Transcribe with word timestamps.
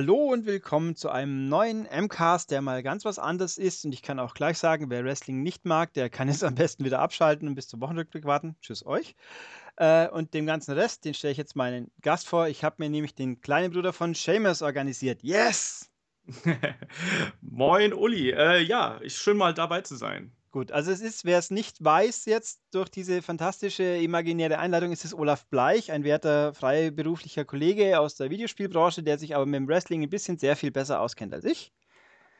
Hallo 0.00 0.32
und 0.32 0.46
willkommen 0.46 0.96
zu 0.96 1.10
einem 1.10 1.50
neuen 1.50 1.82
MCAST, 1.82 2.50
der 2.50 2.62
mal 2.62 2.82
ganz 2.82 3.04
was 3.04 3.18
anderes 3.18 3.58
ist. 3.58 3.84
Und 3.84 3.92
ich 3.92 4.00
kann 4.00 4.18
auch 4.18 4.32
gleich 4.32 4.56
sagen, 4.56 4.88
wer 4.88 5.04
Wrestling 5.04 5.42
nicht 5.42 5.66
mag, 5.66 5.92
der 5.92 6.08
kann 6.08 6.28
jetzt 6.28 6.42
am 6.42 6.54
besten 6.54 6.86
wieder 6.86 7.00
abschalten 7.00 7.46
und 7.46 7.54
bis 7.54 7.68
zum 7.68 7.82
Wochenrückblick 7.82 8.24
warten. 8.24 8.56
Tschüss 8.62 8.86
euch. 8.86 9.14
Äh, 9.76 10.08
und 10.08 10.32
dem 10.32 10.46
ganzen 10.46 10.72
Rest, 10.72 11.04
den 11.04 11.12
stelle 11.12 11.32
ich 11.32 11.36
jetzt 11.36 11.54
meinen 11.54 11.90
Gast 12.00 12.26
vor. 12.26 12.48
Ich 12.48 12.64
habe 12.64 12.76
mir 12.78 12.88
nämlich 12.88 13.14
den 13.14 13.42
kleinen 13.42 13.74
Bruder 13.74 13.92
von 13.92 14.14
Seamus 14.14 14.62
organisiert. 14.62 15.22
Yes! 15.22 15.90
Moin, 17.42 17.92
Uli. 17.92 18.30
Äh, 18.30 18.62
ja, 18.62 18.94
ist 18.94 19.18
schön 19.18 19.36
mal 19.36 19.52
dabei 19.52 19.82
zu 19.82 19.96
sein. 19.96 20.32
Gut, 20.52 20.72
also 20.72 20.90
es 20.90 21.00
ist, 21.00 21.24
wer 21.24 21.38
es 21.38 21.52
nicht 21.52 21.82
weiß, 21.82 22.24
jetzt 22.24 22.60
durch 22.72 22.88
diese 22.88 23.22
fantastische 23.22 23.84
imaginäre 23.84 24.58
Einladung 24.58 24.90
ist 24.90 25.04
es 25.04 25.14
Olaf 25.14 25.46
Bleich, 25.46 25.92
ein 25.92 26.02
werter 26.02 26.54
freiberuflicher 26.54 27.44
Kollege 27.44 28.00
aus 28.00 28.16
der 28.16 28.30
Videospielbranche, 28.30 29.04
der 29.04 29.16
sich 29.16 29.36
aber 29.36 29.46
mit 29.46 29.54
dem 29.54 29.68
Wrestling 29.68 30.02
ein 30.02 30.10
bisschen 30.10 30.38
sehr 30.38 30.56
viel 30.56 30.72
besser 30.72 31.00
auskennt 31.00 31.32
als 31.34 31.44
ich. 31.44 31.72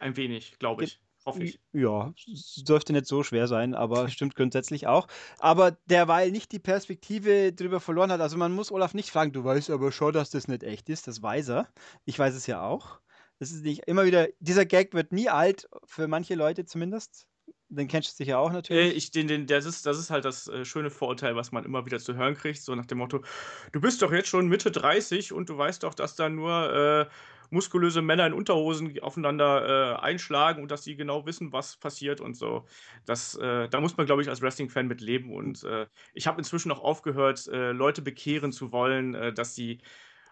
Ein 0.00 0.16
wenig, 0.16 0.58
glaube 0.58 0.84
ich. 0.84 1.00
Hoffe 1.24 1.44
ich. 1.44 1.60
Ja, 1.72 2.12
es 2.32 2.64
dürfte 2.66 2.92
nicht 2.92 3.06
so 3.06 3.22
schwer 3.22 3.46
sein, 3.46 3.74
aber 3.74 4.08
stimmt 4.08 4.34
grundsätzlich 4.34 4.88
auch. 4.88 5.06
Aber 5.38 5.72
derweil 5.84 6.32
nicht 6.32 6.50
die 6.50 6.58
Perspektive 6.58 7.52
drüber 7.52 7.78
verloren 7.78 8.10
hat. 8.10 8.20
Also 8.20 8.36
man 8.38 8.52
muss 8.52 8.72
Olaf 8.72 8.94
nicht 8.94 9.10
fragen, 9.10 9.32
du 9.32 9.44
weißt 9.44 9.70
aber 9.70 9.92
schon, 9.92 10.14
dass 10.14 10.30
das 10.30 10.48
nicht 10.48 10.64
echt 10.64 10.88
ist. 10.88 11.06
Das 11.06 11.22
weiß 11.22 11.50
er. 11.50 11.68
Ich 12.06 12.18
weiß 12.18 12.34
es 12.34 12.46
ja 12.48 12.62
auch. 12.62 13.00
Das 13.38 13.52
ist 13.52 13.62
nicht 13.62 13.86
immer 13.86 14.04
wieder, 14.04 14.28
dieser 14.40 14.66
Gag 14.66 14.94
wird 14.94 15.12
nie 15.12 15.28
alt, 15.28 15.68
für 15.84 16.08
manche 16.08 16.34
Leute 16.34 16.64
zumindest. 16.64 17.26
Den 17.72 17.86
kennst 17.86 18.10
du 18.10 18.24
sicher 18.24 18.38
auch 18.38 18.50
natürlich. 18.50 18.92
Äh, 18.92 18.96
ich, 18.96 19.12
den, 19.12 19.28
den, 19.28 19.46
das, 19.46 19.64
ist, 19.64 19.86
das 19.86 19.98
ist 19.98 20.10
halt 20.10 20.24
das 20.24 20.48
äh, 20.48 20.64
schöne 20.64 20.90
Vorurteil, 20.90 21.36
was 21.36 21.52
man 21.52 21.64
immer 21.64 21.86
wieder 21.86 22.00
zu 22.00 22.14
hören 22.14 22.34
kriegt, 22.34 22.60
so 22.60 22.74
nach 22.74 22.86
dem 22.86 22.98
Motto, 22.98 23.22
du 23.70 23.80
bist 23.80 24.02
doch 24.02 24.12
jetzt 24.12 24.28
schon 24.28 24.48
Mitte 24.48 24.72
30 24.72 25.32
und 25.32 25.48
du 25.48 25.56
weißt 25.56 25.84
doch, 25.84 25.94
dass 25.94 26.16
da 26.16 26.28
nur 26.28 26.72
äh, 26.72 27.06
muskulöse 27.50 28.02
Männer 28.02 28.26
in 28.26 28.32
Unterhosen 28.32 28.98
aufeinander 29.00 29.98
äh, 29.98 30.00
einschlagen 30.00 30.62
und 30.62 30.72
dass 30.72 30.82
sie 30.82 30.96
genau 30.96 31.26
wissen, 31.26 31.52
was 31.52 31.76
passiert 31.76 32.20
und 32.20 32.34
so. 32.34 32.66
Das, 33.06 33.36
äh, 33.36 33.68
da 33.68 33.80
muss 33.80 33.96
man, 33.96 34.06
glaube 34.06 34.22
ich, 34.22 34.28
als 34.28 34.42
Wrestling-Fan 34.42 34.88
mit 34.88 35.00
leben 35.00 35.32
und 35.32 35.62
äh, 35.62 35.86
ich 36.12 36.26
habe 36.26 36.38
inzwischen 36.38 36.72
auch 36.72 36.80
aufgehört, 36.80 37.48
Leute 37.50 38.02
bekehren 38.02 38.52
zu 38.52 38.72
wollen, 38.72 39.34
dass 39.34 39.54
sie 39.54 39.80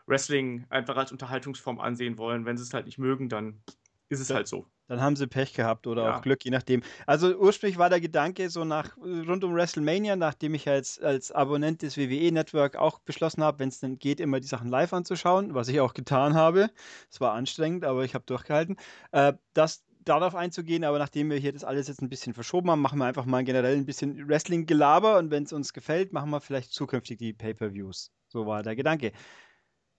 Wrestling 0.07 0.67
einfach 0.71 0.97
als 0.97 1.13
Unterhaltungsform 1.13 1.79
ansehen 1.79 2.19
wollen. 2.19 2.45
Wenn 2.45 2.57
sie 2.57 2.65
es 2.65 2.75
halt 2.75 2.87
nicht 2.87 2.99
mögen, 2.99 3.29
dann 3.29 3.63
ist 4.09 4.21
es 4.21 4.31
halt 4.31 4.49
so. 4.49 4.67
Dann 4.89 5.01
haben 5.01 5.17
sie 5.17 5.27
Pech 5.27 5.55
gehabt 5.55 5.87
oder 5.87 6.05
ja. 6.05 6.17
auch 6.17 6.23
Glück, 6.23 6.45
je 6.45 6.51
nachdem. 6.51 6.83
Also 7.07 7.37
ursprünglich 7.37 7.79
war 7.79 7.91
der 7.91 8.01
Gedanke 8.01 8.51
so 8.51 8.65
nach 8.65 8.97
rund 8.97 9.45
um 9.45 9.55
WrestleMania, 9.55 10.17
nachdem 10.17 10.55
ich 10.55 10.69
als, 10.69 10.99
als 10.99 11.31
Abonnent 11.31 11.83
des 11.83 11.97
WWE-Network 11.97 12.77
auch 12.77 12.99
beschlossen 12.99 13.45
habe, 13.45 13.61
wenn 13.61 13.69
es 13.69 13.81
denn 13.81 13.99
geht, 13.99 14.19
immer 14.21 14.41
die 14.41 14.47
Sachen 14.47 14.69
live 14.69 14.93
anzuschauen, 14.93 15.55
was 15.55 15.69
ich 15.69 15.81
auch 15.81 15.95
getan 15.95 16.35
habe. 16.35 16.71
Es 17.11 17.21
war 17.21 17.35
anstrengend, 17.35 17.85
aber 17.85 18.05
ich 18.05 18.15
habe 18.15 18.25
durchgehalten. 18.27 18.77
Äh, 19.13 19.35
das 19.55 19.85
darauf 20.09 20.35
einzugehen, 20.35 20.85
aber 20.85 20.99
nachdem 20.99 21.31
wir 21.31 21.37
hier 21.37 21.53
das 21.53 21.65
alles 21.65 21.89
jetzt 21.89 22.01
ein 22.01 22.09
bisschen 22.09 22.35
verschoben 22.35 22.71
haben, 22.71 22.81
machen 22.81 22.99
wir 22.99 23.05
einfach 23.05 23.27
mal 23.27 23.45
generell 23.45 23.77
ein 23.77 23.85
bisschen 23.85 24.29
Wrestling-Gelaber 24.29 25.19
und 25.19 25.31
wenn 25.31 25.43
es 25.45 25.53
uns 25.53 25.73
gefällt, 25.73 26.13
machen 26.13 26.31
wir 26.31 26.41
vielleicht 26.41 26.73
zukünftig 26.73 27.19
die 27.19 27.33
Pay-Per-Views. 27.33 28.11
So 28.29 28.47
war 28.47 28.63
der 28.63 28.77
Gedanke. 28.77 29.13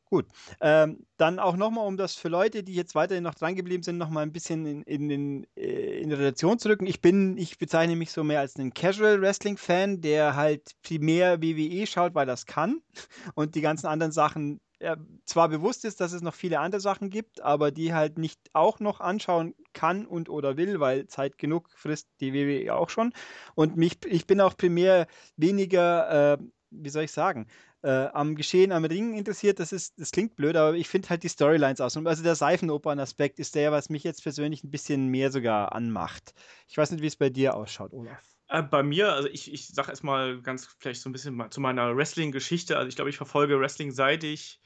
Gut. 0.09 0.25
Ähm, 0.59 1.05
dann 1.17 1.37
auch 1.37 1.55
nochmal, 1.55 1.85
um 1.85 1.95
das 1.95 2.15
für 2.15 2.29
Leute, 2.29 2.63
die 2.63 2.73
jetzt 2.73 2.95
weiterhin 2.95 3.23
noch 3.23 3.35
dran 3.35 3.55
geblieben 3.55 3.83
sind, 3.83 3.97
nochmal 3.97 4.23
ein 4.23 4.31
bisschen 4.31 4.65
in, 4.65 4.81
in, 4.83 5.09
in, 5.09 5.47
äh, 5.55 6.01
in 6.01 6.11
Relation 6.11 6.57
zu 6.57 6.69
rücken. 6.69 6.87
Ich 6.87 6.99
bin, 6.99 7.37
ich 7.37 7.59
bezeichne 7.59 7.95
mich 7.95 8.11
so 8.11 8.23
mehr 8.23 8.39
als 8.39 8.55
einen 8.55 8.73
Casual 8.73 9.21
Wrestling-Fan, 9.21 10.01
der 10.01 10.35
halt 10.35 10.71
primär 10.81 11.43
WWE 11.43 11.85
schaut, 11.85 12.15
weil 12.15 12.25
das 12.25 12.47
kann 12.47 12.81
und 13.35 13.53
die 13.53 13.61
ganzen 13.61 13.85
anderen 13.85 14.11
Sachen 14.11 14.59
ja, 14.81 14.95
zwar 15.25 15.49
bewusst 15.49 15.83
ist, 15.85 15.99
dass 15.99 16.13
es 16.13 16.21
noch 16.21 16.33
viele 16.33 16.59
andere 16.59 16.79
Sachen 16.81 17.09
gibt, 17.09 17.41
aber 17.41 17.69
die 17.71 17.93
halt 17.93 18.17
nicht 18.17 18.39
auch 18.53 18.79
noch 18.79 19.01
anschauen 19.01 19.53
kann 19.73 20.05
und 20.05 20.29
oder 20.29 20.57
will, 20.57 20.79
weil 20.79 21.07
Zeit 21.07 21.37
genug 21.37 21.69
frisst 21.75 22.07
die 22.21 22.33
WWE 22.33 22.73
auch 22.73 22.89
schon. 22.89 23.13
Und 23.55 23.75
mich, 23.75 24.05
ich 24.05 24.25
bin 24.25 24.39
auch 24.41 24.55
primär 24.55 25.07
weniger, 25.35 26.33
äh, 26.33 26.37
wie 26.71 26.89
soll 26.89 27.03
ich 27.03 27.11
sagen, 27.11 27.47
äh, 27.81 28.07
am 28.13 28.35
Geschehen 28.35 28.71
am 28.71 28.85
Ring 28.85 29.17
interessiert, 29.17 29.59
das 29.59 29.71
ist, 29.71 29.99
das 29.99 30.11
klingt 30.11 30.35
blöd, 30.35 30.55
aber 30.55 30.75
ich 30.75 30.87
finde 30.87 31.09
halt 31.09 31.23
die 31.23 31.29
Storylines 31.29 31.81
aus. 31.81 31.95
Also 31.95 32.23
der 32.23 32.35
Seifenopern-Aspekt 32.35 33.39
ist 33.39 33.55
der, 33.55 33.71
was 33.71 33.89
mich 33.89 34.03
jetzt 34.03 34.23
persönlich 34.23 34.63
ein 34.63 34.71
bisschen 34.71 35.07
mehr 35.07 35.31
sogar 35.31 35.73
anmacht. 35.73 36.33
Ich 36.67 36.77
weiß 36.77 36.91
nicht, 36.91 37.01
wie 37.01 37.07
es 37.07 37.15
bei 37.15 37.29
dir 37.29 37.55
ausschaut, 37.55 37.93
Olaf. 37.93 38.21
Äh, 38.49 38.63
bei 38.63 38.83
mir, 38.83 39.13
also 39.13 39.29
ich, 39.29 39.53
ich 39.53 39.67
sag 39.67 39.87
erstmal 39.89 40.41
ganz 40.41 40.67
vielleicht 40.79 41.01
so 41.01 41.09
ein 41.09 41.13
bisschen 41.13 41.51
zu 41.51 41.61
meiner 41.61 41.95
Wrestling-Geschichte. 41.95 42.77
Also 42.77 42.89
ich 42.89 42.95
glaube, 42.95 43.09
ich 43.09 43.17
verfolge 43.17 43.59
Wrestling 43.59 43.91
seit 43.91 44.23
ich, 44.23 44.59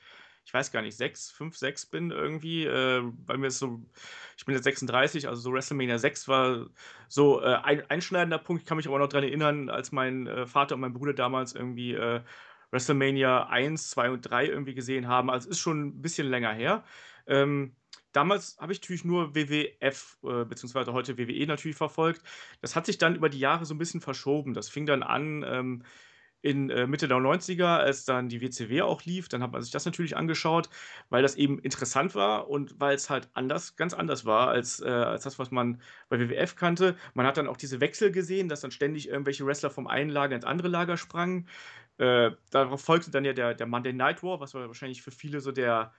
ich 0.46 0.54
weiß 0.54 0.72
gar 0.72 0.82
nicht, 0.82 0.98
sechs, 0.98 1.32
fünf, 1.32 1.58
sechs 1.58 1.86
bin 1.86 2.12
irgendwie. 2.12 2.66
Äh, 2.66 3.02
bei 3.04 3.38
mir 3.38 3.48
ist 3.48 3.60
so, 3.60 3.82
ich 4.38 4.46
bin 4.46 4.56
jetzt 4.56 4.66
36, 4.66 5.28
also 5.28 5.42
so 5.42 5.54
WrestleMania 5.54 5.98
6 5.98 6.28
war 6.28 6.68
so 7.08 7.42
äh, 7.42 7.56
ein 7.64 7.90
einschneidender 7.90 8.40
Punkt. 8.40 8.64
Ich 8.64 8.68
kann 8.68 8.78
mich 8.78 8.88
aber 8.88 9.00
noch 9.00 9.08
daran 9.08 9.24
erinnern, 9.24 9.70
als 9.70 9.92
mein 9.92 10.28
äh, 10.28 10.46
Vater 10.46 10.76
und 10.76 10.82
mein 10.82 10.94
Bruder 10.94 11.14
damals 11.14 11.54
irgendwie 11.54 11.94
äh, 11.94 12.22
WrestleMania 12.74 13.48
1, 13.48 13.92
2 13.92 14.10
und 14.10 14.22
3 14.22 14.48
irgendwie 14.48 14.74
gesehen 14.74 15.08
haben. 15.08 15.30
Also 15.30 15.50
ist 15.50 15.60
schon 15.60 15.88
ein 15.88 16.02
bisschen 16.02 16.28
länger 16.28 16.52
her. 16.54 16.84
Ähm, 17.28 17.76
damals 18.12 18.58
habe 18.60 18.74
ich 18.74 18.82
natürlich 18.82 19.06
nur 19.06 19.36
WWF, 19.36 20.18
äh, 20.24 20.46
beziehungsweise 20.46 20.92
heute 20.92 21.18
WWE 21.18 21.46
natürlich 21.48 21.78
verfolgt. 21.78 22.24
Das 22.62 22.76
hat 22.76 22.86
sich 22.86 22.98
dann 22.98 23.16
über 23.16 23.30
die 23.30 23.40
Jahre 23.40 23.66
so 23.66 23.74
ein 23.74 23.78
bisschen 23.78 24.02
verschoben. 24.02 24.54
Das 24.54 24.70
fing 24.70 24.86
dann 24.86 25.04
an 25.04 25.46
ähm, 25.48 25.84
in 26.44 26.70
äh, 26.70 26.88
Mitte 26.88 27.08
der 27.08 27.18
90er, 27.18 27.78
als 27.78 28.04
dann 28.06 28.28
die 28.28 28.42
WCW 28.42 28.82
auch 28.82 29.04
lief. 29.06 29.30
Dann 29.30 29.42
hat 29.42 29.54
man 29.54 29.62
sich 29.62 29.72
das 29.72 29.86
natürlich 29.86 30.18
angeschaut, 30.18 30.70
weil 31.10 31.24
das 31.24 31.36
eben 31.36 31.58
interessant 31.60 32.16
war 32.16 32.50
und 32.50 32.80
weil 32.80 32.96
es 32.96 33.10
halt 33.10 33.30
anders, 33.34 33.78
ganz 33.78 33.94
anders 33.94 34.26
war 34.26 34.50
als, 34.50 34.82
äh, 34.82 34.90
als 34.90 35.24
das, 35.24 35.40
was 35.40 35.52
man 35.52 35.82
bei 36.10 36.20
WWF 36.20 36.56
kannte. 36.56 36.98
Man 37.14 37.26
hat 37.26 37.38
dann 37.38 37.48
auch 37.48 37.56
diese 37.58 37.80
Wechsel 37.80 38.12
gesehen, 38.12 38.50
dass 38.50 38.62
dann 38.62 38.72
ständig 38.72 39.08
irgendwelche 39.08 39.46
Wrestler 39.46 39.70
vom 39.70 39.88
einen 39.88 40.10
Lager 40.10 40.36
ins 40.36 40.44
andere 40.46 40.68
Lager 40.68 40.98
sprangen. 40.98 41.48
Äh, 41.98 42.32
darauf 42.50 42.82
folgte 42.82 43.12
dann 43.12 43.26
ja 43.26 43.34
der, 43.34 43.54
der 43.54 43.68
Monday 43.68 43.94
Night 43.94 44.24
War, 44.24 44.40
was 44.40 44.54
war 44.54 44.68
wahrscheinlich 44.68 45.04
für 45.04 45.12
viele 45.12 45.42
so 45.42 45.52
der, 45.52 45.94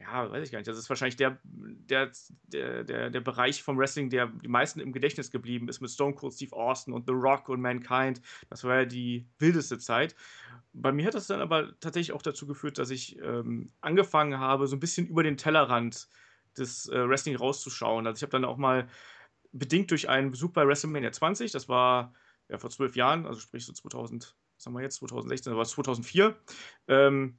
ja, 0.00 0.30
weiß 0.30 0.44
ich 0.44 0.52
gar 0.52 0.58
nicht, 0.58 0.68
das 0.68 0.78
ist 0.78 0.88
wahrscheinlich 0.88 1.16
der, 1.16 1.38
der, 1.44 2.10
der, 2.48 3.10
der, 3.10 3.20
Bereich 3.20 3.62
vom 3.62 3.78
Wrestling, 3.78 4.10
der 4.10 4.26
die 4.26 4.48
meisten 4.48 4.80
im 4.80 4.92
Gedächtnis 4.92 5.30
geblieben 5.30 5.68
ist, 5.68 5.80
mit 5.80 5.90
Stone 5.90 6.14
Cold 6.14 6.32
Steve 6.32 6.56
Austin 6.56 6.94
und 6.94 7.06
The 7.06 7.12
Rock 7.12 7.48
und 7.48 7.60
Mankind. 7.60 8.20
Das 8.48 8.64
war 8.64 8.80
ja 8.80 8.84
die 8.86 9.26
wildeste 9.38 9.78
Zeit. 9.78 10.16
Bei 10.72 10.92
mir 10.92 11.06
hat 11.06 11.14
das 11.14 11.26
dann 11.26 11.40
aber 11.40 11.78
tatsächlich 11.78 12.12
auch 12.12 12.22
dazu 12.22 12.46
geführt, 12.46 12.78
dass 12.78 12.90
ich 12.90 13.20
ähm, 13.20 13.70
angefangen 13.80 14.38
habe, 14.38 14.66
so 14.66 14.76
ein 14.76 14.80
bisschen 14.80 15.06
über 15.06 15.22
den 15.22 15.36
Tellerrand 15.36 16.08
des 16.56 16.88
äh, 16.88 17.08
Wrestling 17.08 17.36
rauszuschauen. 17.36 18.06
Also 18.06 18.18
ich 18.18 18.22
habe 18.22 18.32
dann 18.32 18.44
auch 18.44 18.56
mal 18.56 18.88
bedingt 19.52 19.90
durch 19.90 20.08
einen 20.08 20.30
Besuch 20.32 20.50
bei 20.50 20.66
WrestleMania 20.66 21.12
20, 21.12 21.52
das 21.52 21.68
war 21.68 22.12
ja 22.48 22.58
vor 22.58 22.70
zwölf 22.70 22.96
Jahren, 22.96 23.26
also 23.26 23.40
sprich 23.40 23.64
so 23.64 23.72
2000 23.72 24.34
was 24.64 24.66
haben 24.66 24.74
wir 24.74 24.82
jetzt, 24.82 24.96
2016, 24.96 25.52
aber 25.52 25.64
2004, 25.64 26.36
ähm, 26.88 27.38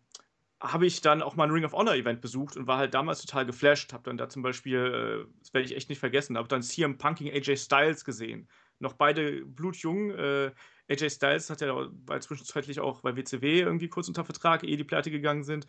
habe 0.61 0.85
ich 0.85 1.01
dann 1.01 1.21
auch 1.21 1.35
mal 1.35 1.45
ein 1.45 1.51
Ring 1.51 1.65
of 1.65 1.73
Honor 1.73 1.95
Event 1.95 2.21
besucht 2.21 2.55
und 2.55 2.67
war 2.67 2.77
halt 2.77 2.93
damals 2.93 3.21
total 3.21 3.45
geflasht. 3.45 3.93
Habe 3.93 4.03
dann 4.03 4.17
da 4.17 4.29
zum 4.29 4.41
Beispiel, 4.41 5.25
äh, 5.27 5.33
das 5.39 5.53
werde 5.53 5.65
ich 5.65 5.75
echt 5.75 5.89
nicht 5.89 5.99
vergessen, 5.99 6.37
habe 6.37 6.47
dann 6.47 6.61
CM 6.61 6.97
Punking 6.97 7.31
AJ 7.31 7.57
Styles 7.57 8.05
gesehen. 8.05 8.47
Noch 8.79 8.93
beide 8.93 9.43
blutjung. 9.45 10.11
Äh, 10.11 10.51
AJ 10.89 11.09
Styles 11.09 11.49
hat 11.49 11.61
ja 11.61 11.73
war 12.05 12.21
zwischenzeitlich 12.21 12.79
auch 12.79 13.01
bei 13.01 13.15
WCW 13.15 13.61
irgendwie 13.61 13.89
kurz 13.89 14.07
unter 14.07 14.23
Vertrag, 14.23 14.63
ehe 14.63 14.77
die 14.77 14.83
Pleite 14.83 15.11
gegangen 15.11 15.43
sind. 15.43 15.67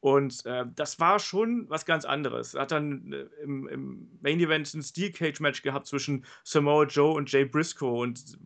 Und 0.00 0.46
äh, 0.46 0.64
das 0.74 0.98
war 0.98 1.18
schon 1.18 1.68
was 1.68 1.84
ganz 1.84 2.06
anderes. 2.06 2.54
Er 2.54 2.62
hat 2.62 2.72
dann 2.72 3.12
äh, 3.12 3.26
im, 3.42 3.68
im, 3.68 4.18
Main 4.22 4.40
Event 4.40 4.72
ein 4.74 4.82
Steel 4.82 5.12
Cage 5.12 5.40
Match 5.40 5.62
gehabt 5.62 5.86
zwischen 5.86 6.24
Samoa 6.42 6.84
Joe 6.84 7.12
und 7.12 7.30
Jay 7.30 7.44
Briscoe 7.44 8.00
und 8.00 8.38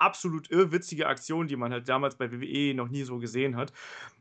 absolut 0.00 0.50
irrwitzige 0.50 1.06
Aktion, 1.06 1.48
die 1.48 1.56
man 1.56 1.72
halt 1.72 1.88
damals 1.88 2.16
bei 2.16 2.30
WWE 2.32 2.74
noch 2.74 2.88
nie 2.88 3.02
so 3.02 3.18
gesehen 3.18 3.56
hat. 3.56 3.72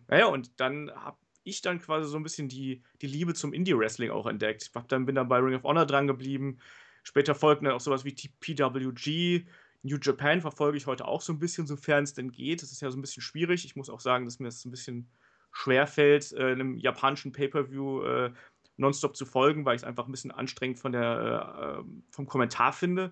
Naja, 0.07 0.27
und 0.27 0.59
dann 0.59 0.91
habe 0.91 1.17
ich 1.43 1.61
dann 1.61 1.79
quasi 1.79 2.09
so 2.09 2.17
ein 2.17 2.23
bisschen 2.23 2.49
die, 2.49 2.83
die 3.01 3.07
Liebe 3.07 3.33
zum 3.33 3.53
Indie-Wrestling 3.53 4.11
auch 4.11 4.27
entdeckt. 4.27 4.63
Ich 4.63 4.71
dann, 4.87 5.05
bin 5.05 5.15
dann 5.15 5.27
bei 5.27 5.37
Ring 5.37 5.55
of 5.55 5.63
Honor 5.63 5.85
dran 5.85 6.07
geblieben. 6.07 6.59
Später 7.03 7.33
folgten 7.33 7.65
dann 7.65 7.73
auch 7.73 7.81
sowas 7.81 8.05
wie 8.05 8.13
PWG. 8.13 9.45
New 9.81 9.97
Japan 10.01 10.41
verfolge 10.41 10.77
ich 10.77 10.87
heute 10.87 11.07
auch 11.07 11.21
so 11.21 11.31
ein 11.31 11.39
bisschen, 11.39 11.65
sofern 11.65 12.03
es 12.03 12.13
denn 12.13 12.31
geht. 12.31 12.61
Das 12.61 12.71
ist 12.71 12.81
ja 12.81 12.91
so 12.91 12.97
ein 12.97 13.01
bisschen 13.01 13.23
schwierig. 13.23 13.65
Ich 13.65 13.75
muss 13.75 13.89
auch 13.89 14.01
sagen, 14.01 14.25
dass 14.25 14.39
mir 14.39 14.47
das 14.47 14.65
ein 14.65 14.71
bisschen 14.71 15.09
schwer 15.51 15.87
fällt, 15.87 16.33
äh, 16.33 16.51
einem 16.51 16.77
japanischen 16.77 17.31
Pay-Per-View 17.31 18.03
äh, 18.03 18.33
nonstop 18.77 19.15
zu 19.15 19.25
folgen, 19.25 19.65
weil 19.65 19.75
ich 19.75 19.81
es 19.81 19.87
einfach 19.87 20.07
ein 20.07 20.11
bisschen 20.11 20.31
anstrengend 20.31 20.79
von 20.79 20.91
der, 20.91 21.79
äh, 21.79 21.83
vom 22.11 22.27
Kommentar 22.27 22.73
finde. 22.73 23.11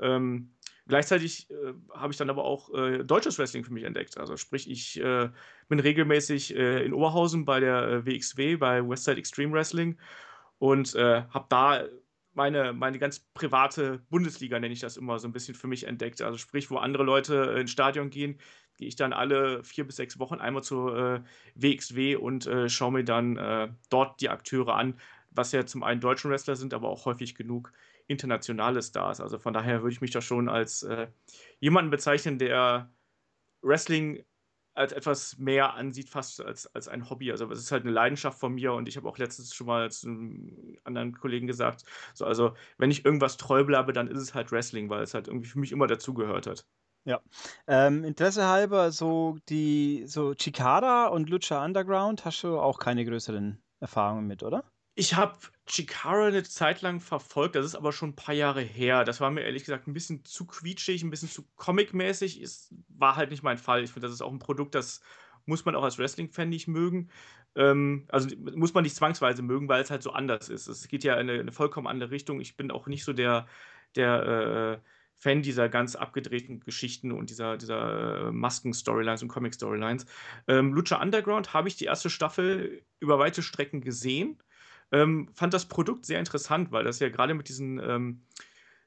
Ähm, 0.00 0.54
Gleichzeitig 0.88 1.50
äh, 1.50 1.72
habe 1.94 2.12
ich 2.12 2.16
dann 2.16 2.30
aber 2.30 2.44
auch 2.44 2.72
äh, 2.72 3.02
deutsches 3.02 3.38
Wrestling 3.38 3.64
für 3.64 3.72
mich 3.72 3.82
entdeckt. 3.82 4.18
Also 4.18 4.36
sprich, 4.36 4.70
ich 4.70 5.00
äh, 5.00 5.30
bin 5.68 5.80
regelmäßig 5.80 6.54
äh, 6.54 6.84
in 6.84 6.92
Oberhausen 6.92 7.44
bei 7.44 7.58
der 7.58 8.06
WXW, 8.06 8.52
äh, 8.52 8.56
bei 8.56 8.88
Westside 8.88 9.18
Extreme 9.18 9.52
Wrestling 9.52 9.98
und 10.58 10.94
äh, 10.94 11.22
habe 11.22 11.46
da 11.48 11.84
meine, 12.34 12.72
meine 12.72 13.00
ganz 13.00 13.18
private 13.34 13.98
Bundesliga, 14.10 14.60
nenne 14.60 14.74
ich 14.74 14.80
das 14.80 14.96
immer, 14.96 15.18
so 15.18 15.26
ein 15.26 15.32
bisschen 15.32 15.54
für 15.56 15.66
mich 15.66 15.84
entdeckt. 15.88 16.22
Also 16.22 16.38
sprich, 16.38 16.70
wo 16.70 16.76
andere 16.76 17.02
Leute 17.02 17.56
ins 17.58 17.72
Stadion 17.72 18.10
gehen, 18.10 18.38
gehe 18.76 18.86
ich 18.86 18.94
dann 18.94 19.12
alle 19.12 19.64
vier 19.64 19.86
bis 19.86 19.96
sechs 19.96 20.18
Wochen 20.18 20.34
einmal 20.34 20.62
zur 20.62 21.24
WXW 21.54 22.16
und 22.16 22.46
schaue 22.66 22.92
mir 22.92 23.04
dann 23.04 23.78
dort 23.88 24.20
die 24.20 24.28
Akteure 24.28 24.74
an, 24.74 25.00
was 25.30 25.52
ja 25.52 25.64
zum 25.64 25.82
einen 25.82 26.02
deutschen 26.02 26.30
Wrestler 26.30 26.56
sind, 26.56 26.74
aber 26.74 26.90
auch 26.90 27.06
häufig 27.06 27.34
genug 27.36 27.72
internationale 28.06 28.82
Stars. 28.82 29.20
Also 29.20 29.38
von 29.38 29.52
daher 29.52 29.82
würde 29.82 29.92
ich 29.92 30.00
mich 30.00 30.10
da 30.10 30.20
schon 30.20 30.48
als 30.48 30.82
äh, 30.82 31.08
jemanden 31.60 31.90
bezeichnen, 31.90 32.38
der 32.38 32.90
Wrestling 33.62 34.24
als 34.76 34.92
etwas 34.92 35.38
mehr 35.38 35.74
ansieht, 35.74 36.10
fast 36.10 36.44
als, 36.44 36.66
als 36.74 36.86
ein 36.86 37.08
Hobby. 37.08 37.30
Also 37.30 37.50
es 37.50 37.60
ist 37.60 37.72
halt 37.72 37.84
eine 37.84 37.92
Leidenschaft 37.92 38.38
von 38.38 38.54
mir 38.54 38.74
und 38.74 38.88
ich 38.88 38.96
habe 38.96 39.08
auch 39.08 39.18
letztens 39.18 39.54
schon 39.54 39.66
mal 39.66 39.90
zu 39.90 40.08
einem 40.08 40.78
anderen 40.84 41.16
Kollegen 41.16 41.46
gesagt, 41.46 41.84
so, 42.14 42.26
also 42.26 42.52
wenn 42.76 42.90
ich 42.90 43.04
irgendwas 43.04 43.38
treu 43.38 43.64
bleibe, 43.64 43.92
dann 43.92 44.08
ist 44.08 44.20
es 44.20 44.34
halt 44.34 44.52
Wrestling, 44.52 44.90
weil 44.90 45.02
es 45.02 45.14
halt 45.14 45.28
irgendwie 45.28 45.48
für 45.48 45.58
mich 45.58 45.72
immer 45.72 45.86
dazugehört 45.86 46.46
hat. 46.46 46.66
Ja. 47.04 47.22
Ähm, 47.66 48.04
Interesse 48.04 48.48
halber, 48.48 48.90
so 48.90 49.38
die 49.48 50.04
so 50.06 50.34
Chikara 50.34 51.06
und 51.06 51.30
Lucha 51.30 51.64
Underground 51.64 52.24
hast 52.24 52.42
du 52.42 52.58
auch 52.58 52.78
keine 52.78 53.04
größeren 53.04 53.62
Erfahrungen 53.80 54.26
mit, 54.26 54.42
oder? 54.42 54.64
Ich 54.98 55.14
habe 55.14 55.36
Chikara 55.66 56.28
eine 56.28 56.42
Zeit 56.42 56.80
lang 56.80 57.00
verfolgt, 57.00 57.54
das 57.54 57.66
ist 57.66 57.74
aber 57.74 57.92
schon 57.92 58.10
ein 58.10 58.16
paar 58.16 58.34
Jahre 58.34 58.62
her. 58.62 59.04
Das 59.04 59.20
war 59.20 59.30
mir 59.30 59.42
ehrlich 59.42 59.64
gesagt 59.64 59.86
ein 59.86 59.92
bisschen 59.92 60.24
zu 60.24 60.46
quietschig, 60.46 61.02
ein 61.02 61.10
bisschen 61.10 61.28
zu 61.28 61.44
comic-mäßig. 61.56 62.40
Es 62.42 62.74
war 62.88 63.14
halt 63.16 63.30
nicht 63.30 63.42
mein 63.42 63.58
Fall. 63.58 63.84
Ich 63.84 63.92
finde, 63.92 64.06
das 64.08 64.14
ist 64.14 64.22
auch 64.22 64.32
ein 64.32 64.38
Produkt, 64.38 64.74
das 64.74 65.02
muss 65.44 65.66
man 65.66 65.74
auch 65.74 65.84
als 65.84 65.98
Wrestling-Fan 65.98 66.48
nicht 66.48 66.66
mögen. 66.66 67.10
Ähm, 67.56 68.06
also 68.08 68.34
muss 68.56 68.72
man 68.72 68.84
nicht 68.84 68.96
zwangsweise 68.96 69.42
mögen, 69.42 69.68
weil 69.68 69.82
es 69.82 69.90
halt 69.90 70.02
so 70.02 70.12
anders 70.12 70.48
ist. 70.48 70.66
Es 70.66 70.88
geht 70.88 71.04
ja 71.04 71.14
in 71.14 71.28
eine, 71.28 71.40
eine 71.40 71.52
vollkommen 71.52 71.86
andere 71.88 72.10
Richtung. 72.10 72.40
Ich 72.40 72.56
bin 72.56 72.70
auch 72.70 72.86
nicht 72.86 73.04
so 73.04 73.12
der, 73.12 73.46
der 73.96 74.80
äh, 74.82 74.88
Fan 75.14 75.42
dieser 75.42 75.68
ganz 75.68 75.94
abgedrehten 75.94 76.60
Geschichten 76.60 77.12
und 77.12 77.28
dieser, 77.28 77.58
dieser 77.58 78.28
äh, 78.28 78.32
Masken-Storylines 78.32 79.22
und 79.22 79.28
Comic-Storylines. 79.28 80.06
Ähm, 80.48 80.72
Lucha 80.72 81.02
Underground 81.02 81.52
habe 81.52 81.68
ich 81.68 81.76
die 81.76 81.84
erste 81.84 82.08
Staffel 82.08 82.82
über 82.98 83.18
weite 83.18 83.42
Strecken 83.42 83.82
gesehen 83.82 84.38
ähm, 84.92 85.28
fand 85.34 85.54
das 85.54 85.66
Produkt 85.66 86.06
sehr 86.06 86.18
interessant, 86.18 86.72
weil 86.72 86.84
das 86.84 87.00
ja 87.00 87.08
gerade 87.08 87.34
mit 87.34 87.48
diesen 87.48 87.78
ähm, 87.78 88.22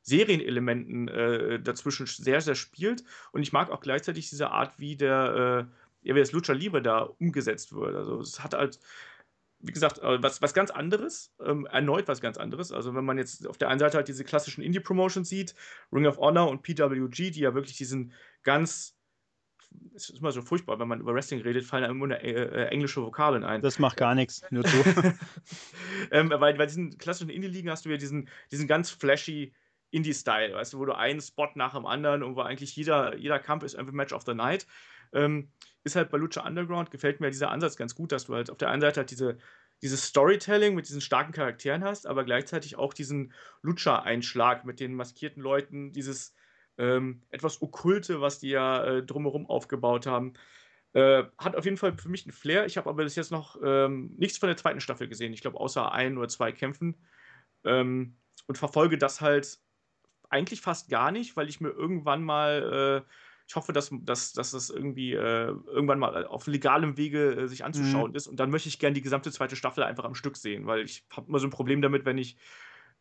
Serienelementen 0.02 1.08
äh, 1.08 1.60
dazwischen 1.60 2.08
sehr, 2.08 2.42
sehr 2.42 2.56
spielt. 2.56 3.04
Und 3.32 3.42
ich 3.42 3.54
mag 3.54 3.70
auch 3.70 3.82
gleichzeitig 3.82 4.30
diese 4.30 4.52
Art, 4.52 4.80
wie 4.80 4.96
der, 4.96 5.68
äh, 6.04 6.08
ja, 6.08 6.16
wie 6.16 6.20
das 6.20 6.32
Lucha 6.32 6.54
Libre 6.54 6.82
da 6.82 7.02
umgesetzt 7.02 7.74
wird. 7.74 7.96
Also 7.96 8.20
es 8.20 8.44
hat 8.44 8.54
halt, 8.54 8.80
wie 9.60 9.74
gesagt, 9.74 10.00
äh, 10.00 10.24
was, 10.24 10.42
was 10.42 10.54
ganz 10.54 10.72
anderes, 10.72 11.34
ähm, 11.46 11.66
erneut 11.66 12.08
was 12.08 12.22
ganz 12.22 12.38
anderes. 12.38 12.72
Also 12.72 12.96
wenn 12.96 13.06
man 13.06 13.18
jetzt 13.18 13.46
auf 13.46 13.58
der 13.58 13.70
einen 13.70 13.80
Seite 13.80 13.98
halt 13.98 14.08
diese 14.08 14.24
klassischen 14.24 14.64
Indie-Promotions 14.64 15.28
sieht, 15.28 15.54
Ring 15.92 16.08
of 16.08 16.18
Honor 16.18 16.50
und 16.50 16.64
PWG, 16.64 17.32
die 17.32 17.42
ja 17.42 17.54
wirklich 17.54 17.78
diesen 17.78 18.14
ganz 18.44 18.99
es 19.96 20.10
ist 20.10 20.20
immer 20.20 20.32
so 20.32 20.42
furchtbar, 20.42 20.80
wenn 20.80 20.88
man 20.88 21.00
über 21.00 21.14
Wrestling 21.14 21.42
redet, 21.42 21.66
fallen 21.66 21.84
einem 21.84 22.02
immer 22.02 22.22
äh, 22.22 22.32
äh, 22.32 22.66
englische 22.68 23.02
Vokabeln 23.02 23.44
ein. 23.44 23.62
Das 23.62 23.80
macht 23.80 23.98
gar 23.98 24.16
nichts, 24.16 24.44
nur 24.50 24.64
zu. 24.64 24.78
ähm, 26.12 26.30
weil 26.30 26.56
bei 26.56 26.66
diesen 26.66 26.98
klassischen 26.98 27.30
Indie-Ligen 27.30 27.70
hast 27.70 27.86
du 27.86 27.90
ja 27.90 27.98
diesen, 27.98 28.30
diesen 28.52 28.68
ganz 28.68 28.90
flashy 28.90 29.54
Indie-Style, 29.92 30.54
weißt 30.54 30.74
du, 30.74 30.80
wo 30.80 30.86
du 30.86 30.96
einen 30.96 31.22
Spot 31.22 31.50
nach 31.56 31.74
dem 31.74 31.86
anderen 31.86 32.24
und 32.24 32.36
wo 32.36 32.42
eigentlich 32.42 32.76
jeder, 32.76 33.16
jeder 33.18 33.40
Kampf 33.40 33.64
ist 33.64 33.76
einfach 33.76 33.94
Match 33.94 34.14
of 34.14 34.24
the 34.26 34.34
Night. 34.34 34.68
Ähm, 35.12 35.52
ist 35.84 35.96
halt 35.96 36.10
bei 36.10 36.18
Lucha 36.18 36.46
Underground, 36.46 36.92
gefällt 36.92 37.20
mir 37.20 37.32
dieser 37.32 37.50
Ansatz 37.50 37.76
ganz 37.76 37.96
gut, 37.96 38.12
dass 38.12 38.26
du 38.26 38.36
halt 38.36 38.52
auf 38.52 38.58
der 38.58 38.70
einen 38.70 38.82
Seite 38.82 39.02
halt 39.02 39.12
diese, 39.12 39.38
dieses 39.82 40.04
Storytelling 40.06 40.76
mit 40.76 40.88
diesen 40.88 41.02
starken 41.02 41.32
Charakteren 41.32 41.84
hast, 41.84 42.06
aber 42.06 42.24
gleichzeitig 42.24 42.76
auch 42.78 42.94
diesen 42.94 43.34
Lucha-Einschlag 43.64 44.66
mit 44.66 44.80
den 44.80 44.94
maskierten 44.94 45.42
Leuten, 45.42 45.92
dieses 45.92 46.36
ähm, 46.80 47.22
etwas 47.30 47.62
Okkulte, 47.62 48.22
was 48.22 48.40
die 48.40 48.50
ja 48.50 48.84
äh, 48.84 49.04
drumherum 49.04 49.46
aufgebaut 49.46 50.08
haben. 50.08 50.34
Äh, 50.94 51.26
hat 51.38 51.56
auf 51.56 51.66
jeden 51.66 51.78
Fall 51.78 51.96
für 51.98 52.10
mich 52.10 52.26
einen 52.26 52.32
Flair. 52.32 52.66
Ich 52.66 52.78
habe 52.78 52.90
aber 52.90 53.04
bis 53.04 53.16
jetzt 53.16 53.32
noch 53.32 53.60
ähm, 53.64 54.16
nichts 54.18 54.40
von 54.40 54.48
der 54.48 54.58
zweiten 54.58 54.80
Staffel 54.80 55.08
gesehen. 55.08 55.34
Ich 55.34 55.42
glaube, 55.42 55.60
außer 55.60 55.92
ein 55.92 56.18
oder 56.18 56.30
zwei 56.30 56.52
Kämpfen. 56.52 56.96
Ähm, 57.64 58.16
und 58.48 58.58
verfolge 58.58 58.98
das 58.98 59.22
halt 59.22 59.60
eigentlich 60.30 60.62
fast 60.62 60.90
gar 60.90 61.12
nicht, 61.12 61.36
weil 61.36 61.50
ich 61.50 61.62
mir 61.62 61.70
irgendwann 61.70 62.24
mal, 62.24 63.04
äh, 63.06 63.12
ich 63.48 63.56
hoffe, 63.56 63.74
dass, 63.74 63.92
dass, 63.92 64.34
dass 64.34 64.52
das 64.52 64.70
irgendwie 64.70 65.14
äh, 65.14 65.48
irgendwann 65.48 66.00
mal 66.00 66.26
auf 66.26 66.48
legalem 66.48 66.98
Wege 66.98 67.34
äh, 67.34 67.48
sich 67.48 67.66
anzuschauen 67.66 68.12
mhm. 68.12 68.16
ist. 68.16 68.28
Und 68.28 68.40
dann 68.40 68.50
möchte 68.50 68.70
ich 68.70 68.80
gerne 68.80 68.94
die 68.94 69.02
gesamte 69.02 69.32
zweite 69.32 69.56
Staffel 69.56 69.84
einfach 69.84 70.06
am 70.06 70.16
Stück 70.16 70.38
sehen, 70.38 70.66
weil 70.66 70.86
ich 70.86 71.06
habe 71.12 71.28
immer 71.28 71.40
so 71.40 71.48
ein 71.48 71.52
Problem 71.52 71.82
damit, 71.82 72.06
wenn 72.06 72.18
ich 72.18 72.38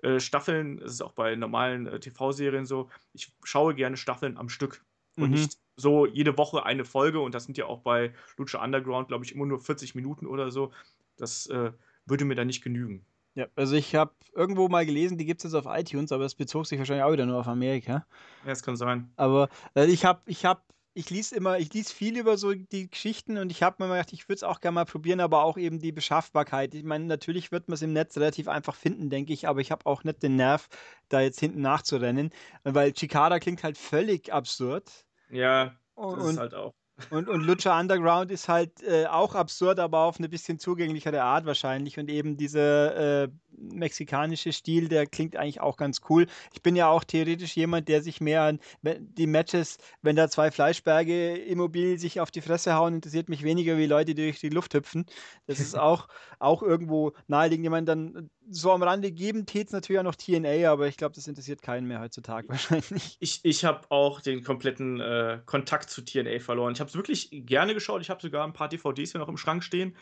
äh, 0.03 0.21
Staffeln, 0.21 0.79
das 0.79 0.93
ist 0.93 1.03
auch 1.03 1.13
bei 1.13 1.35
normalen 1.35 1.87
äh, 1.87 2.01
TV-Serien 2.01 2.67
so, 2.67 2.89
ich 3.13 3.33
schaue 3.43 3.75
gerne 3.75 3.97
Staffeln 3.97 4.37
am 4.37 4.49
Stück 4.49 4.85
und 5.17 5.31
mhm. 5.31 5.37
nicht 5.37 5.59
so 5.77 6.07
jede 6.07 6.37
Woche 6.39 6.65
eine 6.65 6.85
Folge 6.85 7.21
und 7.21 7.35
das 7.35 7.45
sind 7.45 7.57
ja 7.57 7.67
auch 7.67 7.81
bei 7.81 8.13
Lucha 8.37 8.63
Underground, 8.63 9.09
glaube 9.09 9.25
ich, 9.25 9.35
immer 9.35 9.47
nur 9.47 9.61
40 9.61 9.95
Minuten 9.95 10.27
oder 10.27 10.51
so. 10.51 10.73
Das 11.17 11.47
äh, 11.47 11.73
würde 12.07 12.25
mir 12.25 12.35
da 12.35 12.45
nicht 12.45 12.63
genügen. 12.63 13.05
Ja, 13.35 13.47
also 13.55 13.77
ich 13.77 13.95
habe 13.95 14.13
irgendwo 14.35 14.69
mal 14.69 14.85
gelesen, 14.85 15.19
die 15.19 15.25
gibt 15.25 15.45
es 15.45 15.53
jetzt 15.53 15.55
auf 15.55 15.73
iTunes, 15.73 16.11
aber 16.11 16.25
es 16.25 16.35
bezog 16.35 16.67
sich 16.67 16.79
wahrscheinlich 16.79 17.05
auch 17.05 17.13
wieder 17.13 17.27
nur 17.27 17.39
auf 17.39 17.47
Amerika. 17.47 18.05
Ja, 18.45 18.53
es 18.53 18.63
kann 18.63 18.77
sein. 18.77 19.13
Aber 19.17 19.49
äh, 19.75 19.87
ich 19.87 20.05
habe 20.05 20.21
ich 20.27 20.45
hab 20.45 20.65
ich 20.99 21.11
lese 21.11 21.37
immer, 21.37 21.61
ich 21.61 21.73
lese 21.73 21.95
viel 21.95 22.19
über 22.19 22.37
so 22.37 22.53
die 22.53 22.91
Geschichten 22.91 23.39
und 23.39 23.53
ich 23.53 23.63
habe 23.63 23.81
mir 23.81 23.89
gedacht, 23.89 24.13
ich 24.13 24.29
würde 24.29 24.39
es 24.39 24.43
auch 24.43 24.61
gerne 24.61 24.75
mal 24.75 24.85
probieren, 24.85 25.21
aber 25.21 25.45
auch 25.45 25.57
eben 25.57 25.79
die 25.79 25.93
Beschaffbarkeit. 25.93 26.75
Ich 26.75 26.83
meine, 26.83 27.05
natürlich 27.05 27.53
wird 27.53 27.69
man 27.69 27.75
es 27.75 27.83
im 27.83 27.93
Netz 27.93 28.17
relativ 28.17 28.49
einfach 28.49 28.75
finden, 28.75 29.09
denke 29.09 29.33
ich, 29.33 29.47
aber 29.47 29.61
ich 29.61 29.71
habe 29.71 29.87
auch 29.87 30.03
nicht 30.03 30.25
den 30.25 30.35
Nerv, 30.35 30.69
da 31.09 31.21
jetzt 31.21 31.39
hinten 31.39 31.61
nachzurennen, 31.61 32.31
weil 32.65 32.93
Chicada 32.93 33.39
klingt 33.39 33.63
halt 33.63 33.79
völlig 33.79 34.33
absurd. 34.33 35.07
Ja, 35.31 35.77
das 35.95 36.05
und, 36.05 36.31
ist 36.31 36.39
halt 36.39 36.55
auch. 36.55 36.75
Und, 37.11 37.29
und 37.29 37.43
Lucha 37.43 37.79
Underground 37.79 38.33
ist 38.33 38.49
halt 38.49 38.83
äh, 38.83 39.07
auch 39.07 39.37
absurd, 39.37 39.79
aber 39.79 40.01
auf 40.01 40.19
eine 40.19 40.29
bisschen 40.29 40.59
zugänglichere 40.59 41.23
Art 41.23 41.47
wahrscheinlich. 41.47 41.97
Und 41.97 42.11
eben 42.11 42.37
dieser 42.37 43.23
äh, 43.23 43.29
mexikanische 43.61 44.53
Stil, 44.53 44.89
der 44.89 45.07
klingt 45.07 45.37
eigentlich 45.37 45.61
auch 45.61 45.77
ganz 45.77 46.01
cool. 46.09 46.27
Ich 46.53 46.63
bin 46.63 46.77
ja 46.77 46.89
auch 46.89 47.05
theoretisch 47.05 47.57
jemand, 47.57 47.89
der 47.89 48.03
sich 48.03 48.21
mehr 48.21 48.43
an 48.43 48.61
die 48.83 49.27
Matches, 49.27 49.79
wenn 50.03 50.17
da 50.17 50.29
zwei 50.29 50.51
Fleischberge 50.51 51.37
immobil 51.37 51.99
sich 51.99 52.21
auf 52.21 52.31
die 52.31 52.41
Fresse 52.41 52.75
hauen, 52.75 52.95
interessiert 52.95 53.29
mich 53.29 53.43
weniger 53.43 53.79
wie 53.79 53.87
Leute, 53.87 54.15
die 54.15 54.23
durch 54.23 54.41
die 54.41 54.49
Luft 54.49 54.75
hüpfen. 54.75 55.07
Das 55.47 55.61
ist 55.61 55.77
auch, 55.77 56.09
auch 56.39 56.63
irgendwo 56.63 57.13
naheliegend. 57.27 57.67
Ich 57.67 57.71
meine, 57.71 57.87
dann 57.87 58.31
so 58.51 58.73
am 58.73 58.83
Rande 58.83 59.13
geben 59.13 59.47
täte 59.47 59.67
es 59.67 59.73
natürlich 59.73 60.01
auch 60.01 60.05
noch 60.05 60.15
TNA, 60.15 60.71
aber 60.71 60.89
ich 60.89 60.97
glaube, 60.97 61.15
das 61.15 61.27
interessiert 61.27 61.63
keinen 61.63 61.87
mehr 61.87 62.01
heutzutage 62.01 62.49
wahrscheinlich. 62.49 63.17
Ich, 63.21 63.41
ich 63.45 63.65
habe 63.65 63.91
auch 63.91 64.21
den 64.21 64.43
kompletten 64.43 65.01
äh, 65.01 65.41
Kontakt 65.45 65.91
zu 65.91 66.03
TNA 66.03 66.41
verloren. 66.41 66.73
Ich 66.73 66.81
habe 66.81 66.89
es 66.89 66.97
wirklich 66.97 67.29
gerne 67.31 67.75
geschaut. 67.75 68.01
Ich 68.01 68.11
habe 68.11 68.23
sogar 68.23 68.47
ein 68.47 68.53
paar 68.53 68.69
DVDs 68.69 69.13
hier 69.13 69.21
noch 69.21 69.29
im 69.29 69.37
Schrank 69.37 69.63
stehen 69.63 69.97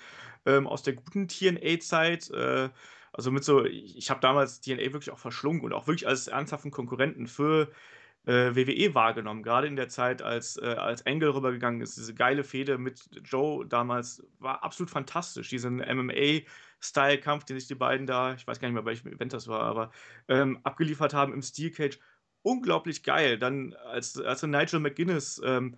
ähm, 0.45 0.67
aus 0.67 0.83
der 0.83 0.95
guten 0.95 1.29
TNA-Zeit. 1.29 2.31
Äh, 2.31 2.71
also 3.13 3.31
mit 3.31 3.45
so, 3.45 3.65
ich, 3.65 4.11
habe 4.11 4.21
damals 4.21 4.61
TNA 4.61 4.93
wirklich 4.93 5.11
auch 5.11 5.19
verschlungen 5.19 5.63
und 5.63 5.73
auch 5.73 5.87
wirklich 5.87 6.07
als 6.07 6.29
ernsthaften 6.29 6.71
Konkurrenten 6.71 7.27
für 7.27 7.71
äh, 8.27 8.55
WWE 8.55 8.95
wahrgenommen. 8.95 9.43
Gerade 9.43 9.67
in 9.67 9.77
der 9.77 9.89
Zeit, 9.89 10.23
als, 10.23 10.57
äh, 10.57 10.67
als 10.67 11.03
Engel 11.03 11.31
rübergegangen 11.31 11.81
ist. 11.81 11.97
Diese 11.97 12.15
geile 12.15 12.45
Fehde 12.45 12.79
mit 12.79 13.09
Joe 13.25 13.67
damals 13.67 14.23
war 14.39 14.65
absolut 14.65 14.91
fantastisch. 14.91 15.49
Diesen 15.49 15.77
MMA-Style-Kampf, 15.77 17.45
den 17.45 17.59
sich 17.59 17.69
die 17.69 17.75
beiden 17.75 18.07
da, 18.07 18.35
ich 18.35 18.47
weiß 18.47 18.61
gar 18.61 18.69
nicht 18.69 18.75
mehr, 18.75 18.85
welchem 18.85 19.13
Event 19.13 19.33
das 19.33 19.49
war, 19.49 19.63
aber 19.63 19.91
ähm, 20.29 20.59
abgeliefert 20.65 21.15
haben 21.15 21.33
im 21.33 21.43
Steel 21.43 21.71
Cage. 21.71 21.99
Unglaublich 22.43 23.03
geil. 23.03 23.39
Dann, 23.39 23.75
als, 23.75 24.21
als 24.21 24.41
sie 24.41 24.49
Nigel 24.49 24.81
McGuinness 24.81 25.41
ähm, 25.45 25.77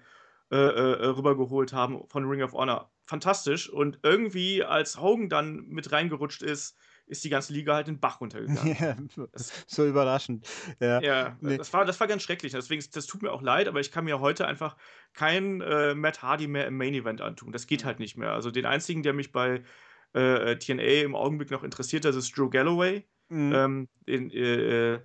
äh, 0.50 0.56
äh, 0.56 1.06
rübergeholt 1.06 1.74
haben 1.74 2.06
von 2.08 2.24
Ring 2.24 2.42
of 2.42 2.52
Honor. 2.54 2.90
Fantastisch. 3.04 3.68
Und 3.68 4.00
irgendwie, 4.02 4.64
als 4.64 4.98
Hogan 4.98 5.28
dann 5.28 5.68
mit 5.68 5.92
reingerutscht 5.92 6.42
ist, 6.42 6.78
ist 7.08 7.24
die 7.24 7.30
ganze 7.30 7.52
Liga 7.52 7.74
halt 7.74 7.86
den 7.86 8.00
Bach 8.00 8.20
runtergegangen. 8.20 8.76
Ja, 9.16 9.26
so 9.66 9.86
überraschend. 9.86 10.46
Ja, 10.80 11.00
ja 11.00 11.36
nee. 11.40 11.56
das, 11.56 11.72
war, 11.72 11.84
das 11.84 11.98
war 12.00 12.06
ganz 12.06 12.22
schrecklich. 12.22 12.52
Deswegen, 12.52 12.84
das 12.92 13.06
tut 13.06 13.22
mir 13.22 13.32
auch 13.32 13.42
leid, 13.42 13.68
aber 13.68 13.80
ich 13.80 13.90
kann 13.90 14.04
mir 14.04 14.20
heute 14.20 14.46
einfach 14.46 14.76
keinen 15.14 15.60
äh, 15.60 15.94
Matt 15.94 16.22
Hardy 16.22 16.46
mehr 16.46 16.66
im 16.66 16.76
Main 16.76 16.94
Event 16.94 17.20
antun. 17.20 17.52
Das 17.52 17.66
geht 17.66 17.84
halt 17.84 17.98
nicht 17.98 18.16
mehr. 18.16 18.32
Also 18.32 18.50
den 18.50 18.66
einzigen, 18.66 19.02
der 19.02 19.12
mich 19.12 19.32
bei 19.32 19.62
äh, 20.12 20.56
TNA 20.56 21.02
im 21.02 21.14
Augenblick 21.14 21.50
noch 21.50 21.64
interessiert, 21.64 22.04
das 22.04 22.16
ist 22.16 22.36
Drew 22.36 22.50
Galloway. 22.50 23.04
Mhm. 23.28 23.52
Ähm, 23.54 23.88
den 24.06 24.30
äh, 24.30 24.94
äh, 24.94 25.00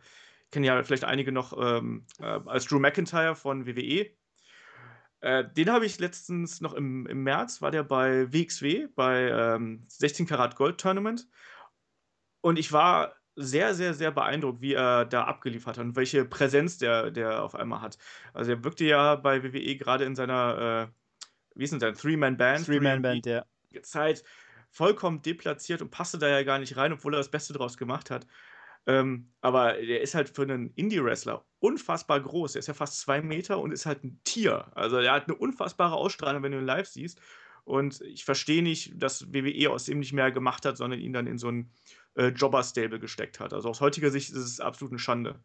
kennen 0.52 0.66
ja 0.66 0.82
vielleicht 0.84 1.04
einige 1.04 1.32
noch 1.32 1.58
ähm, 1.60 2.06
äh, 2.20 2.26
als 2.26 2.66
Drew 2.66 2.80
McIntyre 2.80 3.36
von 3.36 3.66
WWE. 3.66 4.12
Äh, 5.24 5.46
den 5.56 5.72
habe 5.72 5.86
ich 5.86 6.00
letztens 6.00 6.60
noch 6.60 6.74
im, 6.74 7.08
im 7.08 7.24
März, 7.24 7.62
war 7.62 7.72
der 7.72 7.84
bei 7.84 8.32
WXW, 8.34 8.88
bei 8.94 9.30
ähm, 9.30 9.86
16 9.88 10.26
Karat 10.28 10.58
Gold 10.58 10.80
Tournament. 10.80 11.28
Und 12.44 12.60
ich 12.60 12.74
war 12.74 13.16
sehr, 13.36 13.74
sehr, 13.74 13.94
sehr 13.94 14.12
beeindruckt, 14.12 14.62
wie 14.62 14.74
er 14.74 15.06
da 15.06 15.24
abgeliefert 15.24 15.78
hat 15.78 15.86
und 15.86 15.96
welche 15.96 16.26
Präsenz 16.26 16.78
der, 16.78 17.10
der 17.10 17.42
auf 17.42 17.56
einmal 17.56 17.82
hat. 17.82 17.98
Also 18.34 18.52
er 18.52 18.64
wirkte 18.66 18.84
ja 18.84 19.16
bei 19.16 19.42
WWE 19.44 19.78
gerade 19.78 20.04
in 20.04 20.14
seiner, 20.14 20.90
äh, 20.90 21.18
wie 21.56 21.64
ist 21.64 21.72
denn 21.72 21.80
sein, 21.80 21.96
Three-Man-Band? 21.96 22.66
Three-Man-Band, 22.66 23.26
ja. 23.26 23.46
Zeit 23.82 24.26
vollkommen 24.70 25.22
deplatziert 25.22 25.82
und 25.82 25.90
passte 25.90 26.18
da 26.18 26.28
ja 26.28 26.44
gar 26.44 26.60
nicht 26.60 26.76
rein, 26.76 26.92
obwohl 26.92 27.14
er 27.14 27.20
das 27.20 27.32
Beste 27.32 27.54
draus 27.54 27.78
gemacht 27.78 28.12
hat. 28.12 28.28
Ähm, 28.88 29.32
aber 29.40 29.74
der 29.74 30.02
ist 30.02 30.16
halt 30.16 30.28
für 30.28 30.42
einen 30.42 30.72
Indie-Wrestler 30.72 31.46
unfassbar 31.60 32.20
groß. 32.20 32.52
Der 32.52 32.60
ist 32.60 32.68
ja 32.68 32.74
fast 32.74 33.00
zwei 33.00 33.22
Meter 33.22 33.60
und 33.60 33.72
ist 33.72 33.86
halt 33.86 34.04
ein 34.04 34.20
Tier. 34.26 34.70
Also 34.76 34.98
er 34.98 35.14
hat 35.14 35.30
eine 35.30 35.38
unfassbare 35.38 35.96
Ausstrahlung, 35.96 36.44
wenn 36.44 36.52
du 36.52 36.58
ihn 36.58 36.66
live 36.66 36.90
siehst. 36.90 37.22
Und 37.64 38.02
ich 38.02 38.26
verstehe 38.26 38.62
nicht, 38.62 39.02
dass 39.02 39.34
WWE 39.34 39.70
aus 39.70 39.86
dem 39.86 40.00
nicht 40.00 40.12
mehr 40.12 40.32
gemacht 40.32 40.66
hat, 40.66 40.76
sondern 40.76 41.00
ihn 41.00 41.14
dann 41.14 41.28
in 41.28 41.38
so 41.38 41.48
ein 41.48 41.72
äh, 42.16 42.28
Jobber-Stable 42.28 43.00
gesteckt 43.00 43.40
hat. 43.40 43.54
Also 43.54 43.70
aus 43.70 43.82
heutiger 43.82 44.12
Sicht 44.12 44.30
ist 44.30 44.38
es 44.38 44.60
absolut 44.60 44.92
eine 44.92 45.00
Schande. 45.00 45.40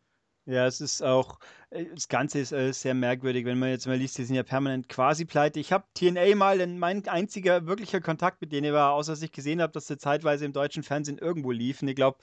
Ja, 0.47 0.67
es 0.67 0.81
ist 0.81 1.03
auch, 1.03 1.41
äh, 1.69 1.85
das 1.95 2.09
Ganze 2.09 2.39
ist 2.39 2.53
äh, 2.53 2.73
sehr 2.73 2.95
merkwürdig, 2.95 3.45
wenn 3.45 3.59
man 3.59 3.69
jetzt 3.69 3.87
mal 3.87 3.97
liest, 3.97 4.17
die 4.17 4.25
sind 4.25 4.35
ja 4.35 4.43
permanent 4.43 4.89
quasi 4.89 5.27
pleite. 5.27 5.61
Ich 5.61 5.73
habe 5.73 5.85
TNA 5.93 6.35
mal, 6.37 6.57
denn 6.57 6.79
mein 6.79 7.07
einziger 7.07 7.67
wirklicher 7.67 8.01
Kontakt 8.01 8.41
mit 8.41 8.53
denen 8.53 8.73
war, 8.73 8.93
außer 8.93 9.13
dass 9.13 9.23
ich 9.23 9.33
gesehen 9.33 9.61
habe, 9.61 9.75
dass 9.75 9.87
sie 9.87 9.99
zeitweise 9.99 10.47
im 10.47 10.55
deutschen 10.55 10.83
Fernsehen 10.83 11.19
irgendwo 11.19 11.51
liefen. 11.51 11.87
Ich 11.87 11.97
glaube, 11.97 12.19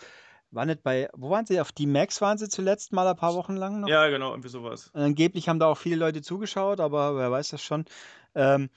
war 0.49 0.65
nicht 0.65 0.81
bei, 0.81 1.07
wo 1.13 1.29
waren 1.29 1.45
sie? 1.45 1.59
Auf 1.59 1.71
die 1.71 1.85
Max 1.85 2.19
waren 2.19 2.39
sie 2.39 2.49
zuletzt 2.49 2.93
mal 2.93 3.07
ein 3.07 3.15
paar 3.15 3.35
Wochen 3.35 3.55
lang 3.55 3.81
noch? 3.81 3.89
Ja, 3.89 4.07
genau, 4.07 4.31
irgendwie 4.31 4.49
sowas. 4.49 4.89
Angeblich 4.93 5.47
haben 5.47 5.59
da 5.59 5.67
auch 5.67 5.77
viele 5.77 5.97
Leute 5.97 6.23
zugeschaut, 6.23 6.79
aber 6.79 7.15
wer 7.17 7.29
weiß 7.29 7.49
das 7.49 7.61
schon. 7.61 7.85
Ähm, 8.33 8.69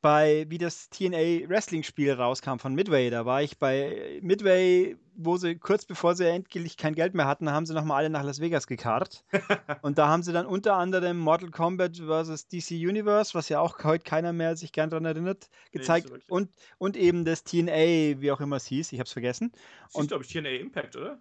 bei, 0.00 0.46
wie 0.48 0.58
das 0.58 0.90
TNA 0.90 1.48
Wrestling-Spiel 1.48 2.12
rauskam 2.12 2.58
von 2.58 2.74
Midway. 2.74 3.10
Da 3.10 3.26
war 3.26 3.42
ich 3.42 3.58
bei 3.58 4.20
Midway, 4.22 4.96
wo 5.14 5.36
sie 5.36 5.56
kurz 5.56 5.84
bevor 5.84 6.14
sie 6.14 6.28
endlich 6.28 6.76
kein 6.76 6.94
Geld 6.94 7.14
mehr 7.14 7.26
hatten, 7.26 7.50
haben 7.50 7.66
sie 7.66 7.74
nochmal 7.74 7.98
alle 7.98 8.10
nach 8.10 8.22
Las 8.22 8.40
Vegas 8.40 8.66
gekarrt. 8.66 9.24
und 9.82 9.98
da 9.98 10.08
haben 10.08 10.22
sie 10.22 10.32
dann 10.32 10.46
unter 10.46 10.74
anderem 10.76 11.18
Mortal 11.18 11.50
Kombat 11.50 11.96
vs. 11.96 12.48
DC 12.48 12.70
Universe, 12.70 13.34
was 13.34 13.48
ja 13.48 13.60
auch 13.60 13.82
heute 13.84 14.04
keiner 14.04 14.32
mehr 14.32 14.56
sich 14.56 14.72
gern 14.72 14.90
daran 14.90 15.04
erinnert, 15.04 15.50
gezeigt. 15.72 16.08
Nee, 16.10 16.18
so 16.26 16.34
und, 16.34 16.50
und 16.78 16.96
eben 16.96 17.24
das 17.24 17.44
TNA, 17.44 18.20
wie 18.20 18.30
auch 18.30 18.40
immer 18.40 18.56
es 18.56 18.66
hieß, 18.66 18.92
ich 18.92 19.00
hab's 19.00 19.12
vergessen. 19.12 19.52
Das 19.86 19.94
und 19.94 20.08
glaube 20.08 20.24
ich, 20.24 20.32
TNA 20.32 20.50
Impact, 20.50 20.96
oder? 20.96 21.20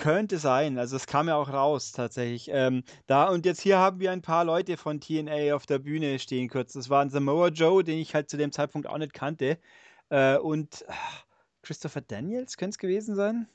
Könnte 0.00 0.38
sein, 0.38 0.78
also 0.78 0.96
es 0.96 1.06
kam 1.06 1.28
ja 1.28 1.36
auch 1.36 1.52
raus 1.52 1.92
tatsächlich. 1.92 2.48
Ähm, 2.50 2.84
da 3.06 3.28
und 3.28 3.44
jetzt 3.44 3.60
hier 3.60 3.78
haben 3.78 4.00
wir 4.00 4.10
ein 4.12 4.22
paar 4.22 4.46
Leute 4.46 4.78
von 4.78 4.98
TNA 4.98 5.54
auf 5.54 5.66
der 5.66 5.78
Bühne 5.78 6.18
stehen 6.18 6.48
kurz. 6.48 6.72
Das 6.72 6.88
war 6.88 7.02
ein 7.02 7.10
Samoa 7.10 7.48
Joe, 7.48 7.84
den 7.84 7.98
ich 7.98 8.14
halt 8.14 8.30
zu 8.30 8.38
dem 8.38 8.50
Zeitpunkt 8.50 8.88
auch 8.88 8.96
nicht 8.96 9.12
kannte. 9.12 9.58
Äh, 10.08 10.38
und 10.38 10.86
ach, 10.88 11.24
Christopher 11.62 12.00
Daniels 12.00 12.56
könnte 12.56 12.70
es 12.70 12.78
gewesen 12.78 13.14
sein. 13.14 13.46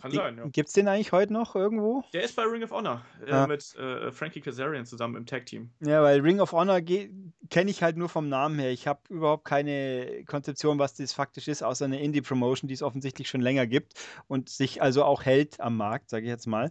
Kann 0.00 0.10
sein, 0.12 0.38
ja. 0.38 0.46
Gibt 0.48 0.68
es 0.68 0.74
den 0.74 0.88
eigentlich 0.88 1.12
heute 1.12 1.32
noch 1.32 1.54
irgendwo? 1.54 2.02
Der 2.12 2.22
ist 2.22 2.36
bei 2.36 2.44
Ring 2.44 2.62
of 2.62 2.70
Honor 2.70 3.04
äh, 3.26 3.32
ah. 3.32 3.46
mit 3.46 3.74
äh, 3.76 4.10
Frankie 4.10 4.40
Kazarian 4.40 4.86
zusammen 4.86 5.16
im 5.16 5.26
Tag-Team. 5.26 5.70
Ja, 5.80 6.02
weil 6.02 6.20
Ring 6.20 6.40
of 6.40 6.52
Honor 6.52 6.80
kenne 6.80 7.70
ich 7.70 7.82
halt 7.82 7.96
nur 7.96 8.08
vom 8.08 8.28
Namen 8.28 8.58
her. 8.58 8.70
Ich 8.70 8.86
habe 8.86 9.00
überhaupt 9.10 9.44
keine 9.44 10.24
Konzeption, 10.26 10.78
was 10.78 10.94
das 10.94 11.12
faktisch 11.12 11.48
ist, 11.48 11.62
außer 11.62 11.84
eine 11.84 12.00
Indie-Promotion, 12.00 12.68
die 12.68 12.74
es 12.74 12.82
offensichtlich 12.82 13.28
schon 13.28 13.40
länger 13.40 13.66
gibt 13.66 13.94
und 14.26 14.48
sich 14.48 14.80
also 14.80 15.04
auch 15.04 15.24
hält 15.24 15.60
am 15.60 15.76
Markt, 15.76 16.10
sage 16.10 16.24
ich 16.24 16.30
jetzt 16.30 16.46
mal. 16.46 16.70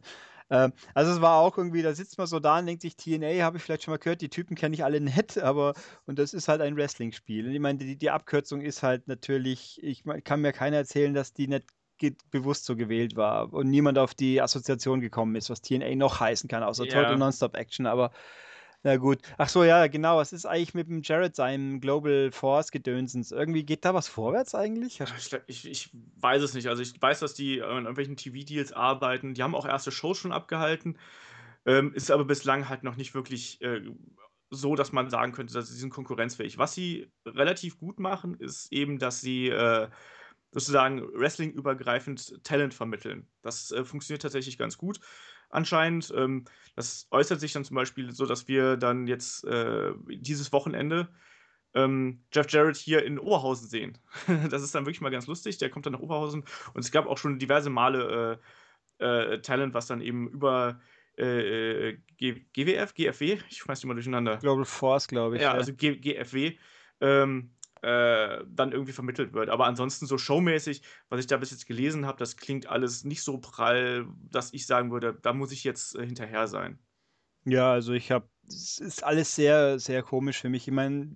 Ähm, 0.49 0.73
also 0.93 1.11
es 1.11 1.21
war 1.21 1.39
auch 1.39 1.57
irgendwie, 1.57 1.81
da 1.81 1.93
sitzt 1.93 2.17
man 2.17 2.27
so 2.27 2.39
da 2.39 2.59
und 2.59 2.65
denkt 2.65 2.81
sich, 2.81 2.95
TNA 2.95 3.43
habe 3.43 3.57
ich 3.57 3.63
vielleicht 3.63 3.83
schon 3.83 3.93
mal 3.93 3.99
gehört, 3.99 4.21
die 4.21 4.29
Typen 4.29 4.55
kenne 4.55 4.73
ich 4.73 4.83
alle 4.83 4.99
nett, 5.01 5.37
aber 5.37 5.73
und 6.05 6.17
das 6.17 6.33
ist 6.33 6.47
halt 6.47 6.61
ein 6.61 6.75
Wrestling-Spiel. 6.75 7.47
Und 7.47 7.53
ich 7.53 7.59
meine, 7.59 7.79
die, 7.79 7.95
die 7.95 8.09
Abkürzung 8.09 8.61
ist 8.61 8.83
halt 8.83 9.07
natürlich, 9.07 9.79
ich 9.83 10.03
kann 10.23 10.41
mir 10.41 10.51
keiner 10.51 10.77
erzählen, 10.77 11.13
dass 11.13 11.33
die 11.33 11.47
nicht 11.47 11.65
bewusst 12.31 12.65
so 12.65 12.75
gewählt 12.75 13.15
war 13.15 13.53
und 13.53 13.69
niemand 13.69 13.97
auf 13.97 14.13
die 14.13 14.41
Assoziation 14.41 15.01
gekommen 15.01 15.35
ist, 15.35 15.49
was 15.49 15.61
TNA 15.61 15.95
noch 15.95 16.19
heißen 16.19 16.49
kann, 16.49 16.63
außer 16.63 16.85
ja. 16.85 16.93
Total 16.93 17.17
Nonstop 17.17 17.55
Action, 17.55 17.85
aber 17.85 18.11
na 18.81 18.95
gut. 18.95 19.19
Ach 19.37 19.49
so, 19.49 19.65
ja, 19.65 19.87
genau. 19.87 20.17
Was 20.17 20.31
ist 20.31 20.45
eigentlich 20.45 20.73
mit 20.73 20.87
dem 20.87 21.01
Jared, 21.03 21.35
seinem 21.35 21.81
Global 21.81 22.31
Force 22.31 22.71
Gedönsens? 22.71 23.31
Irgendwie 23.33 23.65
geht 23.65 23.83
da 23.83 23.93
was 23.93 24.07
vorwärts 24.07 24.55
eigentlich? 24.55 25.01
Ich, 25.47 25.67
ich, 25.67 25.89
weiß 26.21 26.41
es 26.41 26.53
nicht. 26.53 26.67
Also 26.67 26.81
ich 26.81 26.93
weiß, 26.99 27.19
dass 27.19 27.33
die 27.33 27.61
an 27.61 27.83
irgendwelchen 27.83 28.15
TV-Deals 28.15 28.71
arbeiten. 28.71 29.33
Die 29.33 29.43
haben 29.43 29.53
auch 29.53 29.65
erste 29.65 29.91
Shows 29.91 30.17
schon 30.17 30.31
abgehalten. 30.31 30.97
Ähm, 31.65 31.93
ist 31.93 32.09
aber 32.09 32.23
bislang 32.23 32.69
halt 32.69 32.83
noch 32.83 32.95
nicht 32.95 33.13
wirklich 33.13 33.61
äh, 33.61 33.81
so, 34.49 34.75
dass 34.75 34.93
man 34.93 35.09
sagen 35.09 35.33
könnte, 35.33 35.53
dass 35.53 35.67
sie 35.67 35.77
sind 35.77 35.89
konkurrenzfähig. 35.89 36.57
Was 36.57 36.73
sie 36.73 37.11
relativ 37.25 37.77
gut 37.79 37.99
machen, 37.99 38.35
ist 38.35 38.71
eben, 38.71 38.97
dass 38.97 39.19
sie 39.19 39.49
äh, 39.49 39.89
sozusagen 40.51 41.01
Wrestling-übergreifend 41.13 42.43
Talent 42.43 42.73
vermitteln. 42.73 43.27
Das 43.41 43.71
äh, 43.71 43.83
funktioniert 43.83 44.21
tatsächlich 44.21 44.57
ganz 44.57 44.77
gut 44.77 44.99
anscheinend. 45.49 46.13
Ähm, 46.15 46.45
das 46.75 47.07
äußert 47.11 47.39
sich 47.39 47.53
dann 47.53 47.65
zum 47.65 47.75
Beispiel 47.75 48.11
so, 48.11 48.25
dass 48.25 48.47
wir 48.47 48.77
dann 48.77 49.07
jetzt 49.07 49.43
äh, 49.45 49.91
dieses 50.07 50.51
Wochenende 50.51 51.09
ähm, 51.73 52.23
Jeff 52.33 52.49
Jarrett 52.49 52.77
hier 52.77 53.03
in 53.03 53.19
Oberhausen 53.19 53.67
sehen. 53.67 53.97
das 54.49 54.63
ist 54.63 54.73
dann 54.73 54.85
wirklich 54.85 55.01
mal 55.01 55.11
ganz 55.11 55.27
lustig. 55.27 55.57
Der 55.57 55.69
kommt 55.69 55.85
dann 55.85 55.93
nach 55.93 55.99
Oberhausen 55.99 56.43
und 56.73 56.83
es 56.83 56.91
gab 56.91 57.05
auch 57.05 57.17
schon 57.17 57.39
diverse 57.39 57.69
Male 57.69 58.39
äh, 58.99 59.33
äh, 59.33 59.41
Talent, 59.41 59.73
was 59.73 59.87
dann 59.87 60.01
eben 60.01 60.27
über 60.29 60.79
äh, 61.17 61.97
G 62.17 62.45
GWF, 62.53 62.93
GFW, 62.93 63.39
ich 63.49 63.67
weiß 63.67 63.79
nicht 63.79 63.85
mal 63.85 63.93
durcheinander. 63.93 64.37
Global 64.37 64.65
Force, 64.65 65.07
glaube 65.07 65.35
ich. 65.35 65.41
Ja, 65.41 65.49
ja. 65.49 65.53
also 65.53 65.73
G 65.73 65.95
GFW. 65.97 66.57
Ähm, 67.01 67.51
äh, 67.81 68.43
dann 68.47 68.71
irgendwie 68.71 68.91
vermittelt 68.91 69.33
wird. 69.33 69.49
Aber 69.49 69.65
ansonsten 69.65 70.05
so 70.05 70.17
showmäßig, 70.17 70.81
was 71.09 71.19
ich 71.19 71.27
da 71.27 71.37
bis 71.37 71.51
jetzt 71.51 71.65
gelesen 71.65 72.05
habe, 72.05 72.17
das 72.17 72.37
klingt 72.37 72.67
alles 72.67 73.03
nicht 73.03 73.23
so 73.23 73.37
prall, 73.39 74.07
dass 74.29 74.53
ich 74.53 74.65
sagen 74.65 74.91
würde, 74.91 75.17
da 75.21 75.33
muss 75.33 75.51
ich 75.51 75.63
jetzt 75.63 75.95
äh, 75.95 76.05
hinterher 76.05 76.47
sein. 76.47 76.79
Ja, 77.45 77.71
also 77.71 77.93
ich 77.93 78.11
habe, 78.11 78.29
es 78.47 78.79
ist 78.79 79.03
alles 79.03 79.35
sehr, 79.35 79.79
sehr 79.79 80.03
komisch 80.03 80.39
für 80.41 80.49
mich. 80.49 80.67
Ich 80.67 80.73
meine, 80.73 81.09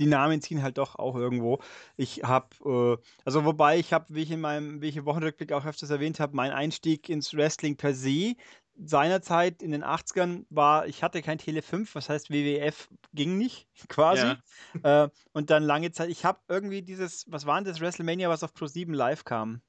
die 0.00 0.06
Namen 0.06 0.40
ziehen 0.40 0.62
halt 0.62 0.78
doch 0.78 0.96
auch 0.96 1.14
irgendwo. 1.14 1.60
Ich 1.96 2.22
habe, 2.24 2.48
äh, 2.64 3.02
also 3.24 3.44
wobei 3.44 3.78
ich 3.78 3.92
habe, 3.92 4.06
wie 4.08 4.22
ich 4.22 4.30
in 4.30 4.40
meinem, 4.40 4.80
wie 4.80 4.88
ich 4.88 4.96
im 4.96 5.04
Wochenrückblick 5.04 5.52
auch 5.52 5.66
öfters 5.66 5.90
erwähnt 5.90 6.18
habe, 6.18 6.34
mein 6.34 6.52
Einstieg 6.52 7.08
ins 7.08 7.34
Wrestling 7.34 7.76
per 7.76 7.94
se 7.94 8.34
seinerzeit 8.76 9.62
in 9.62 9.72
den 9.72 9.84
80ern 9.84 10.46
war, 10.50 10.86
ich 10.86 11.02
hatte 11.02 11.22
kein 11.22 11.38
Tele 11.38 11.62
5, 11.62 11.94
was 11.94 12.08
heißt 12.08 12.30
WWF 12.30 12.88
ging 13.12 13.36
nicht, 13.38 13.68
quasi. 13.88 14.34
Ja. 14.82 15.04
Äh, 15.04 15.10
und 15.32 15.50
dann 15.50 15.62
lange 15.62 15.92
Zeit, 15.92 16.10
ich 16.10 16.24
habe 16.24 16.40
irgendwie 16.48 16.82
dieses, 16.82 17.30
was 17.30 17.46
war 17.46 17.56
denn 17.56 17.64
das 17.64 17.80
WrestleMania, 17.80 18.28
was 18.28 18.42
auf 18.42 18.54
Pro 18.54 18.66
7 18.66 18.94
live 18.94 19.24
kam? 19.24 19.60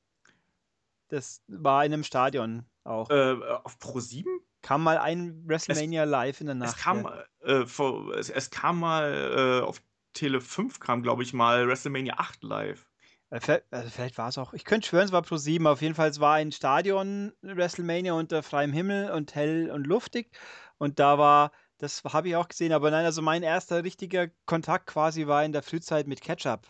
Das 1.09 1.41
war 1.47 1.83
in 1.85 1.93
einem 1.93 2.03
Stadion 2.03 2.65
auch. 2.83 3.09
Äh, 3.09 3.35
auf 3.63 3.77
Pro 3.79 3.99
7? 3.99 4.29
Kam 4.61 4.83
mal 4.83 4.97
ein 4.97 5.47
WrestleMania 5.47 6.03
es, 6.03 6.09
live 6.09 6.41
in 6.41 6.45
der 6.47 6.55
Nacht. 6.55 6.75
Es 6.75 6.81
kam, 6.81 7.09
äh, 7.41 7.65
vor, 7.65 8.13
es, 8.15 8.29
es, 8.29 8.49
kam 8.49 8.79
mal 8.79 9.61
äh, 9.61 9.65
auf 9.65 9.81
Tele 10.13 10.39
5 10.39 10.79
kam, 10.79 11.01
glaube 11.01 11.23
ich, 11.23 11.33
mal 11.33 11.67
WrestleMania 11.67 12.15
8 12.17 12.43
live. 12.43 12.90
Äh, 13.31 13.61
also 13.71 13.89
vielleicht 13.89 14.17
war 14.17 14.29
es 14.29 14.37
auch, 14.37 14.53
ich 14.53 14.65
könnte 14.65 14.87
schwören, 14.87 15.05
es 15.05 15.11
war 15.11 15.21
Pro 15.21 15.37
7. 15.37 15.65
Auf 15.65 15.81
jeden 15.81 15.95
Fall, 15.95 16.09
es 16.09 16.19
war 16.19 16.35
ein 16.35 16.51
Stadion 16.51 17.33
WrestleMania 17.41 18.13
unter 18.13 18.43
freiem 18.43 18.73
Himmel 18.73 19.11
und 19.11 19.33
hell 19.33 19.71
und 19.71 19.87
luftig. 19.87 20.29
Und 20.77 20.99
da 20.99 21.17
war, 21.17 21.51
das 21.77 22.03
habe 22.03 22.29
ich 22.29 22.35
auch 22.35 22.47
gesehen, 22.47 22.73
aber 22.73 22.91
nein, 22.91 23.05
also 23.05 23.21
mein 23.21 23.43
erster 23.43 23.83
richtiger 23.83 24.27
Kontakt 24.45 24.87
quasi 24.87 25.27
war 25.27 25.43
in 25.43 25.51
der 25.53 25.63
Frühzeit 25.63 26.07
mit 26.07 26.21
Ketchup. 26.21 26.67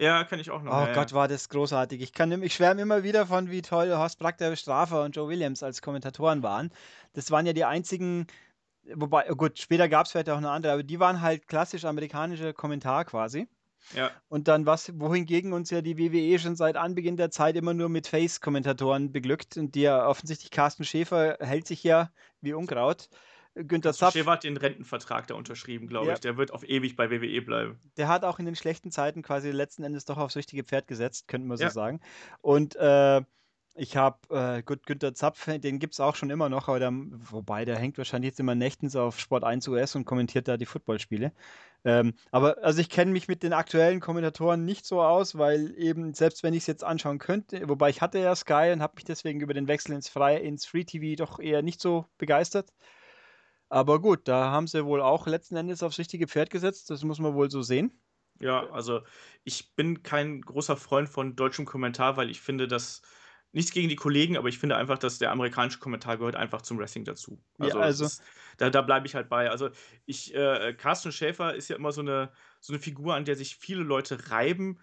Ja, 0.00 0.24
kann 0.24 0.40
ich 0.40 0.50
auch 0.50 0.62
noch. 0.62 0.72
Oh 0.72 0.86
ja, 0.86 0.94
Gott, 0.94 1.10
ja. 1.10 1.16
war 1.16 1.28
das 1.28 1.48
großartig. 1.48 2.00
Ich, 2.00 2.18
ich 2.18 2.54
schwärme 2.54 2.80
immer 2.80 3.02
wieder 3.02 3.26
von, 3.26 3.50
wie 3.50 3.62
toll 3.62 3.90
Horst 3.94 4.18
Brackter, 4.18 4.56
Strafer 4.56 5.04
und 5.04 5.14
Joe 5.14 5.28
Williams 5.28 5.62
als 5.62 5.82
Kommentatoren 5.82 6.42
waren. 6.42 6.70
Das 7.12 7.30
waren 7.30 7.46
ja 7.46 7.52
die 7.52 7.64
einzigen, 7.64 8.26
wobei, 8.94 9.30
oh 9.30 9.36
gut, 9.36 9.58
später 9.58 9.88
gab 9.88 10.06
es 10.06 10.12
vielleicht 10.12 10.30
auch 10.30 10.38
eine 10.38 10.50
andere, 10.50 10.72
aber 10.72 10.82
die 10.82 10.98
waren 10.98 11.20
halt 11.20 11.46
klassisch 11.46 11.84
amerikanische 11.84 12.54
Kommentar 12.54 13.04
quasi. 13.04 13.48
Ja. 13.94 14.10
Und 14.28 14.48
dann 14.48 14.66
was, 14.66 14.98
wohingegen 14.98 15.52
uns 15.52 15.70
ja 15.70 15.82
die 15.82 15.98
WWE 15.98 16.38
schon 16.38 16.56
seit 16.56 16.76
Anbeginn 16.76 17.16
der 17.16 17.30
Zeit 17.30 17.56
immer 17.56 17.74
nur 17.74 17.88
mit 17.88 18.06
Face-Kommentatoren 18.06 19.12
beglückt 19.12 19.56
und 19.56 19.74
die 19.74 19.82
ja 19.82 20.06
offensichtlich 20.06 20.50
Carsten 20.50 20.84
Schäfer 20.84 21.36
hält 21.40 21.66
sich 21.66 21.82
ja 21.82 22.10
wie 22.40 22.54
Unkraut. 22.54 23.08
Günther 23.54 23.92
Zapf. 23.92 24.14
Schäfer 24.14 24.30
hat 24.30 24.44
den 24.44 24.56
Rentenvertrag 24.56 25.26
da 25.26 25.34
unterschrieben, 25.34 25.86
glaube 25.86 26.08
ja. 26.08 26.14
ich. 26.14 26.20
Der 26.20 26.36
wird 26.38 26.52
auf 26.52 26.66
ewig 26.66 26.96
bei 26.96 27.10
WWE 27.10 27.42
bleiben. 27.42 27.78
Der 27.96 28.08
hat 28.08 28.24
auch 28.24 28.38
in 28.38 28.46
den 28.46 28.56
schlechten 28.56 28.90
Zeiten 28.90 29.22
quasi 29.22 29.50
letzten 29.50 29.82
Endes 29.82 30.06
doch 30.06 30.16
aufs 30.16 30.36
richtige 30.36 30.64
Pferd 30.64 30.88
gesetzt, 30.88 31.28
könnten 31.28 31.48
wir 31.48 31.58
so 31.58 31.64
ja. 31.64 31.70
sagen. 31.70 32.00
Und 32.40 32.76
äh, 32.76 33.20
ich 33.74 33.96
habe, 33.96 34.18
äh, 34.30 34.62
gut, 34.62 34.86
Günther 34.86 35.14
Zapf, 35.14 35.46
den 35.46 35.78
gibt 35.78 35.94
es 35.94 36.00
auch 36.00 36.14
schon 36.14 36.30
immer 36.30 36.48
noch, 36.48 36.68
aber 36.68 36.78
der, 36.78 36.92
wobei 36.92 37.64
der 37.64 37.76
hängt 37.76 37.98
wahrscheinlich 37.98 38.30
jetzt 38.30 38.40
immer 38.40 38.54
nächtens 38.54 38.96
auf 38.96 39.18
Sport 39.18 39.44
1 39.44 39.68
US 39.68 39.96
und 39.96 40.04
kommentiert 40.04 40.48
da 40.48 40.56
die 40.56 40.66
Footballspiele. 40.66 41.32
Ähm, 41.84 42.14
aber 42.30 42.58
also 42.62 42.80
ich 42.80 42.88
kenne 42.90 43.10
mich 43.10 43.26
mit 43.26 43.42
den 43.42 43.52
aktuellen 43.52 44.00
Kommentatoren 44.00 44.64
nicht 44.64 44.86
so 44.86 45.02
aus, 45.02 45.36
weil 45.36 45.74
eben, 45.76 46.14
selbst 46.14 46.42
wenn 46.42 46.54
ich 46.54 46.60
es 46.60 46.66
jetzt 46.68 46.84
anschauen 46.84 47.18
könnte, 47.18 47.68
wobei 47.68 47.90
ich 47.90 48.00
hatte 48.00 48.18
ja 48.18 48.34
Sky 48.36 48.70
und 48.72 48.82
habe 48.82 48.94
mich 48.94 49.04
deswegen 49.04 49.40
über 49.40 49.54
den 49.54 49.66
Wechsel 49.66 49.94
ins, 49.94 50.08
Frei, 50.08 50.36
ins 50.36 50.64
Free 50.64 50.84
TV 50.84 51.16
doch 51.16 51.40
eher 51.40 51.62
nicht 51.62 51.80
so 51.80 52.06
begeistert. 52.18 52.72
Aber 53.68 54.00
gut, 54.00 54.28
da 54.28 54.50
haben 54.50 54.66
sie 54.66 54.84
wohl 54.84 55.00
auch 55.00 55.26
letzten 55.26 55.56
Endes 55.56 55.82
aufs 55.82 55.98
richtige 55.98 56.28
Pferd 56.28 56.50
gesetzt, 56.50 56.90
das 56.90 57.02
muss 57.04 57.18
man 57.18 57.34
wohl 57.34 57.50
so 57.50 57.62
sehen. 57.62 58.00
Ja, 58.38 58.68
also 58.70 59.02
ich 59.44 59.74
bin 59.74 60.02
kein 60.02 60.40
großer 60.40 60.76
Freund 60.76 61.08
von 61.08 61.36
deutschem 61.36 61.64
Kommentar, 61.64 62.16
weil 62.16 62.30
ich 62.30 62.40
finde, 62.40 62.68
dass 62.68 63.02
nichts 63.52 63.70
gegen 63.72 63.88
die 63.88 63.96
Kollegen, 63.96 64.36
aber 64.36 64.48
ich 64.48 64.58
finde 64.58 64.76
einfach, 64.76 64.98
dass 64.98 65.18
der 65.18 65.30
amerikanische 65.30 65.78
Kommentar 65.78 66.16
gehört 66.16 66.36
einfach 66.36 66.62
zum 66.62 66.78
Wrestling 66.78 67.04
dazu. 67.04 67.38
Also, 67.58 67.78
ja, 67.78 67.84
also 67.84 68.04
ist, 68.06 68.22
da, 68.56 68.70
da 68.70 68.82
bleibe 68.82 69.06
ich 69.06 69.14
halt 69.14 69.28
bei. 69.28 69.50
Also 69.50 69.70
ich, 70.06 70.34
äh, 70.34 70.74
Carsten 70.74 71.12
Schäfer 71.12 71.54
ist 71.54 71.68
ja 71.68 71.76
immer 71.76 71.92
so 71.92 72.00
eine, 72.00 72.32
so 72.60 72.72
eine 72.72 72.80
Figur, 72.80 73.14
an 73.14 73.24
der 73.24 73.36
sich 73.36 73.56
viele 73.56 73.82
Leute 73.82 74.30
reiben. 74.30 74.78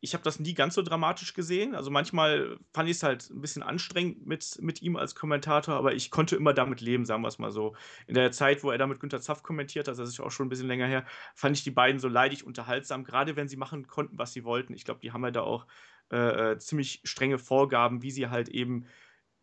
ich 0.00 0.12
habe 0.12 0.22
das 0.22 0.38
nie 0.38 0.52
ganz 0.54 0.74
so 0.74 0.82
dramatisch 0.82 1.32
gesehen. 1.34 1.74
Also 1.74 1.90
manchmal 1.90 2.58
fand 2.74 2.90
ich 2.90 2.96
es 2.96 3.02
halt 3.02 3.30
ein 3.30 3.40
bisschen 3.40 3.62
anstrengend 3.62 4.26
mit, 4.26 4.58
mit 4.60 4.82
ihm 4.82 4.96
als 4.96 5.14
Kommentator, 5.14 5.74
aber 5.74 5.94
ich 5.94 6.10
konnte 6.10 6.36
immer 6.36 6.52
damit 6.52 6.82
leben, 6.82 7.06
sagen 7.06 7.22
wir 7.22 7.28
es 7.28 7.38
mal 7.38 7.50
so. 7.50 7.74
In 8.06 8.14
der 8.14 8.30
Zeit, 8.30 8.62
wo 8.62 8.70
er 8.70 8.78
da 8.78 8.86
mit 8.86 9.00
Günter 9.00 9.20
Zaff 9.22 9.42
kommentiert 9.42 9.88
hat, 9.88 9.98
das 9.98 10.08
ist 10.08 10.20
auch 10.20 10.30
schon 10.30 10.46
ein 10.46 10.50
bisschen 10.50 10.68
länger 10.68 10.86
her, 10.86 11.06
fand 11.34 11.56
ich 11.56 11.64
die 11.64 11.70
beiden 11.70 12.00
so 12.00 12.08
leidig 12.08 12.44
unterhaltsam, 12.44 13.02
gerade 13.04 13.34
wenn 13.36 13.48
sie 13.48 13.56
machen 13.56 13.86
konnten, 13.86 14.18
was 14.18 14.34
sie 14.34 14.44
wollten. 14.44 14.74
Ich 14.74 14.84
glaube, 14.84 15.00
die 15.00 15.12
haben 15.12 15.24
ja 15.24 15.30
da 15.30 15.40
auch 15.40 15.66
äh, 16.12 16.52
äh, 16.52 16.58
ziemlich 16.58 17.00
strenge 17.04 17.38
Vorgaben, 17.38 18.02
wie 18.02 18.10
sie 18.10 18.28
halt 18.28 18.48
eben 18.48 18.86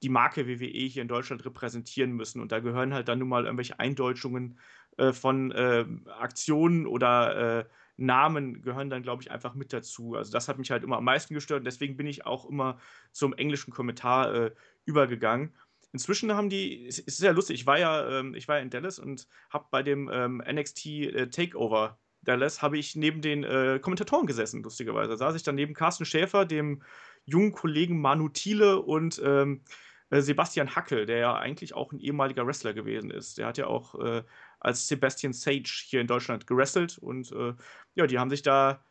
die 0.04 0.10
Marke 0.10 0.48
WWE 0.48 0.66
hier 0.66 1.02
in 1.02 1.08
Deutschland 1.08 1.46
repräsentieren 1.46 2.12
müssen. 2.12 2.42
Und 2.42 2.52
da 2.52 2.60
gehören 2.60 2.94
halt 2.94 3.08
dann 3.08 3.20
nun 3.20 3.30
mal 3.30 3.46
irgendwelche 3.46 3.80
Eindeutschungen 3.80 4.60
äh, 4.98 5.14
von 5.14 5.52
äh, 5.52 5.86
Aktionen 6.20 6.88
oder 6.88 7.60
äh, 7.60 7.66
Namen 7.98 8.62
gehören 8.62 8.90
dann, 8.90 9.04
glaube 9.04 9.22
ich, 9.22 9.32
einfach 9.32 9.54
mit 9.54 9.74
dazu. 9.74 10.16
Also 10.16 10.32
das 10.32 10.48
hat 10.48 10.58
mich 10.58 10.72
halt 10.72 10.84
immer 10.84 10.98
am 10.98 11.04
meisten 11.04 11.34
gestört 11.34 11.60
und 11.60 11.66
deswegen 11.66 11.98
bin 11.98 12.08
ich 12.08 12.26
auch 12.26 12.50
immer 12.50 12.80
zum 13.12 13.34
englischen 13.34 13.72
Kommentar 13.72 14.34
äh, 14.34 14.52
übergegangen. 14.86 15.54
Inzwischen 15.94 16.34
haben 16.34 16.50
die, 16.50 16.88
es 16.88 17.00
ist 17.00 17.18
sehr 17.18 17.34
lustig, 17.34 17.62
ich 17.62 17.68
war 17.68 17.78
ja, 17.78 18.20
ähm, 18.20 18.34
ich 18.34 18.48
war 18.48 18.56
ja 18.58 18.62
in 18.62 18.70
Dallas 18.70 18.98
und 18.98 19.28
habe 19.50 19.68
bei 19.70 19.84
dem 19.84 20.10
ähm, 20.12 20.42
NXT 20.50 21.32
Takeover 21.32 22.00
Dallas, 22.24 22.62
habe 22.62 22.78
ich 22.78 22.96
neben 22.96 23.22
den 23.22 23.44
äh, 23.44 23.80
Kommentatoren 23.82 24.28
gesessen, 24.28 24.64
lustigerweise. 24.64 25.10
Da 25.12 25.18
saß 25.18 25.36
ich 25.36 25.44
dann 25.44 25.56
neben 25.56 25.74
Carsten 25.74 26.06
Schäfer, 26.06 26.46
dem 26.46 26.84
jungen 27.26 27.52
Kollegen 27.52 28.00
Manu 28.00 28.30
Thiele 28.30 28.82
und 28.82 29.22
ähm, 29.24 29.64
äh, 30.10 30.22
Sebastian 30.22 30.76
Hackel, 30.76 31.06
der 31.06 31.18
ja 31.18 31.36
eigentlich 31.36 31.74
auch 31.74 31.92
ein 31.92 32.00
ehemaliger 32.00 32.46
Wrestler 32.46 32.74
gewesen 32.74 33.12
ist. 33.12 33.38
Der 33.38 33.48
hat 33.48 33.58
ja 33.58 33.68
auch 33.68 33.96
äh, 33.96 34.24
als 34.60 34.88
Sebastian 34.88 35.34
Sage 35.34 35.70
hier 35.86 36.02
in 36.02 36.08
Deutschland 36.08 36.48
gewrestelt 36.48 36.98
und 36.98 37.32
äh, 37.32 37.54
ja, 37.96 38.08
die 38.08 38.20
haben 38.20 38.30
sich 38.30 38.44
da 38.44 38.84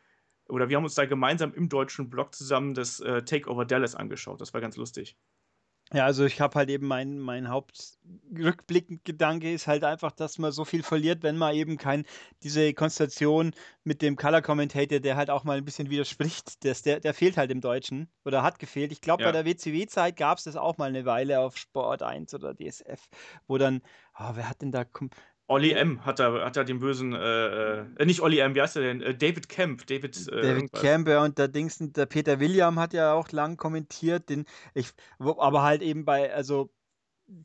oder 0.49 0.69
wir 0.69 0.77
haben 0.77 0.83
uns 0.83 0.95
da 0.95 1.05
gemeinsam 1.05 1.53
im 1.53 1.69
deutschen 1.69 2.09
Blog 2.09 2.35
zusammen 2.35 2.73
das 2.73 2.99
äh, 2.99 3.23
Takeover 3.23 3.65
Dallas 3.65 3.95
angeschaut. 3.95 4.41
Das 4.41 4.53
war 4.53 4.61
ganz 4.61 4.75
lustig. 4.75 5.17
Ja, 5.93 6.05
also 6.05 6.23
ich 6.23 6.39
habe 6.39 6.57
halt 6.57 6.69
eben 6.69 6.87
mein, 6.87 7.19
mein 7.19 7.49
Hauptrückblickend 7.49 9.03
Gedanke 9.03 9.51
ist 9.51 9.67
halt 9.67 9.83
einfach, 9.83 10.13
dass 10.13 10.37
man 10.37 10.53
so 10.53 10.63
viel 10.63 10.83
verliert, 10.83 11.21
wenn 11.21 11.37
man 11.37 11.53
eben 11.53 11.77
kein, 11.77 12.05
diese 12.43 12.73
Konstellation 12.73 13.53
mit 13.83 14.01
dem 14.01 14.15
Color 14.15 14.41
Commentator, 14.41 14.99
der 15.01 15.17
halt 15.17 15.29
auch 15.29 15.43
mal 15.43 15.57
ein 15.57 15.65
bisschen 15.65 15.89
widerspricht, 15.89 16.63
das, 16.63 16.81
der, 16.81 17.01
der 17.01 17.13
fehlt 17.13 17.35
halt 17.35 17.51
im 17.51 17.59
Deutschen 17.59 18.07
oder 18.23 18.41
hat 18.41 18.57
gefehlt. 18.57 18.93
Ich 18.93 19.01
glaube, 19.01 19.23
ja. 19.23 19.29
bei 19.29 19.33
der 19.33 19.45
WCW-Zeit 19.45 20.15
gab 20.15 20.37
es 20.37 20.45
das 20.45 20.55
auch 20.55 20.77
mal 20.77 20.87
eine 20.87 21.05
Weile 21.05 21.41
auf 21.41 21.57
Sport 21.57 22.03
1 22.03 22.33
oder 22.35 22.55
DSF, 22.55 23.09
wo 23.47 23.57
dann, 23.57 23.81
oh, 24.17 24.31
wer 24.33 24.47
hat 24.47 24.61
denn 24.61 24.71
da, 24.71 24.85
Olli 25.47 25.71
M. 25.71 26.05
hat 26.05 26.19
da, 26.19 26.45
hat 26.45 26.55
da 26.55 26.63
den 26.63 26.79
bösen, 26.79 27.13
äh, 27.13 27.79
äh, 27.81 28.05
nicht 28.05 28.21
Olli 28.21 28.39
M., 28.39 28.55
wie 28.55 28.61
heißt 28.61 28.77
er 28.77 28.83
denn? 28.83 29.01
Äh, 29.01 29.15
David 29.15 29.49
Kemp. 29.49 29.85
David, 29.85 30.27
äh, 30.29 30.41
David. 30.41 30.73
Kemp, 30.73 31.07
ja, 31.07 31.23
und 31.23 31.37
der 31.37 31.49
Dings, 31.49 31.77
der 31.79 32.05
Peter 32.05 32.39
William 32.39 32.79
hat 32.79 32.93
ja 32.93 33.13
auch 33.13 33.31
lang 33.31 33.57
kommentiert, 33.57 34.29
den, 34.29 34.45
ich, 34.73 34.91
aber 35.19 35.61
halt 35.63 35.81
eben 35.81 36.05
bei, 36.05 36.33
also 36.33 36.71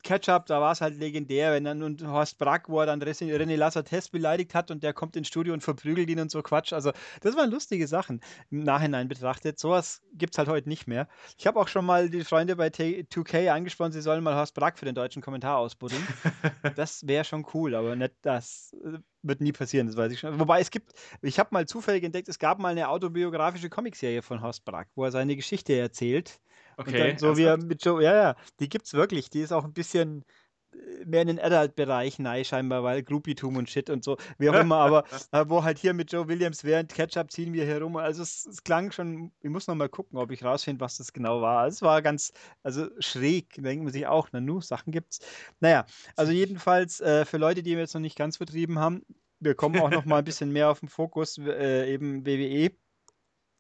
Ketchup, 0.02 0.47
da 0.47 0.61
war 0.61 0.73
es 0.73 0.81
halt 0.81 0.99
legendär, 0.99 1.52
wenn 1.52 1.64
dann 1.64 1.83
und 1.83 2.07
Horst 2.07 2.38
Brack, 2.38 2.69
wo 2.69 2.81
er 2.81 2.87
dann 2.87 3.02
René 3.02 3.57
Lassates 3.57 4.09
beleidigt 4.09 4.55
hat 4.55 4.71
und 4.71 4.83
der 4.83 4.93
kommt 4.93 5.16
ins 5.16 5.28
Studio 5.28 5.55
und 5.55 5.62
verprügelt 5.62 6.09
ihn 6.11 6.21
und 6.21 6.31
so 6.31 6.43
Quatsch. 6.43 6.73
Also, 6.73 6.93
das 7.21 7.37
waren 7.37 7.50
lustige 7.50 7.87
Sachen 7.87 8.21
im 8.50 8.62
Nachhinein 8.62 9.09
betrachtet. 9.09 9.59
Sowas 9.59 10.02
gibt 10.12 10.35
es 10.35 10.38
halt 10.38 10.49
heute 10.49 10.69
nicht 10.69 10.87
mehr. 10.87 11.09
Ich 11.38 11.47
habe 11.47 11.61
auch 11.61 11.69
schon 11.69 11.85
mal 11.85 12.11
die 12.11 12.25
Freunde 12.25 12.57
bei 12.57 12.69
2K 12.69 13.49
angesprochen, 13.49 13.93
sie 13.93 14.02
sollen 14.02 14.23
mal 14.25 14.35
Horst 14.35 14.55
Brack 14.55 14.78
für 14.78 14.85
den 14.85 14.95
deutschen 14.95 15.23
Kommentar 15.23 15.59
ausbuddeln. 15.59 16.02
das 16.76 17.07
wäre 17.07 17.25
schon 17.25 17.47
cool, 17.55 17.75
aber 17.75 17.97
nicht 17.97 18.14
das. 18.23 18.75
Äh, 18.85 18.99
wird 19.23 19.40
nie 19.40 19.50
passieren, 19.50 19.88
das 19.88 19.97
weiß 19.97 20.12
ich 20.12 20.21
schon. 20.21 20.38
Wobei 20.38 20.61
es 20.61 20.71
gibt, 20.71 20.93
ich 21.21 21.40
habe 21.40 21.49
mal 21.50 21.66
zufällig 21.66 22.05
entdeckt, 22.05 22.28
es 22.28 22.38
gab 22.38 22.61
mal 22.61 22.69
eine 22.69 22.88
autobiografische 22.88 23.69
Comicserie 23.69 24.23
von 24.23 24.40
Horst 24.40 24.64
Brack, 24.64 24.88
wo 24.95 25.05
er 25.05 25.11
seine 25.11 25.35
Geschichte 25.35 25.76
erzählt 25.76 26.40
Okay. 26.76 27.11
Dann 27.11 27.18
so 27.18 27.37
wie 27.37 27.45
er 27.45 27.56
mit 27.56 27.85
Joe, 27.85 28.02
ja, 28.02 28.14
ja, 28.14 28.37
die 28.61 28.68
gibt's 28.68 28.92
wirklich. 28.92 29.30
Die 29.30 29.40
ist 29.40 29.52
auch 29.52 29.64
ein 29.64 29.73
bisschen 29.73 30.25
äh, 30.73 31.04
mehr 31.06 31.23
in 31.23 31.28
den 31.28 31.41
Adult-Bereich 31.41 32.19
nein, 32.19 32.45
scheinbar, 32.45 32.82
weil 32.82 33.02
Groupietum 33.02 33.56
und 33.56 33.71
Shit 33.71 33.89
und 33.89 34.04
so, 34.04 34.19
wie 34.39 34.50
auch 34.50 34.54
immer, 34.54 34.76
aber 34.76 35.04
äh, 35.32 35.45
wo 35.49 35.65
halt 35.65 35.78
hier 35.78 35.95
mit 35.95 36.12
Joe 36.12 36.28
Williams 36.28 36.65
während 36.65 36.93
Ketchup 36.93 37.30
ziehen 37.30 37.54
wir 37.54 37.65
herum. 37.65 37.97
Also 37.97 38.23
es, 38.23 38.45
es 38.45 38.62
klang 38.62 38.93
schon, 38.93 39.32
ich 39.41 39.50
muss 39.50 39.67
noch 39.67 39.75
mal 39.75 39.89
gucken, 39.89 40.19
ob 40.19 40.30
ich 40.30 40.45
rausfinde, 40.45 40.80
was 40.80 40.99
das 40.99 41.12
genau 41.12 41.41
war. 41.41 41.67
Es 41.67 41.80
war 41.80 42.02
ganz, 42.02 42.32
also 42.62 42.89
schräg, 42.99 43.54
denkt 43.54 43.84
man 43.84 43.93
sich 43.93 44.06
auch, 44.06 44.28
na 44.32 44.41
nu, 44.41 44.60
Sachen 44.60 44.93
gibt's. 44.93 45.21
Naja, 45.60 45.86
also 46.15 46.32
jedenfalls 46.32 47.00
äh, 47.00 47.25
für 47.25 47.39
Leute, 47.39 47.62
die 47.62 47.73
wir 47.73 47.80
jetzt 47.80 47.95
noch 47.95 48.02
nicht 48.02 48.19
ganz 48.19 48.36
vertrieben 48.36 48.78
haben, 48.78 49.02
wir 49.41 49.54
kommen 49.54 49.80
auch 49.80 49.91
noch 49.91 50.04
mal 50.04 50.19
ein 50.19 50.25
bisschen 50.25 50.52
mehr 50.52 50.71
auf 50.71 50.80
den 50.80 50.89
Fokus, 50.89 51.39
äh, 51.39 51.93
eben 51.93 52.26
WWE 52.26 52.71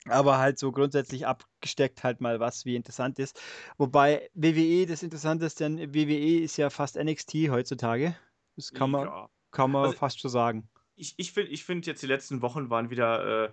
aber 0.08 0.38
halt 0.38 0.58
so 0.58 0.72
grundsätzlich 0.72 1.26
abgesteckt 1.26 2.04
halt 2.04 2.20
mal 2.20 2.40
was, 2.40 2.64
wie 2.64 2.76
interessant 2.76 3.18
ist. 3.18 3.40
Wobei 3.78 4.30
WWE 4.34 4.86
das 4.86 5.02
Interessanteste, 5.02 5.64
denn 5.64 5.94
WWE 5.94 6.40
ist 6.40 6.56
ja 6.56 6.70
fast 6.70 6.96
NXT 6.96 7.34
heutzutage. 7.50 8.16
Das 8.56 8.72
kann 8.72 8.90
man, 8.90 9.06
ja. 9.06 9.28
kann 9.50 9.70
man 9.70 9.86
also, 9.86 9.96
fast 9.96 10.20
so 10.20 10.28
sagen. 10.28 10.68
Ich, 10.94 11.14
ich 11.18 11.32
finde 11.32 11.50
ich 11.50 11.64
find 11.64 11.86
jetzt 11.86 12.02
die 12.02 12.06
letzten 12.06 12.42
Wochen 12.42 12.70
waren 12.70 12.90
wieder 12.90 13.44
äh, 13.44 13.52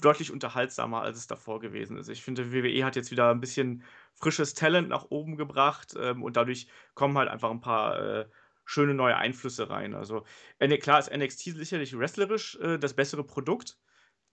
deutlich 0.00 0.30
unterhaltsamer, 0.32 1.02
als 1.02 1.18
es 1.18 1.26
davor 1.26 1.60
gewesen 1.60 1.96
ist. 1.96 2.08
Ich 2.08 2.22
finde, 2.22 2.52
WWE 2.52 2.84
hat 2.84 2.96
jetzt 2.96 3.10
wieder 3.10 3.30
ein 3.30 3.40
bisschen 3.40 3.84
frisches 4.14 4.54
Talent 4.54 4.88
nach 4.88 5.06
oben 5.10 5.36
gebracht 5.36 5.94
ähm, 5.98 6.22
und 6.22 6.36
dadurch 6.36 6.68
kommen 6.94 7.16
halt 7.18 7.28
einfach 7.28 7.50
ein 7.50 7.60
paar 7.60 7.98
äh, 8.00 8.28
schöne 8.64 8.94
neue 8.94 9.16
Einflüsse 9.16 9.70
rein. 9.70 9.94
Also 9.94 10.24
klar 10.58 10.98
ist 10.98 11.14
NXT 11.14 11.56
sicherlich 11.56 11.98
wrestlerisch 11.98 12.56
äh, 12.56 12.78
das 12.78 12.94
bessere 12.94 13.24
Produkt, 13.24 13.78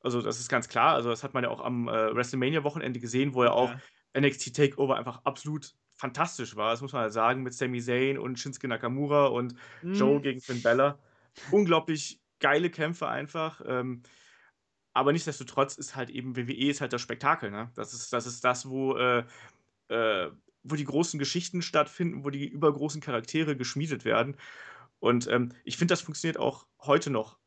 also, 0.05 0.21
das 0.21 0.39
ist 0.39 0.49
ganz 0.49 0.69
klar. 0.69 0.93
Also, 0.93 1.09
das 1.09 1.23
hat 1.23 1.33
man 1.33 1.43
ja 1.43 1.49
auch 1.49 1.61
am 1.61 1.87
äh, 1.87 2.15
WrestleMania-Wochenende 2.15 2.99
gesehen, 2.99 3.33
wo 3.33 3.43
ja 3.43 3.51
auch 3.51 3.71
ja. 3.71 4.21
NXT 4.21 4.55
Takeover 4.55 4.95
einfach 4.95 5.21
absolut 5.25 5.73
fantastisch 5.95 6.55
war. 6.55 6.71
Das 6.71 6.81
muss 6.81 6.93
man 6.93 7.01
halt 7.01 7.13
sagen, 7.13 7.41
mit 7.41 7.55
Sami 7.55 7.81
Zayn 7.81 8.19
und 8.19 8.39
Shinsuke 8.39 8.67
Nakamura 8.67 9.27
und 9.27 9.55
mhm. 9.81 9.93
Joe 9.93 10.21
gegen 10.21 10.41
Finn 10.41 10.61
Bella. 10.61 10.99
Unglaublich 11.51 12.21
geile 12.39 12.69
Kämpfe 12.69 13.07
einfach. 13.07 13.61
Ähm, 13.65 14.03
aber 14.93 15.11
nichtsdestotrotz 15.11 15.75
ist 15.75 15.95
halt 15.95 16.11
eben 16.11 16.35
WWE 16.35 16.69
ist 16.69 16.81
halt 16.81 16.93
das 16.93 17.01
Spektakel. 17.01 17.49
Ne? 17.49 17.71
Das, 17.75 17.93
ist, 17.93 18.13
das 18.13 18.27
ist 18.27 18.43
das, 18.43 18.69
wo, 18.69 18.95
äh, 18.95 19.23
äh, 19.89 20.29
wo 20.63 20.75
die 20.75 20.85
großen 20.85 21.17
Geschichten 21.17 21.63
stattfinden, 21.63 22.23
wo 22.23 22.29
die 22.29 22.47
übergroßen 22.47 23.01
Charaktere 23.01 23.57
geschmiedet 23.57 24.05
werden. 24.05 24.37
Und 24.99 25.27
ähm, 25.27 25.51
ich 25.63 25.77
finde, 25.77 25.93
das 25.93 26.01
funktioniert 26.01 26.37
auch 26.37 26.67
heute 26.81 27.09
noch 27.09 27.37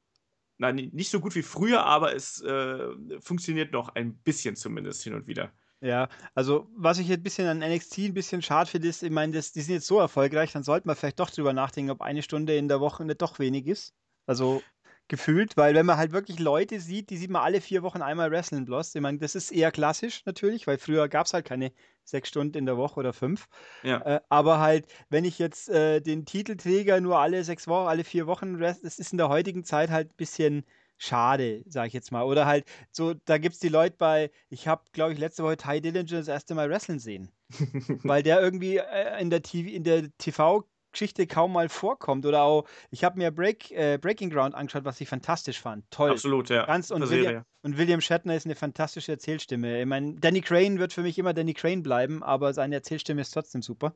Nein, 0.59 0.91
nicht 0.93 1.11
so 1.11 1.21
gut 1.21 1.35
wie 1.37 1.43
früher, 1.43 1.85
aber 1.85 2.15
es 2.15 2.41
äh, 2.43 2.89
funktioniert 3.21 3.73
noch 3.73 3.91
ein 3.95 4.17
bisschen 4.19 4.57
zumindest 4.57 5.03
hin 5.05 5.15
und 5.15 5.27
wieder. 5.27 5.53
Ja, 5.81 6.09
also 6.35 6.69
was 6.75 6.99
ich 6.99 7.07
jetzt 7.07 7.21
ein 7.21 7.23
bisschen 7.23 7.47
an 7.47 7.59
NXT 7.59 7.99
ein 7.99 8.15
bisschen 8.15 8.43
schade 8.43 8.69
finde, 8.69 8.89
ist, 8.89 9.05
ich 9.05 9.13
meine, 9.13 9.33
die 9.33 9.41
sind 9.41 9.75
jetzt 9.75 9.87
so 9.87 10.01
erfolgreich, 10.01 10.53
dann 10.53 10.65
sollte 10.65 10.89
man 10.89 10.97
vielleicht 10.97 11.21
doch 11.21 11.31
drüber 11.31 11.53
nachdenken, 11.53 11.93
ob 11.93 12.01
eine 12.01 12.23
Stunde 12.23 12.57
in 12.57 12.67
der 12.67 12.81
Woche 12.81 13.05
nicht 13.05 13.23
doch 13.23 13.39
wenig 13.39 13.69
ist. 13.69 13.95
Also 14.27 14.63
gefühlt, 15.09 15.57
weil 15.57 15.75
wenn 15.75 15.87
man 15.87 15.97
halt 15.97 16.13
wirklich 16.13 16.39
Leute 16.39 16.81
sieht, 16.81 17.11
die 17.11 17.17
sieht 17.17 17.31
man 17.31 17.43
alle 17.43 17.61
vier 17.61 17.83
Wochen 17.83 18.03
einmal 18.03 18.31
wrestlen 18.31 18.65
bloß. 18.65 18.95
Ich 18.95 19.01
meine, 19.01 19.19
das 19.19 19.35
ist 19.35 19.51
eher 19.51 19.73
klassisch 19.73 20.25
natürlich, 20.27 20.67
weil 20.67 20.79
früher 20.79 21.09
gab 21.09 21.27
es 21.27 21.35
halt 21.35 21.47
keine 21.47 21.73
sechs 22.05 22.29
Stunden 22.29 22.57
in 22.57 22.67
der 22.67 22.77
Woche 22.77 23.01
oder 23.01 23.13
fünf. 23.13 23.49
Ja. 23.83 24.01
Äh, 24.03 24.21
aber 24.29 24.61
halt, 24.61 24.87
wenn 25.09 25.25
ich 25.25 25.39
jetzt 25.39 25.69
äh, 25.69 26.01
den 26.01 26.25
Titelträger 26.25 27.01
nur 27.01 27.19
alle 27.19 27.45
sechs 27.45 27.67
Wochen, 27.67 27.89
alle 27.89 28.05
vier 28.05 28.27
Wochen 28.27 28.59
das 28.59 28.79
ist 28.79 29.13
in 29.13 29.19
der 29.19 29.29
heutigen 29.29 29.65
Zeit 29.65 29.91
halt 29.91 30.11
ein 30.11 30.17
bisschen 30.17 30.65
schade, 30.99 31.63
sag 31.67 31.87
ich 31.87 31.93
jetzt 31.93 32.13
mal. 32.13 32.25
Oder 32.25 32.47
halt 32.47 32.65
so, 32.91 33.15
da 33.15 33.39
gibt 33.39 33.55
es 33.55 33.61
die 33.61 33.69
Leute 33.69 33.97
bei, 33.97 34.31
ich 34.51 34.69
habe, 34.69 34.83
glaube 34.93 35.13
ich, 35.13 35.19
letzte 35.19 35.45
Woche 35.45 35.57
Ty 35.57 35.81
Dillinger 35.81 36.05
das 36.05 36.29
erste 36.29 36.55
Mal 36.55 36.69
wrestlen 36.69 36.99
sehen. 36.99 37.31
weil 38.03 38.23
der 38.23 38.41
irgendwie 38.43 38.77
äh, 38.77 39.21
in 39.21 39.31
der 39.31 39.43
TV, 39.43 39.71
in 39.71 39.85
der 39.85 40.11
TV 40.19 40.69
Geschichte 40.99 41.29
kaum 41.29 41.53
mal 41.53 41.69
vorkommt. 41.69 42.27
Oder 42.27 42.43
auch, 42.43 42.65
ich 42.91 43.05
habe 43.05 43.19
mir 43.19 43.31
Break, 43.31 43.71
äh, 43.71 43.99
Breaking 44.01 44.31
Ground 44.31 44.55
angeschaut, 44.55 44.85
was 44.85 45.01
ich 45.01 45.09
fantastisch 45.09 45.61
fand. 45.61 45.89
Toll. 45.91 46.11
Absolut, 46.11 46.49
ja. 46.49 46.67
Ganz, 46.67 46.91
und, 46.91 47.09
William, 47.09 47.45
und 47.63 47.79
William 47.79 48.01
Shatner 48.01 48.35
ist 48.35 48.47
eine 48.47 48.57
fantastische 48.57 49.13
Erzählstimme. 49.13 49.81
Ich 49.81 49.87
meine, 49.87 50.15
Danny 50.15 50.41
Crane 50.41 50.81
wird 50.81 50.93
für 50.93 51.03
mich 51.03 51.17
immer 51.19 51.35
Danny 51.35 51.55
Crane 51.55 51.83
bleiben, 51.83 52.25
aber 52.25 52.53
seine 52.53 52.75
Erzählstimme 52.75 53.21
ist 53.21 53.31
trotzdem 53.31 53.63
super. 53.63 53.95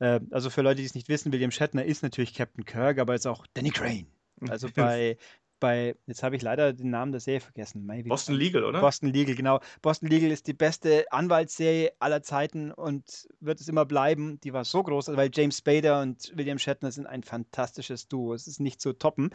Äh, 0.00 0.20
also 0.30 0.50
für 0.50 0.60
Leute, 0.60 0.76
die 0.76 0.86
es 0.86 0.94
nicht 0.94 1.08
wissen, 1.08 1.32
William 1.32 1.50
Shatner 1.50 1.84
ist 1.84 2.02
natürlich 2.02 2.34
Captain 2.34 2.66
Kirk, 2.66 2.98
aber 2.98 3.14
ist 3.14 3.26
auch 3.26 3.46
Danny 3.54 3.70
Crane. 3.70 4.06
Also 4.48 4.68
bei 4.74 5.16
bei, 5.60 5.96
jetzt 6.06 6.22
habe 6.22 6.36
ich 6.36 6.42
leider 6.42 6.72
den 6.72 6.90
Namen 6.90 7.12
der 7.12 7.20
Serie 7.20 7.40
vergessen. 7.40 7.86
Boston 8.06 8.34
Legal, 8.34 8.64
oder? 8.64 8.80
Boston 8.80 9.12
Legal, 9.12 9.34
genau. 9.34 9.60
Boston 9.82 10.08
Legal 10.08 10.30
ist 10.30 10.46
die 10.46 10.52
beste 10.52 11.10
Anwaltsserie 11.10 11.92
aller 11.98 12.22
Zeiten 12.22 12.72
und 12.72 13.28
wird 13.40 13.60
es 13.60 13.68
immer 13.68 13.84
bleiben. 13.84 14.40
Die 14.40 14.52
war 14.52 14.64
so 14.64 14.82
groß, 14.82 15.08
weil 15.16 15.30
James 15.32 15.58
Spader 15.58 16.00
und 16.02 16.32
William 16.36 16.58
Shatner 16.58 16.92
sind 16.92 17.06
ein 17.06 17.22
fantastisches 17.22 18.08
Duo. 18.08 18.34
Es 18.34 18.46
ist 18.46 18.60
nicht 18.60 18.80
zu 18.80 18.92
toppen. 18.92 19.30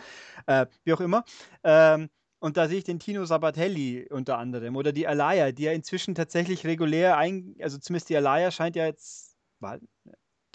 Äh, 0.47 0.67
wie 0.83 0.93
auch 0.93 1.01
immer. 1.01 1.23
Ähm, 1.63 2.09
und 2.39 2.57
da 2.57 2.67
sehe 2.67 2.79
ich 2.79 2.83
den 2.83 2.99
Tino 2.99 3.23
Sabatelli 3.23 4.07
unter 4.09 4.37
anderem 4.37 4.75
oder 4.75 4.91
die 4.91 5.07
Alaya, 5.07 5.53
die 5.53 5.63
ja 5.63 5.71
inzwischen 5.71 6.13
tatsächlich 6.13 6.65
regulär 6.65 7.17
ein, 7.17 7.55
also 7.61 7.77
zumindest 7.77 8.09
die 8.09 8.17
Alaya 8.17 8.51
scheint 8.51 8.75
ja 8.75 8.85
jetzt, 8.85 9.33
Darf 9.63 9.79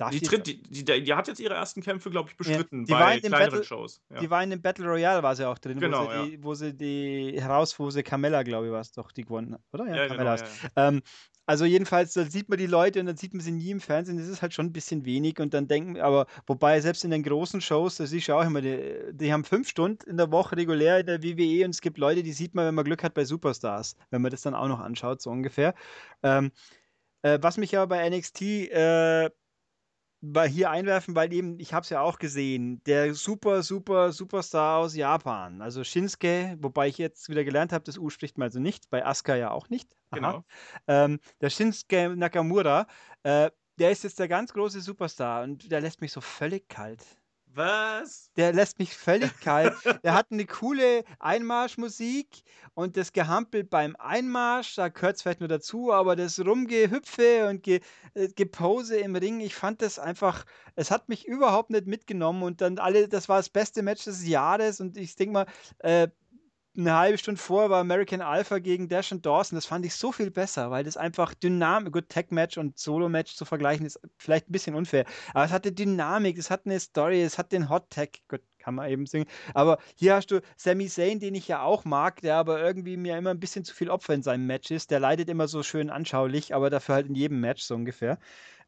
die, 0.07 0.21
tritt, 0.21 0.47
die, 0.47 0.63
die, 0.63 1.03
die, 1.03 1.15
hat 1.15 1.27
jetzt 1.29 1.41
ihre 1.41 1.55
ersten 1.55 1.83
Kämpfe, 1.83 2.11
glaube 2.11 2.31
ich, 2.31 2.37
bestritten 2.37 2.85
ja, 2.87 2.99
bei 2.99 3.19
kleineren 3.19 3.51
Battle, 3.51 3.65
Shows. 3.65 4.01
Ja. 4.11 4.21
Die 4.21 4.31
war 4.31 4.43
in 4.43 4.51
dem 4.51 4.63
Battle 4.63 4.87
Royale, 4.87 5.23
war 5.23 5.35
sie 5.35 5.47
auch 5.47 5.59
drin, 5.59 5.81
genau, 5.81 6.07
wo, 6.07 6.11
sie 6.11 6.31
die, 6.31 6.45
wo 6.45 6.55
sie 6.55 6.75
die 6.75 7.41
heraus, 7.41 7.79
wo 7.79 7.91
sie 7.91 8.03
Carmella, 8.03 8.43
glaube 8.43 8.67
ich, 8.67 8.73
war 8.73 8.81
es 8.81 8.93
doch, 8.93 9.11
die 9.11 9.25
gewonnen 9.25 9.55
hat, 9.55 9.61
oder? 9.73 9.87
Ja, 9.87 10.07
Carmella. 10.07 10.37
Genau, 10.37 10.49
ähm, 10.77 11.03
also 11.47 11.65
jedenfalls, 11.65 12.13
da 12.13 12.25
sieht 12.25 12.51
man 12.51 12.59
die 12.59 12.67
Leute 12.67 13.01
und 13.01 13.07
dann 13.07 13.17
sieht 13.17 13.33
man 13.33 13.41
sie 13.41 13.53
nie 13.53 13.71
im 13.71 13.81
Fernsehen. 13.81 14.19
Das 14.19 14.29
ist 14.29 14.43
halt 14.43 14.53
schon 14.53 14.67
ein 14.67 14.73
bisschen 14.73 15.07
wenig 15.07 15.41
und 15.41 15.55
dann 15.55 15.67
denken, 15.67 15.99
aber 15.99 16.27
wobei 16.47 16.79
selbst 16.81 17.05
in 17.05 17.11
den 17.11 17.23
großen 17.23 17.63
Shows, 17.63 17.97
siehst 17.97 18.29
du 18.29 18.35
auch 18.35 18.45
immer, 18.45 18.61
die, 18.61 19.01
die 19.13 19.33
haben 19.33 19.45
fünf 19.45 19.67
Stunden 19.67 20.09
in 20.11 20.19
der 20.19 20.31
Woche 20.31 20.57
regulär 20.57 21.01
in 21.01 21.07
der 21.07 21.23
WWE 21.23 21.65
und 21.65 21.71
es 21.71 21.81
gibt 21.81 21.97
Leute, 21.97 22.23
die 22.23 22.35
sieht 22.35 22.55
man, 22.55 22.67
wenn 22.67 22.75
man 22.75 22.85
Glück 22.85 23.03
hat, 23.03 23.15
bei 23.15 23.25
Superstars, 23.25 23.97
wenn 24.11 24.21
man 24.21 24.31
das 24.31 24.43
dann 24.43 24.55
auch 24.55 24.69
noch 24.69 24.81
anschaut, 24.81 25.23
so 25.23 25.31
ungefähr. 25.31 25.75
Ähm, 26.23 26.53
äh, 27.23 27.39
was 27.41 27.57
mich 27.57 27.77
aber 27.77 27.97
bei 27.97 28.09
NXT 28.11 28.43
äh, 28.43 29.31
bei 30.21 30.49
hier 30.49 30.71
einwerfen, 30.71 31.15
weil 31.15 31.33
eben, 31.33 31.61
ich 31.61 31.73
habe 31.73 31.85
es 31.85 31.91
ja 31.91 32.01
auch 32.01 32.19
gesehen, 32.19 32.83
der 32.85 33.15
super, 33.15 33.63
super, 33.63 34.13
Superstar 34.13 34.79
aus 34.79 34.97
Japan, 34.97 35.63
also 35.63 35.85
Shinsuke, 35.85 36.57
wobei 36.61 36.89
ich 36.89 36.99
jetzt 36.99 37.29
wieder 37.29 37.45
gelernt 37.45 37.73
habe, 37.73 37.85
das 37.85 37.99
U 37.99 38.11
spricht 38.11 38.39
man 38.39 38.47
also 38.47 38.61
nicht, 38.61 38.91
bei 38.91 39.05
Asuka 39.05 39.37
ja 39.37 39.51
auch 39.51 39.69
nicht. 39.69 39.97
Genau. 40.11 40.45
Ähm, 40.87 41.21
der 41.41 41.51
Shinsuke 41.51 42.17
Nakamura, 42.17 42.87
äh, 43.23 43.51
der 43.79 43.91
ist 43.93 44.05
jetzt 44.05 44.19
der 44.19 44.29
ganz 44.29 44.53
große 44.53 44.81
Superstar 44.81 45.45
und 45.45 45.71
der 45.71 45.81
lässt 45.81 46.01
mich 46.01 46.13
so 46.13 46.21
völlig 46.21 46.69
kalt. 46.69 47.18
Was? 47.55 48.31
Der 48.37 48.53
lässt 48.53 48.79
mich 48.79 48.97
völlig 48.97 49.41
kalt. 49.41 49.75
der 50.05 50.15
hat 50.15 50.27
eine 50.31 50.47
coole 50.47 51.05
Einmarschmusik 51.19 52.43
und 52.75 52.97
das 52.97 53.13
Gehampel 53.13 53.65
beim 53.65 53.97
Einmarsch, 53.97 54.77
da 54.77 54.89
gehört 54.89 55.17
es 55.17 55.23
vielleicht 55.23 55.41
nur 55.41 55.49
dazu, 55.49 55.93
aber 55.93 56.15
das 56.15 56.39
Rumgehüpfe 56.39 57.49
und 57.49 57.63
Ge 57.63 57.81
äh, 58.15 58.29
Gepose 58.29 58.99
im 58.99 59.17
Ring, 59.17 59.41
ich 59.41 59.55
fand 59.55 59.83
das 59.83 59.99
einfach, 59.99 60.45
es 60.77 60.91
hat 60.91 61.09
mich 61.09 61.27
überhaupt 61.27 61.71
nicht 61.71 61.87
mitgenommen 61.87 62.43
und 62.43 62.61
dann 62.61 62.79
alle, 62.79 63.09
das 63.09 63.29
war 63.29 63.39
das 63.39 63.49
beste 63.49 63.83
Match 63.83 64.05
des 64.05 64.27
Jahres 64.27 64.81
und 64.81 64.97
ich 64.97 65.17
denke 65.17 65.33
mal, 65.33 65.47
äh, 65.79 66.09
eine 66.77 66.95
halbe 66.95 67.19
Stunde 67.19 67.41
vor 67.41 67.71
war 67.71 67.81
American 67.81 68.21
Alpha 68.21 68.59
gegen 68.59 68.89
Dash 68.89 69.11
und 69.13 69.27
Dawson. 69.27 69.57
Das 69.57 69.67
fand 69.67 69.85
ich 69.85 69.95
so 69.95 70.13
viel 70.13 70.31
besser, 70.31 70.71
weil 70.71 70.85
das 70.85 70.97
einfach 70.97 71.35
Dynamik, 71.35 71.93
gut, 71.93 72.09
Tech-Match 72.09 72.59
und 72.59 72.79
Solo-Match 72.79 73.35
zu 73.35 73.45
vergleichen 73.45 73.87
ist 73.87 74.01
vielleicht 74.17 74.49
ein 74.49 74.53
bisschen 74.53 74.75
unfair. 74.75 75.05
Aber 75.35 75.45
es 75.45 75.51
hatte 75.51 75.73
Dynamik, 75.73 76.39
es 76.39 76.51
hat 76.51 76.67
eine 76.67 76.79
Story, 76.79 77.23
es 77.23 77.39
hat 77.39 77.53
den 77.53 77.69
Hot-Tag, 77.69 78.19
gut, 78.29 78.43
kann 78.59 78.75
man 78.75 78.91
eben 78.91 79.07
singen. 79.07 79.27
Aber 79.55 79.79
hier 79.97 80.15
hast 80.15 80.31
du 80.31 80.41
Sami 80.57 80.89
Zayn, 80.89 81.21
den 81.21 81.35
ich 81.35 81.49
ja 81.49 81.63
auch 81.63 81.85
mag, 81.85 82.21
der 82.21 82.37
aber 82.37 82.63
irgendwie 82.63 82.97
mir 82.97 83.17
immer 83.17 83.31
ein 83.31 83.41
bisschen 83.41 83.65
zu 83.65 83.75
viel 83.75 83.91
Opfer 83.91 84.15
in 84.15 84.23
seinem 84.23 84.47
Match 84.47 84.71
ist. 84.71 84.91
Der 84.91 85.01
leidet 85.01 85.29
immer 85.29 85.49
so 85.49 85.63
schön 85.63 85.91
anschaulich, 85.91 86.55
aber 86.55 86.71
dafür 86.71 86.97
halt 86.97 87.09
in 87.09 87.15
jedem 87.15 87.41
Match 87.41 87.63
so 87.63 87.75
ungefähr. 87.75 88.19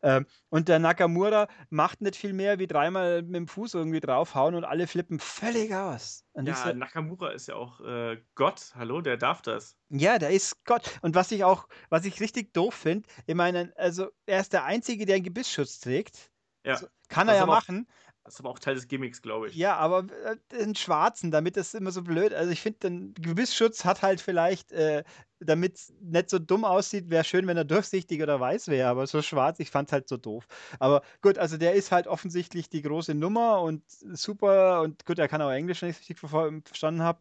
Ähm, 0.03 0.27
und 0.49 0.69
der 0.69 0.79
Nakamura 0.79 1.49
macht 1.69 2.01
nicht 2.01 2.17
viel 2.17 2.33
mehr 2.33 2.59
wie 2.59 2.67
dreimal 2.67 3.23
mit 3.23 3.35
dem 3.35 3.49
Fuß 3.49 3.75
irgendwie 3.75 4.01
draufhauen 4.01 4.55
und 4.55 4.65
alle 4.65 4.87
flippen 4.87 5.19
völlig 5.19 5.75
aus. 5.75 6.25
Und 6.33 6.47
ja, 6.47 6.55
so, 6.55 6.73
Nakamura 6.73 7.31
ist 7.31 7.49
ja 7.49 7.57
auch 7.57 7.81
äh, 7.81 8.23
Gott. 8.35 8.73
Hallo, 8.75 9.01
der 9.01 9.17
darf 9.17 9.43
das. 9.43 9.77
Ja, 9.91 10.19
der 10.19 10.31
ist 10.31 10.65
Gott. 10.65 10.99
Und 11.03 11.15
was 11.15 11.31
ich 11.33 11.45
auch, 11.45 11.69
was 11.91 12.05
ich 12.05 12.21
richtig 12.21 12.53
doof 12.55 12.75
finde, 12.75 13.09
ich 13.27 13.35
meine, 13.35 13.73
also 13.77 14.09
er 14.27 14.41
ist 14.41 14.53
der 14.53 14.65
Einzige, 14.65 15.07
der 15.07 15.17
einen 15.17 15.25
Gebissschutz 15.25 15.81
trägt. 15.81 16.31
Ja. 16.65 16.75
Also, 16.75 16.87
kann 17.09 17.29
er 17.29 17.37
ja 17.37 17.47
machen. 17.47 17.87
Das 18.31 18.37
ist 18.37 18.41
aber 18.41 18.51
auch 18.51 18.61
Teil 18.61 18.77
des 18.77 18.87
Gimmicks, 18.87 19.23
glaube 19.23 19.49
ich. 19.49 19.57
Ja, 19.57 19.77
aber 19.77 20.07
äh, 20.25 20.37
den 20.53 20.77
Schwarzen, 20.77 21.33
damit 21.33 21.57
das 21.57 21.75
immer 21.75 21.91
so 21.91 22.03
blöd. 22.03 22.33
Also 22.33 22.53
ich 22.53 22.61
finde, 22.61 22.79
den 22.79 23.15
Gebissschutz 23.15 23.85
hat 23.85 24.03
halt 24.03 24.21
vielleicht 24.21 24.71
äh, 24.71 25.03
damit 25.41 25.77
es 25.77 25.93
nicht 26.01 26.31
so 26.31 26.39
dumm 26.39 26.65
aussieht, 26.65 27.11
wäre 27.11 27.25
schön, 27.25 27.47
wenn 27.47 27.57
er 27.57 27.65
durchsichtig 27.65 28.23
oder 28.23 28.39
weiß 28.39 28.69
wäre, 28.69 28.89
aber 28.89 29.07
so 29.07 29.21
schwarz, 29.21 29.59
ich 29.59 29.71
fand 29.71 29.89
es 29.89 29.93
halt 29.93 30.09
so 30.09 30.17
doof. 30.17 30.47
Aber 30.79 31.03
gut, 31.23 31.39
also 31.39 31.57
der 31.57 31.73
ist 31.73 31.91
halt 31.91 32.07
offensichtlich 32.07 32.69
die 32.69 32.83
große 32.83 33.15
Nummer 33.15 33.63
und 33.63 33.83
super 33.89 34.83
und 34.83 35.05
gut, 35.07 35.19
er 35.19 35.29
kann 35.29 35.43
auch 35.43 35.51
Englisch, 35.51 35.83
wenn 35.83 35.89
ich 35.89 35.97
es 35.97 36.09
richtig 36.09 36.21
verstanden 36.21 37.03
habe. 37.03 37.21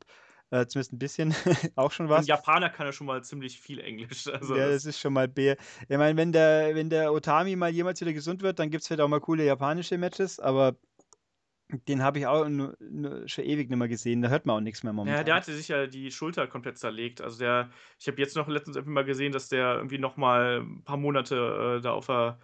Äh, 0.51 0.65
zumindest 0.65 0.93
ein 0.93 0.99
bisschen, 0.99 1.35
auch 1.75 1.91
schon 1.91 2.09
was. 2.09 2.21
Ein 2.21 2.25
Japaner 2.25 2.69
kann 2.69 2.87
ja 2.87 2.91
schon 2.91 3.05
mal 3.05 3.23
ziemlich 3.23 3.59
viel 3.59 3.79
Englisch. 3.79 4.27
Also 4.27 4.55
ja, 4.55 4.67
das 4.67 4.83
ist 4.85 4.99
schon 4.99 5.13
mal 5.13 5.27
B. 5.27 5.55
Ich 5.87 5.97
meine, 5.97 6.17
wenn 6.17 6.31
der, 6.31 6.73
wenn 6.73 6.89
der 6.89 7.13
Otami 7.13 7.55
mal 7.55 7.69
jemals 7.69 8.01
wieder 8.01 8.13
gesund 8.13 8.41
wird, 8.41 8.57
dann 8.57 8.71
gibt 8.71 8.81
es 8.81 8.87
vielleicht 8.87 9.01
auch 9.01 9.07
mal 9.07 9.19
coole 9.19 9.45
japanische 9.45 9.97
Matches, 9.99 10.39
aber 10.39 10.75
den 11.69 12.01
habe 12.01 12.19
ich 12.19 12.25
auch 12.25 12.47
nur, 12.49 12.75
nur 12.79 13.27
schon 13.27 13.45
ewig 13.45 13.69
nicht 13.69 13.77
mehr 13.77 13.87
gesehen. 13.87 14.21
Da 14.21 14.29
hört 14.29 14.45
man 14.45 14.57
auch 14.57 14.61
nichts 14.61 14.83
mehr 14.83 14.93
momentan. 14.93 15.19
Ja, 15.19 15.23
der 15.23 15.35
hatte 15.35 15.53
sich 15.53 15.67
ja 15.67 15.85
die 15.85 16.11
Schulter 16.11 16.47
komplett 16.47 16.79
zerlegt. 16.79 17.21
Also 17.21 17.39
der, 17.39 17.69
ich 17.99 18.07
habe 18.07 18.19
jetzt 18.19 18.35
noch 18.35 18.47
letztens 18.47 18.75
irgendwie 18.75 18.93
mal 18.93 19.05
gesehen, 19.05 19.31
dass 19.31 19.49
der 19.49 19.75
irgendwie 19.75 19.99
noch 19.99 20.17
mal 20.17 20.61
ein 20.61 20.83
paar 20.83 20.97
Monate 20.97 21.77
äh, 21.77 21.81
da 21.81 21.91
auf 21.91 22.07
der, 22.07 22.39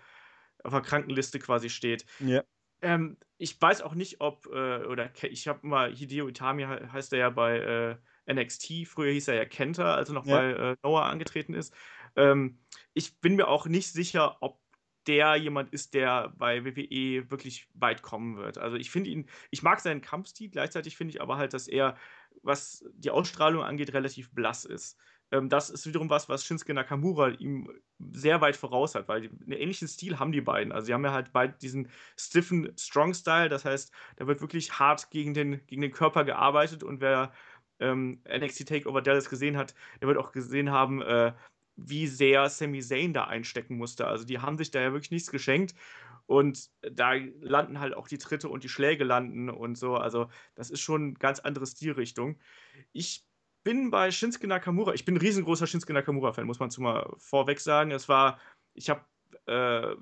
auf 0.63 0.73
der 0.73 0.81
Krankenliste 0.81 1.39
quasi 1.39 1.69
steht. 1.69 2.05
Ja. 2.19 2.43
Ähm, 2.81 3.17
ich 3.37 3.59
weiß 3.59 3.81
auch 3.81 3.95
nicht, 3.95 4.21
ob, 4.21 4.45
äh, 4.47 4.85
oder 4.85 5.09
ich 5.23 5.47
habe 5.47 5.65
mal, 5.65 5.93
Hideo 5.93 6.27
Itami 6.27 6.63
heißt 6.63 7.13
er 7.13 7.19
ja 7.19 7.29
bei 7.31 7.97
äh, 8.27 8.33
NXT, 8.33 8.87
früher 8.87 9.11
hieß 9.11 9.29
er 9.29 9.35
ja 9.35 9.45
Kenta, 9.45 9.95
als 9.95 10.09
er 10.09 10.15
noch 10.15 10.25
ja. 10.25 10.37
bei 10.37 10.51
äh, 10.51 10.75
Noah 10.83 11.05
angetreten 11.05 11.53
ist. 11.55 11.73
Ähm, 12.15 12.59
ich 12.93 13.19
bin 13.19 13.35
mir 13.35 13.47
auch 13.47 13.65
nicht 13.65 13.91
sicher, 13.91 14.37
ob 14.41 14.59
der 15.07 15.35
jemand 15.35 15.71
ist, 15.71 15.93
der 15.93 16.33
bei 16.37 16.65
WWE 16.65 17.29
wirklich 17.29 17.67
weit 17.73 18.01
kommen 18.01 18.37
wird. 18.37 18.57
Also 18.57 18.77
ich 18.77 18.89
finde 18.91 19.09
ihn, 19.09 19.27
ich 19.51 19.63
mag 19.63 19.79
seinen 19.79 20.01
Kampfstil, 20.01 20.49
gleichzeitig 20.49 20.97
finde 20.97 21.13
ich 21.13 21.21
aber 21.21 21.37
halt, 21.37 21.53
dass 21.53 21.67
er, 21.67 21.95
was 22.43 22.85
die 22.95 23.11
Ausstrahlung 23.11 23.63
angeht, 23.63 23.93
relativ 23.93 24.31
blass 24.31 24.65
ist. 24.65 24.97
Ähm, 25.31 25.49
das 25.49 25.69
ist 25.69 25.87
wiederum 25.87 26.09
was, 26.09 26.29
was 26.29 26.45
Shinsuke 26.45 26.73
Nakamura 26.73 27.29
ihm 27.29 27.69
sehr 28.11 28.41
weit 28.41 28.55
voraus 28.55 28.95
hat, 28.95 29.07
weil 29.07 29.23
einen 29.23 29.51
ähnlichen 29.53 29.87
Stil 29.87 30.19
haben 30.19 30.31
die 30.31 30.41
beiden. 30.41 30.71
Also 30.71 30.87
sie 30.87 30.93
haben 30.93 31.05
ja 31.05 31.13
halt 31.13 31.31
beide 31.33 31.53
diesen 31.57 31.89
stiffen 32.17 32.71
Strong-Style, 32.77 33.49
das 33.49 33.65
heißt, 33.65 33.91
da 34.17 34.27
wird 34.27 34.41
wirklich 34.41 34.79
hart 34.79 35.09
gegen 35.11 35.33
den, 35.33 35.65
gegen 35.67 35.81
den 35.81 35.91
Körper 35.91 36.25
gearbeitet 36.25 36.83
und 36.83 37.01
wer 37.01 37.31
ähm, 37.79 38.21
NXT 38.27 38.67
Takeover 38.67 39.01
Dallas 39.01 39.29
gesehen 39.29 39.57
hat, 39.57 39.75
der 40.01 40.07
wird 40.07 40.17
auch 40.17 40.31
gesehen 40.31 40.71
haben, 40.71 41.01
äh, 41.01 41.33
wie 41.75 42.07
sehr 42.07 42.49
Sami 42.49 42.81
Zayn 42.81 43.13
da 43.13 43.25
einstecken 43.25 43.77
musste. 43.77 44.07
Also 44.07 44.25
die 44.25 44.39
haben 44.39 44.57
sich 44.57 44.71
da 44.71 44.81
ja 44.81 44.93
wirklich 44.93 45.11
nichts 45.11 45.31
geschenkt. 45.31 45.75
Und 46.27 46.69
da 46.81 47.13
landen 47.41 47.79
halt 47.79 47.93
auch 47.93 48.07
die 48.07 48.17
Tritte 48.17 48.49
und 48.49 48.63
die 48.63 48.69
Schläge 48.69 49.03
landen 49.03 49.49
und 49.49 49.77
so. 49.77 49.95
Also, 49.95 50.27
das 50.55 50.71
ist 50.71 50.81
schon 50.81 51.03
eine 51.03 51.13
ganz 51.13 51.39
andere 51.39 51.67
Stilrichtung. 51.67 52.39
Ich 52.93 53.23
bin 53.63 53.91
bei 53.91 54.09
Shinsuke 54.11 54.47
Nakamura, 54.47 54.93
ich 54.93 55.05
bin 55.05 55.15
ein 55.15 55.21
riesengroßer 55.21 55.67
Shinsuke 55.67 55.93
Nakamura-Fan, 55.93 56.45
muss 56.47 56.59
man 56.59 56.71
zumal 56.71 57.13
vorweg 57.17 57.59
sagen. 57.59 57.91
Es 57.91 58.09
war, 58.09 58.39
ich 58.73 58.89
habe 58.89 59.01
äh, 59.45 59.95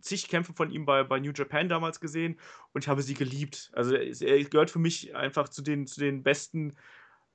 zig 0.00 0.28
Kämpfe 0.28 0.52
von 0.54 0.70
ihm 0.70 0.86
bei, 0.86 1.02
bei 1.04 1.18
New 1.20 1.32
Japan 1.34 1.68
damals 1.68 2.00
gesehen 2.00 2.38
und 2.72 2.84
ich 2.84 2.88
habe 2.88 3.02
sie 3.02 3.14
geliebt. 3.14 3.70
Also 3.74 3.94
er 3.94 4.44
gehört 4.44 4.70
für 4.70 4.78
mich 4.78 5.14
einfach 5.14 5.48
zu 5.48 5.62
den, 5.62 5.86
zu 5.86 6.00
den 6.00 6.22
besten 6.22 6.74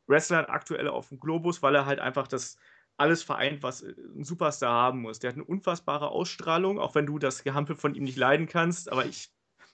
Wrestlern 0.07 0.45
aktuell 0.45 0.87
auf 0.87 1.09
dem 1.09 1.19
Globus, 1.19 1.61
weil 1.61 1.75
er 1.75 1.85
halt 1.85 1.99
einfach 1.99 2.27
das, 2.27 2.57
alles 2.97 3.23
vereint, 3.23 3.63
was 3.63 3.81
äh, 3.81 3.93
ein 4.15 4.23
Superstar 4.23 4.71
haben 4.71 5.01
muss. 5.01 5.19
Der 5.19 5.29
hat 5.29 5.35
eine 5.35 5.45
unfassbare 5.45 6.09
Ausstrahlung, 6.09 6.79
auch 6.79 6.95
wenn 6.95 7.05
du 7.05 7.19
das 7.19 7.43
Gehampel 7.43 7.75
von 7.75 7.95
ihm 7.95 8.03
nicht 8.03 8.17
leiden 8.17 8.47
kannst. 8.47 8.91
Aber 8.91 9.05
ich, 9.05 9.31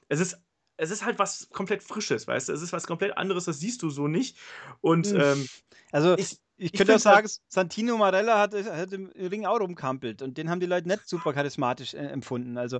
es 0.07 0.19
ist, 0.19 0.41
es 0.77 0.91
ist 0.91 1.05
halt 1.05 1.19
was 1.19 1.49
komplett 1.49 1.83
Frisches, 1.83 2.27
weißt 2.27 2.49
du? 2.49 2.53
Es 2.53 2.61
ist 2.61 2.73
was 2.73 2.87
komplett 2.87 3.17
anderes, 3.17 3.45
das 3.45 3.59
siehst 3.59 3.81
du 3.81 3.89
so 3.89 4.07
nicht. 4.07 4.37
Und 4.81 5.07
hm. 5.07 5.19
ähm, 5.19 5.47
also 5.91 6.17
ich, 6.17 6.37
ich, 6.57 6.73
könnte 6.73 6.95
auch 6.95 6.99
sagen, 6.99 7.27
halt, 7.27 7.41
Santino 7.47 7.97
Marella 7.97 8.39
hat, 8.39 8.53
hat 8.53 8.93
im 8.93 9.07
Ring 9.07 9.45
auch 9.45 9.59
rumkampelt 9.59 10.21
und 10.21 10.37
den 10.37 10.49
haben 10.49 10.59
die 10.59 10.65
Leute 10.65 10.87
nicht 10.87 11.07
super 11.07 11.33
charismatisch 11.33 11.93
äh, 11.93 11.97
empfunden. 11.97 12.57
Also 12.57 12.79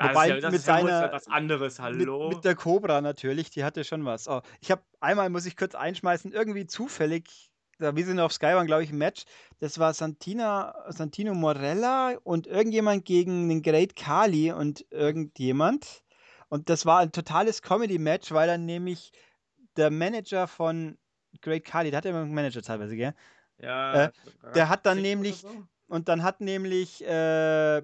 Wobei 0.00 0.38
ja, 0.38 0.50
mit 0.50 0.62
seiner 0.62 1.12
was 1.12 1.28
anderes, 1.28 1.78
hallo. 1.78 2.28
Mit, 2.28 2.36
mit, 2.36 2.44
der 2.44 2.54
Cobra 2.54 3.00
natürlich, 3.00 3.50
die 3.50 3.64
hatte 3.64 3.84
schon 3.84 4.04
was. 4.04 4.28
Oh, 4.28 4.40
ich 4.60 4.70
habe 4.70 4.82
einmal 5.00 5.28
muss 5.28 5.44
ich 5.44 5.56
kurz 5.56 5.74
einschmeißen, 5.74 6.32
irgendwie 6.32 6.66
zufällig 6.66 7.49
wir 7.80 8.04
sind 8.04 8.20
auf 8.20 8.32
Sky 8.32 8.46
waren, 8.46 8.66
glaube 8.66 8.84
ich, 8.84 8.90
ein 8.90 8.98
Match. 8.98 9.24
Das 9.58 9.78
war 9.78 9.94
Santina, 9.94 10.74
Santino 10.88 11.34
Morella 11.34 12.16
und 12.22 12.46
irgendjemand 12.46 13.04
gegen 13.04 13.48
den 13.48 13.62
Great 13.62 13.96
Kali 13.96 14.52
und 14.52 14.86
irgendjemand. 14.90 16.02
Und 16.48 16.68
das 16.68 16.84
war 16.84 16.98
ein 16.98 17.12
totales 17.12 17.62
Comedy-Match, 17.62 18.32
weil 18.32 18.48
dann 18.48 18.66
nämlich 18.66 19.12
der 19.76 19.90
Manager 19.90 20.46
von 20.46 20.98
Great 21.40 21.64
Kali, 21.64 21.90
der 21.90 21.98
hat 21.98 22.04
ja 22.04 22.10
immer 22.10 22.22
einen 22.22 22.34
Manager 22.34 22.62
teilweise, 22.62 22.96
gell? 22.96 23.14
Ja. 23.58 24.06
Äh, 24.06 24.10
der 24.54 24.68
hat 24.68 24.86
dann 24.86 25.00
nämlich, 25.00 25.36
so? 25.36 25.48
und 25.88 26.08
dann 26.08 26.22
hat 26.22 26.40
nämlich 26.40 27.04
äh, 27.04 27.82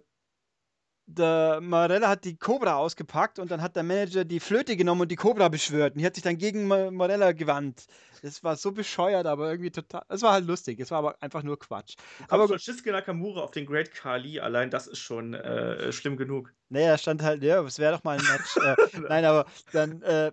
der 1.06 1.60
Morella 1.62 2.08
hat 2.08 2.24
die 2.24 2.36
Cobra 2.36 2.76
ausgepackt 2.76 3.38
und 3.38 3.50
dann 3.50 3.62
hat 3.62 3.76
der 3.76 3.84
Manager 3.84 4.24
die 4.24 4.40
Flöte 4.40 4.76
genommen 4.76 5.02
und 5.02 5.08
die 5.10 5.16
Cobra 5.16 5.48
beschwört. 5.48 5.94
Und 5.94 6.00
die 6.00 6.06
hat 6.06 6.14
sich 6.14 6.24
dann 6.24 6.36
gegen 6.36 6.66
Morella 6.66 7.32
gewandt. 7.32 7.86
Das 8.22 8.42
war 8.42 8.56
so 8.56 8.72
bescheuert, 8.72 9.26
aber 9.26 9.50
irgendwie 9.50 9.70
total. 9.70 10.02
Es 10.08 10.22
war 10.22 10.32
halt 10.32 10.46
lustig. 10.46 10.80
Es 10.80 10.90
war 10.90 10.98
aber 10.98 11.22
einfach 11.22 11.44
nur 11.44 11.58
Quatsch. 11.58 11.96
Aber 12.28 12.48
von 12.48 12.58
Shinsuke 12.58 12.90
Nakamura 12.90 13.42
auf 13.42 13.52
den 13.52 13.66
Great 13.66 13.92
Kali, 13.94 14.40
allein 14.40 14.70
das 14.70 14.88
ist 14.88 14.98
schon 14.98 15.34
äh, 15.34 15.92
schlimm 15.92 16.16
genug. 16.16 16.52
Naja, 16.70 16.98
stand 16.98 17.22
halt, 17.22 17.42
ja, 17.42 17.62
es 17.62 17.78
wäre 17.78 17.94
doch 17.94 18.04
mal 18.04 18.18
ein 18.18 18.24
Match. 18.24 18.56
äh, 18.56 18.98
nein, 19.08 19.24
aber 19.24 19.46
dann. 19.72 20.02
Äh, 20.02 20.32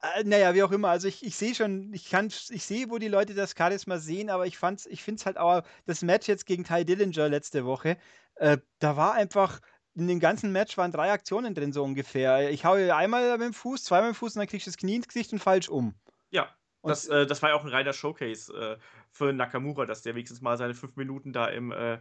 äh, 0.00 0.22
naja, 0.22 0.54
wie 0.54 0.62
auch 0.62 0.70
immer. 0.70 0.90
Also 0.90 1.08
ich, 1.08 1.24
ich 1.24 1.34
sehe 1.34 1.56
schon, 1.56 1.92
ich 1.92 2.08
kann, 2.08 2.28
ich 2.28 2.64
sehe, 2.64 2.88
wo 2.90 2.98
die 2.98 3.08
Leute 3.08 3.34
das 3.34 3.54
Charisma 3.58 3.98
sehen, 3.98 4.30
aber 4.30 4.46
ich 4.46 4.56
fand's, 4.56 4.86
ich 4.86 5.02
finde 5.02 5.18
es 5.18 5.26
halt 5.26 5.38
auch, 5.38 5.62
das 5.86 6.02
Match 6.02 6.28
jetzt 6.28 6.46
gegen 6.46 6.62
Ty 6.62 6.84
Dillinger 6.84 7.28
letzte 7.28 7.64
Woche, 7.64 7.96
äh, 8.36 8.58
da 8.78 8.96
war 8.96 9.14
einfach, 9.14 9.60
in 9.98 10.06
dem 10.06 10.20
ganzen 10.20 10.52
Match 10.52 10.76
waren 10.78 10.92
drei 10.92 11.10
Aktionen 11.10 11.54
drin, 11.54 11.72
so 11.72 11.82
ungefähr. 11.82 12.50
Ich 12.50 12.64
haue 12.64 12.94
einmal 12.94 13.36
mit 13.38 13.48
dem 13.48 13.52
Fuß, 13.52 13.82
zweimal 13.82 14.10
mit 14.10 14.16
dem 14.16 14.18
Fuß 14.18 14.36
und 14.36 14.40
dann 14.40 14.48
kriegst 14.48 14.66
du 14.66 14.70
das 14.70 14.78
Knie 14.78 14.96
ins 14.96 15.08
Gesicht 15.08 15.32
und 15.32 15.40
falsch 15.40 15.68
um. 15.68 15.94
Ja, 16.30 16.48
das, 16.82 17.08
äh, 17.08 17.26
das 17.26 17.42
war 17.42 17.50
ja 17.50 17.56
auch 17.56 17.64
ein 17.64 17.70
reiner 17.70 17.92
Showcase 17.92 18.52
äh, 18.52 18.76
für 19.10 19.32
Nakamura, 19.32 19.86
dass 19.86 20.02
der 20.02 20.14
wenigstens 20.14 20.40
mal 20.40 20.56
seine 20.56 20.74
fünf 20.74 20.94
Minuten 20.96 21.32
da 21.32 21.46
im 21.46 21.72
äh, 21.72 21.98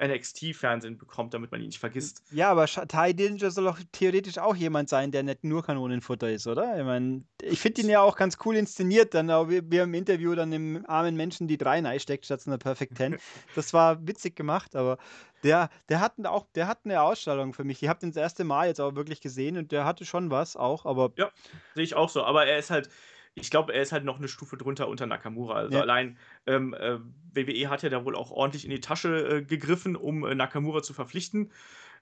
NXT-Fernsehen 0.00 0.98
bekommt, 0.98 1.34
damit 1.34 1.50
man 1.50 1.60
ihn 1.60 1.66
nicht 1.66 1.78
vergisst. 1.78 2.22
Ja, 2.30 2.50
aber 2.50 2.66
Ty 2.66 3.14
Dillinger 3.14 3.50
soll 3.50 3.64
doch 3.64 3.78
theoretisch 3.92 4.38
auch 4.38 4.56
jemand 4.56 4.88
sein, 4.88 5.12
der 5.12 5.22
nicht 5.22 5.44
nur 5.44 5.62
Kanonenfutter 5.62 6.30
ist, 6.30 6.46
oder? 6.46 6.78
Ich 6.78 6.84
meine, 6.84 7.24
ich 7.42 7.60
finde 7.60 7.82
ihn 7.82 7.88
ja 7.88 8.00
auch 8.00 8.16
ganz 8.16 8.38
cool 8.44 8.56
inszeniert, 8.56 9.14
dann 9.14 9.30
auch 9.30 9.48
wie, 9.48 9.62
wie 9.70 9.78
im 9.78 9.94
Interview 9.94 10.34
dann 10.34 10.50
dem 10.50 10.84
armen 10.86 11.16
Menschen 11.16 11.48
die 11.48 11.58
drei 11.58 11.98
steckt 11.98 12.24
statt 12.24 12.42
einer 12.46 12.58
Perfect 12.58 12.96
Ten. 12.96 13.18
Das 13.54 13.72
war 13.72 14.06
witzig 14.06 14.36
gemacht, 14.36 14.76
aber 14.76 14.98
der, 15.42 15.70
der, 15.88 16.00
hat 16.00 16.14
auch, 16.24 16.46
der 16.54 16.66
hat 16.66 16.80
eine 16.84 17.02
Ausstellung 17.02 17.52
für 17.54 17.64
mich. 17.64 17.82
Ich 17.82 17.88
habe 17.88 18.00
den 18.00 18.10
das 18.10 18.16
erste 18.16 18.44
Mal 18.44 18.68
jetzt 18.68 18.80
aber 18.80 18.96
wirklich 18.96 19.20
gesehen 19.20 19.56
und 19.56 19.72
der 19.72 19.84
hatte 19.84 20.04
schon 20.04 20.30
was 20.30 20.56
auch, 20.56 20.86
aber. 20.86 21.12
Ja, 21.16 21.30
sehe 21.74 21.84
ich 21.84 21.94
auch 21.94 22.08
so. 22.08 22.24
Aber 22.24 22.46
er 22.46 22.58
ist 22.58 22.70
halt, 22.70 22.88
ich 23.34 23.50
glaube, 23.50 23.72
er 23.72 23.82
ist 23.82 23.92
halt 23.92 24.04
noch 24.04 24.18
eine 24.18 24.28
Stufe 24.28 24.56
drunter 24.56 24.88
unter 24.88 25.06
Nakamura. 25.06 25.54
Also 25.54 25.76
ja. 25.76 25.82
allein 25.82 26.18
ähm, 26.46 26.74
äh, 26.74 26.98
WWE 27.34 27.70
hat 27.70 27.82
ja 27.82 27.88
da 27.88 28.04
wohl 28.04 28.16
auch 28.16 28.30
ordentlich 28.30 28.64
in 28.64 28.70
die 28.70 28.80
Tasche 28.80 29.38
äh, 29.38 29.42
gegriffen, 29.42 29.96
um 29.96 30.24
äh, 30.24 30.34
Nakamura 30.34 30.82
zu 30.82 30.92
verpflichten. 30.92 31.52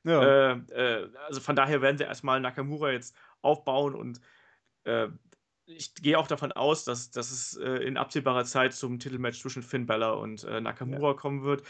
Ja. 0.04 0.22
Äh, 0.22 0.52
äh, 0.70 1.08
also 1.26 1.40
von 1.40 1.56
daher 1.56 1.82
werden 1.82 1.98
sie 1.98 2.04
erstmal 2.04 2.40
Nakamura 2.40 2.92
jetzt 2.92 3.14
aufbauen 3.42 3.94
und 3.94 4.20
äh, 4.84 5.08
ich 5.66 5.94
gehe 5.96 6.18
auch 6.18 6.28
davon 6.28 6.52
aus, 6.52 6.84
dass, 6.84 7.10
dass 7.10 7.30
es 7.30 7.52
in 7.52 7.98
absehbarer 7.98 8.46
Zeit 8.46 8.72
zum 8.72 8.98
Titelmatch 8.98 9.38
zwischen 9.38 9.62
Finn 9.62 9.84
Balor 9.84 10.18
und 10.18 10.42
Nakamura 10.44 11.08
ja. 11.08 11.12
kommen 11.12 11.42
wird 11.42 11.62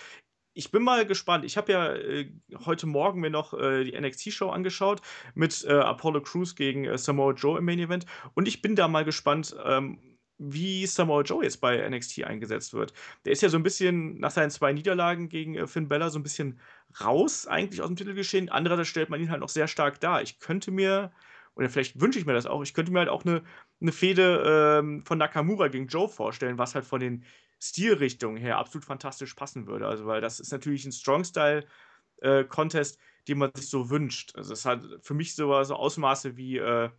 ich 0.59 0.73
bin 0.73 0.83
mal 0.83 1.07
gespannt. 1.07 1.44
Ich 1.44 1.57
habe 1.57 1.71
ja 1.71 1.94
äh, 1.94 2.33
heute 2.66 2.88
Morgen 2.88 3.21
mir 3.21 3.31
noch 3.31 3.55
äh, 3.55 3.85
die 3.85 3.99
NXT-Show 3.99 4.51
angeschaut 4.51 5.01
mit 5.37 5.64
äh, 5.64 5.73
Apollo 5.73 6.23
Crews 6.23 6.57
gegen 6.57 6.85
äh, 6.85 6.99
Samoa 6.99 7.33
Joe 7.33 7.59
im 7.59 7.64
Main 7.64 7.79
Event. 7.79 8.07
Und 8.35 8.49
ich 8.49 8.61
bin 8.61 8.75
da 8.75 8.88
mal 8.88 9.05
gespannt, 9.05 9.55
ähm, 9.64 10.01
wie 10.37 10.85
Samoa 10.85 11.23
Joe 11.23 11.44
jetzt 11.44 11.61
bei 11.61 11.88
NXT 11.88 12.25
eingesetzt 12.25 12.75
wird. 12.75 12.92
Der 13.25 13.33
ist 13.33 13.40
ja 13.40 13.51
so 13.51 13.57
ein 13.57 13.62
bisschen 13.62 14.18
nach 14.18 14.33
seinen 14.33 14.51
zwei 14.51 14.73
Niederlagen 14.73 15.29
gegen 15.29 15.55
äh, 15.55 15.68
Finn 15.68 15.88
Bella 15.88 16.11
so 16.11 16.18
ein 16.18 16.25
bisschen 16.25 16.59
raus 17.01 17.47
eigentlich 17.47 17.81
aus 17.81 17.87
dem 17.87 17.97
Titelgeschehen. 17.97 18.49
Andererseits 18.49 18.88
stellt 18.88 19.11
man 19.11 19.21
ihn 19.21 19.31
halt 19.31 19.40
noch 19.40 19.49
sehr 19.51 19.68
stark 19.68 20.01
dar. 20.01 20.23
Ich 20.23 20.40
könnte 20.40 20.73
mir, 20.73 21.12
oder 21.55 21.68
vielleicht 21.68 22.01
wünsche 22.01 22.18
ich 22.18 22.27
mir 22.27 22.35
das 22.35 22.47
auch, 22.47 22.62
ich 22.64 22.75
könnte 22.75 22.90
mir 22.90 22.99
halt 22.99 23.11
auch 23.11 23.25
eine, 23.25 23.44
eine 23.81 23.92
Fehde 23.92 24.81
ähm, 24.81 25.05
von 25.05 25.18
Nakamura 25.18 25.68
gegen 25.68 25.87
Joe 25.87 26.09
vorstellen, 26.09 26.59
was 26.59 26.75
halt 26.75 26.85
von 26.85 26.99
den 26.99 27.25
Stilrichtung 27.61 28.37
her 28.37 28.59
absolut 28.59 28.85
fantastisch 28.85 29.35
passen 29.35 29.66
würde. 29.66 29.87
Also, 29.87 30.07
weil 30.07 30.21
das 30.21 30.40
ist 30.40 30.53
natürlich 30.53 30.85
ein 30.85 30.92
Strong-Style-Contest, 30.92 32.97
äh, 32.97 32.99
den 33.27 33.38
man 33.38 33.51
sich 33.55 33.68
so 33.68 33.90
wünscht. 33.90 34.37
Also, 34.37 34.53
es 34.53 34.64
hat 34.64 34.85
für 35.03 35.14
mich 35.14 35.35
so, 35.35 35.62
so 35.64 35.75
Ausmaße 35.75 36.37
wie 36.37 36.59
äh, 36.59 36.90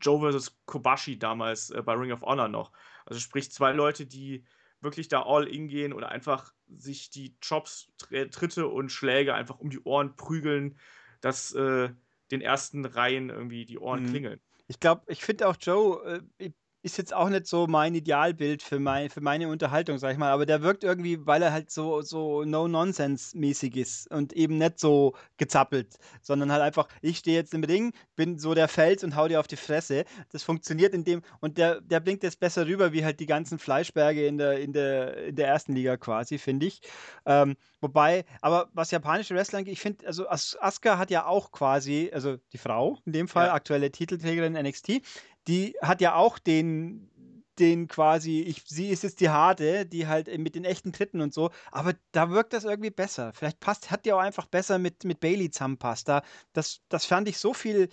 Joe 0.00 0.32
vs. 0.32 0.56
Kobashi 0.66 1.18
damals 1.18 1.70
äh, 1.70 1.82
bei 1.82 1.94
Ring 1.94 2.12
of 2.12 2.22
Honor 2.22 2.48
noch. 2.48 2.72
Also, 3.04 3.20
sprich, 3.20 3.52
zwei 3.52 3.72
Leute, 3.72 4.06
die 4.06 4.44
wirklich 4.80 5.08
da 5.08 5.22
all 5.22 5.46
in 5.46 5.68
gehen 5.68 5.92
oder 5.92 6.08
einfach 6.08 6.52
sich 6.68 7.10
die 7.10 7.36
Chops, 7.40 7.92
Tritte 7.98 8.68
und 8.68 8.90
Schläge 8.90 9.34
einfach 9.34 9.58
um 9.58 9.70
die 9.70 9.80
Ohren 9.80 10.16
prügeln, 10.16 10.78
dass 11.20 11.52
äh, 11.52 11.90
den 12.30 12.40
ersten 12.40 12.84
Reihen 12.84 13.30
irgendwie 13.30 13.66
die 13.66 13.78
Ohren 13.78 14.04
mhm. 14.04 14.08
klingeln. 14.08 14.40
Ich 14.68 14.80
glaube, 14.80 15.02
ich 15.08 15.22
finde 15.22 15.48
auch 15.48 15.56
Joe, 15.60 16.22
äh, 16.38 16.50
ist 16.82 16.96
jetzt 16.96 17.12
auch 17.12 17.28
nicht 17.28 17.46
so 17.46 17.66
mein 17.66 17.94
Idealbild 17.94 18.62
für, 18.62 18.80
mein, 18.80 19.10
für 19.10 19.20
meine 19.20 19.48
Unterhaltung, 19.48 19.98
sag 19.98 20.12
ich 20.12 20.18
mal. 20.18 20.30
Aber 20.30 20.46
der 20.46 20.62
wirkt 20.62 20.82
irgendwie, 20.82 21.26
weil 21.26 21.42
er 21.42 21.52
halt 21.52 21.70
so, 21.70 22.00
so 22.00 22.44
No-Nonsense-mäßig 22.44 23.76
ist 23.76 24.10
und 24.10 24.32
eben 24.32 24.56
nicht 24.56 24.78
so 24.78 25.14
gezappelt, 25.36 25.98
sondern 26.22 26.50
halt 26.50 26.62
einfach, 26.62 26.88
ich 27.02 27.18
stehe 27.18 27.36
jetzt 27.36 27.52
im 27.52 27.64
Ring, 27.64 27.92
bin 28.16 28.38
so 28.38 28.54
der 28.54 28.68
Fels 28.68 29.04
und 29.04 29.14
hau 29.14 29.28
dir 29.28 29.40
auf 29.40 29.46
die 29.46 29.56
Fresse. 29.56 30.04
Das 30.32 30.42
funktioniert 30.42 30.94
in 30.94 31.04
dem, 31.04 31.22
und 31.40 31.58
der, 31.58 31.82
der 31.82 32.00
blinkt 32.00 32.22
jetzt 32.22 32.40
besser 32.40 32.66
rüber, 32.66 32.92
wie 32.92 33.04
halt 33.04 33.20
die 33.20 33.26
ganzen 33.26 33.58
Fleischberge 33.58 34.26
in 34.26 34.38
der, 34.38 34.58
in 34.58 34.72
der, 34.72 35.16
in 35.26 35.36
der 35.36 35.48
ersten 35.48 35.74
Liga 35.74 35.98
quasi, 35.98 36.38
finde 36.38 36.66
ich. 36.66 36.80
Ähm, 37.26 37.56
wobei, 37.82 38.24
aber 38.40 38.70
was 38.72 38.90
japanische 38.90 39.34
Wrestler 39.34 39.58
angeht, 39.58 39.74
ich 39.74 39.80
finde, 39.80 40.06
also 40.06 40.28
As 40.28 40.56
Asuka 40.60 40.96
hat 40.96 41.10
ja 41.10 41.26
auch 41.26 41.52
quasi, 41.52 42.10
also 42.12 42.38
die 42.52 42.58
Frau 42.58 42.98
in 43.04 43.12
dem 43.12 43.28
Fall, 43.28 43.48
ja. 43.48 43.54
aktuelle 43.54 43.90
Titelträgerin 43.90 44.54
NXT, 44.54 45.02
die 45.50 45.76
hat 45.82 46.00
ja 46.00 46.14
auch 46.14 46.38
den, 46.38 47.10
den 47.58 47.88
quasi, 47.88 48.40
ich, 48.42 48.62
sie 48.66 48.88
ist 48.88 49.02
jetzt 49.02 49.20
die 49.20 49.30
harte, 49.30 49.84
die 49.84 50.06
halt 50.06 50.28
mit 50.38 50.54
den 50.54 50.64
echten 50.64 50.92
Tritten 50.92 51.20
und 51.20 51.34
so, 51.34 51.50
aber 51.72 51.94
da 52.12 52.30
wirkt 52.30 52.52
das 52.52 52.64
irgendwie 52.64 52.90
besser. 52.90 53.32
Vielleicht 53.34 53.58
passt, 53.58 53.90
hat 53.90 54.04
die 54.04 54.12
auch 54.12 54.20
einfach 54.20 54.46
besser 54.46 54.78
mit, 54.78 55.04
mit 55.04 55.18
Bailey 55.18 55.50
zusammenpasst. 55.50 56.08
Da, 56.08 56.22
das, 56.52 56.82
das 56.88 57.04
fand 57.04 57.28
ich 57.28 57.38
so 57.38 57.52
viel 57.52 57.88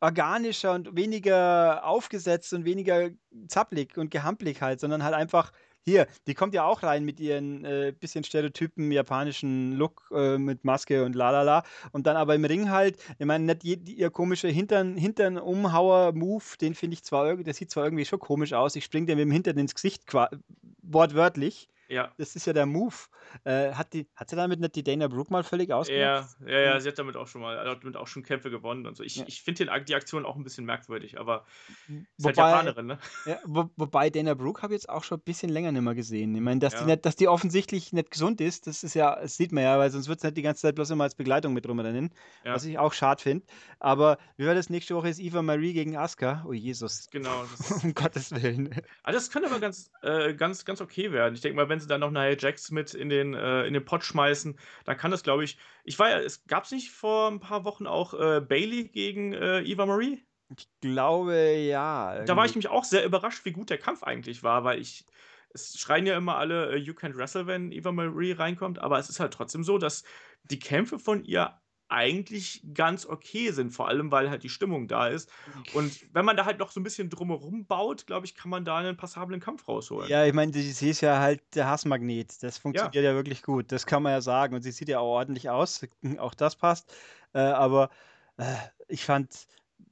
organischer 0.00 0.72
und 0.72 0.96
weniger 0.96 1.84
aufgesetzt 1.84 2.54
und 2.54 2.64
weniger 2.64 3.10
zapplig 3.48 3.98
und 3.98 4.10
gehampelig 4.10 4.62
halt, 4.62 4.80
sondern 4.80 5.04
halt 5.04 5.14
einfach 5.14 5.52
hier, 5.84 6.06
die 6.26 6.34
kommt 6.34 6.54
ja 6.54 6.64
auch 6.64 6.82
rein 6.82 7.04
mit 7.04 7.20
ihren 7.20 7.64
äh, 7.64 7.92
bisschen 7.98 8.24
stereotypen 8.24 8.92
japanischen 8.92 9.72
Look 9.72 10.10
äh, 10.14 10.38
mit 10.38 10.64
Maske 10.64 11.04
und 11.04 11.14
lalala. 11.14 11.64
Und 11.92 12.06
dann 12.06 12.16
aber 12.16 12.34
im 12.34 12.44
Ring 12.44 12.70
halt, 12.70 12.98
ich 13.18 13.26
meine, 13.26 13.44
nicht 13.44 13.64
je, 13.64 13.78
ihr 13.86 14.10
komischer 14.10 14.48
Hintern, 14.48 14.96
Hintern 14.96 15.38
Umhauer-Move, 15.38 16.44
den 16.60 16.74
finde 16.74 16.94
ich 16.94 17.04
zwar, 17.04 17.36
der 17.36 17.54
sieht 17.54 17.70
zwar 17.70 17.84
irgendwie 17.84 18.04
schon 18.04 18.18
komisch 18.18 18.52
aus. 18.52 18.76
Ich 18.76 18.84
springe 18.84 19.06
dir 19.06 19.16
mit 19.16 19.24
dem 19.24 19.32
Hintern 19.32 19.58
ins 19.58 19.74
Gesicht, 19.74 20.04
wortwörtlich. 20.82 21.68
Ja. 21.90 22.12
Das 22.18 22.36
ist 22.36 22.46
ja 22.46 22.52
der 22.52 22.66
Move. 22.66 22.94
Äh, 23.44 23.72
hat, 23.72 23.92
die, 23.92 24.08
hat 24.14 24.30
sie 24.30 24.36
damit 24.36 24.60
nicht 24.60 24.74
die 24.76 24.82
Dana 24.82 25.08
Brooke 25.08 25.32
mal 25.32 25.42
völlig 25.42 25.72
ausgemacht? 25.72 26.36
Ja, 26.40 26.48
ja, 26.48 26.60
ja, 26.60 26.80
sie 26.80 26.88
hat 26.88 26.98
damit 26.98 27.16
auch 27.16 27.26
schon 27.26 27.40
mal, 27.40 27.58
hat 27.58 27.82
damit 27.82 27.96
auch 27.96 28.06
schon 28.06 28.22
Kämpfe 28.22 28.50
gewonnen 28.50 28.86
und 28.86 28.96
so. 28.96 29.02
Ich, 29.02 29.16
ja. 29.16 29.24
ich 29.26 29.42
finde 29.42 29.80
die 29.84 29.94
Aktion 29.94 30.24
auch 30.24 30.36
ein 30.36 30.44
bisschen 30.44 30.64
merkwürdig, 30.64 31.18
aber 31.18 31.44
ist 31.88 32.24
halt 32.24 32.36
wobei, 32.36 32.42
halt 32.42 32.66
Japanerin, 32.66 32.86
ne? 32.86 32.98
Ja, 33.26 33.38
wo, 33.44 33.70
wobei 33.76 34.10
Dana 34.10 34.34
Brooke 34.34 34.62
habe 34.62 34.74
ich 34.74 34.82
jetzt 34.82 34.88
auch 34.88 35.04
schon 35.04 35.18
ein 35.18 35.24
bisschen 35.24 35.50
länger 35.50 35.72
nicht 35.72 35.82
mehr 35.82 35.94
gesehen. 35.94 36.34
Ich 36.34 36.40
meine, 36.40 36.60
dass, 36.60 36.74
ja. 36.74 36.86
die 36.86 37.00
dass 37.00 37.16
die 37.16 37.28
offensichtlich 37.28 37.92
nicht 37.92 38.10
gesund 38.10 38.40
ist, 38.40 38.66
das 38.66 38.84
ist 38.84 38.94
ja, 38.94 39.20
das 39.20 39.36
sieht 39.36 39.52
man 39.52 39.64
ja, 39.64 39.78
weil 39.78 39.90
sonst 39.90 40.08
wird 40.08 40.18
es 40.18 40.24
nicht 40.24 40.36
die 40.36 40.42
ganze 40.42 40.62
Zeit 40.62 40.76
bloß 40.76 40.90
immer 40.90 41.04
als 41.04 41.16
Begleitung 41.16 41.54
mit 41.54 41.68
rumrennen, 41.68 42.14
ja. 42.44 42.54
was 42.54 42.64
ich 42.64 42.78
auch 42.78 42.92
schade 42.92 43.20
finde. 43.20 43.46
Aber 43.80 44.18
wie 44.36 44.46
war 44.46 44.54
das 44.54 44.70
nächste 44.70 44.94
Woche 44.94 45.08
ist 45.08 45.18
Eva 45.18 45.42
Marie 45.42 45.72
gegen 45.72 45.96
Asuka? 45.96 46.44
Oh 46.46 46.52
Jesus. 46.52 47.08
Genau. 47.10 47.44
um 47.82 47.94
Gottes 47.94 48.30
Willen. 48.30 48.70
Also 49.02 49.18
das 49.18 49.30
könnte 49.30 49.48
aber 49.48 49.60
ganz, 49.60 49.90
äh, 50.02 50.34
ganz, 50.34 50.64
ganz 50.64 50.80
okay 50.80 51.10
werden. 51.12 51.34
Ich 51.34 51.40
denke 51.40 51.56
mal, 51.56 51.68
wenn 51.68 51.79
sie 51.80 51.88
dann 51.88 52.00
noch 52.00 52.10
Nia 52.10 52.36
Jax 52.36 52.70
mit 52.70 52.94
in 52.94 53.08
den, 53.08 53.34
äh, 53.34 53.64
in 53.64 53.74
den 53.74 53.84
Pot 53.84 54.04
schmeißen, 54.04 54.58
dann 54.84 54.96
kann 54.96 55.10
das, 55.10 55.22
glaube 55.22 55.44
ich. 55.44 55.58
Ich 55.84 55.98
war 55.98 56.10
ja, 56.10 56.18
es 56.18 56.46
gab 56.46 56.64
es 56.64 56.70
nicht 56.70 56.90
vor 56.90 57.30
ein 57.30 57.40
paar 57.40 57.64
Wochen 57.64 57.86
auch 57.86 58.14
äh, 58.14 58.40
Bailey 58.40 58.88
gegen 58.88 59.32
äh, 59.32 59.60
Eva 59.62 59.86
Marie? 59.86 60.24
Ich 60.56 60.68
glaube, 60.80 61.36
ja. 61.36 62.24
Da 62.24 62.36
war 62.36 62.44
ich 62.44 62.52
nämlich 62.52 62.68
auch 62.68 62.84
sehr 62.84 63.04
überrascht, 63.04 63.44
wie 63.44 63.52
gut 63.52 63.70
der 63.70 63.78
Kampf 63.78 64.02
eigentlich 64.02 64.42
war, 64.42 64.64
weil 64.64 64.80
ich. 64.80 65.04
Es 65.52 65.76
schreien 65.80 66.06
ja 66.06 66.16
immer 66.16 66.36
alle, 66.36 66.70
uh, 66.70 66.76
you 66.76 66.92
can't 66.92 67.16
wrestle, 67.16 67.48
wenn 67.48 67.72
Eva 67.72 67.90
Marie 67.90 68.30
reinkommt, 68.30 68.78
aber 68.78 69.00
es 69.00 69.10
ist 69.10 69.18
halt 69.18 69.32
trotzdem 69.32 69.64
so, 69.64 69.78
dass 69.78 70.04
die 70.44 70.60
Kämpfe 70.60 71.00
von 71.00 71.24
ihr 71.24 71.60
eigentlich 71.90 72.62
ganz 72.72 73.04
okay 73.04 73.50
sind, 73.50 73.72
vor 73.72 73.88
allem 73.88 74.10
weil 74.10 74.30
halt 74.30 74.42
die 74.42 74.48
Stimmung 74.48 74.88
da 74.88 75.08
ist. 75.08 75.30
Und 75.74 75.92
wenn 76.14 76.24
man 76.24 76.36
da 76.36 76.44
halt 76.44 76.58
noch 76.58 76.70
so 76.70 76.80
ein 76.80 76.84
bisschen 76.84 77.10
drumherum 77.10 77.66
baut, 77.66 78.06
glaube 78.06 78.26
ich, 78.26 78.34
kann 78.34 78.50
man 78.50 78.64
da 78.64 78.78
einen 78.78 78.96
passablen 78.96 79.40
Kampf 79.40 79.66
rausholen. 79.68 80.08
Ja, 80.08 80.24
ich 80.24 80.32
meine, 80.32 80.52
sie 80.52 80.90
ist 80.90 81.00
ja 81.00 81.18
halt 81.18 81.42
der 81.54 81.66
Hassmagnet. 81.66 82.42
Das 82.42 82.58
funktioniert 82.58 82.94
ja. 82.94 83.10
ja. 83.10 83.14
wirklich 83.14 83.42
gut. 83.42 83.72
Das 83.72 83.86
kann 83.86 84.02
man 84.02 84.12
ja 84.12 84.20
sagen. 84.20 84.54
Und 84.54 84.62
sie 84.62 84.72
sieht 84.72 84.88
ja 84.88 85.00
auch 85.00 85.10
ordentlich 85.10 85.50
aus. 85.50 85.86
Auch 86.18 86.34
das 86.34 86.56
passt. 86.56 86.92
Äh, 87.32 87.40
aber 87.40 87.90
äh, 88.36 88.54
ich 88.88 89.04
fand, 89.04 89.46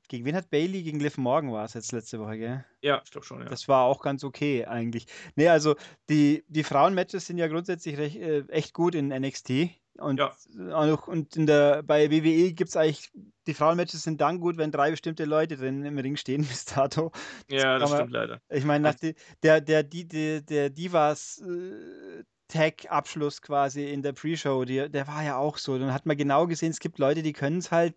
gegen 0.09 0.25
wen 0.25 0.35
hat 0.35 0.51
Bailey? 0.51 0.83
Gegen 0.83 1.01
Liv 1.01 1.19
Morgan 1.19 1.53
war 1.53 1.65
es 1.65 1.75
jetzt 1.75 1.93
letzte 1.93 2.19
Woche, 2.19 2.39
gell? 2.39 2.65
Ja, 2.81 3.03
ich 3.05 3.11
glaube 3.11 3.27
schon, 3.27 3.41
ja. 3.41 3.49
Das 3.49 3.69
war 3.69 3.85
auch 3.85 4.01
ganz 4.01 4.25
okay 4.25 4.65
eigentlich. 4.65 5.07
Nee, 5.37 5.49
also 5.49 5.77
die, 6.09 6.45
die 6.49 6.65
Frauenmatches 6.65 7.27
sind 7.27 7.39
ja 7.39 7.47
grundsätzlich 7.47 7.99
recht, 7.99 8.17
äh, 8.17 8.45
echt 8.49 8.73
gut 8.73 8.95
in 8.95 9.09
NXT. 9.09 9.71
Und, 9.99 10.19
ja. 10.19 10.33
auch, 10.73 11.09
und 11.09 11.37
in 11.37 11.47
der, 11.47 11.83
bei 11.83 12.11
WWE 12.11 12.53
gibt 12.53 12.71
es 12.71 12.77
eigentlich, 12.77 13.11
die 13.47 13.55
Frauenmatches 13.55 14.03
sind 14.03 14.21
dann 14.21 14.41
gut, 14.41 14.57
wenn 14.57 14.71
drei 14.71 14.91
bestimmte 14.91 15.25
Leute 15.25 15.57
drin 15.57 15.85
im 15.85 15.99
Ring 15.99 16.17
stehen 16.17 16.43
bis 16.47 16.65
dato. 16.65 17.11
Das 17.49 17.63
ja, 17.63 17.79
das 17.79 17.93
stimmt 17.93 18.13
leider. 18.13 18.41
Ich 18.49 18.65
meine, 18.65 18.95
der, 19.43 19.61
der, 19.61 19.83
der, 19.83 20.41
der 20.41 20.71
Divas 20.71 21.43
äh, 21.47 22.25
Tag-Abschluss 22.49 23.43
quasi 23.43 23.91
in 23.91 24.03
der 24.03 24.13
Pre-Show, 24.13 24.65
der 24.65 25.07
war 25.07 25.23
ja 25.23 25.37
auch 25.37 25.59
so. 25.59 25.79
Dann 25.79 25.93
hat 25.93 26.07
man 26.07 26.17
genau 26.17 26.47
gesehen, 26.47 26.71
es 26.71 26.81
gibt 26.81 26.99
Leute, 26.99 27.23
die 27.23 27.35
können 27.35 27.59
es 27.59 27.71
halt 27.71 27.95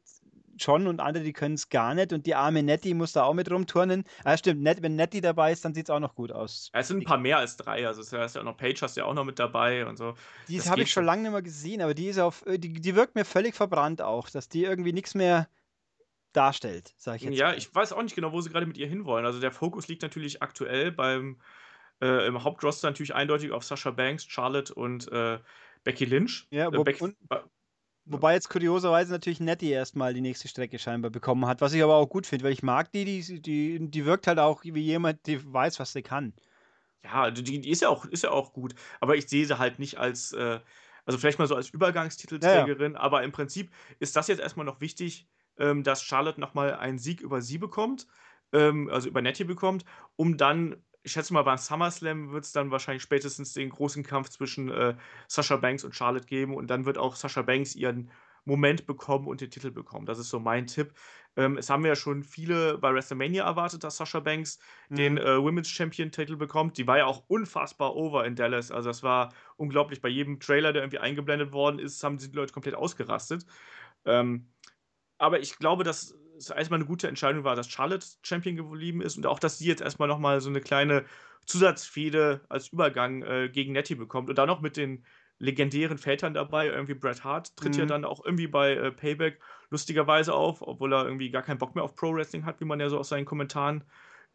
schon 0.58 0.88
und 0.88 1.00
andere, 1.00 1.24
die 1.24 1.34
können 1.34 1.56
es 1.56 1.70
gar 1.70 1.94
nicht. 1.94 2.14
Und 2.14 2.26
die 2.26 2.36
arme 2.36 2.64
Nettie 2.64 2.94
muss 2.94 3.14
da 3.14 3.24
auch 3.24 3.34
mit 3.34 3.50
rumturnen. 3.50 4.04
Ah, 4.24 4.38
stimmt, 4.38 4.62
Net, 4.62 4.82
wenn 4.82 4.96
Nettie 4.96 5.22
dabei 5.22 5.52
ist, 5.52 5.66
dann 5.66 5.74
sieht 5.74 5.88
es 5.88 5.90
auch 5.90 6.00
noch 6.00 6.16
gut 6.16 6.32
aus. 6.32 6.70
Ja, 6.74 6.80
es 6.80 6.88
sind 6.88 7.00
ein 7.00 7.06
paar 7.06 7.18
mehr 7.18 7.38
als 7.38 7.58
drei. 7.58 7.88
Also 7.88 8.02
es 8.02 8.12
ist 8.12 8.36
ja 8.36 8.42
auch 8.42 8.46
noch 8.46 8.58
Page, 8.58 8.82
hast 8.82 8.98
du 8.98 9.02
ja 9.02 9.08
auch 9.08 9.14
noch 9.14 9.26
mit 9.26 9.40
dabei 9.40 9.86
und 9.86 9.98
so. 9.98 10.16
Die 10.48 10.62
habe 10.62 10.82
ich 10.82 10.92
schon 10.92 11.06
lange 11.06 11.24
nicht 11.24 11.32
mehr 11.32 11.42
gesehen, 11.42 11.82
aber 11.82 11.94
die 11.94 12.08
ist 12.08 12.20
auf, 12.20 12.46
äh, 12.46 12.58
die, 12.58 12.74
die 12.74 12.96
wirkt 12.96 13.16
mir 13.16 13.26
völlig 13.26 13.56
verbrannt 13.56 14.02
auch, 14.02 14.30
dass 14.30 14.50
die 14.50 14.64
irgendwie 14.64 14.94
nichts 14.94 15.16
mehr 15.16 15.48
darstellt, 16.34 16.94
sage 16.98 17.18
ich 17.18 17.24
jetzt. 17.24 17.38
Ja, 17.38 17.48
mal. 17.48 17.58
ich 17.58 17.74
weiß 17.74 17.94
auch 17.94 18.04
nicht 18.04 18.16
genau, 18.16 18.32
wo 18.32 18.42
sie 18.42 18.50
gerade 18.50 18.66
mit 18.66 18.78
ihr 18.78 18.88
hinwollen. 18.88 19.26
Also 19.26 19.40
der 19.40 19.52
Fokus 19.52 19.88
liegt 19.88 20.02
natürlich 20.02 20.42
aktuell 20.42 20.92
beim 20.92 21.42
äh, 22.02 22.26
im 22.28 22.44
Hauptroster 22.44 22.90
natürlich 22.90 23.14
eindeutig 23.14 23.52
auf 23.52 23.64
Sasha 23.64 23.92
Banks, 23.92 24.26
Charlotte 24.26 24.74
und 24.74 25.12
äh, 25.12 25.40
Becky 25.84 26.06
Lynch. 26.06 26.48
Ja, 26.50 26.68
äh, 26.68 26.84
Becky, 26.84 27.04
und, 27.04 27.16
Wobei 28.06 28.34
jetzt 28.34 28.50
kurioserweise 28.50 29.12
natürlich 29.12 29.40
Nettie 29.40 29.70
erstmal 29.70 30.14
die 30.14 30.22
nächste 30.22 30.48
Strecke 30.48 30.80
scheinbar 30.80 31.12
bekommen 31.12 31.46
hat, 31.46 31.62
was 31.62 31.74
ich 31.74 31.84
aber 31.84 31.96
auch 31.96 32.08
gut 32.08 32.26
finde, 32.26 32.46
weil 32.46 32.52
ich 32.52 32.64
mag 32.64 32.92
die, 32.92 33.06
die, 33.06 33.42
die, 33.42 33.92
die 33.92 34.06
wirkt 34.06 34.28
halt 34.28 34.40
auch 34.40 34.64
wie 34.64 34.82
jemand, 34.82 35.28
der 35.28 35.40
weiß, 35.46 35.80
was 35.80 35.94
sie 35.94 36.02
kann. 36.02 36.34
Ja, 37.04 37.32
die, 37.32 37.44
die 37.44 37.70
ist 37.70 37.82
ja 37.82 37.90
auch, 37.90 38.06
ist 38.06 38.24
ja 38.24 38.32
auch 38.32 38.54
gut. 38.54 38.76
Aber 39.00 39.16
ich 39.16 39.28
sehe 39.28 39.46
sie 39.46 39.58
halt 39.60 39.80
nicht 39.80 39.98
als, 39.98 40.34
äh, 40.34 40.60
also 41.06 41.18
vielleicht 41.18 41.40
mal 41.40 41.48
so 41.48 41.56
als 41.56 41.70
Übergangstitelträgerin, 41.70 42.94
ja, 42.94 42.98
ja. 42.98 43.04
aber 43.04 43.24
im 43.24 43.32
Prinzip 43.32 43.72
ist 44.00 44.16
das 44.16 44.28
jetzt 44.28 44.40
erstmal 44.40 44.66
noch 44.66 44.82
wichtig, 44.82 45.28
ähm, 45.58 45.84
dass 45.84 46.04
Charlotte 46.04 46.40
nochmal 46.40 46.76
einen 46.76 47.00
Sieg 47.00 47.22
über 47.22 47.42
sie 47.42 47.58
bekommt, 47.58 48.08
ähm, 48.52 48.90
also 48.90 49.10
über 49.10 49.22
Nettie 49.22 49.44
bekommt, 49.44 49.86
um 50.16 50.38
dann 50.38 50.84
ich 51.04 51.12
schätze 51.12 51.34
mal, 51.34 51.44
beim 51.44 51.58
SummerSlam 51.58 52.32
wird 52.32 52.46
es 52.46 52.52
dann 52.52 52.72
wahrscheinlich 52.72 53.04
spätestens 53.04 53.54
den 53.54 53.70
großen 53.70 54.04
Kampf 54.04 54.30
zwischen 54.30 54.70
äh, 54.70 54.96
Sasha 55.28 55.58
Banks 55.58 55.84
und 55.84 55.96
Charlotte 55.96 56.28
geben 56.28 56.56
und 56.56 56.68
dann 56.68 56.86
wird 56.86 56.98
auch 56.98 57.16
Sasha 57.16 57.42
Banks 57.42 57.76
ihren 57.76 58.12
Moment 58.46 58.88
bekommen 58.88 59.28
und 59.28 59.42
den 59.42 59.52
Titel 59.52 59.72
bekommen. 59.72 60.06
Das 60.06 60.18
ist 60.18 60.30
so 60.30 60.40
mein 60.40 60.68
Tipp. 60.68 60.94
Ähm, 61.36 61.58
es 61.58 61.70
haben 61.70 61.86
ja 61.86 61.96
schon 61.96 62.24
viele 62.24 62.78
bei 62.78 62.94
WrestleMania 62.94 63.46
erwartet, 63.46 63.84
dass 63.84 63.98
Sasha 63.98 64.20
Banks 64.20 64.60
mhm. 64.90 64.96
den 64.96 65.18
äh, 65.18 65.42
Women's 65.42 65.70
Champion-Titel 65.70 66.36
bekommt. 66.36 66.78
Die 66.78 66.88
war 66.88 66.98
ja 66.98 67.06
auch 67.06 67.24
unfassbar 67.28 67.96
over 67.96 68.26
in 68.26 68.36
Dallas. 68.36 68.72
Also, 68.72 68.90
das 68.90 69.04
war 69.04 69.34
unglaublich. 69.58 70.02
Bei 70.02 70.10
jedem 70.10 70.40
Trailer, 70.40 70.74
der 70.74 70.82
irgendwie 70.82 71.00
eingeblendet 71.00 71.52
worden 71.52 71.80
ist, 71.80 72.04
haben 72.04 72.18
die 72.18 72.28
Leute 72.28 72.54
komplett 72.54 72.76
ausgerastet. 72.76 73.46
Ähm, 74.06 74.50
aber 75.20 75.40
ich 75.40 75.58
glaube, 75.60 75.84
dass 75.84 76.16
es 76.42 76.50
erstmal 76.50 76.80
eine 76.80 76.88
gute 76.88 77.08
Entscheidung 77.08 77.44
war, 77.44 77.56
dass 77.56 77.70
Charlotte 77.70 78.06
Champion 78.24 78.56
geblieben 78.56 79.02
ist 79.02 79.18
und 79.18 79.26
auch, 79.26 79.40
dass 79.40 79.58
sie 79.58 79.68
jetzt 79.68 79.82
erstmal 79.82 80.08
nochmal 80.08 80.42
so 80.42 80.50
eine 80.50 80.62
kleine 80.62 81.06
Zusatzfehde 81.46 82.42
als 82.50 82.70
Übergang 82.70 83.24
äh, 83.24 83.50
gegen 83.50 83.74
Nettie 83.74 83.96
bekommt 83.96 84.30
und 84.30 84.38
dann 84.38 84.48
noch 84.48 84.62
mit 84.62 84.78
den 84.78 85.04
legendären 85.40 85.98
Vätern 85.98 86.34
dabei. 86.34 86.68
Irgendwie 86.68 86.94
Bret 86.94 87.24
Hart 87.24 87.56
tritt 87.58 87.74
mhm. 87.74 87.80
ja 87.80 87.86
dann 87.86 88.06
auch 88.06 88.24
irgendwie 88.24 88.48
bei 88.48 88.74
äh, 88.74 88.92
Payback 88.92 89.40
lustigerweise 89.70 90.34
auf, 90.34 90.62
obwohl 90.62 90.94
er 90.94 91.06
irgendwie 91.06 91.32
gar 91.32 91.42
keinen 91.42 91.58
Bock 91.58 91.76
mehr 91.76 91.84
auf 91.84 91.96
Pro 91.96 92.14
Wrestling 92.14 92.46
hat, 92.46 92.60
wie 92.60 92.66
man 92.66 92.80
ja 92.80 92.90
so 92.90 93.00
aus 93.00 93.10
seinen 93.10 93.26
Kommentaren 93.26 93.84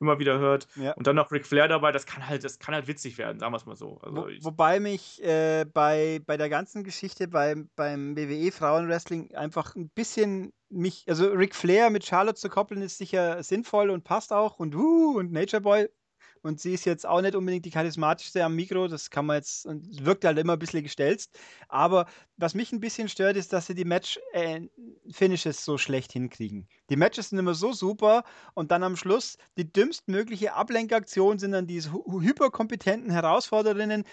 immer 0.01 0.19
wieder 0.19 0.39
hört. 0.39 0.69
Ja. 0.77 0.93
Und 0.93 1.07
dann 1.07 1.17
noch 1.17 1.31
Ric 1.31 1.47
Flair 1.47 1.69
dabei, 1.69 1.93
das 1.93 2.07
kann 2.07 2.27
halt, 2.27 2.45
das 2.45 2.59
kann 2.59 2.75
halt 2.75 2.87
witzig 2.87 3.19
werden, 3.19 3.39
sagen 3.39 3.53
wir 3.53 3.57
es 3.57 3.67
mal 3.67 3.77
so. 3.77 3.99
Also 4.03 4.17
Wo, 4.17 4.29
wobei 4.41 4.81
mich 4.81 5.23
äh, 5.23 5.65
bei, 5.65 6.21
bei 6.27 6.37
der 6.37 6.49
ganzen 6.49 6.85
Geschichte 6.85 7.29
beim, 7.29 7.69
beim 7.77 8.17
WWE 8.17 8.53
Frauenwrestling 8.53 9.35
einfach 9.35 9.75
ein 9.75 9.89
bisschen 9.89 10.53
mich, 10.69 11.05
also 11.09 11.29
Ric 11.29 11.55
Flair 11.55 11.91
mit 11.91 12.05
Charlotte 12.05 12.39
zu 12.39 12.49
koppeln, 12.49 12.83
ist 12.83 12.99
sicher 12.99 13.43
sinnvoll 13.43 13.91
und 13.91 14.05
passt 14.05 14.33
auch 14.33 14.59
und 14.59 14.75
uh, 14.75 15.17
und 15.19 15.33
Nature 15.33 15.63
Boy 15.63 15.89
und 16.47 16.61
sie 16.61 16.75
ist 16.75 16.85
jetzt 16.85 17.07
auch 17.07 17.21
nicht 17.21 17.35
unbedingt 17.35 17.65
die 17.65 17.71
charismatischste 17.71 18.45
am 18.45 18.55
Mikro, 18.55 18.87
das 18.87 19.11
kann 19.11 19.27
man 19.27 19.37
jetzt, 19.37 19.67
und 19.67 20.05
wirkt 20.05 20.25
halt 20.25 20.39
immer 20.39 20.53
ein 20.53 20.59
bisschen 20.59 20.85
gestelzt. 20.85 21.39
Aber 21.69 22.07
was 22.37 22.55
mich 22.55 22.73
ein 22.73 22.81
bisschen 22.81 23.09
stört, 23.09 23.37
ist, 23.37 23.53
dass 23.53 23.67
sie 23.67 23.75
die 23.75 23.85
Match-Finishes 23.85 25.59
äh, 25.59 25.63
so 25.63 25.77
schlecht 25.77 26.13
hinkriegen. 26.13 26.69
Die 26.89 26.97
Matches 26.97 27.31
sind 27.31 27.39
immer 27.39 27.55
so 27.55 27.73
super 27.73 28.23
und 28.55 28.71
dann 28.71 28.85
am 28.85 28.97
Schluss 28.97 29.39
die 29.57 29.71
dümmstmögliche 29.71 30.55
Ablenkaktion 30.55 31.39
sind 31.39 31.53
dann 31.53 31.67
diese 31.67 31.93
hyperkompetenten 31.93 33.11
Herausforderinnen. 33.11 34.05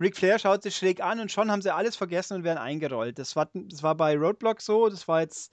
Ric 0.00 0.16
Flair 0.16 0.38
schaut 0.38 0.62
sich 0.62 0.76
schräg 0.76 1.02
an 1.02 1.20
und 1.20 1.30
schon 1.30 1.50
haben 1.50 1.62
sie 1.62 1.74
alles 1.74 1.96
vergessen 1.96 2.38
und 2.38 2.44
werden 2.44 2.58
eingerollt. 2.58 3.18
Das 3.18 3.36
war, 3.36 3.50
das 3.52 3.82
war 3.82 3.94
bei 3.94 4.16
Roadblock 4.16 4.60
so, 4.62 4.88
das 4.88 5.06
war 5.06 5.20
jetzt 5.20 5.52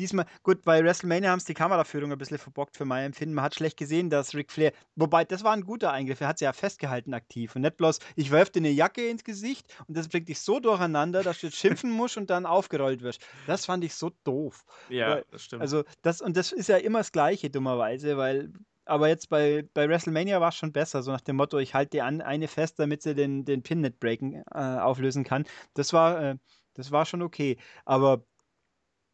diesmal, 0.00 0.26
gut, 0.42 0.62
bei 0.62 0.82
WrestleMania 0.82 1.30
haben 1.30 1.40
sie 1.40 1.48
die 1.48 1.54
Kameraführung 1.54 2.10
ein 2.10 2.18
bisschen 2.18 2.38
verbockt 2.38 2.76
für 2.76 2.84
mein 2.84 3.06
Empfinden. 3.06 3.34
Man 3.34 3.44
hat 3.44 3.54
schlecht 3.54 3.76
gesehen, 3.76 4.10
dass 4.10 4.34
Ric 4.34 4.50
Flair, 4.50 4.72
wobei 4.96 5.24
das 5.24 5.44
war 5.44 5.52
ein 5.52 5.62
guter 5.62 5.92
Eingriff, 5.92 6.20
er 6.20 6.28
hat 6.28 6.38
sie 6.38 6.46
ja 6.46 6.52
festgehalten 6.52 7.14
aktiv 7.14 7.54
und 7.54 7.62
nicht 7.62 7.76
bloß, 7.76 7.98
ich 8.16 8.30
werfe 8.30 8.52
dir 8.52 8.60
eine 8.60 8.70
Jacke 8.70 9.06
ins 9.08 9.22
Gesicht 9.22 9.66
und 9.86 9.96
das 9.96 10.08
bringt 10.08 10.28
dich 10.28 10.40
so 10.40 10.58
durcheinander, 10.58 11.22
dass 11.22 11.40
du 11.40 11.46
jetzt 11.46 11.58
schimpfen 11.58 11.90
musst 11.90 12.16
und 12.16 12.30
dann 12.30 12.46
aufgerollt 12.46 13.02
wirst. 13.02 13.20
Das 13.46 13.66
fand 13.66 13.84
ich 13.84 13.94
so 13.94 14.10
doof. 14.24 14.64
Ja, 14.88 15.10
weil, 15.10 15.24
das 15.30 15.44
stimmt. 15.44 15.62
Also, 15.62 15.84
das, 16.02 16.20
und 16.20 16.36
das 16.36 16.52
ist 16.52 16.68
ja 16.68 16.78
immer 16.78 16.98
das 16.98 17.12
Gleiche, 17.12 17.50
dummerweise, 17.50 18.16
weil 18.16 18.52
aber 18.86 19.06
jetzt 19.06 19.28
bei, 19.28 19.68
bei 19.72 19.88
WrestleMania 19.88 20.40
war 20.40 20.48
es 20.48 20.56
schon 20.56 20.72
besser, 20.72 21.02
so 21.02 21.12
nach 21.12 21.20
dem 21.20 21.36
Motto, 21.36 21.58
ich 21.58 21.74
halte 21.74 21.90
die 21.90 22.02
an, 22.02 22.20
eine 22.20 22.48
fest, 22.48 22.78
damit 22.80 23.02
sie 23.02 23.14
den, 23.14 23.44
den 23.44 23.62
Pin 23.62 23.82
nicht 23.82 24.00
breaken, 24.00 24.42
äh, 24.52 24.58
auflösen 24.58 25.22
kann. 25.22 25.44
Das 25.74 25.92
war, 25.92 26.20
äh, 26.20 26.36
das 26.74 26.90
war 26.90 27.06
schon 27.06 27.22
okay. 27.22 27.56
Aber 27.84 28.24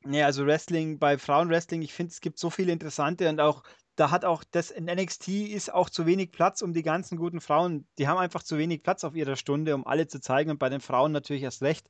Nee, 0.07 0.23
also 0.23 0.47
Wrestling, 0.47 0.99
bei 0.99 1.19
Frauenwrestling, 1.19 1.83
ich 1.83 1.93
finde, 1.93 2.13
es 2.13 2.21
gibt 2.21 2.39
so 2.39 2.51
viele 2.51 2.73
interessante 2.73 3.29
und 3.29 3.41
auch, 3.41 3.63
da 3.97 4.11
hat 4.11 4.25
auch 4.25 4.45
das 4.45 4.71
in 4.71 4.85
NXT 4.85 5.29
ist 5.29 5.73
auch 5.73 5.89
zu 5.89 6.07
wenig 6.07 6.31
Platz, 6.31 6.61
um 6.61 6.75
die 6.75 6.83
ganzen 6.83 7.17
guten 7.17 7.41
Frauen, 7.41 7.87
die 7.99 8.07
haben 8.07 8.19
einfach 8.19 8.43
zu 8.43 8.59
wenig 8.59 8.83
Platz 8.83 9.05
auf 9.05 9.17
ihrer 9.17 9.37
Stunde, 9.37 9.75
um 9.75 9.87
alle 9.87 10.07
zu 10.07 10.21
zeigen 10.21 10.51
und 10.51 10.59
bei 10.59 10.69
den 10.69 10.81
Frauen 10.81 11.13
natürlich 11.13 11.43
erst 11.43 11.63
recht. 11.63 11.89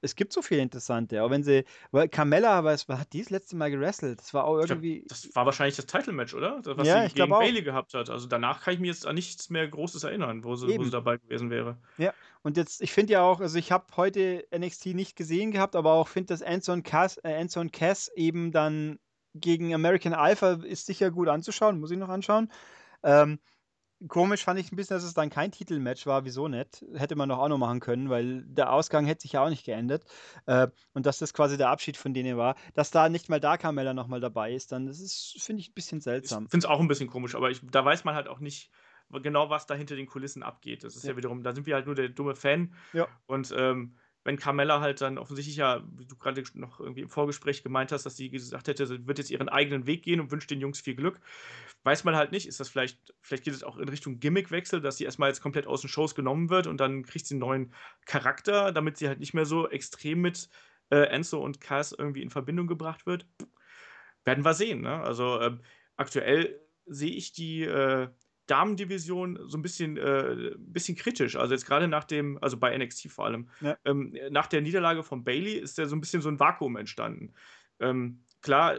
Es 0.00 0.16
gibt 0.16 0.32
so 0.32 0.42
viele 0.42 0.62
interessante, 0.62 1.22
auch 1.22 1.30
wenn 1.30 1.44
sie, 1.44 1.64
weil 1.92 2.08
Carmella, 2.08 2.64
was 2.64 2.88
hat 2.88 3.12
die 3.12 3.20
das 3.20 3.30
letzte 3.30 3.56
Mal 3.56 3.70
gewrestelt? 3.70 4.20
Das 4.20 4.34
war 4.34 4.44
auch 4.44 4.58
irgendwie. 4.58 5.00
Glaub, 5.00 5.08
das 5.08 5.34
war 5.34 5.46
wahrscheinlich 5.46 5.76
das 5.76 5.86
Title-Match, 5.86 6.34
oder? 6.34 6.60
Was 6.64 6.88
ja, 6.88 7.08
sie 7.08 7.14
gegen 7.14 7.30
Bailey 7.30 7.62
gehabt 7.62 7.94
hat. 7.94 8.10
Also 8.10 8.26
danach 8.26 8.62
kann 8.62 8.74
ich 8.74 8.80
mir 8.80 8.88
jetzt 8.88 9.06
an 9.06 9.14
nichts 9.14 9.48
mehr 9.50 9.68
Großes 9.68 10.02
erinnern, 10.02 10.42
wo 10.42 10.56
sie, 10.56 10.76
wo 10.76 10.82
sie 10.82 10.90
dabei 10.90 11.18
gewesen 11.18 11.50
wäre. 11.50 11.76
Ja, 11.98 12.12
und 12.42 12.56
jetzt, 12.56 12.82
ich 12.82 12.92
finde 12.92 13.14
ja 13.14 13.22
auch, 13.22 13.40
also 13.40 13.58
ich 13.58 13.72
habe 13.72 13.86
heute 13.96 14.44
NXT 14.54 14.86
nicht 14.86 15.16
gesehen 15.16 15.50
gehabt, 15.50 15.76
aber 15.76 15.92
auch 15.92 16.08
finde, 16.08 16.28
dass 16.28 16.42
Anson 16.42 16.82
Cass, 16.82 17.18
äh, 17.18 17.34
Anson 17.34 17.70
Cass 17.70 18.10
eben 18.16 18.52
dann 18.52 18.98
gegen 19.34 19.74
American 19.74 20.14
Alpha 20.14 20.52
ist 20.62 20.86
sicher 20.86 21.10
gut 21.10 21.28
anzuschauen, 21.28 21.80
muss 21.80 21.90
ich 21.90 21.98
noch 21.98 22.08
anschauen. 22.08 22.50
Ähm, 23.02 23.38
komisch 24.08 24.44
fand 24.44 24.60
ich 24.60 24.72
ein 24.72 24.76
bisschen, 24.76 24.96
dass 24.96 25.04
es 25.04 25.14
dann 25.14 25.30
kein 25.30 25.50
Titelmatch 25.52 26.06
war. 26.06 26.24
Wieso 26.24 26.48
nicht? 26.48 26.84
Hätte 26.94 27.16
man 27.16 27.28
doch 27.28 27.38
auch 27.38 27.48
noch 27.48 27.58
machen 27.58 27.80
können, 27.80 28.10
weil 28.10 28.42
der 28.46 28.72
Ausgang 28.72 29.06
hätte 29.06 29.22
sich 29.22 29.32
ja 29.32 29.44
auch 29.44 29.50
nicht 29.50 29.64
geändert. 29.64 30.04
Äh, 30.46 30.68
und 30.92 31.06
dass 31.06 31.18
das 31.18 31.34
quasi 31.34 31.56
der 31.56 31.68
Abschied 31.68 31.96
von 31.96 32.14
denen 32.14 32.36
war. 32.36 32.56
Dass 32.74 32.90
da 32.90 33.08
nicht 33.08 33.28
mal 33.28 33.40
da 33.40 33.56
Carmella 33.56 33.94
nochmal 33.94 34.20
dabei 34.20 34.52
ist, 34.54 34.72
dann 34.72 34.86
das 34.86 35.00
ist, 35.00 35.36
finde 35.40 35.60
ich, 35.60 35.70
ein 35.70 35.74
bisschen 35.74 36.00
seltsam. 36.00 36.44
Ich 36.44 36.50
finde 36.50 36.66
es 36.66 36.70
auch 36.70 36.80
ein 36.80 36.88
bisschen 36.88 37.08
komisch, 37.08 37.34
aber 37.34 37.50
ich, 37.50 37.60
da 37.62 37.84
weiß 37.84 38.04
man 38.04 38.14
halt 38.14 38.28
auch 38.28 38.40
nicht, 38.40 38.70
genau, 39.10 39.50
was 39.50 39.66
da 39.66 39.74
hinter 39.74 39.96
den 39.96 40.06
Kulissen 40.06 40.42
abgeht. 40.42 40.84
Das 40.84 40.96
ist 40.96 41.04
ja, 41.04 41.10
ja 41.10 41.16
wiederum, 41.16 41.42
da 41.42 41.52
sind 41.52 41.66
wir 41.66 41.74
halt 41.74 41.86
nur 41.86 41.94
der 41.94 42.08
dumme 42.08 42.34
Fan. 42.34 42.74
Ja. 42.92 43.08
Und 43.26 43.54
ähm, 43.56 43.96
wenn 44.24 44.38
Carmella 44.38 44.80
halt 44.80 45.02
dann 45.02 45.18
offensichtlich 45.18 45.56
ja, 45.56 45.84
wie 45.96 46.06
du 46.06 46.16
gerade 46.16 46.42
noch 46.54 46.80
irgendwie 46.80 47.02
im 47.02 47.10
Vorgespräch 47.10 47.62
gemeint 47.62 47.92
hast, 47.92 48.06
dass 48.06 48.16
sie 48.16 48.30
gesagt 48.30 48.68
hätte, 48.68 48.86
sie 48.86 49.06
wird 49.06 49.18
jetzt 49.18 49.30
ihren 49.30 49.50
eigenen 49.50 49.86
Weg 49.86 50.02
gehen 50.02 50.18
und 50.18 50.30
wünscht 50.30 50.50
den 50.50 50.60
Jungs 50.60 50.80
viel 50.80 50.94
Glück, 50.94 51.20
weiß 51.84 52.04
man 52.04 52.16
halt 52.16 52.32
nicht. 52.32 52.48
Ist 52.48 52.58
das 52.58 52.70
vielleicht, 52.70 53.14
vielleicht 53.20 53.44
geht 53.44 53.54
es 53.54 53.62
auch 53.62 53.76
in 53.76 53.88
Richtung 53.88 54.18
Gimmickwechsel, 54.20 54.80
dass 54.80 54.96
sie 54.96 55.04
erstmal 55.04 55.28
jetzt 55.28 55.42
komplett 55.42 55.66
aus 55.66 55.82
den 55.82 55.88
Shows 55.88 56.14
genommen 56.14 56.48
wird 56.48 56.66
und 56.66 56.78
dann 56.78 57.04
kriegt 57.04 57.26
sie 57.26 57.34
einen 57.34 57.40
neuen 57.40 57.74
Charakter, 58.06 58.72
damit 58.72 58.96
sie 58.96 59.08
halt 59.08 59.20
nicht 59.20 59.34
mehr 59.34 59.46
so 59.46 59.68
extrem 59.68 60.22
mit 60.22 60.48
äh, 60.90 61.04
Enzo 61.08 61.38
und 61.40 61.60
Cass 61.60 61.92
irgendwie 61.92 62.22
in 62.22 62.30
Verbindung 62.30 62.66
gebracht 62.66 63.06
wird. 63.06 63.26
Werden 64.24 64.44
wir 64.44 64.54
sehen. 64.54 64.80
Ne? 64.80 65.00
Also 65.02 65.38
äh, 65.38 65.58
aktuell 65.96 66.60
sehe 66.86 67.12
ich 67.12 67.32
die, 67.32 67.62
äh, 67.62 68.08
Damendivision 68.46 69.38
so 69.46 69.56
ein 69.56 69.62
bisschen, 69.62 69.96
äh, 69.96 70.52
bisschen 70.58 70.96
kritisch. 70.96 71.36
Also 71.36 71.54
jetzt 71.54 71.66
gerade 71.66 71.88
nach 71.88 72.04
dem, 72.04 72.38
also 72.42 72.56
bei 72.56 72.76
NXT 72.76 73.10
vor 73.10 73.26
allem, 73.26 73.48
ja. 73.60 73.76
ähm, 73.84 74.14
nach 74.30 74.46
der 74.46 74.60
Niederlage 74.60 75.02
von 75.02 75.24
Bailey 75.24 75.54
ist 75.54 75.78
da 75.78 75.86
so 75.86 75.96
ein 75.96 76.00
bisschen 76.00 76.20
so 76.20 76.28
ein 76.28 76.38
Vakuum 76.38 76.76
entstanden. 76.76 77.32
Ähm, 77.80 78.24
klar 78.42 78.76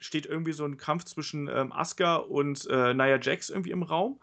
steht 0.00 0.26
irgendwie 0.26 0.52
so 0.52 0.64
ein 0.64 0.76
Kampf 0.76 1.04
zwischen 1.04 1.48
ähm, 1.48 1.72
Asuka 1.72 2.16
und 2.16 2.66
äh, 2.68 2.92
Nia 2.94 3.20
Jax 3.20 3.50
irgendwie 3.50 3.70
im 3.70 3.84
Raum. 3.84 4.20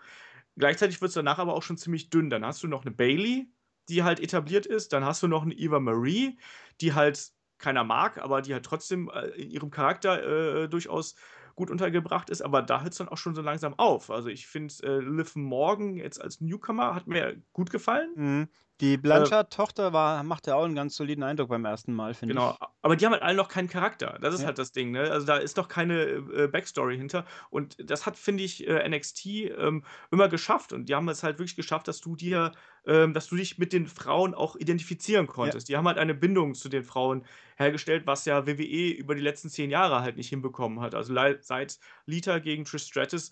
Gleichzeitig 0.58 1.02
wird 1.02 1.10
es 1.10 1.16
danach 1.16 1.40
aber 1.40 1.54
auch 1.54 1.64
schon 1.64 1.78
ziemlich 1.78 2.10
dünn. 2.10 2.30
Dann 2.30 2.46
hast 2.46 2.62
du 2.62 2.68
noch 2.68 2.82
eine 2.82 2.92
Bailey, 2.92 3.48
die 3.88 4.04
halt 4.04 4.20
etabliert 4.20 4.66
ist. 4.66 4.92
Dann 4.92 5.06
hast 5.06 5.24
du 5.24 5.28
noch 5.28 5.44
eine 5.44 5.54
Eva 5.54 5.80
Marie, 5.80 6.38
die 6.82 6.94
halt 6.94 7.32
keiner 7.58 7.84
mag, 7.86 8.18
aber 8.18 8.42
die 8.42 8.54
halt 8.54 8.66
trotzdem 8.66 9.10
äh, 9.10 9.28
in 9.30 9.50
ihrem 9.50 9.72
Charakter 9.72 10.64
äh, 10.64 10.68
durchaus 10.68 11.16
gut 11.56 11.70
untergebracht 11.70 12.30
ist, 12.30 12.42
aber 12.42 12.62
da 12.62 12.82
hört 12.82 12.92
es 12.94 12.98
dann 12.98 13.10
auch 13.10 13.18
schon 13.18 13.36
so 13.36 13.42
langsam 13.42 13.74
auf. 13.78 14.10
Also 14.10 14.30
ich 14.30 14.48
finde, 14.48 14.74
äh, 14.84 15.00
Liv 15.00 15.36
Morgan 15.36 15.96
jetzt 15.96 16.22
als 16.22 16.42
Newcomer 16.42 16.96
hat 16.96 17.08
mir 17.08 17.42
gut 17.54 17.72
gefallen. 17.72 18.12
Mhm. 18.16 18.48
Die 18.82 18.96
äh, 18.96 18.98
Blanchard-Tochter 18.98 19.94
war, 19.94 20.24
macht 20.24 20.48
ja 20.48 20.56
auch 20.56 20.66
einen 20.66 20.76
ganz 20.76 20.96
soliden 20.96 21.24
Eindruck 21.24 21.50
beim 21.50 21.64
ersten 21.64 21.94
Mal, 21.94 22.14
finde 22.14 22.34
genau. 22.34 22.52
ich. 22.52 22.60
Genau, 22.60 22.72
aber 22.82 22.96
die 22.96 23.06
haben 23.06 23.14
halt 23.14 23.22
alle 23.22 23.38
noch 23.38 23.48
keinen 23.48 23.70
Charakter. 23.70 24.18
Das 24.22 24.34
ist 24.34 24.42
ja. 24.42 24.48
halt 24.48 24.58
das 24.58 24.72
Ding, 24.72 24.92
ne? 24.92 25.12
Also 25.12 25.26
da 25.26 25.38
ist 25.38 25.56
noch 25.58 25.68
keine 25.68 26.02
äh, 26.02 26.48
Backstory 26.52 26.98
hinter. 26.98 27.26
Und 27.50 27.78
das 27.80 28.06
hat, 28.06 28.18
finde 28.18 28.44
ich, 28.44 28.68
äh, 28.68 28.90
NXT 28.90 29.26
ähm, 29.26 29.84
immer 30.10 30.28
geschafft. 30.28 30.74
Und 30.74 30.90
die 30.90 30.96
haben 30.96 31.08
es 31.10 31.24
halt 31.24 31.38
wirklich 31.38 31.56
geschafft, 31.56 31.88
dass 31.88 32.02
du 32.02 32.16
dir, 32.16 32.52
ähm, 32.86 33.14
dass 33.14 33.28
du 33.28 33.36
dich 33.36 33.58
mit 33.60 33.72
den 33.72 33.86
Frauen 33.86 34.34
auch 34.34 34.56
identifizieren 34.56 35.28
konntest. 35.28 35.70
Ja. 35.70 35.74
Die 35.74 35.78
haben 35.78 35.88
halt 35.88 36.00
eine 36.00 36.16
Bindung 36.16 36.56
zu 36.56 36.68
den 36.68 36.84
Frauen 36.84 37.24
hergestellt, 37.58 38.08
was 38.08 38.26
ja 38.26 38.48
WWE 38.48 38.90
über 38.90 39.14
die 39.14 39.22
letzten 39.22 39.50
zehn 39.50 39.70
Jahre 39.70 40.02
halt 40.02 40.18
nicht 40.18 40.30
hinbekommen 40.30 40.80
hat. 40.80 40.96
Also 40.96 41.14
seit 41.42 41.80
Lita 42.08 42.40
gegen 42.40 42.66
Trish 42.66 42.88
Stratus 42.88 43.32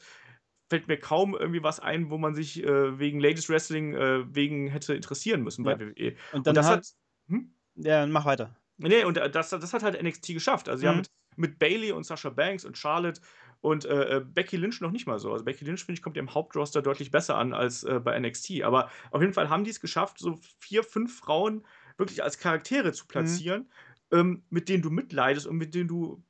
fällt 0.70 0.88
mir 0.88 0.98
kaum 0.98 1.36
irgendwie 1.36 1.64
was 1.64 1.80
ein, 1.80 2.10
wo 2.10 2.18
man 2.18 2.36
sich 2.36 2.64
äh, 2.64 3.00
wegen 3.00 3.20
Ladies 3.20 3.50
Wrestling 3.50 3.94
äh, 3.94 4.34
wegen 4.34 4.68
hätte 4.68 4.94
interessieren 4.94 5.44
müssen 5.44 5.66
ja. 5.66 5.76
bei 5.76 5.88
WWE. 5.88 6.16
Und 6.32 6.48
dann 6.48 6.52
und 6.52 6.58
das 6.58 6.68
hat, 6.68 6.88
hm? 7.28 7.54
Ja, 7.76 8.06
mach 8.06 8.26
weiter. 8.26 8.56
Nee, 8.78 9.04
und 9.04 9.18
äh, 9.18 9.30
das, 9.30 9.50
das 9.50 9.74
hat 9.74 9.84
halt 9.84 10.02
NXT 10.02 10.28
geschafft. 10.28 10.70
Also, 10.70 10.82
sie 10.82 10.86
mhm. 10.86 10.90
haben 10.90 10.98
mit, 10.98 11.12
mit 11.36 11.60
Bailey 11.60 11.92
und 11.92 12.06
Sasha 12.06 12.30
Banks 12.30 12.66
und 12.66 12.78
Charlotte 12.78 13.20
und 13.62 13.86
äh, 13.86 14.18
äh, 14.18 14.22
Becky 14.22 14.58
Lynch 14.58 14.80
noch 14.80 14.92
nicht 14.92 15.06
mal 15.06 15.20
so. 15.20 15.34
Also 15.34 15.44
Becky 15.44 15.66
Lynch, 15.66 15.84
finde 15.84 15.98
ich, 15.98 16.02
kommt 16.02 16.16
im 16.16 16.34
Hauptroster 16.34 16.82
deutlich 16.82 17.12
besser 17.12 17.36
an 17.36 17.54
als 17.54 17.84
äh, 17.84 18.00
bei 18.00 18.18
NXT. 18.18 18.62
Aber 18.64 18.90
auf 19.12 19.22
jeden 19.22 19.34
Fall 19.34 19.50
haben 19.50 19.66
die 19.66 19.72
es 19.72 19.82
geschafft, 19.82 20.18
so 20.20 20.40
vier, 20.60 20.84
fünf 20.84 21.18
Frauen 21.18 21.66
wirklich 21.98 22.24
als 22.24 22.38
Charaktere 22.40 22.94
zu 22.94 23.04
mhm. 23.04 23.08
platzieren, 23.10 23.62
mhm 23.64 23.70
ähm, 24.12 24.44
mit 24.50 24.70
denen 24.70 24.84
du 24.84 24.90
mitleidest 24.90 25.48
und 25.48 25.58
mit 25.58 25.76
denen 25.76 25.88
du 25.88 26.24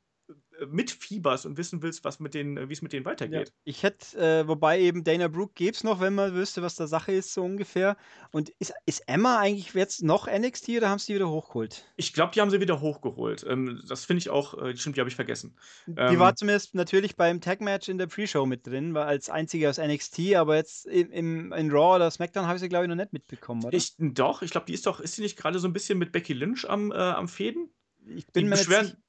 mitfieberst 0.67 1.45
und 1.45 1.57
wissen 1.57 1.81
willst, 1.81 2.03
was 2.03 2.19
mit 2.19 2.33
denen, 2.33 2.57
äh, 2.57 2.69
wie 2.69 2.73
es 2.73 2.81
mit 2.81 2.93
denen 2.93 3.05
Ja, 3.21 3.43
weitergeht. 3.45 3.53
ich 3.63 3.83
hätte, 3.83 4.17
äh, 4.17 4.47
wobei 4.47 4.79
eben 4.81 5.03
Dana 5.05 5.27
Brooke 5.29 5.53
gäbe 5.53 5.71
es 5.71 5.83
noch, 5.85 5.99
wenn 6.01 6.15
man 6.15 6.33
wüsste, 6.33 6.61
was 6.61 6.75
da 6.75 6.87
Sache 6.87 7.11
ist, 7.13 7.33
so 7.33 7.43
ungefähr. 7.43 7.95
Und 8.31 8.49
ist, 8.59 8.73
ist 8.85 9.01
Emma 9.07 9.39
eigentlich 9.39 9.73
jetzt 9.73 10.03
noch 10.03 10.27
NXT 10.27 10.69
oder 10.77 10.89
haben 10.89 10.99
sie 10.99 11.07
die 11.07 11.15
wieder 11.15 11.29
hochgeholt? 11.29 11.85
Ich 11.95 12.13
glaube, 12.13 12.31
die 12.33 12.41
haben 12.41 12.49
sie 12.49 12.61
wieder 12.61 12.79
hochgeholt. 12.81 13.43
Ähm, 13.47 13.81
das 13.87 14.05
finde 14.05 14.19
ich 14.19 14.29
auch, 14.29 14.57
äh, 14.57 14.75
stimmt, 14.77 14.95
die 14.95 15.01
habe 15.01 15.09
ich 15.09 15.15
vergessen. 15.15 15.57
Die 15.87 15.97
Ähm, 15.97 16.19
war 16.19 16.35
zumindest 16.35 16.75
natürlich 16.75 17.15
beim 17.15 17.41
Tag-Match 17.41 17.89
in 17.89 17.97
der 17.97 18.07
Pre-Show 18.07 18.45
mit 18.45 18.65
drin, 18.67 18.93
war 18.93 19.05
als 19.07 19.29
einzige 19.29 19.69
aus 19.69 19.77
NXT, 19.77 20.35
aber 20.35 20.55
jetzt 20.55 20.85
im, 20.87 21.11
im, 21.11 21.53
in 21.53 21.71
Raw 21.71 21.95
oder 21.95 22.09
SmackDown 22.11 22.45
habe 22.45 22.55
ich 22.55 22.61
sie, 22.61 22.69
glaube 22.69 22.85
ich, 22.85 22.89
noch 22.89 22.95
nicht 22.95 23.13
mitbekommen, 23.13 23.65
oder? 23.65 23.83
ich, 23.83 23.95
doch, 23.97 24.41
ich 24.41 24.51
glaube, 24.51 24.65
die 24.65 24.73
ist 24.73 24.85
doch, 24.85 24.99
ist 24.99 25.15
sie 25.15 25.21
nicht 25.21 25.37
gerade 25.37 25.59
so 25.59 25.67
ein 25.67 25.73
bisschen 25.73 25.97
mit 25.99 26.11
Becky 26.11 26.33
Lynch 26.33 26.69
am, 26.69 26.91
äh, 26.91 26.95
am 26.95 27.27
Fäden? 27.27 27.69
Ich 28.05 28.27
Die 28.35 28.41
bin 28.41 28.47
mir 28.47 28.57
nicht 28.57 28.69
beschweren. 28.69 29.03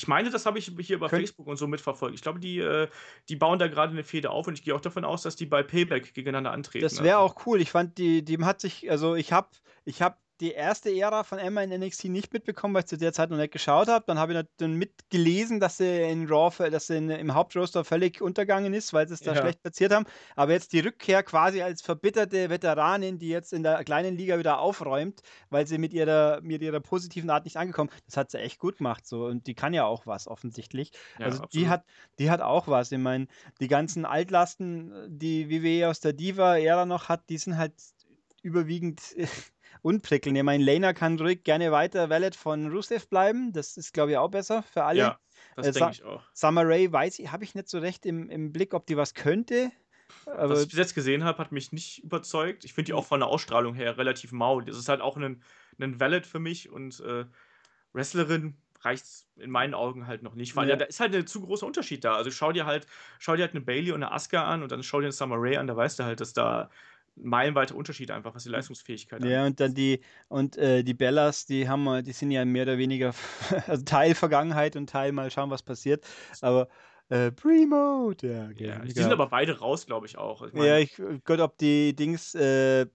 Ich 0.00 0.08
meine, 0.08 0.30
das 0.30 0.46
habe 0.46 0.58
ich 0.58 0.72
hier 0.80 0.96
über 0.96 1.08
Könnt- 1.10 1.20
Facebook 1.20 1.46
und 1.46 1.58
so 1.58 1.66
mitverfolgt. 1.66 2.14
Ich 2.14 2.22
glaube, 2.22 2.40
die, 2.40 2.58
äh, 2.58 2.88
die 3.28 3.36
bauen 3.36 3.58
da 3.58 3.68
gerade 3.68 3.92
eine 3.92 4.02
Fehde 4.02 4.30
auf 4.30 4.46
und 4.46 4.54
ich 4.54 4.62
gehe 4.62 4.74
auch 4.74 4.80
davon 4.80 5.04
aus, 5.04 5.20
dass 5.20 5.36
die 5.36 5.44
bei 5.44 5.62
Payback 5.62 6.14
gegeneinander 6.14 6.52
antreten. 6.52 6.82
Das 6.84 7.02
wäre 7.02 7.18
Also, 7.18 7.34
auch 7.34 7.46
cool. 7.46 7.60
Ich 7.60 7.70
fand, 7.70 7.98
die, 7.98 8.24
die 8.24 8.42
hat 8.42 8.62
sich, 8.62 8.90
also 8.90 9.14
ich 9.14 9.30
habe 9.34 9.48
ich 9.84 10.00
hab 10.00 10.18
die 10.40 10.52
erste 10.52 10.90
Ära 10.90 11.22
von 11.22 11.38
Emma 11.38 11.62
in 11.62 11.70
NXT 11.78 12.04
nicht 12.06 12.32
mitbekommen, 12.32 12.74
weil 12.74 12.80
ich 12.80 12.86
zu 12.88 12.96
der 12.96 13.12
Zeit 13.12 13.30
noch 13.30 13.36
nicht 13.36 13.52
geschaut 13.52 13.88
habe. 13.88 14.04
Dann 14.06 14.18
habe 14.18 14.32
ich 14.32 14.44
dann 14.56 14.72
mitgelesen, 14.74 15.60
dass 15.60 15.76
sie 15.76 16.02
in 16.02 16.26
Raw, 16.28 16.70
dass 16.70 16.86
sie 16.86 16.96
in, 16.96 17.10
im 17.10 17.34
Hauptroster 17.34 17.84
völlig 17.84 18.22
untergangen 18.22 18.72
ist, 18.72 18.92
weil 18.92 19.06
sie 19.06 19.14
es 19.14 19.20
da 19.20 19.34
Ja. 19.34 19.40
schlecht 19.42 19.62
platziert 19.62 19.92
haben. 19.92 20.06
Aber 20.36 20.52
jetzt 20.52 20.72
die 20.72 20.80
Rückkehr 20.80 21.22
quasi 21.22 21.62
als 21.62 21.82
verbitterte 21.82 22.48
Veteranin, 22.50 23.18
die 23.18 23.28
jetzt 23.28 23.52
in 23.52 23.62
der 23.62 23.84
kleinen 23.84 24.16
Liga 24.16 24.38
wieder 24.38 24.60
aufräumt, 24.60 25.20
weil 25.50 25.66
sie 25.66 25.78
mit 25.78 25.92
ihrer, 25.92 26.40
mit 26.40 26.62
ihrer 26.62 26.80
positiven 26.80 27.28
Art 27.30 27.44
nicht 27.44 27.56
angekommen, 27.58 27.90
das 28.06 28.16
hat 28.16 28.30
sie 28.30 28.38
echt 28.38 28.58
gut 28.58 28.78
gemacht. 28.78 29.06
So. 29.06 29.26
Und 29.26 29.46
die 29.46 29.54
kann 29.54 29.74
ja 29.74 29.84
auch 29.84 30.06
was, 30.06 30.26
offensichtlich. 30.26 30.92
ja, 31.18 31.26
Also 31.26 31.38
die 31.38 31.66
absolut. 31.66 31.68
hat, 31.68 31.84
die 32.18 32.30
hat 32.30 32.40
auch 32.40 32.66
was. 32.66 32.90
Ich 32.92 32.98
meine, 32.98 33.26
die 33.60 33.68
ganzen 33.68 34.04
Altlasten, 34.06 34.92
die 35.08 35.50
WWE 35.50 35.88
aus 35.90 36.00
der 36.00 36.12
Diva-Ära 36.14 36.86
noch 36.86 37.08
hat, 37.08 37.28
die 37.28 37.38
sind 37.38 37.56
halt 37.58 37.74
überwiegend 38.42 39.00
äh, 39.84 39.88
unprickelnd. 39.88 40.36
Ich 40.36 40.44
meine, 40.44 40.62
Lena 40.64 40.92
kann 40.92 41.18
ruhig 41.18 41.44
gerne 41.44 41.72
weiter 41.72 42.10
Valet 42.10 42.36
von 42.36 42.70
Rusev 42.70 43.08
bleiben. 43.08 43.52
Das 43.52 43.76
ist, 43.76 43.92
glaube 43.92 44.12
ich, 44.12 44.16
auch 44.18 44.28
besser 44.30 44.62
für 44.62 44.84
alle. 44.84 44.98
Ja, 45.00 45.18
das 45.56 45.66
Äh, 45.68 45.72
denke 45.72 45.90
ich 45.92 46.02
auch. 46.04 46.22
Summer 46.32 46.66
Rae 46.66 46.90
weiß 46.92 47.18
ich, 47.18 47.30
habe 47.32 47.44
ich 47.44 47.54
nicht 47.54 47.68
so 47.68 47.78
recht 47.78 48.06
im, 48.06 48.28
im 48.30 48.52
Blick, 48.52 48.74
ob 48.74 48.86
die 48.86 48.96
was 48.96 49.14
könnte. 49.14 49.70
Aber 50.26 50.48
Was 50.50 50.62
ich 50.62 50.68
bis 50.68 50.78
jetzt 50.78 50.94
gesehen 50.94 51.24
habe, 51.24 51.38
hat 51.38 51.52
mich 51.52 51.72
nicht 51.72 52.02
überzeugt. 52.04 52.64
Ich 52.64 52.72
finde 52.74 52.86
die 52.86 52.92
auch 52.94 53.06
von 53.06 53.20
der 53.20 53.28
Ausstrahlung 53.28 53.74
her 53.74 53.96
relativ 53.98 54.32
mau. 54.32 54.60
Das 54.60 54.76
ist 54.76 54.88
halt 54.88 55.00
auch 55.00 55.16
ein, 55.16 55.42
ein 55.80 56.00
Valid 56.00 56.26
für 56.26 56.38
mich 56.40 56.68
und 56.70 57.00
äh, 57.00 57.26
Wrestlerin 57.92 58.56
reicht 58.82 59.04
in 59.36 59.50
meinen 59.50 59.74
Augen 59.74 60.06
halt 60.06 60.22
noch 60.22 60.34
nicht. 60.34 60.56
Weil 60.56 60.68
Ja. 60.68 60.70
ja. 60.70 60.76
da 60.76 60.84
ist 60.86 61.00
halt 61.00 61.14
ein 61.14 61.26
zu 61.26 61.42
großer 61.42 61.66
Unterschied 61.66 62.04
da. 62.04 62.14
Also 62.14 62.30
schau 62.30 62.52
dir 62.52 62.66
halt, 62.66 62.86
schau 63.18 63.36
dir 63.36 63.42
halt 63.42 63.52
eine 63.52 63.60
Bailey 63.62 63.92
und 63.92 64.02
eine 64.02 64.12
Asuka 64.12 64.44
an 64.44 64.62
und 64.62 64.72
dann 64.72 64.82
schau 64.82 65.00
dir 65.00 65.06
eine 65.06 65.12
Summer 65.12 65.36
Rae 65.38 65.58
an, 65.58 65.66
da 65.66 65.76
weißt 65.76 65.98
du 65.98 66.04
halt, 66.04 66.20
dass 66.20 66.32
da 66.32 66.70
meilenweiter 67.22 67.74
Unterschied 67.74 68.10
einfach, 68.10 68.34
was 68.34 68.44
die 68.44 68.48
Leistungsfähigkeit 68.48 69.24
ja, 69.24 69.46
und 69.46 69.60
dann 69.60 69.74
die, 69.74 70.00
und 70.28 70.56
äh, 70.56 70.82
die 70.82 70.94
Bellas, 70.94 71.46
die 71.46 71.68
haben 71.68 71.84
wir, 71.84 72.02
die 72.02 72.12
sind 72.12 72.30
ja 72.30 72.44
mehr 72.44 72.64
oder 72.64 72.78
weniger, 72.78 73.14
also 73.66 73.84
Teil 73.84 74.14
Vergangenheit 74.14 74.76
und 74.76 74.88
Teil 74.88 75.12
mal 75.12 75.30
schauen, 75.30 75.50
was 75.50 75.62
passiert. 75.62 76.06
Aber 76.40 76.68
äh, 77.08 77.32
Primo, 77.32 78.14
der 78.14 78.52
Ja, 78.56 78.78
die 78.78 78.92
sind 78.92 79.12
aber 79.12 79.28
beide 79.28 79.58
raus, 79.58 79.86
glaube 79.86 80.06
ich 80.06 80.16
auch. 80.16 80.42
Ich 80.42 80.52
mein, 80.52 80.64
Ja, 80.64 80.78
ich 80.78 81.00
Gott, 81.24 81.40
ob 81.40 81.58
die 81.58 81.94
Dings, 81.94 82.34
äh, 82.34 82.86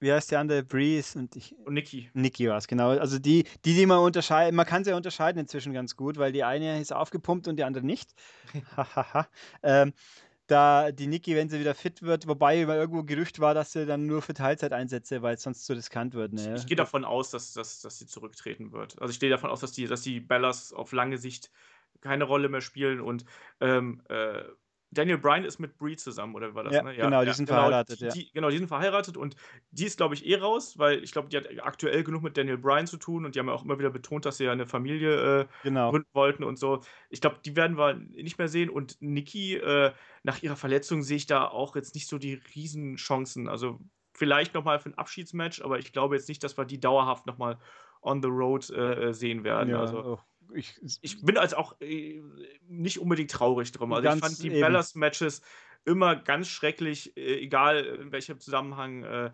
wie 0.00 0.12
heißt 0.12 0.30
die 0.30 0.36
andere? 0.36 0.62
Breeze 0.62 1.18
und 1.18 1.34
ich. 1.34 1.56
und 1.64 1.74
Nikki. 1.74 2.08
Nikki 2.14 2.48
war 2.48 2.58
es, 2.58 2.68
genau. 2.68 2.90
Also 2.90 3.18
die, 3.18 3.44
die, 3.64 3.74
die 3.74 3.86
man 3.86 3.98
unterscheiden, 3.98 4.54
man 4.54 4.64
kann 4.64 4.84
sie 4.84 4.90
ja 4.90 4.96
unterscheiden 4.96 5.40
inzwischen 5.40 5.72
ganz 5.72 5.96
gut, 5.96 6.18
weil 6.18 6.30
die 6.30 6.44
eine 6.44 6.80
ist 6.80 6.92
aufgepumpt 6.92 7.48
und 7.48 7.56
die 7.56 7.64
andere 7.64 7.84
nicht. 7.84 8.14
Hahaha. 8.76 9.28
ähm, 9.62 9.92
da 10.50 10.92
die 10.92 11.06
Nikki, 11.06 11.36
wenn 11.36 11.48
sie 11.48 11.60
wieder 11.60 11.74
fit 11.74 12.02
wird, 12.02 12.26
wobei 12.26 12.66
mal 12.66 12.76
irgendwo 12.76 13.04
Gerücht 13.04 13.38
war, 13.40 13.54
dass 13.54 13.72
sie 13.72 13.86
dann 13.86 14.06
nur 14.06 14.22
für 14.22 14.34
Teilzeit 14.34 14.72
einsetze, 14.72 15.22
weil 15.22 15.34
es 15.36 15.42
sonst 15.42 15.64
zu 15.66 15.74
riskant 15.74 16.14
wird. 16.14 16.34
Ich, 16.34 16.46
Ne? 16.46 16.54
ich 16.56 16.66
gehe 16.66 16.76
davon 16.76 17.04
aus, 17.04 17.30
dass, 17.30 17.52
dass, 17.52 17.80
dass 17.80 17.98
sie 17.98 18.06
zurücktreten 18.06 18.72
wird. 18.72 19.00
Also 19.00 19.12
ich 19.12 19.20
gehe 19.20 19.30
davon 19.30 19.50
aus, 19.50 19.60
dass 19.60 19.72
die, 19.72 19.86
dass 19.86 20.02
die 20.02 20.20
Bellas 20.20 20.72
auf 20.72 20.92
lange 20.92 21.18
Sicht 21.18 21.50
keine 22.00 22.24
Rolle 22.24 22.48
mehr 22.48 22.60
spielen 22.60 23.00
und 23.00 23.24
ähm, 23.60 24.02
äh, 24.08 24.42
Daniel 24.90 25.18
Bryan 25.18 25.44
ist 25.44 25.58
mit 25.58 25.76
Brie 25.76 25.96
zusammen, 25.96 26.34
oder 26.34 26.50
wie 26.50 26.54
war 26.54 26.64
das? 26.64 26.74
Ja, 26.74 26.82
ne? 26.82 26.96
genau, 26.96 27.24
die 27.24 27.32
sind 27.32 27.46
verheiratet, 27.48 28.00
Die, 28.00 28.04
ja. 28.04 28.10
die, 28.10 28.32
genau, 28.32 28.48
die 28.48 28.56
sind 28.56 28.68
verheiratet 28.68 29.16
und 29.16 29.36
die 29.70 29.84
ist, 29.84 29.98
glaube 29.98 30.14
ich, 30.14 30.24
eh 30.26 30.36
raus, 30.36 30.78
weil 30.78 31.04
ich 31.04 31.12
glaube, 31.12 31.28
die 31.28 31.36
hat 31.36 31.46
aktuell 31.62 32.02
genug 32.04 32.22
mit 32.22 32.36
Daniel 32.36 32.56
Bryan 32.56 32.86
zu 32.86 32.96
tun 32.96 33.26
und 33.26 33.34
die 33.34 33.38
haben 33.38 33.48
ja 33.48 33.52
auch 33.52 33.64
immer 33.64 33.78
wieder 33.78 33.90
betont, 33.90 34.24
dass 34.24 34.38
sie 34.38 34.44
ja 34.44 34.52
eine 34.52 34.66
Familie 34.66 35.40
äh, 35.40 35.46
Genau. 35.62 35.90
gründen 35.90 36.08
wollten 36.14 36.44
und 36.44 36.58
so. 36.58 36.80
Ich 37.10 37.20
glaube, 37.20 37.38
die 37.44 37.54
werden 37.54 37.76
wir 37.76 37.94
nicht 37.94 38.38
mehr 38.38 38.48
sehen. 38.48 38.70
Und 38.70 38.96
Nikki, 39.00 39.56
äh, 39.56 39.92
nach 40.22 40.42
ihrer 40.42 40.56
Verletzung 40.56 41.02
sehe 41.02 41.18
ich 41.18 41.26
da 41.26 41.46
auch 41.46 41.76
jetzt 41.76 41.94
nicht 41.94 42.08
so 42.08 42.18
die 42.18 42.40
Riesenchancen. 42.54 43.48
Also 43.48 43.80
vielleicht 44.14 44.54
nochmal 44.54 44.78
für 44.78 44.88
ein 44.90 44.98
Abschiedsmatch, 44.98 45.60
aber 45.62 45.78
ich 45.78 45.92
glaube 45.92 46.16
jetzt 46.16 46.28
nicht, 46.28 46.42
dass 46.42 46.56
wir 46.56 46.64
die 46.64 46.80
dauerhaft 46.80 47.26
nochmal 47.26 47.58
on 48.00 48.22
the 48.22 48.28
road 48.28 48.68
äh, 48.70 49.12
sehen 49.12 49.44
werden. 49.44 49.70
Ja, 49.70 49.80
also 49.80 49.98
auch. 50.02 50.24
Ich, 50.54 50.78
ich 51.00 51.20
bin 51.22 51.36
als 51.36 51.54
auch 51.54 51.80
äh, 51.80 52.22
nicht 52.68 52.98
unbedingt 52.98 53.30
traurig 53.30 53.72
drum. 53.72 53.92
Also 53.92 54.08
ich 54.08 54.20
fand 54.20 54.42
die 54.42 54.48
eben. 54.48 54.60
Bellas-Matches 54.60 55.42
immer 55.84 56.16
ganz 56.16 56.48
schrecklich, 56.48 57.16
äh, 57.16 57.40
egal 57.40 57.84
in 57.84 58.12
welchem 58.12 58.40
Zusammenhang. 58.40 59.02
Äh, 59.02 59.30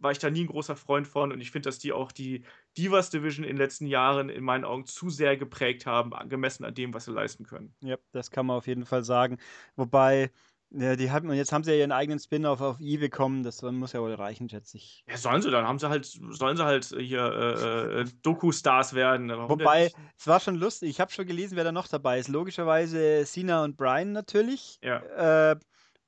war 0.00 0.12
ich 0.12 0.18
da 0.18 0.30
nie 0.30 0.44
ein 0.44 0.46
großer 0.46 0.76
Freund 0.76 1.08
von 1.08 1.32
und 1.32 1.40
ich 1.40 1.50
finde, 1.50 1.68
dass 1.68 1.78
die 1.78 1.92
auch 1.92 2.12
die 2.12 2.44
Divas 2.76 3.10
Division 3.10 3.44
in 3.44 3.50
den 3.50 3.56
letzten 3.56 3.86
Jahren 3.86 4.28
in 4.28 4.44
meinen 4.44 4.64
Augen 4.64 4.86
zu 4.86 5.10
sehr 5.10 5.36
geprägt 5.36 5.86
haben, 5.86 6.12
gemessen 6.28 6.64
an 6.64 6.74
dem, 6.74 6.94
was 6.94 7.06
sie 7.06 7.12
leisten 7.12 7.44
können. 7.44 7.74
ja, 7.80 7.96
das 8.12 8.30
kann 8.30 8.46
man 8.46 8.56
auf 8.56 8.66
jeden 8.66 8.86
Fall 8.86 9.02
sagen. 9.02 9.38
Wobei, 9.76 10.30
ja, 10.70 10.96
die 10.96 11.10
haben, 11.10 11.30
und 11.30 11.36
jetzt 11.36 11.52
haben 11.52 11.64
sie 11.64 11.72
ja 11.72 11.78
ihren 11.78 11.92
eigenen 11.92 12.18
Spin-off 12.18 12.60
auf 12.60 12.80
E 12.80 12.98
bekommen, 12.98 13.42
das 13.42 13.62
muss 13.62 13.92
ja 13.92 14.00
wohl 14.00 14.12
reichen, 14.12 14.48
schätze 14.50 14.76
ich. 14.76 15.02
Ja, 15.08 15.16
sollen 15.16 15.40
sie 15.40 15.50
dann, 15.50 15.66
haben 15.66 15.78
sie 15.78 15.88
halt, 15.88 16.04
sollen 16.04 16.56
sie 16.56 16.64
halt 16.64 16.84
hier 16.98 17.20
äh, 17.20 18.00
äh, 18.00 18.04
Doku-Stars 18.22 18.92
werden. 18.92 19.30
Warum 19.30 19.48
Wobei, 19.48 19.90
es 20.18 20.26
war 20.26 20.40
schon 20.40 20.56
lustig. 20.56 20.90
Ich 20.90 21.00
habe 21.00 21.10
schon 21.10 21.26
gelesen, 21.26 21.56
wer 21.56 21.64
da 21.64 21.72
noch 21.72 21.88
dabei 21.88 22.18
ist. 22.18 22.28
Logischerweise 22.28 23.24
Cena 23.24 23.64
und 23.64 23.76
Brian 23.76 24.12
natürlich. 24.12 24.78
Ja. 24.82 25.52
Äh, 25.52 25.56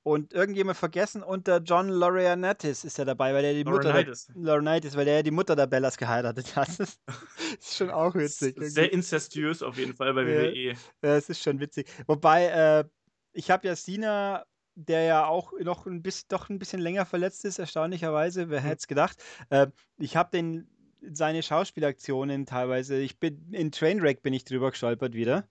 und 0.02 0.32
irgendjemand 0.32 0.78
vergessen, 0.78 1.22
unter 1.22 1.58
John 1.58 1.88
Laurinaitis 1.88 2.84
ist 2.84 2.98
er 2.98 3.04
dabei, 3.04 3.34
weil 3.34 3.44
er 3.44 3.52
die 3.52 3.64
Mutter. 3.64 3.92
Laurinaitis, 4.34 4.96
weil 4.96 5.08
er 5.08 5.22
die 5.22 5.30
Mutter 5.30 5.54
der 5.56 5.66
Bellas 5.66 5.96
geheiratet 5.98 6.56
hat. 6.56 6.68
Das 6.78 6.98
ist 6.98 7.00
schon 7.76 7.90
auch 7.90 8.14
witzig. 8.14 8.56
Sehr 8.58 8.92
incestuös 8.92 9.62
auf 9.62 9.76
jeden 9.76 9.94
Fall 9.94 10.14
bei. 10.14 10.26
WWE. 10.26 10.74
Ja, 11.02 11.16
es 11.16 11.28
ist 11.28 11.42
schon 11.42 11.60
witzig. 11.60 11.86
Wobei, 12.06 12.46
äh, 12.46 12.84
ich 13.32 13.50
habe 13.50 13.66
ja 13.68 13.74
Cena, 13.76 14.44
der 14.74 15.02
ja 15.04 15.26
auch 15.26 15.52
noch 15.60 15.86
ein 15.86 16.02
bisschen, 16.02 16.26
doch 16.28 16.48
ein 16.48 16.58
bisschen 16.58 16.80
länger 16.80 17.06
verletzt 17.06 17.44
ist, 17.44 17.58
erstaunlicherweise, 17.58 18.48
wer 18.50 18.60
Mhm. 18.60 18.64
hätte 18.64 18.78
es 18.80 18.86
gedacht. 18.86 19.22
Äh, 19.50 19.68
ich 19.98 20.16
habe 20.16 20.30
den 20.32 20.68
seine 21.12 21.42
Schauspielaktionen 21.42 22.44
teilweise, 22.46 22.96
ich 22.98 23.18
bin 23.18 23.52
in 23.52 23.72
Trainwreck 23.72 24.22
bin 24.22 24.34
ich 24.34 24.44
drüber 24.44 24.70
gestolpert 24.70 25.14
wieder. 25.14 25.48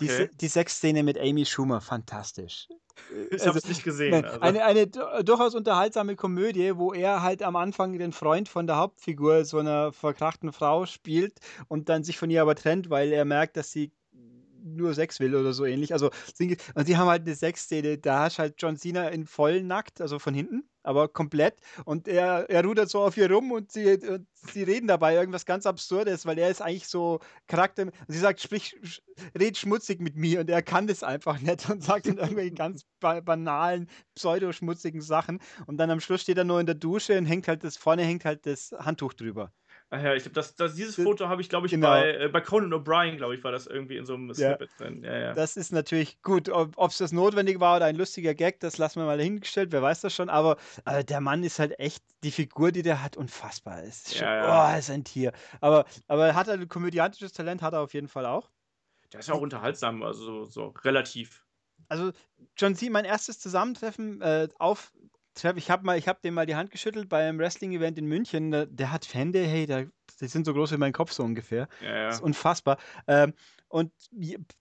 Die, 0.00 0.06
Okay. 0.06 0.06
Se- 0.08 0.28
die 0.28 0.48
Sexszene 0.48 1.02
mit 1.02 1.18
Amy 1.18 1.44
Schumer, 1.46 1.80
fantastisch. 1.80 2.68
Ich 3.30 3.32
also, 3.32 3.46
habe 3.46 3.58
es 3.58 3.66
nicht 3.66 3.82
gesehen. 3.82 4.10
Nein, 4.10 4.24
Also. 4.24 4.40
eine, 4.40 4.64
eine 4.64 4.86
du- 4.86 5.24
durchaus 5.24 5.54
unterhaltsame 5.54 6.16
Komödie, 6.16 6.76
wo 6.76 6.92
er 6.92 7.22
halt 7.22 7.42
am 7.42 7.56
Anfang 7.56 7.98
den 7.98 8.12
Freund 8.12 8.48
von 8.48 8.66
der 8.66 8.76
Hauptfigur, 8.76 9.44
so 9.44 9.58
einer 9.58 9.92
verkrachten 9.92 10.52
Frau, 10.52 10.84
spielt 10.86 11.38
und 11.68 11.88
dann 11.88 12.04
sich 12.04 12.18
von 12.18 12.28
ihr 12.30 12.42
aber 12.42 12.54
trennt, 12.56 12.90
weil 12.90 13.12
er 13.12 13.24
merkt, 13.24 13.56
dass 13.56 13.72
sie 13.72 13.92
nur 14.62 14.94
Sex 14.94 15.20
will 15.20 15.34
oder 15.34 15.52
so 15.52 15.64
ähnlich. 15.64 15.92
Also, 15.92 16.10
sie- 16.34 16.56
und 16.74 16.86
sie 16.86 16.96
haben 16.96 17.08
halt 17.08 17.22
eine 17.22 17.34
Sexszene, 17.34 17.98
da 17.98 18.20
hast 18.24 18.38
halt 18.38 18.54
John 18.58 18.76
Cena 18.76 19.08
in 19.08 19.26
voll 19.26 19.62
nackt, 19.62 20.00
also 20.00 20.18
von 20.18 20.34
hinten, 20.34 20.68
aber 20.82 21.08
komplett. 21.08 21.60
Und 21.84 22.08
er, 22.08 22.48
er 22.50 22.64
rudert 22.64 22.90
so 22.90 23.00
auf 23.00 23.16
ihr 23.16 23.30
rum 23.30 23.52
und 23.52 23.72
sie, 23.72 23.94
und 23.94 24.26
sie 24.34 24.62
reden 24.62 24.86
dabei 24.88 25.14
irgendwas 25.14 25.46
ganz 25.46 25.66
Absurdes, 25.66 26.26
weil 26.26 26.38
er 26.38 26.50
ist 26.50 26.62
eigentlich 26.62 26.88
so 26.88 27.20
Charakter. 27.46 27.82
Und 27.84 27.94
sie 28.08 28.18
sagt, 28.18 28.40
sprich, 28.40 28.76
red 29.38 29.56
schmutzig 29.56 30.00
mit 30.00 30.16
mir 30.16 30.40
und 30.40 30.50
er 30.50 30.62
kann 30.62 30.86
das 30.86 31.02
einfach 31.02 31.40
nicht 31.40 31.68
und 31.70 31.82
sagt 31.82 32.06
dann 32.06 32.18
irgendwelche 32.18 32.52
ganz 32.54 32.82
ba 33.00 33.20
banalen, 33.20 33.88
pseudoschmutzigen 34.14 35.00
Sachen. 35.00 35.40
Und 35.66 35.76
dann 35.78 35.90
am 35.90 36.00
Schluss 36.00 36.22
steht 36.22 36.38
er 36.38 36.44
nur 36.44 36.60
in 36.60 36.66
der 36.66 36.74
Dusche 36.74 37.16
und 37.18 37.26
hängt 37.26 37.48
halt 37.48 37.64
das, 37.64 37.76
vorne 37.76 38.02
hängt 38.04 38.24
halt 38.24 38.46
das 38.46 38.72
Handtuch 38.78 39.12
drüber. 39.14 39.52
Ach 39.92 40.00
ja, 40.00 40.14
ich 40.14 40.22
glaube, 40.22 40.34
das, 40.34 40.54
das, 40.54 40.76
dieses 40.76 40.94
Foto 40.94 41.28
habe 41.28 41.42
ich, 41.42 41.48
glaube 41.48 41.66
ich, 41.66 41.72
genau. 41.72 41.88
bei, 41.88 42.14
äh, 42.14 42.28
bei 42.28 42.40
Conan 42.40 42.72
O'Brien, 42.72 43.16
glaube 43.16 43.34
ich, 43.34 43.42
war 43.42 43.50
das 43.50 43.66
irgendwie 43.66 43.96
in 43.96 44.06
so 44.06 44.14
einem 44.14 44.28
Ja. 44.28 44.34
Snippet 44.34 44.70
drin. 44.78 45.02
Ja, 45.02 45.18
ja. 45.18 45.34
Das 45.34 45.56
ist 45.56 45.72
natürlich 45.72 46.22
gut. 46.22 46.48
Ob 46.48 46.90
es 46.90 46.98
das 46.98 47.10
notwendig 47.10 47.58
war 47.58 47.76
oder 47.76 47.86
ein 47.86 47.96
lustiger 47.96 48.34
Gag, 48.34 48.60
das 48.60 48.78
lassen 48.78 49.00
wir 49.00 49.06
mal 49.06 49.20
hingestellt, 49.20 49.72
wer 49.72 49.82
weiß 49.82 50.02
das 50.02 50.14
schon. 50.14 50.30
Aber 50.30 50.58
äh, 50.84 51.04
der 51.04 51.20
Mann 51.20 51.42
ist 51.42 51.58
halt 51.58 51.76
echt, 51.80 52.04
die 52.22 52.30
Figur, 52.30 52.70
die 52.70 52.82
der 52.82 53.02
hat, 53.02 53.16
unfassbar. 53.16 53.82
Ist 53.82 54.14
schon, 54.14 54.28
Ja. 54.28 54.74
Oh, 54.74 54.78
ist 54.78 54.90
ein 54.90 55.02
Tier. 55.02 55.32
Aber, 55.60 55.84
aber 56.06 56.36
hat 56.36 56.46
er 56.46 56.54
ein 56.54 56.68
komödiantisches 56.68 57.32
Talent, 57.32 57.60
hat 57.60 57.72
er 57.72 57.80
auf 57.80 57.92
jeden 57.92 58.08
Fall 58.08 58.26
auch. 58.26 58.48
Der 59.12 59.18
ist 59.20 59.28
ja 59.28 59.34
auch 59.34 59.40
unterhaltsam, 59.40 60.04
also 60.04 60.22
so, 60.22 60.44
so 60.44 60.66
relativ. 60.84 61.44
Also 61.88 62.12
John 62.56 62.76
Cena, 62.76 62.92
mein 62.92 63.04
erstes 63.04 63.40
Zusammentreffen, 63.40 64.22
äh, 64.22 64.48
Trev, 65.40 65.56
ich 65.56 65.70
habe 65.70 65.90
hab 65.90 66.22
dem 66.22 66.34
mal 66.34 66.46
die 66.46 66.56
Hand 66.56 66.70
geschüttelt 66.70 67.08
beim 67.08 67.38
Wrestling-Event 67.38 67.98
in 67.98 68.06
München. 68.06 68.50
Der, 68.50 68.66
der 68.66 68.92
hat 68.92 69.12
Hände, 69.14 69.40
hey, 69.40 69.66
der, 69.66 69.86
die 70.20 70.26
sind 70.26 70.44
so 70.44 70.52
groß 70.52 70.72
wie 70.72 70.76
mein 70.76 70.92
Kopf 70.92 71.12
so 71.12 71.22
ungefähr. 71.22 71.68
Ja, 71.80 71.96
ja. 71.96 72.06
Das 72.06 72.16
ist 72.16 72.22
unfassbar. 72.22 72.78
Ähm, 73.06 73.32
und 73.68 73.92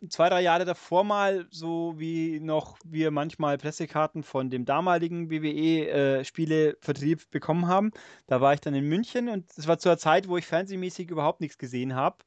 zwei, 0.09 0.29
drei 0.29 0.41
Jahre 0.41 0.65
davor 0.65 1.03
mal, 1.03 1.47
so 1.49 1.95
wie 1.97 2.39
noch 2.39 2.77
wir 2.85 3.09
manchmal 3.09 3.57
Pressekarten 3.57 4.21
von 4.21 4.51
dem 4.51 4.65
damaligen 4.65 5.31
WWE-Spielevertrieb 5.31 7.21
äh, 7.21 7.25
bekommen 7.31 7.67
haben, 7.67 7.91
da 8.27 8.39
war 8.39 8.53
ich 8.53 8.61
dann 8.61 8.75
in 8.75 8.87
München 8.87 9.27
und 9.27 9.49
es 9.57 9.67
war 9.67 9.79
zur 9.79 9.97
Zeit, 9.97 10.27
wo 10.27 10.37
ich 10.37 10.45
fernsehmäßig 10.45 11.09
überhaupt 11.09 11.41
nichts 11.41 11.57
gesehen 11.57 11.95
habe. 11.95 12.17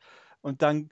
Und 0.40 0.62
dann 0.62 0.90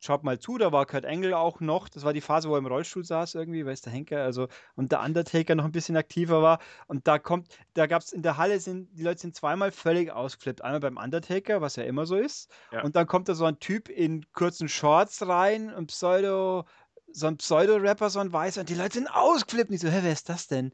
schaut 0.00 0.24
mal 0.24 0.38
zu, 0.38 0.58
da 0.58 0.72
war 0.72 0.86
Kurt 0.86 1.04
Angle 1.04 1.36
auch 1.36 1.60
noch, 1.60 1.88
das 1.88 2.04
war 2.04 2.12
die 2.12 2.20
Phase, 2.20 2.48
wo 2.48 2.54
er 2.54 2.58
im 2.58 2.66
Rollstuhl 2.66 3.04
saß 3.04 3.34
irgendwie, 3.34 3.64
weiß 3.64 3.82
der 3.82 3.92
Henker, 3.92 4.22
also 4.22 4.48
und 4.74 4.92
der 4.92 5.02
Undertaker 5.02 5.54
noch 5.54 5.64
ein 5.64 5.72
bisschen 5.72 5.96
aktiver 5.96 6.42
war. 6.42 6.58
Und 6.86 7.06
da 7.06 7.18
kommt, 7.18 7.48
da 7.74 7.86
gab 7.86 8.02
es 8.02 8.12
in 8.12 8.22
der 8.22 8.38
Halle 8.38 8.58
sind, 8.60 8.88
die 8.96 9.02
Leute 9.02 9.20
sind 9.20 9.36
zweimal 9.36 9.70
völlig 9.70 10.10
ausgeflippt, 10.10 10.62
einmal 10.62 10.80
beim 10.80 10.96
Undertaker, 10.96 11.60
was 11.60 11.76
ja 11.76 11.84
immer 11.84 12.06
so 12.06 12.16
ist. 12.16 12.50
Ja. 12.72 12.82
und 12.82 12.96
dann 12.96 13.06
kommt 13.06 13.28
da 13.28 13.34
so 13.34 13.44
ein 13.44 13.58
Typ 13.58 13.88
in 13.88 14.24
kurzen 14.32 14.68
Shorts 14.68 15.26
rein 15.26 15.72
und 15.72 15.88
Pseudo, 15.88 16.64
so 17.12 17.26
ein 17.26 17.36
Pseudo-Rapper, 17.36 18.08
so 18.10 18.20
ein 18.20 18.32
Weißer 18.32 18.60
und 18.60 18.68
die 18.68 18.74
Leute 18.74 18.94
sind 18.94 19.08
ausgeflippt. 19.08 19.68
Und 19.68 19.74
ich 19.74 19.80
so, 19.80 19.88
hä, 19.88 20.00
wer 20.02 20.12
ist 20.12 20.28
das 20.28 20.46
denn? 20.46 20.72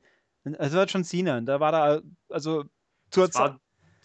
Also 0.58 0.78
war 0.78 0.88
schon 0.88 1.02
Cena, 1.02 1.40
da 1.40 1.58
war 1.58 1.72
da, 1.72 2.00
also 2.28 2.64
zur 3.10 3.30
Zeit 3.30 3.54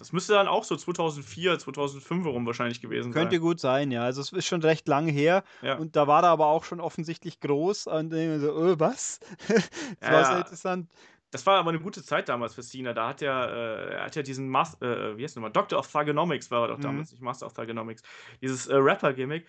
das 0.01 0.13
müsste 0.13 0.33
dann 0.33 0.47
auch 0.47 0.63
so 0.63 0.75
2004, 0.75 1.59
2005 1.59 2.25
herum 2.25 2.43
wahrscheinlich 2.47 2.81
gewesen 2.81 3.13
sein. 3.13 3.21
Könnte 3.21 3.39
gut 3.39 3.59
sein, 3.59 3.91
ja. 3.91 4.03
Also 4.03 4.21
es 4.21 4.31
ist 4.31 4.47
schon 4.47 4.63
recht 4.63 4.87
lange 4.87 5.11
her. 5.11 5.43
Ja. 5.61 5.77
Und 5.77 5.95
da 5.95 6.07
war 6.07 6.23
er 6.23 6.29
aber 6.29 6.47
auch 6.47 6.63
schon 6.63 6.79
offensichtlich 6.79 7.39
groß. 7.39 7.85
Und 7.85 8.11
so, 8.11 8.51
oh, 8.51 8.79
was? 8.79 9.19
das 9.47 9.69
ja, 10.01 10.11
war 10.11 10.25
sehr 10.25 10.37
interessant. 10.37 10.89
Das 11.29 11.45
war 11.45 11.59
aber 11.59 11.69
eine 11.69 11.79
gute 11.79 12.03
Zeit 12.03 12.29
damals 12.29 12.55
für 12.55 12.63
Cena. 12.63 12.93
Da 12.93 13.09
hat 13.09 13.21
er, 13.21 13.49
äh, 13.49 13.93
er 13.93 14.05
hat 14.05 14.15
ja 14.15 14.23
diesen 14.23 14.49
Mas 14.49 14.73
äh, 14.81 15.15
wie 15.17 15.23
heißt 15.23 15.35
nochmal? 15.35 15.51
Doctor 15.51 15.77
of 15.77 15.91
Thugonomics 15.91 16.49
war 16.49 16.63
er 16.63 16.67
doch 16.69 16.79
damals, 16.79 17.11
mhm. 17.11 17.15
nicht 17.15 17.21
Master 17.21 17.45
of 17.45 17.53
Thugonomics. 17.53 18.01
Dieses 18.41 18.65
äh, 18.65 18.75
Rapper-Gimmick. 18.75 19.45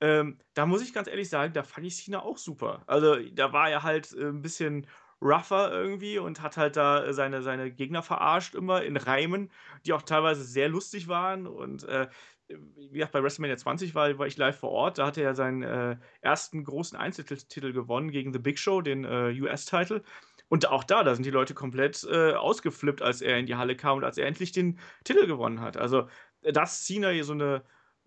Ähm, 0.00 0.38
da 0.54 0.66
muss 0.66 0.82
ich 0.82 0.92
ganz 0.92 1.06
ehrlich 1.06 1.28
sagen, 1.28 1.52
da 1.52 1.62
fand 1.62 1.86
ich 1.86 1.96
Cena 1.96 2.22
auch 2.22 2.38
super. 2.38 2.82
Also 2.88 3.16
da 3.32 3.52
war 3.52 3.70
er 3.70 3.84
halt 3.84 4.12
äh, 4.14 4.24
ein 4.24 4.42
bisschen 4.42 4.88
rougher 5.22 5.72
irgendwie 5.72 6.18
und 6.18 6.42
hat 6.42 6.56
halt 6.56 6.76
da 6.76 7.12
seine, 7.12 7.42
seine 7.42 7.70
Gegner 7.70 8.02
verarscht 8.02 8.54
immer 8.54 8.82
in 8.82 8.96
Reimen, 8.96 9.50
die 9.86 9.92
auch 9.92 10.02
teilweise 10.02 10.42
sehr 10.42 10.68
lustig 10.68 11.08
waren. 11.08 11.46
Und 11.46 11.84
äh, 11.84 12.08
wie 12.48 12.98
gesagt, 12.98 13.12
bei 13.12 13.22
WrestleMania 13.22 13.56
20 13.56 13.94
war, 13.94 14.18
war 14.18 14.26
ich 14.26 14.36
live 14.36 14.58
vor 14.58 14.70
Ort. 14.70 14.98
Da 14.98 15.06
hatte 15.06 15.22
er 15.22 15.34
seinen 15.34 15.62
äh, 15.62 15.96
ersten 16.20 16.64
großen 16.64 16.98
Einzeltitel 16.98 17.72
gewonnen 17.72 18.10
gegen 18.10 18.32
The 18.32 18.38
Big 18.38 18.58
Show, 18.58 18.80
den 18.82 19.04
äh, 19.04 19.34
US-Titel. 19.40 20.02
Und 20.48 20.68
auch 20.68 20.84
da, 20.84 21.02
da 21.02 21.14
sind 21.14 21.24
die 21.24 21.30
Leute 21.30 21.54
komplett 21.54 22.04
äh, 22.04 22.32
ausgeflippt, 22.32 23.00
als 23.00 23.22
er 23.22 23.38
in 23.38 23.46
die 23.46 23.54
Halle 23.54 23.76
kam 23.76 23.98
und 23.98 24.04
als 24.04 24.18
er 24.18 24.26
endlich 24.26 24.52
den 24.52 24.78
Titel 25.04 25.26
gewonnen 25.26 25.60
hat. 25.60 25.76
Also, 25.76 26.08
dass 26.42 26.84
Cena 26.84 27.08
hier 27.08 27.24
so 27.24 27.32
eine 27.32 27.62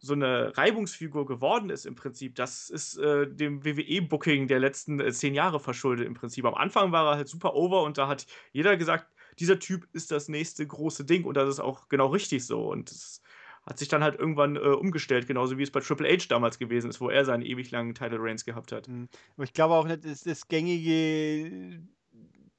so 0.05 0.13
eine 0.13 0.55
Reibungsfigur 0.55 1.25
geworden 1.25 1.69
ist 1.69 1.85
im 1.85 1.95
Prinzip, 1.95 2.35
das 2.35 2.69
ist 2.69 2.97
äh, 2.97 3.27
dem 3.27 3.65
WWE-Booking 3.65 4.47
der 4.47 4.59
letzten 4.59 4.99
äh, 4.99 5.11
zehn 5.11 5.33
Jahre 5.33 5.59
verschuldet 5.59 6.05
im 6.05 6.13
Prinzip. 6.13 6.45
Am 6.45 6.53
Anfang 6.53 6.91
war 6.91 7.11
er 7.11 7.17
halt 7.17 7.27
super 7.27 7.55
over 7.55 7.83
und 7.83 7.97
da 7.97 8.07
hat 8.07 8.27
jeder 8.51 8.77
gesagt, 8.77 9.07
dieser 9.39 9.59
Typ 9.59 9.87
ist 9.93 10.11
das 10.11 10.29
nächste 10.29 10.65
große 10.65 11.05
Ding 11.05 11.25
und 11.25 11.35
das 11.35 11.49
ist 11.49 11.59
auch 11.59 11.89
genau 11.89 12.07
richtig 12.07 12.45
so. 12.45 12.69
Und 12.69 12.91
das 12.91 13.21
hat 13.65 13.79
sich 13.79 13.87
dann 13.87 14.03
halt 14.03 14.19
irgendwann 14.19 14.55
äh, 14.55 14.59
umgestellt, 14.59 15.27
genauso 15.27 15.57
wie 15.57 15.63
es 15.63 15.71
bei 15.71 15.79
Triple 15.79 16.07
H 16.07 16.25
damals 16.29 16.59
gewesen 16.59 16.89
ist, 16.89 17.01
wo 17.01 17.09
er 17.09 17.25
seinen 17.25 17.43
ewig 17.43 17.71
langen 17.71 17.95
Title 17.95 18.19
Reigns 18.19 18.45
gehabt 18.45 18.71
hat. 18.71 18.87
Mhm. 18.87 19.09
Aber 19.35 19.43
ich 19.43 19.53
glaube 19.53 19.73
auch 19.73 19.87
nicht, 19.87 20.05
dass 20.05 20.23
das 20.23 20.47
gängige 20.47 21.81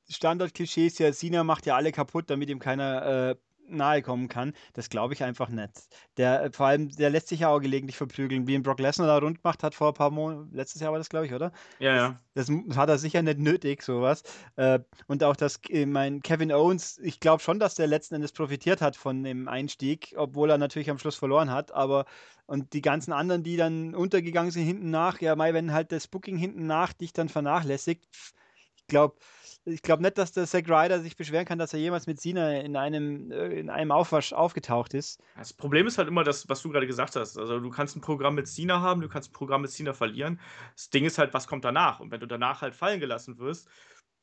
Standard-Klischee 0.09 0.87
ist 0.87 0.99
ja, 0.99 1.13
Cena 1.13 1.45
macht 1.45 1.67
ja 1.67 1.77
alle 1.77 1.93
kaputt, 1.93 2.29
damit 2.29 2.51
ihm 2.51 2.59
keiner 2.59 3.31
äh, 3.31 3.37
nahe 3.69 4.03
kommen 4.03 4.29
kann, 4.29 4.53
das 4.75 4.91
glaube 4.91 5.15
ich 5.15 5.23
einfach 5.23 5.49
nicht. 5.49 5.71
Der, 6.17 6.45
äh, 6.45 6.51
vor 6.53 6.67
allem, 6.67 6.91
der 6.91 7.11
lässt 7.11 7.29
sich 7.29 7.41
ja 7.41 7.49
auch 7.49 7.61
gelegentlich 7.61 7.97
verprügeln, 7.97 8.47
wie 8.47 8.55
ihn 8.55 8.63
Brock 8.63 8.81
Lesnar 8.81 9.07
da 9.07 9.19
rund 9.19 9.43
gemacht 9.43 9.63
hat 9.63 9.75
vor 9.75 9.89
ein 9.89 9.95
paar 9.95 10.11
Monaten. 10.11 10.51
Letztes 10.53 10.81
Jahr 10.81 10.93
war 10.93 10.99
das, 10.99 11.09
glaube 11.09 11.27
ich, 11.27 11.35
oder? 11.35 11.53
Ja, 11.79 11.95
ja. 11.95 12.21
Das, 12.35 12.47
das, 12.47 12.77
hat 12.77 12.89
er 12.89 12.99
sicher 12.99 13.23
nicht 13.23 13.39
nötig, 13.39 13.83
sowas. 13.83 14.23
Äh, 14.57 14.81
und 15.07 15.25
auch 15.25 15.37
das, 15.37 15.61
äh, 15.69 15.87
mein 15.87 16.23
Kevin 16.23 16.53
Owens, 16.53 16.99
ich 16.99 17.21
glaube 17.21 17.43
schon, 17.43 17.59
dass 17.59 17.75
der 17.75 17.87
letzten 17.87 18.17
Endes 18.17 18.33
profitiert 18.33 18.81
hat 18.81 18.97
von 18.97 19.23
dem 19.23 19.49
Einstieg, 19.49 20.15
obwohl 20.17 20.51
er 20.51 20.59
natürlich 20.59 20.91
am 20.91 20.99
Schluss 20.99 21.17
verloren 21.17 21.51
hat. 21.51 21.73
Aber 21.73 22.07
und 22.47 22.73
die 22.73 22.83
ganzen 22.83 23.13
anderen, 23.13 23.43
die 23.43 23.57
dann 23.57 23.95
untergegangen 23.95 24.53
sind 24.53 24.65
hinten 24.65 24.91
nach, 24.91 25.21
ja, 25.21 25.35
Mai, 25.35 25.53
wenn 25.53 25.73
halt 25.73 25.91
das 25.93 26.07
Booking 26.07 26.37
hinten 26.37 26.67
nach 26.67 26.93
dich 26.93 27.13
dann 27.13 27.29
vernachlässigt, 27.29 28.07
ich 28.77 28.87
glaube, 28.87 29.17
ich 29.67 29.83
glaube 29.83 30.03
nicht, 30.03 30.17
dass 30.17 30.33
der 30.33 30.47
Zack 30.47 30.69
Ryder 30.69 31.01
sich 31.01 31.17
beschweren 31.17 31.45
kann, 31.45 31.59
dass 31.59 31.73
er 31.75 31.81
jemals 31.81 32.07
mit 32.07 32.21
Cena 32.21 32.61
in 32.61 32.77
einem, 32.77 33.31
äh, 33.33 33.59
in 33.59 33.69
einem 33.69 33.91
Aufwasch 33.91 34.33
aufgetaucht 34.33 34.95
ist. 34.95 35.21
Das 35.37 35.53
Problem 35.53 35.87
ist 35.87 35.99
halt 35.99 36.09
immer 36.09 36.25
das, 36.25 36.49
was 36.49 36.63
du 36.63 36.71
gerade 36.71 36.87
gesagt 36.87 37.17
hast. 37.17 37.37
Also 37.37 37.59
du 37.59 37.71
kannst 37.71 37.97
ein 37.97 38.01
Programm 38.01 38.37
mit 38.37 38.47
Cena 38.47 38.81
haben, 38.81 39.01
du 39.01 39.09
kannst 39.09 39.31
ein 39.31 39.33
Programm 39.33 39.63
mit 39.63 39.71
Cena 39.71 39.93
verlieren. 39.93 40.41
Das 40.75 40.91
Ding 40.91 41.05
ist 41.05 41.19
halt, 41.19 41.35
was 41.35 41.49
kommt 41.49 41.65
danach? 41.65 42.01
Und 42.01 42.11
wenn 42.13 42.21
du 42.21 42.27
danach 42.27 42.63
halt 42.63 42.75
fallen 42.75 43.01
gelassen 43.01 43.39
wirst, 43.39 43.69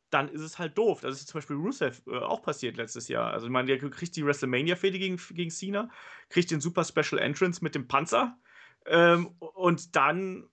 dann 0.10 0.30
ist 0.30 0.41
es 0.41 0.60
halt 0.60 0.78
doof. 0.78 1.02
Das 1.02 1.16
ist 1.16 1.28
zum 1.28 1.39
Beispiel 1.39 1.56
Rusev 1.58 2.02
äh, 2.08 2.18
auch 2.20 2.41
passiert 2.41 2.78
letztes 2.78 3.08
Jahr. 3.10 3.34
Also 3.34 3.48
ich 3.48 3.52
meine, 3.52 3.68
der 3.68 3.89
kriegt 3.89 4.16
die 4.16 4.26
WrestleMania-Fehde 4.26 4.98
gegen, 4.98 5.20
gegen 5.32 5.52
Cena, 5.52 5.89
kriegt 6.30 6.52
den 6.52 6.62
Super 6.62 6.86
Special 6.86 7.20
Entrance 7.20 7.64
mit 7.64 7.76
dem 7.76 7.88
Panzer 7.88 8.38
ähm, 8.86 9.28
und 9.39 9.96
dann 9.96 10.50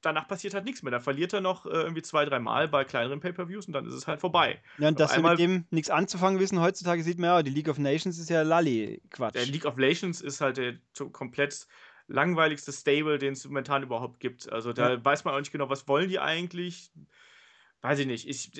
danach 0.00 0.28
passiert 0.28 0.54
halt 0.54 0.64
nichts 0.64 0.82
mehr. 0.82 0.90
Da 0.90 1.00
verliert 1.00 1.32
er 1.32 1.40
noch 1.40 1.66
äh, 1.66 1.70
irgendwie 1.70 2.02
zwei, 2.02 2.24
drei 2.24 2.38
Mal 2.38 2.68
bei 2.68 2.84
kleineren 2.84 3.20
Pay-Per-Views 3.20 3.66
und 3.66 3.72
dann 3.72 3.86
ist 3.86 3.94
es 3.94 4.06
halt 4.06 4.20
vorbei. 4.20 4.60
Ja, 4.78 4.88
und 4.88 5.00
dass 5.00 5.16
wir 5.16 5.28
mit 5.28 5.38
dem 5.38 5.64
nichts 5.70 5.90
anzufangen 5.90 6.40
wissen, 6.40 6.60
heutzutage 6.60 7.02
sieht 7.02 7.18
man 7.18 7.30
ja, 7.30 7.42
die 7.42 7.50
League 7.50 7.68
of 7.68 7.78
Nations 7.78 8.18
ist 8.18 8.30
ja 8.30 8.42
Lalli-Quatsch. 8.42 9.34
Der 9.34 9.46
League 9.46 9.64
of 9.64 9.76
Nations 9.76 10.20
ist 10.20 10.40
halt 10.40 10.56
der 10.56 10.74
komplett 11.12 11.66
langweiligste 12.06 12.72
Stable, 12.72 13.18
den 13.18 13.34
es 13.34 13.44
momentan 13.44 13.82
überhaupt 13.82 14.20
gibt. 14.20 14.50
Also 14.50 14.72
da 14.72 14.94
ja. 14.94 15.04
weiß 15.04 15.24
man 15.24 15.34
auch 15.34 15.38
nicht 15.38 15.52
genau, 15.52 15.68
was 15.68 15.86
wollen 15.88 16.08
die 16.08 16.18
eigentlich. 16.18 16.90
Weiß 17.80 18.00
ich 18.00 18.06
nicht. 18.06 18.28
Ich, 18.28 18.50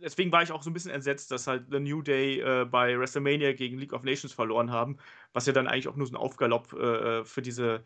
deswegen 0.00 0.32
war 0.32 0.42
ich 0.42 0.50
auch 0.50 0.62
so 0.62 0.70
ein 0.70 0.72
bisschen 0.72 0.90
entsetzt, 0.90 1.30
dass 1.30 1.46
halt 1.46 1.66
The 1.70 1.78
New 1.78 2.00
Day 2.00 2.40
äh, 2.40 2.64
bei 2.64 2.98
WrestleMania 2.98 3.52
gegen 3.52 3.78
League 3.78 3.92
of 3.92 4.02
Nations 4.02 4.32
verloren 4.32 4.70
haben, 4.70 4.96
was 5.34 5.44
ja 5.44 5.52
dann 5.52 5.66
eigentlich 5.66 5.88
auch 5.88 5.96
nur 5.96 6.06
so 6.06 6.14
ein 6.14 6.16
Aufgalopp 6.16 6.72
äh, 6.72 7.18
äh 7.20 7.24
für 7.24 7.42
diese 7.42 7.84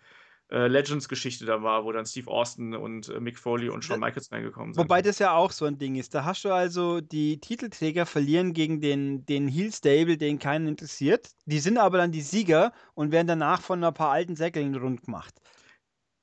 äh, 0.51 0.67
Legends-Geschichte 0.67 1.47
da 1.47 1.63
war, 1.63 1.85
wo 1.85 1.93
dann 1.93 2.07
Steve 2.07 2.29
Austin 2.31 2.75
und 2.75 3.09
äh, 3.09 3.21
Mick 3.21 3.39
Foley 3.39 3.69
und 3.69 3.85
Shawn 3.85 4.01
Michaels 4.01 4.33
reingekommen 4.33 4.75
sind. 4.75 4.83
Wobei 4.83 5.01
das 5.01 5.19
ja 5.21 5.33
auch 5.33 5.53
so 5.53 5.65
ein 5.65 5.79
Ding 5.79 5.95
ist. 5.95 6.15
Da 6.15 6.25
hast 6.25 6.45
du 6.45 6.53
also 6.53 7.01
die 7.01 7.39
Titelträger 7.41 8.05
verlieren 8.05 8.53
gegen 8.53 8.81
den, 8.81 9.25
den 9.27 9.47
Heel 9.47 9.73
Stable, 9.73 10.17
den 10.17 10.39
keinen 10.39 10.67
interessiert. 10.67 11.31
Die 11.47 11.61
sind 11.61 11.79
aber 11.79 11.99
dann 11.99 12.11
die 12.11 12.23
Sieger 12.23 12.73
und 12.95 13.13
werden 13.13 13.29
danach 13.29 13.63
von 13.63 13.83
ein 13.85 13.95
paar 13.95 14.11
alten 14.11 14.35
Säckeln 14.35 14.75
rund 14.75 15.03
gemacht. 15.03 15.35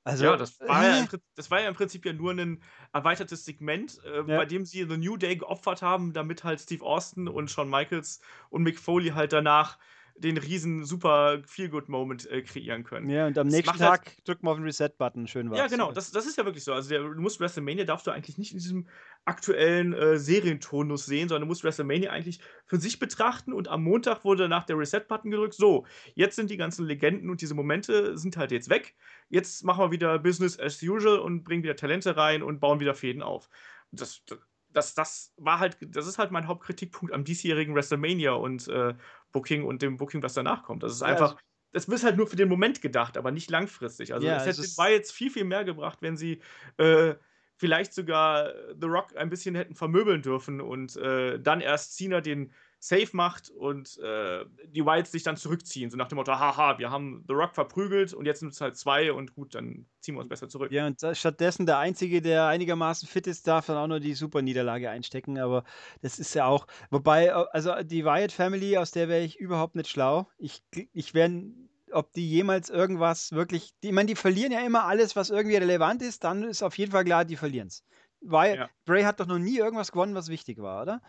Also, 0.03 0.23
ja, 0.23 0.37
das 0.37 0.57
war, 0.61 0.83
äh, 0.83 0.87
ja 0.87 0.99
im, 0.99 1.07
das 1.35 1.51
war 1.51 1.61
ja 1.61 1.67
im 1.67 1.75
Prinzip 1.75 2.05
ja 2.05 2.13
nur 2.13 2.31
ein 2.31 2.63
erweitertes 2.93 3.43
Segment, 3.43 3.99
äh, 4.05 4.17
ja. 4.17 4.23
bei 4.23 4.45
dem 4.45 4.65
sie 4.65 4.85
The 4.89 4.97
New 4.97 5.17
Day 5.17 5.35
geopfert 5.35 5.81
haben, 5.81 6.13
damit 6.13 6.45
halt 6.45 6.61
Steve 6.61 6.85
Austin 6.85 7.27
und 7.27 7.51
Shawn 7.51 7.69
Michaels 7.69 8.21
und 8.49 8.63
Mick 8.63 8.79
Foley 8.79 9.09
halt 9.09 9.33
danach 9.33 9.77
den 10.19 10.37
riesen 10.37 10.83
super 10.83 11.41
Feel-Good-Moment 11.45 12.29
äh, 12.29 12.41
kreieren 12.41 12.83
können. 12.83 13.09
Ja, 13.09 13.27
und 13.27 13.37
am 13.37 13.47
das 13.47 13.55
nächsten 13.55 13.77
Tag 13.77 14.05
halt, 14.05 14.27
drückt 14.27 14.43
man 14.43 14.51
auf 14.51 14.57
den 14.57 14.65
Reset-Button, 14.65 15.27
schön 15.27 15.49
was. 15.49 15.59
Ja, 15.59 15.67
genau, 15.67 15.91
das, 15.91 16.11
das 16.11 16.25
ist 16.25 16.37
ja 16.37 16.45
wirklich 16.45 16.63
so. 16.63 16.73
Also 16.73 16.89
der, 16.89 17.01
du 17.01 17.21
musst 17.21 17.39
WrestleMania 17.39 17.85
darfst 17.85 18.07
du 18.07 18.11
eigentlich 18.11 18.37
nicht 18.37 18.51
in 18.51 18.59
diesem 18.59 18.87
aktuellen 19.25 19.93
äh, 19.93 20.17
Serientonus 20.17 21.05
sehen, 21.05 21.29
sondern 21.29 21.41
du 21.41 21.47
musst 21.47 21.63
WrestleMania 21.63 22.11
eigentlich 22.11 22.39
für 22.65 22.77
sich 22.77 22.99
betrachten 22.99 23.53
und 23.53 23.67
am 23.67 23.83
Montag 23.83 24.23
wurde 24.23 24.49
nach 24.49 24.63
der 24.63 24.77
Reset-Button 24.77 25.31
gedrückt, 25.31 25.53
so, 25.53 25.85
jetzt 26.15 26.35
sind 26.35 26.49
die 26.49 26.57
ganzen 26.57 26.85
Legenden 26.85 27.29
und 27.29 27.41
diese 27.41 27.53
Momente 27.53 28.17
sind 28.17 28.37
halt 28.37 28.51
jetzt 28.51 28.69
weg. 28.69 28.95
Jetzt 29.29 29.63
machen 29.63 29.83
wir 29.83 29.91
wieder 29.91 30.19
Business 30.19 30.59
as 30.59 30.81
usual 30.81 31.19
und 31.19 31.43
bringen 31.43 31.63
wieder 31.63 31.75
Talente 31.75 32.17
rein 32.17 32.41
und 32.41 32.59
bauen 32.59 32.79
wieder 32.79 32.95
Fäden 32.95 33.21
auf. 33.21 33.49
Das, 33.91 34.23
das 34.25 34.39
das, 34.77 34.93
das 34.93 35.33
war 35.37 35.59
halt, 35.59 35.77
das 35.81 36.07
ist 36.07 36.19
halt 36.19 36.31
mein 36.31 36.47
Hauptkritikpunkt 36.47 37.13
am 37.13 37.23
diesjährigen 37.23 37.73
WrestleMania 37.73 38.33
und 38.33 38.67
äh, 38.67 38.93
Booking 39.31 39.63
und 39.63 39.81
dem 39.81 39.97
Booking, 39.97 40.23
was 40.23 40.33
danach 40.33 40.63
kommt. 40.63 40.83
Das 40.83 40.93
ist 40.93 41.01
ja, 41.01 41.07
einfach, 41.07 41.37
das 41.71 41.85
ist 41.85 42.03
halt 42.03 42.17
nur 42.17 42.27
für 42.27 42.35
den 42.35 42.49
Moment 42.49 42.81
gedacht, 42.81 43.17
aber 43.17 43.31
nicht 43.31 43.49
langfristig. 43.49 44.13
Also 44.13 44.27
ja, 44.27 44.37
es 44.37 44.45
hätte, 44.45 44.67
war 44.77 44.89
jetzt 44.89 45.11
viel, 45.11 45.29
viel 45.29 45.43
mehr 45.43 45.63
gebracht, 45.63 45.99
wenn 46.01 46.17
sie 46.17 46.41
äh, 46.77 47.15
vielleicht 47.55 47.93
sogar 47.93 48.53
The 48.79 48.87
Rock 48.87 49.15
ein 49.17 49.29
bisschen 49.29 49.55
hätten 49.55 49.75
vermöbeln 49.75 50.21
dürfen 50.21 50.61
und 50.61 50.95
äh, 50.97 51.39
dann 51.39 51.61
erst 51.61 51.95
Cena 51.95 52.21
den 52.21 52.53
safe 52.79 53.09
macht 53.13 53.49
und 53.49 53.97
äh, 53.97 54.45
die 54.67 54.85
Wilds 54.85 55.11
sich 55.11 55.23
dann 55.23 55.35
zurückziehen. 55.35 55.89
So 55.89 55.97
nach 55.97 56.07
dem 56.07 56.17
Motto, 56.17 56.33
haha, 56.33 56.77
wir 56.77 56.91
haben 56.91 57.23
The 57.27 57.33
Rock 57.33 57.55
verprügelt 57.55 58.13
und 58.13 58.25
jetzt 58.25 58.39
sind 58.39 58.53
es 58.53 58.61
halt 58.61 58.77
zwei 58.77 59.11
und 59.11 59.33
gut, 59.33 59.55
dann 59.55 59.87
ziehen 59.99 60.15
wir 60.15 60.19
uns 60.19 60.29
besser 60.29 60.47
zurück. 60.47 60.71
Ja, 60.71 60.85
und 60.85 61.01
stattdessen 61.13 61.65
der 61.65 61.79
Einzige, 61.79 62.21
der 62.21 62.45
einigermaßen 62.45 63.07
fit 63.07 63.27
ist, 63.27 63.47
darf 63.47 63.65
dann 63.65 63.77
auch 63.77 63.87
nur 63.87 63.99
die 63.99 64.13
Super-Niederlage 64.13 64.89
einstecken. 64.89 65.39
Aber 65.39 65.63
das 66.01 66.19
ist 66.19 66.33
ja 66.35 66.45
auch, 66.45 66.67
wobei, 66.89 67.33
also 67.33 67.73
die 67.83 68.05
Wyatt 68.05 68.31
Family, 68.31 68.77
aus 68.77 68.91
der 68.91 69.09
wäre 69.09 69.23
ich 69.23 69.39
überhaupt 69.39 69.75
nicht 69.75 69.89
schlau. 69.89 70.29
Ich, 70.37 70.61
ich 70.93 71.13
wäre 71.13 71.43
ob 71.91 72.11
die 72.11 72.29
jemals 72.29 72.69
irgendwas 72.69 73.31
wirklich. 73.31 73.73
Die, 73.81 73.87
ich 73.87 73.93
meine, 73.93 74.07
die 74.07 74.15
verlieren 74.15 74.51
ja 74.51 74.59
immer 74.65 74.83
alles, 74.83 75.15
was 75.15 75.29
irgendwie 75.29 75.55
relevant 75.55 76.01
ist, 76.01 76.23
dann 76.23 76.43
ist 76.43 76.61
auf 76.61 76.77
jeden 76.77 76.91
Fall 76.91 77.05
klar, 77.05 77.25
die 77.25 77.37
verlieren 77.37 77.67
es. 77.67 77.83
Weil 78.21 78.57
ja. 78.57 78.69
Bray 78.85 79.03
hat 79.03 79.19
doch 79.19 79.27
noch 79.27 79.39
nie 79.39 79.57
irgendwas 79.57 79.91
gewonnen, 79.91 80.15
was 80.15 80.27
wichtig 80.27 80.57
war, 80.57 80.81
oder? 80.81 81.01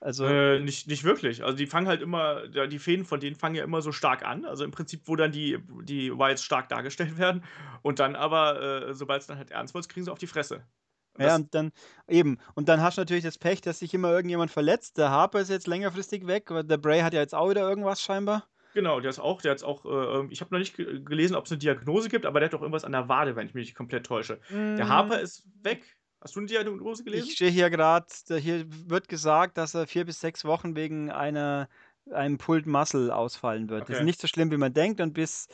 Also 0.00 0.26
äh, 0.26 0.60
nicht, 0.60 0.88
nicht 0.88 1.04
wirklich. 1.04 1.42
Also 1.42 1.56
die 1.56 1.66
fangen 1.66 1.88
halt 1.88 2.02
immer, 2.02 2.46
die 2.48 2.78
Fäden 2.78 3.04
von 3.04 3.18
denen 3.18 3.34
fangen 3.34 3.54
ja 3.54 3.64
immer 3.64 3.80
so 3.80 3.92
stark 3.92 4.24
an. 4.24 4.44
Also 4.44 4.64
im 4.64 4.70
Prinzip, 4.70 5.02
wo 5.06 5.16
dann 5.16 5.32
die, 5.32 5.58
die 5.82 6.16
Wilds 6.16 6.42
stark 6.42 6.68
dargestellt 6.68 7.18
werden. 7.18 7.44
Und 7.82 7.98
dann 7.98 8.14
aber, 8.14 8.88
äh, 8.88 8.94
sobald 8.94 9.22
es 9.22 9.26
dann 9.26 9.38
halt 9.38 9.50
ernst 9.50 9.74
wird, 9.74 9.88
kriegen 9.88 10.04
sie 10.04 10.12
auf 10.12 10.18
die 10.18 10.26
Fresse. 10.26 10.64
Und 11.14 11.24
ja, 11.24 11.34
und 11.34 11.54
dann 11.54 11.72
eben. 12.08 12.38
Und 12.54 12.68
dann 12.68 12.82
hast 12.82 12.98
du 12.98 13.00
natürlich 13.00 13.24
das 13.24 13.38
Pech, 13.38 13.62
dass 13.62 13.78
sich 13.78 13.94
immer 13.94 14.10
irgendjemand 14.12 14.50
verletzt. 14.50 14.98
Der 14.98 15.10
Harper 15.10 15.40
ist 15.40 15.48
jetzt 15.48 15.66
längerfristig 15.66 16.26
weg, 16.26 16.50
der 16.50 16.76
Bray 16.76 17.00
hat 17.00 17.14
ja 17.14 17.20
jetzt 17.20 17.34
auch 17.34 17.48
wieder 17.48 17.66
irgendwas 17.66 18.02
scheinbar. 18.02 18.46
Genau, 18.74 19.00
der 19.00 19.08
ist 19.08 19.18
auch, 19.18 19.40
der 19.40 19.52
hat 19.52 19.64
auch, 19.64 19.86
äh, 19.86 20.18
ähm, 20.18 20.28
ich 20.30 20.42
habe 20.42 20.54
noch 20.54 20.58
nicht 20.58 20.76
gelesen, 20.76 21.34
ob 21.34 21.46
es 21.46 21.52
eine 21.52 21.58
Diagnose 21.58 22.10
gibt, 22.10 22.26
aber 22.26 22.40
der 22.40 22.48
hat 22.48 22.52
doch 22.52 22.60
irgendwas 22.60 22.84
an 22.84 22.92
der 22.92 23.08
Wade, 23.08 23.34
wenn 23.34 23.46
ich 23.46 23.54
mich 23.54 23.68
nicht 23.68 23.74
komplett 23.74 24.04
täusche. 24.04 24.38
Mm. 24.50 24.76
Der 24.76 24.88
Harper 24.88 25.18
ist 25.18 25.48
weg. 25.62 25.82
Hast 26.26 26.34
du 26.34 26.40
eine 26.40 26.48
Diagnose 26.48 27.04
gelesen? 27.04 27.28
Ich 27.28 27.34
stehe 27.34 27.52
hier 27.52 27.70
gerade, 27.70 28.04
hier 28.40 28.66
wird 28.88 29.06
gesagt, 29.06 29.58
dass 29.58 29.74
er 29.74 29.86
vier 29.86 30.04
bis 30.04 30.18
sechs 30.18 30.44
Wochen 30.44 30.74
wegen 30.74 31.08
einer, 31.08 31.68
einem 32.10 32.36
Pulled 32.36 32.66
Muscle 32.66 33.12
ausfallen 33.12 33.68
wird. 33.68 33.82
Okay. 33.82 33.92
Das 33.92 34.00
ist 34.00 34.06
nicht 34.06 34.20
so 34.20 34.26
schlimm, 34.26 34.50
wie 34.50 34.56
man 34.56 34.74
denkt 34.74 35.00
und 35.00 35.12
bis, 35.12 35.46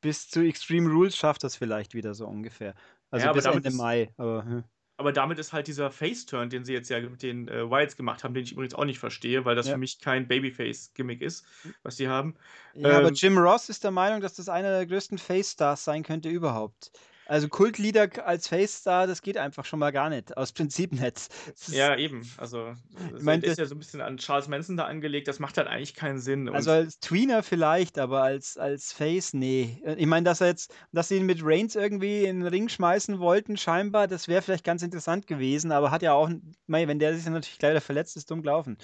bis 0.00 0.28
zu 0.28 0.40
Extreme 0.40 0.90
Rules 0.90 1.16
schafft 1.16 1.44
das 1.44 1.54
vielleicht 1.54 1.94
wieder 1.94 2.12
so 2.12 2.26
ungefähr. 2.26 2.74
Also 3.12 3.26
ja, 3.26 3.32
bis 3.32 3.44
Ende 3.44 3.70
Mai. 3.70 4.12
Aber, 4.16 4.44
hm. 4.44 4.64
aber 4.96 5.12
damit 5.12 5.38
ist 5.38 5.52
halt 5.52 5.68
dieser 5.68 5.92
Face-Turn, 5.92 6.50
den 6.50 6.64
sie 6.64 6.72
jetzt 6.72 6.90
ja 6.90 6.98
mit 6.98 7.22
den 7.22 7.46
äh, 7.46 7.70
Wilds 7.70 7.96
gemacht 7.96 8.24
haben, 8.24 8.34
den 8.34 8.42
ich 8.42 8.50
übrigens 8.50 8.74
auch 8.74 8.84
nicht 8.84 8.98
verstehe, 8.98 9.44
weil 9.44 9.54
das 9.54 9.66
ja. 9.66 9.74
für 9.74 9.78
mich 9.78 10.00
kein 10.00 10.26
Babyface-Gimmick 10.26 11.22
ist, 11.22 11.46
was 11.84 11.98
sie 11.98 12.08
haben. 12.08 12.34
Ja, 12.74 12.88
ähm, 12.88 12.96
aber 12.96 13.12
Jim 13.12 13.38
Ross 13.38 13.68
ist 13.68 13.84
der 13.84 13.92
Meinung, 13.92 14.20
dass 14.20 14.34
das 14.34 14.48
einer 14.48 14.70
der 14.70 14.86
größten 14.86 15.18
Face-Stars 15.18 15.84
sein 15.84 16.02
könnte 16.02 16.28
überhaupt. 16.28 16.90
Also 17.26 17.48
Kultlieder 17.48 18.08
als 18.24 18.48
Face-Star, 18.48 19.06
das 19.06 19.20
geht 19.20 19.36
einfach 19.36 19.64
schon 19.64 19.80
mal 19.80 19.90
gar 19.90 20.08
nicht. 20.08 20.36
Aus 20.36 20.52
Prinzip 20.52 20.92
nicht. 20.92 21.28
Ja, 21.68 21.96
eben. 21.96 22.22
Also, 22.36 22.74
das 23.10 23.20
ich 23.20 23.24
mein, 23.24 23.42
ist 23.42 23.58
ja 23.58 23.66
so 23.66 23.74
ein 23.74 23.78
bisschen 23.78 24.00
an 24.00 24.16
Charles 24.16 24.46
Manson 24.46 24.76
da 24.76 24.84
angelegt. 24.84 25.26
Das 25.26 25.40
macht 25.40 25.58
halt 25.58 25.66
eigentlich 25.66 25.94
keinen 25.94 26.18
Sinn. 26.18 26.48
Also 26.48 26.70
als 26.70 27.00
Tweener 27.00 27.42
vielleicht, 27.42 27.98
aber 27.98 28.22
als, 28.22 28.56
als 28.56 28.92
Face, 28.92 29.34
nee. 29.34 29.82
Ich 29.96 30.06
meine, 30.06 30.24
dass 30.24 30.40
er 30.40 30.48
jetzt, 30.48 30.72
dass 30.92 31.08
sie 31.08 31.16
ihn 31.16 31.26
mit 31.26 31.40
Reigns 31.42 31.74
irgendwie 31.74 32.24
in 32.24 32.40
den 32.40 32.48
Ring 32.48 32.68
schmeißen 32.68 33.18
wollten, 33.18 33.56
scheinbar, 33.56 34.06
das 34.06 34.28
wäre 34.28 34.42
vielleicht 34.42 34.64
ganz 34.64 34.82
interessant 34.82 35.26
gewesen, 35.26 35.72
aber 35.72 35.90
hat 35.90 36.02
ja 36.02 36.12
auch, 36.12 36.30
wenn 36.68 36.98
der 36.98 37.14
sich 37.14 37.24
dann 37.24 37.32
natürlich 37.32 37.58
gleich 37.58 37.72
wieder 37.72 37.80
verletzt 37.80 38.16
ist, 38.16 38.30
dumm 38.30 38.42
gelaufen. 38.42 38.78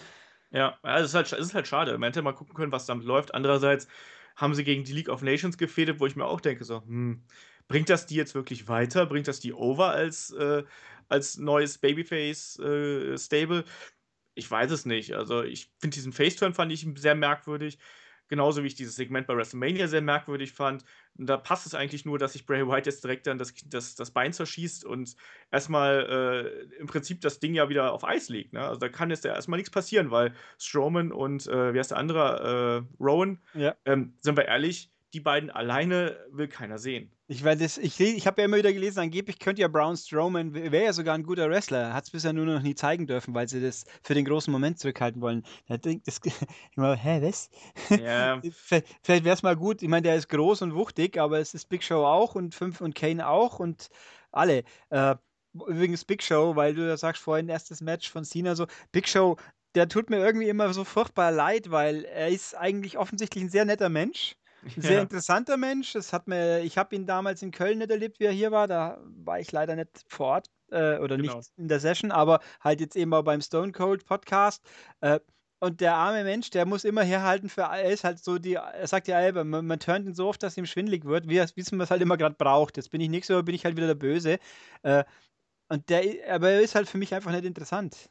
Ja, 0.51 0.78
also 0.82 1.05
es 1.05 1.11
ist 1.11 1.14
halt, 1.14 1.32
es 1.40 1.49
ist 1.49 1.55
halt 1.55 1.68
schade. 1.68 1.97
Man 1.97 2.09
hätte 2.09 2.22
mal 2.22 2.34
gucken 2.34 2.55
können, 2.55 2.72
was 2.72 2.86
damit 2.86 3.07
läuft. 3.07 3.34
Andererseits 3.34 3.88
haben 4.36 4.55
sie 4.55 4.64
gegen 4.64 4.84
die 4.84 4.93
League 4.93 5.09
of 5.09 5.22
Nations 5.22 5.59
gefädet, 5.59 6.01
wo 6.01 6.07
ich 6.07 6.16
mir 6.16 6.26
auch 6.26 6.40
denke, 6.40 6.64
so, 6.64 6.82
hm, 6.82 7.22
Bringt 7.68 7.88
das 7.88 8.06
die 8.06 8.16
jetzt 8.16 8.34
wirklich 8.34 8.68
weiter? 8.68 9.06
Bringt 9.06 9.28
das 9.28 9.40
die 9.40 9.52
over 9.52 9.90
als, 9.90 10.30
äh, 10.32 10.64
als 11.08 11.38
neues 11.38 11.78
Babyface-Stable? 11.78 13.58
Äh, 13.60 13.64
ich 14.34 14.50
weiß 14.50 14.70
es 14.70 14.86
nicht. 14.86 15.14
Also, 15.14 15.42
ich 15.42 15.70
finde 15.78 15.94
diesen 15.94 16.12
Face-Turn 16.12 16.54
fand 16.54 16.72
ich 16.72 16.86
sehr 16.96 17.14
merkwürdig. 17.14 17.78
Genauso 18.28 18.62
wie 18.62 18.68
ich 18.68 18.74
dieses 18.74 18.96
Segment 18.96 19.26
bei 19.26 19.36
WrestleMania 19.36 19.88
sehr 19.88 20.00
merkwürdig 20.00 20.52
fand. 20.52 20.84
Und 21.18 21.26
da 21.26 21.36
passt 21.36 21.66
es 21.66 21.74
eigentlich 21.74 22.06
nur, 22.06 22.18
dass 22.18 22.32
sich 22.32 22.46
Bray 22.46 22.66
Wyatt 22.66 22.86
jetzt 22.86 23.04
direkt 23.04 23.26
dann 23.26 23.36
das, 23.36 23.52
das, 23.66 23.94
das 23.94 24.10
Bein 24.10 24.32
zerschießt 24.32 24.86
und 24.86 25.16
erstmal 25.50 26.70
äh, 26.70 26.76
im 26.76 26.86
Prinzip 26.86 27.20
das 27.20 27.40
Ding 27.40 27.52
ja 27.52 27.68
wieder 27.68 27.92
auf 27.92 28.04
Eis 28.04 28.30
legt. 28.30 28.54
Ne? 28.54 28.60
Also 28.60 28.80
da 28.80 28.88
kann 28.88 29.10
jetzt 29.10 29.26
ja 29.26 29.34
erstmal 29.34 29.58
nichts 29.58 29.70
passieren, 29.70 30.10
weil 30.10 30.32
Strowman 30.58 31.12
und 31.12 31.46
äh, 31.46 31.74
wie 31.74 31.78
heißt 31.78 31.90
der 31.90 31.98
andere? 31.98 32.86
Äh, 32.88 33.02
Rowan, 33.02 33.38
ja. 33.52 33.76
ähm, 33.84 34.14
sind 34.20 34.38
wir 34.38 34.46
ehrlich, 34.46 34.91
die 35.12 35.20
beiden 35.20 35.50
alleine 35.50 36.16
will 36.30 36.48
keiner 36.48 36.78
sehen. 36.78 37.10
Ich, 37.28 37.44
ich, 37.44 38.00
ich 38.00 38.26
habe 38.26 38.40
ja 38.40 38.46
immer 38.46 38.56
wieder 38.56 38.72
gelesen, 38.72 39.00
angeblich 39.00 39.38
könnte 39.38 39.62
ja 39.62 39.68
Braun 39.68 39.96
Strowman, 39.96 40.54
wäre 40.54 40.84
ja 40.84 40.92
sogar 40.92 41.14
ein 41.14 41.22
guter 41.22 41.48
Wrestler, 41.50 41.92
hat 41.92 42.04
es 42.04 42.10
bisher 42.10 42.32
nur 42.32 42.46
noch 42.46 42.62
nie 42.62 42.74
zeigen 42.74 43.06
dürfen, 43.06 43.34
weil 43.34 43.48
sie 43.48 43.60
das 43.60 43.84
für 44.02 44.14
den 44.14 44.24
großen 44.24 44.50
Moment 44.50 44.78
zurückhalten 44.78 45.20
wollen. 45.20 45.44
Da 45.68 45.76
denkt 45.76 46.08
das 46.08 46.20
immer, 46.76 46.96
hä, 46.96 47.20
was? 47.22 47.50
Ja. 47.90 48.40
Vielleicht 49.02 49.24
wäre 49.24 49.34
es 49.34 49.42
mal 49.42 49.56
gut, 49.56 49.82
ich 49.82 49.88
meine, 49.88 50.02
der 50.02 50.16
ist 50.16 50.28
groß 50.28 50.62
und 50.62 50.74
wuchtig, 50.74 51.18
aber 51.18 51.38
es 51.38 51.54
ist 51.54 51.68
Big 51.68 51.82
Show 51.82 52.04
auch 52.04 52.34
und 52.34 52.54
fünf 52.54 52.80
und 52.80 52.94
Kane 52.94 53.26
auch 53.26 53.58
und 53.58 53.88
alle. 54.30 54.64
Äh, 54.90 55.16
übrigens 55.54 56.04
Big 56.04 56.22
Show, 56.22 56.56
weil 56.56 56.74
du 56.74 56.86
ja 56.86 56.96
sagst 56.96 57.22
vorhin, 57.22 57.48
erstes 57.48 57.82
Match 57.82 58.10
von 58.10 58.24
Cena 58.24 58.54
so, 58.54 58.66
Big 58.92 59.08
Show, 59.08 59.36
der 59.74 59.88
tut 59.88 60.10
mir 60.10 60.18
irgendwie 60.18 60.48
immer 60.48 60.72
so 60.72 60.84
furchtbar 60.84 61.30
leid, 61.32 61.70
weil 61.70 62.04
er 62.04 62.28
ist 62.28 62.54
eigentlich 62.54 62.98
offensichtlich 62.98 63.44
ein 63.44 63.50
sehr 63.50 63.64
netter 63.64 63.88
Mensch 63.88 64.36
sehr 64.76 64.92
ja. 64.92 65.02
interessanter 65.02 65.56
Mensch. 65.56 65.92
Das 65.92 66.12
hat 66.12 66.28
mir, 66.28 66.60
ich 66.60 66.78
habe 66.78 66.94
ihn 66.94 67.06
damals 67.06 67.42
in 67.42 67.50
Köln 67.50 67.78
nicht 67.78 67.90
erlebt, 67.90 68.20
wie 68.20 68.24
er 68.24 68.32
hier 68.32 68.52
war. 68.52 68.68
Da 68.68 68.98
war 69.02 69.40
ich 69.40 69.50
leider 69.52 69.76
nicht 69.76 70.04
vor 70.08 70.26
Ort 70.26 70.50
äh, 70.70 70.98
oder 70.98 71.16
genau. 71.16 71.36
nicht 71.36 71.50
in 71.56 71.68
der 71.68 71.80
Session, 71.80 72.10
aber 72.10 72.40
halt 72.60 72.80
jetzt 72.80 72.96
eben 72.96 73.12
auch 73.14 73.22
beim 73.22 73.40
Stone 73.40 73.72
Cold 73.72 74.04
Podcast. 74.04 74.62
Äh, 75.00 75.20
und 75.60 75.80
der 75.80 75.94
arme 75.94 76.24
Mensch, 76.24 76.50
der 76.50 76.66
muss 76.66 76.84
immer 76.84 77.04
herhalten 77.04 77.48
für, 77.48 77.62
er 77.62 77.84
ist 77.84 78.02
halt 78.02 78.18
so 78.18 78.36
die, 78.38 78.54
er 78.54 78.86
sagt 78.88 79.06
ja 79.06 79.20
selber, 79.20 79.44
man, 79.44 79.64
man 79.64 79.78
turnt 79.78 80.06
ihn 80.06 80.14
so 80.14 80.26
oft, 80.26 80.42
dass 80.42 80.56
ihm 80.56 80.66
schwindlig 80.66 81.04
wird, 81.04 81.28
wie, 81.28 81.40
wie 81.40 81.64
man 81.76 81.82
es 81.82 81.90
halt 81.92 82.02
immer 82.02 82.16
gerade 82.16 82.34
braucht. 82.34 82.76
Jetzt 82.76 82.90
bin 82.90 83.00
ich 83.00 83.08
nicht 83.08 83.26
so, 83.26 83.40
bin 83.44 83.54
ich 83.54 83.64
halt 83.64 83.76
wieder 83.76 83.86
der 83.86 83.94
Böse. 83.94 84.38
Äh, 84.82 85.04
und 85.68 85.88
der, 85.88 86.02
aber 86.34 86.50
er 86.50 86.60
ist 86.62 86.74
halt 86.74 86.88
für 86.88 86.98
mich 86.98 87.14
einfach 87.14 87.30
nicht 87.30 87.44
interessant. 87.44 88.10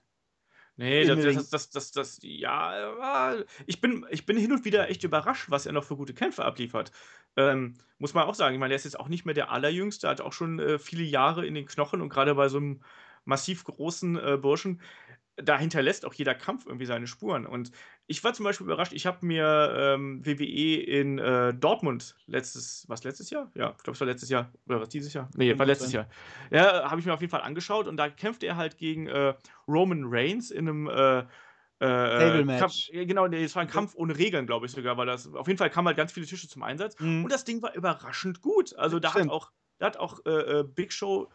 Nee, 0.81 1.05
das, 1.05 1.49
das, 1.51 1.69
das, 1.69 1.91
das, 1.91 2.19
ja, 2.23 3.35
ich 3.67 3.81
bin, 3.81 4.03
ich 4.09 4.25
bin 4.25 4.35
hin 4.35 4.51
und 4.51 4.65
wieder 4.65 4.89
echt 4.89 5.03
überrascht, 5.03 5.51
was 5.51 5.67
er 5.67 5.73
noch 5.73 5.83
für 5.83 5.95
gute 5.95 6.15
Kämpfe 6.15 6.43
abliefert. 6.43 6.91
Ähm, 7.37 7.75
muss 7.99 8.15
man 8.15 8.23
auch 8.23 8.33
sagen. 8.33 8.55
Ich 8.55 8.59
meine, 8.59 8.73
er 8.73 8.77
ist 8.77 8.85
jetzt 8.85 8.99
auch 8.99 9.07
nicht 9.07 9.23
mehr 9.23 9.35
der 9.35 9.51
Allerjüngste, 9.51 10.09
hat 10.09 10.21
auch 10.21 10.33
schon 10.33 10.57
äh, 10.57 10.79
viele 10.79 11.03
Jahre 11.03 11.45
in 11.45 11.53
den 11.53 11.67
Knochen 11.67 12.01
und 12.01 12.09
gerade 12.09 12.33
bei 12.33 12.49
so 12.49 12.57
einem 12.57 12.81
massiv 13.25 13.63
großen 13.63 14.17
äh, 14.17 14.37
Burschen 14.41 14.81
da 15.43 15.57
hinterlässt 15.57 16.05
auch 16.05 16.13
jeder 16.13 16.35
Kampf 16.35 16.65
irgendwie 16.65 16.85
seine 16.85 17.07
Spuren. 17.07 17.45
Und 17.45 17.71
ich 18.07 18.23
war 18.23 18.33
zum 18.33 18.43
Beispiel 18.43 18.65
überrascht, 18.65 18.93
ich 18.93 19.05
habe 19.05 19.25
mir 19.25 19.73
ähm, 19.77 20.25
WWE 20.25 20.81
in 20.81 21.19
äh, 21.19 21.53
Dortmund 21.53 22.15
letztes, 22.27 22.85
was 22.87 23.03
letztes 23.03 23.29
Jahr? 23.29 23.51
Ja, 23.55 23.73
ich 23.77 23.83
glaube, 23.83 23.95
es 23.95 23.99
war 23.99 24.07
letztes 24.07 24.29
Jahr. 24.29 24.51
Oder 24.67 24.81
was 24.81 24.89
dieses 24.89 25.13
Jahr? 25.13 25.29
Nee, 25.35 25.57
war 25.57 25.65
letztes 25.65 25.91
Jahr. 25.91 26.07
Ja, 26.49 26.89
habe 26.89 26.99
ich 26.99 27.05
mir 27.05 27.13
auf 27.13 27.21
jeden 27.21 27.31
Fall 27.31 27.41
angeschaut 27.41 27.87
und 27.87 27.97
da 27.97 28.09
kämpfte 28.09 28.47
er 28.47 28.57
halt 28.57 28.77
gegen 28.77 29.07
äh, 29.07 29.33
Roman 29.67 30.03
Reigns 30.05 30.51
in 30.51 30.67
einem 30.67 30.87
äh, 30.87 31.23
äh. 31.81 32.59
Kampf, 32.59 32.75
genau, 32.91 33.27
nee, 33.27 33.43
es 33.43 33.55
war 33.55 33.63
ein 33.63 33.67
Kampf 33.67 33.95
ohne 33.95 34.15
Regeln, 34.15 34.45
glaube 34.45 34.67
ich 34.67 34.71
sogar, 34.71 34.97
weil 34.97 35.07
das 35.07 35.33
auf 35.33 35.47
jeden 35.47 35.57
Fall 35.57 35.71
kamen 35.71 35.87
halt 35.87 35.97
ganz 35.97 36.11
viele 36.11 36.27
Tische 36.27 36.47
zum 36.47 36.61
Einsatz 36.61 36.99
mhm. 36.99 37.23
und 37.23 37.31
das 37.31 37.43
Ding 37.43 37.61
war 37.63 37.73
überraschend 37.73 38.41
gut. 38.41 38.75
Also 38.77 38.99
da 38.99 39.09
Stimmt. 39.09 39.25
hat 39.25 39.31
auch, 39.31 39.51
da 39.79 39.85
hat 39.87 39.97
auch 39.97 40.19
äh, 40.25 40.59
äh, 40.59 40.63
Big 40.63 40.93
Show 40.93 41.31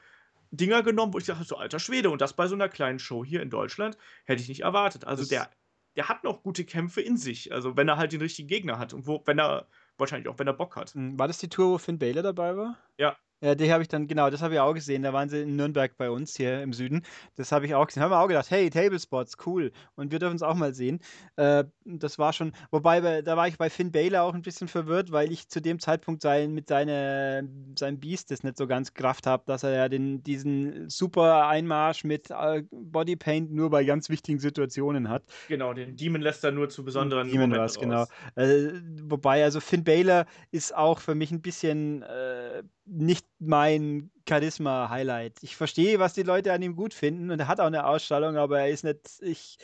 Dinger 0.57 0.82
genommen, 0.82 1.12
wo 1.12 1.18
ich 1.18 1.26
dachte, 1.26 1.44
so 1.44 1.57
alter 1.57 1.78
Schwede, 1.78 2.11
und 2.11 2.20
das 2.20 2.34
bei 2.34 2.46
so 2.46 2.54
einer 2.54 2.68
kleinen 2.68 2.98
Show 2.98 3.24
hier 3.24 3.42
in 3.42 3.50
Deutschland 3.50 3.96
hätte 4.24 4.42
ich 4.42 4.48
nicht 4.48 4.62
erwartet. 4.62 5.04
Also 5.04 5.24
der, 5.24 5.50
der 5.96 6.09
hat 6.09 6.24
noch 6.24 6.42
gute 6.42 6.64
Kämpfe 6.64 7.00
in 7.00 7.16
sich, 7.16 7.52
also 7.52 7.76
wenn 7.76 7.88
er 7.88 7.96
halt 7.96 8.12
den 8.12 8.20
richtigen 8.20 8.48
Gegner 8.48 8.78
hat 8.78 8.92
und 8.92 9.07
wo, 9.07 9.22
wenn 9.26 9.38
er, 9.38 9.68
wahrscheinlich 9.98 10.28
auch, 10.28 10.38
wenn 10.38 10.46
er 10.46 10.52
Bock 10.52 10.76
hat. 10.76 10.90
Hm, 10.94 11.18
war 11.18 11.26
das 11.26 11.38
die 11.38 11.48
Tour, 11.48 11.72
wo 11.72 11.78
Finn 11.78 11.98
Baylor 11.98 12.22
dabei 12.22 12.57
war? 12.57 12.78
Ja. 12.98 13.16
Ja, 13.43 13.55
die 13.55 13.70
habe 13.70 13.82
ich 13.82 13.89
dann, 13.89 14.09
genau, 14.09 14.30
das 14.30 14.41
habe 14.41 14.55
ich 14.55 14.61
auch 14.61 14.72
gesehen. 14.72 15.03
Da 15.03 15.12
waren 15.12 15.28
sie 15.28 15.43
in 15.43 15.57
Nürnberg 15.57 15.97
bei 15.99 16.11
uns 16.11 16.37
hier 16.37 16.62
im 16.62 16.72
Süden. 16.72 17.03
Das 17.37 17.53
habe 17.53 17.66
ich 17.66 17.74
auch 17.74 17.87
gesehen. 17.87 18.03
Haben 18.03 18.11
wir 18.11 18.20
auch 18.20 18.28
gedacht, 18.28 18.51
hey, 18.51 18.70
Tablespots, 18.70 19.37
cool. 19.45 19.72
Und 19.95 20.11
wir 20.11 20.18
dürfen 20.18 20.37
es 20.37 20.43
auch 20.43 20.55
mal 20.55 20.72
sehen. 20.72 21.01
Äh, 21.37 21.64
das 21.84 22.18
war 22.18 22.32
schon, 22.32 22.53
wobei, 22.70 23.22
da 23.22 23.37
war 23.37 23.47
ich 23.47 23.59
bei 23.59 23.68
Finn 23.68 23.93
Baylor 23.93 24.22
auch 24.22 24.34
ein 24.34 24.43
bisschen 24.43 24.68
verwirrt, 24.68 25.12
weil 25.12 25.30
ich 25.30 25.49
zu 25.49 25.61
dem 25.61 25.78
Zeitpunkt 25.78 26.22
sein, 26.22 26.53
mit 26.53 26.68
seine, 26.68 27.47
seinem 27.78 28.01
Beast 28.01 28.30
das 28.30 28.43
nicht 28.43 28.57
so 28.57 28.66
ganz 28.66 28.95
Kraft 28.95 29.26
habe, 29.26 29.43
dass 29.47 29.62
er 29.62 29.72
ja 29.72 29.89
den, 29.91 30.22
diesen 30.22 30.89
super 30.89 31.47
Einmarsch 31.47 32.05
mit 32.05 32.30
äh, 32.30 32.62
Bodypaint 32.70 33.53
nur 33.53 33.68
bei 33.68 33.84
ganz 33.84 34.09
wichtigen 34.09 34.39
Situationen 34.39 35.11
hat. 35.11 35.24
Genau, 35.49 35.74
den 35.74 35.97
Demon 35.97 36.22
lässt 36.22 36.43
er 36.43 36.53
nur 36.53 36.70
zu 36.70 36.84
besonderen 36.84 37.28
Demon 37.28 37.51
Momenten 37.51 37.64
was, 37.64 37.78
genau. 37.78 38.07
Äh, 38.34 38.80
wobei, 39.03 39.45
also 39.45 39.61
Finn 39.61 39.84
Baylor 39.84 40.24
ist 40.51 40.74
auch 40.74 41.01
für 41.01 41.14
mich 41.14 41.30
ein 41.30 41.43
bisschen 41.43 42.03
äh, 42.03 42.62
nicht 42.87 43.26
mein 43.39 44.11
Charisma-Highlight. 44.28 45.43
Ich 45.43 45.57
verstehe, 45.57 45.99
was 45.99 46.14
die 46.14 46.22
Leute 46.22 46.53
an 46.53 46.62
ihm 46.62 46.76
gut 46.76 46.95
finden 46.95 47.30
und 47.30 47.39
er 47.39 47.49
hat 47.49 47.61
auch 47.61 47.66
eine 47.66 47.87
Ausstrahlung, 47.87 48.37
aber 48.37 48.61
er 48.61 48.70
ist 48.70 48.84
nicht, 48.84 49.01
ich 49.20 49.59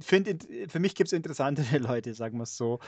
finde, 0.00 0.38
für 0.68 0.78
mich 0.78 0.94
gibt 0.94 1.08
es 1.08 1.12
interessantere 1.12 1.78
Leute, 1.78 2.14
sagen 2.14 2.38
wir 2.38 2.44
es 2.44 2.56
so. 2.56 2.78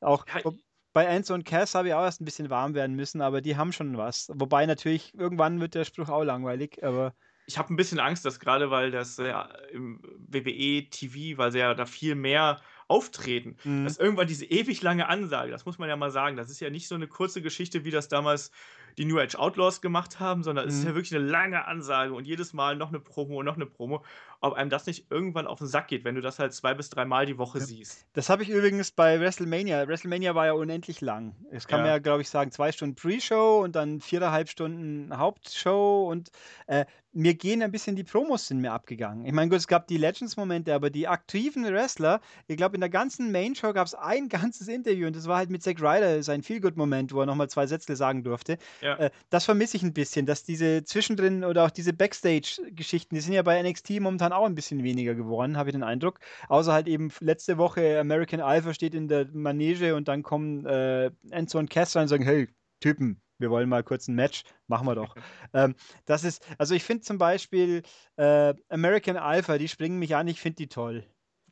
Auch 0.00 0.26
ja, 0.26 0.50
bei 0.92 1.04
Enzo 1.04 1.34
und 1.34 1.44
Cass 1.44 1.74
habe 1.74 1.88
ich 1.88 1.94
auch 1.94 2.04
erst 2.04 2.20
ein 2.20 2.24
bisschen 2.24 2.48
warm 2.48 2.74
werden 2.74 2.96
müssen, 2.96 3.20
aber 3.20 3.42
die 3.42 3.56
haben 3.56 3.72
schon 3.72 3.98
was. 3.98 4.30
Wobei 4.34 4.64
natürlich, 4.64 5.12
irgendwann 5.14 5.60
wird 5.60 5.74
der 5.74 5.84
Spruch 5.84 6.08
auch 6.08 6.24
langweilig, 6.24 6.82
aber 6.82 7.14
ich 7.46 7.58
habe 7.58 7.72
ein 7.72 7.76
bisschen 7.76 8.00
Angst, 8.00 8.24
dass 8.24 8.40
gerade 8.40 8.70
weil 8.70 8.90
das 8.90 9.16
ja, 9.18 9.48
im 9.70 10.00
WWE 10.02 10.88
TV, 10.90 11.38
weil 11.38 11.52
sie 11.52 11.60
ja 11.60 11.74
da 11.74 11.86
viel 11.86 12.16
mehr 12.16 12.60
auftreten, 12.88 13.56
mhm. 13.62 13.84
dass 13.84 13.98
irgendwann 13.98 14.26
diese 14.26 14.46
ewig 14.46 14.82
lange 14.82 15.08
Ansage, 15.08 15.52
das 15.52 15.64
muss 15.64 15.78
man 15.78 15.88
ja 15.88 15.96
mal 15.96 16.10
sagen, 16.10 16.36
das 16.36 16.50
ist 16.50 16.60
ja 16.60 16.70
nicht 16.70 16.88
so 16.88 16.96
eine 16.96 17.06
kurze 17.06 17.42
Geschichte, 17.42 17.84
wie 17.84 17.90
das 17.90 18.08
damals 18.08 18.50
die 18.98 19.04
New 19.04 19.18
Age 19.18 19.36
Outlaws 19.36 19.80
gemacht 19.80 20.20
haben, 20.20 20.42
sondern 20.42 20.64
mhm. 20.64 20.70
es 20.70 20.78
ist 20.78 20.84
ja 20.84 20.90
mhm. 20.90 20.94
wirklich 20.96 21.14
eine 21.14 21.24
lange 21.24 21.66
Ansage 21.66 22.14
und 22.14 22.26
jedes 22.26 22.52
Mal 22.52 22.76
noch 22.76 22.88
eine 22.88 23.00
Promo 23.00 23.38
und 23.38 23.44
noch 23.44 23.56
eine 23.56 23.66
Promo. 23.66 24.04
Ob 24.40 24.54
einem 24.54 24.70
das 24.70 24.86
nicht 24.86 25.10
irgendwann 25.10 25.46
auf 25.46 25.58
den 25.58 25.66
Sack 25.66 25.88
geht, 25.88 26.04
wenn 26.04 26.14
du 26.14 26.20
das 26.20 26.38
halt 26.38 26.52
zwei 26.52 26.74
bis 26.74 26.90
dreimal 26.90 27.26
die 27.26 27.38
Woche 27.38 27.58
ja. 27.58 27.64
siehst. 27.64 28.06
Das 28.12 28.28
habe 28.28 28.42
ich 28.42 28.48
übrigens 28.48 28.90
bei 28.90 29.20
WrestleMania. 29.20 29.88
WrestleMania 29.88 30.34
war 30.34 30.46
ja 30.46 30.52
unendlich 30.52 31.00
lang. 31.00 31.34
Es 31.50 31.66
kann 31.66 31.80
ja. 31.80 31.84
man 31.84 31.92
ja, 31.92 31.98
glaube 31.98 32.22
ich, 32.22 32.28
sagen, 32.28 32.50
zwei 32.50 32.72
Stunden 32.72 32.94
Pre-Show 32.94 33.62
und 33.62 33.76
dann 33.76 34.00
viereinhalb 34.00 34.48
Stunden 34.48 35.16
Hauptshow 35.16 36.08
und 36.10 36.30
äh, 36.66 36.84
mir 37.16 37.34
gehen 37.34 37.62
ein 37.62 37.72
bisschen 37.72 37.96
die 37.96 38.04
Promos 38.04 38.46
sind 38.46 38.60
mir 38.60 38.72
abgegangen. 38.72 39.24
Ich 39.24 39.32
meine, 39.32 39.48
gut, 39.48 39.58
es 39.58 39.66
gab 39.66 39.86
die 39.88 39.96
Legends-Momente, 39.96 40.74
aber 40.74 40.90
die 40.90 41.08
aktiven 41.08 41.64
Wrestler, 41.64 42.20
ich 42.46 42.58
glaube, 42.58 42.74
in 42.74 42.80
der 42.82 42.90
ganzen 42.90 43.32
Main-Show 43.32 43.72
gab 43.72 43.86
es 43.86 43.94
ein 43.94 44.28
ganzes 44.28 44.68
Interview 44.68 45.06
und 45.06 45.16
das 45.16 45.26
war 45.26 45.38
halt 45.38 45.48
mit 45.48 45.62
Zack 45.62 45.80
Ryder 45.80 46.22
sein 46.22 46.42
Feel-Good-Moment, 46.42 47.14
wo 47.14 47.20
er 47.20 47.26
nochmal 47.26 47.48
zwei 47.48 47.66
Sätze 47.66 47.96
sagen 47.96 48.22
durfte. 48.22 48.58
Ja. 48.82 48.96
Äh, 48.96 49.10
das 49.30 49.46
vermisse 49.46 49.78
ich 49.78 49.82
ein 49.82 49.94
bisschen, 49.94 50.26
dass 50.26 50.44
diese 50.44 50.84
zwischendrin 50.84 51.42
oder 51.42 51.64
auch 51.64 51.70
diese 51.70 51.94
Backstage-Geschichten, 51.94 53.14
die 53.14 53.22
sind 53.22 53.32
ja 53.32 53.42
bei 53.42 53.62
NXT 53.62 54.00
momentan 54.00 54.25
auch 54.32 54.46
ein 54.46 54.54
bisschen 54.54 54.82
weniger 54.82 55.14
geworden, 55.14 55.56
habe 55.56 55.70
ich 55.70 55.74
den 55.74 55.82
Eindruck. 55.82 56.20
Außer 56.48 56.72
halt 56.72 56.88
eben 56.88 57.10
letzte 57.20 57.58
Woche 57.58 57.98
American 58.00 58.40
Alpha 58.40 58.74
steht 58.74 58.94
in 58.94 59.08
der 59.08 59.26
Manege 59.32 59.94
und 59.94 60.08
dann 60.08 60.22
kommen 60.22 60.64
äh, 60.66 61.10
Enzo 61.30 61.58
und 61.58 61.70
Cass 61.70 61.96
rein 61.96 62.02
und 62.02 62.08
sagen, 62.08 62.24
hey, 62.24 62.48
Typen, 62.80 63.20
wir 63.38 63.50
wollen 63.50 63.68
mal 63.68 63.82
kurz 63.82 64.08
ein 64.08 64.14
Match, 64.14 64.44
machen 64.66 64.86
wir 64.86 64.94
doch. 64.94 65.14
ähm, 65.54 65.74
das 66.04 66.24
ist, 66.24 66.44
also 66.58 66.74
ich 66.74 66.84
finde 66.84 67.02
zum 67.02 67.18
Beispiel 67.18 67.82
äh, 68.16 68.54
American 68.68 69.16
Alpha, 69.16 69.58
die 69.58 69.68
springen 69.68 69.98
mich 69.98 70.14
an, 70.14 70.28
ich 70.28 70.40
finde 70.40 70.56
die 70.56 70.68
toll. 70.68 71.04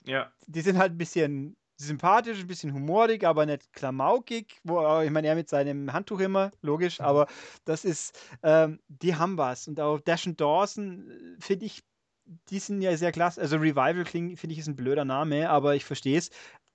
Ja. 0.05 0.33
Die 0.47 0.61
sind 0.61 0.79
halt 0.79 0.93
ein 0.93 0.99
bisschen 0.99 1.57
sympathisch, 1.77 2.41
ein 2.41 2.47
bisschen 2.47 2.73
humorig, 2.73 3.25
aber 3.25 3.47
nicht 3.47 3.73
klamaukig. 3.73 4.61
Wo, 4.65 5.01
ich 5.01 5.11
meine, 5.11 5.29
er 5.29 5.35
mit 5.35 5.49
seinem 5.49 5.93
Handtuch 5.93 6.21
immer, 6.21 6.51
logisch, 6.63 6.99
mhm. 6.99 7.07
aber 7.07 7.27
das 7.65 7.85
ist, 7.85 8.19
ähm, 8.43 8.81
die 8.89 9.17
haben 9.17 9.39
was. 9.39 9.69
Und 9.69 9.81
auch 9.81 10.01
Dash 10.01 10.27
und 10.27 10.41
Dawson 10.41 11.11
äh, 11.11 11.41
finde 11.41 11.67
ich 11.67 11.83
die 12.51 12.59
sind 12.59 12.83
ja 12.83 12.97
sehr 12.97 13.13
klasse. 13.13 13.41
Also 13.41 13.57
Revival 13.57 14.05
klingt, 14.05 14.39
finde 14.39 14.55
ich, 14.55 14.61
ist 14.61 14.69
ein 14.69 14.77
blöder 14.77 15.05
Name, 15.05 15.51
aber 15.51 15.75
ich 15.75 15.85
verstehe 15.85 16.19
es 16.19 16.31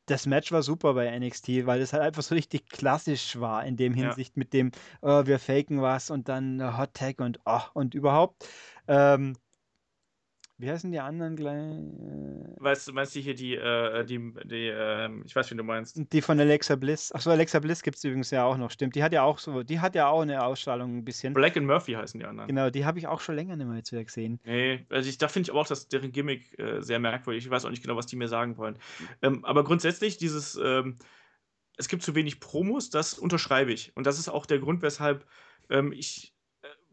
das 0.09 0.25
Match 0.25 0.51
war 0.51 0.63
super 0.63 0.93
bei 0.95 1.17
NXT, 1.17 1.65
weil 1.65 1.81
es 1.81 1.93
halt 1.93 2.03
einfach 2.03 2.23
so 2.23 2.35
richtig 2.35 2.67
klassisch 2.67 3.39
war 3.39 3.63
in 3.65 3.77
dem 3.77 3.93
Hinsicht 3.93 4.35
ja. 4.35 4.39
mit 4.39 4.53
dem, 4.53 4.71
oh, 5.01 5.25
wir 5.25 5.39
faken 5.39 5.81
was 5.81 6.09
und 6.09 6.27
dann 6.27 6.77
Hot 6.77 6.93
Tag 6.93 7.19
und 7.19 7.39
oh, 7.45 7.61
und 7.73 7.93
überhaupt. 7.93 8.47
Ähm, 8.87 9.35
wie 10.59 10.69
heißen 10.69 10.91
die 10.91 10.99
anderen 10.99 11.35
gleich? 11.35 11.55
Äh 11.55 12.61
weißt 12.61 12.87
du, 12.87 12.93
meinst 12.93 13.15
du 13.15 13.19
hier 13.19 13.33
die, 13.33 13.55
äh, 13.55 14.05
die, 14.05 14.33
die 14.43 14.67
äh, 14.67 15.09
ich 15.25 15.35
weiß, 15.35 15.49
wie 15.51 15.55
du 15.55 15.63
meinst. 15.63 16.01
Die 16.11 16.21
von 16.21 16.39
Alexa 16.39 16.75
Bliss. 16.75 17.11
Achso, 17.13 17.31
Alexa 17.31 17.59
Bliss 17.59 17.81
gibt 17.81 17.97
es 17.97 18.03
übrigens 18.03 18.29
ja 18.31 18.43
auch 18.43 18.57
noch, 18.57 18.69
stimmt. 18.69 18.95
Die 18.95 19.03
hat 19.03 19.13
ja 19.13 19.23
auch 19.23 19.39
so, 19.39 19.63
die 19.63 19.79
hat 19.79 19.95
ja 19.95 20.07
auch 20.07 20.21
eine 20.21 20.43
Ausstrahlung 20.43 20.97
ein 20.97 21.05
bisschen. 21.05 21.33
Black 21.33 21.55
and 21.55 21.65
Murphy 21.65 21.93
heißen 21.93 22.19
die 22.19 22.25
anderen. 22.25 22.47
Genau, 22.47 22.69
die 22.69 22.85
habe 22.85 22.99
ich 22.99 23.07
auch 23.07 23.21
schon 23.21 23.35
länger 23.35 23.55
nicht 23.55 23.67
mehr 23.67 23.77
jetzt 23.77 23.91
wieder 23.91 24.03
gesehen. 24.03 24.39
Nee, 24.43 24.85
also 24.89 25.09
ich, 25.09 25.17
da 25.17 25.29
finde 25.29 25.47
ich 25.47 25.51
aber 25.51 25.61
auch 25.61 25.67
dass 25.67 25.87
deren 25.87 26.11
Gimmick 26.11 26.59
äh, 26.59 26.81
sehr 26.81 26.99
merkwürdig. 26.99 27.45
Ich 27.45 27.51
weiß 27.51 27.63
auch 27.63 27.69
nicht 27.69 27.81
genau, 27.81 27.95
was 27.95 28.07
die 28.07 28.17
mir 28.17 28.27
sagen 28.27 28.57
wollen. 28.57 28.77
Ähm, 29.21 29.45
aber 29.45 29.63
grundsätzlich, 29.63 30.17
dieses, 30.17 30.59
ähm, 30.61 30.97
es 31.77 31.87
gibt 31.87 32.03
zu 32.03 32.15
wenig 32.15 32.41
Promos, 32.41 32.89
das 32.89 33.13
unterschreibe 33.13 33.71
ich. 33.71 33.95
Und 33.95 34.05
das 34.05 34.19
ist 34.19 34.27
auch 34.27 34.45
der 34.45 34.59
Grund, 34.59 34.81
weshalb 34.81 35.25
ähm, 35.69 35.93
ich 35.93 36.33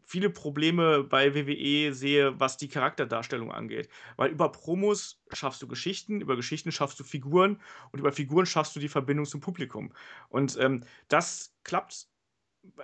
viele 0.07 0.29
Probleme 0.29 1.03
bei 1.03 1.35
WWE 1.35 1.93
sehe, 1.93 2.39
was 2.39 2.55
die 2.55 2.69
Charakterdarstellung 2.69 3.51
angeht. 3.51 3.89
Weil 4.15 4.31
über 4.31 4.49
Promos 4.49 5.21
schaffst 5.33 5.61
du 5.61 5.67
Geschichten, 5.67 6.21
über 6.21 6.37
Geschichten 6.37 6.71
schaffst 6.71 6.97
du 6.99 7.03
Figuren 7.03 7.61
und 7.91 7.99
über 7.99 8.13
Figuren 8.13 8.45
schaffst 8.45 8.75
du 8.75 8.79
die 8.79 8.87
Verbindung 8.87 9.25
zum 9.25 9.41
Publikum. 9.41 9.91
Und 10.29 10.57
ähm, 10.59 10.83
das 11.09 11.53
klappt 11.63 12.07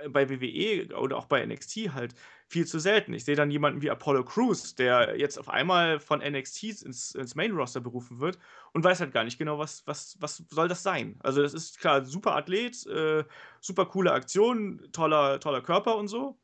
bei 0.09 0.29
WWE 0.29 0.95
oder 0.97 1.17
auch 1.17 1.25
bei 1.25 1.45
NXT 1.45 1.93
halt 1.93 2.13
viel 2.47 2.67
zu 2.67 2.79
selten. 2.79 3.13
Ich 3.13 3.23
sehe 3.23 3.35
dann 3.35 3.51
jemanden 3.51 3.81
wie 3.81 3.89
Apollo 3.89 4.25
Crews, 4.25 4.75
der 4.75 5.17
jetzt 5.17 5.37
auf 5.37 5.49
einmal 5.49 5.99
von 6.01 6.19
NXT 6.19 6.83
ins, 6.83 7.15
ins 7.15 7.35
Main 7.35 7.53
Roster 7.53 7.79
berufen 7.79 8.19
wird 8.19 8.37
und 8.73 8.83
weiß 8.83 8.99
halt 8.99 9.13
gar 9.13 9.23
nicht 9.23 9.37
genau, 9.37 9.59
was, 9.59 9.87
was, 9.87 10.17
was 10.19 10.43
soll 10.49 10.67
das 10.67 10.83
sein. 10.83 11.15
Also 11.19 11.41
das 11.41 11.53
ist 11.53 11.79
klar, 11.79 12.03
super 12.03 12.35
Athlet, 12.35 12.85
äh, 12.87 13.23
super 13.61 13.85
coole 13.85 14.11
Aktion, 14.11 14.89
toller, 14.91 15.39
toller 15.39 15.61
Körper 15.61 15.95
und 15.95 16.09
so. 16.09 16.37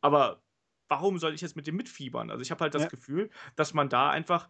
Aber 0.00 0.42
warum 0.88 1.18
soll 1.18 1.34
ich 1.34 1.40
jetzt 1.40 1.56
mit 1.56 1.66
dem 1.66 1.76
mitfiebern? 1.76 2.30
Also 2.30 2.42
ich 2.42 2.50
habe 2.50 2.62
halt 2.62 2.74
das 2.74 2.82
ja. 2.82 2.88
Gefühl, 2.88 3.30
dass 3.56 3.74
man 3.74 3.88
da 3.88 4.10
einfach 4.10 4.48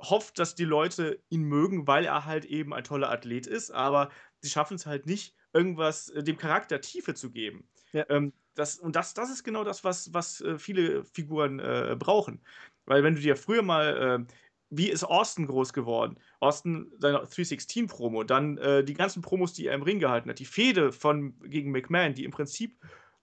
hofft, 0.00 0.38
dass 0.38 0.54
die 0.54 0.64
Leute 0.64 1.22
ihn 1.28 1.42
mögen, 1.42 1.86
weil 1.86 2.04
er 2.04 2.24
halt 2.24 2.44
eben 2.44 2.72
ein 2.72 2.84
toller 2.84 3.10
Athlet 3.10 3.46
ist, 3.46 3.70
aber 3.70 4.10
sie 4.40 4.50
schaffen 4.50 4.74
es 4.74 4.86
halt 4.86 5.06
nicht, 5.06 5.34
irgendwas 5.52 6.08
äh, 6.10 6.22
dem 6.22 6.36
Charakter 6.36 6.80
Tiefe 6.80 7.14
zu 7.14 7.30
geben. 7.30 7.68
Ja. 7.92 8.06
Ähm, 8.08 8.32
das, 8.54 8.78
und 8.78 8.96
das, 8.96 9.14
das 9.14 9.30
ist 9.30 9.44
genau 9.44 9.64
das, 9.64 9.84
was, 9.84 10.12
was 10.12 10.40
äh, 10.40 10.58
viele 10.58 11.04
Figuren 11.04 11.60
äh, 11.60 11.96
brauchen. 11.98 12.40
Weil 12.86 13.02
wenn 13.02 13.14
du 13.14 13.20
dir 13.20 13.36
früher 13.36 13.62
mal, 13.62 14.26
äh, 14.28 14.34
wie 14.70 14.88
ist 14.88 15.04
Austin 15.04 15.46
groß 15.46 15.72
geworden? 15.72 16.18
Austin, 16.38 16.92
seine 16.98 17.18
316-Promo, 17.18 18.24
dann 18.24 18.58
äh, 18.58 18.84
die 18.84 18.94
ganzen 18.94 19.22
Promos, 19.22 19.52
die 19.52 19.66
er 19.66 19.74
im 19.74 19.82
Ring 19.82 19.98
gehalten 19.98 20.30
hat, 20.30 20.38
die 20.38 20.44
Fehde 20.44 20.92
von, 20.92 21.38
gegen 21.40 21.72
McMahon, 21.72 22.14
die 22.14 22.24
im 22.24 22.30
Prinzip 22.30 22.78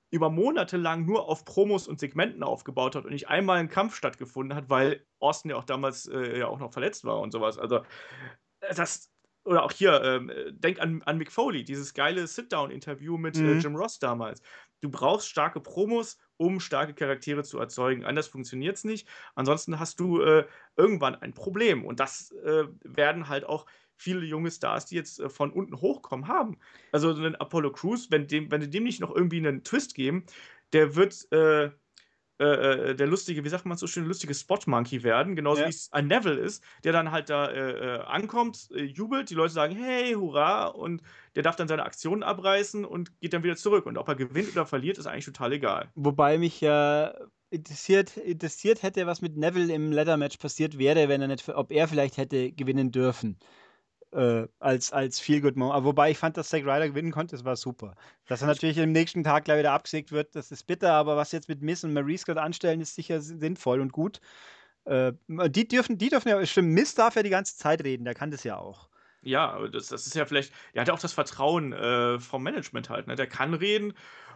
über 0.09 0.29
Monate 0.29 0.77
lang 0.77 1.05
nur 1.05 1.27
auf 1.27 1.45
Promos 1.45 1.87
und 1.87 1.99
Segmenten 1.99 2.43
aufgebaut 2.43 2.95
hat 2.95 3.05
und 3.05 3.11
nicht 3.11 3.27
einmal 3.27 3.57
ein 3.57 3.69
Kampf 3.69 3.95
stattgefunden 3.95 4.55
hat, 4.55 4.69
weil 4.69 5.05
Austin 5.19 5.51
ja 5.51 5.57
auch 5.57 5.65
damals 5.65 6.07
äh, 6.07 6.39
ja 6.39 6.47
auch 6.47 6.59
noch 6.59 6.71
verletzt 6.71 7.03
war 7.03 7.19
und 7.19 7.31
sowas. 7.31 7.57
Also 7.57 7.77
äh, 8.61 8.73
das 8.75 9.11
oder 9.47 9.63
auch 9.63 9.71
hier, 9.71 10.03
ähm, 10.03 10.31
denk 10.51 10.79
an, 10.81 11.01
an 11.03 11.17
Mick 11.17 11.31
Foley, 11.31 11.63
dieses 11.63 11.93
geile 11.93 12.27
Sit-Down-Interview 12.27 13.17
mit 13.17 13.37
äh, 13.37 13.41
mhm. 13.41 13.57
äh, 13.57 13.61
Jim 13.61 13.75
Ross 13.77 13.97
damals. 13.97 14.41
Du 14.81 14.91
brauchst 14.91 15.29
starke 15.29 15.61
Promos, 15.61 16.17
um 16.35 16.59
starke 16.59 16.93
Charaktere 16.93 17.43
zu 17.43 17.57
erzeugen. 17.57 18.03
Anders 18.03 18.27
funktioniert 18.27 18.75
es 18.75 18.83
nicht. 18.83 19.07
Ansonsten 19.35 19.79
hast 19.79 19.99
du 20.01 20.21
äh, 20.21 20.45
irgendwann 20.75 21.15
ein 21.15 21.33
Problem. 21.33 21.85
Und 21.85 21.99
das 22.01 22.31
äh, 22.43 22.65
werden 22.83 23.29
halt 23.29 23.45
auch 23.45 23.65
viele 23.97 24.25
junge 24.25 24.51
Stars, 24.51 24.85
die 24.85 24.95
jetzt 24.95 25.19
äh, 25.19 25.29
von 25.29 25.51
unten 25.51 25.81
hochkommen, 25.81 26.27
haben. 26.27 26.57
Also 26.91 27.13
so 27.13 27.21
einen 27.21 27.35
Apollo 27.35 27.71
Crews, 27.71 28.09
wenn, 28.11 28.27
dem, 28.27 28.49
wenn 28.51 28.61
die 28.61 28.69
dem 28.69 28.83
nicht 28.83 29.01
noch 29.01 29.13
irgendwie 29.13 29.37
einen 29.37 29.63
Twist 29.63 29.95
geben, 29.95 30.25
der 30.73 30.95
wird 30.95 31.27
äh, 31.31 31.65
äh, 31.65 32.91
äh 32.91 32.95
der 32.95 33.07
lustige, 33.07 33.43
wie 33.43 33.49
sagt 33.49 33.65
man 33.65 33.77
so 33.77 33.87
schön, 33.87 34.05
lustige 34.05 34.33
Spot-Monkey 34.33 35.03
werden, 35.03 35.35
genauso 35.35 35.61
ja. 35.61 35.67
wie 35.67 35.71
es 35.71 35.91
ein 35.91 36.07
Neville 36.07 36.39
ist, 36.39 36.63
der 36.83 36.93
dann 36.93 37.11
halt 37.11 37.29
da 37.29 37.47
äh, 37.47 37.71
äh 37.71 37.99
ankommt, 38.01 38.69
jubelt, 38.71 39.29
die 39.29 39.33
Leute 39.33 39.53
sagen, 39.53 39.75
hey, 39.75 40.13
hurra, 40.13 40.67
und 40.67 41.01
der 41.35 41.43
darf 41.43 41.55
dann 41.55 41.67
seine 41.67 41.83
Aktionen 41.83 42.23
abreißen 42.23 42.85
und 42.85 43.19
geht 43.19 43.33
dann 43.33 43.43
wieder 43.43 43.55
zurück. 43.55 43.85
Und 43.85 43.97
ob 43.97 44.07
er 44.07 44.15
gewinnt 44.15 44.51
oder 44.51 44.65
verliert, 44.65 44.97
ist 44.97 45.07
eigentlich 45.07 45.25
total 45.25 45.53
egal. 45.53 45.89
Wobei 45.95 46.37
mich 46.37 46.61
ja 46.61 47.13
interessiert, 47.49 48.17
interessiert 48.17 48.83
hätte, 48.83 49.07
was 49.07 49.21
mit 49.21 49.37
Neville 49.37 49.73
im 49.73 49.91
Leather-Match 49.91 50.37
passiert 50.37 50.77
wäre, 50.77 51.07
wenn 51.09 51.21
er 51.21 51.29
nicht, 51.29 51.47
ob 51.49 51.71
er 51.71 51.87
vielleicht 51.87 52.17
hätte 52.17 52.51
gewinnen 52.51 52.91
dürfen 52.91 53.37
äh, 54.11 54.47
als, 54.59 54.91
als 54.91 55.19
Feel-Good-Moment. 55.19 55.83
Wobei 55.83 56.11
ich 56.11 56.17
fand, 56.17 56.37
dass 56.37 56.49
Zack 56.49 56.63
Ryder 56.63 56.89
gewinnen 56.89 57.11
konnte, 57.11 57.35
das 57.35 57.45
war 57.45 57.55
super. 57.55 57.95
Dass 58.27 58.41
er 58.41 58.47
natürlich 58.47 58.77
im 58.77 58.91
nächsten 58.91 59.23
Tag 59.23 59.45
gleich 59.45 59.59
wieder 59.59 59.73
abgesägt 59.73 60.11
wird, 60.11 60.35
das 60.35 60.51
ist 60.51 60.65
bitter, 60.65 60.93
aber 60.93 61.17
was 61.17 61.31
jetzt 61.31 61.49
mit 61.49 61.61
Miss 61.61 61.83
und 61.83 61.93
Maurice 61.93 62.25
gerade 62.25 62.41
anstellen, 62.41 62.81
ist 62.81 62.95
sicher 62.95 63.21
sinnvoll 63.21 63.81
und 63.81 63.91
gut. 63.91 64.19
Äh, 64.85 65.13
die 65.27 65.67
dürfen, 65.67 65.97
die 65.97 66.09
dürfen 66.09 66.29
ja, 66.29 66.45
stimmt, 66.45 66.73
Miss 66.73 66.95
darf 66.95 67.15
ja 67.15 67.23
die 67.23 67.29
ganze 67.29 67.57
Zeit 67.57 67.83
reden, 67.83 68.05
der 68.05 68.13
kann 68.13 68.31
das 68.31 68.43
ja 68.43 68.57
auch. 68.57 68.89
Ja, 69.21 69.67
das, 69.67 69.87
das 69.87 70.07
ist 70.07 70.15
ja 70.15 70.25
vielleicht, 70.25 70.53
der 70.73 70.81
hat 70.81 70.87
ja 70.87 70.93
auch 70.93 70.99
das 70.99 71.13
Vertrauen 71.13 71.73
äh, 71.73 72.19
vom 72.19 72.43
Management 72.43 72.89
halt, 72.89 73.07
ne? 73.07 73.15
Der 73.15 73.27
kann 73.27 73.53
reden 73.53 73.93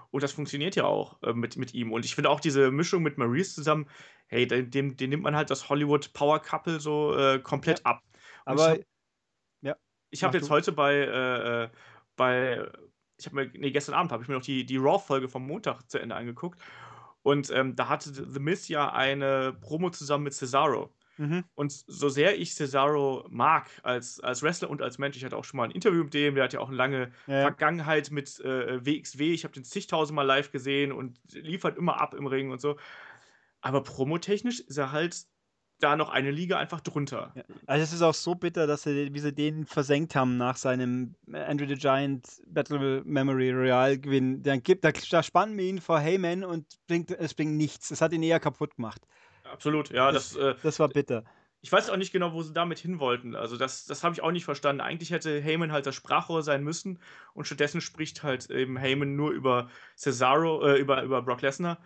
und 0.10 0.24
das 0.24 0.34
funktioniert 0.34 0.76
ja 0.76 0.84
auch 0.84 1.22
äh, 1.24 1.34
mit, 1.34 1.56
mit 1.56 1.74
ihm. 1.74 1.94
Und 1.94 2.04
ich 2.04 2.16
finde 2.16 2.30
auch 2.30 2.42
diese 2.42 2.72
Mischung 2.72 3.02
mit 3.02 3.18
Maurice 3.18 3.56
zusammen, 3.56 3.88
hey, 4.28 4.46
dem, 4.46 4.70
dem, 4.70 4.98
dem 4.98 5.10
nimmt 5.10 5.24
man 5.24 5.36
halt 5.36 5.50
das 5.50 5.70
Hollywood 5.70 6.12
Power 6.14 6.42
Couple 6.42 6.80
so 6.82 7.16
äh, 7.16 7.40
komplett 7.40 7.80
ja. 7.80 7.86
ab. 7.86 8.02
Und 8.46 8.52
aber 8.54 8.80
ich 10.12 10.24
habe 10.24 10.38
jetzt 10.38 10.50
du? 10.50 10.54
heute 10.54 10.72
bei, 10.72 10.94
äh, 10.94 11.64
äh, 11.64 11.70
bei 12.16 12.68
ich 13.18 13.26
habe 13.26 13.36
mir, 13.36 13.52
nee, 13.54 13.72
gestern 13.72 13.96
Abend 13.96 14.12
habe 14.12 14.24
ich 14.24 14.30
mir 14.30 14.36
noch 14.36 14.44
die, 14.44 14.66
die 14.66 14.78
Raw-Folge 14.78 15.28
vom 15.28 15.46
Montag 15.46 15.90
zu 15.90 16.00
Ende 16.00 16.16
angeguckt. 16.16 16.60
Und 17.24 17.52
ähm, 17.52 17.76
da 17.76 17.88
hatte 17.88 18.12
The 18.12 18.40
Miz 18.40 18.68
ja 18.68 18.92
eine 18.92 19.54
Promo 19.62 19.92
zusammen 19.92 20.24
mit 20.24 20.34
Cesaro. 20.34 20.90
Mhm. 21.18 21.44
Und 21.54 21.72
so 21.72 22.10
sehr 22.10 22.40
ich 22.40 22.56
Cesaro 22.56 23.28
mag 23.30 23.70
als, 23.84 24.20
als 24.22 24.42
Wrestler 24.42 24.72
und 24.72 24.82
als 24.82 24.98
Mensch, 24.98 25.18
ich 25.18 25.24
hatte 25.26 25.38
auch 25.38 25.44
schon 25.44 25.58
mal 25.58 25.66
ein 25.66 25.72
Interview 25.72 26.04
mit 26.04 26.14
dem, 26.16 26.34
der 26.34 26.46
hat 26.46 26.54
ja 26.54 26.60
auch 26.60 26.70
eine 26.70 26.78
lange 26.78 27.12
ja. 27.28 27.42
Vergangenheit 27.42 28.10
mit 28.10 28.40
äh, 28.40 28.84
WXW. 28.84 29.34
Ich 29.34 29.44
habe 29.44 29.54
den 29.54 29.64
zigtausendmal 29.64 30.26
live 30.26 30.52
gesehen 30.52 30.92
und 30.92 31.20
liefert 31.32 31.78
immer 31.78 32.02
ab 32.02 32.16
im 32.16 32.26
Ring 32.26 32.50
und 32.50 32.60
so. 32.60 32.78
Aber 33.62 33.84
promotechnisch 33.84 34.62
ist 34.62 34.78
er 34.78 34.92
halt 34.92 35.28
da 35.84 35.96
noch 35.96 36.10
eine 36.10 36.32
Liga 36.32 36.58
einfach 36.58 36.82
drunter. 36.82 37.32
Ja. 37.36 37.44
Also 37.66 37.84
es 37.84 37.94
ist 37.94 38.02
auch 38.02 38.14
so 38.14 38.36
bitter, 38.36 38.68
dass 38.68 38.84
sie, 38.84 39.14
wie 39.14 39.20
sie 39.20 39.34
den 39.34 39.66
versenkt 39.66 40.16
haben 40.16 40.38
nach 40.38 40.56
seinem 40.56 41.16
Andrew 41.32 41.68
the 41.68 41.76
Giant 41.76 42.26
Battle 42.48 43.02
Memory 43.04 43.52
Royal 43.52 43.98
Gewinn. 43.98 44.44
Dann 44.44 44.64
gibt, 44.64 44.84
da, 44.84 44.92
da 44.92 45.24
spannen 45.24 45.58
wir 45.58 45.66
ihn 45.66 45.82
vor 45.82 46.00
Heyman 46.00 46.44
und 46.44 46.66
bringt, 46.88 47.12
es 47.12 47.34
bringt 47.34 47.54
nichts. 47.54 47.92
Es 47.92 48.02
hat 48.02 48.14
ihn 48.14 48.24
eher 48.24 48.40
kaputt 48.40 48.76
gemacht. 48.76 49.02
Absolut, 49.44 49.90
ja. 49.90 50.12
Das, 50.12 50.34
das, 50.34 50.56
äh, 50.56 50.56
das 50.64 50.80
war 50.80 50.90
bitter. 50.90 51.24
Ich 51.64 51.72
weiß 51.72 51.92
auch 51.92 51.98
nicht 51.98 52.12
genau, 52.12 52.34
wo 52.34 52.42
sie 52.42 52.54
damit 52.54 52.80
hin 52.80 53.00
wollten. 53.00 53.36
Also 53.36 53.56
das, 53.56 53.86
das 53.86 54.04
habe 54.04 54.16
ich 54.16 54.24
auch 54.24 54.32
nicht 54.32 54.46
verstanden. 54.46 54.82
Eigentlich 54.82 55.12
hätte 55.12 55.40
Heyman 55.40 55.72
halt 55.72 55.86
das 55.86 55.94
Sprachrohr 55.94 56.42
sein 56.42 56.64
müssen 56.64 57.00
und 57.34 57.46
stattdessen 57.46 57.82
spricht 57.82 58.24
halt 58.24 58.50
eben 58.50 58.78
Heyman 58.78 59.16
nur 59.16 59.32
über 59.32 59.70
Cesaro, 59.96 60.66
äh, 60.66 60.80
über, 60.80 61.04
über 61.04 61.22
Brock 61.22 61.42
Lesnar. 61.42 61.78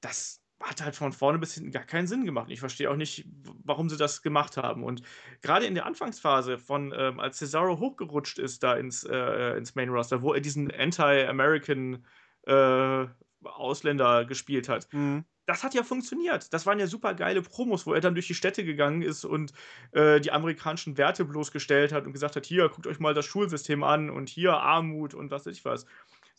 Das, 0.00 0.39
hat 0.60 0.82
halt 0.82 0.94
von 0.94 1.12
vorne 1.12 1.38
bis 1.38 1.54
hinten 1.54 1.70
gar 1.70 1.84
keinen 1.84 2.06
Sinn 2.06 2.24
gemacht. 2.24 2.50
Ich 2.50 2.60
verstehe 2.60 2.90
auch 2.90 2.96
nicht, 2.96 3.26
warum 3.64 3.88
sie 3.88 3.96
das 3.96 4.22
gemacht 4.22 4.56
haben. 4.56 4.84
Und 4.84 5.02
gerade 5.40 5.66
in 5.66 5.74
der 5.74 5.86
Anfangsphase 5.86 6.58
von, 6.58 6.94
ähm, 6.96 7.18
als 7.18 7.38
Cesaro 7.38 7.78
hochgerutscht 7.78 8.38
ist 8.38 8.62
da 8.62 8.74
ins, 8.74 9.04
äh, 9.04 9.56
ins 9.56 9.74
Main 9.74 9.88
Roster, 9.88 10.22
wo 10.22 10.34
er 10.34 10.40
diesen 10.40 10.70
Anti-American 10.70 12.04
äh, 12.46 13.06
Ausländer 13.42 14.24
gespielt 14.26 14.68
hat. 14.68 14.92
Mhm. 14.92 15.24
Das 15.46 15.64
hat 15.64 15.74
ja 15.74 15.82
funktioniert. 15.82 16.52
Das 16.52 16.66
waren 16.66 16.78
ja 16.78 16.86
super 16.86 17.14
geile 17.14 17.42
Promos, 17.42 17.86
wo 17.86 17.94
er 17.94 18.00
dann 18.00 18.14
durch 18.14 18.28
die 18.28 18.34
Städte 18.34 18.64
gegangen 18.64 19.02
ist 19.02 19.24
und 19.24 19.52
äh, 19.92 20.20
die 20.20 20.30
amerikanischen 20.30 20.96
Werte 20.96 21.24
bloßgestellt 21.24 21.92
hat 21.92 22.06
und 22.06 22.12
gesagt 22.12 22.36
hat: 22.36 22.46
Hier, 22.46 22.68
guckt 22.68 22.86
euch 22.86 23.00
mal 23.00 23.14
das 23.14 23.24
Schulsystem 23.24 23.82
an 23.82 24.10
und 24.10 24.28
hier 24.28 24.58
Armut 24.58 25.14
und 25.14 25.30
was 25.30 25.46
weiß 25.46 25.56
ich 25.56 25.64
was. 25.64 25.86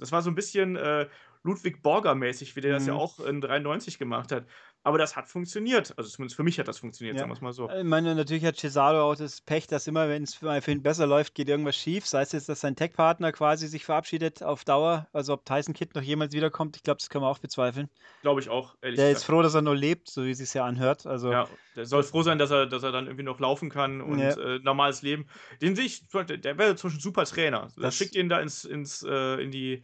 Das 0.02 0.12
war 0.12 0.22
so 0.22 0.30
ein 0.30 0.36
bisschen 0.36 0.76
äh, 0.76 1.08
Ludwig 1.44 1.82
Borger-mäßig, 1.82 2.56
wie 2.56 2.62
der 2.62 2.72
mhm. 2.72 2.76
das 2.76 2.88
ja 2.88 2.94
mhm. 2.94 3.00
auch 3.00 3.20
in 3.20 3.40
93 3.40 3.98
gemacht 3.98 4.32
hat. 4.32 4.46
Aber 4.84 4.98
das 4.98 5.16
hat 5.16 5.28
funktioniert. 5.30 5.94
Also 5.98 6.10
zumindest 6.10 6.36
für 6.36 6.44
mich 6.44 6.60
hat 6.60 6.68
das 6.68 6.80
funktioniert, 6.80 7.16
ja. 7.16 7.20
sagen 7.20 7.30
wir 7.30 7.36
es 7.36 7.42
mal 7.42 7.54
so. 7.54 7.70
Ich 7.70 7.84
meine, 7.84 8.16
natürlich 8.16 8.44
hat 8.46 8.58
Cesaro 8.58 9.12
auch 9.12 9.16
das 9.16 9.40
Pech, 9.42 9.68
dass 9.68 9.86
immer, 9.86 10.10
wenn 10.10 10.24
es 10.24 10.34
für 10.34 10.72
ihn 10.72 10.82
besser 10.82 11.06
läuft, 11.06 11.36
geht 11.36 11.50
irgendwas 11.50 11.76
schief. 11.76 12.08
Sei 12.08 12.22
es 12.22 12.32
jetzt, 12.32 12.50
dass 12.50 12.62
sein 12.62 12.76
Tech-Partner 12.76 13.32
quasi 13.32 13.68
sich 13.68 13.86
verabschiedet 13.86 14.42
auf 14.42 14.64
Dauer. 14.64 15.08
Also 15.14 15.34
ob 15.34 15.46
Tyson 15.46 15.76
Kidd 15.76 15.92
noch 15.94 16.02
jemals 16.02 16.34
wiederkommt, 16.34 16.76
ich 16.78 16.84
glaube, 16.84 16.98
das 16.98 17.10
können 17.10 17.24
wir 17.24 17.30
auch 17.30 17.38
bezweifeln. 17.38 17.90
Glaube 18.24 18.42
ich 18.42 18.50
auch, 18.50 18.76
ehrlich 18.82 18.98
Der 18.98 19.10
gesagt. 19.10 19.22
ist 19.22 19.26
froh, 19.26 19.42
dass 19.44 19.54
er 19.54 19.62
nur 19.62 19.76
lebt, 19.76 20.10
so 20.10 20.26
wie 20.26 20.32
es 20.32 20.40
sich 20.40 20.54
ja 20.54 20.66
anhört. 20.66 21.06
Also, 21.06 21.32
ja, 21.32 21.48
der 21.76 21.86
soll 21.86 22.02
froh 22.02 22.24
sein, 22.24 22.40
dass 22.40 22.50
er, 22.50 22.66
dass 22.66 22.82
er 22.82 22.92
dann 22.92 23.06
irgendwie 23.06 23.24
noch 23.24 23.40
laufen 23.40 23.70
kann 23.70 24.02
und 24.02 24.18
ja. 24.18 24.32
äh, 24.32 24.60
normales 24.60 25.04
Leben. 25.04 25.28
Den 25.62 25.76
sehe 25.76 25.86
ich, 25.86 26.08
der 26.08 26.58
wäre 26.58 26.76
zum 26.76 26.90
Beispiel 26.90 27.00
ein 27.00 27.02
super 27.02 27.26
Trainer. 27.26 27.68
Das 27.78 27.96
schickt 27.96 28.16
ihn 28.16 28.30
da 28.30 28.40
ins, 28.40 28.66
ins, 28.66 29.04
äh, 29.04 29.42
in 29.44 29.52
die 29.52 29.84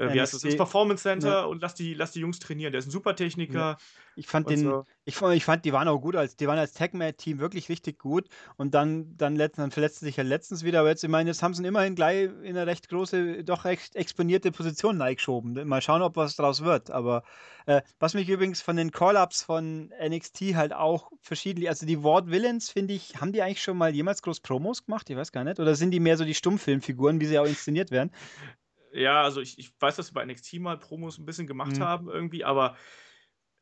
äh, 0.00 0.14
wie 0.14 0.20
heißt 0.20 0.34
das, 0.34 0.44
ins 0.44 0.56
Performance 0.56 1.02
Center 1.02 1.28
ja. 1.28 1.44
und 1.44 1.62
lass 1.62 1.74
die, 1.74 1.94
lass 1.94 2.12
die 2.12 2.20
Jungs 2.20 2.38
trainieren. 2.38 2.72
Der 2.72 2.78
ist 2.78 2.88
ein 2.88 2.90
super 2.90 3.14
Techniker. 3.14 3.58
Ja. 3.58 3.76
Ich 4.16 4.26
fand 4.26 4.50
den, 4.50 4.64
so. 4.64 4.86
ich, 5.04 5.20
ich 5.20 5.44
fand, 5.44 5.64
die 5.64 5.72
waren 5.72 5.88
auch 5.88 5.98
gut, 5.98 6.16
als 6.16 6.36
die 6.36 6.46
waren 6.46 6.58
als 6.58 6.72
Tag-Team 6.74 7.38
wirklich 7.38 7.68
richtig 7.68 7.98
gut 7.98 8.28
und 8.56 8.74
dann, 8.74 9.16
dann, 9.16 9.36
letzten, 9.36 9.62
dann 9.62 9.70
verletzte 9.70 10.04
sich 10.04 10.16
ja 10.16 10.24
letztens 10.24 10.64
wieder, 10.64 10.80
aber 10.80 10.88
jetzt, 10.88 11.04
ich 11.04 11.08
meine, 11.08 11.30
jetzt 11.30 11.42
haben 11.42 11.54
sie 11.54 11.62
ihn 11.62 11.66
immerhin 11.66 11.94
gleich 11.94 12.24
in 12.24 12.56
eine 12.56 12.66
recht 12.66 12.88
große, 12.88 13.44
doch 13.44 13.64
recht 13.64 13.96
exponierte 13.96 14.52
Position 14.52 15.00
reingeschoben. 15.00 15.66
Mal 15.66 15.80
schauen, 15.80 16.02
ob 16.02 16.16
was 16.16 16.36
draus 16.36 16.64
wird. 16.64 16.90
Aber 16.90 17.22
äh, 17.66 17.82
was 17.98 18.14
mich 18.14 18.28
übrigens 18.28 18.60
von 18.60 18.76
den 18.76 18.90
Call-Ups 18.90 19.42
von 19.42 19.92
NXT 20.02 20.54
halt 20.54 20.72
auch 20.72 21.10
verschieden, 21.20 21.66
also 21.68 21.86
die 21.86 22.02
Ward 22.02 22.30
Villains, 22.30 22.68
finde 22.68 22.94
ich, 22.94 23.20
haben 23.20 23.32
die 23.32 23.42
eigentlich 23.42 23.62
schon 23.62 23.78
mal 23.78 23.94
jemals 23.94 24.22
groß 24.22 24.40
Promos 24.40 24.84
gemacht? 24.84 25.08
Ich 25.08 25.16
weiß 25.16 25.32
gar 25.32 25.44
nicht. 25.44 25.60
Oder 25.60 25.74
sind 25.74 25.92
die 25.92 26.00
mehr 26.00 26.16
so 26.16 26.24
die 26.24 26.34
Stummfilmfiguren, 26.34 27.20
wie 27.20 27.26
sie 27.26 27.38
auch 27.38 27.46
inszeniert 27.46 27.90
werden? 27.90 28.10
Ja, 28.92 29.22
also 29.22 29.40
ich, 29.40 29.58
ich 29.58 29.72
weiß, 29.80 29.96
dass 29.96 30.08
sie 30.08 30.12
bei 30.12 30.24
NXT 30.24 30.54
mal 30.54 30.78
Promos 30.78 31.18
ein 31.18 31.26
bisschen 31.26 31.46
gemacht 31.46 31.76
mhm. 31.76 31.84
haben 31.84 32.08
irgendwie, 32.08 32.44
aber 32.44 32.76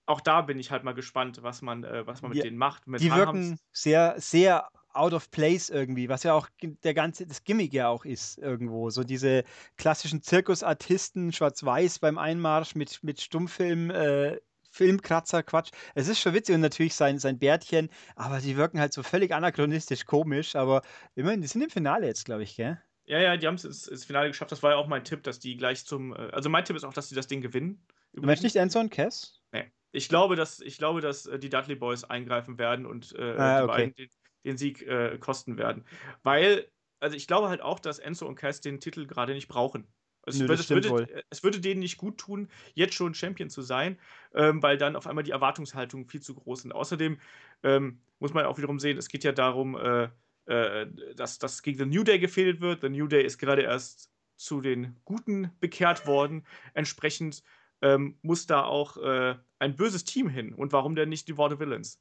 auch 0.07 0.21
da 0.21 0.41
bin 0.41 0.59
ich 0.59 0.71
halt 0.71 0.85
mal 0.85 0.95
gespannt, 0.95 1.43
was 1.43 1.61
man, 1.61 1.85
äh, 1.85 2.07
was 2.07 2.23
man 2.23 2.33
mit 2.33 2.43
denen 2.43 2.57
macht. 2.57 2.87
Mit 2.87 3.01
die 3.01 3.15
wirken 3.15 3.59
sehr, 3.73 4.15
sehr 4.19 4.69
out 4.95 5.13
of 5.13 5.31
place 5.31 5.69
irgendwie, 5.69 6.09
was 6.09 6.23
ja 6.23 6.33
auch 6.33 6.49
der 6.63 6.95
ganze, 6.95 7.27
das 7.27 7.45
Gimmick 7.45 7.73
ja 7.73 7.89
auch 7.89 8.05
ist 8.05 8.39
irgendwo. 8.39 8.91
So 8.91 9.05
diese 9.05 9.45
klassischen 9.77 10.23
Zirkusartisten, 10.23 11.33
schwarz-weiß 11.33 11.99
beim 11.99 12.17
Einmarsch 12.17 12.75
mit, 12.75 13.05
mit 13.05 13.21
Stummfilm, 13.21 13.91
äh, 13.91 14.39
Filmkratzer, 14.71 15.43
Quatsch. 15.43 15.71
Es 15.95 16.09
ist 16.09 16.21
schon 16.21 16.35
witzig 16.35 16.55
und 16.55 16.61
natürlich 16.63 16.95
sein, 16.95 17.19
sein 17.19 17.39
Bärtchen, 17.39 17.91
aber 18.17 18.41
die 18.41 18.57
wirken 18.57 18.81
halt 18.81 18.93
so 18.93 19.03
völlig 19.03 19.33
anachronistisch 19.33 20.05
komisch, 20.05 20.57
aber 20.57 20.83
immerhin, 21.15 21.43
die 21.43 21.49
sind 21.49 21.63
im 21.63 21.71
Finale 21.71 22.07
jetzt, 22.07 22.25
glaube 22.25 22.43
ich, 22.43 22.57
gell? 22.57 22.81
Ja, 23.09 23.19
ja, 23.21 23.37
die 23.39 23.47
haben 23.47 23.55
es 23.55 23.65
ins, 23.65 24.05
Finale 24.05 24.29
geschafft. 24.29 24.53
Das 24.53 24.63
war 24.63 24.73
ja 24.73 24.77
auch 24.77 24.87
mein 24.87 25.03
Tipp, 25.03 25.23
dass 25.23 25.39
die 25.39 25.57
gleich 25.57 25.85
zum. 25.87 26.13
Äh, 26.13 26.31
also 26.33 26.51
mein 26.51 26.65
Tipp 26.65 26.77
ist 26.77 26.85
auch, 26.85 26.93
dass 26.93 27.09
die 27.09 27.15
das 27.15 27.27
Ding 27.27 27.41
gewinnen. 27.41 27.83
Du 28.13 28.23
meinst 28.23 28.43
nicht 28.43 28.57
Enzo 28.57 28.79
und 28.81 28.91
Cass? 28.91 29.41
Nee. 29.53 29.65
Ich 29.93 30.11
glaube, 30.11 30.37
dass, 30.37 30.61
ich 30.61 30.77
glaube, 30.77 31.01
dass 31.01 31.25
äh, 31.25 31.39
die 31.39 31.49
Dudley 31.49 31.75
Boys 31.75 32.05
eingreifen 32.05 32.59
werden 32.59 32.85
und 32.85 33.15
äh, 33.19 33.35
ah, 33.39 33.59
die 33.59 33.65
okay. 33.65 33.77
beiden 33.77 33.95
den, 33.95 34.11
den 34.45 34.59
Sieg 34.59 34.83
äh, 34.83 35.17
kosten 35.19 35.57
werden. 35.57 35.87
Weil, 36.23 36.71
also 37.01 37.17
ich 37.17 37.27
glaube 37.27 37.49
halt 37.49 37.63
auch, 37.63 37.81
dass 37.81 37.99
Enzo 37.99 38.27
und 38.27 38.35
Cass 38.35 38.61
den 38.61 38.79
Titel 38.79 39.07
gerade 39.07 39.33
nicht 39.33 39.49
brauchen. 39.49 39.87
Es, 40.27 40.39
Nö, 40.39 40.47
würde, 40.47 40.61
es, 40.61 40.69
würde, 40.69 41.25
es, 41.31 41.43
würde, 41.43 41.61
denen 41.61 41.81
nicht 41.81 41.97
gut 41.97 42.19
tun, 42.19 42.51
jetzt 42.75 42.95
schon 42.95 43.15
Champion 43.15 43.49
zu 43.49 43.63
sein, 43.63 43.99
ähm, 44.35 44.63
weil 44.63 44.77
dann 44.77 44.95
auf 44.95 45.07
einmal 45.07 45.25
die 45.25 45.31
Erwartungshaltungen 45.31 46.07
viel 46.07 46.21
zu 46.21 46.35
groß 46.35 46.63
sind. 46.63 46.73
Außerdem 46.73 47.19
ähm, 47.63 48.03
muss 48.19 48.35
man 48.35 48.45
auch 48.45 48.59
wiederum 48.59 48.79
sehen, 48.79 48.99
es 48.99 49.09
geht 49.09 49.25
ja 49.25 49.33
darum, 49.33 49.75
äh, 49.77 50.11
äh, 50.49 50.87
dass 51.15 51.39
das 51.39 51.63
gegen 51.63 51.79
den 51.79 51.91
New 51.91 52.05
Day 52.05 52.19
gefehlt 52.19 52.61
wird. 52.61 52.83
Der 52.83 52.91
New 52.91 53.07
Day 53.07 53.25
ist 53.25 53.39
gerade 53.39 53.63
erst 53.63 54.11
zu 54.37 54.61
den 54.61 54.97
Guten 55.05 55.53
bekehrt 55.61 56.07
worden. 56.07 56.47
Entsprechend 56.75 57.43
ähm, 57.83 58.19
muss 58.23 58.47
da 58.47 58.65
auch 58.65 58.97
äh, 58.97 59.37
ein 59.59 59.77
böses 59.77 60.05
Team 60.05 60.29
hin. 60.29 60.55
Und 60.55 60.73
warum 60.73 60.95
denn 60.95 61.09
nicht 61.09 61.29
die 61.29 61.37
Worte 61.37 61.61
Villains? 61.61 62.01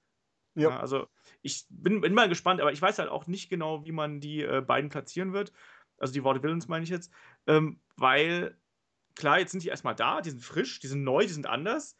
Ja. 0.56 0.70
ja. 0.70 0.80
also 0.80 1.08
ich 1.41 1.66
bin, 1.70 2.02
bin, 2.02 2.14
mal 2.14 2.30
gespannt, 2.30 2.62
aber 2.62 2.72
ich 2.72 2.82
weiß 2.82 3.00
halt 3.00 3.10
auch 3.10 3.28
nicht 3.28 3.50
genau, 3.50 3.86
wie 3.86 3.91
man 3.91 4.20
die 4.20 4.41
äh, 4.43 4.62
beiden 4.62 4.89
platzieren 4.89 5.34
wird. 5.34 5.52
Also 5.98 6.14
die 6.14 6.24
Worte 6.24 6.41
Villains 6.41 6.68
meine 6.68 6.84
ich 6.84 6.89
jetzt. 6.89 7.12
Ähm, 7.48 7.82
weil, 7.95 8.58
klar, 9.16 9.39
jetzt 9.39 9.52
sind 9.52 9.64
die 9.64 9.70
erstmal 9.70 9.95
da, 9.95 10.22
die 10.22 10.30
sind 10.30 10.43
frisch, 10.43 10.80
die 10.80 10.88
sind 10.88 11.04
neu, 11.04 11.24
die 11.24 11.34
sind 11.34 11.48
anders. 11.48 11.98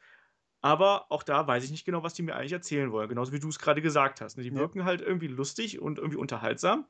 Aber 0.62 1.12
auch 1.12 1.24
da 1.24 1.47
weiß 1.47 1.64
ich 1.64 1.72
nicht 1.72 1.86
genau, 1.86 2.03
was 2.03 2.14
die 2.14 2.24
mir 2.24 2.36
eigentlich 2.36 2.53
erzählen 2.53 2.91
wollen. 2.91 3.10
Genauso 3.10 3.32
wie 3.32 3.39
du 3.39 3.47
es 3.47 3.60
gerade 3.60 3.82
gesagt 3.82 4.22
hast. 4.22 4.38
Ne? 4.38 4.43
Die 4.43 4.49
ja. 4.49 4.55
wirken 4.55 4.86
halt 4.86 5.01
irgendwie 5.01 5.28
lustig 5.28 5.80
und 5.80 5.97
irgendwie 5.99 6.18
unterhaltsam. 6.18 6.86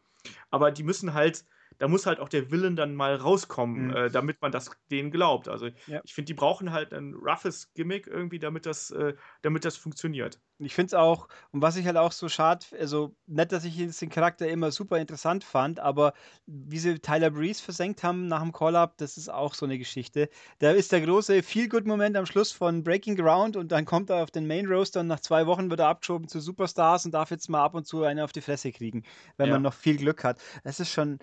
Aber 0.49 0.71
die 0.71 0.83
müssen 0.83 1.13
halt 1.13 1.45
da 1.79 1.87
muss 1.87 2.05
halt 2.05 2.19
auch 2.19 2.29
der 2.29 2.51
Willen 2.51 2.75
dann 2.75 2.95
mal 2.95 3.15
rauskommen, 3.15 3.87
mhm. 3.87 3.95
äh, 3.95 4.09
damit 4.09 4.41
man 4.41 4.51
das 4.51 4.71
denen 4.91 5.11
glaubt. 5.11 5.47
Also 5.47 5.67
ja. 5.87 6.01
ich 6.03 6.13
finde, 6.13 6.27
die 6.27 6.33
brauchen 6.33 6.71
halt 6.71 6.93
ein 6.93 7.13
roughes 7.13 7.73
Gimmick 7.73 8.07
irgendwie, 8.07 8.39
damit 8.39 8.65
das, 8.65 8.91
äh, 8.91 9.13
damit 9.41 9.65
das 9.65 9.77
funktioniert. 9.77 10.39
Ich 10.59 10.73
finde 10.73 10.87
es 10.87 10.93
auch, 10.95 11.27
und 11.51 11.61
was 11.61 11.75
ich 11.75 11.85
halt 11.85 11.97
auch 11.97 12.11
so 12.11 12.29
schade, 12.29 12.65
also 12.79 13.15
nicht, 13.27 13.51
dass 13.51 13.63
ich 13.63 13.75
den 13.75 14.09
Charakter 14.09 14.47
immer 14.47 14.71
super 14.71 14.97
interessant 14.97 15.43
fand, 15.43 15.79
aber 15.79 16.13
wie 16.47 16.79
sie 16.79 16.97
Tyler 16.97 17.29
Breeze 17.29 17.61
versenkt 17.61 18.03
haben 18.03 18.27
nach 18.27 18.41
dem 18.41 18.51
Call-Up, 18.51 18.97
das 18.97 19.17
ist 19.17 19.29
auch 19.29 19.53
so 19.53 19.67
eine 19.67 19.77
Geschichte. 19.77 20.29
Da 20.57 20.71
ist 20.71 20.91
der 20.91 21.01
große 21.01 21.43
Feel-Good-Moment 21.43 22.17
am 22.17 22.25
Schluss 22.25 22.51
von 22.51 22.83
Breaking 22.83 23.15
Ground 23.15 23.55
und 23.55 23.71
dann 23.71 23.85
kommt 23.85 24.09
er 24.09 24.23
auf 24.23 24.31
den 24.31 24.47
Main-Roaster 24.47 25.01
und 25.01 25.07
nach 25.07 25.19
zwei 25.19 25.45
Wochen 25.45 25.69
wird 25.69 25.79
er 25.79 25.89
abgeschoben 25.89 26.27
zu 26.27 26.39
Superstars 26.39 27.05
und 27.05 27.11
darf 27.11 27.29
jetzt 27.29 27.49
mal 27.49 27.63
ab 27.63 27.75
und 27.75 27.85
zu 27.85 28.03
eine 28.03 28.23
auf 28.23 28.31
die 28.31 28.41
Fresse 28.41 28.71
kriegen, 28.71 29.03
wenn 29.37 29.49
ja. 29.49 29.53
man 29.53 29.61
noch 29.61 29.75
viel 29.75 29.97
Glück 29.97 30.23
hat. 30.23 30.39
Das 30.63 30.79
ist 30.79 30.91
schon, 30.91 31.19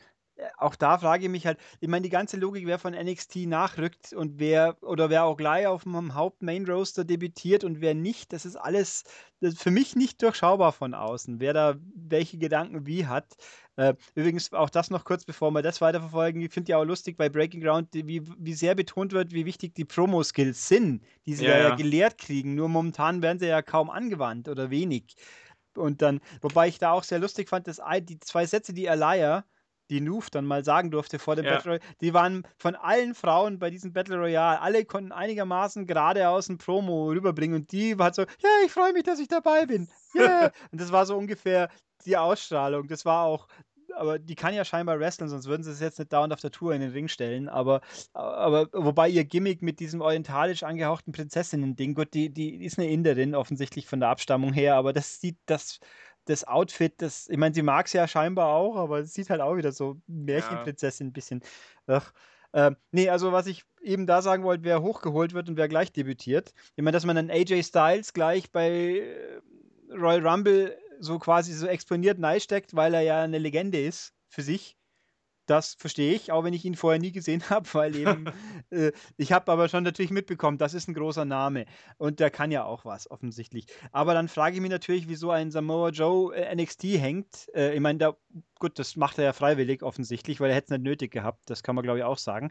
auch 0.58 0.74
da 0.74 0.98
frage 0.98 1.24
ich 1.24 1.30
mich 1.30 1.46
halt, 1.46 1.58
ich 1.80 1.88
meine, 1.88 2.02
die 2.02 2.10
ganze 2.10 2.36
Logik, 2.36 2.66
wer 2.66 2.78
von 2.78 2.94
NXT 2.94 3.46
nachrückt 3.46 4.12
und 4.12 4.38
wer 4.38 4.76
oder 4.82 5.10
wer 5.10 5.24
auch 5.24 5.36
gleich 5.36 5.66
auf 5.66 5.84
dem 5.84 6.14
Haupt-Main-Roaster 6.14 7.04
debütiert 7.04 7.64
und 7.64 7.80
wer 7.80 7.94
nicht, 7.94 8.32
das 8.32 8.44
ist 8.44 8.56
alles 8.56 9.04
das 9.44 9.54
ist 9.54 9.62
für 9.62 9.70
mich 9.70 9.94
nicht 9.94 10.22
durchschaubar 10.22 10.72
von 10.72 10.94
außen, 10.94 11.38
wer 11.38 11.52
da 11.52 11.76
welche 11.94 12.38
Gedanken 12.38 12.86
wie 12.86 13.06
hat. 13.06 13.36
Äh, 13.76 13.94
übrigens 14.14 14.52
auch 14.54 14.70
das 14.70 14.88
noch 14.88 15.04
kurz, 15.04 15.24
bevor 15.24 15.50
wir 15.50 15.60
das 15.60 15.82
weiterverfolgen. 15.82 16.40
Ich 16.40 16.52
finde 16.52 16.70
ja 16.70 16.78
auch 16.78 16.84
lustig 16.84 17.18
bei 17.18 17.28
Breaking 17.28 17.60
Ground, 17.60 17.88
wie, 17.92 18.22
wie 18.38 18.54
sehr 18.54 18.74
betont 18.74 19.12
wird, 19.12 19.32
wie 19.32 19.44
wichtig 19.44 19.74
die 19.74 19.84
Promo-Skills 19.84 20.68
sind, 20.68 21.02
die 21.26 21.34
sie 21.34 21.44
ja, 21.44 21.58
ja, 21.58 21.68
ja 21.68 21.74
gelehrt 21.74 22.16
kriegen. 22.16 22.54
Nur 22.54 22.68
momentan 22.68 23.20
werden 23.20 23.38
sie 23.38 23.48
ja 23.48 23.60
kaum 23.60 23.90
angewandt 23.90 24.48
oder 24.48 24.70
wenig. 24.70 25.14
Und 25.76 26.00
dann, 26.00 26.20
wobei 26.40 26.68
ich 26.68 26.78
da 26.78 26.92
auch 26.92 27.02
sehr 27.02 27.18
lustig 27.18 27.48
fand, 27.48 27.66
dass 27.66 27.82
die 28.02 28.20
zwei 28.20 28.46
Sätze, 28.46 28.72
die 28.72 28.86
Elia 28.86 29.44
die 29.90 30.00
Noof 30.00 30.30
dann 30.30 30.46
mal 30.46 30.64
sagen 30.64 30.90
durfte 30.90 31.18
vor 31.18 31.36
dem 31.36 31.44
ja. 31.44 31.52
Battle 31.52 31.72
Royale, 31.72 31.84
die 32.00 32.14
waren 32.14 32.46
von 32.56 32.74
allen 32.74 33.14
Frauen 33.14 33.58
bei 33.58 33.70
diesem 33.70 33.92
Battle 33.92 34.16
Royale, 34.16 34.60
alle 34.60 34.84
konnten 34.84 35.12
einigermaßen 35.12 35.86
geradeaus 35.86 36.48
ein 36.48 36.58
Promo 36.58 37.08
rüberbringen 37.10 37.56
und 37.56 37.72
die 37.72 37.98
war 37.98 38.06
halt 38.06 38.14
so, 38.14 38.22
ja, 38.22 38.50
ich 38.64 38.72
freue 38.72 38.92
mich, 38.92 39.04
dass 39.04 39.18
ich 39.18 39.28
dabei 39.28 39.66
bin. 39.66 39.88
Yeah. 40.16 40.52
und 40.70 40.80
das 40.80 40.92
war 40.92 41.06
so 41.06 41.16
ungefähr 41.16 41.68
die 42.06 42.16
Ausstrahlung. 42.16 42.86
Das 42.86 43.04
war 43.04 43.24
auch, 43.24 43.48
aber 43.96 44.18
die 44.18 44.34
kann 44.34 44.54
ja 44.54 44.64
scheinbar 44.64 44.98
wresteln, 45.00 45.28
sonst 45.28 45.46
würden 45.46 45.62
sie 45.62 45.70
es 45.70 45.80
jetzt 45.80 45.98
nicht 45.98 46.12
dauernd 46.12 46.32
auf 46.32 46.40
der 46.40 46.50
Tour 46.50 46.74
in 46.74 46.80
den 46.80 46.92
Ring 46.92 47.08
stellen. 47.08 47.48
Aber, 47.48 47.80
aber 48.12 48.68
wobei 48.72 49.08
ihr 49.08 49.24
Gimmick 49.24 49.62
mit 49.62 49.80
diesem 49.80 50.00
orientalisch 50.00 50.62
angehauchten 50.62 51.12
Prinzessinnen-Ding, 51.12 51.94
gut, 51.94 52.14
die, 52.14 52.30
die 52.30 52.64
ist 52.64 52.78
eine 52.78 52.88
Inderin 52.88 53.34
offensichtlich 53.34 53.86
von 53.86 54.00
der 54.00 54.10
Abstammung 54.10 54.52
her, 54.52 54.76
aber 54.76 54.92
das 54.92 55.20
sieht, 55.20 55.38
das 55.46 55.80
das 56.26 56.44
Outfit, 56.44 56.94
das, 56.98 57.28
ich 57.28 57.36
meine, 57.36 57.54
sie 57.54 57.62
mag 57.62 57.86
es 57.86 57.92
ja 57.92 58.08
scheinbar 58.08 58.48
auch, 58.48 58.76
aber 58.76 59.00
es 59.00 59.14
sieht 59.14 59.30
halt 59.30 59.40
auch 59.40 59.56
wieder 59.56 59.72
so 59.72 60.00
Märchenprinzessin 60.06 61.08
ein 61.08 61.12
bisschen. 61.12 61.42
Ach. 61.86 62.12
Ähm, 62.52 62.76
nee, 62.92 63.08
also 63.08 63.32
was 63.32 63.46
ich 63.46 63.64
eben 63.82 64.06
da 64.06 64.22
sagen 64.22 64.44
wollte, 64.44 64.64
wer 64.64 64.80
hochgeholt 64.80 65.34
wird 65.34 65.48
und 65.48 65.56
wer 65.56 65.68
gleich 65.68 65.92
debütiert. 65.92 66.54
Ich 66.76 66.84
meine, 66.84 66.92
dass 66.94 67.04
man 67.04 67.18
einen 67.18 67.30
AJ 67.30 67.64
Styles 67.64 68.12
gleich 68.12 68.52
bei 68.52 68.70
äh, 68.70 69.40
Royal 69.92 70.26
Rumble 70.26 70.78
so 71.00 71.18
quasi 71.18 71.52
so 71.52 71.66
exponiert 71.66 72.18
steckt, 72.40 72.76
weil 72.76 72.94
er 72.94 73.00
ja 73.00 73.22
eine 73.22 73.38
Legende 73.38 73.80
ist 73.80 74.14
für 74.28 74.42
sich. 74.42 74.76
Das 75.46 75.74
verstehe 75.74 76.14
ich, 76.14 76.32
auch 76.32 76.42
wenn 76.44 76.54
ich 76.54 76.64
ihn 76.64 76.74
vorher 76.74 77.00
nie 77.00 77.12
gesehen 77.12 77.42
habe, 77.50 77.68
weil 77.74 77.96
eben, 77.96 78.26
äh, 78.70 78.92
ich 79.16 79.32
habe 79.32 79.52
aber 79.52 79.68
schon 79.68 79.84
natürlich 79.84 80.10
mitbekommen, 80.10 80.58
das 80.58 80.74
ist 80.74 80.88
ein 80.88 80.94
großer 80.94 81.24
Name 81.24 81.66
und 81.98 82.20
der 82.20 82.30
kann 82.30 82.50
ja 82.50 82.64
auch 82.64 82.84
was, 82.84 83.10
offensichtlich. 83.10 83.66
Aber 83.92 84.14
dann 84.14 84.28
frage 84.28 84.56
ich 84.56 84.62
mich 84.62 84.70
natürlich, 84.70 85.08
wieso 85.08 85.30
ein 85.30 85.50
Samoa 85.50 85.90
Joe 85.90 86.34
äh, 86.34 86.54
NXT 86.54 86.84
hängt. 86.84 87.48
Äh, 87.54 87.74
ich 87.74 87.80
meine, 87.80 87.98
da, 87.98 88.16
gut, 88.58 88.78
das 88.78 88.96
macht 88.96 89.18
er 89.18 89.24
ja 89.24 89.32
freiwillig 89.32 89.82
offensichtlich, 89.82 90.40
weil 90.40 90.50
er 90.50 90.56
hätte 90.56 90.66
es 90.66 90.70
nicht 90.70 90.84
nötig 90.84 91.12
gehabt, 91.12 91.50
das 91.50 91.62
kann 91.62 91.74
man 91.74 91.82
glaube 91.82 91.98
ich 91.98 92.04
auch 92.04 92.18
sagen. 92.18 92.50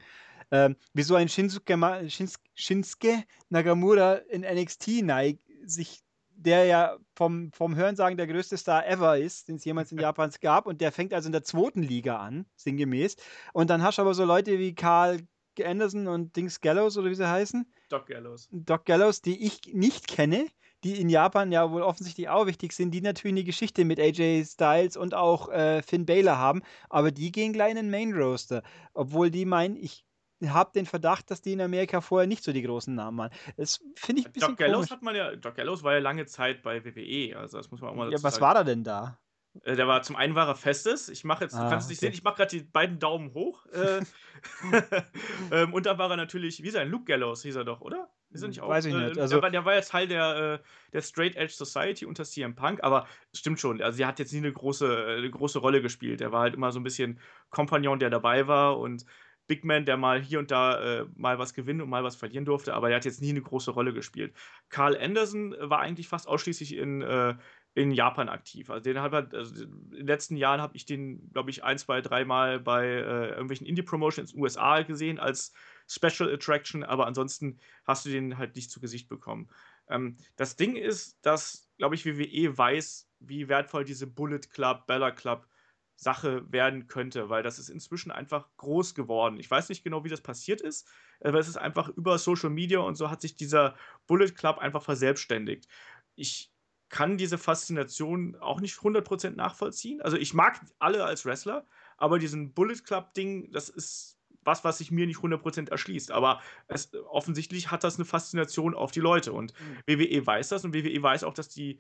ähm, 0.52 0.76
wieso 0.94 1.16
ein 1.16 1.30
Shinsuke, 1.30 1.76
Shins 2.10 2.40
Shinsuke 2.54 3.24
Nagamura 3.50 4.16
in 4.30 4.42
NXT 4.42 5.04
neigt, 5.04 5.42
sich 5.66 6.03
der 6.44 6.66
ja 6.66 6.98
vom, 7.16 7.52
vom 7.52 7.76
Hörensagen 7.76 8.18
der 8.18 8.28
größte 8.28 8.58
Star 8.58 8.86
ever 8.88 9.18
ist, 9.18 9.48
den 9.48 9.56
es 9.56 9.66
jemals 9.66 9.92
in 9.92 10.00
Japan 10.00 10.32
gab. 10.42 10.66
Und 10.66 10.82
der 10.82 10.92
fängt 10.92 11.14
also 11.14 11.28
in 11.28 11.34
der 11.34 11.44
zweiten 11.44 11.82
Liga 11.82 12.18
an, 12.18 12.46
sinngemäß. 12.56 13.16
Und 13.54 13.70
dann 13.70 13.84
hast 13.84 13.98
du 13.98 14.02
aber 14.02 14.14
so 14.14 14.26
Leute 14.26 14.60
wie 14.60 14.76
Carl 14.76 15.20
Anderson 15.64 16.08
und 16.08 16.36
Dings 16.36 16.62
Gallows 16.62 16.98
oder 16.98 17.10
wie 17.10 17.16
sie 17.16 17.30
heißen. 17.30 17.66
Doc 17.90 18.08
Gallows. 18.08 18.48
Doc 18.52 18.86
Gallows, 18.86 19.22
die 19.22 19.46
ich 19.46 19.74
nicht 19.74 20.08
kenne, 20.08 20.48
die 20.84 21.00
in 21.00 21.10
Japan 21.10 21.52
ja 21.52 21.72
wohl 21.72 21.82
offensichtlich 21.82 22.30
auch 22.30 22.46
wichtig 22.46 22.74
sind, 22.74 22.92
die 22.92 23.02
natürlich 23.02 23.36
eine 23.36 23.44
Geschichte 23.44 23.86
mit 23.86 24.00
AJ 24.00 24.46
Styles 24.46 24.98
und 24.98 25.14
auch 25.14 25.50
äh, 25.50 25.82
Finn 25.82 26.06
Baylor 26.06 26.38
haben, 26.38 26.62
aber 26.90 27.12
die 27.12 27.32
gehen 27.32 27.54
gleich 27.54 27.72
in 27.72 27.78
den 27.78 27.92
Main 27.92 28.14
Roaster, 28.14 28.64
obwohl 28.94 29.30
die 29.32 29.46
meinen, 29.46 29.78
ich 29.78 30.04
habe 30.52 30.72
den 30.74 30.86
Verdacht, 30.86 31.32
dass 31.32 31.42
die 31.42 31.54
in 31.54 31.62
Amerika 31.62 32.02
vorher 32.02 32.28
nicht 32.28 32.44
so 32.44 32.52
die 32.52 32.62
großen 32.62 32.94
Namen 32.94 33.18
waren. 33.18 33.32
Das 33.58 33.82
finde 33.96 34.22
ich 34.22 34.28
ein 34.28 34.34
bisschen 34.34 34.50
Doc 34.50 34.58
Gallows 34.58 34.76
komisch. 34.76 34.92
hat 34.92 35.02
man 35.02 35.16
ja, 35.16 35.36
Doc 35.36 35.56
Gallows 35.56 35.84
war 35.84 35.94
ja 35.94 36.00
lange 36.00 36.26
Zeit 36.26 36.64
bei 36.64 36.84
WWE, 36.84 37.38
also 37.38 37.58
das 37.58 37.72
muss 37.72 37.82
man 37.82 37.92
auch 37.92 37.96
mal 37.96 38.12
Ja, 38.12 38.22
was 38.22 38.36
sagen. 38.36 38.42
war 38.42 38.54
da 38.56 38.64
denn 38.64 38.84
da? 38.84 39.20
Äh, 39.62 39.76
der 39.76 39.88
war 39.88 40.02
zum 40.02 40.16
einen 40.16 40.36
war 40.36 40.48
er 40.48 40.56
Festes. 40.56 41.10
Ich 41.10 41.24
mache 41.24 41.44
jetzt, 41.44 41.56
ah, 41.56 41.64
du 41.64 41.70
kannst 41.70 41.86
es 41.86 41.90
nicht 41.90 42.00
okay. 42.00 42.08
sehen, 42.08 42.14
ich 42.14 42.24
mache 42.24 42.38
gerade 42.38 42.58
die 42.58 42.64
beiden 42.64 43.00
Daumen 43.00 43.34
hoch. 43.34 43.66
Äh, 43.68 44.02
ähm, 45.52 45.74
und 45.74 45.86
dann 45.86 45.98
war 45.98 46.10
er 46.10 46.18
natürlich, 46.18 46.64
wie 46.64 46.70
sein 46.70 46.90
Luke 46.90 47.06
Gallows 47.06 47.44
hieß 47.44 47.56
er 47.56 47.64
doch, 47.64 47.82
oder? 47.82 48.10
Ist 48.32 48.42
er 48.42 48.48
nicht 48.48 48.62
auch, 48.62 48.70
Weiß 48.70 48.86
ich 48.86 48.94
äh, 48.94 48.98
nicht. 48.98 49.20
Also, 49.20 49.36
der, 49.36 49.44
war, 49.44 49.50
der 49.52 49.66
war 49.66 49.76
ja 49.76 49.82
Teil 49.82 50.08
der, 50.08 50.60
äh, 50.60 50.68
der 50.92 51.02
Straight 51.02 51.36
Edge 51.36 51.54
Society 51.54 52.06
unter 52.06 52.24
CM 52.24 52.56
Punk, 52.56 52.84
aber 52.84 53.06
stimmt 53.34 53.60
schon. 53.60 53.82
Also, 53.82 54.02
er 54.02 54.08
hat 54.08 54.20
jetzt 54.20 54.34
nie 54.34 54.40
eine 54.40 54.52
große, 54.52 55.06
eine 55.18 55.30
große 55.30 55.60
Rolle 55.60 55.82
gespielt. 55.82 56.20
Er 56.22 56.32
war 56.32 56.42
halt 56.42 56.56
immer 56.56 56.72
so 56.72 56.80
ein 56.80 56.84
bisschen 56.84 57.20
Kompagnon, 57.52 58.00
der 58.00 58.10
dabei 58.10 58.48
war 58.48 58.80
und 58.80 59.06
Big 59.54 59.64
Man, 59.64 59.86
der 59.86 59.98
mal 59.98 60.20
hier 60.20 60.40
und 60.40 60.50
da 60.50 61.02
äh, 61.02 61.06
mal 61.16 61.38
was 61.38 61.54
gewinnen 61.54 61.82
und 61.82 61.90
mal 61.90 62.04
was 62.04 62.16
verlieren 62.16 62.44
durfte, 62.44 62.74
aber 62.74 62.90
er 62.90 62.96
hat 62.96 63.06
jetzt 63.06 63.22
nie 63.22 63.30
eine 63.30 63.42
große 63.42 63.70
Rolle 63.70 63.94
gespielt. 63.94 64.34
Carl 64.70 64.98
Anderson 64.98 65.56
war 65.60 65.80
eigentlich 65.80 66.08
fast 66.08 66.28
ausschließlich 66.28 66.76
in, 66.76 67.04
äh, 67.04 67.36
in 67.76 67.92
Japan 67.92 68.30
aktiv. 68.30 68.72
Also 68.72 68.84
den 68.84 69.00
hat 69.00 69.14
also 69.14 69.64
in 69.64 69.92
den 69.92 70.08
letzten 70.08 70.38
Jahren 70.38 70.60
habe 70.60 70.76
ich 70.76 70.88
den, 70.88 71.32
glaube 71.34 71.52
ich, 71.52 71.64
ein, 71.64 71.78
zwei, 71.78 72.02
dreimal 72.02 72.60
bei 72.60 72.88
äh, 72.88 73.30
irgendwelchen 73.30 73.68
Indie-Promotions 73.68 74.32
in 74.32 74.38
den 74.38 74.44
USA 74.44 74.82
gesehen 74.82 75.20
als 75.20 75.54
Special 75.88 76.34
Attraction, 76.34 76.84
aber 76.84 77.06
ansonsten 77.06 77.60
hast 77.86 78.08
du 78.08 78.10
den 78.10 78.40
halt 78.40 78.56
nicht 78.56 78.72
zu 78.72 78.80
Gesicht 78.80 79.08
bekommen. 79.08 79.50
Ähm, 79.88 80.18
das 80.36 80.56
Ding 80.56 80.78
ist, 80.78 81.24
dass, 81.24 81.70
glaube 81.78 81.94
ich, 81.94 82.08
WWE 82.08 82.58
weiß, 82.58 83.08
wie 83.20 83.48
wertvoll 83.50 83.86
diese 83.86 84.08
Bullet 84.08 84.40
Club, 84.52 84.88
Bella 84.88 85.12
Club 85.12 85.46
Sache 85.96 86.52
werden 86.52 86.88
könnte, 86.88 87.30
weil 87.30 87.44
das 87.44 87.60
ist 87.60 87.70
inzwischen 87.70 88.12
einfach 88.12 88.50
groß 88.58 88.96
geworden. 88.96 89.38
Ich 89.38 89.50
weiß 89.50 89.70
nicht 89.70 89.84
genau, 89.84 90.04
wie 90.04 90.10
das 90.10 90.22
passiert 90.22 90.62
ist, 90.62 90.90
aber 91.22 91.40
es 91.40 91.48
ist 91.48 91.58
einfach 91.58 91.90
über 91.90 92.18
Social 92.18 92.50
Media 92.50 92.80
und 92.80 92.96
so 92.96 93.10
hat 93.10 93.22
sich 93.22 93.36
dieser 93.36 93.76
Bullet 94.08 94.32
Club 94.32 94.58
einfach 94.58 94.84
verselbstständigt. 94.84 95.68
Ich 96.16 96.52
kann 96.90 97.18
diese 97.18 97.38
Faszination 97.38 98.36
auch 98.36 98.62
nicht 98.62 98.76
100% 98.76 99.32
nachvollziehen. 99.32 100.02
Also 100.02 100.18
ich 100.18 100.34
mag 100.34 100.62
alle 100.78 101.04
als 101.06 101.26
Wrestler, 101.26 101.66
aber 101.98 102.20
diesen 102.20 102.54
Bullet 102.54 102.84
Club 102.84 103.14
Ding, 103.14 103.52
das 103.52 103.70
ist 103.70 104.20
was, 104.46 104.64
was 104.64 104.78
sich 104.78 104.92
mir 104.92 105.08
nicht 105.08 105.20
100% 105.20 105.70
erschließt. 105.70 106.12
Aber 106.12 106.42
es, 106.68 106.94
offensichtlich 107.10 107.72
hat 107.72 107.84
das 107.84 107.96
eine 107.96 108.06
Faszination 108.06 108.76
auf 108.76 108.92
die 108.92 109.00
Leute 109.00 109.34
und 109.34 109.54
mhm. 109.60 109.78
WWE 109.88 110.26
weiß 110.26 110.50
das 110.50 110.66
und 110.66 110.74
WWE 110.74 111.02
weiß 111.02 111.24
auch, 111.24 111.34
dass 111.34 111.50
die 111.50 111.80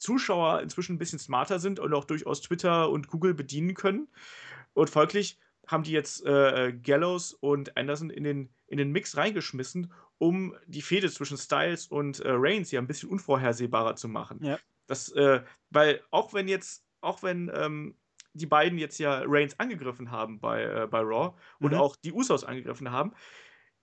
Zuschauer 0.00 0.62
inzwischen 0.62 0.94
ein 0.96 0.98
bisschen 0.98 1.18
smarter 1.18 1.60
sind 1.60 1.78
und 1.78 1.94
auch 1.94 2.04
durchaus 2.04 2.40
Twitter 2.40 2.90
und 2.90 3.08
Google 3.08 3.34
bedienen 3.34 3.74
können. 3.74 4.08
Und 4.72 4.90
folglich 4.90 5.38
haben 5.66 5.84
die 5.84 5.92
jetzt 5.92 6.24
äh, 6.26 6.72
Gallows 6.72 7.34
und 7.34 7.76
Anderson 7.76 8.10
in 8.10 8.24
den, 8.24 8.48
in 8.66 8.78
den 8.78 8.90
Mix 8.90 9.16
reingeschmissen, 9.16 9.92
um 10.18 10.56
die 10.66 10.82
Fehde 10.82 11.10
zwischen 11.10 11.38
Styles 11.38 11.86
und 11.86 12.20
äh, 12.20 12.30
Reigns 12.32 12.70
ja 12.70 12.80
ein 12.80 12.86
bisschen 12.86 13.10
unvorhersehbarer 13.10 13.94
zu 13.94 14.08
machen. 14.08 14.42
Ja. 14.42 14.58
Das, 14.86 15.12
äh, 15.12 15.42
weil 15.70 16.02
auch 16.10 16.34
wenn 16.34 16.48
jetzt, 16.48 16.84
auch 17.00 17.22
wenn 17.22 17.50
ähm, 17.54 17.94
die 18.32 18.46
beiden 18.46 18.78
jetzt 18.78 18.98
ja 18.98 19.22
Reigns 19.24 19.58
angegriffen 19.60 20.10
haben 20.10 20.40
bei, 20.40 20.64
äh, 20.64 20.86
bei 20.90 21.00
Raw 21.00 21.36
mhm. 21.58 21.66
und 21.66 21.74
auch 21.74 21.94
die 21.96 22.12
Usos 22.12 22.44
angegriffen 22.44 22.90
haben, 22.90 23.12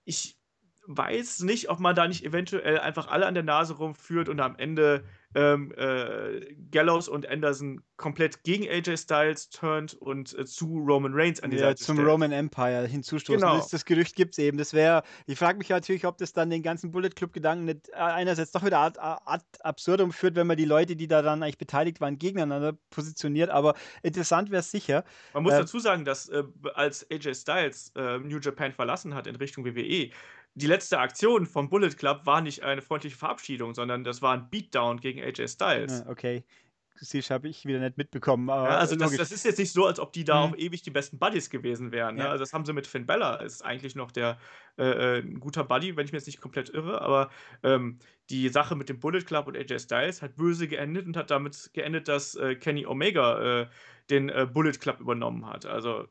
ich 0.04 0.38
weiß 0.86 1.40
nicht, 1.40 1.70
ob 1.70 1.80
man 1.80 1.94
da 1.94 2.08
nicht 2.08 2.24
eventuell 2.24 2.80
einfach 2.80 3.08
alle 3.08 3.26
an 3.26 3.34
der 3.34 3.42
Nase 3.42 3.74
rumführt 3.74 4.28
und 4.28 4.40
am 4.40 4.56
Ende 4.56 5.04
ähm, 5.34 5.72
äh, 5.76 6.54
Gallows 6.70 7.08
und 7.08 7.28
Anderson 7.28 7.82
komplett 7.96 8.44
gegen 8.44 8.66
AJ 8.68 8.96
Styles 8.96 9.50
turnt 9.50 9.94
und 9.94 10.36
äh, 10.38 10.46
zu 10.46 10.78
Roman 10.78 11.12
Reigns 11.14 11.42
an 11.42 11.50
die 11.50 11.56
ja, 11.56 11.64
Seite 11.64 11.84
zum 11.84 11.96
stellt. 11.96 12.08
Roman 12.08 12.32
Empire 12.32 12.86
hinzustoßen. 12.86 13.40
Genau. 13.40 13.56
Das, 13.56 13.68
das 13.68 13.84
Gerücht 13.84 14.16
gibt 14.16 14.34
es 14.34 14.38
eben. 14.38 14.56
Das 14.56 14.72
wäre, 14.72 15.02
ich 15.26 15.38
frage 15.38 15.58
mich 15.58 15.68
natürlich, 15.68 16.06
ob 16.06 16.16
das 16.16 16.32
dann 16.32 16.48
den 16.48 16.62
ganzen 16.62 16.90
Bullet 16.90 17.10
Club-Gedanken 17.10 17.66
nicht 17.66 17.88
äh, 17.90 17.96
einerseits 17.96 18.52
doch 18.52 18.64
wieder 18.64 18.78
ad, 18.78 18.98
ad 18.98 19.44
absurdum 19.60 20.12
führt, 20.12 20.36
wenn 20.36 20.46
man 20.46 20.56
die 20.56 20.64
Leute, 20.64 20.96
die 20.96 21.08
da 21.08 21.20
dann 21.20 21.42
eigentlich 21.42 21.58
beteiligt 21.58 22.00
waren, 22.00 22.18
gegeneinander 22.18 22.78
positioniert. 22.90 23.50
Aber 23.50 23.74
interessant 24.02 24.50
wäre 24.50 24.60
es 24.60 24.70
sicher. 24.70 25.04
Man 25.34 25.42
muss 25.42 25.52
äh, 25.52 25.58
dazu 25.58 25.78
sagen, 25.78 26.04
dass 26.04 26.28
äh, 26.28 26.44
als 26.74 27.06
AJ 27.10 27.34
Styles 27.34 27.92
äh, 27.96 28.18
New 28.18 28.38
Japan 28.38 28.72
verlassen 28.72 29.14
hat 29.14 29.26
in 29.26 29.36
Richtung 29.36 29.64
WWE, 29.64 30.10
die 30.54 30.66
letzte 30.66 30.98
Aktion 30.98 31.46
vom 31.46 31.68
Bullet 31.68 31.90
Club 31.90 32.22
war 32.24 32.40
nicht 32.40 32.62
eine 32.62 32.82
freundliche 32.82 33.16
Verabschiedung, 33.16 33.74
sondern 33.74 34.04
das 34.04 34.22
war 34.22 34.34
ein 34.34 34.50
Beatdown 34.50 35.00
gegen 35.00 35.20
AJ 35.20 35.48
Styles. 35.48 36.00
Ja, 36.00 36.10
okay. 36.10 36.44
Siehst, 37.00 37.30
habe 37.30 37.48
ich 37.48 37.64
wieder 37.64 37.78
nicht 37.78 37.96
mitbekommen. 37.96 38.48
Ja, 38.48 38.78
also 38.78 38.96
das, 38.96 39.16
das, 39.16 39.30
ist 39.30 39.44
jetzt 39.44 39.58
nicht 39.58 39.72
so, 39.72 39.86
als 39.86 40.00
ob 40.00 40.12
die 40.12 40.24
da 40.24 40.46
mhm. 40.46 40.52
auf 40.52 40.58
ewig 40.58 40.82
die 40.82 40.90
besten 40.90 41.18
Buddies 41.18 41.48
gewesen 41.48 41.92
wären. 41.92 42.16
Ne? 42.16 42.24
Ja. 42.24 42.30
Also 42.30 42.42
das 42.42 42.52
haben 42.52 42.64
sie 42.64 42.72
mit 42.72 42.86
Finn 42.86 43.06
Bella, 43.06 43.36
ist 43.36 43.64
eigentlich 43.64 43.94
noch 43.94 44.10
der 44.10 44.38
äh, 44.78 45.18
äh, 45.18 45.18
ein 45.20 45.38
guter 45.38 45.64
Buddy, 45.64 45.96
wenn 45.96 46.06
ich 46.06 46.12
mir 46.12 46.18
jetzt 46.18 46.26
nicht 46.26 46.40
komplett 46.40 46.70
irre, 46.70 47.00
aber 47.00 47.30
ähm, 47.62 47.98
die 48.30 48.48
Sache 48.48 48.74
mit 48.74 48.88
dem 48.88 48.98
Bullet 48.98 49.22
Club 49.22 49.46
und 49.46 49.56
AJ 49.56 49.78
Styles 49.80 50.22
hat 50.22 50.36
böse 50.36 50.66
geendet 50.66 51.06
und 51.06 51.16
hat 51.16 51.30
damit 51.30 51.70
geendet, 51.72 52.08
dass 52.08 52.34
äh, 52.34 52.56
Kenny 52.56 52.84
Omega 52.84 53.60
äh, 53.60 53.66
den 54.10 54.28
äh, 54.28 54.46
Bullet 54.52 54.72
Club 54.72 55.00
übernommen 55.00 55.46
hat. 55.46 55.66
Also, 55.66 56.08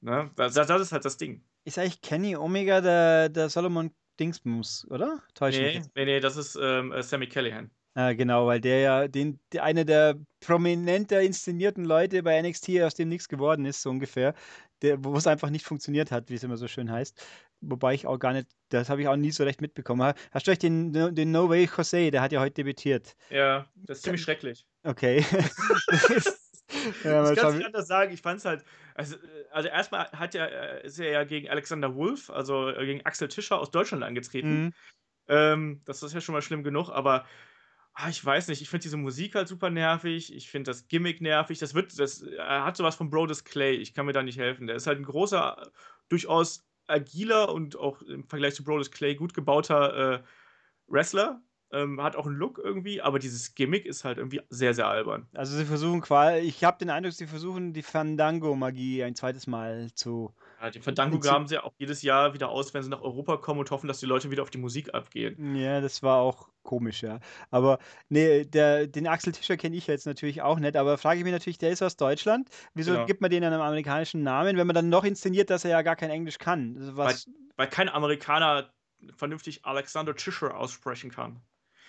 ne? 0.00 0.30
das, 0.36 0.54
das 0.54 0.80
ist 0.80 0.92
halt 0.92 1.04
das 1.04 1.18
Ding. 1.18 1.44
Ist 1.64 1.78
eigentlich 1.78 2.00
Kenny 2.00 2.36
Omega 2.36 2.80
der, 2.80 3.28
der 3.28 3.48
Solomon 3.48 3.90
Dingsbums, 4.18 4.86
oder? 4.90 5.22
Nee, 5.40 5.82
nee, 5.94 6.04
nee, 6.04 6.20
das 6.20 6.36
ist 6.36 6.58
ähm, 6.60 6.92
äh, 6.92 7.02
Sammy 7.02 7.26
Callahan. 7.26 7.70
Ah, 7.94 8.12
genau, 8.12 8.46
weil 8.46 8.60
der 8.60 8.80
ja 8.80 9.08
den, 9.08 9.40
der, 9.52 9.64
einer 9.64 9.84
der 9.84 10.16
prominenter 10.40 11.20
inszenierten 11.22 11.84
Leute 11.84 12.22
bei 12.22 12.40
NXT, 12.40 12.80
aus 12.82 12.94
dem 12.94 13.08
nichts 13.08 13.28
geworden 13.28 13.66
ist, 13.66 13.82
so 13.82 13.90
ungefähr, 13.90 14.34
der, 14.82 15.04
wo 15.04 15.16
es 15.16 15.26
einfach 15.26 15.50
nicht 15.50 15.66
funktioniert 15.66 16.12
hat, 16.12 16.30
wie 16.30 16.34
es 16.34 16.44
immer 16.44 16.56
so 16.56 16.68
schön 16.68 16.90
heißt. 16.90 17.20
Wobei 17.62 17.94
ich 17.94 18.06
auch 18.06 18.18
gar 18.18 18.32
nicht, 18.32 18.48
das 18.68 18.88
habe 18.88 19.02
ich 19.02 19.08
auch 19.08 19.16
nie 19.16 19.32
so 19.32 19.44
recht 19.44 19.60
mitbekommen. 19.60 20.14
Hast 20.30 20.46
du 20.46 20.52
euch 20.52 20.58
den, 20.58 20.92
den 20.92 21.30
No 21.32 21.48
Way 21.48 21.68
Jose, 21.76 22.10
der 22.10 22.22
hat 22.22 22.32
ja 22.32 22.40
heute 22.40 22.54
debütiert. 22.54 23.16
Ja, 23.28 23.66
das 23.74 23.98
ist 23.98 24.04
ziemlich 24.04 24.22
schrecklich. 24.22 24.64
Okay. 24.84 25.24
ja, 27.04 27.30
ich 27.30 27.38
kann 27.38 27.50
es 27.50 27.56
nicht 27.56 27.66
anders 27.66 27.86
sagen. 27.86 28.12
Ich 28.12 28.22
fand 28.22 28.38
es 28.38 28.44
halt. 28.44 28.64
Also, 28.94 29.16
äh, 29.16 29.18
also 29.50 29.68
erstmal 29.68 30.10
hat 30.12 30.34
er, 30.34 30.82
äh, 30.82 30.86
ist 30.86 30.98
er 30.98 31.10
ja 31.10 31.24
gegen 31.24 31.48
Alexander 31.48 31.94
Wolf, 31.94 32.30
also 32.30 32.68
äh, 32.68 32.86
gegen 32.86 33.04
Axel 33.04 33.28
Tischer 33.28 33.58
aus 33.58 33.70
Deutschland 33.70 34.02
angetreten. 34.02 34.64
Mhm. 34.64 34.72
Ähm, 35.28 35.80
das 35.84 36.02
ist 36.02 36.12
ja 36.12 36.20
schon 36.20 36.34
mal 36.34 36.42
schlimm 36.42 36.62
genug, 36.62 36.90
aber 36.90 37.24
ah, 37.94 38.08
ich 38.08 38.24
weiß 38.24 38.48
nicht, 38.48 38.62
ich 38.62 38.68
finde 38.68 38.82
diese 38.82 38.96
Musik 38.96 39.34
halt 39.34 39.48
super 39.48 39.70
nervig. 39.70 40.34
Ich 40.34 40.50
finde 40.50 40.70
das 40.70 40.88
Gimmick 40.88 41.20
nervig. 41.20 41.58
Das 41.58 41.74
wird, 41.74 41.98
das, 41.98 42.22
er 42.22 42.64
hat 42.64 42.76
sowas 42.76 42.96
von 42.96 43.10
Brodus 43.10 43.44
Clay. 43.44 43.74
Ich 43.74 43.94
kann 43.94 44.06
mir 44.06 44.12
da 44.12 44.22
nicht 44.22 44.38
helfen. 44.38 44.66
Der 44.66 44.76
ist 44.76 44.86
halt 44.86 44.98
ein 44.98 45.04
großer, 45.04 45.70
durchaus 46.08 46.66
agiler 46.86 47.52
und 47.52 47.76
auch 47.76 48.02
im 48.02 48.24
Vergleich 48.24 48.54
zu 48.54 48.64
Brodus 48.64 48.90
Clay 48.90 49.14
gut 49.14 49.34
gebauter 49.34 50.14
äh, 50.14 50.22
Wrestler 50.88 51.40
ähm, 51.72 52.02
hat 52.02 52.16
auch 52.16 52.26
einen 52.26 52.36
Look 52.36 52.58
irgendwie, 52.58 53.00
aber 53.00 53.18
dieses 53.18 53.54
Gimmick 53.54 53.86
ist 53.86 54.04
halt 54.04 54.18
irgendwie 54.18 54.40
sehr, 54.48 54.74
sehr 54.74 54.88
albern. 54.88 55.28
Also 55.34 55.56
sie 55.56 55.64
versuchen 55.64 56.00
quasi, 56.00 56.38
ich 56.40 56.64
habe 56.64 56.78
den 56.78 56.90
Eindruck, 56.90 57.12
sie 57.12 57.26
versuchen 57.26 57.72
die 57.72 57.82
Fandango-Magie 57.82 59.04
ein 59.04 59.14
zweites 59.14 59.46
Mal 59.46 59.90
zu. 59.94 60.34
Ja, 60.60 60.70
die 60.70 60.80
Fandango 60.80 61.18
graben 61.18 61.46
sie 61.46 61.58
auch 61.58 61.72
jedes 61.78 62.02
Jahr 62.02 62.34
wieder 62.34 62.48
aus, 62.48 62.74
wenn 62.74 62.82
sie 62.82 62.90
nach 62.90 63.02
Europa 63.02 63.36
kommen 63.36 63.60
und 63.60 63.70
hoffen, 63.70 63.86
dass 63.86 64.00
die 64.00 64.06
Leute 64.06 64.30
wieder 64.30 64.42
auf 64.42 64.50
die 64.50 64.58
Musik 64.58 64.94
abgehen. 64.94 65.54
Ja, 65.54 65.80
das 65.80 66.02
war 66.02 66.18
auch 66.18 66.48
komisch, 66.62 67.02
ja. 67.02 67.20
Aber 67.50 67.78
nee, 68.08 68.44
der, 68.44 68.86
den 68.86 69.06
Axel 69.06 69.32
Tischer 69.32 69.56
kenne 69.56 69.76
ich 69.76 69.86
jetzt 69.86 70.06
natürlich 70.06 70.42
auch 70.42 70.58
nicht, 70.58 70.76
aber 70.76 70.98
frage 70.98 71.18
ich 71.18 71.24
mich 71.24 71.32
natürlich, 71.32 71.58
der 71.58 71.70
ist 71.70 71.82
aus 71.82 71.96
Deutschland. 71.96 72.48
Wieso 72.74 72.92
genau. 72.92 73.06
gibt 73.06 73.20
man 73.20 73.30
den 73.30 73.44
einen 73.44 73.60
amerikanischen 73.60 74.22
Namen, 74.22 74.56
wenn 74.56 74.66
man 74.66 74.74
dann 74.74 74.88
noch 74.88 75.04
inszeniert, 75.04 75.50
dass 75.50 75.64
er 75.64 75.70
ja 75.70 75.82
gar 75.82 75.96
kein 75.96 76.10
Englisch 76.10 76.38
kann? 76.38 76.76
Also 76.78 76.96
weil, 76.96 77.14
weil 77.56 77.68
kein 77.68 77.88
Amerikaner 77.88 78.70
vernünftig 79.16 79.64
Alexander 79.64 80.14
Tischer 80.14 80.56
aussprechen 80.56 81.10
kann. 81.10 81.40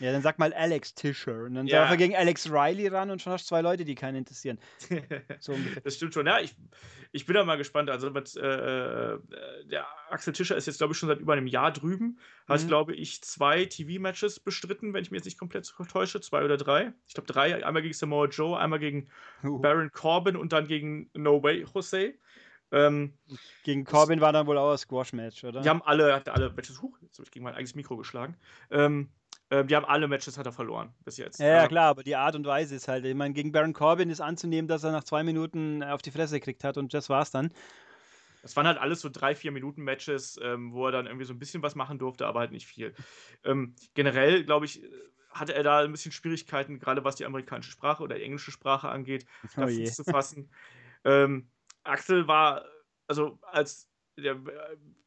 Ja, 0.02 0.12
dann 0.12 0.24
sag 0.24 0.40
mal 0.40 0.52
Alex 0.54 0.96
Tischer. 0.96 1.44
Und 1.44 1.54
dann 1.54 1.68
ja. 1.68 1.82
darf 1.82 1.92
er 1.92 1.98
gegen 1.98 2.16
Alex 2.16 2.52
Riley 2.52 2.88
ran 2.88 3.12
und 3.12 3.22
schon 3.22 3.34
hast 3.34 3.46
du 3.46 3.50
zwei 3.50 3.62
Leute, 3.62 3.86
die 3.86 3.94
keinen 3.94 4.16
interessieren. 4.16 4.58
So 5.40 5.56
das 5.84 5.96
stimmt 5.96 6.14
schon. 6.14 6.26
Ja, 6.26 6.40
ich, 6.40 6.56
ich 7.12 7.26
bin 7.26 7.36
da 7.36 7.46
mal 7.46 7.58
gespannt. 7.58 7.90
Also 7.90 8.10
mit, 8.10 8.36
äh, 8.36 9.14
äh, 9.14 9.20
der 9.66 9.86
Axel 10.10 10.34
Tischer 10.34 10.58
ist 10.58 10.66
jetzt, 10.66 10.80
glaube 10.80 10.94
ich, 10.94 10.98
schon 10.98 11.08
seit 11.08 11.20
über 11.20 11.34
einem 11.34 11.48
Jahr 11.48 11.72
drüben. 11.72 12.20
Hat, 12.48 12.64
mhm. 12.64 12.68
glaube 12.68 12.96
ich, 12.96 13.22
zwei 13.22 13.66
TV-Matches 13.66 14.40
bestritten, 14.40 14.94
wenn 14.94 15.04
ich 15.04 15.12
mir 15.12 15.18
jetzt 15.18 15.26
nicht 15.26 15.38
komplett 15.38 15.72
täusche. 15.90 16.20
Zwei 16.20 16.44
oder 16.44 16.58
drei. 16.58 16.94
Ich 17.08 17.14
glaube 17.14 17.32
drei. 17.32 17.64
Einmal 17.64 17.84
gegen 17.84 17.94
Samoa 17.94 18.26
Joe, 18.26 18.58
einmal 18.58 18.80
gegen 18.80 19.08
uh. 19.44 19.60
Baron 19.60 19.92
Corbin 19.92 20.36
und 20.36 20.52
dann 20.52 20.68
gegen 20.68 21.12
No 21.14 21.44
Way 21.44 21.66
Jose. 21.74 22.16
Ähm, 22.72 23.14
gegen 23.64 23.84
Corbin 23.84 24.22
war 24.22 24.34
dann 24.34 24.48
wohl 24.48 24.58
auch 24.58 24.72
ein 24.72 24.78
Squash-Match, 24.78 25.44
oder? 25.44 25.62
Die 25.62 25.70
haben 25.70 25.82
alle, 25.84 26.26
alle 26.28 26.50
Matches, 26.52 26.82
huch, 26.82 26.98
jetzt 27.02 27.18
habe 27.18 27.26
ich 27.26 27.32
gegen 27.32 27.44
mein 27.44 27.54
eigenes 27.54 27.76
Mikro 27.76 27.98
geschlagen. 27.98 28.38
Ähm, 28.70 29.10
äh, 29.52 29.66
die 29.66 29.76
haben 29.76 29.86
alle 29.86 30.08
Matches 30.08 30.38
hat 30.38 30.46
er 30.46 30.54
verloren 30.54 30.94
bis 31.04 31.18
jetzt. 31.18 31.40
Ja, 31.40 31.48
ja, 31.48 31.68
klar, 31.68 31.90
aber 31.90 32.04
die 32.04 32.16
Art 32.16 32.36
und 32.36 32.46
Weise 32.46 32.74
ist 32.74 32.88
halt, 32.88 33.06
ich 33.06 33.14
meine, 33.14 33.34
gegen 33.34 33.52
Baron 33.52 33.74
Corbin 33.74 34.10
ist 34.10 34.22
anzunehmen, 34.22 34.68
dass 34.68 34.84
er 34.84 34.94
nach 34.94 35.04
zwei 35.04 35.24
Minuten 35.24 35.84
auf 35.84 36.02
die 36.02 36.12
Fresse 36.12 36.40
gekriegt 36.40 36.64
hat 36.64 36.78
und 36.78 36.94
das 36.94 37.10
war's 37.10 37.32
dann. 37.32 37.52
Das 38.42 38.56
waren 38.56 38.66
halt 38.66 38.80
alles 38.80 39.02
so 39.02 39.10
drei, 39.10 39.36
vier 39.36 39.52
Minuten 39.52 39.84
Matches, 39.84 40.40
ähm, 40.42 40.74
wo 40.74 40.86
er 40.88 40.94
dann 40.94 41.06
irgendwie 41.06 41.26
so 41.26 41.34
ein 41.34 41.38
bisschen 41.38 41.62
was 41.62 41.76
machen 41.76 42.00
durfte, 42.00 42.26
aber 42.26 42.40
halt 42.40 42.52
nicht 42.52 42.66
viel. 42.66 42.96
Ähm, 43.44 43.76
generell, 43.94 44.46
glaube 44.46 44.66
ich, 44.66 44.82
hatte 45.30 45.54
er 45.54 45.64
da 45.64 45.80
ein 45.82 45.92
bisschen 45.92 46.14
Schwierigkeiten, 46.14 46.80
gerade 46.80 47.04
was 47.04 47.18
die 47.18 47.26
amerikanische 47.26 47.72
Sprache 47.72 48.02
oder 48.04 48.16
die 48.16 48.24
englische 48.24 48.52
Sprache 48.52 48.90
angeht, 48.90 49.26
oh 49.58 49.62
da 49.62 49.68
Fuß 49.68 49.96
zu 49.96 50.04
fassen. 50.06 50.50
ähm, 51.04 51.50
Axel 51.84 52.28
war, 52.28 52.66
also 53.08 53.38
als 53.44 53.90
der 54.18 54.38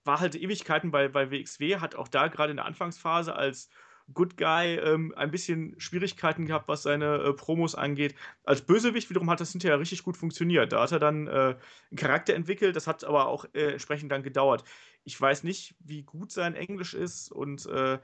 war 0.05 0.21
halt 0.21 0.35
Ewigkeiten 0.35 0.91
bei, 0.91 1.09
bei 1.09 1.31
WXW, 1.31 1.77
hat 1.79 1.95
auch 1.95 2.09
da 2.09 2.29
gerade 2.29 2.51
in 2.51 2.57
der 2.57 2.67
Anfangsphase 2.67 3.35
als 3.35 3.71
Good 4.13 4.37
Guy 4.37 4.77
ähm, 4.77 5.15
ein 5.17 5.31
bisschen 5.31 5.75
Schwierigkeiten 5.79 6.47
gehabt, 6.47 6.69
was 6.69 6.83
seine 6.83 7.17
äh, 7.23 7.33
Promos 7.33 7.75
angeht. 7.75 8.15
Als 8.45 8.63
Bösewicht 8.63 9.09
wiederum 9.09 9.31
hat 9.31 9.41
das 9.41 9.53
hinterher 9.53 9.79
richtig 9.79 10.03
gut 10.03 10.17
funktioniert. 10.17 10.73
Da 10.73 10.83
hat 10.83 10.93
er 10.93 10.99
dann 10.99 11.27
äh, 11.27 11.31
einen 11.31 11.97
Charakter 11.97 12.35
entwickelt, 12.35 12.77
das 12.77 12.87
hat 12.87 13.05
aber 13.05 13.29
auch 13.29 13.47
äh, 13.55 13.73
entsprechend 13.73 14.13
dann 14.13 14.23
gedauert. 14.23 14.65
Ich 15.05 15.19
weiß 15.19 15.45
nicht, 15.45 15.75
wie 15.81 16.03
gut 16.03 16.33
sein 16.33 16.55
Englisch 16.55 16.95
ist 16.95 17.33
und 17.33 17.67
äh, 17.67 17.99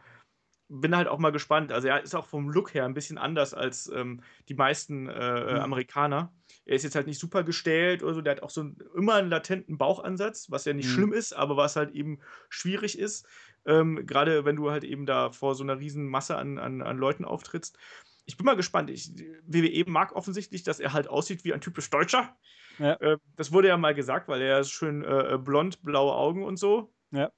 bin 0.70 0.96
halt 0.96 1.08
auch 1.08 1.18
mal 1.18 1.32
gespannt. 1.32 1.72
Also 1.72 1.88
er 1.88 2.02
ist 2.02 2.14
auch 2.14 2.26
vom 2.26 2.48
Look 2.48 2.72
her 2.74 2.84
ein 2.84 2.94
bisschen 2.94 3.18
anders 3.18 3.52
als 3.54 3.90
ähm, 3.92 4.22
die 4.48 4.54
meisten 4.54 5.08
äh, 5.08 5.54
mhm. 5.54 5.60
Amerikaner. 5.60 6.32
Er 6.64 6.76
ist 6.76 6.84
jetzt 6.84 6.94
halt 6.94 7.08
nicht 7.08 7.18
super 7.18 7.42
gestellt 7.42 8.02
oder 8.04 8.14
so, 8.14 8.20
der 8.20 8.36
hat 8.36 8.42
auch 8.42 8.50
so 8.50 8.60
einen, 8.60 8.78
immer 8.96 9.14
einen 9.14 9.30
latenten 9.30 9.78
Bauchansatz, 9.78 10.50
was 10.50 10.64
ja 10.64 10.72
nicht 10.72 10.88
mhm. 10.88 10.92
schlimm 10.92 11.12
ist, 11.12 11.32
aber 11.32 11.56
was 11.56 11.74
halt 11.74 11.90
eben 11.90 12.20
schwierig 12.48 12.98
ist. 12.98 13.26
Ähm, 13.66 14.06
Gerade 14.06 14.44
wenn 14.44 14.56
du 14.56 14.70
halt 14.70 14.84
eben 14.84 15.06
da 15.06 15.30
vor 15.30 15.54
so 15.54 15.62
einer 15.62 15.78
riesen 15.78 16.06
Masse 16.06 16.36
an, 16.36 16.58
an, 16.58 16.82
an 16.82 16.98
Leuten 16.98 17.24
auftrittst. 17.24 17.78
Ich 18.26 18.36
bin 18.36 18.46
mal 18.46 18.56
gespannt. 18.56 18.90
Ich, 18.90 19.12
WWE 19.46 19.84
mag 19.90 20.14
offensichtlich, 20.14 20.62
dass 20.62 20.80
er 20.80 20.92
halt 20.92 21.08
aussieht 21.08 21.44
wie 21.44 21.52
ein 21.52 21.60
typisch 21.60 21.90
Deutscher. 21.90 22.36
Ja. 22.78 22.94
Äh, 22.94 23.18
das 23.36 23.52
wurde 23.52 23.68
ja 23.68 23.76
mal 23.76 23.94
gesagt, 23.94 24.28
weil 24.28 24.40
er 24.40 24.60
ist 24.60 24.70
schön 24.70 25.04
äh, 25.04 25.38
blond, 25.38 25.82
blaue 25.82 26.14
Augen 26.14 26.44
und 26.44 26.58
so. 26.58 26.92
Ja. 27.10 27.30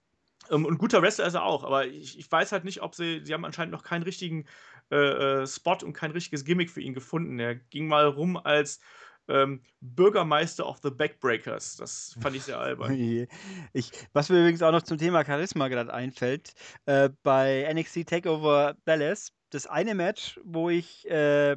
Ähm, 0.50 0.64
und 0.64 0.78
guter 0.78 1.02
Wrestler 1.02 1.26
ist 1.26 1.34
er 1.34 1.44
auch, 1.44 1.64
aber 1.64 1.86
ich, 1.86 2.18
ich, 2.18 2.30
weiß 2.30 2.52
halt 2.52 2.64
nicht, 2.64 2.82
ob 2.82 2.94
sie, 2.94 3.22
sie 3.24 3.32
haben 3.32 3.44
anscheinend 3.44 3.72
noch 3.72 3.84
keinen 3.84 4.02
richtigen 4.02 4.46
äh, 4.90 4.96
äh, 4.96 5.46
Spot 5.46 5.78
und 5.82 5.92
kein 5.92 6.10
richtiges 6.10 6.44
Gimmick 6.44 6.70
für 6.70 6.80
ihn 6.80 6.94
gefunden. 6.94 7.38
Er 7.38 7.54
ging 7.54 7.86
mal 7.86 8.06
rum 8.06 8.36
als 8.36 8.80
ähm, 9.28 9.62
Bürgermeister 9.80 10.66
of 10.66 10.78
the 10.82 10.90
Backbreakers. 10.90 11.76
Das 11.76 12.16
fand 12.20 12.36
ich 12.36 12.44
sehr 12.44 12.58
albern. 12.58 12.92
ich, 13.72 13.90
was 14.12 14.28
mir 14.28 14.40
übrigens 14.40 14.62
auch 14.62 14.72
noch 14.72 14.82
zum 14.82 14.98
Thema 14.98 15.24
Charisma 15.24 15.68
gerade 15.68 15.92
einfällt, 15.92 16.54
äh, 16.86 17.10
bei 17.22 17.68
NXT 17.72 18.08
Takeover 18.08 18.76
Dallas, 18.84 19.32
das 19.50 19.66
eine 19.66 19.94
Match, 19.94 20.40
wo 20.44 20.70
ich 20.70 21.08
äh, 21.08 21.56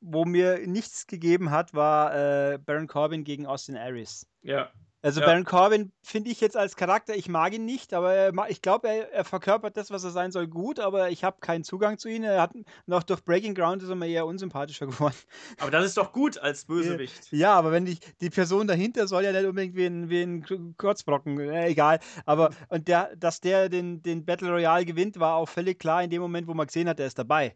wo 0.00 0.24
mir 0.24 0.66
nichts 0.66 1.06
gegeben 1.06 1.50
hat, 1.50 1.74
war 1.74 2.14
äh, 2.14 2.58
Baron 2.58 2.86
Corbin 2.86 3.24
gegen 3.24 3.46
Austin 3.46 3.76
Aries. 3.76 4.26
Ja. 4.42 4.70
Also 5.06 5.20
ja. 5.20 5.26
Baron 5.26 5.44
Corbin 5.44 5.92
finde 6.02 6.30
ich 6.30 6.40
jetzt 6.40 6.56
als 6.56 6.74
Charakter, 6.74 7.14
ich 7.14 7.28
mag 7.28 7.54
ihn 7.54 7.64
nicht, 7.64 7.94
aber 7.94 8.12
er, 8.12 8.32
ich 8.48 8.60
glaube, 8.60 8.88
er, 8.88 9.12
er, 9.12 9.24
verkörpert 9.24 9.76
das, 9.76 9.92
was 9.92 10.02
er 10.02 10.10
sein 10.10 10.32
soll, 10.32 10.48
gut, 10.48 10.80
aber 10.80 11.10
ich 11.10 11.22
habe 11.22 11.36
keinen 11.40 11.62
Zugang 11.62 11.96
zu 11.96 12.08
ihm. 12.08 12.24
Er 12.24 12.42
hat 12.42 12.54
noch 12.86 13.04
durch 13.04 13.24
Breaking 13.24 13.54
Ground 13.54 13.84
ist 13.84 13.88
er 13.88 13.94
mir 13.94 14.08
eher 14.08 14.26
unsympathischer 14.26 14.86
geworden. 14.88 15.14
Aber 15.60 15.70
das 15.70 15.84
ist 15.84 15.96
doch 15.96 16.10
gut 16.10 16.38
als 16.38 16.64
Bösewicht. 16.64 17.30
Ja, 17.30 17.54
aber 17.54 17.70
wenn 17.70 17.84
die, 17.84 18.00
die 18.20 18.30
Person 18.30 18.66
dahinter 18.66 19.06
soll 19.06 19.22
ja 19.22 19.30
nicht 19.30 19.44
unbedingt 19.44 19.76
wie 19.76 19.86
ein, 19.86 20.10
wie 20.10 20.22
ein 20.22 20.74
Kurzbrocken, 20.76 21.38
äh, 21.38 21.68
egal. 21.68 22.00
Aber 22.24 22.50
und 22.68 22.88
der, 22.88 23.14
dass 23.14 23.40
der 23.40 23.68
den, 23.68 24.02
den 24.02 24.24
Battle 24.24 24.50
Royale 24.50 24.86
gewinnt, 24.86 25.20
war 25.20 25.36
auch 25.36 25.48
völlig 25.48 25.78
klar 25.78 26.02
in 26.02 26.10
dem 26.10 26.20
Moment, 26.20 26.48
wo 26.48 26.54
man 26.54 26.66
gesehen 26.66 26.88
hat, 26.88 26.98
er 26.98 27.06
ist 27.06 27.16
dabei. 27.16 27.54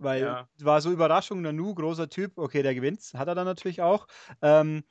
Weil 0.00 0.22
ja. 0.22 0.48
war 0.62 0.80
so 0.80 0.90
Überraschung, 0.90 1.42
Nanu, 1.42 1.74
großer 1.76 2.08
Typ, 2.08 2.32
okay, 2.38 2.62
der 2.62 2.74
gewinnt, 2.74 3.00
hat 3.14 3.28
er 3.28 3.36
dann 3.36 3.46
natürlich 3.46 3.82
auch. 3.82 4.08
Ähm, 4.42 4.82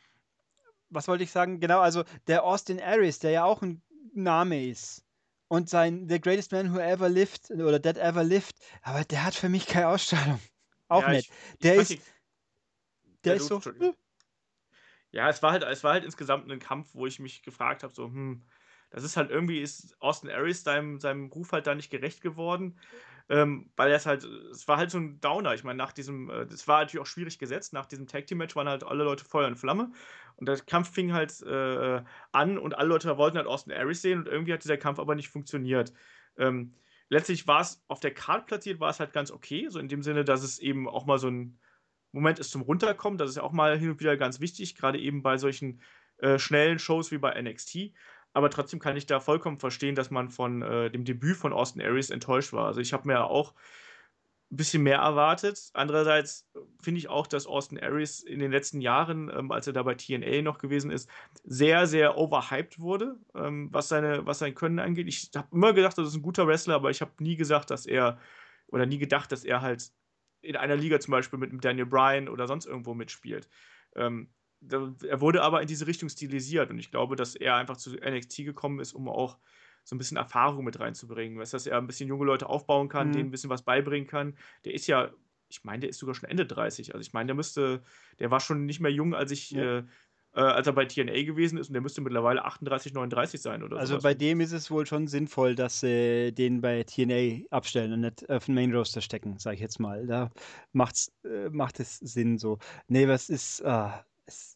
was 0.89 1.07
wollte 1.07 1.23
ich 1.23 1.31
sagen? 1.31 1.59
Genau, 1.59 1.79
also 1.79 2.03
der 2.27 2.43
Austin 2.43 2.81
Aries, 2.81 3.19
der 3.19 3.31
ja 3.31 3.43
auch 3.43 3.61
ein 3.61 3.81
Name 4.13 4.67
ist. 4.67 5.03
Und 5.49 5.69
sein 5.69 6.09
The 6.09 6.19
Greatest 6.19 6.51
Man 6.51 6.73
Who 6.73 6.79
Ever 6.79 7.07
Lived 7.07 7.51
oder 7.51 7.81
That 7.81 7.97
Ever 7.97 8.23
Lived, 8.23 8.55
aber 8.81 9.05
der 9.05 9.23
hat 9.23 9.35
für 9.35 9.47
mich 9.47 9.65
keine 9.65 9.87
Ausstrahlung. 9.87 10.41
Auch 10.89 11.03
ja, 11.03 11.09
nicht. 11.09 11.31
Ich, 11.53 11.59
der 11.59 11.75
ist. 11.75 11.97
der 13.23 13.35
ist 13.35 13.47
so. 13.47 13.61
Ja, 15.11 15.29
es 15.29 15.41
war 15.41 15.51
halt, 15.51 15.63
es 15.63 15.83
war 15.83 15.93
halt 15.93 16.03
insgesamt 16.03 16.51
ein 16.51 16.59
Kampf, 16.59 16.89
wo 16.93 17.05
ich 17.07 17.19
mich 17.19 17.43
gefragt 17.43 17.83
habe, 17.83 17.93
so, 17.93 18.05
hm, 18.05 18.45
das 18.89 19.03
ist 19.03 19.15
halt 19.15 19.31
irgendwie, 19.31 19.61
ist 19.61 19.95
Austin 20.01 20.29
Aries 20.29 20.63
seinem, 20.63 20.99
seinem 20.99 21.27
Ruf 21.27 21.53
halt 21.53 21.65
da 21.65 21.75
nicht 21.75 21.89
gerecht 21.89 22.21
geworden 22.21 22.77
ähm, 23.29 23.69
weil 23.75 23.89
er 23.89 23.97
es 23.97 24.05
halt, 24.05 24.23
es 24.23 24.67
war 24.67 24.77
halt 24.77 24.91
so 24.91 24.97
ein 24.99 25.19
Downer. 25.19 25.53
Ich 25.53 25.63
meine, 25.63 25.77
nach 25.77 25.91
diesem, 25.91 26.29
äh, 26.29 26.45
das 26.45 26.67
war 26.67 26.79
natürlich 26.79 27.01
auch 27.01 27.07
schwierig 27.07 27.39
gesetzt, 27.39 27.73
nach 27.73 27.85
diesem 27.85 28.07
Tag 28.07 28.27
Team 28.27 28.37
Match 28.37 28.55
waren 28.55 28.69
halt 28.69 28.83
alle 28.83 29.03
Leute 29.03 29.25
Feuer 29.25 29.47
und 29.47 29.57
Flamme 29.57 29.91
und 30.37 30.47
der 30.47 30.57
Kampf 30.59 30.93
fing 30.93 31.13
halt 31.13 31.41
äh, 31.41 32.01
an 32.31 32.57
und 32.57 32.77
alle 32.77 32.89
Leute 32.89 33.17
wollten 33.17 33.37
halt 33.37 33.47
Austin 33.47 33.73
Aries 33.73 34.01
sehen 34.01 34.19
und 34.19 34.27
irgendwie 34.27 34.53
hat 34.53 34.63
dieser 34.63 34.77
Kampf 34.77 34.99
aber 34.99 35.15
nicht 35.15 35.29
funktioniert. 35.29 35.93
Ähm, 36.37 36.73
letztlich 37.09 37.47
war 37.47 37.61
es 37.61 37.83
auf 37.87 37.99
der 37.99 38.13
Card 38.13 38.47
platziert, 38.47 38.79
war 38.79 38.89
es 38.89 38.99
halt 38.99 39.13
ganz 39.13 39.31
okay, 39.31 39.67
so 39.69 39.79
in 39.79 39.89
dem 39.89 40.01
Sinne, 40.01 40.23
dass 40.23 40.43
es 40.43 40.59
eben 40.59 40.87
auch 40.87 41.05
mal 41.05 41.19
so 41.19 41.29
ein 41.29 41.59
Moment 42.11 42.39
ist 42.39 42.51
zum 42.51 42.61
Runterkommen, 42.61 43.17
das 43.17 43.31
ist 43.31 43.35
ja 43.35 43.43
auch 43.43 43.51
mal 43.51 43.77
hin 43.77 43.91
und 43.91 43.99
wieder 43.99 44.15
ganz 44.15 44.39
wichtig, 44.39 44.75
gerade 44.75 44.97
eben 44.97 45.21
bei 45.21 45.37
solchen 45.37 45.81
äh, 46.19 46.39
schnellen 46.39 46.79
Shows 46.79 47.11
wie 47.11 47.17
bei 47.17 47.39
NXT 47.39 47.91
aber 48.37 48.51
trotzdem 48.51 48.79
kann 48.79 48.95
ich 48.95 49.07
da 49.07 49.19
vollkommen 49.19 49.57
verstehen, 49.57 49.95
dass 49.95 50.11
man 50.11 50.29
von 50.29 50.61
äh, 50.61 50.91
dem 50.91 51.05
Debüt 51.05 51.37
von 51.37 51.53
Austin 51.53 51.81
Aries 51.81 52.11
enttäuscht 52.11 52.53
war. 52.53 52.67
Also 52.67 52.79
ich 52.79 52.93
habe 52.93 53.07
mir 53.07 53.23
auch 53.23 53.55
ein 54.49 54.55
bisschen 54.55 54.83
mehr 54.83 54.99
erwartet. 54.99 55.71
Andererseits 55.73 56.49
finde 56.81 56.99
ich 56.99 57.09
auch, 57.09 57.27
dass 57.27 57.47
Austin 57.47 57.79
Aries 57.79 58.21
in 58.21 58.39
den 58.39 58.51
letzten 58.51 58.79
Jahren, 58.79 59.29
ähm, 59.35 59.51
als 59.51 59.67
er 59.67 59.73
da 59.73 59.83
bei 59.83 59.95
TNA 59.95 60.41
noch 60.41 60.57
gewesen 60.57 60.89
ist, 60.89 61.09
sehr, 61.43 61.85
sehr 61.85 62.17
overhyped 62.17 62.79
wurde, 62.79 63.17
ähm, 63.35 63.67
was, 63.71 63.89
seine, 63.89 64.25
was 64.25 64.39
sein 64.39 64.55
Können 64.55 64.79
angeht. 64.79 65.07
Ich 65.07 65.31
habe 65.35 65.49
immer 65.51 65.73
gedacht, 65.73 65.97
das 65.97 66.07
ist 66.07 66.15
ein 66.15 66.21
guter 66.21 66.47
Wrestler, 66.47 66.75
aber 66.75 66.89
ich 66.89 67.01
habe 67.01 67.11
nie 67.19 67.35
gesagt, 67.35 67.71
dass 67.71 67.85
er 67.85 68.19
oder 68.67 68.85
nie 68.85 68.97
gedacht, 68.97 69.31
dass 69.31 69.43
er 69.43 69.61
halt 69.61 69.91
in 70.41 70.55
einer 70.55 70.75
Liga 70.75 70.99
zum 70.99 71.11
Beispiel 71.11 71.39
mit 71.39 71.63
Daniel 71.63 71.85
Bryan 71.85 72.29
oder 72.29 72.47
sonst 72.47 72.65
irgendwo 72.65 72.93
mitspielt. 72.93 73.49
Ähm, 73.95 74.29
er 74.69 75.21
wurde 75.21 75.43
aber 75.43 75.61
in 75.61 75.67
diese 75.67 75.87
Richtung 75.87 76.09
stilisiert 76.09 76.69
und 76.69 76.79
ich 76.79 76.89
glaube, 76.89 77.15
dass 77.15 77.35
er 77.35 77.55
einfach 77.55 77.77
zu 77.77 77.91
NXT 77.95 78.37
gekommen 78.37 78.79
ist, 78.79 78.93
um 78.93 79.07
auch 79.07 79.37
so 79.87 79.95
ein 79.95 79.99
bisschen 79.99 80.17
Erfahrung 80.17 80.65
mit 80.65 80.81
reinzubringen. 80.81 81.39
Weißt, 81.39 81.53
dass 81.53 81.65
er 81.65 81.77
ein 81.77 81.87
bisschen 81.87 82.09
junge 82.09 82.25
Leute 82.25 82.49
aufbauen 82.49 82.89
kann, 82.89 83.07
mhm. 83.07 83.11
denen 83.13 83.27
ein 83.29 83.31
bisschen 83.31 83.49
was 83.49 83.61
beibringen 83.61 84.05
kann. 84.05 84.35
Der 84.65 84.73
ist 84.73 84.85
ja, 84.85 85.11
ich 85.47 85.63
meine, 85.63 85.79
der 85.79 85.91
ist 85.91 85.99
sogar 85.99 86.13
schon 86.13 86.29
Ende 86.29 86.45
30. 86.45 86.93
Also 86.93 87.07
ich 87.07 87.13
meine, 87.13 87.27
der 87.27 87.35
müsste, 87.35 87.81
der 88.19 88.29
war 88.29 88.41
schon 88.41 88.65
nicht 88.65 88.81
mehr 88.81 88.91
jung, 88.91 89.15
als 89.15 89.31
ich, 89.31 89.51
ja. 89.51 89.77
äh, 89.77 89.83
äh, 90.33 90.41
als 90.41 90.67
er 90.67 90.73
bei 90.73 90.83
TNA 90.83 91.23
gewesen 91.23 91.57
ist 91.57 91.69
und 91.69 91.73
der 91.73 91.81
müsste 91.81 92.01
mittlerweile 92.01 92.43
38, 92.43 92.93
39 92.93 93.41
sein 93.41 93.63
oder 93.63 93.77
so. 93.77 93.79
Also 93.79 93.93
sowas. 93.93 94.03
bei 94.03 94.13
dem 94.13 94.41
ist 94.41 94.51
es 94.51 94.69
wohl 94.69 94.85
schon 94.85 95.07
sinnvoll, 95.07 95.55
dass 95.55 95.79
sie 95.79 96.33
den 96.33 96.59
bei 96.59 96.83
TNA 96.83 97.45
abstellen 97.49 97.93
und 97.93 98.01
nicht 98.01 98.29
auf 98.29 98.43
den 98.43 98.55
Main 98.55 98.75
Roster 98.75 98.99
stecken, 98.99 99.39
sage 99.39 99.55
ich 99.55 99.61
jetzt 99.61 99.79
mal. 99.79 100.05
Da 100.05 100.31
macht's, 100.73 101.13
äh, 101.23 101.47
macht 101.49 101.79
es 101.79 101.97
Sinn 101.99 102.37
so. 102.39 102.59
Nee, 102.89 103.07
was 103.07 103.29
ist, 103.29 103.63
ah, 103.63 104.05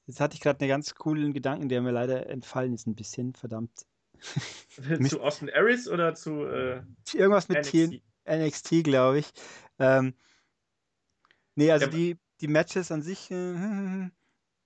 Jetzt 0.06 0.20
hatte 0.20 0.36
ich 0.36 0.42
gerade 0.42 0.60
einen 0.60 0.68
ganz 0.68 0.94
coolen 0.96 1.32
Gedanken, 1.32 1.70
der 1.70 1.82
mir 1.82 1.92
leider 1.92 2.28
entfallen 2.28 2.74
ist, 2.74 2.86
ein 2.86 2.96
bisschen, 2.96 3.34
verdammt. 3.34 3.86
zu 5.10 5.22
Austin 5.22 5.50
Aries 5.50 5.88
oder 5.88 6.14
zu 6.14 6.46
äh, 6.46 6.82
irgendwas 7.14 7.50
mit 7.50 7.60
NXT, 7.60 8.02
NXT 8.30 8.84
glaube 8.84 9.20
ich. 9.20 9.32
Ähm, 9.80 10.14
nee, 11.56 11.72
also 11.72 11.86
ja, 11.86 11.92
die, 11.92 12.18
die 12.40 12.48
Matches 12.48 12.92
an 12.92 13.02
sich, 13.02 13.32
äh, 13.32 13.54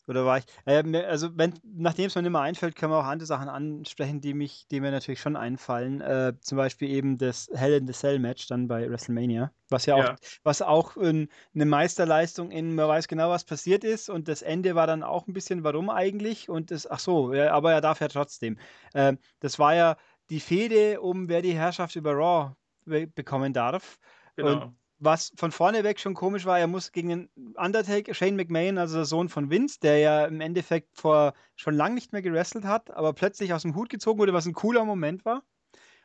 oder 0.08 0.26
war 0.26 0.38
ich? 0.38 0.46
Äh, 0.66 0.84
also, 1.04 1.30
wenn, 1.38 1.54
nachdem 1.64 2.08
es 2.08 2.16
mir 2.16 2.22
nicht 2.22 2.32
mehr 2.32 2.42
einfällt, 2.42 2.76
können 2.76 2.92
wir 2.92 3.00
auch 3.00 3.06
andere 3.06 3.26
Sachen 3.26 3.50
ansprechen, 3.50 4.22
die, 4.22 4.34
mich, 4.34 4.68
die 4.70 4.80
mir 4.80 4.92
natürlich 4.92 5.20
schon 5.20 5.36
einfallen. 5.36 6.02
Äh, 6.02 6.34
zum 6.42 6.58
Beispiel 6.58 6.90
eben 6.90 7.18
das 7.18 7.50
Hell 7.54 7.74
in 7.74 7.88
the 7.88 7.94
Cell 7.94 8.20
Match 8.20 8.48
dann 8.48 8.68
bei 8.68 8.90
WrestleMania. 8.90 9.52
Was 9.70 9.86
ja 9.86 9.96
auch, 9.96 10.04
ja. 10.04 10.16
was 10.44 10.62
auch 10.62 10.98
äh, 10.98 11.28
eine 11.54 11.66
Meisterleistung 11.66 12.52
in, 12.52 12.76
man 12.76 12.88
weiß 12.88 13.08
genau, 13.08 13.30
was 13.30 13.44
passiert 13.44 13.84
ist. 13.84 14.10
Und 14.10 14.28
das 14.28 14.42
Ende 14.42 14.76
war 14.76 14.88
dann 14.88 15.04
auch 15.04 15.28
ein 15.28 15.34
bisschen, 15.34 15.64
warum 15.64 15.90
eigentlich? 15.90 16.50
Und 16.50 16.72
das, 16.72 16.90
ach 16.90 17.00
so, 17.00 17.34
ja, 17.34 17.52
aber 17.52 17.74
er 17.74 17.82
darf 17.82 18.02
ja 18.02 18.08
trotzdem. 18.08 18.58
Äh, 18.94 19.16
das 19.40 19.60
war 19.60 19.76
ja 19.76 19.98
die 20.30 20.40
Fehde, 20.40 21.02
um 21.02 21.30
wer 21.30 21.42
die 21.42 21.56
Herrschaft 21.56 21.96
über 21.96 22.14
Raw 22.14 22.56
bekommen 22.86 23.54
darf. 23.54 23.98
Genau. 24.36 24.52
Und 24.52 24.76
was 25.00 25.34
von 25.36 25.52
vorne 25.52 25.84
weg 25.84 26.00
schon 26.00 26.14
komisch 26.14 26.46
war, 26.46 26.60
er 26.60 26.68
muss 26.68 26.92
gegen 26.92 27.10
den 27.10 27.30
Undertaker, 27.56 28.14
Shane 28.14 28.36
McMahon, 28.36 28.78
also 28.78 28.96
der 28.96 29.06
Sohn 29.06 29.30
von 29.30 29.50
Vince, 29.50 29.80
der 29.82 30.00
ja 30.00 30.26
im 30.26 30.42
Endeffekt 30.42 30.98
vor 30.98 31.34
schon 31.56 31.76
lange 31.76 31.96
nicht 31.96 32.14
mehr 32.14 32.22
gewrestelt 32.22 32.66
hat, 32.66 32.92
aber 32.92 33.14
plötzlich 33.14 33.54
aus 33.54 33.64
dem 33.64 33.76
Hut 33.76 33.90
gezogen 33.90 34.20
wurde, 34.20 34.34
was 34.34 34.46
ein 34.46 34.54
cooler 34.54 34.86
Moment 34.86 35.26
war. 35.26 35.44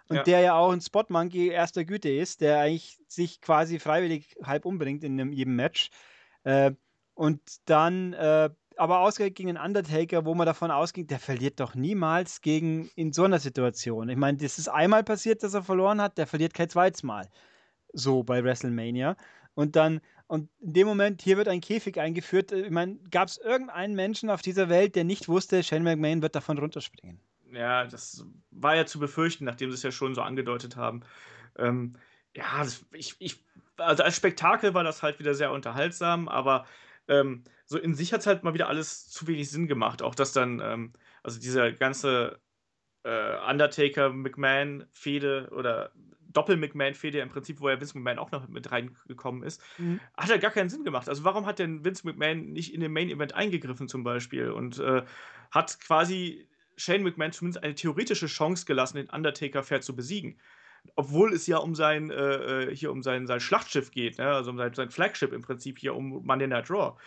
Und 0.09 0.17
ja. 0.17 0.23
der 0.25 0.41
ja 0.41 0.55
auch 0.55 0.73
ein 0.73 0.81
Spot 0.81 1.05
Monkey 1.09 1.49
erster 1.49 1.85
Güte 1.85 2.11
ist, 2.11 2.41
der 2.41 2.59
eigentlich 2.59 2.99
sich 3.07 3.41
quasi 3.41 3.79
freiwillig 3.79 4.35
halb 4.43 4.65
umbringt 4.65 5.05
in 5.05 5.33
jedem 5.33 5.55
Match. 5.55 5.91
Äh, 6.43 6.73
und 7.15 7.41
dann 7.67 8.13
äh, 8.15 8.51
aber 8.77 9.01
ausgerechnet 9.01 9.37
gegen 9.37 9.49
den 9.49 9.57
Undertaker, 9.59 10.25
wo 10.25 10.35
man 10.35 10.47
davon 10.47 10.71
ausging, 10.71 11.07
der 11.07 11.19
verliert 11.19 11.61
doch 11.61 11.75
niemals 11.75 12.41
gegen 12.41 12.91
in 12.97 13.13
so 13.13 13.25
einer 13.25 13.39
Situation. 13.39 14.09
Ich 14.09 14.17
meine, 14.17 14.39
das 14.39 14.59
ist 14.59 14.69
einmal 14.69 15.05
passiert, 15.05 15.43
dass 15.43 15.55
er 15.55 15.63
verloren 15.63 16.01
hat, 16.01 16.17
der 16.19 16.27
verliert 16.27 16.55
kein 16.55 16.71
zweites 16.71 17.03
Mal. 17.03 17.29
So 17.93 18.23
bei 18.23 18.43
WrestleMania. 18.45 19.17
Und 19.55 19.77
dann, 19.77 20.01
und 20.27 20.49
in 20.61 20.73
dem 20.73 20.87
Moment, 20.87 21.23
hier 21.23 21.37
wird 21.37 21.49
ein 21.49 21.61
Käfig 21.61 21.99
eingeführt. 21.99 22.53
Ich 22.53 22.71
meine, 22.71 22.97
gab 23.11 23.29
es 23.29 23.39
irgendeinen 23.39 23.95
Menschen 23.95 24.31
auf 24.31 24.43
dieser 24.43 24.69
Welt, 24.69 24.95
der 24.97 25.05
nicht 25.05 25.29
wusste, 25.29 25.63
Shane 25.63 25.83
McMahon 25.83 26.23
wird 26.23 26.35
davon 26.35 26.59
runterspringen? 26.59 27.21
Ja, 27.53 27.85
das 27.87 28.25
war 28.51 28.77
ja 28.77 28.87
zu 28.87 29.01
befürchten, 29.01 29.45
nachdem 29.45 29.71
sie 29.71 29.75
es 29.75 29.83
ja 29.83 29.91
schon 29.91 30.15
so 30.15 30.23
angedeutet 30.23 30.77
haben. 30.77 31.03
Ähm, 31.59 31.97
ja, 32.37 32.45
das, 32.59 32.85
ich, 32.93 33.17
ich, 33.19 33.45
also 33.77 34.05
als 34.05 34.17
Spektakel 34.17 34.73
war 34.75 34.85
das 34.85 35.03
halt 35.03 35.19
wieder 35.19 35.35
sehr 35.35 35.51
unterhaltsam, 35.51 36.29
aber 36.29 36.65
ähm, 37.09 37.43
so 37.67 37.77
in 37.79 37.95
sich 37.95 38.13
hat 38.13 38.21
es 38.21 38.27
halt 38.27 38.45
mal 38.45 38.55
wieder 38.55 38.69
alles 38.69 39.09
zu 39.09 39.27
wenig 39.27 39.51
Sinn 39.51 39.67
gemacht. 39.67 40.03
Auch 40.03 40.15
dass 40.15 40.33
dann, 40.33 40.61
ähm, 40.61 40.93
also 41.23 41.41
diese 41.41 41.75
ganze 41.75 42.41
äh, 43.03 43.37
Undertaker-McMahon-Fehde 43.51 45.49
oder 45.53 45.93
Doppel-McMahon-Fehde 46.33 47.21
im 47.21 47.29
Prinzip, 47.29 47.61
wo 47.61 47.69
ja 47.69 47.81
Vince 47.81 47.99
McMahon 47.99 48.19
auch 48.19 48.31
noch 48.31 48.49
mit 48.49 48.71
reingekommen 48.71 49.43
ist, 49.43 49.63
mhm. 49.79 50.01
hat 50.17 50.29
ja 50.29 50.37
gar 50.37 50.51
keinen 50.51 50.69
Sinn 50.69 50.85
gemacht. 50.85 51.09
Also 51.09 51.25
warum 51.25 51.47
hat 51.47 51.59
denn 51.59 51.85
Vince 51.85 52.07
McMahon 52.07 52.53
nicht 52.53 52.75
in 52.75 52.81
den 52.81 52.93
Main-Event 52.93 53.35
eingegriffen 53.35 53.89
zum 53.89 54.05
Beispiel 54.05 54.51
und 54.51 54.79
äh, 54.79 55.03
hat 55.51 55.81
quasi 55.81 56.49
Shane 56.77 57.03
McMahon 57.03 57.33
zumindest 57.33 57.63
eine 57.63 57.75
theoretische 57.75 58.27
Chance 58.27 58.65
gelassen, 58.65 58.97
den 58.97 59.11
Undertaker 59.11 59.63
fair 59.63 59.81
zu 59.81 59.95
besiegen? 59.95 60.39
obwohl 60.97 61.33
es 61.33 61.47
ja 61.47 61.59
um 61.59 61.75
sein, 61.75 62.11
äh, 62.11 62.15
äh, 62.65 62.77
hier 62.77 62.93
um 62.93 63.03
sein, 63.03 63.27
sein 63.27 63.41
Schlachtschiff 63.41 63.91
geht, 63.91 64.19
ne? 64.19 64.27
also 64.27 64.51
um 64.51 64.59
sein, 64.59 64.75
sein 64.75 64.91
Flagship 64.91 65.33
im 65.33 65.43
Prinzip 65.43 65.79
hier 65.79 65.95
um 65.95 66.25
Monday 66.25 66.49
Night 66.49 66.71
Raw. 66.71 66.99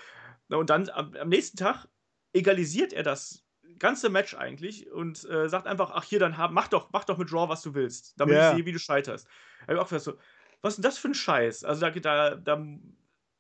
Und 0.50 0.70
dann 0.70 0.90
am, 0.90 1.16
am 1.16 1.30
nächsten 1.30 1.58
Tag 1.58 1.88
egalisiert 2.34 2.94
er 2.94 3.04
das 3.04 3.43
ganze 3.84 4.10
Match 4.10 4.34
eigentlich 4.34 4.90
und 4.90 5.30
äh, 5.30 5.50
sagt 5.50 5.68
einfach, 5.68 5.92
ach 5.94 6.06
hier, 6.06 6.18
dann 6.18 6.38
hab, 6.38 6.52
mach 6.52 6.70
doch, 6.70 6.90
mach 6.94 7.04
doch 7.04 7.18
mit 7.18 7.34
Raw, 7.34 7.50
was 7.50 7.62
du 7.62 7.76
willst, 7.76 8.14
damit 8.18 8.36
yeah. 8.36 8.50
ich 8.50 8.56
sehe, 8.56 8.66
wie 8.66 8.72
du 8.72 8.80
scheiterst. 8.80 9.28
Ich 9.68 9.76
auch 9.76 9.90
so, 9.90 10.18
was 10.62 10.74
ist 10.74 10.78
denn 10.78 10.84
das 10.84 10.98
für 10.98 11.10
ein 11.10 11.14
Scheiß? 11.14 11.66
Also 11.66 11.82
da, 11.82 11.90
da, 11.92 12.36
da 12.36 12.66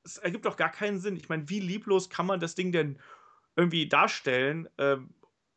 es 0.03 0.18
ergibt 0.18 0.45
doch 0.45 0.57
gar 0.57 0.70
keinen 0.70 0.99
Sinn. 0.99 1.15
Ich 1.15 1.30
meine, 1.30 1.48
wie 1.48 1.61
lieblos 1.61 2.10
kann 2.10 2.26
man 2.26 2.41
das 2.41 2.56
Ding 2.56 2.74
denn 2.74 2.99
irgendwie 3.56 3.88
darstellen? 3.88 4.68
Ähm, 4.78 5.14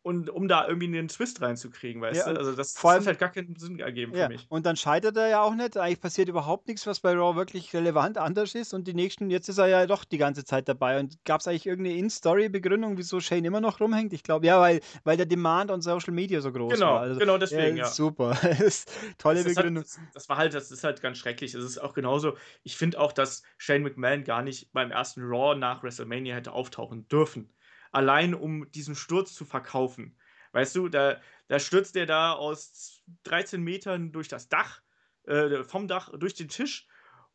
und 0.06 0.30
um 0.30 0.46
da 0.46 0.68
irgendwie 0.68 0.86
einen 0.86 1.08
Twist 1.08 1.42
reinzukriegen, 1.42 2.00
weißt 2.00 2.28
ja, 2.28 2.32
du? 2.32 2.38
Also 2.38 2.52
das, 2.52 2.78
vor 2.78 2.92
allem, 2.92 3.00
hat 3.00 3.08
halt 3.08 3.18
gar 3.18 3.30
keinen 3.30 3.56
Sinn 3.56 3.80
ergeben 3.80 4.14
ja, 4.14 4.26
für 4.26 4.34
mich. 4.34 4.46
Und 4.48 4.64
dann 4.64 4.76
scheitert 4.76 5.16
er 5.16 5.26
ja 5.26 5.42
auch 5.42 5.56
nicht. 5.56 5.76
Eigentlich 5.76 6.00
passiert 6.00 6.28
überhaupt 6.28 6.68
nichts, 6.68 6.86
was 6.86 7.00
bei 7.00 7.12
Raw 7.12 7.34
wirklich 7.34 7.74
relevant 7.74 8.16
anders 8.16 8.54
ist. 8.54 8.72
Und 8.72 8.86
die 8.86 8.94
nächsten, 8.94 9.30
jetzt 9.30 9.48
ist 9.48 9.58
er 9.58 9.66
ja 9.66 9.84
doch 9.84 10.04
die 10.04 10.18
ganze 10.18 10.44
Zeit 10.44 10.68
dabei. 10.68 11.00
Und 11.00 11.24
gab 11.24 11.40
es 11.40 11.48
eigentlich 11.48 11.66
irgendeine 11.66 11.96
In-Story-Begründung, 11.98 12.96
wieso 12.96 13.18
Shane 13.18 13.46
immer 13.46 13.60
noch 13.60 13.80
rumhängt? 13.80 14.12
Ich 14.12 14.22
glaube, 14.22 14.46
ja, 14.46 14.60
weil, 14.60 14.80
weil 15.02 15.16
der 15.16 15.26
Demand 15.26 15.72
on 15.72 15.82
Social 15.82 16.12
Media 16.12 16.40
so 16.40 16.52
groß 16.52 16.74
genau, 16.74 16.86
war. 16.86 17.00
Also, 17.00 17.18
genau, 17.18 17.36
deswegen, 17.36 17.76
ja. 17.76 17.86
Super. 17.86 18.38
Tolle 19.18 19.42
das 19.42 19.54
Begründung. 19.54 19.82
Halt, 19.82 19.96
das, 19.96 20.12
das, 20.14 20.28
war 20.28 20.36
halt, 20.36 20.54
das 20.54 20.70
ist 20.70 20.84
halt 20.84 21.02
ganz 21.02 21.18
schrecklich. 21.18 21.52
Es 21.52 21.64
ist 21.64 21.78
auch 21.78 21.94
genauso, 21.94 22.36
ich 22.62 22.76
finde 22.76 23.00
auch, 23.00 23.10
dass 23.10 23.42
Shane 23.58 23.82
McMahon 23.82 24.22
gar 24.22 24.42
nicht 24.42 24.72
beim 24.72 24.92
ersten 24.92 25.22
Raw 25.22 25.58
nach 25.58 25.82
WrestleMania 25.82 26.36
hätte 26.36 26.52
auftauchen 26.52 27.08
dürfen. 27.08 27.50
Allein 27.96 28.34
um 28.34 28.70
diesen 28.72 28.94
Sturz 28.94 29.34
zu 29.34 29.44
verkaufen 29.44 30.16
Weißt 30.56 30.74
du, 30.74 30.88
da, 30.88 31.20
da 31.48 31.58
stürzt 31.58 31.96
der 31.96 32.06
da 32.06 32.32
aus 32.32 33.02
13 33.24 33.62
Metern 33.62 34.10
durch 34.10 34.28
das 34.28 34.48
Dach, 34.48 34.80
äh, 35.26 35.62
vom 35.64 35.86
Dach 35.86 36.10
durch 36.18 36.32
den 36.32 36.48
Tisch 36.48 36.86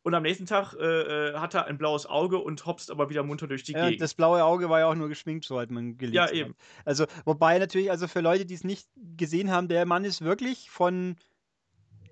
und 0.02 0.12
am 0.14 0.24
nächsten 0.24 0.44
Tag 0.44 0.74
äh, 0.74 1.28
äh, 1.30 1.34
hat 1.36 1.54
er 1.54 1.66
ein 1.66 1.78
blaues 1.78 2.04
Auge 2.06 2.38
und 2.38 2.66
hopst 2.66 2.90
aber 2.90 3.10
wieder 3.10 3.22
munter 3.22 3.46
durch 3.46 3.62
die 3.62 3.74
ja, 3.74 3.84
Gegend. 3.84 4.02
Das 4.02 4.14
blaue 4.14 4.42
Auge 4.42 4.68
war 4.68 4.80
ja 4.80 4.86
auch 4.86 4.96
nur 4.96 5.08
geschminkt, 5.08 5.44
so 5.44 5.60
hat 5.60 5.70
man 5.70 5.96
gelesen. 5.98 6.16
Ja, 6.16 6.30
eben. 6.32 6.56
Also, 6.84 7.06
wobei 7.24 7.60
natürlich, 7.60 7.92
also 7.92 8.08
für 8.08 8.20
Leute, 8.20 8.44
die 8.44 8.54
es 8.54 8.64
nicht 8.64 8.88
gesehen 9.16 9.52
haben, 9.52 9.68
der 9.68 9.86
Mann 9.86 10.04
ist 10.04 10.22
wirklich 10.22 10.68
von 10.70 11.14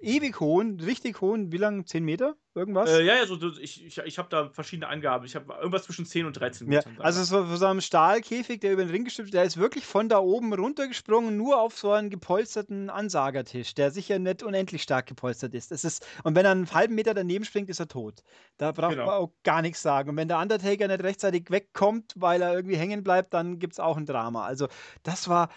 ewig 0.00 0.40
hohen, 0.40 0.80
richtig 0.80 1.20
hohen, 1.20 1.52
wie 1.52 1.56
lang? 1.56 1.86
10 1.86 2.04
Meter? 2.04 2.36
Irgendwas? 2.54 2.90
Äh, 2.90 3.04
ja, 3.04 3.14
ja, 3.14 3.26
so, 3.26 3.38
ich, 3.60 3.86
ich, 3.86 3.98
ich 3.98 4.18
habe 4.18 4.28
da 4.28 4.48
verschiedene 4.48 4.88
Angaben. 4.88 5.24
Ich 5.24 5.36
habe 5.36 5.52
irgendwas 5.54 5.84
zwischen 5.84 6.04
10 6.04 6.26
und 6.26 6.32
13 6.32 6.66
Metern. 6.66 6.96
Ja, 6.98 7.04
also 7.04 7.22
so, 7.22 7.56
so 7.56 7.66
einem 7.66 7.80
Stahlkäfig, 7.80 8.60
der 8.60 8.72
über 8.72 8.82
den 8.82 8.90
Ring 8.90 9.04
gestülpt 9.04 9.32
der 9.32 9.44
ist 9.44 9.56
wirklich 9.56 9.86
von 9.86 10.08
da 10.08 10.18
oben 10.18 10.52
runtergesprungen, 10.52 11.36
nur 11.36 11.60
auf 11.60 11.78
so 11.78 11.92
einen 11.92 12.10
gepolsterten 12.10 12.90
Ansagertisch, 12.90 13.74
der 13.74 13.92
sicher 13.92 14.18
nicht 14.18 14.42
unendlich 14.42 14.82
stark 14.82 15.06
gepolstert 15.06 15.54
ist. 15.54 15.70
Das 15.70 15.84
ist 15.84 16.04
und 16.24 16.34
wenn 16.34 16.44
er 16.44 16.50
einen 16.50 16.72
halben 16.72 16.96
Meter 16.96 17.14
daneben 17.14 17.44
springt, 17.44 17.70
ist 17.70 17.78
er 17.78 17.86
tot. 17.86 18.24
Da 18.56 18.72
braucht 18.72 18.92
genau. 18.92 19.06
man 19.06 19.14
auch 19.14 19.32
gar 19.44 19.62
nichts 19.62 19.80
sagen. 19.80 20.10
Und 20.10 20.16
wenn 20.16 20.28
der 20.28 20.38
Undertaker 20.38 20.88
nicht 20.88 21.04
rechtzeitig 21.04 21.50
wegkommt, 21.50 22.14
weil 22.16 22.42
er 22.42 22.52
irgendwie 22.52 22.76
hängen 22.76 23.04
bleibt, 23.04 23.32
dann 23.32 23.60
gibt 23.60 23.74
es 23.74 23.80
auch 23.80 23.96
ein 23.96 24.06
Drama. 24.06 24.44
Also 24.44 24.66
das 25.04 25.28
war 25.28 25.50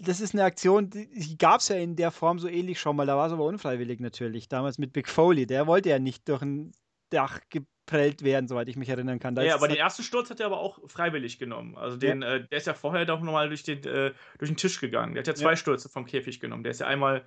das 0.00 0.20
ist 0.20 0.34
eine 0.34 0.44
Aktion, 0.44 0.90
die 0.90 1.36
gab 1.38 1.60
es 1.60 1.68
ja 1.68 1.76
in 1.76 1.96
der 1.96 2.10
Form 2.10 2.38
so 2.38 2.48
ähnlich 2.48 2.80
schon 2.80 2.96
mal. 2.96 3.06
Da 3.06 3.16
war 3.16 3.26
es 3.26 3.32
aber 3.32 3.44
unfreiwillig 3.44 4.00
natürlich. 4.00 4.48
Damals 4.48 4.78
mit 4.78 4.92
Big 4.92 5.08
Foley. 5.08 5.46
Der 5.46 5.66
wollte 5.66 5.90
ja 5.90 5.98
nicht 5.98 6.28
durch 6.28 6.42
ein 6.42 6.72
Dach 7.10 7.40
geprellt 7.50 8.22
werden, 8.22 8.48
soweit 8.48 8.68
ich 8.68 8.76
mich 8.76 8.88
erinnern 8.88 9.18
kann. 9.18 9.34
Da 9.34 9.42
ja, 9.42 9.54
aber 9.54 9.68
den 9.68 9.76
ersten 9.76 10.02
Sturz 10.02 10.30
hat 10.30 10.40
er 10.40 10.46
aber 10.46 10.60
auch 10.60 10.78
freiwillig 10.88 11.38
genommen. 11.38 11.76
Also 11.76 11.96
den, 11.96 12.22
ja. 12.22 12.36
äh, 12.36 12.46
der 12.48 12.58
ist 12.58 12.66
ja 12.66 12.74
vorher 12.74 13.04
doch 13.04 13.20
nochmal 13.20 13.48
durch 13.48 13.64
den, 13.64 13.84
äh, 13.84 14.12
durch 14.38 14.50
den 14.50 14.56
Tisch 14.56 14.80
gegangen. 14.80 15.14
Der 15.14 15.22
hat 15.22 15.26
ja 15.26 15.34
zwei 15.34 15.50
ja. 15.50 15.56
Stürze 15.56 15.88
vom 15.88 16.06
Käfig 16.06 16.40
genommen. 16.40 16.62
Der 16.62 16.70
ist 16.70 16.80
ja 16.80 16.86
einmal 16.86 17.24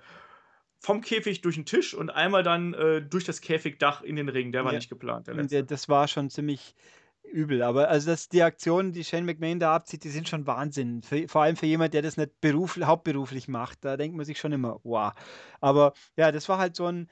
vom 0.78 1.00
Käfig 1.00 1.40
durch 1.40 1.54
den 1.54 1.66
Tisch 1.66 1.94
und 1.94 2.10
einmal 2.10 2.42
dann 2.42 2.74
äh, 2.74 3.02
durch 3.02 3.24
das 3.24 3.40
Käfigdach 3.40 4.02
in 4.02 4.16
den 4.16 4.28
Ring. 4.28 4.52
Der 4.52 4.64
war 4.64 4.72
ja. 4.72 4.78
nicht 4.78 4.88
geplant. 4.88 5.28
Der 5.28 5.62
das 5.62 5.88
war 5.88 6.08
schon 6.08 6.30
ziemlich 6.30 6.74
übel. 7.32 7.62
Aber 7.62 7.88
also 7.88 8.10
das, 8.10 8.28
die 8.28 8.42
Aktionen, 8.42 8.92
die 8.92 9.04
Shane 9.04 9.24
McMahon 9.24 9.60
da 9.60 9.74
abzieht, 9.74 10.04
die 10.04 10.08
sind 10.08 10.28
schon 10.28 10.46
Wahnsinn. 10.46 11.02
Für, 11.02 11.28
vor 11.28 11.42
allem 11.42 11.56
für 11.56 11.66
jemanden, 11.66 11.92
der 11.92 12.02
das 12.02 12.16
nicht 12.16 12.40
beruf, 12.40 12.78
hauptberuflich 12.82 13.48
macht. 13.48 13.84
Da 13.84 13.96
denkt 13.96 14.16
man 14.16 14.26
sich 14.26 14.38
schon 14.38 14.52
immer, 14.52 14.80
wow. 14.84 15.12
Aber 15.60 15.92
ja, 16.16 16.32
das 16.32 16.48
war 16.48 16.58
halt 16.58 16.76
so 16.76 16.86
ein, 16.86 17.08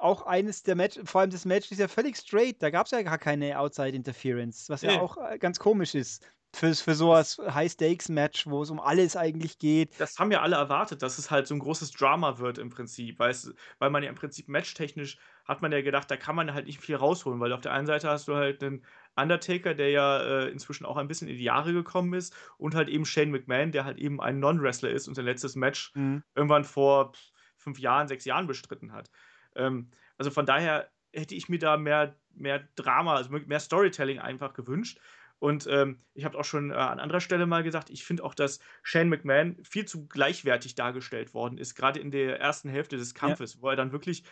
auch 0.00 0.26
eines 0.26 0.62
der 0.62 0.74
Match, 0.74 0.98
vor 1.04 1.22
allem 1.22 1.30
das 1.30 1.44
Match 1.44 1.70
ist 1.70 1.78
ja 1.78 1.88
völlig 1.88 2.16
straight. 2.16 2.62
Da 2.62 2.70
gab 2.70 2.86
es 2.86 2.92
ja 2.92 3.02
gar 3.02 3.18
keine 3.18 3.58
Outside 3.58 3.90
Interference, 3.90 4.68
was 4.68 4.82
ja, 4.82 4.92
ja 4.92 5.00
auch 5.00 5.16
äh, 5.16 5.38
ganz 5.38 5.58
komisch 5.58 5.94
ist. 5.94 6.26
Für, 6.54 6.72
für 6.74 6.94
so 6.94 7.12
ein 7.12 7.24
High-Stakes-Match, 7.54 8.46
wo 8.46 8.62
es 8.62 8.70
um 8.70 8.78
alles 8.78 9.16
eigentlich 9.16 9.58
geht. 9.58 9.98
Das 9.98 10.18
haben 10.18 10.30
ja 10.30 10.40
alle 10.40 10.54
erwartet, 10.54 11.02
dass 11.02 11.18
es 11.18 11.30
halt 11.30 11.48
so 11.48 11.54
ein 11.54 11.58
großes 11.58 11.90
Drama 11.90 12.38
wird 12.38 12.58
im 12.58 12.70
Prinzip, 12.70 13.18
weil, 13.18 13.30
es, 13.30 13.52
weil 13.80 13.90
man 13.90 14.04
ja 14.04 14.08
im 14.08 14.14
Prinzip 14.14 14.48
matchtechnisch 14.48 15.18
hat 15.44 15.62
man 15.62 15.72
ja 15.72 15.82
gedacht, 15.82 16.10
da 16.10 16.16
kann 16.16 16.36
man 16.36 16.54
halt 16.54 16.66
nicht 16.66 16.80
viel 16.80 16.96
rausholen, 16.96 17.40
weil 17.40 17.52
auf 17.52 17.60
der 17.60 17.72
einen 17.72 17.86
Seite 17.86 18.08
hast 18.08 18.28
du 18.28 18.34
halt 18.34 18.62
einen 18.62 18.84
Undertaker, 19.16 19.74
der 19.74 19.90
ja 19.90 20.22
äh, 20.22 20.48
inzwischen 20.48 20.86
auch 20.86 20.96
ein 20.96 21.08
bisschen 21.08 21.28
in 21.28 21.36
die 21.36 21.44
Jahre 21.44 21.72
gekommen 21.72 22.14
ist, 22.14 22.34
und 22.56 22.74
halt 22.74 22.88
eben 22.88 23.04
Shane 23.04 23.30
McMahon, 23.30 23.72
der 23.72 23.84
halt 23.84 23.98
eben 23.98 24.20
ein 24.20 24.38
Non-Wrestler 24.38 24.90
ist 24.90 25.08
und 25.08 25.14
sein 25.14 25.24
letztes 25.24 25.56
Match 25.56 25.92
mhm. 25.94 26.22
irgendwann 26.34 26.64
vor 26.64 27.12
fünf 27.56 27.78
Jahren, 27.78 28.08
sechs 28.08 28.24
Jahren 28.24 28.46
bestritten 28.46 28.92
hat. 28.92 29.10
Ähm, 29.56 29.90
also 30.18 30.30
von 30.30 30.46
daher 30.46 30.88
hätte 31.12 31.34
ich 31.34 31.48
mir 31.48 31.58
da 31.58 31.76
mehr, 31.76 32.16
mehr 32.34 32.66
Drama, 32.76 33.16
also 33.16 33.30
mehr 33.30 33.60
Storytelling 33.60 34.18
einfach 34.18 34.54
gewünscht. 34.54 34.98
Und 35.38 35.66
ähm, 35.68 36.00
ich 36.14 36.24
habe 36.24 36.38
auch 36.38 36.44
schon 36.44 36.70
äh, 36.70 36.74
an 36.74 37.00
anderer 37.00 37.20
Stelle 37.20 37.46
mal 37.46 37.62
gesagt, 37.62 37.90
ich 37.90 38.04
finde 38.04 38.24
auch, 38.24 38.34
dass 38.34 38.60
Shane 38.82 39.08
McMahon 39.08 39.56
viel 39.62 39.84
zu 39.84 40.06
gleichwertig 40.06 40.74
dargestellt 40.74 41.34
worden 41.34 41.58
ist, 41.58 41.74
gerade 41.74 42.00
in 42.00 42.10
der 42.10 42.40
ersten 42.40 42.68
Hälfte 42.68 42.96
des 42.96 43.14
Kampfes, 43.14 43.54
ja. 43.54 43.62
wo 43.62 43.68
er 43.68 43.76
dann 43.76 43.92
wirklich 43.92 44.24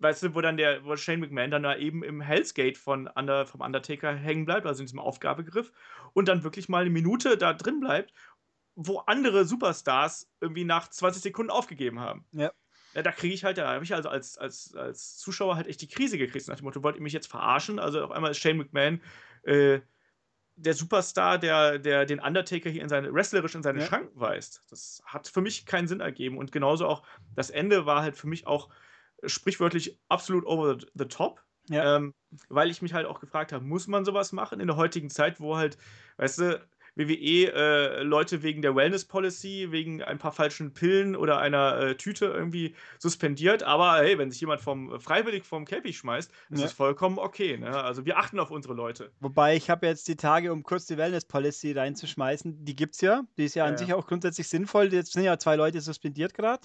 weißt 0.00 0.22
du, 0.22 0.34
wo 0.34 0.40
dann 0.40 0.56
der, 0.56 0.84
wo 0.84 0.96
Shane 0.96 1.20
McMahon 1.20 1.50
dann 1.50 1.62
da 1.62 1.76
eben 1.76 2.02
im 2.02 2.20
Hell's 2.20 2.54
Gate 2.54 2.78
von 2.78 3.06
Under, 3.06 3.46
vom 3.46 3.60
Undertaker 3.60 4.14
hängen 4.14 4.46
bleibt, 4.46 4.66
also 4.66 4.80
in 4.80 4.86
diesem 4.86 4.98
Aufgabegriff, 4.98 5.72
und 6.14 6.26
dann 6.28 6.42
wirklich 6.42 6.68
mal 6.68 6.80
eine 6.80 6.90
Minute 6.90 7.36
da 7.36 7.52
drin 7.52 7.80
bleibt, 7.80 8.12
wo 8.74 8.98
andere 9.00 9.44
Superstars 9.44 10.28
irgendwie 10.40 10.64
nach 10.64 10.88
20 10.88 11.22
Sekunden 11.22 11.50
aufgegeben 11.50 12.00
haben. 12.00 12.24
Ja. 12.32 12.50
Ja, 12.94 13.02
da 13.02 13.12
kriege 13.12 13.32
ich 13.32 13.44
halt, 13.44 13.56
da 13.56 13.72
habe 13.72 13.84
ich 13.84 13.94
also 13.94 14.08
als, 14.08 14.36
als, 14.36 14.74
als 14.74 15.16
Zuschauer 15.16 15.54
halt 15.54 15.68
echt 15.68 15.80
die 15.80 15.86
Krise 15.86 16.18
gekriegt. 16.18 16.48
Nach 16.48 16.56
dem 16.56 16.64
Motto, 16.64 16.82
wollt 16.82 16.96
ihr 16.96 17.02
mich 17.02 17.12
jetzt 17.12 17.28
verarschen? 17.28 17.78
Also 17.78 18.02
auf 18.02 18.10
einmal 18.10 18.32
ist 18.32 18.38
Shane 18.38 18.56
McMahon 18.56 19.00
äh, 19.44 19.78
der 20.60 20.74
Superstar, 20.74 21.38
der, 21.38 21.78
der 21.78 22.06
den 22.06 22.20
Undertaker 22.20 22.70
hier 22.70 22.82
in 22.82 22.88
seine, 22.88 23.12
wrestlerisch 23.12 23.54
in 23.54 23.62
seine 23.62 23.80
ja. 23.80 23.86
Schranken 23.86 24.18
weist. 24.20 24.62
Das 24.70 25.02
hat 25.04 25.28
für 25.28 25.40
mich 25.40 25.66
keinen 25.66 25.88
Sinn 25.88 26.00
ergeben. 26.00 26.38
Und 26.38 26.52
genauso 26.52 26.86
auch 26.86 27.02
das 27.34 27.50
Ende 27.50 27.86
war 27.86 28.02
halt 28.02 28.16
für 28.16 28.26
mich 28.26 28.46
auch 28.46 28.68
sprichwörtlich 29.24 29.98
absolut 30.08 30.44
over 30.44 30.78
the 30.94 31.06
top. 31.06 31.42
Ja. 31.68 31.96
Ähm, 31.96 32.14
weil 32.48 32.70
ich 32.70 32.82
mich 32.82 32.94
halt 32.94 33.06
auch 33.06 33.20
gefragt 33.20 33.52
habe, 33.52 33.64
muss 33.64 33.86
man 33.86 34.04
sowas 34.04 34.32
machen 34.32 34.60
in 34.60 34.66
der 34.66 34.76
heutigen 34.76 35.10
Zeit, 35.10 35.40
wo 35.40 35.56
halt, 35.56 35.78
weißt 36.16 36.38
du, 36.38 36.68
WWE 37.08 37.52
äh, 37.52 38.02
Leute 38.02 38.42
wegen 38.42 38.62
der 38.62 38.74
Wellness 38.74 39.04
Policy, 39.04 39.68
wegen 39.70 40.02
ein 40.02 40.18
paar 40.18 40.32
falschen 40.32 40.72
Pillen 40.72 41.16
oder 41.16 41.38
einer 41.38 41.78
äh, 41.78 41.94
Tüte 41.96 42.26
irgendwie 42.26 42.74
suspendiert. 42.98 43.62
Aber 43.62 43.98
hey, 43.98 44.18
wenn 44.18 44.30
sich 44.30 44.40
jemand 44.40 44.60
vom 44.60 45.00
freiwillig 45.00 45.44
vom 45.44 45.64
Käfig 45.64 45.96
schmeißt, 45.98 46.30
ist 46.50 46.58
ja. 46.58 46.64
das 46.64 46.72
vollkommen 46.72 47.18
okay. 47.18 47.56
Ne? 47.56 47.70
Also 47.70 48.04
wir 48.04 48.18
achten 48.18 48.38
auf 48.38 48.50
unsere 48.50 48.74
Leute. 48.74 49.10
Wobei 49.20 49.56
ich 49.56 49.70
habe 49.70 49.86
jetzt 49.86 50.08
die 50.08 50.16
Tage, 50.16 50.52
um 50.52 50.62
kurz 50.62 50.86
die 50.86 50.96
Wellness 50.96 51.24
Policy 51.24 51.72
reinzuschmeißen, 51.72 52.64
die 52.64 52.76
gibt 52.76 52.94
es 52.94 53.00
ja. 53.00 53.22
Die 53.36 53.44
ist 53.44 53.54
ja, 53.54 53.64
ja 53.64 53.70
an 53.70 53.78
sich 53.78 53.92
auch 53.94 54.06
grundsätzlich 54.06 54.48
sinnvoll. 54.48 54.92
Jetzt 54.92 55.12
sind 55.12 55.24
ja 55.24 55.38
zwei 55.38 55.56
Leute 55.56 55.80
suspendiert 55.80 56.34
gerade. 56.34 56.62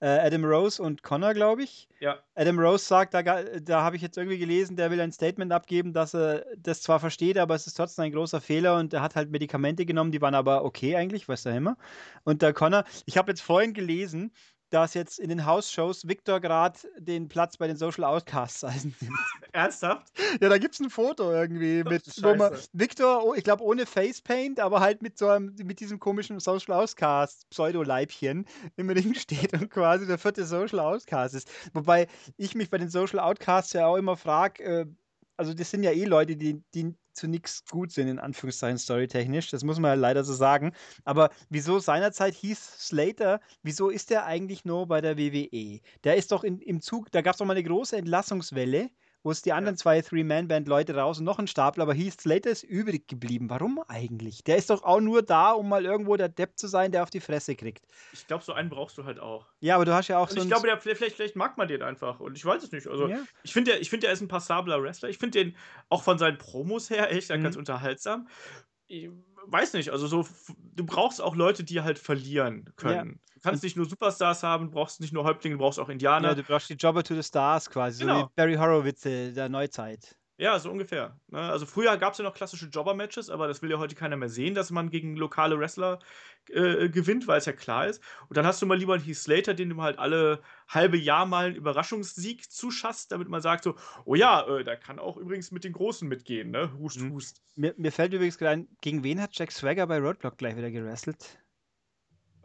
Äh, 0.00 0.06
Adam 0.06 0.44
Rose 0.44 0.82
und 0.82 1.02
Connor, 1.02 1.34
glaube 1.34 1.62
ich. 1.62 1.88
Ja. 2.00 2.18
Adam 2.34 2.58
Rose 2.58 2.84
sagt, 2.84 3.14
da, 3.14 3.22
da 3.22 3.82
habe 3.82 3.96
ich 3.96 4.02
jetzt 4.02 4.16
irgendwie 4.16 4.38
gelesen, 4.38 4.76
der 4.76 4.90
will 4.90 5.00
ein 5.00 5.12
Statement 5.12 5.52
abgeben, 5.52 5.92
dass 5.92 6.14
er 6.14 6.44
das 6.56 6.82
zwar 6.82 7.00
versteht, 7.00 7.38
aber 7.38 7.54
es 7.54 7.66
ist 7.66 7.74
trotzdem 7.74 8.04
ein 8.04 8.12
großer 8.12 8.40
Fehler 8.40 8.76
und 8.76 8.94
er 8.94 9.02
hat 9.02 9.16
halt 9.16 9.30
Medikamente 9.30 9.86
genommen, 9.86 10.12
die 10.12 10.20
waren 10.20 10.34
aber 10.34 10.64
okay 10.64 10.96
eigentlich, 10.96 11.28
was 11.28 11.42
da 11.42 11.50
immer. 11.50 11.76
Und 12.24 12.42
der 12.42 12.52
Connor, 12.52 12.84
ich 13.06 13.18
habe 13.18 13.32
jetzt 13.32 13.42
vorhin 13.42 13.74
gelesen, 13.74 14.32
dass 14.70 14.94
jetzt 14.94 15.18
in 15.18 15.28
den 15.28 15.46
House-Shows 15.46 16.06
Victor 16.06 16.40
gerade 16.40 16.78
den 16.98 17.28
Platz 17.28 17.56
bei 17.56 17.66
den 17.66 17.76
Social 17.76 18.04
Outcasts 18.04 18.64
einnimmt. 18.64 18.96
Ernsthaft? 19.52 20.12
Ja, 20.40 20.48
da 20.48 20.58
gibt 20.58 20.74
es 20.74 20.80
ein 20.80 20.90
Foto 20.90 21.32
irgendwie 21.32 21.84
mit, 21.84 22.22
man 22.22 22.52
Victor, 22.72 23.24
oh, 23.24 23.34
ich 23.34 23.44
glaube 23.44 23.62
ohne 23.62 23.86
Facepaint, 23.86 24.60
aber 24.60 24.80
halt 24.80 25.02
mit 25.02 25.18
so 25.18 25.28
einem, 25.28 25.54
mit 25.64 25.80
diesem 25.80 25.98
komischen 25.98 26.38
Social 26.40 26.74
Outcast 26.74 27.48
Pseudo-Leibchen 27.50 28.46
im 28.76 28.90
Ring 28.90 29.14
steht 29.14 29.52
und 29.54 29.70
quasi 29.70 30.06
der 30.06 30.18
vierte 30.18 30.44
Social 30.44 30.80
Outcast 30.80 31.34
ist. 31.34 31.50
Wobei 31.72 32.06
ich 32.36 32.54
mich 32.54 32.70
bei 32.70 32.78
den 32.78 32.90
Social 32.90 33.18
Outcasts 33.18 33.72
ja 33.72 33.86
auch 33.86 33.96
immer 33.96 34.16
frage, 34.16 34.62
äh, 34.62 34.86
also 35.36 35.54
das 35.54 35.70
sind 35.70 35.84
ja 35.84 35.92
eh 35.92 36.04
Leute, 36.04 36.36
die, 36.36 36.62
die 36.74 36.94
zu 37.18 37.28
nichts 37.28 37.64
gut 37.70 37.92
sind, 37.92 38.08
in 38.08 38.18
Anführungszeichen 38.18 38.78
storytechnisch. 38.78 39.50
Das 39.50 39.64
muss 39.64 39.78
man 39.78 39.90
ja 39.90 39.94
leider 39.94 40.24
so 40.24 40.32
sagen. 40.32 40.72
Aber 41.04 41.30
wieso 41.50 41.78
seinerzeit 41.78 42.34
hieß 42.34 42.86
Slater, 42.88 43.40
wieso 43.62 43.90
ist 43.90 44.10
der 44.10 44.24
eigentlich 44.24 44.64
nur 44.64 44.86
bei 44.86 45.00
der 45.00 45.18
WWE? 45.18 45.80
Der 46.04 46.16
ist 46.16 46.32
doch 46.32 46.44
in, 46.44 46.60
im 46.60 46.80
Zug, 46.80 47.10
da 47.12 47.20
gab 47.20 47.34
es 47.34 47.38
doch 47.38 47.46
mal 47.46 47.52
eine 47.54 47.64
große 47.64 47.96
Entlassungswelle 47.96 48.90
wo 49.22 49.30
es 49.30 49.42
die 49.42 49.52
anderen 49.52 49.74
ja. 49.74 49.78
zwei 49.78 50.00
Three-Man-Band-Leute 50.00 50.94
raus 50.94 51.18
und 51.18 51.24
noch 51.24 51.38
ein 51.38 51.46
Stapel, 51.46 51.82
aber 51.82 51.94
Heath 51.94 52.20
Slater 52.20 52.50
ist 52.50 52.62
übrig 52.62 53.08
geblieben. 53.08 53.50
Warum 53.50 53.82
eigentlich? 53.88 54.44
Der 54.44 54.56
ist 54.56 54.70
doch 54.70 54.82
auch 54.82 55.00
nur 55.00 55.22
da, 55.22 55.52
um 55.52 55.68
mal 55.68 55.84
irgendwo 55.84 56.16
der 56.16 56.28
Depp 56.28 56.58
zu 56.58 56.68
sein, 56.68 56.92
der 56.92 57.02
auf 57.02 57.10
die 57.10 57.20
Fresse 57.20 57.56
kriegt. 57.56 57.86
Ich 58.12 58.26
glaube, 58.26 58.44
so 58.44 58.52
einen 58.52 58.70
brauchst 58.70 58.96
du 58.98 59.04
halt 59.04 59.18
auch. 59.18 59.46
Ja, 59.60 59.74
aber 59.74 59.84
du 59.84 59.92
hast 59.94 60.08
ja 60.08 60.18
auch 60.18 60.30
und 60.30 60.36
so. 60.36 60.42
Ich 60.42 60.48
glaube, 60.48 60.66
der, 60.66 60.78
vielleicht, 60.78 61.16
vielleicht 61.16 61.36
mag 61.36 61.58
man 61.58 61.68
den 61.68 61.82
einfach. 61.82 62.20
Und 62.20 62.36
ich 62.36 62.44
weiß 62.44 62.62
es 62.62 62.72
nicht. 62.72 62.86
Also, 62.86 63.08
ja. 63.08 63.18
ich 63.42 63.52
finde, 63.52 63.72
der, 63.72 63.84
find, 63.84 64.02
der 64.02 64.12
ist 64.12 64.20
ein 64.20 64.28
passabler 64.28 64.82
Wrestler. 64.82 65.08
Ich 65.08 65.18
finde 65.18 65.44
den 65.44 65.56
auch 65.88 66.02
von 66.02 66.18
seinen 66.18 66.38
Promos 66.38 66.90
her 66.90 67.12
echt 67.12 67.30
mhm. 67.30 67.42
ganz 67.42 67.56
unterhaltsam. 67.56 68.28
Ich 68.86 69.10
weiß 69.46 69.74
nicht, 69.74 69.90
also 69.90 70.06
so, 70.06 70.26
du 70.74 70.86
brauchst 70.86 71.20
auch 71.20 71.36
Leute, 71.36 71.64
die 71.64 71.82
halt 71.82 71.98
verlieren 71.98 72.70
können. 72.76 73.20
Du 73.38 73.48
kannst 73.48 73.62
nicht 73.62 73.76
nur 73.76 73.86
Superstars 73.86 74.42
haben, 74.42 74.70
brauchst 74.70 75.00
nicht 75.00 75.12
nur 75.12 75.22
Häuptlinge, 75.22 75.56
du 75.56 75.60
brauchst 75.60 75.78
auch 75.78 75.88
Indianer. 75.88 76.30
Ja, 76.30 76.34
du 76.34 76.42
brauchst 76.42 76.68
die 76.68 76.74
Jobber 76.74 77.04
to 77.04 77.14
the 77.14 77.22
Stars 77.22 77.70
quasi, 77.70 78.02
genau. 78.02 78.20
so 78.20 78.26
wie 78.26 78.30
Barry 78.34 78.54
Horowitz 78.54 79.02
der 79.02 79.48
Neuzeit. 79.48 80.16
Ja, 80.40 80.56
so 80.60 80.70
ungefähr. 80.70 81.18
Ne? 81.28 81.40
Also 81.40 81.66
früher 81.66 81.96
gab 81.96 82.12
es 82.12 82.18
ja 82.18 82.24
noch 82.24 82.34
klassische 82.34 82.66
Jobber-Matches, 82.66 83.28
aber 83.28 83.48
das 83.48 83.60
will 83.60 83.70
ja 83.70 83.78
heute 83.78 83.96
keiner 83.96 84.16
mehr 84.16 84.28
sehen, 84.28 84.54
dass 84.54 84.70
man 84.70 84.88
gegen 84.88 85.16
lokale 85.16 85.58
Wrestler 85.58 85.98
äh, 86.48 86.88
gewinnt, 86.88 87.26
weil 87.26 87.38
es 87.38 87.46
ja 87.46 87.52
klar 87.52 87.88
ist. 87.88 88.00
Und 88.28 88.36
dann 88.36 88.46
hast 88.46 88.62
du 88.62 88.66
mal 88.66 88.78
lieber 88.78 88.94
einen 88.94 89.02
Heath 89.02 89.16
Slater, 89.16 89.54
den 89.54 89.70
du 89.70 89.82
halt 89.82 89.98
alle 89.98 90.40
halbe 90.68 90.96
Jahr 90.96 91.26
mal 91.26 91.46
einen 91.46 91.56
Überraschungssieg 91.56 92.50
zuschasst, 92.50 93.10
damit 93.10 93.28
man 93.28 93.42
sagt 93.42 93.64
so, 93.64 93.74
oh 94.04 94.14
ja, 94.14 94.46
äh, 94.46 94.62
der 94.62 94.76
kann 94.76 95.00
auch 95.00 95.16
übrigens 95.16 95.50
mit 95.50 95.64
den 95.64 95.72
Großen 95.72 96.08
mitgehen, 96.08 96.50
ne? 96.50 96.72
Hust, 96.78 97.00
mhm. 97.00 97.12
hust. 97.12 97.42
Mir, 97.56 97.74
mir 97.76 97.90
fällt 97.90 98.14
übrigens 98.14 98.38
gerade 98.38 98.62
ein, 98.62 98.68
gegen 98.80 99.02
wen 99.02 99.20
hat 99.20 99.30
Jack 99.36 99.50
Swagger 99.50 99.88
bei 99.88 99.98
Roadblock 99.98 100.38
gleich 100.38 100.56
wieder 100.56 100.70
gewrestelt? 100.70 101.40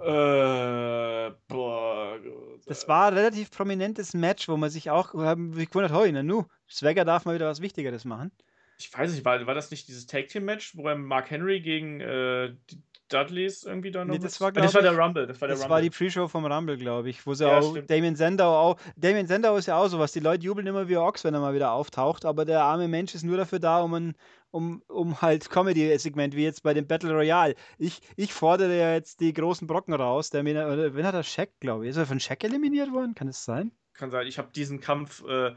Äh, 0.03 1.31
boah. 1.47 2.19
Das 2.65 2.87
war 2.87 3.07
ein 3.07 3.13
relativ 3.13 3.51
prominentes 3.51 4.13
Match, 4.13 4.47
wo 4.49 4.57
man 4.57 4.69
sich 4.69 4.89
auch 4.89 5.11
gewundert, 5.11 5.93
hoi, 5.93 6.11
na 6.11 6.23
nu, 6.23 6.45
Swagger 6.69 7.05
darf 7.05 7.25
mal 7.25 7.35
wieder 7.35 7.47
was 7.47 7.61
Wichtigeres 7.61 8.03
machen. 8.05 8.31
Ich 8.77 8.91
weiß 8.93 9.11
nicht, 9.11 9.23
war, 9.23 9.45
war 9.45 9.53
das 9.53 9.71
nicht 9.71 9.87
dieses 9.87 10.05
Tag 10.05 10.27
Team 10.27 10.45
Match, 10.45 10.75
wo 10.75 10.87
er 10.87 10.95
Mark 10.95 11.29
Henry 11.29 11.61
gegen 11.61 12.01
äh, 12.01 12.53
die 12.69 12.81
Dudleys 13.13 13.63
irgendwie 13.63 13.91
da 13.91 14.03
noch. 14.03 14.13
Nee, 14.13 14.19
das 14.19 14.41
war, 14.41 14.49
ah, 14.49 14.51
das 14.51 14.73
war 14.73 14.81
der 14.81 14.97
Rumble. 14.97 15.27
Das 15.27 15.39
war, 15.39 15.47
der 15.47 15.55
das 15.55 15.63
Rumble. 15.63 15.75
war 15.75 15.81
die 15.81 15.89
Pre-Show 15.89 16.27
vom 16.27 16.45
Rumble, 16.45 16.77
glaube 16.77 17.09
ich. 17.09 17.25
Wo 17.25 17.33
sie 17.33 17.45
ja, 17.45 17.59
auch 17.59 17.71
stimmt. 17.71 17.89
Damien 17.89 18.15
Sandow 18.15 18.43
auch. 18.43 18.77
Damien 18.95 19.27
Sandow 19.27 19.55
ist 19.57 19.67
ja 19.67 19.77
auch 19.77 19.87
sowas. 19.87 20.11
Die 20.11 20.19
Leute 20.19 20.43
jubeln 20.43 20.67
immer 20.67 20.87
wie 20.87 20.97
Ochs, 20.97 21.23
wenn 21.23 21.33
er 21.33 21.39
mal 21.39 21.53
wieder 21.53 21.71
auftaucht, 21.71 22.25
aber 22.25 22.45
der 22.45 22.63
arme 22.63 22.87
Mensch 22.87 23.13
ist 23.15 23.23
nur 23.23 23.37
dafür 23.37 23.59
da, 23.59 23.81
um 23.81 23.93
ein, 23.93 24.15
um, 24.51 24.81
um 24.87 25.21
halt 25.21 25.49
Comedy-Segment, 25.49 26.35
wie 26.35 26.43
jetzt 26.43 26.63
bei 26.63 26.73
dem 26.73 26.87
Battle 26.87 27.13
Royale. 27.13 27.55
Ich, 27.77 28.01
ich 28.15 28.33
fordere 28.33 28.77
ja 28.77 28.93
jetzt 28.93 29.19
die 29.19 29.33
großen 29.33 29.67
Brocken 29.67 29.93
raus. 29.93 30.29
Der, 30.29 30.43
wen 30.45 31.05
hat 31.05 31.13
er? 31.13 31.23
Shaq, 31.23 31.49
glaube 31.59 31.85
ich. 31.85 31.91
Ist 31.91 31.97
er 31.97 32.05
von 32.05 32.19
Shaq 32.19 32.43
eliminiert 32.43 32.91
worden? 32.91 33.15
Kann 33.15 33.27
das 33.27 33.45
sein? 33.45 33.71
Kann 33.93 34.11
sein. 34.11 34.27
Ich 34.27 34.37
habe 34.37 34.51
diesen 34.53 34.79
Kampf 34.79 35.23
äh, 35.27 35.53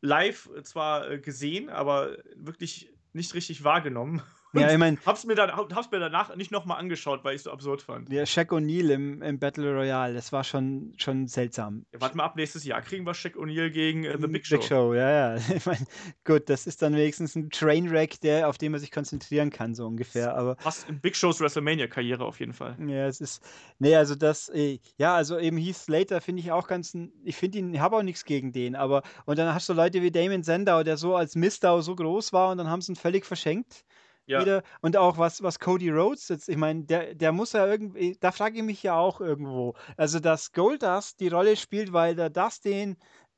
live 0.00 0.48
zwar 0.62 1.10
äh, 1.10 1.18
gesehen, 1.18 1.68
aber 1.68 2.16
wirklich 2.36 2.92
nicht 3.12 3.34
richtig 3.34 3.64
wahrgenommen. 3.64 4.22
Ja, 4.52 4.70
ich 4.70 4.78
meine. 4.78 4.98
Hab's, 5.06 5.24
mir 5.24 5.34
dann, 5.34 5.52
hab's 5.52 5.90
mir 5.90 6.00
danach 6.00 6.34
nicht 6.34 6.50
nochmal 6.50 6.78
angeschaut, 6.78 7.22
weil 7.22 7.34
ich 7.34 7.40
es 7.40 7.44
so 7.44 7.52
absurd 7.52 7.82
fand. 7.82 8.10
Ja, 8.10 8.26
Shaq 8.26 8.52
O'Neal 8.52 8.90
im, 8.90 9.22
im 9.22 9.38
Battle 9.38 9.72
Royale, 9.72 10.14
das 10.14 10.32
war 10.32 10.42
schon, 10.42 10.92
schon 10.96 11.28
seltsam. 11.28 11.86
Ja, 11.92 12.00
warte 12.00 12.16
mal 12.16 12.24
ab, 12.24 12.36
nächstes 12.36 12.64
Jahr 12.64 12.82
kriegen 12.82 13.06
wir 13.06 13.14
Shaq 13.14 13.36
O'Neal 13.36 13.70
gegen 13.70 14.04
äh, 14.04 14.16
The 14.20 14.26
Big 14.26 14.46
Show. 14.46 14.56
Big 14.56 14.64
Show, 14.64 14.94
ja, 14.94 15.36
ja. 15.36 15.42
Ich 15.54 15.66
meine, 15.66 15.86
gut, 16.24 16.48
das 16.48 16.66
ist 16.66 16.82
dann 16.82 16.94
wenigstens 16.94 17.36
ein 17.36 17.50
Trainwreck, 17.50 18.20
der, 18.20 18.48
auf 18.48 18.58
den 18.58 18.72
man 18.72 18.80
sich 18.80 18.90
konzentrieren 18.90 19.50
kann, 19.50 19.74
so 19.74 19.86
ungefähr. 19.86 20.34
Aber 20.34 20.56
Fast 20.56 20.88
in 20.88 21.00
Big 21.00 21.16
Shows 21.16 21.40
WrestleMania-Karriere 21.40 22.24
auf 22.24 22.40
jeden 22.40 22.52
Fall. 22.52 22.76
Ja, 22.86 23.06
es 23.06 23.20
ist. 23.20 23.42
Nee, 23.78 23.94
also 23.94 24.14
das, 24.14 24.48
äh, 24.48 24.78
ja, 24.96 25.14
also 25.14 25.38
eben 25.38 25.56
Heath 25.56 25.76
Slater 25.76 26.20
finde 26.20 26.40
ich 26.40 26.50
auch 26.50 26.66
ganz. 26.66 26.96
Ich 27.24 27.36
finde 27.36 27.58
ihn, 27.58 27.74
ich 27.74 27.80
habe 27.80 27.96
auch 27.96 28.02
nichts 28.02 28.24
gegen 28.24 28.52
den, 28.52 28.74
aber. 28.74 29.02
Und 29.26 29.38
dann 29.38 29.54
hast 29.54 29.68
du 29.68 29.72
Leute 29.72 30.02
wie 30.02 30.10
Damon 30.10 30.42
Sandow, 30.42 30.82
der 30.82 30.96
so 30.96 31.14
als 31.14 31.36
Mistau 31.36 31.80
so 31.80 31.94
groß 31.94 32.32
war 32.32 32.50
und 32.50 32.58
dann 32.58 32.68
haben 32.68 32.80
sie 32.80 32.92
ihn 32.92 32.96
völlig 32.96 33.24
verschenkt 33.24 33.84
ja. 34.30 34.40
wieder. 34.40 34.62
Und 34.80 34.96
auch 34.96 35.18
was, 35.18 35.42
was 35.42 35.58
Cody 35.58 35.90
Rhodes 35.90 36.28
jetzt, 36.28 36.48
ich 36.48 36.56
meine, 36.56 36.84
der, 36.84 37.14
der 37.14 37.32
muss 37.32 37.52
ja 37.52 37.66
irgendwie, 37.66 38.16
da 38.20 38.32
frage 38.32 38.58
ich 38.58 38.62
mich 38.62 38.82
ja 38.82 38.96
auch 38.96 39.20
irgendwo. 39.20 39.74
Also, 39.96 40.20
dass 40.20 40.52
Goldust 40.52 41.20
die 41.20 41.28
Rolle 41.28 41.56
spielt, 41.56 41.92
weil 41.92 42.14
der 42.14 42.30
Dustin 42.30 42.96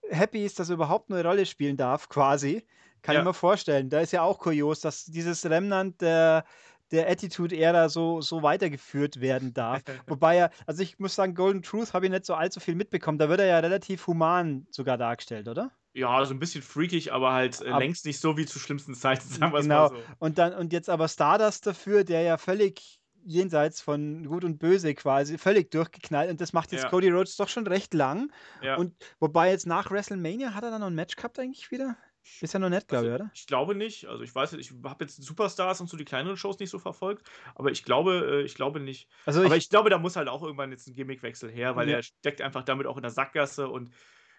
happy 0.08 0.44
ist, 0.44 0.58
dass 0.58 0.68
er 0.68 0.74
überhaupt 0.74 1.10
eine 1.10 1.24
Rolle 1.24 1.46
spielen 1.46 1.76
darf, 1.76 2.08
quasi. 2.08 2.64
Kann 3.02 3.14
ja. 3.14 3.20
ich 3.20 3.26
mir 3.26 3.34
vorstellen. 3.34 3.90
Da 3.90 4.00
ist 4.00 4.12
ja 4.12 4.22
auch 4.22 4.38
kurios, 4.38 4.80
dass 4.80 5.06
dieses 5.06 5.44
Remnant 5.48 6.00
der, 6.00 6.44
der 6.92 7.10
Attitude-Ära 7.10 7.88
so, 7.88 8.20
so 8.20 8.42
weitergeführt 8.42 9.20
werden 9.20 9.52
darf. 9.54 9.82
Wobei 10.06 10.36
er, 10.36 10.50
also 10.66 10.82
ich 10.82 10.98
muss 10.98 11.14
sagen, 11.14 11.34
Golden 11.34 11.62
Truth 11.62 11.94
habe 11.94 12.06
ich 12.06 12.12
nicht 12.12 12.26
so 12.26 12.34
allzu 12.34 12.60
viel 12.60 12.74
mitbekommen. 12.74 13.18
Da 13.18 13.28
wird 13.28 13.40
er 13.40 13.46
ja 13.46 13.58
relativ 13.58 14.06
human 14.06 14.66
sogar 14.70 14.98
dargestellt, 14.98 15.48
oder? 15.48 15.72
Ja, 15.94 16.24
so 16.24 16.32
ein 16.32 16.38
bisschen 16.38 16.62
freakig, 16.62 17.12
aber 17.12 17.32
halt 17.32 17.60
äh, 17.60 17.68
Ab 17.68 17.80
längst 17.80 18.06
nicht 18.06 18.18
so 18.18 18.36
wie 18.36 18.46
zu 18.46 18.58
schlimmsten 18.58 18.94
Zeiten, 18.94 19.28
sagen 19.28 19.52
wir 19.52 19.60
genau. 19.60 19.90
mal 19.90 19.96
so. 19.96 20.02
Und 20.18 20.38
dann, 20.38 20.54
und 20.54 20.72
jetzt 20.72 20.88
aber 20.88 21.08
Stardust 21.08 21.66
dafür, 21.66 22.04
der 22.04 22.22
ja 22.22 22.38
völlig 22.38 23.00
jenseits 23.24 23.80
von 23.80 24.24
Gut 24.24 24.44
und 24.44 24.58
Böse 24.58 24.94
quasi, 24.94 25.38
völlig 25.38 25.70
durchgeknallt. 25.70 26.30
Und 26.30 26.40
das 26.40 26.52
macht 26.52 26.72
jetzt 26.72 26.84
ja. 26.84 26.90
Cody 26.90 27.10
Rhodes 27.10 27.36
doch 27.36 27.48
schon 27.48 27.66
recht 27.66 27.94
lang. 27.94 28.32
Ja. 28.62 28.76
Und 28.76 28.94
wobei 29.20 29.50
jetzt 29.50 29.66
nach 29.66 29.90
WrestleMania 29.90 30.54
hat 30.54 30.64
er 30.64 30.70
dann 30.70 30.80
noch 30.80 30.88
ein 30.88 30.94
Match 30.94 31.16
gehabt 31.16 31.38
eigentlich 31.38 31.70
wieder? 31.70 31.96
Ist 32.40 32.54
ja 32.54 32.60
noch 32.60 32.68
nett, 32.68 32.86
glaube 32.86 33.06
also, 33.06 33.16
ich, 33.16 33.20
oder? 33.20 33.30
Ich 33.34 33.46
glaube 33.46 33.74
nicht. 33.74 34.06
Also 34.06 34.22
ich 34.22 34.32
weiß, 34.32 34.52
ich 34.54 34.72
habe 34.84 35.04
jetzt 35.04 35.20
Superstars 35.20 35.80
und 35.80 35.88
so 35.88 35.96
die 35.96 36.04
kleineren 36.04 36.36
Shows 36.36 36.58
nicht 36.60 36.70
so 36.70 36.78
verfolgt, 36.78 37.28
aber 37.56 37.70
ich 37.72 37.84
glaube, 37.84 38.42
äh, 38.42 38.42
ich 38.42 38.54
glaube 38.54 38.78
nicht. 38.78 39.08
Also 39.26 39.40
aber 39.40 39.56
ich, 39.56 39.64
ich, 39.64 39.70
glaube, 39.70 39.90
da 39.90 39.98
muss 39.98 40.14
halt 40.14 40.28
auch 40.28 40.42
irgendwann 40.42 40.70
jetzt 40.70 40.86
ein 40.86 40.94
Gimmickwechsel 40.94 41.50
her, 41.50 41.74
weil 41.74 41.88
ja. 41.88 41.96
er 41.96 42.02
steckt 42.02 42.40
einfach 42.40 42.62
damit 42.62 42.86
auch 42.86 42.96
in 42.96 43.02
der 43.02 43.10
Sackgasse 43.10 43.68
und 43.68 43.92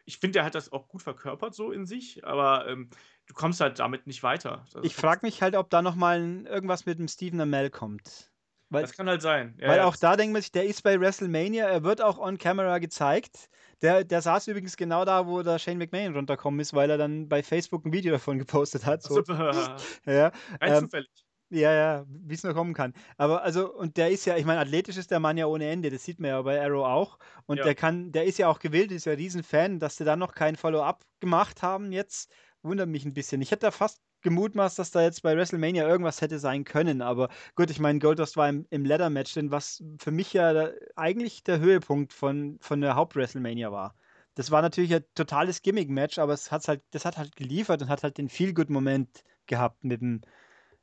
ich 0.06 0.18
finde, 0.18 0.40
er 0.40 0.46
hat 0.46 0.56
das 0.56 0.72
auch 0.72 0.88
gut 0.88 1.02
verkörpert 1.02 1.56
so 1.56 1.72
in 1.72 1.86
sich, 1.86 2.26
aber 2.26 2.68
ähm, 2.68 2.90
du 3.26 3.34
kommst 3.34 3.62
halt 3.62 3.80
damit 3.80 4.08
nicht 4.08 4.24
weiter. 4.24 4.66
Das 4.74 4.84
ich 4.84 4.96
frage 4.96 5.26
mich 5.26 5.42
halt, 5.42 5.56
ob 5.56 5.70
da 5.70 5.82
noch 5.82 5.96
mal 5.96 6.46
irgendwas 6.46 6.86
mit 6.86 7.00
dem 7.00 7.08
Stephen 7.08 7.40
Amell 7.40 7.70
kommt. 7.70 8.32
Weil, 8.70 8.82
das 8.82 8.94
kann 8.94 9.08
halt 9.08 9.22
sein. 9.22 9.56
Ja, 9.62 9.68
weil 9.68 9.78
ja, 9.78 9.86
auch 9.86 9.96
da 9.96 10.16
denkt 10.16 10.34
man 10.34 10.42
sich, 10.42 10.52
der 10.52 10.66
ist 10.66 10.82
bei 10.82 11.00
WrestleMania, 11.00 11.68
er 11.68 11.84
wird 11.84 12.02
auch 12.02 12.18
on 12.18 12.40
camera 12.40 12.80
gezeigt. 12.80 13.50
Der, 13.84 14.04
der 14.04 14.22
saß 14.22 14.48
übrigens 14.48 14.78
genau 14.78 15.06
da, 15.06 15.28
wo 15.28 15.44
der 15.44 15.60
Shane 15.60 15.78
McMahon 15.78 16.16
runterkommen 16.16 16.60
ist, 16.60 16.74
weil 16.74 16.90
er 16.90 16.98
dann 16.98 17.30
bei 17.30 17.44
Facebook 17.44 17.86
ein 17.86 17.94
Video 17.94 18.14
davon 18.14 18.40
gepostet 18.40 18.86
hat. 18.86 19.04
So. 19.04 19.16
Super. 19.16 19.78
ja, 20.06 20.32
Rein 20.60 20.74
ähm, 20.74 20.84
zufällig. 20.86 21.23
Ja, 21.54 21.72
ja, 21.72 22.06
wie 22.08 22.34
es 22.34 22.44
nur 22.44 22.56
kommen 22.56 22.74
kann. 22.74 22.94
Aber 23.16 23.44
also, 23.44 23.72
und 23.72 23.98
der 23.98 24.10
ist 24.10 24.26
ja, 24.26 24.38
ich 24.38 24.46
meine, 24.46 24.60
athletisch 24.60 24.98
ist 24.98 25.12
der 25.12 25.20
Mann 25.20 25.38
ja 25.38 25.46
ohne 25.46 25.70
Ende, 25.70 25.92
das 25.92 26.04
sieht 26.04 26.20
man 26.20 26.30
ja 26.30 26.42
bei 26.42 26.60
Arrow 26.60 26.84
auch. 26.84 27.20
Und 27.46 27.58
ja. 27.58 27.64
der 27.64 27.76
kann, 27.76 28.12
der 28.12 28.26
ist 28.26 28.40
ja 28.40 28.48
auch 28.48 28.58
gewillt, 28.58 28.92
ist 28.92 29.06
ja 29.06 29.12
ein 29.12 29.20
Riesenfan, 29.20 29.80
dass 29.80 29.98
sie 29.98 30.04
dann 30.04 30.18
noch 30.18 30.34
kein 30.34 30.56
Follow-up 30.56 31.06
gemacht 31.20 31.62
haben 31.62 31.92
jetzt, 31.92 32.34
wundert 32.64 32.90
mich 32.90 33.06
ein 33.06 33.14
bisschen. 33.14 33.40
Ich 33.44 33.52
hätte 33.52 33.68
da 33.68 33.72
fast 33.72 34.02
gemutmaßt, 34.24 34.80
dass 34.80 34.90
da 34.90 35.04
jetzt 35.04 35.22
bei 35.22 35.36
WrestleMania 35.38 35.88
irgendwas 35.88 36.22
hätte 36.22 36.40
sein 36.40 36.64
können, 36.64 37.04
aber 37.04 37.30
gut, 37.56 37.70
ich 37.70 37.80
meine, 37.80 38.00
Goldust 38.00 38.36
war 38.36 38.50
im, 38.50 38.66
im 38.72 38.84
Leather-Match, 38.86 39.36
denn 39.36 39.52
was 39.52 39.84
für 40.00 40.12
mich 40.12 40.34
ja 40.34 40.54
da, 40.54 40.70
eigentlich 40.96 41.44
der 41.44 41.60
Höhepunkt 41.60 42.14
von, 42.14 42.58
von 42.62 42.82
der 42.82 42.96
Haupt-WrestleMania 42.96 43.72
war. 43.72 43.96
Das 44.34 44.50
war 44.50 44.64
natürlich 44.64 44.96
ein 44.96 45.06
totales 45.14 45.62
Gimmick-Match, 45.62 46.18
aber 46.18 46.34
es 46.34 46.52
hat's 46.52 46.68
halt, 46.68 46.82
das 46.92 47.06
hat 47.06 47.18
halt 47.18 47.36
geliefert 47.36 47.84
und 47.84 47.90
hat 47.90 48.02
halt 48.02 48.18
den 48.18 48.30
Feel-Good-Moment 48.30 49.24
gehabt 49.46 49.84
mit 49.84 50.02
dem, 50.02 50.22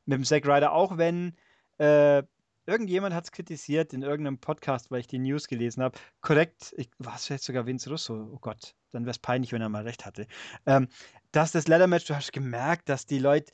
mit 0.06 0.16
dem 0.16 0.24
Zack 0.24 0.46
Ryder, 0.46 0.72
auch 0.72 0.96
wenn 0.98 1.36
äh, 1.78 2.22
irgendjemand 2.66 3.14
hat 3.14 3.24
es 3.24 3.32
kritisiert 3.32 3.92
in 3.92 4.02
irgendeinem 4.02 4.38
Podcast, 4.38 4.90
weil 4.90 5.00
ich 5.00 5.06
die 5.06 5.18
News 5.18 5.48
gelesen 5.48 5.82
habe. 5.82 5.98
Korrekt, 6.20 6.74
war 6.98 7.16
es 7.16 7.26
vielleicht 7.26 7.44
sogar 7.44 7.66
Vince 7.66 7.90
Russo? 7.90 8.30
Oh 8.32 8.38
Gott, 8.40 8.74
dann 8.92 9.04
wäre 9.04 9.10
es 9.10 9.18
peinlich, 9.18 9.52
wenn 9.52 9.62
er 9.62 9.68
mal 9.68 9.82
recht 9.82 10.06
hatte. 10.06 10.26
Ähm, 10.66 10.88
dass 11.32 11.52
das 11.52 11.68
Leather-Match, 11.68 12.06
du 12.06 12.14
hast 12.14 12.32
gemerkt, 12.32 12.88
dass 12.88 13.06
die 13.06 13.18
Leute 13.18 13.52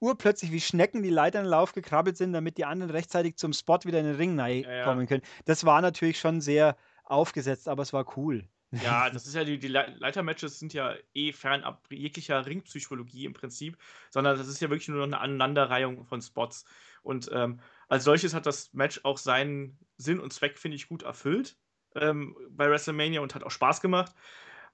urplötzlich 0.00 0.50
wie 0.50 0.60
Schnecken 0.60 1.02
die 1.02 1.10
Leitern 1.10 1.44
Lauf 1.44 1.72
gekrabbelt 1.72 2.16
sind, 2.16 2.32
damit 2.32 2.56
die 2.56 2.64
anderen 2.64 2.90
rechtzeitig 2.90 3.36
zum 3.36 3.52
Spot 3.52 3.78
wieder 3.84 4.00
in 4.00 4.06
den 4.06 4.16
Ring 4.16 4.38
ja, 4.38 4.84
kommen 4.84 5.06
können. 5.06 5.22
Das 5.44 5.64
war 5.64 5.80
natürlich 5.80 6.18
schon 6.18 6.40
sehr 6.40 6.76
aufgesetzt, 7.04 7.68
aber 7.68 7.82
es 7.82 7.92
war 7.92 8.16
cool. 8.16 8.48
Ja, 8.70 9.10
das 9.10 9.26
ist 9.26 9.34
ja 9.34 9.44
die, 9.44 9.58
die 9.58 9.68
Leitermatches 9.68 10.58
sind 10.58 10.72
ja 10.72 10.94
eh 11.14 11.32
fernab 11.32 11.86
jeglicher 11.90 12.46
Ringpsychologie 12.46 13.24
im 13.24 13.32
Prinzip, 13.32 13.76
sondern 14.10 14.38
das 14.38 14.48
ist 14.48 14.60
ja 14.60 14.70
wirklich 14.70 14.88
nur 14.88 14.98
noch 14.98 15.06
eine 15.06 15.20
Aneinanderreihung 15.20 16.04
von 16.04 16.22
Spots. 16.22 16.64
Und 17.02 17.30
ähm, 17.32 17.60
als 17.88 18.04
solches 18.04 18.34
hat 18.34 18.46
das 18.46 18.72
Match 18.72 19.00
auch 19.04 19.18
seinen 19.18 19.78
Sinn 19.96 20.20
und 20.20 20.32
Zweck, 20.32 20.58
finde 20.58 20.76
ich, 20.76 20.88
gut 20.88 21.02
erfüllt 21.02 21.56
ähm, 21.94 22.36
bei 22.50 22.70
WrestleMania 22.70 23.20
und 23.20 23.34
hat 23.34 23.44
auch 23.44 23.50
Spaß 23.50 23.80
gemacht. 23.80 24.14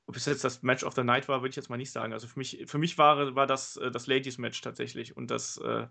Ob 0.07 0.17
es 0.17 0.27
jetzt 0.27 0.45
das 0.45 0.63
Match 0.63 0.85
of 0.85 0.95
the 0.95 1.03
Night 1.03 1.29
war, 1.29 1.41
würde 1.41 1.51
ich 1.51 1.57
jetzt 1.57 1.71
mal 1.71 1.77
nicht 1.77 1.91
sagen. 1.91 2.13
Also 2.13 2.29
für 2.29 2.39
mich, 2.39 2.65
für 2.67 2.79
mich 2.79 2.97
war, 2.99 3.35
war 3.35 3.47
das 3.47 3.77
äh, 3.77 3.91
das 3.91 4.07
Ladies-Match 4.07 4.61
tatsächlich 4.61 5.17
und 5.17 5.31
das 5.31 5.57
äh, 5.59 5.89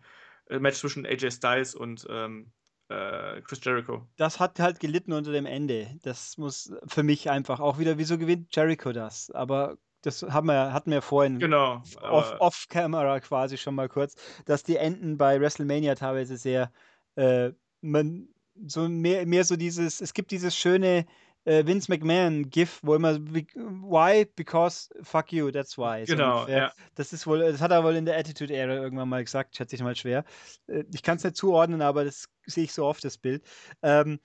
Match 0.49 0.77
zwischen 0.77 1.06
AJ 1.06 1.32
Styles 1.32 1.76
und 1.76 2.06
ähm, 2.10 2.52
äh, 2.89 3.41
Chris 3.41 3.59
Jericho. 3.63 4.07
Das 4.17 4.39
hat 4.39 4.59
halt 4.59 4.79
gelitten 4.79 5.13
unter 5.13 5.31
dem 5.31 5.45
Ende. 5.45 5.99
Das 6.03 6.37
muss 6.37 6.73
für 6.87 7.03
mich 7.03 7.29
einfach 7.29 7.59
auch 7.59 7.79
wieder, 7.79 7.97
wieso 7.97 8.17
gewinnt 8.17 8.55
Jericho 8.55 8.91
das? 8.91 9.31
Aber 9.31 9.77
das 10.01 10.21
haben 10.21 10.47
wir, 10.47 10.71
hatten 10.71 10.91
wir 10.91 11.01
vorhin 11.01 11.39
genau, 11.39 11.81
off-camera 12.01 13.15
off 13.15 13.23
quasi 13.23 13.57
schon 13.57 13.75
mal 13.75 13.89
kurz, 13.89 14.15
dass 14.45 14.63
die 14.63 14.77
Enden 14.77 15.17
bei 15.17 15.39
WrestleMania 15.39 15.95
teilweise 15.95 16.37
sehr, 16.37 16.71
äh, 17.15 17.51
man, 17.81 18.29
so 18.67 18.87
mehr, 18.87 19.25
mehr 19.25 19.43
so 19.43 19.55
dieses, 19.55 20.01
es 20.01 20.13
gibt 20.13 20.31
dieses 20.31 20.55
schöne 20.55 21.05
äh, 21.45 21.65
Vince 21.65 21.91
McMahon-GIF, 21.91 22.80
wo 22.84 22.95
immer 22.95 23.15
Why? 23.15 24.26
Because 24.35 24.89
fuck 25.03 25.31
you, 25.31 25.51
that's 25.51 25.77
why. 25.77 26.05
So 26.05 26.15
genau, 26.15 26.41
ungefähr. 26.41 26.57
ja. 26.57 26.73
Das 26.95 27.13
ist 27.13 27.26
wohl, 27.26 27.39
das 27.39 27.61
hat 27.61 27.72
er 27.72 27.84
wohl 27.84 27.95
in 27.95 28.05
der 28.05 28.17
Attitude-Ära 28.17 28.73
irgendwann 28.73 29.09
mal 29.09 29.23
gesagt, 29.23 29.55
schätze 29.55 29.76
ich 29.76 29.84
mal 29.84 29.95
schwer. 29.95 30.26
Äh, 30.67 30.84
ich 30.93 31.03
kann 31.03 31.17
es 31.17 31.23
nicht 31.23 31.38
zuordnen, 31.38 31.81
aber 31.81 32.03
das 32.03 32.27
sehe 32.45 32.65
ich 32.65 32.73
so 32.73 32.85
oft, 32.85 33.03
das 33.03 33.17
Bild. 33.17 33.43
Ähm, 33.81 34.19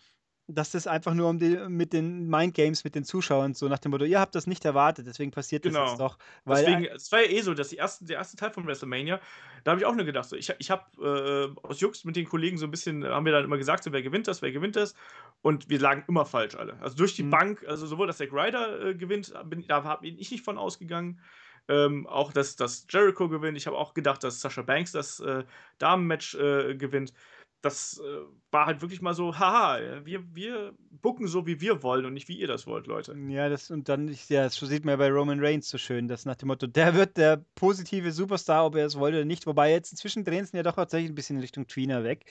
dass 0.55 0.71
das 0.71 0.87
einfach 0.87 1.15
nur 1.15 1.29
um 1.29 1.39
die, 1.39 1.57
mit 1.69 1.93
den 1.93 2.29
Mindgames 2.29 2.85
mit 2.85 2.95
den 2.95 3.05
Zuschauern 3.05 3.55
so 3.55 3.69
nach 3.69 3.79
dem 3.79 3.91
Motto, 3.91 4.05
ihr 4.05 4.21
habt 4.21 4.35
das 4.35 4.47
nicht 4.47 4.65
erwartet, 4.65 5.07
deswegen 5.07 5.31
passiert 5.31 5.63
genau. 5.63 5.81
das 5.81 5.91
jetzt 5.91 6.01
doch. 6.01 6.19
Weil 6.45 6.65
deswegen, 6.65 6.85
es 6.95 7.13
war 7.13 7.23
ja 7.23 7.31
eh 7.31 7.41
so, 7.43 7.55
dass 7.55 7.69
die 7.69 7.77
erste, 7.77 8.05
der 8.05 8.19
erste 8.19 8.37
Teil 8.37 8.51
von 8.51 8.67
WrestleMania, 8.67 9.21
da 9.65 9.73
habe 9.73 9.81
ich 9.81 9.87
auch 9.87 9.95
nur 9.95 10.05
gedacht, 10.05 10.29
so, 10.29 10.37
ich, 10.37 10.53
ich 10.59 10.71
habe 10.71 11.55
äh, 11.63 11.67
aus 11.67 11.81
Jux 11.81 12.05
mit 12.05 12.17
den 12.17 12.27
Kollegen 12.27 12.59
so 12.59 12.67
ein 12.67 12.71
bisschen, 12.71 13.05
haben 13.05 13.25
wir 13.25 13.33
dann 13.33 13.45
immer 13.45 13.59
gesagt, 13.59 13.85
so, 13.85 13.93
wer 13.93 14.03
gewinnt 14.03 14.29
das, 14.29 14.43
wer 14.43 14.53
gewinnt 14.53 14.77
das 14.77 14.95
und 15.43 15.69
wir 15.69 15.79
lagen 15.79 16.05
immer 16.09 16.27
falsch 16.27 16.55
alle. 16.55 16.77
Also 16.81 16.97
durch 16.97 17.15
die 17.15 17.23
mhm. 17.23 17.31
Bank, 17.31 17.65
also 17.67 17.87
sowohl, 17.87 18.07
dass 18.07 18.19
Zack 18.19 18.33
Ryder 18.33 18.89
äh, 18.89 18.95
gewinnt, 18.95 19.33
bin, 19.45 19.67
da 19.67 19.85
habe 19.85 20.07
ich 20.07 20.31
nicht 20.31 20.45
von 20.45 20.59
ausgegangen, 20.59 21.21
ähm, 21.69 22.07
auch, 22.07 22.33
dass, 22.33 22.57
dass 22.57 22.87
Jericho 22.91 23.29
gewinnt. 23.29 23.57
Ich 23.57 23.67
habe 23.67 23.77
auch 23.77 23.95
gedacht, 23.95 24.25
dass 24.25 24.41
Sasha 24.41 24.63
Banks 24.63 24.93
das 24.93 25.21
äh, 25.21 25.45
Damenmatch 25.79 26.35
äh, 26.35 26.75
gewinnt 26.75 27.13
das 27.63 28.01
äh, 28.03 28.21
war 28.51 28.67
halt 28.67 28.81
wirklich 28.81 29.03
mal 29.03 29.15
so, 29.15 29.39
haha, 29.39 29.79
wir, 30.05 30.25
wir 30.35 30.73
bucken 30.91 31.27
so, 31.27 31.47
wie 31.47 31.61
wir 31.61 31.83
wollen 31.83 32.07
und 32.07 32.15
nicht 32.15 32.29
wie 32.29 32.39
ihr 32.39 32.47
das 32.47 32.67
wollt, 32.67 32.87
Leute. 32.87 33.15
Ja, 33.29 33.49
das 33.49 33.71
und 33.71 33.89
dann, 33.89 34.09
ja, 34.29 34.45
das 34.45 34.57
sieht 34.57 34.85
man 34.85 34.93
ja 34.93 34.97
bei 34.97 35.11
Roman 35.11 35.45
Reigns 35.45 35.69
so 35.69 35.79
schön, 35.79 36.09
dass 36.09 36.25
nach 36.25 36.37
dem 36.37 36.49
Motto, 36.49 36.67
der 36.67 36.95
wird 36.95 37.17
der 37.17 37.45
positive 37.55 38.13
Superstar, 38.13 38.65
ob 38.65 38.77
er 38.77 38.87
es 38.87 38.99
wollte 38.99 39.19
oder 39.19 39.27
nicht. 39.27 39.47
Wobei 39.47 39.71
jetzt 39.73 39.93
inzwischen 39.93 40.25
drehen 40.25 40.47
sie 40.47 40.57
ja 40.57 40.63
doch 40.63 40.77
tatsächlich 40.77 41.11
ein 41.11 41.15
bisschen 41.15 41.37
in 41.37 41.43
Richtung 41.43 41.67
Tweener 41.67 42.03
weg, 42.03 42.25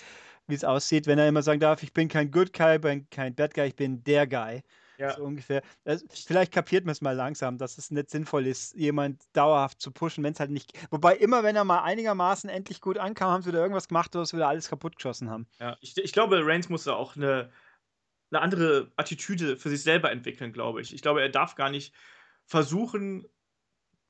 wie 0.48 0.56
es 0.56 0.64
aussieht, 0.64 1.06
wenn 1.06 1.20
er 1.20 1.28
immer 1.28 1.44
sagen 1.44 1.60
darf, 1.60 1.84
ich 1.84 1.94
bin 1.94 2.08
kein 2.08 2.32
Good 2.32 2.54
Guy, 2.54 2.80
kein 3.12 3.36
Bad 3.36 3.54
Guy, 3.54 3.68
ich 3.68 3.76
bin 3.76 4.04
der 4.04 4.26
Guy. 4.28 4.64
Ja. 5.00 5.16
So 5.16 5.24
ungefähr. 5.24 5.62
Also, 5.86 6.06
vielleicht 6.10 6.52
kapiert 6.52 6.84
man 6.84 6.92
es 6.92 7.00
mal 7.00 7.16
langsam, 7.16 7.58
dass 7.58 7.78
es 7.78 7.90
nicht 7.90 8.10
sinnvoll 8.10 8.46
ist, 8.46 8.76
jemand 8.76 9.24
dauerhaft 9.32 9.82
zu 9.82 9.92
pushen, 9.92 10.26
wenn 10.26 10.34
es 10.34 10.42
halt 10.42 10.52
nicht. 10.52 10.74
Wobei 10.92 11.16
immer, 11.16 11.42
wenn 11.42 11.56
er 11.56 11.64
mal 11.64 11.84
einigermaßen 11.84 12.50
endlich 12.50 12.82
gut 12.82 12.98
ankam, 12.98 13.32
haben 13.32 13.42
sie 13.42 13.50
wieder 13.50 13.62
irgendwas 13.62 13.88
gemacht, 13.88 14.12
sie 14.12 14.36
wieder 14.36 14.50
alles 14.50 14.68
kaputt 14.68 14.98
geschossen 14.98 15.30
haben. 15.30 15.48
Ja, 15.60 15.78
ich, 15.80 15.98
ich 15.98 16.12
glaube, 16.12 16.46
Reigns 16.46 16.68
muss 16.68 16.84
da 16.84 16.94
auch 16.94 17.16
eine, 17.16 17.50
eine 18.30 18.42
andere 18.42 18.92
Attitüde 18.98 19.56
für 19.56 19.70
sich 19.70 19.84
selber 19.84 20.12
entwickeln, 20.12 20.52
glaube 20.52 20.82
ich. 20.82 20.94
Ich 20.94 21.02
glaube, 21.02 21.22
er 21.22 21.30
darf 21.30 21.56
gar 21.56 21.70
nicht 21.70 21.94
versuchen, 22.46 23.26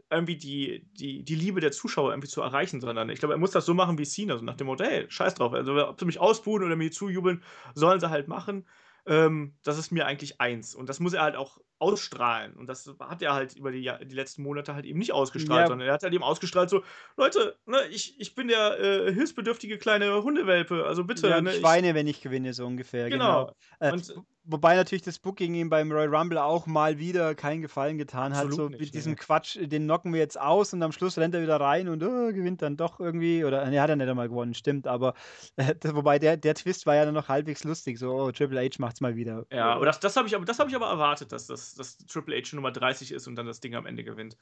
irgendwie 0.10 0.38
die, 0.38 0.90
die, 0.94 1.24
die 1.24 1.36
Liebe 1.36 1.61
der 1.61 1.72
Zuschauer 1.72 2.10
irgendwie 2.10 2.30
zu 2.30 2.41
erreichen, 2.41 2.82
sondern 2.82 3.11
ich 3.11 3.20
glaube, 3.20 3.36
er 3.36 3.38
muss 3.38 3.52
das 3.52 3.68
so 3.68 3.76
machen 3.76 3.99
wie 3.99 4.06
Cena, 4.06 4.38
so 4.38 4.44
nach 4.44 4.56
dem 4.56 4.66
Motto, 4.66 4.84
hey, 4.84 5.06
scheiß 5.07 5.36
drauf, 5.36 5.53
also 5.53 5.88
ob 5.88 5.99
sie 5.99 6.07
mich 6.07 6.20
ausbuhen 6.20 6.64
oder 6.64 6.76
mir 6.76 6.91
zujubeln, 6.91 7.44
sollen 7.76 7.99
sie 7.99 8.10
halt 8.10 8.28
machen 8.28 8.66
ähm, 9.10 9.56
das 9.64 9.80
ist 9.80 9.91
mir 9.91 10.06
eigentlich 10.06 10.40
eins. 10.40 10.76
Und 10.76 10.88
das 10.88 10.99
muss 10.99 11.14
er 11.14 11.23
halt 11.23 11.36
auch 11.36 11.57
ausstrahlen. 11.80 12.53
Und 12.53 12.68
das 12.68 12.94
hat 12.99 13.22
er 13.23 13.34
halt 13.34 13.56
über 13.56 13.72
die, 13.72 13.91
die 14.03 14.15
letzten 14.15 14.44
Monate 14.44 14.76
halt 14.76 14.86
eben 14.86 14.99
nicht 14.99 15.14
ausgestrahlt, 15.14 15.61
ja. 15.61 15.68
sondern 15.68 15.88
er 15.88 15.95
hat 15.95 16.03
halt 16.03 16.14
eben 16.14 16.23
ausgestrahlt 16.23 16.69
so, 16.69 16.84
Leute, 17.18 17.57
ne, 17.65 17.88
ich, 17.90 18.19
ich 18.19 18.36
bin 18.36 18.49
der 18.49 18.80
äh, 18.80 19.11
hilfsbedürftige 19.11 19.80
kleine 19.80 20.22
Hundewelpe, 20.22 20.86
also 20.86 21.03
bitte. 21.06 21.27
Ja, 21.27 21.41
ne, 21.41 21.56
ich 21.56 21.64
weine, 21.64 21.95
wenn 21.95 22.06
ich 22.06 22.22
gewinne, 22.22 22.53
so 22.53 22.68
ungefähr. 22.68 23.10
Genau. 23.10 23.48
genau. 23.48 23.56
Äh, 23.80 23.94
und, 23.94 24.14
wobei 24.49 24.76
natürlich 24.76 25.03
das 25.03 25.19
Booking 25.19 25.53
ihm 25.55 25.69
beim 25.69 25.91
Royal 25.91 26.13
Rumble 26.13 26.38
auch 26.39 26.65
mal 26.65 26.97
wieder 26.97 27.35
keinen 27.35 27.61
Gefallen 27.61 27.97
getan 27.97 28.35
hat. 28.35 28.51
So 28.51 28.69
nicht, 28.69 28.80
mit 28.80 28.93
diesem 28.93 29.13
nee. 29.13 29.17
Quatsch, 29.17 29.57
den 29.61 29.85
knocken 29.85 30.13
wir 30.13 30.19
jetzt 30.19 30.39
aus 30.39 30.73
und 30.73 30.81
am 30.84 30.91
Schluss 30.91 31.17
rennt 31.17 31.35
er 31.35 31.41
wieder 31.41 31.59
rein 31.59 31.88
und 31.88 32.03
oh, 32.03 32.27
gewinnt 32.34 32.61
dann 32.61 32.77
doch 32.77 32.99
irgendwie. 32.99 33.45
Oder 33.45 33.61
er 33.61 33.81
hat 33.81 33.89
er 33.89 33.95
nicht 33.95 34.09
einmal 34.09 34.30
gewonnen, 34.30 34.53
stimmt. 34.53 34.88
Aber 34.88 35.13
äh, 35.55 35.73
wobei 35.93 36.19
der, 36.19 36.38
der 36.38 36.55
Twist 36.55 36.85
war 36.85 36.95
ja 36.95 37.05
dann 37.05 37.13
noch 37.13 37.30
halbwegs 37.30 37.63
lustig. 37.63 37.99
So, 37.99 38.11
oh, 38.11 38.31
Triple 38.31 38.61
H 38.61 38.76
macht's 38.80 39.01
mal 39.01 39.15
wieder. 39.15 39.45
Ja, 39.51 39.73
aber 39.73 39.85
das, 39.85 39.99
das 39.99 40.15
habe 40.15 40.27
ich, 40.27 40.34
hab 40.34 40.67
ich 40.67 40.76
aber 40.76 40.88
erwartet, 40.88 41.31
dass 41.31 41.47
das 41.47 41.76
dass 41.76 41.97
Triple 41.97 42.35
H 42.35 42.55
Nummer 42.55 42.71
30 42.71 43.11
ist 43.11 43.27
und 43.27 43.35
dann 43.35 43.45
das 43.45 43.59
Ding 43.59 43.76
am 43.76 43.85
Ende 43.85 44.03
gewinnt. 44.03 44.38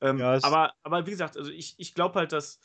Ähm, 0.00 0.18
ja, 0.18 0.38
aber, 0.42 0.74
aber 0.82 1.06
wie 1.06 1.10
gesagt, 1.10 1.36
also 1.36 1.50
ich, 1.50 1.74
ich 1.78 1.94
glaube 1.94 2.18
halt, 2.18 2.32
dass 2.32 2.58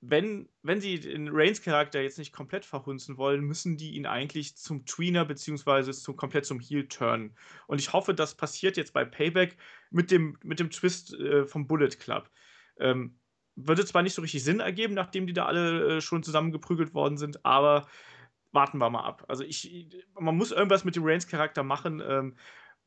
wenn, 0.00 0.48
wenn 0.62 0.80
sie 0.80 1.00
den 1.00 1.28
Reigns-Charakter 1.30 2.00
jetzt 2.00 2.18
nicht 2.18 2.32
komplett 2.32 2.64
verhunzen 2.64 3.16
wollen, 3.16 3.42
müssen 3.42 3.76
die 3.76 3.96
ihn 3.96 4.06
eigentlich 4.06 4.56
zum 4.56 4.86
Tweener 4.86 5.24
beziehungsweise 5.24 5.92
zum, 5.92 6.16
komplett 6.16 6.46
zum 6.46 6.60
Heel 6.60 6.86
turnen. 6.86 7.36
Und 7.66 7.80
ich 7.80 7.92
hoffe, 7.92 8.14
das 8.14 8.36
passiert 8.36 8.76
jetzt 8.76 8.92
bei 8.92 9.04
Payback 9.04 9.56
mit 9.90 10.10
dem, 10.10 10.38
mit 10.44 10.60
dem 10.60 10.70
Twist 10.70 11.14
äh, 11.14 11.46
vom 11.46 11.66
Bullet 11.66 11.90
Club. 11.98 12.30
Ähm, 12.78 13.18
würde 13.56 13.84
zwar 13.84 14.02
nicht 14.02 14.14
so 14.14 14.22
richtig 14.22 14.44
Sinn 14.44 14.60
ergeben, 14.60 14.94
nachdem 14.94 15.26
die 15.26 15.32
da 15.32 15.46
alle 15.46 15.96
äh, 15.96 16.00
schon 16.00 16.22
zusammengeprügelt 16.22 16.94
worden 16.94 17.16
sind, 17.16 17.44
aber 17.44 17.88
warten 18.52 18.78
wir 18.78 18.90
mal 18.90 19.04
ab. 19.04 19.24
Also 19.26 19.42
ich, 19.42 19.88
man 20.18 20.36
muss 20.36 20.52
irgendwas 20.52 20.84
mit 20.84 20.94
dem 20.94 21.04
Reigns-Charakter 21.04 21.64
machen. 21.64 22.00
Ähm, 22.06 22.36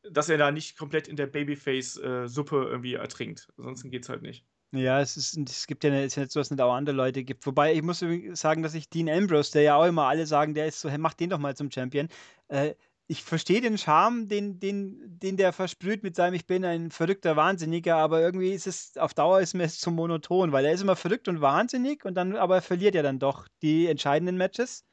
dass 0.10 0.30
er 0.30 0.38
da 0.38 0.52
nicht 0.52 0.78
komplett 0.78 1.08
in 1.08 1.16
der 1.16 1.28
Babyface-Suppe 1.28 2.68
irgendwie 2.70 2.96
ertrinkt. 2.96 3.52
Ansonsten 3.58 3.92
geht's 3.92 4.10
halt 4.10 4.22
nicht. 4.22 4.46
Ja, 4.74 5.02
es, 5.02 5.18
ist, 5.18 5.38
es 5.38 5.68
gibt 5.68 5.84
ja 5.84 5.90
nicht, 5.90 6.14
so, 6.14 6.22
dass 6.24 6.36
es 6.36 6.50
nicht 6.50 6.62
auch 6.62 6.74
andere 6.74 6.96
Leute 6.96 7.26
gibt. 7.26 7.46
Wobei 7.46 7.74
ich 7.74 7.82
muss 7.82 8.00
sagen, 8.34 8.64
dass 8.64 8.74
ich 8.74 8.90
Dean 8.90 9.10
Ambrose, 9.10 9.52
der 9.52 9.64
ja 9.64 9.76
auch 9.76 9.86
immer 9.86 10.08
alle 10.08 10.26
sagen, 10.26 10.54
der 10.54 10.68
ist 10.68 10.80
so, 10.80 10.90
hey, 10.90 10.98
mach 10.98 11.14
den 11.14 11.30
doch 11.30 11.40
mal 11.40 11.56
zum 11.58 11.70
Champion. 11.70 12.08
Äh, 12.48 12.76
ich 13.08 13.22
verstehe 13.24 13.60
den 13.60 13.78
Charme, 13.78 14.30
den, 14.30 14.60
den, 14.62 15.20
den 15.20 15.36
der 15.36 15.52
versprüht 15.52 16.04
mit 16.04 16.16
seinem 16.16 16.36
Ich 16.36 16.48
bin 16.48 16.64
ein 16.64 16.90
verrückter 16.92 17.36
Wahnsinniger, 17.36 17.98
aber 17.98 18.22
irgendwie 18.22 18.52
ist 18.54 18.66
es 18.68 18.96
auf 18.98 19.14
Dauer 19.14 19.42
ist 19.42 19.54
mir 19.54 19.64
es 19.64 19.78
zu 19.80 19.92
monoton, 19.92 20.54
weil 20.54 20.64
er 20.64 20.72
ist 20.72 20.82
immer 20.82 20.96
verrückt 20.96 21.28
und 21.28 21.42
wahnsinnig 21.42 22.06
und 22.06 22.14
dann 22.16 22.38
aber 22.38 22.62
verliert 22.62 22.96
er 22.96 23.04
dann 23.04 23.20
doch 23.20 23.50
die 23.62 23.88
entscheidenden 23.88 24.38
Matches. 24.38 24.86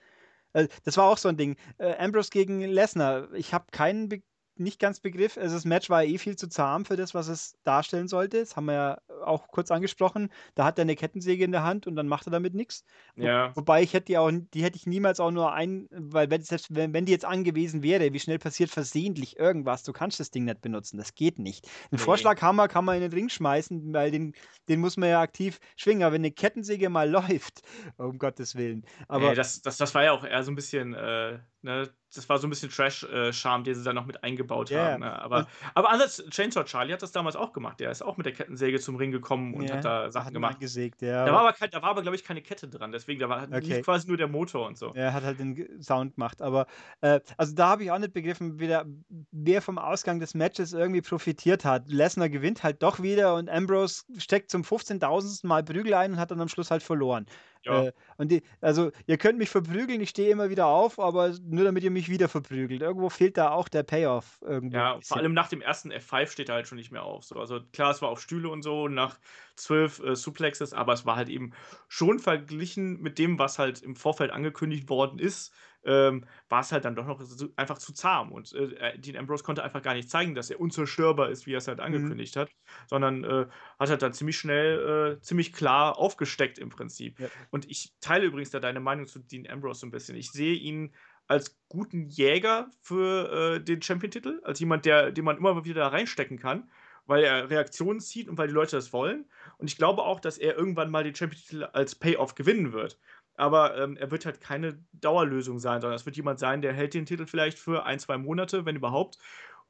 Äh, 0.54 0.68
das 0.84 0.96
war 0.96 1.06
auch 1.06 1.18
so 1.18 1.28
ein 1.28 1.36
Ding. 1.36 1.56
Äh, 1.78 1.96
Ambrose 1.98 2.30
gegen 2.30 2.60
Lesnar. 2.62 3.32
Ich 3.34 3.54
habe 3.54 3.66
keinen 3.72 4.08
Be 4.08 4.22
nicht 4.60 4.80
ganz 4.80 5.00
begriff. 5.00 5.36
Also 5.36 5.54
das 5.54 5.64
Match 5.64 5.90
war 5.90 6.04
eh 6.04 6.18
viel 6.18 6.36
zu 6.36 6.48
zahm 6.48 6.84
für 6.84 6.96
das, 6.96 7.14
was 7.14 7.28
es 7.28 7.56
darstellen 7.64 8.08
sollte. 8.08 8.40
Das 8.40 8.56
haben 8.56 8.66
wir 8.66 8.74
ja 8.74 8.98
auch 9.24 9.48
kurz 9.48 9.70
angesprochen. 9.70 10.30
Da 10.54 10.64
hat 10.64 10.78
er 10.78 10.82
eine 10.82 10.96
Kettensäge 10.96 11.44
in 11.44 11.52
der 11.52 11.62
Hand 11.62 11.86
und 11.86 11.96
dann 11.96 12.08
macht 12.08 12.26
er 12.26 12.30
damit 12.30 12.54
nichts. 12.54 12.84
Ja. 13.16 13.54
wobei 13.56 13.82
ich 13.82 13.94
hätte 13.94 14.06
die 14.06 14.18
auch, 14.18 14.30
die 14.30 14.62
hätte 14.62 14.76
ich 14.76 14.86
niemals 14.86 15.20
auch 15.20 15.30
nur 15.30 15.52
ein, 15.52 15.88
weil 15.90 16.30
wenn, 16.30 16.42
selbst 16.42 16.74
wenn, 16.74 16.92
wenn 16.92 17.04
die 17.04 17.12
jetzt 17.12 17.24
angewiesen 17.24 17.82
wäre, 17.82 18.12
wie 18.12 18.20
schnell 18.20 18.38
passiert 18.38 18.70
versehentlich 18.70 19.38
irgendwas, 19.38 19.82
du 19.82 19.92
kannst 19.92 20.20
das 20.20 20.30
Ding 20.30 20.44
nicht 20.44 20.60
benutzen. 20.60 20.98
Das 20.98 21.14
geht 21.14 21.38
nicht. 21.38 21.66
Einen 21.90 21.98
nee. 21.98 21.98
Vorschlaghammer 21.98 22.68
kann 22.68 22.84
man 22.84 22.96
in 22.96 23.02
den 23.02 23.12
Ring 23.12 23.28
schmeißen, 23.28 23.92
weil 23.92 24.10
den, 24.10 24.34
den 24.68 24.80
muss 24.80 24.96
man 24.96 25.08
ja 25.08 25.20
aktiv 25.20 25.58
schwingen. 25.76 26.02
Aber 26.02 26.14
wenn 26.14 26.22
eine 26.22 26.30
Kettensäge 26.30 26.88
mal 26.88 27.08
läuft, 27.10 27.62
um 27.96 28.18
Gottes 28.18 28.54
Willen. 28.54 28.84
Aber 29.08 29.30
nee, 29.30 29.34
das, 29.34 29.62
das, 29.62 29.76
das 29.76 29.94
war 29.94 30.04
ja 30.04 30.12
auch 30.12 30.24
eher 30.24 30.42
so 30.42 30.52
ein 30.52 30.54
bisschen 30.54 30.94
äh, 30.94 31.38
Ne, 31.68 31.86
das 32.14 32.26
war 32.30 32.38
so 32.38 32.46
ein 32.46 32.50
bisschen 32.50 32.70
Trash-Charme, 32.70 33.62
den 33.62 33.74
sie 33.74 33.84
da 33.84 33.92
noch 33.92 34.06
mit 34.06 34.24
eingebaut 34.24 34.70
yeah. 34.70 34.92
haben. 34.92 35.00
Ne? 35.00 35.20
Aber, 35.20 35.46
aber 35.74 35.90
anders, 35.90 36.24
Chainsaw 36.30 36.64
Charlie 36.64 36.94
hat 36.94 37.02
das 37.02 37.12
damals 37.12 37.36
auch 37.36 37.52
gemacht. 37.52 37.78
Der 37.78 37.90
ist 37.90 38.00
auch 38.00 38.16
mit 38.16 38.24
der 38.24 38.32
Kettensäge 38.32 38.80
zum 38.80 38.96
Ring 38.96 39.10
gekommen 39.10 39.52
und 39.52 39.64
yeah. 39.64 39.76
hat 39.76 39.84
da 39.84 40.10
Sachen 40.10 40.28
hat 40.28 40.32
gemacht. 40.32 40.60
Gesägt, 40.60 41.02
ja. 41.02 41.26
Da 41.26 41.32
war 41.34 41.40
aber, 41.40 41.52
kein, 41.52 41.70
aber 41.74 42.00
glaube 42.00 42.16
ich, 42.16 42.24
keine 42.24 42.40
Kette 42.40 42.68
dran. 42.68 42.90
Deswegen, 42.90 43.20
da 43.20 43.28
war 43.28 43.46
okay. 43.52 43.82
quasi 43.82 44.08
nur 44.08 44.16
der 44.16 44.28
Motor 44.28 44.66
und 44.66 44.78
so. 44.78 44.94
Er 44.94 45.12
hat 45.12 45.24
halt 45.24 45.40
den 45.40 45.82
Sound 45.82 46.14
gemacht. 46.14 46.40
Aber, 46.40 46.68
äh, 47.02 47.20
also 47.36 47.54
da 47.54 47.68
habe 47.68 47.84
ich 47.84 47.90
auch 47.90 47.98
nicht 47.98 48.14
begriffen, 48.14 48.58
wie 48.58 48.68
der, 48.68 48.86
wer 49.30 49.60
vom 49.60 49.76
Ausgang 49.76 50.20
des 50.20 50.32
Matches 50.32 50.72
irgendwie 50.72 51.02
profitiert 51.02 51.66
hat. 51.66 51.90
Lesnar 51.90 52.30
gewinnt 52.30 52.62
halt 52.62 52.82
doch 52.82 53.02
wieder 53.02 53.34
und 53.34 53.50
Ambrose 53.50 54.04
steckt 54.16 54.50
zum 54.50 54.62
15.000. 54.62 55.46
Mal 55.46 55.62
Prügel 55.62 55.92
ein 55.92 56.12
und 56.12 56.18
hat 56.18 56.30
dann 56.30 56.40
am 56.40 56.48
Schluss 56.48 56.70
halt 56.70 56.82
verloren. 56.82 57.26
Ja. 57.64 57.84
Äh, 57.84 57.92
und 58.16 58.30
die, 58.30 58.42
also, 58.60 58.90
ihr 59.06 59.18
könnt 59.18 59.38
mich 59.38 59.50
verprügeln, 59.50 60.00
ich 60.00 60.10
stehe 60.10 60.30
immer 60.30 60.50
wieder 60.50 60.66
auf, 60.66 60.98
aber 60.98 61.34
nur 61.42 61.64
damit 61.64 61.84
ihr 61.84 61.90
mich 61.90 62.08
wieder 62.08 62.28
verprügelt. 62.28 62.82
Irgendwo 62.82 63.08
fehlt 63.08 63.36
da 63.36 63.50
auch 63.50 63.68
der 63.68 63.82
Payoff. 63.82 64.40
Irgendwo 64.42 64.76
ja, 64.76 64.98
vor 65.02 65.18
allem 65.18 65.34
nach 65.34 65.48
dem 65.48 65.60
ersten 65.60 65.92
F5 65.92 66.28
steht 66.28 66.48
er 66.48 66.56
halt 66.56 66.68
schon 66.68 66.78
nicht 66.78 66.92
mehr 66.92 67.04
auf. 67.04 67.24
So. 67.24 67.36
Also, 67.36 67.60
klar, 67.72 67.90
es 67.90 68.02
war 68.02 68.08
auf 68.08 68.20
Stühle 68.20 68.48
und 68.48 68.62
so, 68.62 68.88
nach 68.88 69.18
zwölf 69.56 70.00
äh, 70.00 70.14
Suplexes, 70.16 70.72
aber 70.72 70.92
es 70.92 71.04
war 71.04 71.16
halt 71.16 71.28
eben 71.28 71.52
schon 71.88 72.18
verglichen 72.18 73.00
mit 73.00 73.18
dem, 73.18 73.38
was 73.38 73.58
halt 73.58 73.82
im 73.82 73.96
Vorfeld 73.96 74.30
angekündigt 74.30 74.88
worden 74.88 75.18
ist, 75.18 75.52
ähm, 75.84 76.24
war 76.48 76.60
es 76.60 76.72
halt 76.72 76.84
dann 76.84 76.96
doch 76.96 77.06
noch 77.06 77.20
so, 77.22 77.48
einfach 77.56 77.78
zu 77.78 77.92
zahm. 77.92 78.32
Und 78.32 78.52
äh, 78.52 78.64
äh, 78.74 78.98
Dean 78.98 79.16
Ambrose 79.16 79.44
konnte 79.44 79.62
einfach 79.62 79.82
gar 79.82 79.94
nicht 79.94 80.10
zeigen, 80.10 80.34
dass 80.34 80.50
er 80.50 80.60
unzerstörbar 80.60 81.30
ist, 81.30 81.46
wie 81.46 81.54
er 81.54 81.58
es 81.58 81.68
halt 81.68 81.78
mhm. 81.78 81.84
angekündigt 81.84 82.36
mhm. 82.36 82.40
hat, 82.40 82.50
sondern 82.86 83.24
äh, 83.24 83.46
hat 83.78 83.90
halt 83.90 84.02
dann 84.02 84.12
ziemlich 84.12 84.36
schnell, 84.36 85.16
äh, 85.16 85.20
ziemlich 85.20 85.52
klar 85.52 85.98
aufgesteckt 85.98 86.58
im 86.58 86.70
Prinzip. 86.70 87.18
Ja. 87.20 87.28
Und 87.50 87.70
ich 87.70 87.92
teile 88.00 88.26
übrigens 88.26 88.50
da 88.50 88.60
deine 88.60 88.80
Meinung 88.80 89.06
zu 89.06 89.18
Dean 89.20 89.48
Ambrose 89.48 89.80
so 89.80 89.86
ein 89.86 89.90
bisschen. 89.90 90.16
Ich 90.16 90.30
sehe 90.30 90.54
ihn 90.54 90.94
als 91.26 91.58
guten 91.68 92.08
Jäger 92.08 92.70
für 92.80 93.56
äh, 93.56 93.60
den 93.60 93.82
Champion-Titel, 93.82 94.40
als 94.44 94.60
jemand, 94.60 94.86
der, 94.86 95.12
den 95.12 95.24
man 95.24 95.36
immer 95.36 95.64
wieder 95.64 95.82
da 95.82 95.88
reinstecken 95.88 96.38
kann 96.38 96.68
weil 97.08 97.24
er 97.24 97.48
Reaktionen 97.48 98.00
zieht 98.00 98.28
und 98.28 98.36
weil 98.36 98.48
die 98.48 98.54
Leute 98.54 98.76
das 98.76 98.92
wollen. 98.92 99.24
Und 99.56 99.68
ich 99.68 99.76
glaube 99.76 100.02
auch, 100.02 100.20
dass 100.20 100.36
er 100.36 100.56
irgendwann 100.56 100.90
mal 100.90 101.02
den 101.02 101.14
Champion-Titel 101.14 101.64
als 101.64 101.94
Payoff 101.94 102.34
gewinnen 102.34 102.72
wird 102.72 102.98
aber 103.38 103.78
ähm, 103.78 103.96
er 103.96 104.10
wird 104.10 104.26
halt 104.26 104.40
keine 104.40 104.78
Dauerlösung 104.92 105.58
sein, 105.58 105.80
sondern 105.80 105.96
es 105.96 106.06
wird 106.06 106.16
jemand 106.16 106.38
sein, 106.38 106.60
der 106.60 106.72
hält 106.72 106.94
den 106.94 107.06
Titel 107.06 107.26
vielleicht 107.26 107.58
für 107.58 107.86
ein, 107.86 107.98
zwei 107.98 108.18
Monate, 108.18 108.66
wenn 108.66 108.76
überhaupt. 108.76 109.18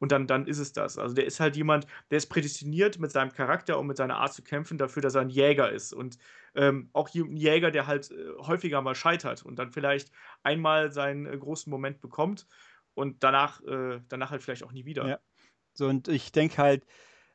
Und 0.00 0.12
dann, 0.12 0.28
dann 0.28 0.46
ist 0.46 0.58
es 0.58 0.72
das. 0.72 0.96
Also 0.96 1.14
der 1.14 1.26
ist 1.26 1.40
halt 1.40 1.56
jemand, 1.56 1.86
der 2.10 2.18
ist 2.18 2.28
prädestiniert 2.28 3.00
mit 3.00 3.10
seinem 3.10 3.32
Charakter 3.32 3.78
und 3.78 3.88
mit 3.88 3.96
seiner 3.96 4.18
Art 4.18 4.32
zu 4.32 4.42
kämpfen 4.42 4.78
dafür, 4.78 5.02
dass 5.02 5.16
er 5.16 5.22
ein 5.22 5.28
Jäger 5.28 5.70
ist. 5.70 5.92
Und 5.92 6.18
ähm, 6.54 6.88
auch 6.92 7.12
ein 7.12 7.36
Jäger, 7.36 7.72
der 7.72 7.88
halt 7.88 8.10
äh, 8.10 8.14
häufiger 8.38 8.80
mal 8.80 8.94
scheitert 8.94 9.44
und 9.44 9.58
dann 9.58 9.72
vielleicht 9.72 10.12
einmal 10.44 10.92
seinen 10.92 11.26
äh, 11.26 11.36
großen 11.36 11.68
Moment 11.68 12.00
bekommt 12.00 12.46
und 12.94 13.24
danach, 13.24 13.60
äh, 13.64 14.00
danach 14.08 14.30
halt 14.30 14.42
vielleicht 14.42 14.62
auch 14.62 14.72
nie 14.72 14.84
wieder. 14.84 15.08
Ja. 15.08 15.18
So, 15.74 15.88
und 15.88 16.08
ich 16.08 16.32
denke 16.32 16.58
halt, 16.58 16.86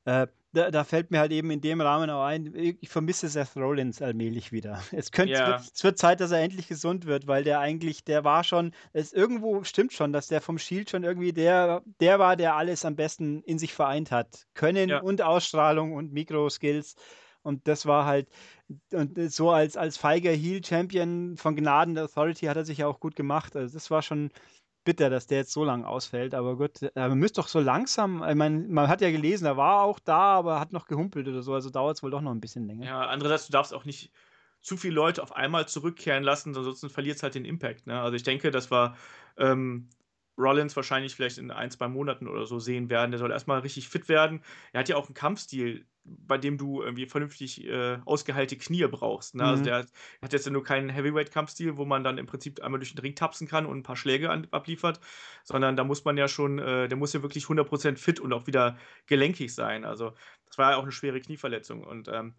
äh, 0.06 0.28
da, 0.54 0.72
da, 0.72 0.84
fällt 0.84 1.12
mir 1.12 1.20
halt 1.20 1.32
eben 1.32 1.50
in 1.52 1.62
dem 1.62 1.82
Rahmen 1.82 2.10
auch 2.10 2.24
ein, 2.24 2.54
ich 2.56 2.90
vermisse 2.90 3.28
Seth 3.28 3.56
Rollins 3.56 4.02
allmählich 4.02 4.52
wieder. 4.52 4.82
Es, 4.92 5.12
könnte, 5.12 5.34
ja. 5.34 5.56
es, 5.56 5.64
wird, 5.64 5.72
es 5.76 5.84
wird 5.84 5.98
Zeit, 5.98 6.20
dass 6.22 6.32
er 6.32 6.40
endlich 6.40 6.68
gesund 6.68 7.06
wird, 7.06 7.28
weil 7.28 7.44
der 7.44 7.60
eigentlich, 7.60 8.04
der 8.04 8.24
war 8.24 8.44
schon, 8.44 8.74
es 8.94 9.12
irgendwo 9.12 9.64
stimmt 9.64 9.94
schon, 9.94 10.14
dass 10.14 10.28
der 10.28 10.42
vom 10.42 10.60
Shield 10.60 10.90
schon 10.90 11.04
irgendwie 11.04 11.34
der, 11.34 11.82
der 12.00 12.20
war, 12.20 12.36
der 12.36 12.56
alles 12.56 12.86
am 12.86 12.96
besten 12.96 13.42
in 13.44 13.58
sich 13.58 13.74
vereint 13.74 14.12
hat. 14.12 14.46
Können 14.54 14.90
ja. 14.90 15.02
und 15.02 15.22
Ausstrahlung 15.22 15.94
und 15.94 16.14
Mikroskills. 16.14 16.96
Und 17.42 17.68
das 17.68 17.86
war 17.86 18.06
halt, 18.06 18.30
und 18.94 19.20
so 19.32 19.50
als, 19.50 19.76
als 19.76 19.98
feiger 19.98 20.32
Heel-Champion 20.32 21.36
von 21.36 21.56
Gnaden 21.56 21.96
der 21.96 22.06
Authority 22.06 22.46
hat 22.46 22.58
er 22.58 22.66
sich 22.66 22.80
ja 22.80 22.88
auch 22.88 23.00
gut 23.00 23.16
gemacht. 23.16 23.56
Also 23.56 23.74
das 23.74 23.92
war 23.92 24.02
schon, 24.02 24.32
bitter, 24.84 25.10
dass 25.10 25.28
der 25.28 25.40
jetzt 25.40 25.52
so 25.52 25.64
lang 25.64 25.86
ausfällt. 25.86 26.34
Aber 26.34 26.58
gut, 26.58 26.82
äh, 26.82 26.92
man 26.96 27.18
müsste 27.18 27.42
doch 27.42 27.48
so 27.48 27.60
langsam, 27.60 28.24
ich 28.28 28.36
meine, 28.36 28.60
man 28.68 28.88
hat 28.88 29.02
ja 29.02 29.12
gelesen, 29.12 29.46
er 29.46 29.58
war 29.58 29.84
auch 29.84 30.00
da, 30.00 30.38
aber 30.38 30.60
hat 30.60 30.74
noch 30.74 30.88
gehumpelt 30.88 31.28
oder 31.28 31.42
so. 31.42 31.54
Also 31.54 31.70
dauert 31.70 31.98
es 31.98 32.04
wohl 32.04 32.12
doch 32.12 32.22
noch 32.22 32.32
ein 32.32 32.42
bisschen 32.42 32.68
länger. 32.68 32.86
Ja, 32.86 33.02
andererseits, 33.08 33.48
du 33.48 33.54
darfst 33.54 33.74
auch 33.74 33.86
nicht 33.86 34.12
zu 34.62 34.78
viele 34.78 34.96
Leute 34.96 35.22
auf 35.22 35.36
einmal 35.36 35.68
zurückkehren 35.68 36.24
lassen, 36.24 36.56
ansonsten 36.56 36.90
verliert 36.90 37.18
es 37.18 37.24
halt 37.24 37.36
den 37.36 37.46
Impact. 37.46 37.86
Ne? 37.86 38.00
Also 38.00 38.16
ich 38.16 38.24
denke, 38.24 38.50
das 38.50 38.72
war 38.72 38.96
ähm, 39.38 39.90
Rollins 40.38 40.76
wahrscheinlich 40.76 41.16
vielleicht 41.16 41.38
in 41.38 41.52
ein, 41.52 41.70
zwei 41.70 41.88
Monaten 41.88 42.28
oder 42.28 42.46
so 42.46 42.60
sehen 42.60 42.90
werden. 42.90 43.12
Der 43.12 43.20
soll 43.20 43.32
erstmal 43.32 43.60
richtig 43.60 43.90
fit 43.90 44.10
werden. 44.10 44.42
Er 44.72 44.80
hat 44.80 44.90
ja 44.90 44.96
auch 44.96 45.08
einen 45.08 45.14
Kampfstil, 45.14 45.86
bei 46.06 46.38
dem 46.38 46.58
du 46.58 46.82
irgendwie 46.82 47.06
vernünftig 47.06 47.66
äh, 47.66 47.98
ausgeheilte 48.06 48.58
Knie 48.58 48.86
brauchst. 48.88 49.36
Ne? 49.36 49.44
Also 49.44 49.64
mhm. 49.64 49.70
Also 49.72 49.90
der 49.90 50.22
hat 50.22 50.34
jetzt 50.34 50.46
ja 50.46 50.52
nur 50.52 50.64
keinen 50.64 50.90
Heavyweight-Kampfstil, 50.90 51.78
wo 51.78 51.86
man 51.86 52.04
dann 52.04 52.18
im 52.18 52.26
Prinzip 52.26 52.62
einmal 52.62 52.80
durch 52.80 52.94
den 52.94 53.00
Ring 53.00 53.16
tapsen 53.16 53.48
kann 53.48 53.66
und 53.66 53.78
ein 53.78 53.84
paar 53.84 53.96
Schläge 53.96 54.30
an, 54.30 54.48
abliefert, 54.52 55.00
sondern 55.44 55.78
da 55.78 55.84
muss 55.84 56.04
man 56.04 56.18
ja 56.18 56.28
schon, 56.28 56.60
äh, 56.60 56.88
der 56.88 56.98
muss 56.98 57.14
ja 57.14 57.22
wirklich 57.22 57.46
100% 57.46 57.98
fit 57.98 58.20
und 58.20 58.34
auch 58.34 58.48
wieder 58.48 58.78
gelenkig 59.08 59.54
sein. 59.54 59.86
Also 59.86 60.14
das 60.46 60.58
war 60.58 60.72
ja 60.72 60.78
auch 60.78 60.84
eine 60.84 60.92
schwere 60.92 61.22
Knieverletzung. 61.22 61.84
Und 61.84 62.10
ähm, 62.10 62.34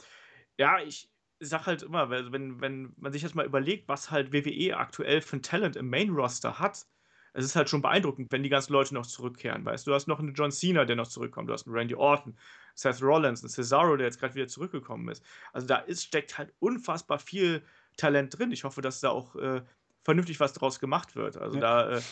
ja, 0.58 0.78
ich 0.80 1.10
sag 1.40 1.66
halt 1.66 1.82
immer, 1.82 2.10
wenn, 2.10 2.60
wenn 2.60 2.92
man 2.96 3.12
sich 3.12 3.22
jetzt 3.22 3.34
mal 3.34 3.46
überlegt, 3.46 3.88
was 3.88 4.10
halt 4.10 4.32
WWE 4.32 4.76
aktuell 4.76 5.20
für 5.20 5.36
ein 5.36 5.42
Talent 5.42 5.76
im 5.76 5.88
Main-Roster 5.88 6.58
hat, 6.58 6.86
es 7.34 7.44
ist 7.44 7.56
halt 7.56 7.68
schon 7.68 7.82
beeindruckend, 7.82 8.30
wenn 8.30 8.44
die 8.44 8.48
ganzen 8.48 8.72
Leute 8.72 8.94
noch 8.94 9.06
zurückkehren, 9.06 9.64
weißt 9.64 9.86
du, 9.86 9.90
du 9.90 9.94
hast 9.96 10.06
noch 10.06 10.20
einen 10.20 10.34
John 10.34 10.52
Cena, 10.52 10.84
der 10.84 10.96
noch 10.96 11.08
zurückkommt, 11.08 11.48
du 11.48 11.52
hast 11.52 11.66
einen 11.66 11.74
Randy 11.74 11.96
Orton, 11.96 12.38
Seth 12.74 13.02
Rollins, 13.02 13.42
einen 13.42 13.50
Cesaro, 13.50 13.96
der 13.96 14.06
jetzt 14.06 14.18
gerade 14.20 14.34
wieder 14.34 14.48
zurückgekommen 14.48 15.08
ist. 15.08 15.24
Also 15.52 15.66
da 15.66 15.76
ist, 15.76 16.04
steckt 16.04 16.38
halt 16.38 16.52
unfassbar 16.58 17.18
viel 17.18 17.62
Talent 17.96 18.38
drin. 18.38 18.52
Ich 18.52 18.64
hoffe, 18.64 18.82
dass 18.82 19.00
da 19.00 19.10
auch 19.10 19.36
äh, 19.36 19.62
vernünftig 20.02 20.40
was 20.40 20.52
draus 20.52 20.80
gemacht 20.80 21.16
wird. 21.16 21.36
Also 21.36 21.58
ja. 21.58 21.60
da 21.60 21.96
äh, 21.96 22.02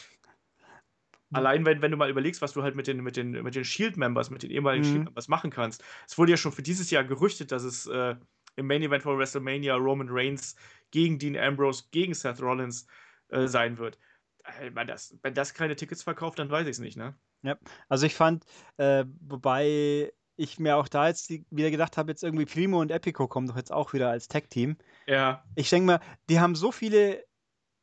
Allein 1.32 1.64
wenn, 1.64 1.80
wenn 1.80 1.90
du 1.90 1.96
mal 1.96 2.10
überlegst, 2.10 2.42
was 2.42 2.52
du 2.52 2.62
halt 2.62 2.76
mit 2.76 2.86
den, 2.86 3.02
mit 3.02 3.16
den, 3.16 3.30
mit 3.30 3.54
den 3.54 3.64
Shield-Members, 3.64 4.30
mit 4.30 4.42
den 4.42 4.50
ehemaligen 4.50 4.84
mhm. 4.84 4.90
Shield-Members 4.92 5.28
machen 5.28 5.50
kannst. 5.50 5.82
Es 6.06 6.18
wurde 6.18 6.32
ja 6.32 6.36
schon 6.36 6.52
für 6.52 6.62
dieses 6.62 6.90
Jahr 6.90 7.04
gerüchtet, 7.04 7.52
dass 7.52 7.62
es 7.62 7.86
äh, 7.86 8.16
im 8.56 8.66
Main 8.66 8.82
Event 8.82 9.02
von 9.02 9.18
WrestleMania 9.18 9.74
Roman 9.76 10.08
Reigns 10.10 10.56
gegen 10.90 11.18
Dean 11.18 11.36
Ambrose, 11.36 11.84
gegen 11.90 12.12
Seth 12.12 12.42
Rollins 12.42 12.86
äh, 13.28 13.46
sein 13.46 13.78
wird. 13.78 13.98
Äh, 14.44 14.70
wenn 14.74 14.86
das, 14.86 15.16
wenn 15.22 15.34
das 15.34 15.54
keine 15.54 15.74
Tickets 15.74 16.02
verkauft, 16.02 16.38
dann 16.38 16.50
weiß 16.50 16.66
ich 16.66 16.72
es 16.72 16.78
nicht, 16.80 16.96
ne? 16.96 17.14
Ja, 17.42 17.58
also 17.88 18.06
ich 18.06 18.14
fand, 18.14 18.44
äh, 18.76 19.04
wobei 19.20 20.12
ich 20.36 20.58
mir 20.58 20.76
auch 20.76 20.88
da 20.88 21.08
jetzt 21.08 21.30
wieder 21.50 21.70
gedacht 21.70 21.96
habe, 21.96 22.10
jetzt 22.10 22.24
irgendwie 22.24 22.46
Primo 22.46 22.80
und 22.80 22.90
Epico 22.90 23.28
kommen 23.28 23.46
doch 23.46 23.56
jetzt 23.56 23.72
auch 23.72 23.92
wieder 23.92 24.10
als 24.10 24.28
Tag-Team. 24.28 24.76
Ja. 25.06 25.44
Ich 25.54 25.70
denke 25.70 25.86
mal, 25.86 26.00
die 26.28 26.40
haben 26.40 26.54
so 26.54 26.72
viele 26.72 27.24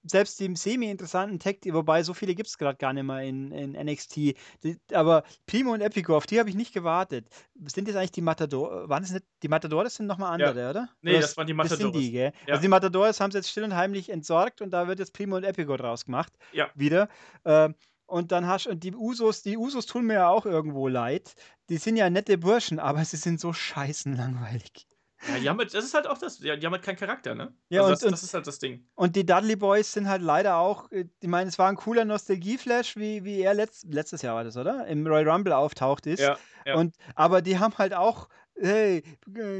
selbst 0.03 0.39
die 0.39 0.55
semi-interessanten 0.55 1.39
Tag, 1.39 1.57
wobei 1.65 2.03
so 2.03 2.13
viele 2.13 2.35
gibt 2.35 2.47
es 2.47 2.57
gerade 2.57 2.77
gar 2.77 2.93
nicht 2.93 3.03
mehr 3.03 3.21
in, 3.21 3.51
in 3.51 3.71
NXT. 3.73 4.15
Die, 4.15 4.77
aber 4.93 5.23
Primo 5.45 5.73
und 5.73 5.81
Epico, 5.81 6.15
auf 6.15 6.25
die 6.25 6.39
habe 6.39 6.49
ich 6.49 6.55
nicht 6.55 6.73
gewartet. 6.73 7.27
Sind 7.65 7.87
das 7.87 7.95
eigentlich 7.95 8.11
die 8.11 8.21
Matador? 8.21 8.87
Waren 8.87 9.03
das 9.03 9.11
nicht 9.11 9.25
die 9.43 9.47
Matadores 9.47 9.95
sind 9.95 10.07
nochmal 10.07 10.33
andere, 10.33 10.59
ja. 10.59 10.69
oder? 10.69 10.89
Nee, 11.01 11.11
oder 11.11 11.21
das 11.21 11.37
waren 11.37 11.47
die 11.47 11.53
Matadores. 11.53 11.79
Das 11.79 11.93
sind 11.93 12.01
die, 12.01 12.11
gell? 12.11 12.31
Ja. 12.45 12.53
Also 12.53 12.61
die 12.61 12.67
Matadores 12.67 13.19
haben 13.19 13.31
sie 13.31 13.37
jetzt 13.37 13.49
still 13.49 13.63
und 13.63 13.75
heimlich 13.75 14.09
entsorgt 14.09 14.61
und 14.61 14.71
da 14.71 14.87
wird 14.87 14.99
jetzt 14.99 15.13
Primo 15.13 15.35
und 15.35 15.43
Epico 15.43 15.75
draus 15.75 16.05
gemacht. 16.05 16.33
Ja. 16.53 16.69
Wieder. 16.75 17.09
Ähm, 17.45 17.75
und 18.09 18.31
dann 18.31 18.47
hast 18.47 18.67
und 18.67 18.83
die 18.83 18.95
Usos, 18.95 19.41
die 19.41 19.57
Usos 19.57 19.85
tun 19.85 20.05
mir 20.05 20.15
ja 20.15 20.29
auch 20.29 20.45
irgendwo 20.45 20.87
leid. 20.87 21.35
Die 21.69 21.77
sind 21.77 21.95
ja 21.95 22.09
nette 22.09 22.37
Burschen, 22.37 22.79
aber 22.79 23.05
sie 23.05 23.17
sind 23.17 23.39
so 23.39 23.53
scheißen 23.53 24.15
langweilig. 24.15 24.87
Ja, 25.27 25.37
die 25.37 25.49
haben 25.49 25.57
halt, 25.57 25.73
das 25.73 25.83
ist 25.83 25.93
halt 25.93 26.07
auch 26.07 26.17
das, 26.17 26.39
die 26.39 26.49
haben 26.49 26.71
halt 26.71 26.81
keinen 26.81 26.95
Charakter, 26.95 27.35
ne? 27.35 27.53
Ja, 27.67 27.81
also 27.81 28.05
und, 28.05 28.13
das, 28.13 28.21
das, 28.21 28.23
ist 28.23 28.33
halt 28.33 28.47
das 28.47 28.59
Ding. 28.59 28.87
Und 28.95 29.15
die 29.15 29.25
Dudley 29.25 29.57
Boys 29.57 29.91
sind 29.91 30.07
halt 30.07 30.21
leider 30.21 30.57
auch, 30.57 30.89
äh, 30.91 31.05
ich 31.19 31.27
meine, 31.27 31.49
es 31.49 31.59
war 31.59 31.67
ein 31.67 31.75
cooler 31.75 32.05
Nostalgie-Flash, 32.05 32.95
wie, 32.95 33.25
wie 33.25 33.41
er 33.41 33.53
letzt, 33.53 33.85
letztes 33.93 34.21
Jahr 34.21 34.35
war 34.35 34.45
das, 34.45 34.55
oder? 34.55 34.87
Im 34.87 35.05
Royal 35.05 35.29
Rumble 35.29 35.53
auftaucht 35.53 36.05
ist. 36.05 36.21
Ja, 36.21 36.37
ja. 36.65 36.75
Und, 36.75 36.95
aber 37.15 37.41
die 37.41 37.59
haben 37.59 37.77
halt 37.77 37.93
auch 37.93 38.29
hey, 38.61 39.03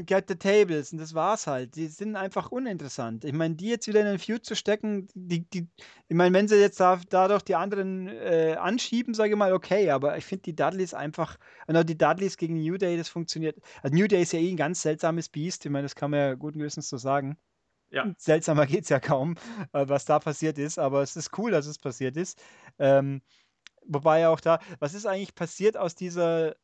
get 0.04 0.28
the 0.28 0.34
tables. 0.34 0.92
Und 0.92 0.98
das 0.98 1.14
war's 1.14 1.46
halt. 1.46 1.76
Die 1.76 1.86
sind 1.86 2.16
einfach 2.16 2.50
uninteressant. 2.50 3.24
Ich 3.24 3.32
meine, 3.32 3.54
die 3.54 3.68
jetzt 3.68 3.88
wieder 3.88 4.00
in 4.00 4.06
den 4.06 4.18
Feud 4.18 4.44
zu 4.44 4.54
stecken, 4.54 5.08
die, 5.14 5.48
die, 5.50 5.68
ich 6.08 6.16
meine, 6.16 6.34
wenn 6.34 6.48
sie 6.48 6.56
jetzt 6.56 6.80
da, 6.80 7.00
dadurch 7.08 7.42
die 7.42 7.54
anderen 7.54 8.08
äh, 8.08 8.56
anschieben, 8.58 9.14
sage 9.14 9.30
ich 9.30 9.36
mal, 9.36 9.52
okay, 9.52 9.90
aber 9.90 10.16
ich 10.18 10.24
finde 10.24 10.42
die 10.42 10.56
Dudleys 10.56 10.94
einfach, 10.94 11.38
genau, 11.66 11.82
die 11.82 11.98
Dudleys 11.98 12.36
gegen 12.36 12.60
New 12.60 12.76
Day, 12.76 12.96
das 12.96 13.08
funktioniert. 13.08 13.58
Also 13.82 13.96
New 13.96 14.06
Day 14.06 14.22
ist 14.22 14.32
ja 14.32 14.38
eh 14.38 14.50
ein 14.50 14.56
ganz 14.56 14.82
seltsames 14.82 15.28
Biest. 15.28 15.64
Ich 15.64 15.70
meine, 15.70 15.84
das 15.84 15.94
kann 15.94 16.10
man 16.10 16.20
ja 16.20 16.34
guten 16.34 16.58
Gewissens 16.58 16.88
so 16.88 16.96
sagen. 16.96 17.36
Ja. 17.90 18.04
Seltsamer 18.18 18.66
geht 18.66 18.84
es 18.84 18.88
ja 18.88 19.00
kaum, 19.00 19.36
äh, 19.72 19.88
was 19.88 20.04
da 20.04 20.18
passiert 20.18 20.58
ist, 20.58 20.78
aber 20.78 21.02
es 21.02 21.16
ist 21.16 21.36
cool, 21.38 21.50
dass 21.50 21.66
es 21.66 21.78
passiert 21.78 22.16
ist. 22.16 22.40
Ähm, 22.78 23.22
wobei 23.84 24.28
auch 24.28 24.40
da, 24.40 24.60
was 24.78 24.94
ist 24.94 25.06
eigentlich 25.06 25.34
passiert 25.34 25.76
aus 25.76 25.94
dieser 25.94 26.54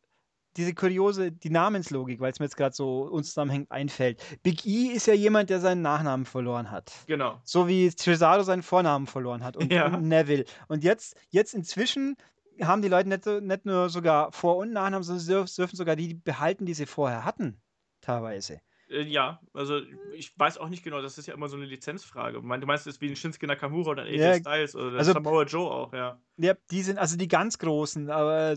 diese 0.56 0.74
kuriose, 0.74 1.32
die 1.32 1.50
Namenslogik, 1.50 2.20
weil 2.20 2.32
es 2.32 2.38
mir 2.38 2.46
jetzt 2.46 2.56
gerade 2.56 2.74
so 2.74 3.02
uns 3.02 3.28
zusammenhängt, 3.28 3.70
einfällt. 3.70 4.22
Big 4.42 4.66
E 4.66 4.86
ist 4.86 5.06
ja 5.06 5.14
jemand, 5.14 5.50
der 5.50 5.60
seinen 5.60 5.82
Nachnamen 5.82 6.26
verloren 6.26 6.70
hat. 6.70 6.92
Genau. 7.06 7.40
So 7.44 7.68
wie 7.68 7.90
Cesaro 7.90 8.42
seinen 8.42 8.62
Vornamen 8.62 9.06
verloren 9.06 9.44
hat 9.44 9.56
und, 9.56 9.72
ja. 9.72 9.86
und 9.86 10.08
Neville. 10.08 10.44
Und 10.68 10.84
jetzt, 10.84 11.16
jetzt 11.30 11.54
inzwischen 11.54 12.16
haben 12.62 12.82
die 12.82 12.88
Leute 12.88 13.08
nicht, 13.08 13.26
nicht 13.26 13.66
nur 13.66 13.90
sogar 13.90 14.32
Vor- 14.32 14.56
und 14.56 14.72
Nachnamen, 14.72 15.02
sondern 15.02 15.20
sie 15.20 15.56
dürfen 15.56 15.76
sogar 15.76 15.96
die 15.96 16.14
behalten, 16.14 16.66
die 16.66 16.74
sie 16.74 16.86
vorher 16.86 17.24
hatten, 17.24 17.60
teilweise. 18.00 18.60
Äh, 18.88 19.02
ja, 19.02 19.40
also 19.52 19.80
ich 20.14 20.38
weiß 20.38 20.58
auch 20.58 20.68
nicht 20.68 20.84
genau, 20.84 21.02
das 21.02 21.18
ist 21.18 21.26
ja 21.26 21.34
immer 21.34 21.48
so 21.48 21.56
eine 21.56 21.66
Lizenzfrage. 21.66 22.40
Du 22.40 22.42
meinst, 22.42 22.86
es 22.86 22.94
ist 22.94 23.00
wie 23.00 23.08
ein 23.08 23.16
Shinsuke 23.16 23.46
Nakamura 23.46 23.90
oder 23.90 24.02
ein 24.02 24.08
AJ 24.08 24.18
ja, 24.18 24.34
Styles 24.36 24.76
oder 24.76 24.98
also, 24.98 25.12
Samoa 25.12 25.44
Joe 25.44 25.70
auch, 25.70 25.92
ja. 25.92 26.20
Ja, 26.36 26.54
die 26.70 26.82
sind 26.82 26.98
also 26.98 27.16
die 27.16 27.28
ganz 27.28 27.58
großen, 27.58 28.10
aber 28.10 28.54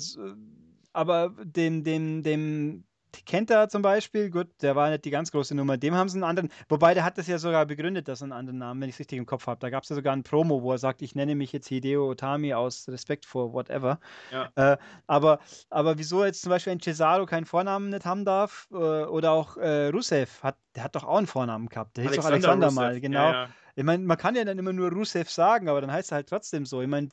aber 0.94 1.36
den, 1.44 1.84
den, 1.84 2.24
dem 2.24 2.84
Kenta 3.26 3.70
zum 3.70 3.82
Beispiel, 3.82 4.30
gut, 4.30 4.48
der 4.62 4.76
war 4.76 4.90
nicht 4.90 5.06
die 5.06 5.10
ganz 5.10 5.32
große 5.32 5.56
Nummer, 5.56 5.78
dem 5.78 5.96
haben 5.96 6.10
sie 6.10 6.18
einen 6.18 6.24
anderen, 6.24 6.50
wobei 6.68 6.94
der 6.94 7.04
hat 7.04 7.18
das 7.18 7.28
ja 7.28 7.38
sogar 7.38 7.66
begründet, 7.66 8.08
dass 8.08 8.22
er 8.22 8.26
einen 8.26 8.34
anderen 8.34 8.60
Namen, 8.60 8.82
wenn 8.82 8.90
ich 8.90 8.96
es 8.96 9.00
richtig 9.00 9.18
im 9.18 9.26
Kopf 9.26 9.48
habe. 9.48 9.60
Da 9.60 9.70
gab 9.70 9.84
es 9.84 9.90
ja 9.90 9.96
sogar 9.96 10.14
ein 10.14 10.24
Promo, 10.24 10.62
wo 10.62 10.72
er 10.72 10.78
sagt, 10.78 11.02
ich 11.02 11.16
nenne 11.16 11.36
mich 11.36 11.52
jetzt 11.52 11.68
Hideo 11.68 12.10
Otami 12.10 12.54
aus 12.54 12.88
Respekt 12.88 13.26
vor 13.26 13.54
whatever. 13.54 14.00
Ja. 14.32 14.50
Äh, 14.56 14.78
aber, 15.08 15.40
aber 15.70 15.98
wieso 15.98 16.24
jetzt 16.24 16.42
zum 16.42 16.52
Beispiel 16.52 16.74
ein 16.74 16.82
Cesaro 16.82 17.26
keinen 17.26 17.46
Vornamen 17.46 17.90
nicht 17.90 18.06
haben 18.06 18.26
darf, 18.26 18.68
äh, 18.72 18.76
oder 18.76 19.32
auch 19.32 19.58
äh, 19.58 19.88
Rusev 19.88 20.44
hat 20.44 20.58
der 20.76 20.84
hat 20.84 20.96
doch 20.96 21.04
auch 21.04 21.18
einen 21.18 21.28
Vornamen 21.28 21.68
gehabt. 21.68 21.98
Der 21.98 22.06
hieß 22.06 22.16
doch 22.16 22.26
Alexander 22.26 22.72
mal, 22.72 23.00
genau. 23.02 23.20
Ja, 23.20 23.32
ja. 23.32 23.50
Ich 23.80 23.86
meine, 23.86 24.04
man 24.04 24.18
kann 24.18 24.36
ja 24.36 24.44
dann 24.44 24.60
immer 24.60 24.74
nur 24.74 24.92
Rusev 24.92 25.30
sagen, 25.32 25.70
aber 25.70 25.80
dann 25.80 25.90
heißt 25.90 26.12
er 26.12 26.16
halt 26.16 26.28
trotzdem 26.28 26.66
so. 26.66 26.82
Ich 26.82 26.90
meine, 26.90 27.08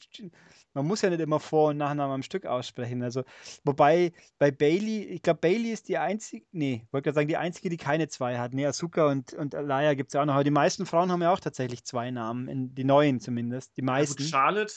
man 0.74 0.84
muss 0.84 1.00
ja 1.00 1.10
nicht 1.10 1.20
immer 1.20 1.38
Vor- 1.38 1.68
und 1.68 1.76
Nachnamen 1.76 2.12
am 2.12 2.22
Stück 2.24 2.44
aussprechen. 2.44 3.04
Also, 3.04 3.22
wobei 3.62 4.12
bei 4.40 4.50
Bailey, 4.50 5.04
ich 5.04 5.22
glaube, 5.22 5.38
Bailey 5.38 5.70
ist 5.70 5.86
die 5.88 5.96
einzige, 5.96 6.44
nee, 6.50 6.84
wollte 6.90 7.04
gerade 7.04 7.14
sagen, 7.14 7.28
die 7.28 7.36
einzige, 7.36 7.68
die 7.68 7.76
keine 7.76 8.08
zwei 8.08 8.38
hat. 8.38 8.52
Nee, 8.52 8.66
Asuka 8.66 9.06
und, 9.06 9.32
und 9.34 9.54
Alaya 9.54 9.94
gibt 9.94 10.08
es 10.08 10.14
ja 10.14 10.22
auch 10.22 10.26
noch. 10.26 10.34
Aber 10.34 10.42
die 10.42 10.50
meisten 10.50 10.86
Frauen 10.86 11.12
haben 11.12 11.22
ja 11.22 11.32
auch 11.32 11.38
tatsächlich 11.38 11.84
zwei 11.84 12.10
Namen, 12.10 12.48
in, 12.48 12.74
die 12.74 12.82
neuen 12.82 13.20
zumindest. 13.20 13.76
Die 13.76 13.82
meisten. 13.82 14.16
Gut, 14.16 14.26
Charlotte. 14.26 14.74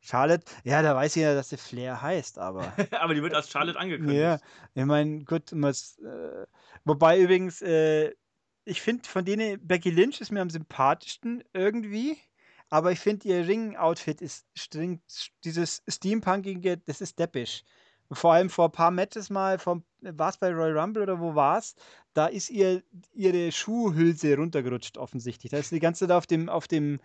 Charlotte, 0.00 0.50
ja, 0.64 0.80
da 0.80 0.96
weiß 0.96 1.16
ich 1.16 1.22
ja, 1.22 1.34
dass 1.34 1.50
sie 1.50 1.58
Flair 1.58 2.00
heißt, 2.00 2.38
aber. 2.38 2.72
aber 2.98 3.12
die 3.12 3.22
wird 3.22 3.34
als 3.34 3.50
Charlotte 3.50 3.78
angekündigt. 3.78 4.18
Ja, 4.18 4.38
ich 4.74 4.84
meine, 4.86 5.22
gut, 5.24 5.50
was, 5.52 5.98
äh, 5.98 6.46
wobei 6.86 7.20
übrigens, 7.20 7.60
äh, 7.60 8.14
ich 8.64 8.80
finde 8.80 9.08
von 9.08 9.24
denen, 9.24 9.66
Becky 9.66 9.90
Lynch 9.90 10.20
ist 10.20 10.30
mir 10.30 10.40
am 10.40 10.50
sympathischsten 10.50 11.44
irgendwie, 11.52 12.16
aber 12.70 12.92
ich 12.92 13.00
finde 13.00 13.28
ihr 13.28 13.46
Ring-Outfit 13.46 14.20
ist 14.20 14.46
streng, 14.54 15.00
dieses 15.44 15.82
Steampunkige, 15.88 16.78
das 16.78 17.00
ist 17.00 17.18
deppisch. 17.18 17.64
Vor 18.10 18.34
allem 18.34 18.50
vor 18.50 18.66
ein 18.66 18.72
paar 18.72 18.90
Matches 18.90 19.30
mal, 19.30 19.58
war 19.64 20.28
es 20.28 20.36
bei 20.38 20.52
Royal 20.52 20.78
Rumble 20.78 21.02
oder 21.02 21.20
wo 21.20 21.34
war 21.34 21.58
es? 21.58 21.74
Da 22.12 22.26
ist 22.26 22.50
ihr 22.50 22.82
ihre 23.12 23.50
Schuhhülse 23.50 24.36
runtergerutscht 24.36 24.98
offensichtlich. 24.98 25.50
Da 25.50 25.58
ist 25.58 25.72
die 25.72 25.80
ganze 25.80 26.06
Zeit 26.06 26.16
auf 26.16 26.26
dem, 26.26 26.48
auf 26.48 26.68
dem 26.68 27.00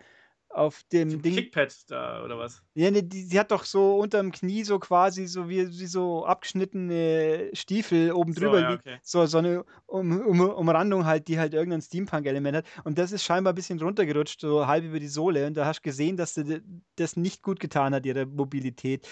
auf 0.50 0.82
dem 0.92 1.22
Ding. 1.22 1.34
Kickpad 1.34 1.90
da 1.90 2.24
oder 2.24 2.38
was? 2.38 2.62
Ja, 2.74 2.90
ne, 2.90 3.02
die, 3.02 3.28
die 3.28 3.38
hat 3.38 3.50
doch 3.50 3.64
so 3.64 3.96
unterm 3.98 4.32
Knie 4.32 4.64
so 4.64 4.78
quasi 4.78 5.26
so 5.26 5.48
wie, 5.48 5.68
wie 5.68 5.86
so 5.86 6.24
abgeschnittene 6.26 7.50
Stiefel 7.52 8.12
oben 8.12 8.34
drüber. 8.34 8.58
So, 8.58 8.64
ja, 8.64 8.74
okay. 8.74 8.98
so, 9.02 9.26
so 9.26 9.38
eine 9.38 9.64
um, 9.86 10.20
um, 10.20 10.40
Umrandung 10.40 11.06
halt, 11.06 11.28
die 11.28 11.38
halt 11.38 11.54
irgendein 11.54 11.82
Steampunk-Element 11.82 12.58
hat. 12.58 12.66
Und 12.84 12.98
das 12.98 13.12
ist 13.12 13.22
scheinbar 13.22 13.52
ein 13.52 13.56
bisschen 13.56 13.80
runtergerutscht, 13.80 14.40
so 14.40 14.66
halb 14.66 14.84
über 14.84 14.98
die 14.98 15.08
Sohle. 15.08 15.46
Und 15.46 15.56
da 15.56 15.66
hast 15.66 15.80
du 15.80 15.82
gesehen, 15.82 16.16
dass 16.16 16.34
sie 16.34 16.62
das 16.96 17.16
nicht 17.16 17.42
gut 17.42 17.60
getan 17.60 17.94
hat, 17.94 18.04
ihre 18.04 18.26
Mobilität. 18.26 19.08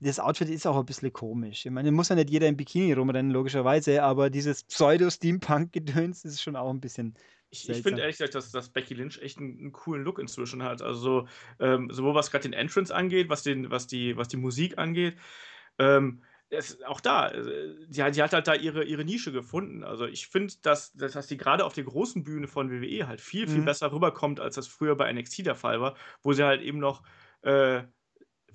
Das 0.00 0.20
Outfit 0.20 0.48
ist 0.48 0.66
auch 0.66 0.78
ein 0.78 0.86
bisschen 0.86 1.12
komisch. 1.12 1.66
Ich 1.66 1.72
meine, 1.72 1.92
muss 1.92 2.08
ja 2.08 2.16
nicht 2.16 2.30
jeder 2.30 2.48
im 2.48 2.56
Bikini 2.56 2.92
rumrennen, 2.92 3.30
logischerweise, 3.30 4.02
aber 4.02 4.30
dieses 4.30 4.64
Pseudo-Steampunk-Gedöns 4.64 6.24
ist 6.24 6.42
schon 6.42 6.56
auch 6.56 6.70
ein 6.70 6.80
bisschen 6.80 7.14
ich, 7.64 7.68
ich 7.68 7.82
finde 7.82 8.00
ehrlich 8.00 8.18
gesagt, 8.18 8.34
dass, 8.34 8.50
dass 8.50 8.68
Becky 8.68 8.94
Lynch 8.94 9.18
echt 9.20 9.38
einen, 9.38 9.58
einen 9.58 9.72
coolen 9.72 10.04
Look 10.04 10.18
inzwischen 10.18 10.62
hat. 10.62 10.82
Also 10.82 11.26
ähm, 11.58 11.90
sowohl 11.90 12.14
was 12.14 12.30
gerade 12.30 12.42
den 12.42 12.52
Entrance 12.52 12.94
angeht, 12.94 13.28
was, 13.28 13.42
den, 13.42 13.70
was, 13.70 13.86
die, 13.86 14.16
was 14.16 14.28
die 14.28 14.36
Musik 14.36 14.78
angeht. 14.78 15.16
Ähm, 15.78 16.22
es, 16.48 16.82
auch 16.82 17.00
da, 17.00 17.30
äh, 17.30 17.74
die, 17.88 18.10
die, 18.10 18.22
hat 18.22 18.32
halt 18.32 18.46
da 18.46 18.54
ihre, 18.54 18.84
ihre 18.84 19.04
Nische 19.04 19.32
gefunden. 19.32 19.82
Also 19.82 20.06
ich 20.06 20.28
finde, 20.28 20.54
dass, 20.62 20.92
dass 20.92 21.26
die 21.26 21.36
gerade 21.36 21.64
auf 21.64 21.72
der 21.72 21.84
großen 21.84 22.22
Bühne 22.24 22.46
von 22.46 22.70
WWE 22.70 23.08
halt 23.08 23.20
viel, 23.20 23.48
viel 23.48 23.60
mhm. 23.60 23.66
besser 23.66 23.92
rüberkommt, 23.92 24.40
als 24.40 24.54
das 24.54 24.68
früher 24.68 24.96
bei 24.96 25.12
NXT 25.12 25.46
der 25.46 25.54
Fall 25.54 25.80
war, 25.80 25.96
wo 26.22 26.32
sie 26.32 26.44
halt 26.44 26.62
eben 26.62 26.78
noch 26.78 27.02
äh, 27.42 27.82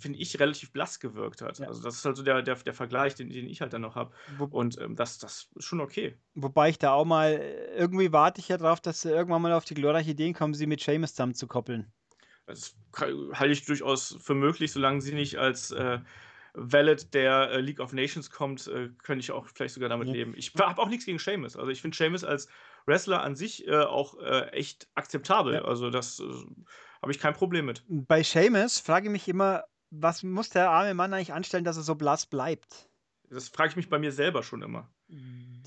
finde 0.01 0.19
ich, 0.19 0.39
relativ 0.39 0.71
blass 0.71 0.99
gewirkt 0.99 1.41
hat. 1.41 1.59
Ja. 1.59 1.67
Also 1.67 1.81
das 1.81 1.95
ist 1.95 2.05
halt 2.05 2.17
so 2.17 2.23
der, 2.23 2.41
der, 2.41 2.55
der 2.55 2.73
Vergleich, 2.73 3.15
den, 3.15 3.29
den 3.29 3.47
ich 3.47 3.61
halt 3.61 3.73
dann 3.73 3.81
noch 3.81 3.95
habe. 3.95 4.13
Und 4.49 4.79
ähm, 4.79 4.95
das, 4.95 5.19
das 5.19 5.49
ist 5.55 5.65
schon 5.65 5.79
okay. 5.79 6.17
Wobei 6.33 6.69
ich 6.69 6.79
da 6.79 6.93
auch 6.93 7.05
mal, 7.05 7.39
irgendwie 7.75 8.11
warte 8.11 8.41
ich 8.41 8.47
ja 8.47 8.57
drauf, 8.57 8.81
dass 8.81 9.01
sie 9.01 9.09
irgendwann 9.09 9.41
mal 9.41 9.53
auf 9.53 9.65
die 9.65 9.75
glorreiche 9.75 10.11
Idee 10.11 10.33
kommen, 10.33 10.53
sie 10.53 10.67
mit 10.67 10.81
Seamus 10.81 11.11
zusammen 11.11 11.35
zu 11.35 11.47
koppeln. 11.47 11.91
Das 12.47 12.75
halte 12.93 13.53
ich 13.53 13.65
durchaus 13.65 14.17
für 14.19 14.35
möglich, 14.35 14.71
solange 14.71 15.01
sie 15.01 15.13
nicht 15.13 15.37
als 15.37 15.71
äh, 15.71 15.99
Valid 16.53 17.13
der 17.13 17.51
äh, 17.51 17.61
League 17.61 17.79
of 17.79 17.93
Nations 17.93 18.29
kommt, 18.29 18.67
äh, 18.67 18.89
könnte 19.03 19.21
ich 19.21 19.31
auch 19.31 19.47
vielleicht 19.47 19.73
sogar 19.73 19.89
damit 19.89 20.09
ja. 20.09 20.15
leben. 20.15 20.33
Ich 20.35 20.53
habe 20.55 20.81
auch 20.81 20.89
nichts 20.89 21.05
gegen 21.05 21.19
Seamus. 21.19 21.55
Also 21.55 21.71
ich 21.71 21.81
finde 21.81 21.95
Seamus 21.95 22.23
als 22.23 22.49
Wrestler 22.85 23.23
an 23.23 23.35
sich 23.35 23.67
äh, 23.67 23.77
auch 23.77 24.19
äh, 24.19 24.49
echt 24.49 24.87
akzeptabel. 24.95 25.55
Ja. 25.55 25.61
Also 25.63 25.89
das 25.89 26.19
äh, 26.19 26.23
habe 27.01 27.11
ich 27.11 27.19
kein 27.19 27.33
Problem 27.33 27.65
mit. 27.65 27.83
Bei 27.87 28.21
Seamus 28.21 28.79
frage 28.79 29.07
ich 29.07 29.11
mich 29.11 29.27
immer, 29.27 29.63
was 29.91 30.23
muss 30.23 30.49
der 30.49 30.69
arme 30.69 30.93
Mann 30.93 31.13
eigentlich 31.13 31.33
anstellen, 31.33 31.63
dass 31.63 31.77
er 31.77 31.83
so 31.83 31.95
blass 31.95 32.25
bleibt? 32.25 32.89
Das 33.29 33.47
frage 33.47 33.69
ich 33.69 33.75
mich 33.77 33.89
bei 33.89 33.99
mir 33.99 34.11
selber 34.11 34.43
schon 34.43 34.61
immer. 34.61 34.89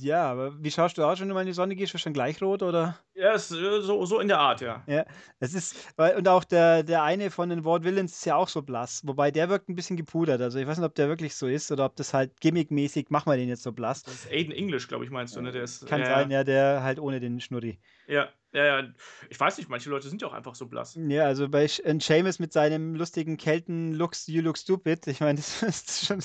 Ja, 0.00 0.30
aber 0.30 0.62
wie 0.62 0.70
schaust 0.70 0.98
du 0.98 1.04
aus, 1.04 1.20
wenn 1.20 1.28
du 1.28 1.34
mal 1.34 1.42
in 1.42 1.46
die 1.46 1.52
Sonne 1.52 1.76
gehst? 1.76 1.94
Wirst 1.94 2.04
du 2.04 2.06
schon 2.06 2.12
gleich 2.12 2.42
rot, 2.42 2.62
oder? 2.62 2.98
Ja, 3.14 3.32
ist, 3.32 3.52
äh, 3.52 3.80
so, 3.80 4.04
so 4.04 4.20
in 4.20 4.28
der 4.28 4.38
Art, 4.38 4.60
ja. 4.60 4.82
Ja, 4.86 5.04
es 5.38 5.54
ist, 5.54 5.94
und 5.96 6.28
auch 6.28 6.44
der, 6.44 6.82
der 6.82 7.02
eine 7.02 7.30
von 7.30 7.48
den 7.48 7.64
Ward 7.64 7.84
Villains 7.84 8.12
ist 8.12 8.24
ja 8.26 8.36
auch 8.36 8.48
so 8.48 8.62
blass, 8.62 9.02
wobei 9.06 9.30
der 9.30 9.48
wirkt 9.48 9.68
ein 9.68 9.76
bisschen 9.76 9.96
gepudert. 9.96 10.40
Also 10.40 10.58
ich 10.58 10.66
weiß 10.66 10.78
nicht, 10.78 10.86
ob 10.86 10.94
der 10.94 11.08
wirklich 11.08 11.36
so 11.36 11.46
ist 11.46 11.70
oder 11.70 11.86
ob 11.86 11.96
das 11.96 12.12
halt 12.12 12.38
gimmickmäßig, 12.40 13.10
machen 13.10 13.30
wir 13.30 13.36
den 13.36 13.48
jetzt 13.48 13.62
so 13.62 13.72
blass. 13.72 14.02
Das 14.02 14.14
ist 14.14 14.30
Aiden 14.30 14.52
English, 14.52 14.88
glaube 14.88 15.04
ich, 15.04 15.10
meinst 15.10 15.36
du, 15.36 15.40
ne? 15.40 15.52
Der 15.52 15.62
ist, 15.62 15.86
Kann 15.86 16.00
ja, 16.00 16.06
sein, 16.06 16.30
ja, 16.30 16.44
der 16.44 16.82
halt 16.82 16.98
ohne 16.98 17.20
den 17.20 17.40
Schnurri. 17.40 17.78
Ja, 18.06 18.28
ja, 18.54 18.80
ja. 18.80 18.88
Ich 19.28 19.38
weiß 19.38 19.58
nicht, 19.58 19.68
manche 19.68 19.90
Leute 19.90 20.08
sind 20.08 20.22
ja 20.22 20.28
auch 20.28 20.32
einfach 20.32 20.54
so 20.54 20.66
blass. 20.66 20.98
Ja, 21.08 21.24
also 21.24 21.48
bei 21.48 21.66
Seamus 21.66 22.38
mit 22.38 22.52
seinem 22.52 22.94
lustigen 22.94 23.36
Kelten-Looks, 23.36 24.28
you 24.28 24.42
look 24.42 24.56
stupid. 24.56 25.06
Ich 25.06 25.20
meine, 25.20 25.40
das 25.60 25.62
ist 25.62 26.06
schon 26.06 26.20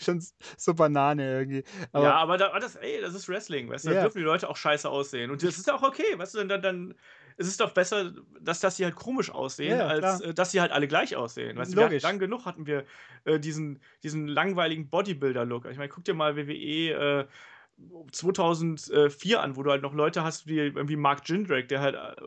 schon 0.00 0.22
so 0.56 0.74
Banane 0.74 1.38
irgendwie. 1.38 1.64
Aber, 1.92 2.04
ja, 2.04 2.14
aber 2.14 2.38
da, 2.38 2.58
das, 2.58 2.76
ey, 2.76 3.00
das 3.00 3.14
ist 3.14 3.28
Wrestling, 3.28 3.68
weißt 3.68 3.86
du, 3.86 3.90
da 3.90 4.02
dürfen 4.02 4.18
die 4.18 4.24
Leute 4.24 4.48
auch 4.48 4.56
scheiße 4.56 4.88
aussehen. 4.88 5.30
Und 5.30 5.42
das 5.42 5.58
ist 5.58 5.66
ja 5.66 5.74
auch 5.74 5.82
okay, 5.82 6.16
weißt 6.16 6.34
du, 6.34 6.44
dann, 6.44 6.62
dann 6.62 6.94
es 7.36 7.46
ist 7.46 7.60
doch 7.60 7.72
besser, 7.72 8.12
dass, 8.40 8.60
dass 8.60 8.76
sie 8.76 8.84
halt 8.84 8.96
komisch 8.96 9.30
aussehen, 9.30 9.78
ja, 9.78 9.86
als 9.86 10.20
äh, 10.20 10.32
dass 10.32 10.52
sie 10.52 10.60
halt 10.60 10.72
alle 10.72 10.88
gleich 10.88 11.16
aussehen. 11.16 11.56
Weißt 11.56 11.74
du, 11.74 11.80
Logisch. 11.80 12.02
lang 12.02 12.18
genug 12.18 12.46
hatten 12.46 12.66
wir 12.66 12.84
äh, 13.24 13.38
diesen, 13.38 13.80
diesen 14.02 14.26
langweiligen 14.28 14.88
Bodybuilder-Look. 14.88 15.66
Ich 15.66 15.76
meine, 15.76 15.90
guck 15.90 16.04
dir 16.04 16.14
mal 16.14 16.36
WWE 16.36 16.50
äh, 16.92 17.26
2004 18.12 19.40
an, 19.40 19.56
wo 19.56 19.62
du 19.62 19.70
halt 19.70 19.82
noch 19.82 19.94
Leute 19.94 20.22
hast 20.24 20.46
wie 20.46 20.58
irgendwie 20.58 20.96
Mark 20.96 21.28
Jindrak, 21.28 21.68
der 21.68 21.80
halt 21.80 21.94
äh, 21.94 22.22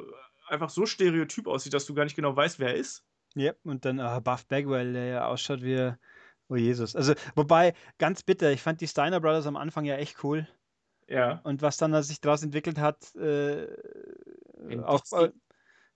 einfach 0.47 0.69
so 0.69 0.85
stereotyp 0.85 1.47
aussieht, 1.47 1.73
dass 1.73 1.85
du 1.85 1.93
gar 1.93 2.03
nicht 2.03 2.15
genau 2.15 2.35
weißt, 2.35 2.59
wer 2.59 2.69
er 2.69 2.75
ist. 2.75 3.03
Ja, 3.35 3.53
und 3.63 3.85
dann 3.85 3.99
uh, 3.99 4.19
Buff 4.21 4.45
Bagwell, 4.47 4.93
der 4.93 5.05
ja 5.05 5.27
ausschaut 5.27 5.61
wie 5.61 5.93
Oh 6.49 6.55
Jesus. 6.55 6.95
Also, 6.95 7.13
wobei, 7.35 7.73
ganz 7.99 8.23
bitter, 8.23 8.51
ich 8.51 8.61
fand 8.61 8.81
die 8.81 8.87
Steiner 8.87 9.19
Brothers 9.19 9.45
am 9.45 9.55
Anfang 9.55 9.85
ja 9.85 9.97
echt 9.97 10.23
cool. 10.23 10.47
Ja. 11.07 11.41
Und 11.43 11.61
was 11.61 11.77
dann 11.77 12.01
sich 12.01 12.21
daraus 12.21 12.41
entwickelt 12.41 12.79
hat, 12.79 13.15
äh, 13.15 13.67
auch 14.83 15.03
äh, 15.11 15.29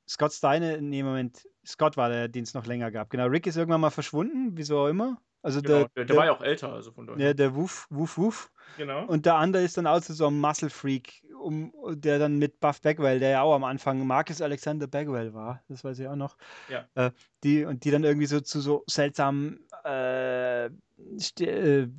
Scott 0.08 0.34
Steiner, 0.34 0.80
nee, 0.80 1.02
Moment, 1.02 1.48
Scott 1.66 1.98
war 1.98 2.10
der, 2.10 2.28
den 2.28 2.44
es 2.44 2.54
noch 2.54 2.68
länger 2.68 2.92
gab. 2.92 3.10
Genau, 3.10 3.26
Rick 3.26 3.48
ist 3.48 3.58
irgendwann 3.58 3.82
mal 3.82 3.90
verschwunden, 3.90 4.52
wieso 4.56 4.80
auch 4.80 4.88
immer. 4.88 5.20
Also 5.44 5.61
genau, 5.61 5.80
der, 5.80 5.90
der, 5.90 6.06
der, 6.06 6.15
war 6.15 6.26
ja 6.26 6.32
auch 6.32 6.41
älter, 6.41 6.72
also 6.72 6.94
von 6.94 7.06
daher. 7.06 7.28
Ja, 7.28 7.34
der 7.34 7.53
Wuff, 7.53 7.86
Wuff, 7.90 8.18
Wuff. 8.18 8.52
Genau. 8.78 9.06
Und 9.06 9.26
der 9.26 9.36
andere 9.36 9.61
ist 9.61 9.78
dann 9.78 9.86
auch 9.86 10.02
so 10.02 10.28
ein 10.28 10.40
Muscle 10.40 10.70
Freak, 10.70 11.22
um, 11.38 11.74
der 11.90 12.18
dann 12.18 12.40
mit 12.40 12.61
Buff 12.61 12.82
Bagwell, 12.82 13.20
der 13.20 13.30
ja 13.32 13.41
auch 13.41 13.53
am 13.53 13.65
Anfang 13.65 14.07
Marcus 14.07 14.41
Alexander 14.41 14.88
Bagwell 14.88 15.34
war, 15.34 15.61
das 15.68 15.84
weiß 15.84 15.99
ich 15.99 16.07
auch 16.07 16.15
noch. 16.15 16.38
Ja. 16.70 16.88
Äh, 16.95 17.11
die, 17.44 17.65
und 17.65 17.84
die 17.84 17.91
dann 17.91 18.06
irgendwie 18.06 18.26
so 18.26 18.40
zu 18.40 18.61
so 18.61 18.86
seltsamen, 18.88 19.60
äh, 19.84 20.68
äh, 20.68 21.90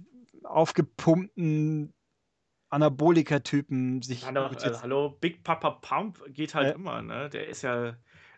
aufgepumpten 0.42 1.92
Anabolika-Typen 2.70 4.00
sich. 4.00 4.24
Hallo, 4.24 4.46
also, 4.46 4.80
hallo, 4.80 5.10
Big 5.20 5.44
Papa 5.44 5.70
Pump 5.70 6.24
geht 6.28 6.54
halt 6.54 6.74
immer, 6.74 7.02
ne? 7.02 7.28
Der 7.28 7.46
ist 7.46 7.60
ja 7.60 7.94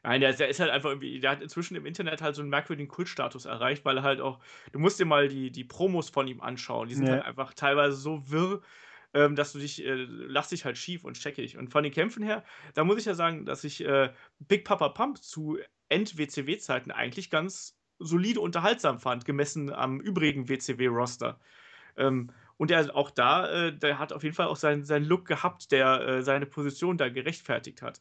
Nein, 0.07 0.21
der, 0.21 0.33
der, 0.35 0.49
ist 0.49 0.61
halt 0.61 0.71
einfach 0.71 0.91
irgendwie, 0.91 1.19
der 1.19 1.33
hat 1.33 1.43
inzwischen 1.43 1.75
im 1.75 1.85
Internet 1.85 2.23
halt 2.23 2.37
so 2.37 2.41
einen 2.41 2.49
merkwürdigen 2.49 2.89
Kultstatus 2.89 3.45
erreicht, 3.45 3.85
weil 3.85 3.97
er 3.97 4.03
halt 4.05 4.21
auch, 4.21 4.39
du 4.71 4.79
musst 4.79 5.01
dir 5.01 5.05
mal 5.05 5.27
die, 5.27 5.51
die 5.51 5.65
Promos 5.65 6.11
von 6.11 6.29
ihm 6.29 6.41
anschauen. 6.41 6.89
Die 6.89 6.95
sind 6.95 7.07
ja. 7.07 7.15
halt 7.15 7.25
einfach 7.25 7.55
teilweise 7.55 7.97
so 7.97 8.31
wirr, 8.31 8.63
ähm, 9.15 9.35
dass 9.35 9.53
du 9.53 9.59
dich, 9.59 9.85
äh, 9.85 9.95
lachst 9.95 10.53
dich 10.53 10.65
halt 10.65 10.79
schief 10.79 11.03
und 11.03 11.19
checkig. 11.19 11.59
Und 11.59 11.71
von 11.71 11.83
den 11.83 11.93
Kämpfen 11.93 12.23
her, 12.23 12.45
da 12.75 12.85
muss 12.85 12.99
ich 12.99 13.05
ja 13.05 13.15
sagen, 13.15 13.47
dass 13.47 13.65
ich 13.65 13.85
äh, 13.85 14.13
Big 14.39 14.65
Papa 14.65 14.91
Pump 14.91 15.19
zu 15.19 15.59
End-WCW-Zeiten 15.89 16.93
eigentlich 16.93 17.29
ganz 17.29 17.77
solide 17.99 18.39
unterhaltsam 18.39 19.01
fand, 19.01 19.25
gemessen 19.25 19.73
am 19.73 20.01
übrigen 20.01 20.49
WCW-Roster. 20.49 21.41
Ähm, 21.97 22.31
und 22.59 22.71
er 22.71 22.95
auch 22.95 23.11
da, 23.11 23.67
äh, 23.67 23.77
der 23.77 23.99
hat 23.99 24.13
auf 24.13 24.23
jeden 24.23 24.37
Fall 24.37 24.47
auch 24.47 24.57
seinen, 24.57 24.85
seinen 24.85 25.05
Look 25.05 25.27
gehabt, 25.27 25.73
der 25.73 26.01
äh, 26.01 26.23
seine 26.23 26.47
Position 26.47 26.97
da 26.97 27.09
gerechtfertigt 27.09 27.83
hat. 27.83 28.01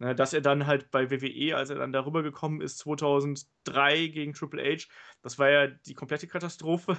Ne, 0.00 0.14
dass 0.14 0.32
er 0.32 0.40
dann 0.40 0.66
halt 0.66 0.92
bei 0.92 1.10
WWE, 1.10 1.56
als 1.56 1.70
er 1.70 1.76
dann 1.76 1.92
darüber 1.92 2.22
gekommen 2.22 2.60
ist, 2.60 2.78
2003 2.78 4.06
gegen 4.06 4.32
Triple 4.32 4.62
H, 4.62 4.86
das 5.22 5.40
war 5.40 5.50
ja 5.50 5.66
die 5.66 5.94
komplette 5.94 6.28
Katastrophe. 6.28 6.96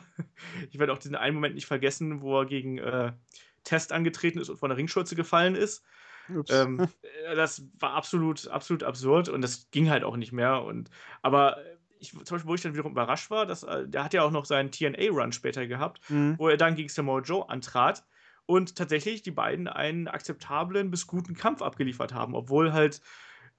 Ich 0.69 0.79
werde 0.79 0.91
auch 0.91 0.97
diesen 0.97 1.15
einen 1.15 1.35
Moment 1.35 1.55
nicht 1.55 1.65
vergessen, 1.65 2.21
wo 2.21 2.41
er 2.41 2.45
gegen 2.45 2.77
äh, 2.77 3.13
Test 3.63 3.93
angetreten 3.93 4.39
ist 4.39 4.49
und 4.49 4.57
von 4.57 4.69
der 4.69 4.77
Ringschürze 4.77 5.15
gefallen 5.15 5.55
ist. 5.55 5.83
Ähm, 6.49 6.79
äh, 7.25 7.35
das 7.35 7.63
war 7.79 7.93
absolut, 7.93 8.47
absolut 8.49 8.83
absurd 8.83 9.29
und 9.29 9.41
das 9.41 9.69
ging 9.71 9.89
halt 9.89 10.03
auch 10.03 10.17
nicht 10.17 10.33
mehr. 10.33 10.63
Und, 10.63 10.89
aber 11.21 11.57
ich, 11.99 12.11
zum 12.11 12.23
Beispiel, 12.23 12.49
wo 12.49 12.55
ich 12.55 12.61
dann 12.61 12.73
wiederum 12.73 12.91
überrascht 12.91 13.29
war, 13.29 13.45
dass, 13.45 13.63
äh, 13.63 13.87
der 13.87 14.03
hat 14.03 14.13
ja 14.13 14.23
auch 14.23 14.31
noch 14.31 14.43
seinen 14.43 14.71
TNA-Run 14.71 15.31
später 15.31 15.67
gehabt, 15.67 16.01
mhm. 16.09 16.35
wo 16.37 16.49
er 16.49 16.57
dann 16.57 16.75
gegen 16.75 16.89
Samoa 16.89 17.21
Joe 17.21 17.47
antrat 17.47 18.03
und 18.49 18.75
tatsächlich 18.75 19.21
die 19.21 19.29
beiden 19.29 19.67
einen 19.67 20.07
akzeptablen 20.07 20.89
bis 20.89 21.05
guten 21.05 21.35
Kampf 21.35 21.61
abgeliefert 21.61 22.15
haben, 22.15 22.33
obwohl 22.33 22.73
halt 22.73 22.99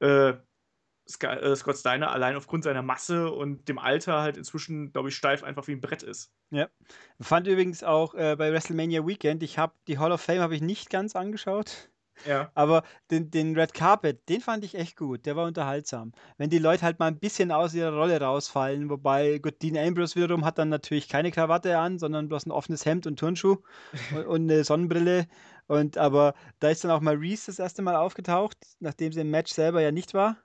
äh, 0.01 0.31
äh, 0.31 1.57
Scott 1.57 1.79
Steiner 1.79 2.11
allein 2.11 2.35
aufgrund 2.35 2.65
seiner 2.65 2.83
Masse 2.83 3.31
und 3.31 3.69
dem 3.69 3.79
Alter 3.79 4.21
halt 4.21 4.37
inzwischen, 4.37 4.91
glaube 4.91 5.11
ich, 5.11 5.15
steif 5.15 5.45
einfach 5.45 5.69
wie 5.69 5.73
ein 5.73 5.81
Brett 5.81 6.03
ist. 6.03 6.33
Ja. 6.51 6.69
Fand 7.21 7.47
übrigens 7.47 7.85
auch 7.85 8.15
äh, 8.15 8.35
bei 8.37 8.51
WrestleMania 8.51 9.07
Weekend, 9.07 9.45
ich 9.45 9.59
habe 9.59 9.75
die 9.87 9.99
Hall 9.99 10.11
of 10.11 10.23
Fame 10.23 10.41
habe 10.41 10.57
ich 10.57 10.61
nicht 10.61 10.91
ganz 10.91 11.15
angeschaut. 11.15 11.90
Ja. 12.27 12.51
Aber 12.55 12.83
den, 13.11 13.31
den 13.31 13.59
Red 13.59 13.75
Carpet, 13.75 14.29
den 14.29 14.41
fand 14.41 14.65
ich 14.65 14.75
echt 14.75 14.97
gut. 14.97 15.27
Der 15.27 15.37
war 15.37 15.47
unterhaltsam. 15.47 16.13
Wenn 16.37 16.51
die 16.51 16.59
Leute 16.59 16.83
halt 16.83 16.99
mal 16.99 17.07
ein 17.07 17.19
bisschen 17.19 17.53
aus 17.53 17.75
ihrer 17.75 17.93
Rolle 17.93 18.21
rausfallen, 18.21 18.91
wobei 18.91 19.39
gut, 19.39 19.63
Dean 19.63 19.77
Ambrose 19.77 20.17
wiederum 20.17 20.45
hat 20.45 20.59
dann 20.59 20.69
natürlich 20.69 21.09
keine 21.09 21.31
Krawatte 21.31 21.79
an, 21.79 21.99
sondern 21.99 22.29
bloß 22.29 22.47
ein 22.47 22.53
offenes 22.53 22.85
Hemd 22.85 23.07
und 23.07 23.19
Turnschuh 23.19 23.59
und, 24.15 24.27
und 24.27 24.51
eine 24.51 24.65
Sonnenbrille. 24.65 25.27
Und 25.67 25.99
aber 25.99 26.35
da 26.59 26.71
ist 26.71 26.85
dann 26.85 26.91
auch 26.91 27.01
mal 27.01 27.17
Reese 27.17 27.47
das 27.47 27.59
erste 27.59 27.83
Mal 27.83 27.97
aufgetaucht, 27.97 28.57
nachdem 28.81 29.13
sie 29.13 29.21
im 29.21 29.31
Match 29.31 29.53
selber 29.53 29.81
ja 29.81 29.93
nicht 29.93 30.15
war. 30.15 30.37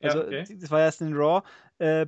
Also 0.00 0.18
ja, 0.18 0.24
okay. 0.24 0.58
das 0.60 0.70
war 0.70 0.80
erst 0.80 1.00
in 1.00 1.14
Raw. 1.14 1.42
Äh, 1.78 2.06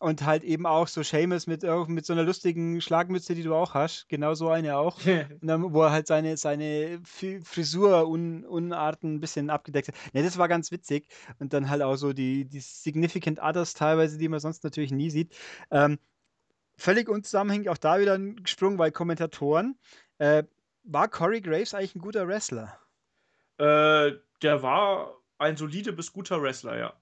und 0.00 0.26
halt 0.26 0.44
eben 0.44 0.66
auch 0.66 0.88
so 0.88 1.02
Seamus 1.02 1.46
mit, 1.46 1.62
mit 1.62 2.04
so 2.04 2.12
einer 2.12 2.22
lustigen 2.22 2.82
Schlagmütze, 2.82 3.34
die 3.34 3.42
du 3.42 3.54
auch 3.54 3.72
hast. 3.72 4.08
Genau 4.08 4.34
so 4.34 4.50
eine 4.50 4.76
auch. 4.76 4.98
und 5.06 5.46
dann, 5.46 5.72
wo 5.72 5.82
er 5.82 5.90
halt 5.90 6.06
seine, 6.06 6.36
seine 6.36 7.00
Frisur-Unarten 7.04 9.14
ein 9.14 9.20
bisschen 9.20 9.48
abgedeckt 9.48 9.88
hat. 9.88 9.94
Ja, 10.12 10.22
das 10.22 10.36
war 10.36 10.48
ganz 10.48 10.70
witzig. 10.70 11.08
Und 11.38 11.54
dann 11.54 11.70
halt 11.70 11.82
auch 11.82 11.96
so 11.96 12.12
die, 12.12 12.44
die 12.44 12.60
Significant 12.60 13.40
Others 13.40 13.72
teilweise, 13.74 14.18
die 14.18 14.28
man 14.28 14.40
sonst 14.40 14.64
natürlich 14.64 14.92
nie 14.92 15.08
sieht. 15.08 15.34
Ähm, 15.70 15.98
völlig 16.76 17.08
unzusammenhängend 17.08 17.70
auch 17.70 17.78
da 17.78 17.98
wieder 17.98 18.14
ein 18.14 18.46
Sprung, 18.46 18.78
weil 18.78 18.92
Kommentatoren. 18.92 19.78
Äh, 20.18 20.44
war 20.84 21.08
Corey 21.08 21.40
Graves 21.40 21.74
eigentlich 21.74 21.94
ein 21.94 22.00
guter 22.00 22.28
Wrestler? 22.28 22.78
Äh, 23.58 24.12
der 24.42 24.62
war 24.62 25.16
ein 25.38 25.56
solide 25.56 25.92
bis 25.92 26.12
guter 26.12 26.42
Wrestler, 26.42 26.78
ja. 26.78 26.94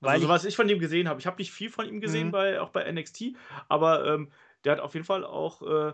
Weil 0.00 0.12
also, 0.12 0.26
so 0.26 0.32
was 0.32 0.44
ich 0.44 0.56
von 0.56 0.68
ihm 0.68 0.78
gesehen 0.78 1.08
habe. 1.08 1.20
Ich 1.20 1.26
habe 1.26 1.38
nicht 1.38 1.52
viel 1.52 1.70
von 1.70 1.86
ihm 1.86 2.00
gesehen, 2.00 2.28
mhm. 2.28 2.32
bei, 2.32 2.60
auch 2.60 2.70
bei 2.70 2.90
NXT, 2.90 3.34
aber 3.68 4.06
ähm, 4.06 4.30
der 4.64 4.72
hat 4.72 4.80
auf 4.80 4.94
jeden 4.94 5.06
Fall 5.06 5.24
auch 5.24 5.62
äh, 5.62 5.92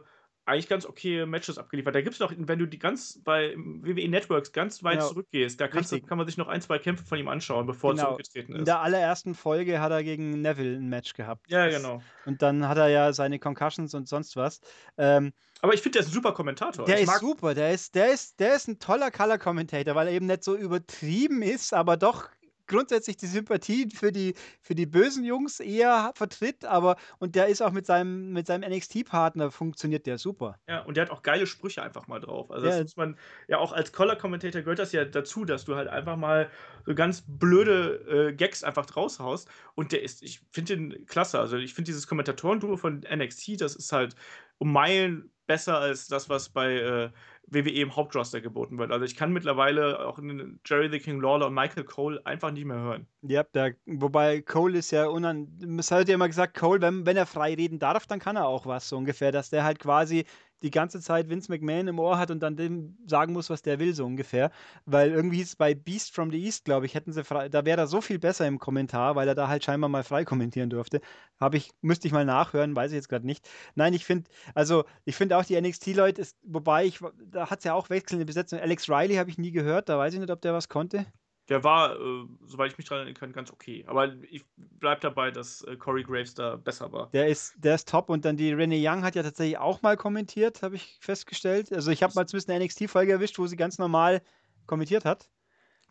eigentlich 0.48 0.68
ganz 0.68 0.86
okay 0.86 1.26
Matches 1.26 1.58
abgeliefert. 1.58 1.94
Da 1.94 2.00
gibt 2.00 2.14
es 2.14 2.20
noch, 2.20 2.32
wenn 2.36 2.58
du 2.58 2.66
die 2.66 2.78
ganz 2.78 3.20
bei 3.22 3.54
WWE 3.56 4.08
Networks 4.08 4.52
ganz 4.52 4.82
weit 4.82 4.94
genau. 4.94 5.08
zurückgehst, 5.08 5.60
da 5.60 5.68
kannst 5.68 5.92
du, 5.92 6.00
kann 6.00 6.16
man 6.16 6.26
sich 6.26 6.38
noch 6.38 6.48
ein, 6.48 6.62
zwei 6.62 6.78
Kämpfe 6.78 7.04
von 7.04 7.18
ihm 7.18 7.28
anschauen, 7.28 7.66
bevor 7.66 7.92
genau. 7.92 8.04
er 8.04 8.08
zurückgetreten 8.08 8.54
ist. 8.54 8.60
In 8.60 8.64
der 8.64 8.80
allerersten 8.80 9.34
Folge 9.34 9.80
hat 9.80 9.92
er 9.92 10.02
gegen 10.02 10.40
Neville 10.40 10.76
ein 10.76 10.88
Match 10.88 11.12
gehabt. 11.12 11.50
Ja, 11.50 11.68
genau. 11.68 12.02
Und 12.24 12.40
dann 12.40 12.66
hat 12.66 12.78
er 12.78 12.88
ja 12.88 13.12
seine 13.12 13.38
Concussions 13.38 13.94
und 13.94 14.08
sonst 14.08 14.36
was. 14.36 14.60
Ähm, 14.96 15.32
aber 15.60 15.74
ich 15.74 15.82
finde, 15.82 15.98
der 15.98 16.02
ist 16.02 16.08
ein 16.08 16.14
super 16.14 16.32
Kommentator. 16.32 16.86
Der 16.86 16.96
ich 17.00 17.08
ist 17.08 17.20
super, 17.20 17.54
der 17.54 17.72
ist, 17.72 17.94
der, 17.94 18.12
ist, 18.12 18.40
der 18.40 18.54
ist 18.54 18.68
ein 18.68 18.78
toller 18.78 19.10
Color-Commentator, 19.10 19.94
weil 19.94 20.06
er 20.06 20.14
eben 20.14 20.26
nicht 20.26 20.44
so 20.44 20.56
übertrieben 20.56 21.42
ist, 21.42 21.74
aber 21.74 21.96
doch 21.96 22.30
grundsätzlich 22.68 23.16
die 23.16 23.26
Sympathie 23.26 23.88
für 23.94 24.12
die, 24.12 24.34
für 24.60 24.74
die 24.74 24.86
bösen 24.86 25.24
Jungs 25.24 25.60
eher 25.60 26.12
vertritt, 26.14 26.64
aber 26.64 26.96
und 27.18 27.34
der 27.34 27.48
ist 27.48 27.62
auch 27.62 27.72
mit 27.72 27.86
seinem, 27.86 28.32
mit 28.32 28.46
seinem 28.46 28.70
NXT-Partner 28.70 29.50
funktioniert 29.50 30.06
der 30.06 30.18
super. 30.18 30.58
Ja, 30.68 30.82
und 30.82 30.96
der 30.96 31.06
hat 31.06 31.10
auch 31.10 31.22
geile 31.22 31.46
Sprüche 31.46 31.82
einfach 31.82 32.06
mal 32.06 32.20
drauf. 32.20 32.50
Also, 32.50 32.66
das 32.66 32.76
ja. 32.76 32.82
muss 32.82 32.96
man 32.96 33.16
ja 33.48 33.58
auch 33.58 33.72
als 33.72 33.92
Color-Commentator 33.92 34.62
gehört 34.62 34.78
das 34.78 34.92
ja 34.92 35.04
dazu, 35.04 35.44
dass 35.44 35.64
du 35.64 35.74
halt 35.74 35.88
einfach 35.88 36.16
mal 36.16 36.50
so 36.86 36.94
ganz 36.94 37.24
blöde 37.26 38.28
äh, 38.28 38.32
Gags 38.34 38.62
einfach 38.62 38.86
draus 38.86 39.18
haust. 39.18 39.48
Und 39.74 39.92
der 39.92 40.02
ist, 40.02 40.22
ich 40.22 40.40
finde 40.52 40.76
den 40.76 41.06
klasse. 41.06 41.40
Also, 41.40 41.56
ich 41.56 41.74
finde 41.74 41.86
dieses 41.86 42.06
Kommentatoren-Duo 42.06 42.76
von 42.76 43.00
NXT, 43.00 43.60
das 43.60 43.74
ist 43.74 43.92
halt 43.92 44.14
um 44.58 44.72
Meilen 44.72 45.30
besser 45.46 45.78
als 45.78 46.08
das, 46.08 46.28
was 46.28 46.50
bei 46.50 46.74
äh, 46.74 47.10
WWE 47.50 47.80
im 47.80 47.96
Hauptroster 47.96 48.40
geboten 48.40 48.78
wird. 48.78 48.92
Also 48.92 49.04
ich 49.04 49.16
kann 49.16 49.32
mittlerweile 49.32 50.06
auch 50.06 50.18
Jerry 50.64 50.90
the 50.90 50.98
King 50.98 51.20
Lawler 51.20 51.46
und 51.46 51.54
Michael 51.54 51.84
Cole 51.84 52.20
einfach 52.24 52.50
nicht 52.50 52.64
mehr 52.64 52.78
hören. 52.78 53.06
Ja, 53.22 53.42
der, 53.42 53.74
wobei 53.86 54.42
Cole 54.42 54.78
ist 54.78 54.90
ja 54.90 55.06
unan. 55.06 55.48
Es 55.78 55.90
hat 55.90 56.08
ja 56.08 56.14
immer 56.14 56.28
gesagt, 56.28 56.56
Cole, 56.56 56.80
wenn, 56.80 57.06
wenn 57.06 57.16
er 57.16 57.26
frei 57.26 57.54
reden 57.54 57.78
darf, 57.78 58.06
dann 58.06 58.18
kann 58.18 58.36
er 58.36 58.46
auch 58.46 58.66
was, 58.66 58.88
so 58.88 58.96
ungefähr. 58.96 59.32
Dass 59.32 59.50
der 59.50 59.64
halt 59.64 59.78
quasi 59.78 60.24
die 60.62 60.70
ganze 60.70 61.00
Zeit 61.00 61.28
Vince 61.28 61.50
McMahon 61.50 61.88
im 61.88 61.98
Ohr 61.98 62.18
hat 62.18 62.30
und 62.30 62.40
dann 62.40 62.56
dem 62.56 62.96
sagen 63.06 63.32
muss, 63.32 63.50
was 63.50 63.62
der 63.62 63.78
will, 63.78 63.94
so 63.94 64.04
ungefähr. 64.04 64.50
Weil 64.86 65.10
irgendwie 65.12 65.40
ist 65.40 65.48
es 65.48 65.56
bei 65.56 65.74
Beast 65.74 66.14
from 66.14 66.30
the 66.30 66.42
East, 66.42 66.64
glaube 66.64 66.86
ich, 66.86 66.94
hätten 66.94 67.12
sie 67.12 67.24
frei, 67.24 67.48
da 67.48 67.64
wäre 67.64 67.80
er 67.80 67.86
so 67.86 68.00
viel 68.00 68.18
besser 68.18 68.46
im 68.46 68.58
Kommentar, 68.58 69.16
weil 69.16 69.28
er 69.28 69.34
da 69.34 69.48
halt 69.48 69.64
scheinbar 69.64 69.88
mal 69.88 70.04
frei 70.04 70.24
kommentieren 70.24 70.70
durfte. 70.70 71.00
Habe 71.40 71.56
ich, 71.56 71.70
müsste 71.80 72.06
ich 72.08 72.12
mal 72.12 72.24
nachhören, 72.24 72.74
weiß 72.74 72.90
ich 72.92 72.96
jetzt 72.96 73.08
gerade 73.08 73.26
nicht. 73.26 73.48
Nein, 73.74 73.94
ich 73.94 74.04
finde, 74.04 74.28
also 74.54 74.84
ich 75.04 75.16
finde 75.16 75.36
auch 75.36 75.44
die 75.44 75.60
NXT-Leute, 75.60 76.26
wobei 76.42 76.86
ich, 76.86 77.00
da 77.30 77.50
hat 77.50 77.58
es 77.58 77.64
ja 77.64 77.74
auch 77.74 77.90
wechselnde 77.90 78.24
Besetzung. 78.24 78.58
Alex 78.60 78.88
Riley 78.88 79.16
habe 79.16 79.30
ich 79.30 79.38
nie 79.38 79.52
gehört, 79.52 79.88
da 79.88 79.98
weiß 79.98 80.14
ich 80.14 80.20
nicht, 80.20 80.30
ob 80.30 80.40
der 80.42 80.54
was 80.54 80.68
konnte. 80.68 81.06
Der 81.48 81.64
war, 81.64 81.96
äh, 81.96 82.26
soweit 82.46 82.72
ich 82.72 82.78
mich 82.78 82.86
daran 82.86 83.04
erinnern 83.04 83.18
kann, 83.18 83.32
ganz 83.32 83.50
okay. 83.50 83.84
Aber 83.86 84.12
ich 84.30 84.44
bleibe 84.56 85.00
dabei, 85.00 85.30
dass 85.30 85.62
äh, 85.62 85.76
Corey 85.76 86.02
Graves 86.02 86.34
da 86.34 86.56
besser 86.56 86.92
war. 86.92 87.08
Der 87.12 87.28
ist, 87.28 87.54
der 87.56 87.74
ist 87.74 87.88
top. 87.88 88.10
Und 88.10 88.24
dann 88.24 88.36
die 88.36 88.52
Renee 88.52 88.86
Young 88.86 89.02
hat 89.02 89.14
ja 89.14 89.22
tatsächlich 89.22 89.58
auch 89.58 89.80
mal 89.80 89.96
kommentiert, 89.96 90.62
habe 90.62 90.76
ich 90.76 90.98
festgestellt. 91.00 91.72
Also 91.72 91.90
ich 91.90 92.02
habe 92.02 92.12
mal 92.14 92.26
zumindest 92.26 92.50
eine 92.50 92.64
NXT-Folge 92.64 93.12
erwischt, 93.12 93.38
wo 93.38 93.46
sie 93.46 93.56
ganz 93.56 93.78
normal 93.78 94.22
kommentiert 94.66 95.04
hat. 95.04 95.30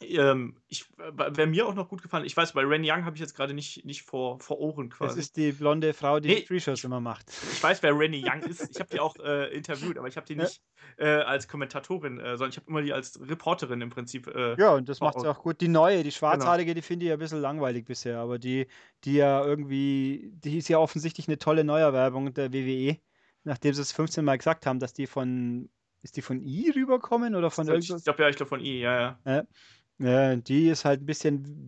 Ähm, 0.01 0.55
ich, 0.67 0.85
wäre 0.97 1.47
mir 1.47 1.67
auch 1.67 1.73
noch 1.73 1.89
gut 1.89 2.03
gefallen. 2.03 2.25
Ich 2.25 2.37
weiß, 2.37 2.53
bei 2.53 2.61
Ren 2.61 2.83
Young 2.85 3.05
habe 3.05 3.15
ich 3.15 3.19
jetzt 3.19 3.35
gerade 3.35 3.53
nicht, 3.53 3.83
nicht 3.83 4.03
vor, 4.03 4.39
vor 4.39 4.59
Ohren 4.59 4.89
quasi. 4.89 5.15
Das 5.15 5.17
ist 5.17 5.37
die 5.37 5.51
blonde 5.51 5.93
Frau, 5.93 6.19
die 6.19 6.29
nee, 6.29 6.45
Free-Shows 6.45 6.83
immer 6.83 6.99
macht. 6.99 7.29
Ich 7.51 7.63
weiß, 7.63 7.81
wer 7.81 7.97
Rennie 7.97 8.23
Young 8.23 8.41
ist. 8.43 8.69
Ich 8.69 8.79
habe 8.79 8.89
die 8.91 8.99
auch 8.99 9.15
äh, 9.17 9.51
interviewt, 9.55 9.97
aber 9.97 10.07
ich 10.07 10.15
habe 10.15 10.27
die 10.27 10.35
nicht 10.35 10.61
äh, 10.97 11.07
als 11.07 11.47
Kommentatorin, 11.47 12.19
äh, 12.19 12.37
sondern 12.37 12.51
ich 12.51 12.57
habe 12.57 12.67
immer 12.67 12.81
die 12.81 12.93
als 12.93 13.19
Reporterin 13.19 13.81
im 13.81 13.89
Prinzip. 13.89 14.27
Äh, 14.27 14.59
ja, 14.59 14.75
und 14.75 14.87
das 14.87 14.99
macht 14.99 15.19
sie 15.19 15.27
auch 15.27 15.41
gut. 15.41 15.61
Die 15.61 15.67
neue, 15.67 16.03
die 16.03 16.11
schwarzhaarige, 16.11 16.65
genau. 16.65 16.75
die 16.75 16.81
finde 16.83 17.05
ich 17.05 17.09
ja 17.09 17.15
ein 17.15 17.19
bisschen 17.19 17.41
langweilig 17.41 17.85
bisher, 17.85 18.19
aber 18.19 18.37
die, 18.37 18.67
die 19.03 19.15
ja 19.15 19.43
irgendwie, 19.43 20.31
die 20.33 20.57
ist 20.57 20.67
ja 20.67 20.77
offensichtlich 20.77 21.27
eine 21.27 21.39
tolle 21.39 21.63
Neuerwerbung 21.63 22.33
der 22.33 22.53
WWE, 22.53 22.97
nachdem 23.43 23.73
sie 23.73 23.81
es 23.81 23.91
15 23.93 24.23
Mal 24.23 24.37
gesagt 24.37 24.67
haben, 24.67 24.79
dass 24.79 24.93
die 24.93 25.07
von 25.07 25.69
ist 26.03 26.15
die 26.15 26.21
von 26.21 26.41
I 26.41 26.69
rüberkommen 26.69 27.35
oder 27.35 27.51
von 27.51 27.67
irgendwas? 27.67 27.99
Ich 27.99 28.03
glaube 28.05 28.23
ja, 28.23 28.29
ich 28.29 28.35
glaube 28.35 28.49
von 28.49 28.59
I, 28.59 28.79
ja, 28.79 28.99
ja. 28.99 29.19
ja. 29.25 29.43
Ja, 29.99 30.35
die 30.35 30.67
ist 30.67 30.85
halt 30.85 31.01
ein 31.01 31.05
bisschen. 31.05 31.67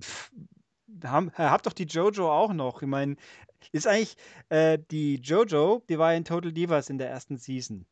Haben, 1.04 1.32
habt 1.36 1.66
doch 1.66 1.74
die 1.74 1.86
Jojo 1.86 2.30
auch 2.30 2.54
noch. 2.54 2.82
Ich 2.82 2.88
meine, 2.88 3.16
ist 3.72 3.88
eigentlich 3.88 4.16
äh, 4.50 4.78
die 4.92 5.16
Jojo, 5.16 5.84
die 5.90 5.98
war 5.98 6.14
in 6.14 6.26
Total 6.26 6.52
Divas 6.52 6.90
in 6.90 6.98
der 6.98 7.10
ersten 7.10 7.38
Season. 7.38 7.86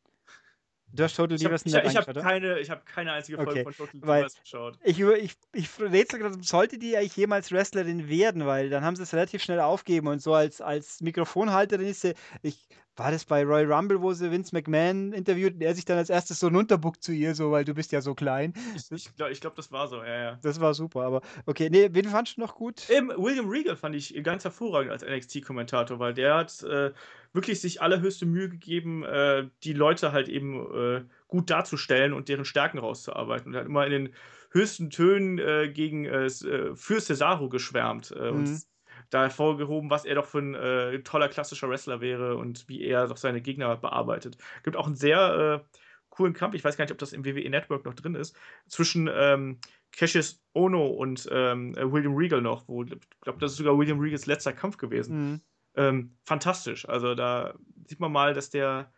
Du 0.92 1.04
hast 1.04 1.16
Total 1.16 1.36
Divas 1.36 1.62
in 1.62 1.72
der 1.72 1.84
Ich 1.84 1.96
habe 1.96 2.12
keine, 2.14 2.62
hab 2.62 2.86
keine 2.86 3.12
einzige 3.12 3.36
Folge 3.36 3.50
okay. 3.50 3.64
von 3.64 3.74
Total 3.74 4.00
Divas 4.00 4.40
geschaut. 4.40 4.78
Ich, 4.82 5.00
ich, 5.00 5.34
ich 5.52 5.80
rätsel 5.80 6.18
gerade, 6.18 6.42
sollte 6.42 6.78
die 6.78 6.96
eigentlich 6.96 7.16
jemals 7.16 7.52
Wrestlerin 7.52 8.08
werden, 8.08 8.46
weil 8.46 8.70
dann 8.70 8.84
haben 8.84 8.96
sie 8.96 9.02
es 9.02 9.12
relativ 9.12 9.42
schnell 9.42 9.60
aufgegeben 9.60 10.08
und 10.08 10.22
so 10.22 10.34
als, 10.34 10.60
als 10.60 11.00
Mikrofonhalterin 11.00 11.86
ist 11.86 12.00
sie. 12.00 12.14
Ich 12.42 12.68
war 12.98 13.10
das 13.10 13.24
bei 13.24 13.44
Royal 13.44 13.72
Rumble, 13.72 14.00
wo 14.00 14.12
sie 14.12 14.30
Vince 14.30 14.54
McMahon 14.54 15.12
interviewt 15.12 15.54
und 15.54 15.62
er 15.62 15.74
sich 15.74 15.84
dann 15.84 15.98
als 15.98 16.10
erstes 16.10 16.40
so 16.40 16.48
runterbuckt 16.48 17.02
zu 17.02 17.12
ihr, 17.12 17.34
so, 17.34 17.50
weil 17.50 17.64
du 17.64 17.74
bist 17.74 17.92
ja 17.92 18.00
so 18.00 18.14
klein. 18.14 18.52
Ich, 18.74 18.90
ich 18.90 19.16
glaube, 19.16 19.34
glaub, 19.34 19.54
das 19.54 19.70
war 19.72 19.86
so, 19.88 20.02
ja, 20.02 20.22
ja. 20.22 20.38
Das 20.42 20.60
war 20.60 20.74
super, 20.74 21.02
aber 21.02 21.22
okay, 21.46 21.68
nee, 21.70 21.88
wen 21.92 22.06
fandest 22.06 22.36
du 22.36 22.40
noch 22.40 22.54
gut? 22.54 22.88
Ähm, 22.90 23.12
William 23.16 23.48
Regal 23.48 23.76
fand 23.76 23.94
ich 23.94 24.14
ganz 24.22 24.44
hervorragend 24.44 24.90
als 24.90 25.04
NXT-Kommentator, 25.04 25.98
weil 25.98 26.14
der 26.14 26.34
hat 26.34 26.62
äh, 26.62 26.92
wirklich 27.32 27.60
sich 27.60 27.80
allerhöchste 27.82 28.26
Mühe 28.26 28.48
gegeben, 28.48 29.04
äh, 29.04 29.48
die 29.62 29.72
Leute 29.72 30.12
halt 30.12 30.28
eben 30.28 30.56
äh, 30.74 31.04
gut 31.28 31.50
darzustellen 31.50 32.12
und 32.12 32.28
deren 32.28 32.44
Stärken 32.44 32.78
rauszuarbeiten. 32.78 33.48
Und 33.48 33.54
er 33.54 33.60
hat 33.60 33.66
immer 33.66 33.86
in 33.86 33.92
den 33.92 34.14
höchsten 34.50 34.90
Tönen 34.90 35.38
äh, 35.38 35.70
gegen, 35.72 36.04
äh, 36.04 36.26
äh, 36.26 36.74
für 36.74 37.00
Cesaro 37.00 37.48
geschwärmt. 37.48 38.14
Mhm. 38.14 38.28
und 38.28 38.62
da 39.10 39.22
hervorgehoben, 39.22 39.90
was 39.90 40.04
er 40.04 40.14
doch 40.14 40.26
für 40.26 40.38
ein 40.38 40.54
äh, 40.54 41.00
toller 41.02 41.28
klassischer 41.28 41.68
Wrestler 41.68 42.00
wäre 42.00 42.36
und 42.36 42.68
wie 42.68 42.82
er 42.82 43.06
doch 43.06 43.16
seine 43.16 43.40
Gegner 43.40 43.76
bearbeitet. 43.76 44.38
Gibt 44.62 44.76
auch 44.76 44.86
einen 44.86 44.96
sehr 44.96 45.62
äh, 45.64 45.78
coolen 46.10 46.34
Kampf, 46.34 46.54
ich 46.54 46.64
weiß 46.64 46.76
gar 46.76 46.84
nicht, 46.84 46.92
ob 46.92 46.98
das 46.98 47.12
im 47.12 47.24
WWE 47.24 47.48
Network 47.48 47.84
noch 47.84 47.94
drin 47.94 48.14
ist, 48.14 48.36
zwischen 48.66 49.08
ähm, 49.12 49.58
Cassius 49.92 50.42
Ono 50.54 50.86
und 50.86 51.28
ähm, 51.30 51.74
äh, 51.76 51.90
William 51.90 52.16
Regal 52.16 52.42
noch, 52.42 52.66
wo 52.68 52.82
ich 52.82 52.90
glaube, 53.20 53.38
das 53.38 53.52
ist 53.52 53.58
sogar 53.58 53.78
William 53.78 54.00
Regals 54.00 54.26
letzter 54.26 54.52
Kampf 54.52 54.76
gewesen. 54.76 55.32
Mhm. 55.32 55.40
Ähm, 55.76 56.16
fantastisch. 56.24 56.88
Also 56.88 57.14
da 57.14 57.54
sieht 57.86 58.00
man 58.00 58.12
mal, 58.12 58.34
dass 58.34 58.50
der 58.50 58.92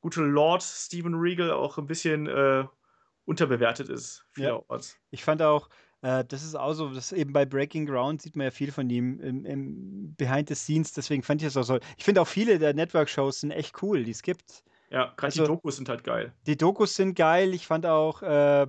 gute 0.00 0.22
Lord 0.22 0.62
Stephen 0.62 1.14
Regal 1.14 1.50
auch 1.50 1.78
ein 1.78 1.86
bisschen 1.86 2.26
äh, 2.26 2.64
unterbewertet 3.24 3.88
ist 3.88 4.26
vielerorts. 4.32 4.92
Ja. 4.92 4.98
Ich 5.10 5.24
fand 5.24 5.42
auch, 5.42 5.68
äh, 6.02 6.24
das 6.24 6.42
ist 6.42 6.54
auch 6.54 6.72
so, 6.72 6.88
das 6.88 7.12
eben 7.12 7.32
bei 7.32 7.44
Breaking 7.44 7.86
Ground 7.86 8.22
sieht 8.22 8.36
man 8.36 8.44
ja 8.44 8.50
viel 8.50 8.72
von 8.72 8.88
ihm 8.88 9.20
im, 9.20 9.44
im 9.44 10.14
Behind 10.16 10.48
the 10.48 10.54
Scenes, 10.54 10.92
deswegen 10.92 11.22
fand 11.22 11.42
ich 11.42 11.48
das 11.48 11.56
auch 11.56 11.62
so. 11.62 11.78
Ich 11.96 12.04
finde 12.04 12.22
auch 12.22 12.28
viele 12.28 12.58
der 12.58 12.74
Network-Shows 12.74 13.40
sind 13.40 13.50
echt 13.50 13.82
cool, 13.82 14.04
die 14.04 14.12
es 14.12 14.22
gibt. 14.22 14.62
Ja, 14.90 15.12
gerade 15.16 15.26
also, 15.26 15.42
die 15.42 15.48
Dokus 15.48 15.76
sind 15.76 15.88
halt 15.88 16.02
geil. 16.02 16.32
Die 16.46 16.56
Dokus 16.56 16.96
sind 16.96 17.14
geil. 17.14 17.54
Ich 17.54 17.66
fand 17.66 17.86
auch 17.86 18.22
äh, 18.22 18.66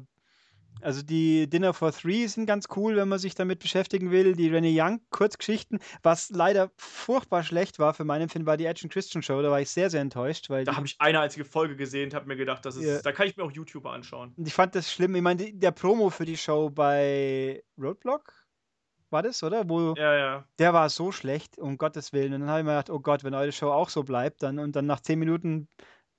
also 0.82 1.04
die 1.04 1.50
Dinner 1.50 1.74
for 1.74 1.92
Three 1.92 2.28
sind 2.28 2.46
ganz 2.46 2.68
cool, 2.76 2.96
wenn 2.96 3.08
man 3.08 3.20
sich 3.20 3.36
damit 3.36 3.60
beschäftigen 3.60 4.12
will. 4.12 4.34
Die 4.34 4.50
Renee 4.50 4.74
Young 4.76 5.02
Kurzgeschichten, 5.12 5.80
was 6.02 6.30
leider 6.30 6.72
furchtbar 6.78 7.44
schlecht 7.44 7.80
war 7.80 7.94
für 7.94 8.04
meinen 8.04 8.30
Film, 8.30 8.46
war 8.46 8.58
die 8.58 8.66
Action 8.66 8.90
Christian 8.90 9.22
Show. 9.22 9.42
Da 9.42 9.52
war 9.52 9.62
ich 9.62 9.70
sehr, 9.70 9.90
sehr 9.90 10.02
enttäuscht. 10.02 10.50
Weil 10.50 10.66
da 10.66 10.76
habe 10.76 10.86
ich 10.86 10.96
eine 11.00 11.20
einzige 11.20 11.46
Folge 11.46 11.76
gesehen 11.76 12.06
und 12.06 12.14
habe 12.16 12.28
mir 12.28 12.36
gedacht, 12.36 12.66
das 12.66 12.76
ist, 12.76 12.86
ja. 12.86 13.02
da 13.02 13.12
kann 13.12 13.28
ich 13.28 13.38
mir 13.38 13.44
auch 13.44 13.52
YouTuber 13.52 13.92
anschauen. 13.92 14.34
Und 14.36 14.48
ich 14.48 14.54
fand 14.54 14.76
das 14.76 14.92
schlimm. 14.92 15.16
Ich 15.16 15.22
meine, 15.22 15.54
der 15.54 15.72
Promo 15.72 16.10
für 16.10 16.26
die 16.26 16.38
Show 16.38 16.70
bei 16.70 17.64
Roadblock 17.78 18.34
war 19.12 19.22
das, 19.22 19.44
oder? 19.44 19.68
Wo 19.70 19.94
ja, 19.96 20.16
ja. 20.16 20.46
Der 20.58 20.74
war 20.74 20.90
so 20.90 21.12
schlecht, 21.12 21.58
um 21.58 21.78
Gottes 21.78 22.14
Willen. 22.14 22.34
Und 22.34 22.42
dann 22.42 22.50
habe 22.50 22.60
ich 22.62 22.66
mir 22.66 22.72
gedacht, 22.72 22.90
oh 22.90 23.00
Gott, 23.00 23.24
wenn 23.24 23.34
eure 23.34 23.52
Show 23.52 23.70
auch 23.72 23.90
so 23.90 24.04
bleibt, 24.04 24.42
dann 24.42 24.58
und 24.58 24.76
dann 24.76 24.86
nach 24.86 25.02
zehn 25.02 25.20
Minuten 25.20 25.68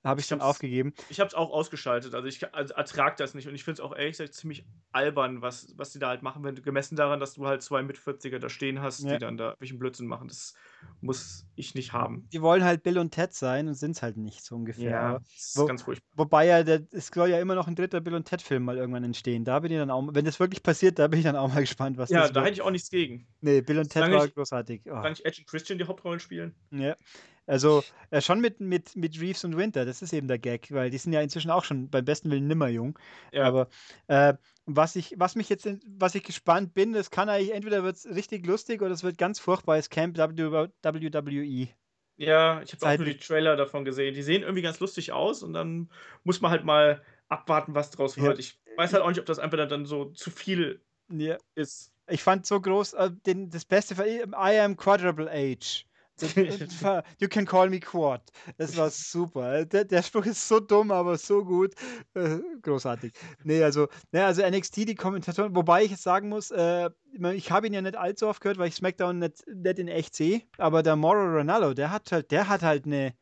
habe 0.03 0.19
ich, 0.19 0.25
ich 0.25 0.29
dann 0.29 0.41
aufgegeben. 0.41 0.93
Ich 1.09 1.19
habe 1.19 1.27
es 1.27 1.33
auch 1.33 1.51
ausgeschaltet. 1.51 2.13
Also 2.13 2.27
ich 2.27 2.53
also 2.53 2.73
ertrage 2.73 3.15
das 3.17 3.33
nicht. 3.33 3.47
Und 3.47 3.55
ich 3.55 3.63
finde 3.63 3.81
es 3.81 3.85
auch 3.85 3.95
ehrlich 3.95 4.17
gesagt 4.17 4.33
ziemlich 4.33 4.65
albern, 4.91 5.41
was, 5.41 5.73
was 5.77 5.91
die 5.91 5.99
da 5.99 6.09
halt 6.09 6.23
machen, 6.23 6.43
wenn, 6.43 6.61
gemessen 6.61 6.95
daran, 6.95 7.19
dass 7.19 7.35
du 7.35 7.47
halt 7.47 7.61
zwei 7.61 7.83
mit 7.83 7.97
40er 7.97 8.39
da 8.39 8.49
stehen 8.49 8.81
hast, 8.81 9.03
ja. 9.03 9.13
die 9.13 9.19
dann 9.19 9.37
da 9.37 9.55
welchen 9.59 9.79
Blödsinn 9.79 10.07
machen. 10.07 10.27
Das 10.27 10.53
muss 11.01 11.45
ich 11.55 11.75
nicht 11.75 11.93
haben. 11.93 12.27
Die 12.33 12.41
wollen 12.41 12.63
halt 12.63 12.83
Bill 12.83 12.97
und 12.97 13.11
Ted 13.11 13.33
sein 13.33 13.67
und 13.67 13.75
sind 13.75 13.91
es 13.91 14.01
halt 14.01 14.17
nicht 14.17 14.43
so 14.43 14.55
ungefähr. 14.55 14.89
Ja, 14.89 15.19
das 15.19 15.27
ist 15.35 15.57
Wo, 15.57 15.65
ganz 15.65 15.83
furchtbar. 15.83 16.09
Wobei 16.15 16.47
ja, 16.47 16.63
der, 16.63 16.81
es 16.91 17.07
soll 17.07 17.29
ja 17.29 17.39
immer 17.39 17.55
noch 17.55 17.67
ein 17.67 17.75
dritter 17.75 18.01
Bill 18.01 18.15
und 18.15 18.25
Ted-Film 18.25 18.63
mal 18.63 18.77
irgendwann 18.77 19.03
entstehen. 19.03 19.45
Da 19.45 19.59
bin 19.59 19.71
ich 19.71 19.77
dann 19.77 19.89
auch, 19.89 20.03
wenn 20.11 20.25
das 20.25 20.39
wirklich 20.39 20.63
passiert, 20.63 20.99
da 20.99 21.07
bin 21.07 21.19
ich 21.19 21.25
dann 21.25 21.35
auch 21.35 21.47
mal 21.47 21.61
gespannt, 21.61 21.97
was 21.97 22.09
ja, 22.09 22.21
das 22.21 22.29
Ja, 22.29 22.33
da 22.33 22.41
hätte 22.41 22.53
ich 22.53 22.61
auch 22.61 22.71
nichts 22.71 22.89
gegen. 22.89 23.27
Nee, 23.41 23.61
Bill 23.61 23.79
und 23.79 23.89
Ted 23.89 24.11
war 24.11 24.27
großartig. 24.27 24.81
Oh. 24.87 25.01
Kann 25.01 25.13
ich 25.13 25.25
Edge 25.25 25.39
und 25.39 25.47
Christian 25.47 25.79
die 25.79 25.85
Hauptrollen 25.85 26.19
spielen? 26.19 26.55
Ja. 26.71 26.95
Also 27.45 27.83
äh, 28.09 28.21
schon 28.21 28.39
mit, 28.39 28.59
mit, 28.61 28.95
mit 28.95 29.19
Reeves 29.19 29.43
und 29.43 29.57
Winter, 29.57 29.85
das 29.85 30.01
ist 30.01 30.13
eben 30.13 30.27
der 30.27 30.39
Gag, 30.39 30.71
weil 30.71 30.89
die 30.89 30.97
sind 30.97 31.11
ja 31.13 31.21
inzwischen 31.21 31.51
auch 31.51 31.65
schon 31.65 31.89
beim 31.89 32.05
besten 32.05 32.31
Willen 32.31 32.47
nimmer 32.47 32.69
jung. 32.69 32.97
Ja. 33.31 33.43
Aber 33.43 33.67
äh, 34.07 34.35
was 34.65 34.95
ich, 34.95 35.15
was 35.17 35.35
mich 35.35 35.49
jetzt, 35.49 35.67
was 35.85 36.15
ich 36.15 36.23
gespannt 36.23 36.73
bin, 36.73 36.93
das 36.93 37.11
kann 37.11 37.27
eigentlich, 37.27 37.53
entweder 37.53 37.83
wird 37.83 37.97
es 37.97 38.05
richtig 38.05 38.45
lustig 38.45 38.81
oder 38.81 38.91
es 38.91 39.03
wird 39.03 39.17
ganz 39.17 39.39
furchtbar, 39.39 39.77
ist 39.77 39.89
Camp 39.89 40.17
WWE. 40.17 41.67
Ja, 42.15 42.61
ich 42.61 42.73
habe 42.73 42.85
auch 42.85 42.97
nur 42.97 43.05
die 43.05 43.17
Trailer 43.17 43.55
davon 43.55 43.83
gesehen. 43.85 44.13
Die 44.13 44.23
sehen 44.23 44.43
irgendwie 44.43 44.61
ganz 44.61 44.79
lustig 44.79 45.11
aus 45.11 45.43
und 45.43 45.53
dann 45.53 45.89
muss 46.23 46.41
man 46.41 46.51
halt 46.51 46.63
mal 46.63 47.01
abwarten, 47.27 47.75
was 47.75 47.91
draus 47.91 48.17
wird. 48.17 48.37
Ja. 48.37 48.39
Ich 48.39 48.59
weiß 48.77 48.93
halt 48.93 49.03
auch 49.03 49.09
nicht, 49.09 49.19
ob 49.19 49.25
das 49.25 49.39
einfach 49.39 49.67
dann 49.67 49.85
so 49.85 50.05
zu 50.05 50.31
viel 50.31 50.81
ja. 51.11 51.37
ist. 51.55 51.91
Ich 52.07 52.21
fand 52.21 52.45
so 52.45 52.61
groß, 52.61 52.93
äh, 52.93 53.11
den, 53.25 53.49
das 53.49 53.65
Beste, 53.65 53.95
I 53.95 54.59
am 54.59 54.77
Quadruple 54.77 55.29
Age. 55.29 55.85
you 57.19 57.27
can 57.27 57.45
call 57.45 57.69
me 57.69 57.79
Quad. 57.79 58.21
Das 58.57 58.77
war 58.77 58.89
super. 58.89 59.65
Der, 59.65 59.85
der, 59.85 60.03
Spruch 60.03 60.25
ist 60.25 60.47
so 60.47 60.59
dumm, 60.59 60.91
aber 60.91 61.17
so 61.17 61.43
gut. 61.43 61.73
Äh, 62.13 62.39
großartig. 62.61 63.13
Nee, 63.43 63.63
also, 63.63 63.87
ne, 64.11 64.25
also 64.25 64.47
NXT, 64.47 64.89
die 64.89 64.95
Kommentatoren, 64.95 65.55
wobei 65.55 65.83
ich 65.83 65.91
jetzt 65.91 66.03
sagen 66.03 66.29
muss, 66.29 66.51
äh, 66.51 66.89
ich 67.33 67.51
habe 67.51 67.67
ihn 67.67 67.73
ja 67.73 67.81
nicht 67.81 67.95
allzu 67.95 68.27
oft 68.27 68.41
gehört, 68.41 68.57
weil 68.57 68.67
ich 68.67 68.75
SmackDown 68.75 69.19
nicht, 69.19 69.43
nicht 69.47 69.79
in 69.79 69.87
echt 69.87 70.15
sehe, 70.15 70.43
aber 70.57 70.83
der 70.83 70.95
Moro 70.95 71.37
Ronaldo, 71.37 71.73
der 71.73 71.91
hat 71.91 72.11
halt, 72.11 72.31
der 72.31 72.47
hat 72.47 72.61
halt 72.61 72.85
eine 72.85 73.13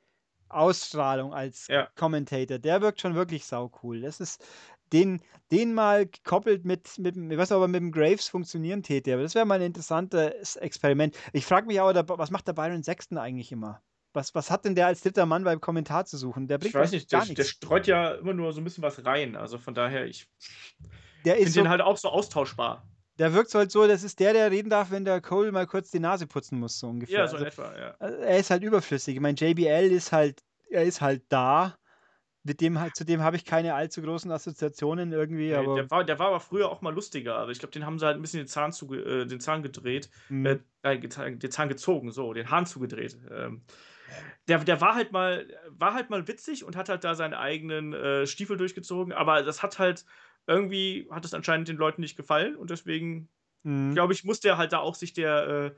Ausstrahlung 0.51 1.33
als 1.33 1.67
ja. 1.67 1.87
Commentator. 1.95 2.59
Der 2.59 2.81
wirkt 2.81 3.01
schon 3.01 3.15
wirklich 3.15 3.45
sau 3.45 3.71
cool. 3.83 4.01
Das 4.01 4.19
ist, 4.19 4.43
den, 4.93 5.21
den 5.51 5.73
mal 5.73 6.05
gekoppelt 6.05 6.65
mit, 6.65 6.97
mit, 6.97 7.15
ich 7.17 7.37
weiß 7.37 7.49
nicht, 7.49 7.57
ob 7.57 7.63
er 7.63 7.67
mit 7.67 7.81
dem 7.81 7.91
Graves 7.91 8.27
funktionieren 8.27 8.83
täte, 8.83 9.13
aber 9.13 9.23
das 9.23 9.35
wäre 9.35 9.45
mal 9.45 9.55
ein 9.55 9.65
interessantes 9.65 10.55
Experiment. 10.55 11.17
Ich 11.33 11.45
frage 11.45 11.67
mich 11.67 11.79
aber, 11.79 12.17
was 12.17 12.31
macht 12.31 12.47
der 12.47 12.53
Byron 12.53 12.83
Sexton 12.83 13.17
eigentlich 13.17 13.51
immer? 13.51 13.81
Was, 14.13 14.35
was 14.35 14.51
hat 14.51 14.65
denn 14.65 14.75
der 14.75 14.87
als 14.87 15.01
dritter 15.01 15.25
Mann 15.25 15.43
beim 15.43 15.61
Kommentar 15.61 16.05
zu 16.05 16.17
suchen? 16.17 16.47
Der 16.47 16.57
bringt 16.57 16.73
ich 16.73 16.79
weiß 16.79 16.91
nicht, 16.91 17.09
gar 17.09 17.21
der, 17.21 17.29
nichts. 17.29 17.37
der 17.37 17.49
streut 17.49 17.87
ja 17.87 18.11
immer 18.15 18.33
nur 18.33 18.51
so 18.51 18.59
ein 18.59 18.63
bisschen 18.63 18.83
was 18.83 19.05
rein. 19.05 19.37
Also 19.37 19.57
von 19.57 19.73
daher, 19.73 20.05
ich 20.05 20.27
finde 21.23 21.49
so, 21.49 21.61
den 21.61 21.69
halt 21.69 21.81
auch 21.81 21.95
so 21.95 22.09
austauschbar. 22.09 22.85
Der 23.19 23.33
wirkt 23.33 23.51
so 23.51 23.59
halt 23.59 23.71
so, 23.71 23.87
das 23.87 24.03
ist 24.03 24.19
der, 24.19 24.33
der 24.33 24.51
reden 24.51 24.69
darf, 24.69 24.91
wenn 24.91 25.05
der 25.05 25.21
Cole 25.21 25.51
mal 25.51 25.67
kurz 25.67 25.91
die 25.91 25.99
Nase 25.99 26.27
putzen 26.27 26.59
muss, 26.59 26.79
so 26.79 26.87
ungefähr. 26.87 27.19
Ja, 27.19 27.27
so 27.27 27.37
in 27.37 27.45
also, 27.45 27.61
etwa, 27.61 27.77
ja. 27.77 27.89
Er 27.99 28.37
ist 28.37 28.49
halt 28.49 28.63
überflüssig. 28.63 29.15
Ich 29.15 29.21
meine, 29.21 29.37
JBL 29.37 29.91
ist 29.91 30.11
halt, 30.11 30.41
er 30.69 30.83
ist 30.83 30.99
halt 31.01 31.23
da 31.29 31.77
mit 32.43 32.59
dem 32.61 32.79
zu 32.93 33.05
dem 33.05 33.21
habe 33.21 33.35
ich 33.35 33.45
keine 33.45 33.75
allzu 33.75 34.01
großen 34.01 34.31
Assoziationen 34.31 35.11
irgendwie. 35.11 35.53
Aber 35.53 35.75
der, 35.75 35.91
war, 35.91 36.03
der 36.03 36.19
war 36.19 36.27
aber 36.27 36.39
früher 36.39 36.69
auch 36.71 36.81
mal 36.81 36.93
lustiger. 36.93 37.35
Aber 37.35 37.51
ich 37.51 37.59
glaube, 37.59 37.71
den 37.71 37.85
haben 37.85 37.99
sie 37.99 38.05
halt 38.05 38.15
ein 38.15 38.21
bisschen 38.21 38.39
den 38.39 38.47
Zahn, 38.47 38.71
zu, 38.71 38.91
äh, 38.93 39.25
den 39.25 39.39
Zahn 39.39 39.61
gedreht. 39.61 40.09
Mhm. 40.29 40.45
Äh, 40.45 40.59
äh 40.83 40.97
den 40.99 41.51
Zahn 41.51 41.69
gezogen, 41.69 42.11
so, 42.11 42.33
den 42.33 42.49
Hahn 42.49 42.65
zugedreht. 42.65 43.17
Ähm, 43.29 43.61
der, 44.47 44.59
der 44.59 44.81
war 44.81 44.95
halt 44.95 45.11
mal, 45.11 45.47
war 45.69 45.93
halt 45.93 46.09
mal 46.09 46.27
witzig 46.27 46.63
und 46.63 46.75
hat 46.75 46.89
halt 46.89 47.03
da 47.03 47.15
seinen 47.15 47.33
eigenen 47.33 47.93
äh, 47.93 48.27
Stiefel 48.27 48.57
durchgezogen, 48.57 49.13
aber 49.13 49.43
das 49.43 49.63
hat 49.63 49.79
halt 49.79 50.05
irgendwie, 50.47 51.07
hat 51.11 51.25
es 51.25 51.33
anscheinend 51.33 51.67
den 51.67 51.77
Leuten 51.77 52.01
nicht 52.01 52.17
gefallen 52.17 52.55
und 52.55 52.69
deswegen, 52.69 53.29
mhm. 53.63 53.93
glaube 53.93 54.13
ich, 54.13 54.23
musste 54.23 54.49
er 54.49 54.57
halt 54.57 54.73
da 54.73 54.79
auch 54.79 54.95
sich 54.95 55.13
der, 55.13 55.47
äh, 55.47 55.71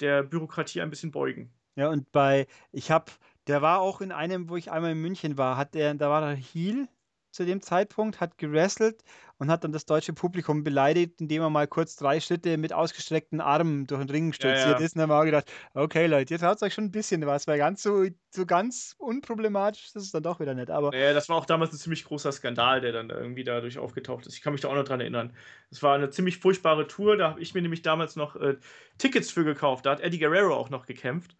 der 0.00 0.22
Bürokratie 0.22 0.80
ein 0.80 0.90
bisschen 0.90 1.10
beugen. 1.10 1.52
Ja, 1.76 1.88
und 1.88 2.10
bei, 2.10 2.46
ich 2.72 2.90
habe 2.90 3.12
der 3.46 3.62
war 3.62 3.80
auch 3.80 4.00
in 4.00 4.12
einem, 4.12 4.48
wo 4.48 4.56
ich 4.56 4.70
einmal 4.70 4.92
in 4.92 5.00
München 5.00 5.38
war, 5.38 5.56
hat 5.56 5.74
der, 5.74 5.94
da 5.94 6.10
war 6.10 6.20
der 6.20 6.36
Heel 6.36 6.88
zu 7.32 7.44
dem 7.44 7.62
Zeitpunkt, 7.62 8.20
hat 8.20 8.38
gewrestelt 8.38 9.02
und 9.38 9.50
hat 9.50 9.64
dann 9.64 9.72
das 9.72 9.86
deutsche 9.86 10.12
Publikum 10.12 10.64
beleidigt, 10.64 11.20
indem 11.20 11.42
er 11.42 11.50
mal 11.50 11.68
kurz 11.68 11.96
drei 11.96 12.20
Schritte 12.20 12.58
mit 12.58 12.72
ausgestreckten 12.72 13.40
Armen 13.40 13.86
durch 13.86 14.00
den 14.00 14.10
Ring 14.10 14.32
stolziert 14.32 14.66
ja, 14.66 14.78
ja. 14.78 14.84
ist. 14.84 14.94
Und 14.94 14.98
dann 14.98 15.02
haben 15.02 15.16
wir 15.16 15.20
auch 15.20 15.24
gedacht, 15.24 15.50
okay 15.74 16.06
Leute, 16.06 16.34
jetzt 16.34 16.42
haut 16.42 16.62
euch 16.62 16.74
schon 16.74 16.84
ein 16.84 16.90
bisschen 16.90 17.24
was, 17.26 17.46
weil 17.46 17.58
ganz 17.58 17.82
so, 17.82 18.04
so 18.30 18.46
ganz 18.46 18.94
unproblematisch, 18.98 19.92
das 19.92 20.02
ist 20.02 20.14
dann 20.14 20.24
doch 20.24 20.40
wieder 20.40 20.54
nicht. 20.54 20.70
Aber 20.70 20.94
ja, 20.94 21.12
das 21.12 21.28
war 21.28 21.36
auch 21.36 21.46
damals 21.46 21.72
ein 21.72 21.78
ziemlich 21.78 22.04
großer 22.04 22.32
Skandal, 22.32 22.80
der 22.80 22.92
dann 22.92 23.10
irgendwie 23.10 23.44
dadurch 23.44 23.78
aufgetaucht 23.78 24.26
ist. 24.26 24.34
Ich 24.34 24.42
kann 24.42 24.52
mich 24.52 24.62
da 24.62 24.68
auch 24.68 24.74
noch 24.74 24.84
dran 24.84 25.00
erinnern. 25.00 25.32
Das 25.70 25.82
war 25.82 25.94
eine 25.94 26.10
ziemlich 26.10 26.38
furchtbare 26.38 26.86
Tour, 26.86 27.16
da 27.16 27.30
habe 27.30 27.40
ich 27.40 27.54
mir 27.54 27.62
nämlich 27.62 27.82
damals 27.82 28.16
noch 28.16 28.36
äh, 28.36 28.56
Tickets 28.98 29.30
für 29.30 29.44
gekauft. 29.44 29.86
Da 29.86 29.92
hat 29.92 30.00
Eddie 30.00 30.18
Guerrero 30.18 30.54
auch 30.54 30.70
noch 30.70 30.84
gekämpft. 30.84 31.36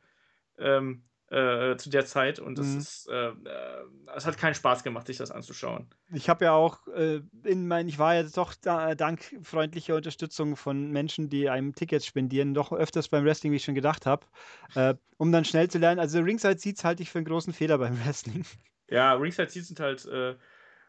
Ähm, 0.59 1.03
äh, 1.31 1.77
zu 1.77 1.91
der 1.91 2.07
Zeit 2.07 2.41
und 2.41 2.59
das 2.59 2.67
mhm. 2.67 2.79
ist, 2.79 3.09
äh, 3.09 3.29
äh, 3.29 3.35
es 4.17 4.27
hat 4.27 4.37
keinen 4.37 4.55
Spaß 4.55 4.83
gemacht, 4.83 5.07
sich 5.07 5.17
das 5.17 5.31
anzuschauen. 5.31 5.87
Ich 6.13 6.29
habe 6.29 6.45
ja 6.45 6.53
auch 6.53 6.89
äh, 6.89 7.21
in 7.45 7.69
mein, 7.69 7.89
ich 7.89 7.99
war 7.99 8.17
ja 8.17 8.25
doch 8.25 8.55
da, 8.61 8.95
dank 8.97 9.37
freundlicher 9.43 9.95
Unterstützung 9.95 10.57
von 10.57 10.91
Menschen, 10.91 11.29
die 11.29 11.49
einem 11.49 11.75
Tickets 11.75 12.05
spendieren, 12.05 12.53
doch 12.53 12.73
öfters 12.73 13.09
beim 13.09 13.25
Wrestling, 13.25 13.53
wie 13.53 13.57
ich 13.57 13.65
schon 13.65 13.77
gedacht 13.77 14.07
habe, 14.07 14.27
äh, 14.75 14.95
um 15.19 15.31
dann 15.31 15.45
schnell 15.45 15.71
zu 15.71 15.79
lernen. 15.79 16.01
Also 16.01 16.21
Ringside 16.21 16.59
Seats 16.59 16.83
halte 16.83 17.03
ich 17.05 17.11
für 17.11 17.19
einen 17.19 17.27
großen 17.27 17.53
Fehler 17.53 17.79
beim 17.79 17.97
Wrestling. 18.05 18.45
Ja, 18.89 19.13
Ringside 19.15 19.51
Seats 19.51 19.69
sind 19.69 19.79
halt 19.79 20.05
äh, 20.07 20.35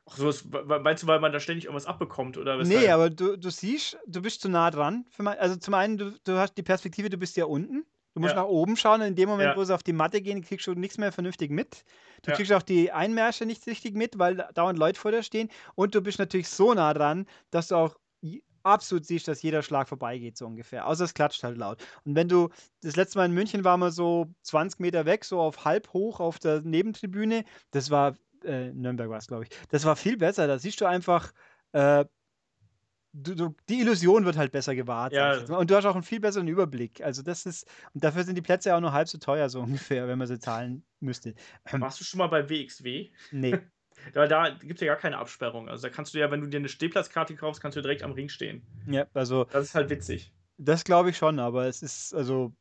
Ach 0.10 0.18
so, 0.18 0.34
meinst 0.66 1.04
du, 1.04 1.08
weil 1.08 1.20
man 1.20 1.32
da 1.32 1.40
ständig 1.40 1.66
irgendwas 1.66 1.86
abbekommt 1.86 2.38
oder 2.38 2.58
was? 2.58 2.68
Nee, 2.68 2.90
aber 2.90 3.12
du, 3.12 3.38
du 3.38 3.50
siehst, 3.52 3.98
du 4.08 4.22
bist 4.22 4.42
zu 4.42 4.50
nah 4.50 4.72
dran. 4.72 5.06
Mein, 5.18 5.38
also 5.38 5.56
zum 5.56 5.76
einen, 5.76 5.98
du, 5.98 6.12
du 6.24 6.38
hast 6.38 6.56
die 6.56 6.64
Perspektive, 6.64 7.10
du 7.10 7.18
bist 7.18 7.38
ja 7.38 7.46
unten. 7.46 7.86
Du 8.14 8.20
musst 8.20 8.36
ja. 8.36 8.42
nach 8.42 8.50
oben 8.50 8.76
schauen 8.76 9.02
und 9.02 9.08
in 9.08 9.16
dem 9.16 9.30
Moment, 9.30 9.52
ja. 9.52 9.56
wo 9.56 9.64
sie 9.64 9.74
auf 9.74 9.84
die 9.84 9.94
Matte 9.94 10.22
gehen, 10.22 10.42
kriegst 10.42 10.68
du 10.68 10.74
nichts 10.74 10.98
mehr 10.98 11.12
vernünftig 11.12 11.50
mit. 11.50 11.84
Du 12.24 12.32
ja. 12.32 12.36
kriegst 12.36 12.52
auch 12.52 12.62
die 12.62 12.92
Einmärsche 12.92 13.46
nicht 13.46 13.66
richtig 13.68 13.96
mit, 13.96 14.20
weil 14.20 14.48
dauernd 14.54 14.78
Leute 14.78 15.00
vor 15.00 15.12
dir 15.12 15.24
stehen. 15.24 15.50
Und 15.76 15.96
du 15.96 16.02
bist 16.02 16.20
natürlich 16.20 16.50
so 16.50 16.74
nah 16.74 16.94
dran, 16.94 17.26
dass 17.52 17.70
du 17.70 17.76
auch 17.76 17.96
absolut 18.64 19.06
siehst, 19.06 19.28
dass 19.28 19.42
jeder 19.42 19.64
Schlag 19.64 19.88
vorbeigeht, 19.88 20.38
so 20.38 20.46
ungefähr. 20.46 20.88
Außer 20.88 21.06
es 21.06 21.14
klatscht 21.14 21.44
halt 21.44 21.58
laut. 21.58 21.84
Und 22.06 22.16
wenn 22.16 22.28
du, 22.28 22.50
das 22.82 22.96
letzte 22.96 23.18
Mal 23.18 23.26
in 23.26 23.34
München 23.34 23.64
waren 23.64 23.80
wir 23.80 23.92
so 23.92 24.28
20 24.44 24.80
Meter 24.80 25.06
weg, 25.06 25.26
so 25.26 25.40
auf 25.40 25.66
halb 25.66 25.92
hoch 25.94 26.20
auf 26.20 26.40
der 26.40 26.62
Nebentribüne. 26.62 27.44
Das 27.72 27.90
war, 27.90 28.18
äh, 28.44 28.72
Nürnberg 28.72 29.10
war 29.10 29.18
es, 29.18 29.28
glaube 29.28 29.44
ich. 29.44 29.50
Das 29.70 29.86
war 29.86 29.96
viel 29.96 30.18
besser. 30.18 30.48
Da 30.48 30.60
siehst 30.60 30.82
du 30.82 30.86
einfach, 30.86 31.32
äh, 31.72 32.06
du, 33.14 33.36
du, 33.36 33.56
die 33.70 33.82
Illusion 33.82 34.26
wird 34.26 34.38
halt 34.38 34.52
besser 34.52 34.76
gewahrt. 34.76 35.14
Ja. 35.14 35.38
Und 35.58 35.70
du 35.70 35.76
hast 35.76 35.86
auch 35.86 35.96
einen 35.96 36.04
viel 36.04 36.20
besseren 36.20 36.48
Überblick. 36.48 37.02
Also 37.04 37.22
das 37.22 37.46
ist, 37.46 37.68
und 37.94 38.04
dafür 38.04 38.24
sind 38.24 38.36
die 38.36 38.42
Plätze 38.42 38.70
ja 38.70 38.78
auch 38.78 38.82
nur 38.82 38.94
halb 38.94 39.08
so 39.08 39.18
teuer, 39.18 39.50
so 39.50 39.60
ungefähr, 39.62 40.08
wenn 40.08 40.18
man 40.18 40.28
sie 40.28 40.40
zahlen 40.40 40.84
müsste. 41.00 41.34
Ähm, 41.72 41.82
Warst 41.82 42.00
du 42.00 42.04
schon 42.04 42.20
mal 42.20 42.28
bei 42.28 42.50
WXW? 42.50 43.10
Nee. 43.32 43.60
da, 44.14 44.28
da 44.28 44.50
gibt 44.50 44.76
es 44.76 44.82
ja 44.82 44.94
gar 44.94 45.02
keine 45.02 45.18
Absperrung. 45.18 45.70
Also 45.70 45.88
da 45.88 45.94
kannst 45.94 46.14
du 46.14 46.20
ja, 46.20 46.32
wenn 46.32 46.42
du 46.42 46.48
dir 46.48 46.58
eine 46.58 46.70
Stehplatzkarte 46.70 47.36
kaufst, 47.36 47.62
kannst 47.62 47.78
du 47.78 47.82
direkt 47.82 48.04
am 48.04 48.14
Ring 48.14 48.30
stehen. 48.30 48.62
Ja, 48.88 49.08
also. 49.14 49.46
Das 49.46 49.66
ist 49.66 49.76
halt 49.76 49.90
witzig. 49.90 50.34
Das 50.58 50.84
glaube 50.84 51.10
ich 51.10 51.18
schon, 51.18 51.40
aber 51.40 51.66
es 51.66 51.82
ist, 51.82 52.14
also, 52.14 52.54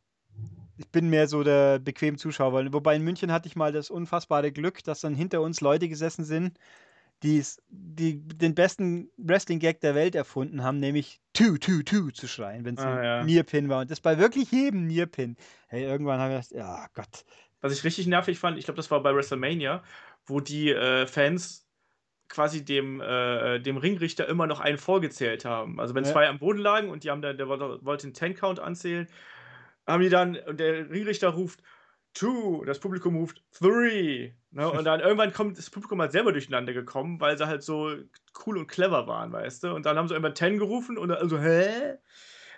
ich 0.78 0.89
bin 0.89 1.10
mehr 1.10 1.28
so 1.28 1.43
der 1.43 1.78
bequem 1.78 2.16
Zuschauer. 2.16 2.72
Wobei 2.72 2.97
in 2.97 3.02
München 3.02 3.31
hatte 3.31 3.47
ich 3.47 3.56
mal 3.56 3.72
das 3.72 3.90
unfassbare 3.90 4.52
Glück, 4.52 4.82
dass 4.85 5.01
dann 5.01 5.14
hinter 5.14 5.43
uns 5.43 5.60
Leute 5.60 5.89
gesessen 5.89 6.24
sind, 6.24 6.59
die, 7.22 7.44
die 7.68 8.26
den 8.26 8.55
besten 8.55 9.10
Wrestling-Gag 9.18 9.80
der 9.80 9.94
Welt 9.94 10.14
erfunden 10.14 10.62
haben, 10.62 10.80
nämlich 10.80 11.20
Two, 11.32 11.59
Two, 11.59 11.82
Two 11.82 12.10
zu 12.10 12.26
schreien, 12.26 12.64
wenn 12.64 12.76
es 12.76 12.82
ah, 12.82 12.97
ein 12.97 13.05
ja. 13.05 13.24
Nearpin 13.24 13.68
war. 13.68 13.82
Und 13.82 13.90
das 13.90 14.01
bei 14.01 14.18
wirklich 14.18 14.51
jedem 14.51 14.86
Nearpin. 14.86 15.36
Hey, 15.68 15.84
irgendwann 15.84 16.18
haben 16.18 16.30
wir 16.30 16.40
gedacht, 16.40 16.52
ja 16.52 16.86
Gott. 16.94 17.24
Was 17.60 17.72
ich 17.72 17.84
richtig 17.84 18.06
nervig 18.06 18.38
fand, 18.38 18.59
ich 18.59 18.64
glaube, 18.64 18.76
das 18.76 18.90
war 18.90 19.02
bei 19.02 19.14
WrestleMania, 19.14 19.82
wo 20.24 20.40
die 20.40 20.70
äh, 20.70 21.06
Fans 21.06 21.66
quasi 22.28 22.64
dem, 22.64 23.01
äh, 23.01 23.59
dem 23.59 23.76
Ringrichter 23.76 24.26
immer 24.28 24.47
noch 24.47 24.60
einen 24.60 24.78
vorgezählt 24.78 25.44
haben. 25.44 25.78
Also 25.78 25.94
wenn 25.94 26.05
ja. 26.05 26.12
zwei 26.12 26.28
am 26.28 26.38
Boden 26.38 26.60
lagen 26.60 26.88
und 26.88 27.05
die 27.05 27.10
haben 27.10 27.22
dann, 27.22 27.36
der 27.36 27.48
wollte 27.48 28.06
den 28.06 28.14
Ten-Count 28.14 28.60
anzählen, 28.60 29.09
haben 29.86 30.02
die 30.02 30.09
dann, 30.09 30.36
und 30.36 30.60
der 30.60 30.88
Ringrichter 30.88 31.28
ruft, 31.30 31.60
two, 32.14 32.64
das 32.64 32.78
Publikum 32.78 33.16
ruft 33.16 33.42
three. 33.52 34.32
Ne? 34.52 34.68
Und 34.68 34.84
dann 34.84 35.00
irgendwann 35.00 35.32
kommt 35.32 35.58
das 35.58 35.70
Publikum 35.70 36.00
halt 36.00 36.12
selber 36.12 36.32
durcheinander 36.32 36.72
gekommen, 36.72 37.20
weil 37.20 37.38
sie 37.38 37.46
halt 37.46 37.62
so 37.62 37.94
cool 38.46 38.58
und 38.58 38.66
clever 38.66 39.06
waren, 39.06 39.32
weißt 39.32 39.64
du? 39.64 39.74
Und 39.74 39.86
dann 39.86 39.96
haben 39.96 40.08
sie 40.08 40.14
irgendwann 40.14 40.34
ten 40.34 40.58
gerufen 40.58 40.98
und 40.98 41.08
dann 41.08 41.18
also, 41.18 41.38
hä? 41.38 41.98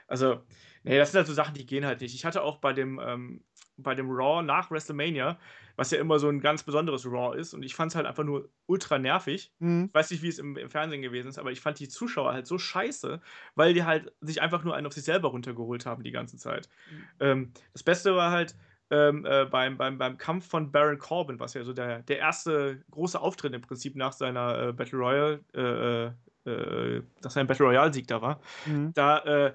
Also, 0.06 0.42
nee, 0.84 0.98
das 0.98 1.12
sind 1.12 1.18
halt 1.18 1.26
so 1.26 1.34
Sachen, 1.34 1.54
die 1.54 1.66
gehen 1.66 1.86
halt 1.86 2.00
nicht. 2.00 2.14
Ich 2.14 2.24
hatte 2.24 2.42
auch 2.42 2.58
bei 2.58 2.72
dem, 2.72 3.00
ähm, 3.04 3.44
bei 3.76 3.94
dem 3.94 4.10
Raw 4.10 4.42
nach 4.42 4.70
WrestleMania, 4.70 5.38
was 5.76 5.90
ja 5.90 5.98
immer 5.98 6.18
so 6.18 6.28
ein 6.28 6.40
ganz 6.40 6.62
besonderes 6.62 7.06
Raw 7.06 7.38
ist, 7.38 7.54
und 7.54 7.62
ich 7.62 7.74
fand 7.74 7.92
es 7.92 7.96
halt 7.96 8.06
einfach 8.06 8.24
nur 8.24 8.48
ultra 8.66 8.98
nervig. 8.98 9.52
Mhm. 9.58 9.86
Ich 9.88 9.94
weiß 9.94 10.10
nicht, 10.10 10.22
wie 10.22 10.28
es 10.28 10.38
im, 10.38 10.56
im, 10.56 10.70
Fernsehen 10.70 11.02
gewesen 11.02 11.28
ist, 11.28 11.38
aber 11.38 11.50
ich 11.50 11.60
fand 11.60 11.78
die 11.78 11.88
Zuschauer 11.88 12.32
halt 12.32 12.46
so 12.46 12.58
scheiße, 12.58 13.20
weil 13.54 13.74
die 13.74 13.84
halt 13.84 14.12
sich 14.20 14.42
einfach 14.42 14.64
nur 14.64 14.74
einen 14.74 14.86
auf 14.86 14.92
sich 14.92 15.04
selber 15.04 15.28
runtergeholt 15.28 15.86
haben 15.86 16.02
die 16.02 16.12
ganze 16.12 16.36
Zeit. 16.36 16.68
Mhm. 16.90 17.04
Ähm, 17.20 17.52
das 17.72 17.82
Beste 17.82 18.14
war 18.14 18.30
halt, 18.30 18.54
ähm, 18.92 19.24
äh, 19.24 19.46
beim, 19.46 19.78
beim, 19.78 19.96
beim 19.96 20.18
Kampf 20.18 20.46
von 20.48 20.70
Baron 20.70 20.98
Corbin, 20.98 21.40
was 21.40 21.54
ja 21.54 21.64
so 21.64 21.72
der, 21.72 22.02
der 22.02 22.18
erste 22.18 22.84
große 22.90 23.18
Auftritt 23.18 23.54
im 23.54 23.62
Prinzip 23.62 23.96
nach 23.96 24.12
seiner 24.12 24.68
äh, 24.68 24.72
Battle 24.74 24.98
Royale, 24.98 25.40
äh, 25.54 26.50
äh, 26.50 26.50
äh 26.50 27.02
nach 27.22 27.30
seinem 27.30 27.46
Battle 27.46 27.64
Royale-Sieg 27.64 28.06
da 28.06 28.20
war, 28.20 28.40
mhm. 28.66 28.92
da 28.92 29.18
äh, 29.20 29.54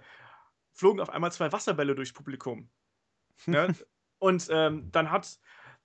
flogen 0.73 0.99
auf 0.99 1.11
einmal 1.11 1.31
zwei 1.31 1.51
Wasserbälle 1.51 1.93
durchs 1.93 2.13
Publikum. 2.13 2.67
ne? 3.45 3.75
Und 4.17 4.47
ähm, 4.49 4.91
dann 4.91 5.11
hat 5.11 5.39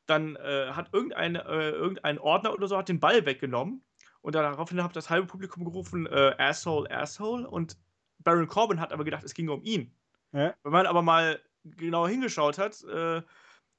dann 0.06 0.36
hat 0.36 0.92
irgendein, 0.92 1.36
irgendein 1.36 2.18
Ordner 2.18 2.52
oder 2.52 2.66
so 2.66 2.76
hat 2.76 2.88
den 2.88 2.98
Ball 2.98 3.24
weggenommen 3.24 3.84
und 4.20 4.34
daraufhin 4.34 4.82
hat 4.82 4.96
das 4.96 5.08
halbe 5.08 5.28
Publikum 5.28 5.64
gerufen, 5.64 6.08
Asshole, 6.10 6.90
Asshole 6.90 7.48
und 7.48 7.76
Baron 8.18 8.48
Corbin 8.48 8.80
hat 8.80 8.92
aber 8.92 9.04
gedacht, 9.04 9.22
es 9.22 9.32
ging 9.32 9.48
um 9.48 9.62
ihn. 9.62 9.94
Ja. 10.32 10.54
Wenn 10.64 10.72
man 10.72 10.86
aber 10.86 11.02
mal 11.02 11.40
genauer 11.64 12.08
hingeschaut 12.08 12.58
hat, 12.58 12.82
äh, 12.84 13.22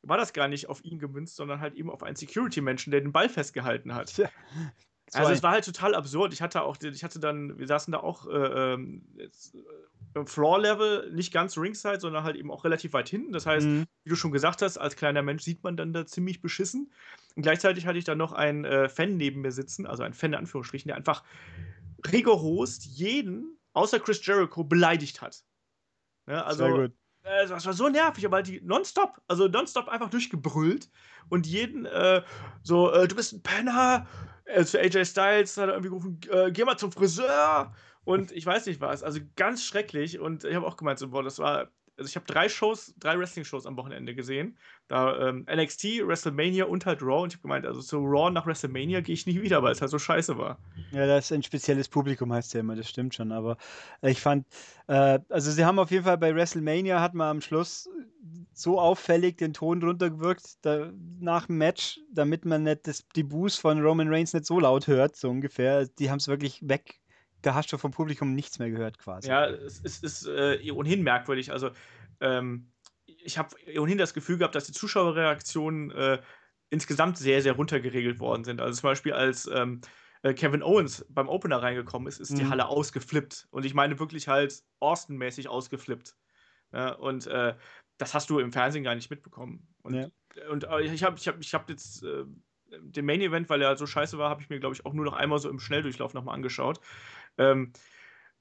war 0.03 0.17
das 0.17 0.33
gar 0.33 0.47
nicht 0.47 0.67
auf 0.67 0.83
ihn 0.83 0.99
gemünzt, 0.99 1.35
sondern 1.35 1.59
halt 1.59 1.75
eben 1.75 1.89
auf 1.89 2.03
einen 2.03 2.15
Security-Menschen, 2.15 2.91
der 2.91 3.01
den 3.01 3.11
Ball 3.11 3.29
festgehalten 3.29 3.95
hat. 3.95 4.15
Ja. 4.17 4.29
Also 5.13 5.31
es 5.31 5.43
war 5.43 5.51
halt 5.51 5.65
total 5.65 5.95
absurd. 5.95 6.33
Ich 6.33 6.41
hatte 6.41 6.63
auch, 6.63 6.77
ich 6.81 7.03
hatte 7.03 7.19
dann, 7.19 7.57
wir 7.59 7.67
saßen 7.67 7.91
da 7.91 7.99
auch 7.99 8.25
äh, 8.25 8.73
ähm, 8.73 9.05
äh, 9.17 10.25
Floor-Level, 10.25 11.11
nicht 11.11 11.31
ganz 11.31 11.57
Ringside, 11.57 11.99
sondern 11.99 12.23
halt 12.23 12.35
eben 12.35 12.49
auch 12.49 12.63
relativ 12.63 12.93
weit 12.93 13.09
hinten. 13.09 13.31
Das 13.31 13.45
heißt, 13.45 13.65
mhm. 13.65 13.85
wie 14.03 14.09
du 14.09 14.15
schon 14.15 14.31
gesagt 14.31 14.61
hast, 14.61 14.77
als 14.77 14.95
kleiner 14.95 15.21
Mensch 15.21 15.43
sieht 15.43 15.63
man 15.63 15.77
dann 15.77 15.93
da 15.93 16.05
ziemlich 16.05 16.41
beschissen. 16.41 16.91
Und 17.35 17.43
gleichzeitig 17.43 17.85
hatte 17.85 17.97
ich 17.97 18.05
dann 18.05 18.17
noch 18.17 18.31
einen 18.31 18.65
äh, 18.65 18.89
Fan 18.89 19.17
neben 19.17 19.41
mir 19.41 19.51
sitzen, 19.51 19.85
also 19.85 20.03
einen 20.03 20.13
Fan 20.13 20.33
in 20.33 20.39
Anführungsstrichen, 20.39 20.87
der 20.87 20.97
einfach 20.97 21.23
rigoros 22.11 22.79
jeden, 22.83 23.57
außer 23.73 23.99
Chris 23.99 24.25
Jericho, 24.25 24.63
beleidigt 24.63 25.21
hat. 25.21 25.43
Ja, 26.27 26.43
also, 26.43 26.65
Sehr 26.65 26.73
gut 26.73 26.93
äh, 27.23 27.47
das 27.47 27.65
war 27.65 27.73
so 27.73 27.89
nervig, 27.89 28.25
aber 28.25 28.41
die 28.43 28.61
nonstop, 28.61 29.21
also 29.27 29.47
nonstop 29.47 29.87
einfach 29.87 30.09
durchgebrüllt 30.09 30.89
und 31.29 31.47
jeden 31.47 31.85
äh, 31.85 32.23
so, 32.63 32.91
äh, 32.91 33.07
du 33.07 33.15
bist 33.15 33.33
ein 33.33 33.43
Penner. 33.43 34.07
Äh, 34.45 34.65
zu 34.65 34.77
AJ 34.79 35.05
Styles 35.05 35.55
hat 35.57 35.69
er 35.69 35.75
irgendwie 35.75 35.89
gerufen, 35.89 36.19
äh, 36.29 36.51
geh 36.51 36.65
mal 36.65 36.77
zum 36.77 36.91
Friseur 36.91 37.73
und 38.03 38.31
ich 38.33 38.45
weiß 38.45 38.65
nicht 38.65 38.81
was, 38.81 39.01
also 39.01 39.21
ganz 39.37 39.63
schrecklich 39.63 40.19
und 40.19 40.43
ich 40.43 40.53
habe 40.55 40.67
auch 40.67 40.75
gemeint, 40.75 40.99
so, 40.99 41.09
boah, 41.09 41.23
das 41.23 41.39
war 41.39 41.71
also 41.97 42.09
ich 42.09 42.15
habe 42.15 42.25
drei 42.25 42.49
Shows, 42.49 42.93
drei 42.97 43.17
Wrestling-Shows 43.19 43.65
am 43.65 43.77
Wochenende 43.77 44.15
gesehen. 44.15 44.57
Da 44.87 45.29
ähm, 45.29 45.45
NXT, 45.51 46.05
WrestleMania 46.05 46.65
und 46.65 46.85
halt 46.85 47.01
Raw. 47.01 47.23
Und 47.23 47.29
ich 47.29 47.35
habe 47.35 47.43
gemeint, 47.43 47.65
also 47.65 47.81
zu 47.81 47.97
Raw 47.97 48.31
nach 48.31 48.45
WrestleMania 48.45 49.01
gehe 49.01 49.13
ich 49.13 49.25
nie 49.25 49.41
wieder, 49.41 49.61
weil 49.63 49.73
es 49.73 49.81
halt 49.81 49.91
so 49.91 49.99
scheiße 49.99 50.37
war. 50.37 50.57
Ja, 50.91 51.05
das 51.05 51.25
ist 51.25 51.31
ein 51.31 51.43
spezielles 51.43 51.89
Publikum, 51.89 52.33
heißt 52.33 52.53
ja 52.53 52.61
immer, 52.61 52.75
das 52.75 52.89
stimmt 52.89 53.15
schon. 53.15 53.31
Aber 53.31 53.57
ich 54.01 54.19
fand, 54.19 54.47
äh, 54.87 55.19
also 55.29 55.51
sie 55.51 55.65
haben 55.65 55.79
auf 55.79 55.91
jeden 55.91 56.03
Fall 56.03 56.17
bei 56.17 56.35
WrestleMania 56.35 56.99
hat 56.99 57.13
man 57.13 57.27
am 57.27 57.41
Schluss 57.41 57.89
so 58.53 58.79
auffällig 58.79 59.37
den 59.37 59.53
Ton 59.53 59.81
runtergewirkt 59.83 60.65
da, 60.65 60.91
nach 61.19 61.47
dem 61.47 61.57
Match, 61.57 61.99
damit 62.11 62.45
man 62.45 62.63
nicht 62.63 62.87
das, 62.87 63.05
die 63.15 63.23
Boos 63.23 63.57
von 63.57 63.81
Roman 63.81 64.09
Reigns 64.09 64.33
nicht 64.33 64.45
so 64.45 64.59
laut 64.59 64.87
hört, 64.87 65.15
so 65.15 65.29
ungefähr. 65.29 65.85
Die 65.85 66.09
haben 66.09 66.19
es 66.19 66.27
wirklich 66.27 66.67
weg 66.67 66.99
da 67.43 67.53
hast 67.53 67.71
du 67.71 67.77
vom 67.77 67.91
Publikum 67.91 68.33
nichts 68.33 68.57
mehr 68.59 68.71
gehört 68.71 68.97
quasi. 68.97 69.29
Ja, 69.29 69.45
es, 69.45 69.81
es 69.83 69.99
ist 69.99 70.27
äh, 70.27 70.71
ohnehin 70.71 71.03
merkwürdig. 71.03 71.51
Also 71.51 71.71
ähm, 72.19 72.71
ich 73.05 73.37
habe 73.37 73.55
ohnehin 73.77 73.97
das 73.97 74.13
Gefühl 74.13 74.37
gehabt, 74.37 74.55
dass 74.55 74.65
die 74.65 74.71
Zuschauerreaktionen 74.71 75.91
äh, 75.91 76.21
insgesamt 76.69 77.17
sehr, 77.17 77.41
sehr 77.41 77.53
runtergeregelt 77.53 78.19
worden 78.19 78.43
sind. 78.43 78.59
Also 78.59 78.79
zum 78.79 78.89
Beispiel 78.89 79.13
als 79.13 79.47
ähm, 79.53 79.81
äh, 80.23 80.33
Kevin 80.33 80.63
Owens 80.63 81.05
beim 81.09 81.29
Opener 81.29 81.61
reingekommen 81.61 82.07
ist, 82.07 82.19
ist 82.19 82.31
mhm. 82.31 82.37
die 82.37 82.45
Halle 82.47 82.67
ausgeflippt. 82.67 83.47
Und 83.51 83.65
ich 83.65 83.73
meine 83.73 83.99
wirklich 83.99 84.27
halt 84.27 84.63
Austin-mäßig 84.79 85.47
ausgeflippt. 85.47 86.15
Ja, 86.71 86.93
und 86.93 87.27
äh, 87.27 87.55
das 87.97 88.13
hast 88.13 88.29
du 88.29 88.39
im 88.39 88.51
Fernsehen 88.51 88.83
gar 88.83 88.95
nicht 88.95 89.11
mitbekommen. 89.11 89.67
Und, 89.83 89.93
ja. 89.93 90.07
und 90.49 90.63
äh, 90.63 90.81
ich 90.81 91.03
habe 91.03 91.17
ich 91.17 91.27
hab, 91.27 91.39
ich 91.39 91.53
hab 91.53 91.69
jetzt 91.69 92.03
äh, 92.03 92.23
den 92.81 93.05
Main 93.05 93.21
Event, 93.21 93.49
weil 93.49 93.61
er 93.61 93.77
so 93.77 93.85
scheiße 93.85 94.17
war, 94.17 94.29
habe 94.29 94.41
ich 94.41 94.49
mir, 94.49 94.59
glaube 94.59 94.73
ich, 94.73 94.85
auch 94.85 94.93
nur 94.93 95.05
noch 95.05 95.13
einmal 95.13 95.39
so 95.39 95.49
im 95.49 95.59
Schnelldurchlauf 95.59 96.13
nochmal 96.13 96.35
angeschaut. 96.35 96.79
Ähm, 97.37 97.73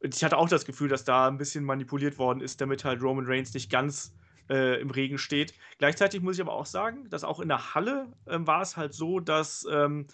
ich 0.00 0.24
hatte 0.24 0.36
auch 0.36 0.48
das 0.48 0.64
Gefühl, 0.64 0.88
dass 0.88 1.04
da 1.04 1.28
ein 1.28 1.38
bisschen 1.38 1.64
manipuliert 1.64 2.18
worden 2.18 2.40
ist, 2.40 2.60
damit 2.60 2.84
halt 2.84 3.02
Roman 3.02 3.26
Reigns 3.26 3.54
nicht 3.54 3.70
ganz 3.70 4.14
äh, 4.50 4.80
im 4.80 4.90
Regen 4.90 5.18
steht. 5.18 5.54
Gleichzeitig 5.78 6.20
muss 6.22 6.36
ich 6.36 6.42
aber 6.42 6.52
auch 6.52 6.66
sagen, 6.66 7.08
dass 7.10 7.24
auch 7.24 7.40
in 7.40 7.48
der 7.48 7.74
Halle 7.74 8.12
ähm, 8.26 8.46
war 8.46 8.62
es 8.62 8.76
halt 8.76 8.94
so, 8.94 9.20
dass 9.20 9.66
ähm, 9.70 10.06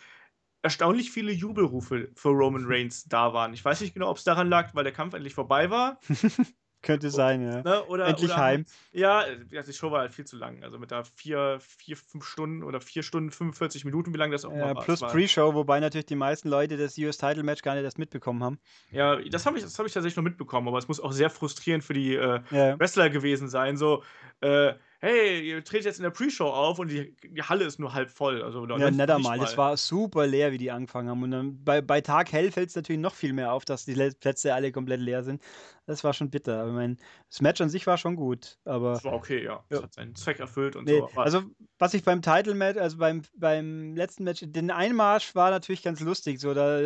erstaunlich 0.62 1.10
viele 1.10 1.32
Jubelrufe 1.32 2.10
für 2.14 2.28
Roman 2.28 2.64
Reigns 2.66 3.04
da 3.04 3.32
waren. 3.32 3.54
Ich 3.54 3.64
weiß 3.64 3.80
nicht 3.80 3.94
genau, 3.94 4.10
ob 4.10 4.18
es 4.18 4.24
daran 4.24 4.48
lag, 4.48 4.74
weil 4.74 4.84
der 4.84 4.92
Kampf 4.92 5.14
endlich 5.14 5.34
vorbei 5.34 5.70
war. 5.70 5.98
Könnte 6.80 7.10
sein, 7.10 7.42
ja. 7.42 7.62
Ne? 7.62 7.84
Oder, 7.86 8.06
Endlich 8.06 8.30
oder, 8.30 8.40
heim. 8.40 8.64
Ja, 8.92 9.24
die 9.26 9.72
Show 9.72 9.90
war 9.90 10.00
halt 10.00 10.14
viel 10.14 10.26
zu 10.26 10.36
lang. 10.36 10.62
Also 10.62 10.78
mit 10.78 10.92
da 10.92 11.02
vier, 11.02 11.58
vier, 11.60 11.96
fünf 11.96 12.24
Stunden 12.24 12.62
oder 12.62 12.80
vier 12.80 13.02
Stunden 13.02 13.32
45 13.32 13.84
Minuten, 13.84 14.14
wie 14.14 14.18
lange 14.18 14.32
das 14.32 14.44
auch 14.44 14.52
ja, 14.52 14.76
war. 14.76 14.84
Plus 14.84 15.00
Pre-Show, 15.00 15.54
wobei 15.54 15.80
natürlich 15.80 16.06
die 16.06 16.14
meisten 16.14 16.48
Leute 16.48 16.76
das 16.76 16.96
US-Title-Match 16.96 17.62
gar 17.62 17.74
nicht 17.74 17.82
erst 17.82 17.98
mitbekommen 17.98 18.44
haben. 18.44 18.58
Ja, 18.92 19.16
das 19.16 19.44
habe 19.44 19.58
ich, 19.58 19.64
hab 19.64 19.86
ich 19.86 19.92
tatsächlich 19.92 20.16
noch 20.16 20.22
mitbekommen, 20.22 20.68
aber 20.68 20.78
es 20.78 20.86
muss 20.86 21.00
auch 21.00 21.12
sehr 21.12 21.30
frustrierend 21.30 21.82
für 21.82 21.94
die 21.94 22.14
äh, 22.14 22.40
ja. 22.50 22.78
Wrestler 22.78 23.10
gewesen 23.10 23.48
sein. 23.48 23.76
So, 23.76 24.04
äh, 24.40 24.74
hey, 25.00 25.40
ihr 25.40 25.64
tretet 25.64 25.86
jetzt 25.86 25.98
in 25.98 26.02
der 26.02 26.10
Pre-Show 26.10 26.46
auf 26.46 26.78
und 26.78 26.90
die, 26.90 27.16
die, 27.24 27.42
Halle 27.42 27.64
ist 27.64 27.78
nur 27.78 27.94
halb 27.94 28.10
voll. 28.10 28.42
Also, 28.42 28.66
ja, 28.66 28.90
nicht 28.90 29.10
einmal. 29.10 29.38
Das 29.38 29.56
war 29.56 29.76
super 29.76 30.26
leer, 30.26 30.52
wie 30.52 30.58
die 30.58 30.70
angefangen 30.70 31.08
haben. 31.08 31.22
Und 31.22 31.30
dann 31.30 31.64
bei, 31.64 31.80
bei 31.80 32.00
Tag 32.00 32.32
hell 32.32 32.50
fällt 32.50 32.70
es 32.70 32.76
natürlich 32.76 33.00
noch 33.00 33.14
viel 33.14 33.32
mehr 33.32 33.52
auf, 33.52 33.64
dass 33.64 33.84
die 33.84 33.94
Plätze 33.94 34.54
alle 34.54 34.72
komplett 34.72 35.00
leer 35.00 35.22
sind. 35.22 35.42
Das 35.88 36.04
war 36.04 36.12
schon 36.12 36.28
bitter. 36.28 36.60
Aber 36.60 36.72
mein, 36.72 36.98
das 37.30 37.40
Match 37.40 37.62
an 37.62 37.70
sich 37.70 37.86
war 37.86 37.96
schon 37.96 38.14
gut. 38.14 38.58
Aber 38.66 38.92
das 38.92 39.04
war 39.04 39.14
okay, 39.14 39.42
ja. 39.42 39.64
Das 39.70 39.78
ja. 39.78 39.84
hat 39.84 39.94
seinen 39.94 40.14
Zweck 40.14 40.38
erfüllt 40.38 40.76
und 40.76 40.84
nee, 40.84 40.98
so. 40.98 41.08
Also, 41.18 41.42
was 41.78 41.94
ich 41.94 42.04
beim 42.04 42.20
Title-Match, 42.20 42.78
also 42.78 42.98
beim, 42.98 43.22
beim 43.34 43.96
letzten 43.96 44.24
Match, 44.24 44.44
den 44.44 44.70
Einmarsch 44.70 45.34
war 45.34 45.50
natürlich 45.50 45.82
ganz 45.82 46.00
lustig. 46.00 46.40
So, 46.40 46.52
da 46.52 46.78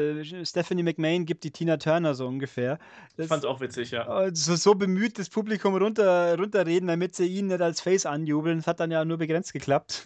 Stephanie 0.45 0.85
McMahon 0.85 1.27
gibt 1.27 1.43
die 1.43 1.51
Tina 1.51 1.79
Turner 1.79 2.15
so 2.15 2.29
ungefähr. 2.29 2.79
Das, 3.17 3.25
ich 3.25 3.29
fand's 3.29 3.45
auch 3.45 3.61
witzig, 3.61 3.91
ja. 3.91 4.31
So, 4.33 4.55
so 4.55 4.77
bemüht, 4.77 5.19
das 5.19 5.29
Publikum 5.29 5.75
runter, 5.75 6.39
runterreden, 6.39 6.87
damit 6.87 7.17
sie 7.17 7.27
ihn 7.27 7.49
nicht 7.49 7.61
als 7.61 7.81
Face 7.81 8.07
anjubeln. 8.07 8.59
Das 8.59 8.69
hat 8.69 8.79
dann 8.79 8.93
ja 8.93 9.05
nur 9.05 9.19
begrenzt 9.19 9.53
geklappt. 9.53 10.05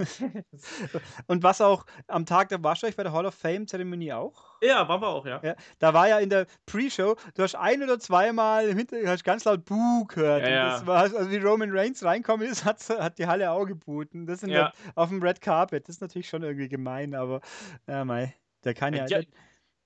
und 1.26 1.42
was 1.42 1.60
auch 1.60 1.84
am 2.06 2.24
Tag, 2.24 2.48
du 2.48 2.56
euch 2.56 2.96
bei 2.96 3.02
der 3.02 3.12
Hall 3.12 3.26
of 3.26 3.34
Fame-Zeremonie 3.34 4.14
auch? 4.14 4.45
Ja, 4.62 4.88
waren 4.88 5.00
wir 5.00 5.08
auch, 5.08 5.26
ja. 5.26 5.40
ja. 5.42 5.54
Da 5.78 5.94
war 5.94 6.08
ja 6.08 6.18
in 6.18 6.30
der 6.30 6.46
Pre-Show, 6.66 7.16
du 7.34 7.42
hast 7.42 7.54
ein 7.54 7.82
oder 7.82 7.98
zweimal 7.98 8.68
im 8.68 8.76
Hintergrund 8.78 9.08
hast 9.08 9.24
ganz 9.24 9.44
laut 9.44 9.64
Buh 9.64 10.04
gehört. 10.06 10.46
Ja. 10.46 10.70
Das 10.70 10.86
war, 10.86 11.02
also 11.02 11.30
wie 11.30 11.36
Roman 11.36 11.70
Reigns 11.70 12.04
reinkommen 12.04 12.46
ist, 12.48 12.64
hat, 12.64 12.88
hat 12.88 13.18
die 13.18 13.26
Halle 13.26 13.50
auch 13.50 13.66
geboten. 13.66 14.26
Das 14.26 14.40
sind 14.40 14.50
ja. 14.50 14.72
auf 14.94 15.10
dem 15.10 15.22
Red 15.22 15.40
Carpet. 15.40 15.88
Das 15.88 15.96
ist 15.96 16.00
natürlich 16.00 16.28
schon 16.28 16.42
irgendwie 16.42 16.68
gemein, 16.68 17.14
aber 17.14 17.40
ja, 17.86 18.04
mei, 18.04 18.34
der 18.64 18.74
kann 18.74 18.94
ja. 18.94 19.06
ja 19.06 19.20
die, 19.20 19.28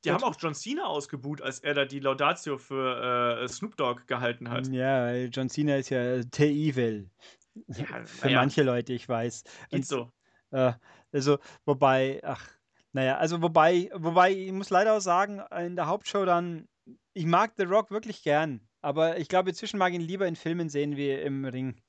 die 0.04 0.12
haben 0.12 0.22
auch 0.24 0.36
John 0.38 0.54
Cena 0.54 0.86
ausgebuht, 0.86 1.42
als 1.42 1.58
er 1.58 1.74
da 1.74 1.84
die 1.84 2.00
Laudatio 2.00 2.56
für 2.56 3.42
äh, 3.42 3.48
Snoop 3.48 3.76
Dogg 3.76 4.02
gehalten 4.06 4.48
hat. 4.50 4.66
Ja, 4.68 5.06
weil 5.06 5.28
John 5.32 5.48
Cena 5.48 5.76
ist 5.76 5.90
ja 5.90 6.22
The 6.22 6.68
Evil. 6.68 7.10
Ja, 7.66 7.84
für 8.04 8.30
manche 8.30 8.62
Leute, 8.62 8.92
ich 8.92 9.08
weiß. 9.08 9.44
Geht 9.68 9.80
Und, 9.80 9.86
so. 9.86 10.12
Äh, 10.52 10.72
also, 11.12 11.38
wobei, 11.64 12.20
ach, 12.24 12.48
naja, 12.92 13.16
also 13.18 13.42
wobei, 13.42 13.90
wobei, 13.94 14.32
ich 14.32 14.52
muss 14.52 14.70
leider 14.70 14.96
auch 14.96 15.00
sagen, 15.00 15.40
in 15.58 15.76
der 15.76 15.86
Hauptshow 15.86 16.24
dann, 16.24 16.68
ich 17.12 17.26
mag 17.26 17.52
The 17.56 17.64
Rock 17.64 17.90
wirklich 17.90 18.22
gern, 18.22 18.60
aber 18.80 19.18
ich 19.18 19.28
glaube, 19.28 19.50
inzwischen 19.50 19.78
mag 19.78 19.92
ich 19.92 20.00
ihn 20.00 20.06
lieber 20.06 20.26
in 20.26 20.36
Filmen 20.36 20.68
sehen 20.68 20.96
wie 20.96 21.12
im 21.12 21.44
Ring. 21.44 21.80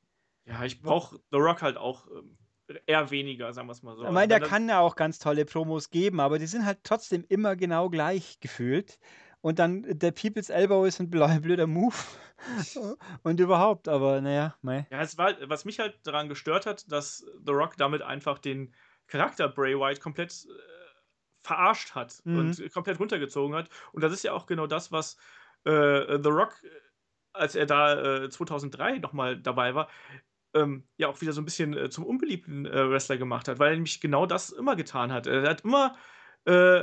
Ja, 0.45 0.63
ich 0.63 0.81
brauche 0.81 1.19
The 1.31 1.37
Rock 1.37 1.61
halt 1.61 1.77
auch 1.77 2.07
ähm, 2.07 2.37
eher 2.85 3.09
weniger, 3.11 3.53
sagen 3.53 3.67
wir 3.67 3.73
es 3.73 3.83
mal 3.83 3.95
so. 3.95 4.03
Ich 4.03 4.11
meine, 4.11 4.27
der 4.27 4.39
kann 4.41 4.67
ja 4.67 4.79
auch 4.79 4.95
ganz 4.95 5.19
tolle 5.19 5.45
Promos 5.45 5.89
geben, 5.89 6.19
aber 6.19 6.39
die 6.39 6.47
sind 6.47 6.65
halt 6.65 6.79
trotzdem 6.83 7.25
immer 7.27 7.55
genau 7.55 7.89
gleich 7.89 8.39
gefühlt. 8.39 8.99
Und 9.41 9.57
dann 9.57 9.83
der 9.87 10.11
People's 10.11 10.49
Elbow 10.49 10.85
ist 10.85 10.99
ein 10.99 11.09
blöder 11.41 11.67
Move. 11.67 11.95
und 13.23 13.39
überhaupt, 13.39 13.87
aber 13.87 14.21
naja, 14.21 14.55
mei. 14.61 14.87
Ja, 14.91 15.01
es 15.01 15.17
war, 15.17 15.35
was 15.43 15.65
mich 15.65 15.79
halt 15.79 15.99
daran 16.03 16.29
gestört 16.29 16.65
hat, 16.65 16.91
dass 16.91 17.25
The 17.45 17.51
Rock 17.51 17.77
damit 17.77 18.01
einfach 18.01 18.39
den 18.39 18.73
Charakter 19.07 19.47
Bray 19.47 19.77
White 19.77 19.99
komplett 19.99 20.31
äh, 20.31 20.71
verarscht 21.41 21.95
hat 21.95 22.21
mhm. 22.23 22.37
und 22.37 22.73
komplett 22.73 22.99
runtergezogen 22.99 23.55
hat. 23.55 23.69
Und 23.91 24.03
das 24.03 24.13
ist 24.13 24.23
ja 24.23 24.33
auch 24.33 24.45
genau 24.45 24.67
das, 24.67 24.91
was 24.91 25.17
äh, 25.63 26.19
The 26.21 26.29
Rock, 26.29 26.55
als 27.33 27.55
er 27.55 27.65
da 27.65 28.23
äh, 28.23 28.29
2003 28.29 28.99
nochmal 28.99 29.37
dabei 29.37 29.75
war, 29.75 29.89
ähm, 30.53 30.83
ja 30.97 31.07
auch 31.07 31.21
wieder 31.21 31.33
so 31.33 31.41
ein 31.41 31.45
bisschen 31.45 31.75
äh, 31.77 31.89
zum 31.89 32.05
unbeliebten 32.05 32.65
äh, 32.65 32.89
Wrestler 32.89 33.17
gemacht 33.17 33.47
hat, 33.47 33.59
weil 33.59 33.69
er 33.69 33.75
nämlich 33.75 34.01
genau 34.01 34.25
das 34.25 34.49
immer 34.49 34.75
getan 34.75 35.11
hat. 35.11 35.27
Er 35.27 35.49
hat 35.49 35.61
immer 35.61 35.95
äh, 36.45 36.81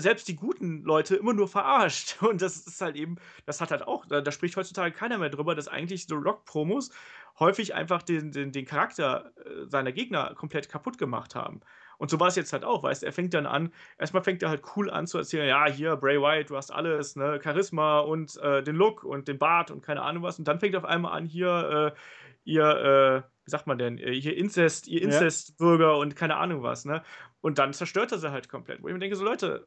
selbst 0.00 0.28
die 0.28 0.36
guten 0.36 0.82
Leute 0.82 1.16
immer 1.16 1.32
nur 1.32 1.48
verarscht. 1.48 2.22
Und 2.22 2.42
das 2.42 2.66
ist 2.66 2.80
halt 2.80 2.96
eben, 2.96 3.16
das 3.46 3.60
hat 3.60 3.70
halt 3.70 3.82
auch, 3.82 4.06
da, 4.06 4.20
da 4.20 4.32
spricht 4.32 4.56
heutzutage 4.56 4.94
keiner 4.94 5.18
mehr 5.18 5.30
drüber, 5.30 5.54
dass 5.54 5.68
eigentlich 5.68 6.06
The 6.06 6.14
Rock-Promos 6.14 6.90
häufig 7.38 7.74
einfach 7.74 8.02
den, 8.02 8.32
den, 8.32 8.52
den 8.52 8.64
Charakter 8.64 9.32
äh, 9.36 9.66
seiner 9.66 9.92
Gegner 9.92 10.34
komplett 10.34 10.68
kaputt 10.68 10.98
gemacht 10.98 11.34
haben. 11.34 11.60
Und 11.98 12.10
so 12.10 12.18
war 12.18 12.28
es 12.28 12.36
jetzt 12.36 12.52
halt 12.52 12.64
auch, 12.64 12.82
weißt 12.82 13.02
du, 13.02 13.06
er 13.06 13.12
fängt 13.12 13.34
dann 13.34 13.46
an, 13.46 13.72
erstmal 13.98 14.22
fängt 14.22 14.42
er 14.42 14.48
halt 14.48 14.62
cool 14.76 14.88
an 14.88 15.06
zu 15.06 15.18
erzählen, 15.18 15.48
ja, 15.48 15.66
hier, 15.66 15.96
Bray 15.96 16.20
Wyatt, 16.20 16.48
du 16.48 16.56
hast 16.56 16.70
alles, 16.70 17.16
ne, 17.16 17.40
Charisma 17.42 17.98
und 18.00 18.36
äh, 18.38 18.62
den 18.62 18.76
Look 18.76 19.04
und 19.04 19.28
den 19.28 19.38
Bart 19.38 19.70
und 19.70 19.82
keine 19.82 20.02
Ahnung 20.02 20.22
was. 20.22 20.38
Und 20.38 20.46
dann 20.46 20.60
fängt 20.60 20.74
er 20.74 20.78
auf 20.78 20.84
einmal 20.84 21.12
an, 21.12 21.26
hier, 21.26 21.94
äh, 21.94 21.98
ihr, 22.44 22.64
äh, 22.64 23.28
wie 23.44 23.50
sagt 23.50 23.66
man 23.66 23.78
denn, 23.78 23.98
äh, 23.98 24.12
hier 24.12 24.36
Inzest, 24.36 24.86
ihr 24.86 25.02
Inzestbürger 25.02 25.92
ja. 25.92 25.94
und 25.94 26.14
keine 26.16 26.36
Ahnung 26.36 26.62
was, 26.62 26.84
ne? 26.84 27.02
Und 27.40 27.58
dann 27.58 27.72
zerstört 27.72 28.12
er 28.12 28.18
sie 28.18 28.30
halt 28.30 28.48
komplett. 28.48 28.82
Wo 28.82 28.88
ich 28.88 28.94
mir 28.94 29.00
denke, 29.00 29.16
so 29.16 29.24
Leute, 29.24 29.66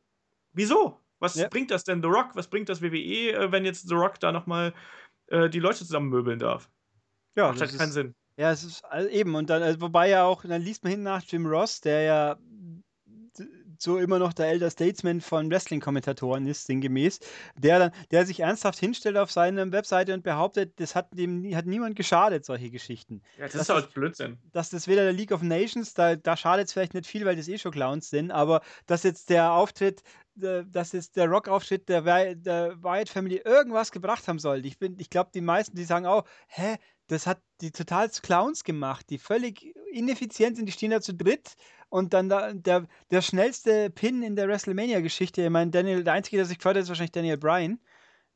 wieso? 0.54 1.00
Was 1.20 1.36
ja. 1.36 1.48
bringt 1.50 1.70
das 1.70 1.84
denn 1.84 2.02
The 2.02 2.08
Rock? 2.08 2.32
Was 2.34 2.48
bringt 2.48 2.70
das 2.70 2.82
WWE, 2.82 3.34
äh, 3.34 3.52
wenn 3.52 3.66
jetzt 3.66 3.88
The 3.88 3.96
Rock 3.96 4.20
da 4.20 4.32
nochmal 4.32 4.74
äh, 5.28 5.50
die 5.50 5.60
Leute 5.60 5.80
zusammenmöbeln 5.80 6.40
darf? 6.40 6.70
Ja, 7.36 7.50
Macht 7.50 7.62
halt 7.62 7.78
keinen 7.78 7.92
Sinn. 7.92 8.16
Ja, 8.38 8.52
es 8.52 8.64
ist 8.64 8.86
also 8.86 9.10
eben. 9.10 9.36
Und 9.36 9.50
dann, 9.50 9.62
also, 9.62 9.82
wobei 9.82 10.10
ja 10.10 10.26
auch, 10.26 10.44
dann 10.44 10.62
liest 10.62 10.84
man 10.84 10.92
hin 10.92 11.04
nach 11.04 11.24
Jim 11.24 11.46
Ross, 11.46 11.82
der 11.82 12.02
ja 12.02 12.38
so 13.82 13.98
immer 13.98 14.20
noch 14.20 14.34
der 14.34 14.48
Elder 14.48 14.70
Statesman 14.70 15.22
von 15.22 15.50
Wrestling-Kommentatoren 15.50 16.46
ist, 16.46 16.68
sinngemäß, 16.68 17.20
der 17.58 17.80
dann, 17.80 17.92
der 18.12 18.26
sich 18.26 18.42
ernsthaft 18.42 18.80
hinstellt 18.80 19.18
auf 19.18 19.32
seiner 19.32 19.72
Webseite 19.72 20.14
und 20.14 20.24
behauptet, 20.24 20.74
das 20.80 20.96
hat 20.96 21.10
dem 21.18 21.44
hat 21.56 21.66
niemand 21.66 21.96
geschadet, 21.96 22.46
solche 22.46 22.70
Geschichten. 22.70 23.22
Ja, 23.38 23.46
das, 23.46 23.54
das 23.54 23.62
ist 23.64 23.70
halt 23.70 23.94
Blödsinn. 23.94 24.38
Dass 24.52 24.70
das 24.70 24.88
weder 24.88 25.04
der 25.04 25.14
League 25.14 25.32
of 25.32 25.42
Nations, 25.42 25.94
da, 25.94 26.16
da 26.16 26.38
schadet 26.38 26.68
es 26.68 26.74
vielleicht 26.74 26.94
nicht 26.94 27.08
viel, 27.08 27.26
weil 27.26 27.36
das 27.36 27.48
eh 27.48 27.58
schon 27.58 27.72
Clowns 27.72 28.10
sind, 28.10 28.32
aber 28.32 28.62
dass 28.86 29.04
jetzt 29.04 29.30
der 29.30 29.52
Auftritt 29.52 30.04
dass 30.36 30.94
jetzt 30.94 31.18
der 31.18 31.28
Rock-Auftritt 31.28 31.90
der, 31.90 32.36
der 32.36 32.82
Wyatt 32.82 33.10
Family 33.10 33.42
irgendwas 33.44 33.92
gebracht 33.92 34.28
haben 34.30 34.40
soll. 34.40 34.66
Ich, 34.66 34.78
ich 34.82 35.10
glaube, 35.10 35.30
die 35.34 35.42
meisten, 35.42 35.76
die 35.76 35.84
sagen 35.84 36.06
auch, 36.06 36.24
hä, 36.48 36.78
das 37.12 37.28
hat 37.28 37.42
die 37.60 37.72
total 37.72 38.10
zu 38.10 38.22
Clowns 38.22 38.64
gemacht, 38.64 39.08
die 39.10 39.18
völlig 39.18 39.76
ineffizient 39.92 40.56
sind, 40.56 40.66
die 40.66 40.72
stehen 40.72 40.92
da 40.92 41.02
zu 41.02 41.14
dritt 41.14 41.56
und 41.90 42.14
dann 42.14 42.30
da, 42.30 42.54
der, 42.54 42.88
der 43.12 43.22
schnellste 43.22 43.90
Pin 43.90 44.24
in 44.24 44.38
der 44.38 44.48
WrestleMania-Geschichte, 44.48 45.44
ich 45.44 45.50
meine, 45.50 45.72
Daniel, 45.72 46.06
der 46.06 46.14
Einzige, 46.14 46.38
der 46.38 46.46
sich 46.46 46.58
hat, 46.64 46.78
ist 46.78 46.88
wahrscheinlich 46.88 47.12
Daniel 47.12 47.38
Bryan. 47.38 47.80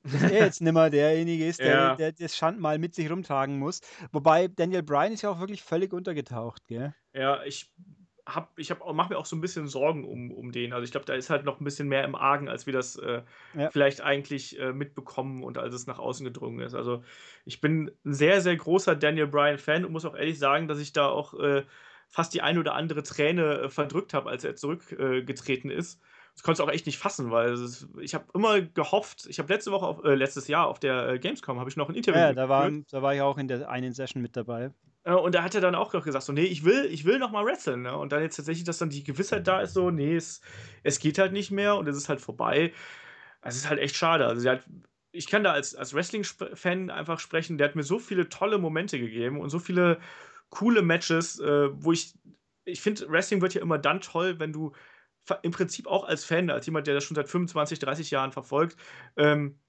Dass 0.03 0.23
er 0.23 0.45
jetzt 0.45 0.61
nimmer 0.61 0.89
derjenige 0.89 1.47
ist, 1.47 1.59
der, 1.59 1.67
ja. 1.67 1.95
der, 1.95 2.11
der 2.11 2.25
das 2.27 2.35
Schandmal 2.35 2.77
mit 2.77 2.93
sich 2.93 3.09
rumtragen 3.09 3.57
muss. 3.57 3.79
Wobei 4.11 4.49
Daniel 4.49 4.83
Bryan 4.83 5.13
ist 5.13 5.21
ja 5.21 5.29
auch 5.29 5.39
wirklich 5.39 5.63
völlig 5.63 5.93
untergetaucht, 5.93 6.67
gell? 6.67 6.93
Ja, 7.13 7.41
ich 7.43 7.71
hab, 8.25 8.57
ich 8.57 8.71
hab, 8.71 8.79
mache 8.93 9.13
mir 9.13 9.19
auch 9.19 9.25
so 9.25 9.35
ein 9.35 9.41
bisschen 9.41 9.67
Sorgen 9.67 10.03
um, 10.03 10.31
um 10.31 10.51
den. 10.51 10.73
Also 10.73 10.83
ich 10.83 10.91
glaube, 10.91 11.05
da 11.05 11.13
ist 11.13 11.29
halt 11.29 11.45
noch 11.45 11.59
ein 11.59 11.63
bisschen 11.63 11.87
mehr 11.87 12.03
im 12.03 12.15
Argen, 12.15 12.49
als 12.49 12.65
wir 12.65 12.73
das 12.73 12.95
äh, 12.95 13.21
ja. 13.53 13.69
vielleicht 13.69 14.01
eigentlich 14.01 14.59
äh, 14.59 14.73
mitbekommen 14.73 15.43
und 15.43 15.57
als 15.57 15.73
es 15.73 15.85
nach 15.85 15.99
außen 15.99 16.25
gedrungen 16.25 16.59
ist. 16.61 16.73
Also 16.73 17.03
ich 17.45 17.61
bin 17.61 17.91
ein 18.03 18.13
sehr, 18.13 18.41
sehr 18.41 18.55
großer 18.55 18.95
Daniel 18.95 19.27
Bryan-Fan 19.27 19.85
und 19.85 19.91
muss 19.91 20.05
auch 20.05 20.15
ehrlich 20.15 20.39
sagen, 20.39 20.67
dass 20.67 20.79
ich 20.79 20.91
da 20.91 21.07
auch 21.07 21.35
äh, 21.39 21.63
fast 22.07 22.33
die 22.33 22.41
eine 22.41 22.59
oder 22.59 22.73
andere 22.73 23.03
Träne 23.03 23.59
äh, 23.59 23.69
verdrückt 23.69 24.13
habe, 24.13 24.29
als 24.29 24.43
er 24.43 24.55
zurückgetreten 24.55 25.69
ist. 25.69 26.01
Das 26.33 26.43
konnte 26.43 26.61
ich 26.61 26.67
auch 26.67 26.73
echt 26.73 26.85
nicht 26.85 26.97
fassen, 26.97 27.31
weil 27.31 27.53
ist, 27.53 27.87
ich 28.01 28.13
habe 28.13 28.25
immer 28.33 28.61
gehofft, 28.61 29.25
ich 29.29 29.39
habe 29.39 29.53
letzte 29.53 29.71
Woche, 29.71 29.85
auf, 29.85 30.03
äh, 30.03 30.15
letztes 30.15 30.47
Jahr 30.47 30.67
auf 30.67 30.79
der 30.79 31.09
äh, 31.09 31.19
Gamescom, 31.19 31.59
habe 31.59 31.69
ich 31.69 31.77
noch 31.77 31.89
ein 31.89 31.95
Interview 31.95 32.19
Ja, 32.19 32.33
da 32.33 32.49
war, 32.49 32.69
da 32.91 33.01
war 33.01 33.13
ich 33.13 33.21
auch 33.21 33.37
in 33.37 33.47
der 33.47 33.69
einen 33.69 33.93
Session 33.93 34.21
mit 34.21 34.35
dabei. 34.35 34.71
Äh, 35.05 35.13
und 35.13 35.33
da 35.33 35.43
hat 35.43 35.55
er 35.55 35.61
dann 35.61 35.75
auch 35.75 35.91
gesagt, 35.91 36.25
so, 36.25 36.33
nee, 36.33 36.43
ich 36.43 36.65
will, 36.65 36.85
ich 36.85 37.05
will 37.05 37.19
noch 37.19 37.31
mal 37.31 37.45
wresteln. 37.45 37.83
Ne? 37.83 37.95
Und 37.95 38.11
dann 38.11 38.21
jetzt 38.21 38.35
tatsächlich, 38.35 38.65
dass 38.65 38.79
dann 38.79 38.89
die 38.89 39.03
Gewissheit 39.03 39.47
da 39.47 39.61
ist, 39.61 39.73
so, 39.73 39.91
nee, 39.91 40.15
es, 40.15 40.41
es 40.83 40.99
geht 40.99 41.17
halt 41.17 41.31
nicht 41.31 41.51
mehr 41.51 41.75
und 41.75 41.87
es 41.87 41.95
ist 41.95 42.09
halt 42.09 42.21
vorbei. 42.21 42.73
Es 43.41 43.55
ist 43.55 43.69
halt 43.69 43.79
echt 43.79 43.95
schade. 43.95 44.25
Also, 44.25 44.49
hat, 44.49 44.63
ich 45.11 45.27
kann 45.27 45.43
da 45.43 45.53
als, 45.53 45.75
als 45.75 45.93
Wrestling-Fan 45.93 46.89
einfach 46.89 47.19
sprechen, 47.19 47.57
der 47.57 47.69
hat 47.69 47.75
mir 47.75 47.83
so 47.83 47.99
viele 47.99 48.27
tolle 48.29 48.57
Momente 48.57 48.99
gegeben 48.99 49.39
und 49.39 49.49
so 49.49 49.59
viele 49.59 49.99
coole 50.49 50.81
Matches, 50.81 51.39
äh, 51.39 51.69
wo 51.71 51.91
ich, 51.91 52.13
ich 52.65 52.81
finde, 52.81 53.09
Wrestling 53.09 53.41
wird 53.41 53.53
ja 53.53 53.61
immer 53.61 53.77
dann 53.77 54.01
toll, 54.01 54.39
wenn 54.39 54.51
du 54.51 54.73
im 55.41 55.51
Prinzip 55.51 55.87
auch 55.87 56.03
als 56.03 56.23
Fan, 56.23 56.49
als 56.49 56.65
jemand, 56.65 56.87
der 56.87 56.93
das 56.93 57.03
schon 57.03 57.15
seit 57.15 57.29
25, 57.29 57.79
30 57.79 58.11
Jahren 58.11 58.31
verfolgt, 58.31 58.77
ähm, 59.17 59.59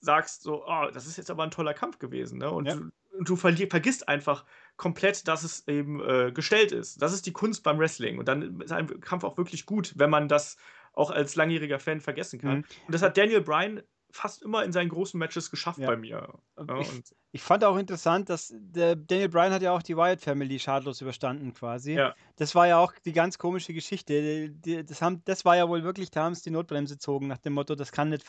sagst 0.00 0.42
so, 0.42 0.66
oh, 0.66 0.90
das 0.92 1.06
ist 1.06 1.16
jetzt 1.16 1.30
aber 1.30 1.44
ein 1.44 1.50
toller 1.50 1.74
Kampf 1.74 1.98
gewesen. 1.98 2.38
Ne? 2.38 2.50
Und 2.50 2.66
ja. 2.66 2.74
du, 2.74 2.90
du 3.24 3.36
vergisst 3.36 4.08
einfach 4.08 4.44
komplett, 4.78 5.28
dass 5.28 5.42
es 5.42 5.68
eben 5.68 6.00
äh, 6.00 6.32
gestellt 6.32 6.72
ist. 6.72 7.02
Das 7.02 7.12
ist 7.12 7.26
die 7.26 7.32
Kunst 7.32 7.62
beim 7.62 7.78
Wrestling. 7.78 8.18
Und 8.18 8.28
dann 8.28 8.60
ist 8.62 8.72
ein 8.72 9.00
Kampf 9.00 9.24
auch 9.24 9.36
wirklich 9.36 9.66
gut, 9.66 9.92
wenn 9.96 10.08
man 10.08 10.28
das 10.28 10.56
auch 10.94 11.10
als 11.10 11.36
langjähriger 11.36 11.78
Fan 11.78 12.00
vergessen 12.00 12.40
kann. 12.40 12.58
Mhm. 12.58 12.64
Und 12.86 12.94
das 12.94 13.02
hat 13.02 13.18
Daniel 13.18 13.42
Bryan 13.42 13.82
fast 14.18 14.42
immer 14.42 14.64
in 14.64 14.72
seinen 14.72 14.88
großen 14.88 15.18
Matches 15.18 15.50
geschafft 15.50 15.78
ja. 15.78 15.86
bei 15.86 15.96
mir. 15.96 16.28
Ja, 16.58 16.80
ich, 16.80 16.90
ich, 17.30 17.42
fand 17.42 17.62
auch 17.62 17.76
interessant, 17.76 18.28
dass 18.28 18.52
der 18.52 18.96
Daniel 18.96 19.28
Bryan 19.28 19.52
hat 19.52 19.62
ja 19.62 19.72
auch 19.72 19.82
die 19.82 19.96
Wyatt 19.96 20.20
Family 20.20 20.58
schadlos 20.58 21.00
überstanden 21.00 21.54
quasi. 21.54 21.92
Ja. 21.92 22.16
Das 22.36 22.54
war 22.54 22.66
ja 22.66 22.78
auch 22.78 22.92
die 23.04 23.12
ganz 23.12 23.38
komische 23.38 23.72
Geschichte. 23.72 24.50
Das, 24.84 25.00
haben, 25.00 25.22
das 25.24 25.44
war 25.44 25.56
ja 25.56 25.68
wohl 25.68 25.84
wirklich, 25.84 26.10
da 26.10 26.24
haben 26.24 26.34
sie 26.34 26.42
die 26.42 26.50
Notbremse 26.50 26.94
gezogen 26.94 27.28
nach 27.28 27.38
dem 27.38 27.52
Motto, 27.52 27.76
das 27.76 27.92
kann 27.92 28.08
nicht, 28.08 28.26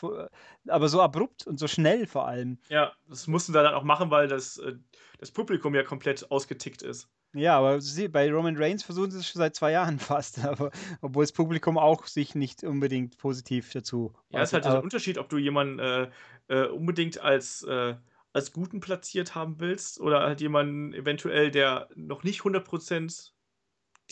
aber 0.68 0.88
so 0.88 1.02
abrupt 1.02 1.46
und 1.46 1.58
so 1.58 1.66
schnell 1.66 2.06
vor 2.06 2.28
allem. 2.28 2.58
Ja, 2.68 2.92
das 3.08 3.26
mussten 3.26 3.52
sie 3.52 3.60
dann 3.60 3.74
auch 3.74 3.84
machen, 3.84 4.10
weil 4.10 4.28
das, 4.28 4.58
äh, 4.58 4.76
das 5.18 5.32
Publikum 5.32 5.74
ja 5.74 5.82
komplett 5.82 6.30
ausgetickt 6.30 6.82
ist. 6.82 7.08
Ja, 7.32 7.58
aber 7.58 7.80
sie, 7.80 8.08
bei 8.08 8.30
Roman 8.32 8.56
Reigns 8.56 8.82
versuchen 8.82 9.10
sie 9.10 9.18
es 9.18 9.28
schon 9.28 9.38
seit 9.38 9.54
zwei 9.54 9.72
Jahren 9.72 9.98
fast, 9.98 10.44
aber 10.44 10.70
obwohl 11.00 11.22
das 11.22 11.32
Publikum 11.32 11.78
auch 11.78 12.06
sich 12.06 12.34
nicht 12.34 12.64
unbedingt 12.64 13.18
positiv 13.18 13.72
dazu. 13.72 14.12
Ja, 14.30 14.42
es 14.42 14.50
ist 14.50 14.54
halt 14.54 14.64
der 14.64 14.82
Unterschied, 14.82 15.18
ob 15.18 15.28
du 15.28 15.38
jemanden 15.38 15.78
äh, 15.78 16.08
äh, 16.48 16.66
unbedingt 16.66 17.20
als, 17.20 17.62
äh, 17.62 17.94
als 18.32 18.52
Guten 18.52 18.80
platziert 18.80 19.34
haben 19.34 19.60
willst 19.60 20.00
oder 20.00 20.20
halt 20.20 20.40
jemanden 20.40 20.92
eventuell, 20.92 21.50
der 21.50 21.88
noch 21.94 22.24
nicht 22.24 22.40
100% 22.40 23.32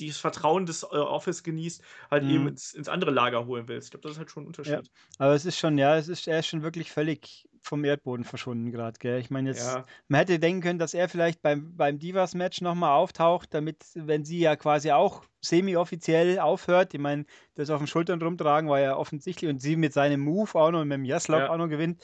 das 0.07 0.19
Vertrauen 0.19 0.67
des 0.67 0.83
äh, 0.83 0.87
Office 0.87 1.43
genießt, 1.43 1.83
halt 2.11 2.25
mhm. 2.25 2.31
eben 2.31 2.49
ins, 2.49 2.75
ins, 2.75 2.89
andere 2.89 3.11
Lager 3.11 3.47
holen 3.47 3.67
willst. 3.67 3.89
Ich 3.89 3.91
glaube, 3.91 4.03
das 4.03 4.13
ist 4.13 4.19
halt 4.19 4.31
schon 4.31 4.45
ein 4.45 4.47
Unterschied. 4.47 4.73
Ja, 4.73 4.83
aber 5.19 5.35
es 5.35 5.45
ist 5.45 5.59
schon, 5.59 5.79
ja, 5.79 5.97
es 5.97 6.09
ist, 6.09 6.29
er 6.29 6.39
ist 6.39 6.47
schon 6.47 6.63
wirklich 6.63 6.93
völlig 6.93 7.49
vom 7.63 7.85
Erdboden 7.85 8.25
verschwunden 8.25 8.71
gerade, 8.71 8.99
gell? 8.99 9.21
Ich 9.21 9.31
meine, 9.31 9.51
jetzt, 9.51 9.67
ja. 9.67 9.85
man 10.09 10.21
hätte 10.21 10.39
denken 10.39 10.63
können, 10.63 10.79
dass 10.79 10.95
er 10.95 11.09
vielleicht 11.09 11.43
beim, 11.43 11.77
beim 11.77 11.99
Divas-Match 11.99 12.61
nochmal 12.61 12.93
auftaucht, 12.93 13.53
damit, 13.53 13.85
wenn 13.95 14.25
sie 14.25 14.39
ja 14.39 14.57
quasi 14.57 14.91
auch 14.93 15.25
semi-offiziell 15.41 16.39
aufhört, 16.39 16.95
ich 16.95 17.01
meine, 17.01 17.27
das 17.55 17.71
auf 17.71 17.79
den 17.79 17.87
Schultern 17.87 18.23
rumtragen 18.23 18.71
war 18.71 18.81
ja 18.81 18.97
offensichtlich 18.97 19.51
und 19.51 19.61
sie 19.61 19.77
mit 19.77 19.93
seinem 19.93 20.21
Move 20.21 20.55
auch 20.55 20.71
noch, 20.71 20.85
mit 20.85 20.95
dem 20.95 21.05
Jaslov 21.05 21.41
ja. 21.41 21.51
auch 21.51 21.59
noch 21.59 21.69
gewinnt. 21.69 22.03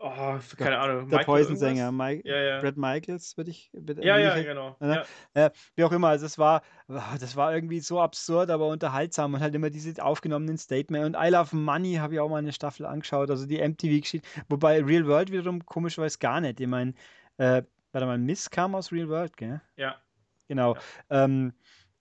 Oh, 0.03 0.39
keine 0.57 0.79
Ahnung. 0.79 1.09
Der 1.09 1.19
Poison-Sänger, 1.19 1.91
ja, 2.23 2.41
ja. 2.41 2.59
Brad 2.59 2.75
Michaels, 2.75 3.37
würde 3.37 3.51
ich. 3.51 3.69
Bitte, 3.71 4.03
ja, 4.03 4.17
ja, 4.17 4.41
genau. 4.41 4.75
Ja. 4.79 5.03
Äh, 5.35 5.51
wie 5.75 5.83
auch 5.83 5.91
immer, 5.91 6.07
also 6.07 6.25
es 6.25 6.39
war, 6.39 6.63
das 6.87 7.35
war 7.35 7.53
irgendwie 7.53 7.79
so 7.81 8.01
absurd, 8.01 8.49
aber 8.49 8.67
unterhaltsam 8.67 9.35
und 9.35 9.41
halt 9.41 9.53
immer 9.53 9.69
diese 9.69 10.03
aufgenommenen 10.03 10.57
Statements. 10.57 11.05
Und 11.05 11.23
I 11.23 11.29
Love 11.29 11.55
Money 11.55 11.95
habe 11.95 12.15
ich 12.15 12.19
auch 12.19 12.29
mal 12.29 12.37
eine 12.37 12.51
Staffel 12.51 12.87
angeschaut, 12.87 13.29
also 13.29 13.45
die 13.45 13.59
MTV-Geschichte. 13.59 14.27
Wobei 14.49 14.81
Real 14.81 15.05
World 15.05 15.31
wiederum 15.31 15.63
komischerweise 15.67 16.17
gar 16.17 16.41
nicht. 16.41 16.59
Ich 16.59 16.67
meine, 16.67 16.93
äh, 17.37 17.61
warte 17.91 18.07
mal, 18.07 18.17
Miss 18.17 18.49
kam 18.49 18.73
aus 18.73 18.91
Real 18.91 19.07
World, 19.07 19.37
gell? 19.37 19.61
Ja. 19.75 20.01
Genau. 20.47 20.75
Ja. 21.11 21.25
Ähm, 21.25 21.53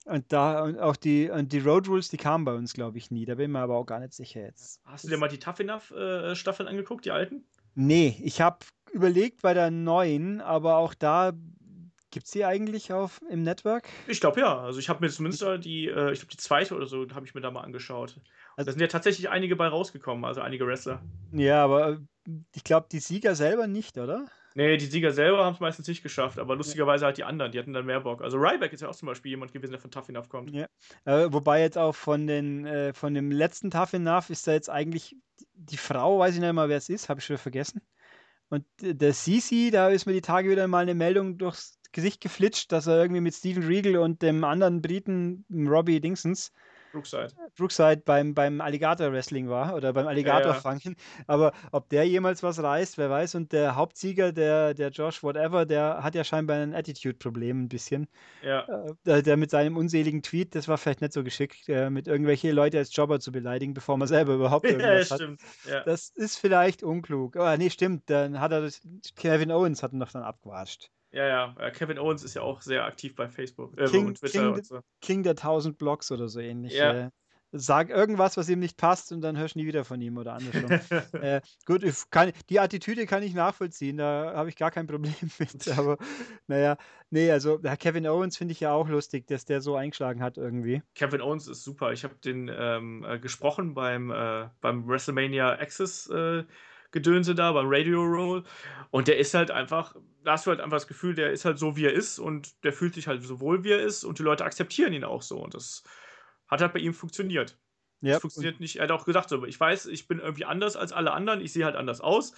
und 0.06 0.32
da 0.32 0.62
und 0.62 0.78
auch 0.78 0.97
die, 0.97 1.28
und 1.28 1.52
die 1.52 1.59
Road 1.59 1.86
Rules, 1.86 2.09
die 2.09 2.16
kamen 2.16 2.47
bei 2.47 2.55
uns, 2.55 2.72
glaube 2.72 2.97
ich, 2.97 3.10
nie. 3.10 3.27
Da 3.27 3.35
bin 3.35 3.44
ich 3.44 3.52
mir 3.52 3.60
aber 3.60 3.77
auch 3.77 3.85
gar 3.85 4.01
nicht 4.01 4.14
sicher 4.14 4.40
jetzt. 4.40 4.81
Hast 4.86 5.05
du 5.05 5.09
dir 5.09 5.18
mal 5.18 5.28
die 5.28 5.39
Tough 5.39 5.60
Enough 5.60 5.90
äh, 5.90 6.35
Staffeln 6.35 6.66
angeguckt, 6.66 7.05
die 7.05 7.10
alten? 7.10 7.44
Nee, 7.74 8.20
ich 8.22 8.40
habe 8.40 8.59
überlegt 8.92 9.42
bei 9.42 9.55
der 9.55 9.70
neuen, 9.70 10.40
aber 10.40 10.76
auch 10.76 10.94
da 10.94 11.32
gibt 12.10 12.26
es 12.26 12.32
die 12.32 12.44
eigentlich 12.44 12.92
auf 12.92 13.20
im 13.30 13.42
Network? 13.42 13.88
Ich 14.09 14.20
glaube 14.20 14.40
ja. 14.40 14.60
Also 14.60 14.78
ich 14.80 14.88
habe 14.88 15.01
mir 15.01 15.10
zumindest 15.10 15.42
die, 15.64 15.86
äh, 15.86 16.12
ich 16.12 16.20
glaube 16.20 16.32
die 16.32 16.36
zweite 16.36 16.74
oder 16.74 16.86
so, 16.86 17.06
habe 17.14 17.26
ich 17.26 17.34
mir 17.34 17.40
da 17.40 17.51
mal 17.51 17.62
angeschaut. 17.62 18.16
Also, 18.56 18.66
da 18.66 18.72
sind 18.72 18.80
ja 18.80 18.88
tatsächlich 18.88 19.28
einige 19.28 19.56
bei 19.56 19.68
rausgekommen, 19.68 20.24
also 20.24 20.40
einige 20.40 20.66
Wrestler. 20.66 21.01
Ja, 21.32 21.64
aber 21.64 21.92
äh, 21.92 21.98
ich 22.55 22.64
glaube, 22.64 22.88
die 22.90 22.98
Sieger 22.98 23.34
selber 23.34 23.66
nicht, 23.66 23.97
oder? 23.97 24.26
Nee, 24.56 24.76
die 24.76 24.86
Sieger 24.86 25.12
selber 25.12 25.44
haben 25.44 25.55
es 25.55 25.60
meistens 25.60 25.86
nicht 25.86 26.02
geschafft, 26.02 26.38
aber 26.38 26.56
lustigerweise 26.56 27.05
halt 27.05 27.16
die 27.18 27.24
anderen, 27.24 27.52
die 27.52 27.59
hatten 27.60 27.72
dann 27.72 27.86
mehr 27.86 28.01
Bock. 28.01 28.20
Also 28.20 28.36
Ryback 28.36 28.72
ist 28.72 28.80
ja 28.80 28.88
auch 28.88 28.97
zum 28.97 29.06
Beispiel 29.06 29.30
jemand 29.30 29.52
gewesen, 29.52 29.70
der 29.70 29.80
von 29.80 29.92
Tough 29.92 30.09
Enough 30.09 30.28
kommt. 30.28 30.51
Ja. 30.51 30.66
Äh, 31.05 31.32
wobei 31.32 31.60
jetzt 31.60 31.78
auch 31.78 31.94
von, 31.94 32.26
den, 32.26 32.66
äh, 32.66 32.92
von 32.92 33.14
dem 33.14 33.30
letzten 33.30 33.70
Tough 33.70 33.92
Enough 33.92 34.28
ist 34.28 34.48
da 34.48 34.52
jetzt 34.52 34.68
eigentlich 34.68 35.16
die 35.60 35.76
Frau, 35.76 36.18
weiß 36.18 36.34
ich 36.34 36.40
nicht 36.40 36.52
mal, 36.52 36.68
wer 36.68 36.78
es 36.78 36.88
ist, 36.88 37.08
habe 37.08 37.20
ich 37.20 37.26
schon 37.26 37.38
vergessen. 37.38 37.82
Und 38.48 38.64
der 38.80 39.12
Sisi, 39.12 39.70
da 39.70 39.88
ist 39.88 40.06
mir 40.06 40.12
die 40.12 40.20
Tage 40.20 40.50
wieder 40.50 40.66
mal 40.66 40.82
eine 40.82 40.94
Meldung 40.94 41.38
durchs 41.38 41.78
Gesicht 41.92 42.20
geflitscht, 42.20 42.72
dass 42.72 42.86
er 42.86 43.00
irgendwie 43.00 43.20
mit 43.20 43.34
Steven 43.34 43.62
Regal 43.62 43.96
und 43.96 44.22
dem 44.22 44.42
anderen 44.44 44.82
Briten, 44.82 45.44
Robbie 45.50 46.00
Dingsons, 46.00 46.52
Brookside. 46.92 47.28
Brookside 47.56 48.02
beim, 48.04 48.34
beim 48.34 48.60
Alligator 48.60 49.12
Wrestling 49.12 49.48
war 49.48 49.74
oder 49.74 49.92
beim 49.92 50.06
Alligator 50.06 50.54
fangen. 50.54 50.80
Ja. 50.84 51.24
Aber 51.26 51.52
ob 51.72 51.88
der 51.88 52.06
jemals 52.06 52.42
was 52.42 52.62
reißt, 52.62 52.98
wer 52.98 53.10
weiß. 53.10 53.34
Und 53.36 53.52
der 53.52 53.76
Hauptsieger, 53.76 54.32
der, 54.32 54.74
der 54.74 54.90
Josh 54.90 55.22
Whatever, 55.22 55.66
der 55.66 56.02
hat 56.02 56.14
ja 56.14 56.24
scheinbar 56.24 56.56
ein 56.56 56.74
Attitude-Problem 56.74 57.64
ein 57.64 57.68
bisschen. 57.68 58.08
Ja. 58.42 58.66
Äh, 58.66 58.94
der, 59.04 59.22
der, 59.22 59.36
mit 59.36 59.50
seinem 59.50 59.76
unseligen 59.76 60.22
Tweet, 60.22 60.54
das 60.54 60.68
war 60.68 60.78
vielleicht 60.78 61.00
nicht 61.00 61.12
so 61.12 61.22
geschickt, 61.22 61.68
äh, 61.68 61.90
mit 61.90 62.08
irgendwelche 62.08 62.52
Leute 62.52 62.78
als 62.78 62.94
Jobber 62.94 63.20
zu 63.20 63.32
beleidigen, 63.32 63.74
bevor 63.74 63.96
man 63.96 64.08
selber 64.08 64.34
überhaupt 64.34 64.64
irgendwas 64.66 65.08
ja, 65.10 65.16
stimmt. 65.16 65.42
hat. 65.42 65.70
Ja. 65.70 65.84
Das 65.84 66.08
ist 66.08 66.38
vielleicht 66.38 66.82
unklug. 66.82 67.36
Oh, 67.36 67.56
nee, 67.56 67.70
stimmt. 67.70 68.10
Dann 68.10 68.40
hat 68.40 68.52
er 68.52 68.62
das, 68.62 68.80
Kevin 69.16 69.52
Owens 69.52 69.82
hat 69.82 69.92
ihn 69.92 70.00
doch 70.00 70.12
dann 70.12 70.22
abgewatscht. 70.22 70.90
Ja, 71.12 71.26
ja, 71.26 71.70
Kevin 71.70 71.98
Owens 71.98 72.22
ist 72.22 72.34
ja 72.34 72.42
auch 72.42 72.62
sehr 72.62 72.84
aktiv 72.84 73.16
bei 73.16 73.28
Facebook 73.28 73.76
äh, 73.78 73.86
King, 73.86 74.06
und 74.06 74.18
Twitter 74.18 74.40
King, 74.40 74.52
und 74.54 74.66
so. 74.66 74.80
King 75.00 75.22
der 75.22 75.32
1000 75.32 75.76
Blogs 75.76 76.10
oder 76.12 76.28
so 76.28 76.38
ähnlich. 76.38 76.74
Ja. 76.74 77.06
Äh, 77.06 77.10
sag 77.52 77.90
irgendwas, 77.90 78.36
was 78.36 78.48
ihm 78.48 78.60
nicht 78.60 78.76
passt 78.76 79.12
und 79.12 79.22
dann 79.22 79.36
hörst 79.36 79.54
du 79.54 79.58
nie 79.58 79.66
wieder 79.66 79.84
von 79.84 80.00
ihm 80.00 80.18
oder 80.18 80.34
andersrum. 80.34 80.70
äh, 81.22 81.40
gut, 81.66 81.84
kann, 82.10 82.32
die 82.48 82.60
Attitüde 82.60 83.06
kann 83.06 83.22
ich 83.22 83.34
nachvollziehen, 83.34 83.96
da 83.96 84.32
habe 84.34 84.48
ich 84.48 84.56
gar 84.56 84.70
kein 84.70 84.86
Problem 84.86 85.14
mit. 85.38 85.68
Aber 85.76 85.98
naja, 86.46 86.76
nee, 87.10 87.30
also 87.30 87.58
Kevin 87.78 88.06
Owens 88.06 88.36
finde 88.36 88.52
ich 88.52 88.60
ja 88.60 88.72
auch 88.72 88.88
lustig, 88.88 89.26
dass 89.26 89.44
der 89.44 89.60
so 89.60 89.74
eingeschlagen 89.74 90.22
hat 90.22 90.36
irgendwie. 90.38 90.82
Kevin 90.94 91.20
Owens 91.20 91.48
ist 91.48 91.64
super. 91.64 91.92
Ich 91.92 92.04
habe 92.04 92.14
den 92.16 92.50
ähm, 92.54 93.04
äh, 93.04 93.18
gesprochen 93.18 93.74
beim, 93.74 94.10
äh, 94.10 94.48
beim 94.60 94.86
WrestleMania 94.86 95.58
Access 95.58 96.08
äh, 96.08 96.44
Gedönse 96.92 97.34
da 97.34 97.52
beim 97.52 97.66
Radio 97.68 98.02
Roll. 98.02 98.44
Und 98.90 99.08
der 99.08 99.18
ist 99.18 99.34
halt 99.34 99.50
einfach, 99.50 99.94
da 100.24 100.32
hast 100.32 100.46
du 100.46 100.50
halt 100.50 100.60
einfach 100.60 100.76
das 100.76 100.88
Gefühl, 100.88 101.14
der 101.14 101.32
ist 101.32 101.44
halt 101.44 101.58
so, 101.58 101.76
wie 101.76 101.84
er 101.84 101.92
ist 101.92 102.18
und 102.18 102.64
der 102.64 102.72
fühlt 102.72 102.94
sich 102.94 103.06
halt 103.06 103.22
so 103.22 103.40
wohl, 103.40 103.64
wie 103.64 103.70
er 103.70 103.80
ist 103.80 104.04
und 104.04 104.18
die 104.18 104.22
Leute 104.22 104.44
akzeptieren 104.44 104.92
ihn 104.92 105.04
auch 105.04 105.22
so. 105.22 105.38
Und 105.38 105.54
das 105.54 105.84
hat 106.48 106.60
halt 106.60 106.72
bei 106.72 106.80
ihm 106.80 106.94
funktioniert. 106.94 107.58
Ja. 108.00 108.14
Das 108.14 108.22
funktioniert 108.22 108.60
nicht. 108.60 108.76
Er 108.76 108.84
hat 108.84 108.90
auch 108.90 109.04
gesagt, 109.04 109.28
so, 109.28 109.44
ich 109.44 109.58
weiß, 109.58 109.86
ich 109.86 110.08
bin 110.08 110.18
irgendwie 110.18 110.44
anders 110.44 110.76
als 110.76 110.92
alle 110.92 111.12
anderen, 111.12 111.40
ich 111.40 111.52
sehe 111.52 111.64
halt 111.64 111.76
anders 111.76 112.00
aus. 112.00 112.32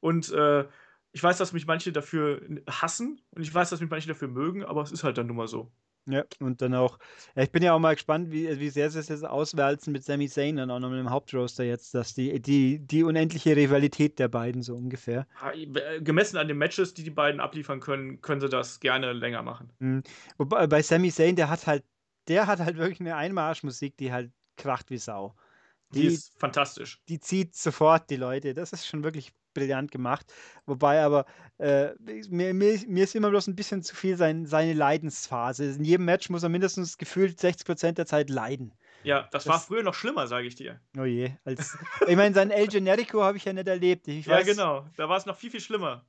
Und 0.00 0.30
äh, 0.32 0.66
ich 1.12 1.22
weiß, 1.22 1.38
dass 1.38 1.52
mich 1.52 1.66
manche 1.66 1.92
dafür 1.92 2.42
hassen 2.68 3.22
und 3.30 3.42
ich 3.42 3.52
weiß, 3.52 3.70
dass 3.70 3.80
mich 3.80 3.90
manche 3.90 4.08
dafür 4.08 4.28
mögen, 4.28 4.64
aber 4.64 4.82
es 4.82 4.92
ist 4.92 5.02
halt 5.02 5.16
dann 5.18 5.26
nun 5.26 5.36
mal 5.36 5.48
so. 5.48 5.72
Ja, 6.08 6.24
und 6.38 6.62
dann 6.62 6.72
auch, 6.74 6.98
ja, 7.34 7.42
ich 7.42 7.50
bin 7.50 7.64
ja 7.64 7.72
auch 7.72 7.80
mal 7.80 7.94
gespannt, 7.94 8.30
wie, 8.30 8.60
wie 8.60 8.68
sehr 8.70 8.90
sie 8.90 9.00
es 9.00 9.08
jetzt 9.08 9.24
auswälzen 9.24 9.92
mit 9.92 10.04
Sami 10.04 10.28
Zayn 10.28 10.56
dann 10.56 10.70
auch 10.70 10.78
noch 10.78 10.88
mit 10.88 11.00
dem 11.00 11.10
Hauptroaster 11.10 11.64
jetzt, 11.64 11.94
dass 11.94 12.14
die, 12.14 12.40
die, 12.40 12.78
die 12.78 13.02
unendliche 13.02 13.56
Rivalität 13.56 14.20
der 14.20 14.28
beiden 14.28 14.62
so 14.62 14.76
ungefähr. 14.76 15.26
Äh, 15.52 16.00
gemessen 16.00 16.36
an 16.36 16.46
den 16.46 16.58
Matches, 16.58 16.94
die 16.94 17.02
die 17.02 17.10
beiden 17.10 17.40
abliefern 17.40 17.80
können, 17.80 18.20
können 18.20 18.40
sie 18.40 18.48
das 18.48 18.78
gerne 18.78 19.12
länger 19.12 19.42
machen. 19.42 19.72
Mhm. 19.80 20.04
Wobei 20.38 20.68
bei 20.68 20.80
Sami 20.80 21.10
Zayn, 21.10 21.34
der 21.34 21.50
hat 21.50 21.66
halt, 21.66 21.84
der 22.28 22.46
hat 22.46 22.60
halt 22.60 22.76
wirklich 22.76 23.00
eine 23.00 23.16
Einmarschmusik, 23.16 23.96
die 23.96 24.12
halt 24.12 24.30
kracht 24.56 24.90
wie 24.90 24.98
Sau. 24.98 25.34
Die, 25.90 26.00
die 26.00 26.06
ist 26.08 26.38
fantastisch. 26.38 27.00
Die 27.08 27.20
zieht 27.20 27.54
sofort 27.54 28.10
die 28.10 28.16
Leute. 28.16 28.54
Das 28.54 28.72
ist 28.72 28.86
schon 28.86 29.04
wirklich 29.04 29.32
brillant 29.54 29.90
gemacht. 29.90 30.32
Wobei 30.66 31.02
aber 31.02 31.24
äh, 31.58 31.94
mir, 32.28 32.52
mir, 32.52 32.78
mir, 32.86 33.04
ist 33.04 33.14
immer 33.14 33.30
bloß 33.30 33.46
ein 33.46 33.56
bisschen 33.56 33.82
zu 33.82 33.96
viel 33.96 34.16
sein, 34.16 34.44
seine 34.46 34.74
Leidensphase. 34.74 35.64
In 35.72 35.84
jedem 35.84 36.04
Match 36.04 36.28
muss 36.28 36.42
er 36.42 36.50
mindestens 36.50 36.98
gefühlt 36.98 37.38
60% 37.40 37.92
der 37.92 38.06
Zeit 38.06 38.28
leiden. 38.28 38.74
Ja, 39.02 39.22
das, 39.30 39.44
das 39.44 39.46
war 39.46 39.60
früher 39.60 39.82
noch 39.82 39.94
schlimmer, 39.94 40.26
sage 40.26 40.46
ich 40.46 40.56
dir. 40.56 40.80
Oh 40.98 41.04
je. 41.04 41.32
Als, 41.44 41.78
ich 42.06 42.16
meine, 42.16 42.34
sein 42.34 42.50
El 42.50 42.66
Generico 42.66 43.22
habe 43.22 43.38
ich 43.38 43.44
ja 43.44 43.52
nicht 43.52 43.68
erlebt. 43.68 44.08
Ich 44.08 44.26
ja, 44.26 44.42
genau. 44.42 44.86
Da 44.96 45.08
war 45.08 45.16
es 45.16 45.26
noch 45.26 45.36
viel, 45.36 45.50
viel 45.50 45.60
schlimmer. 45.60 46.04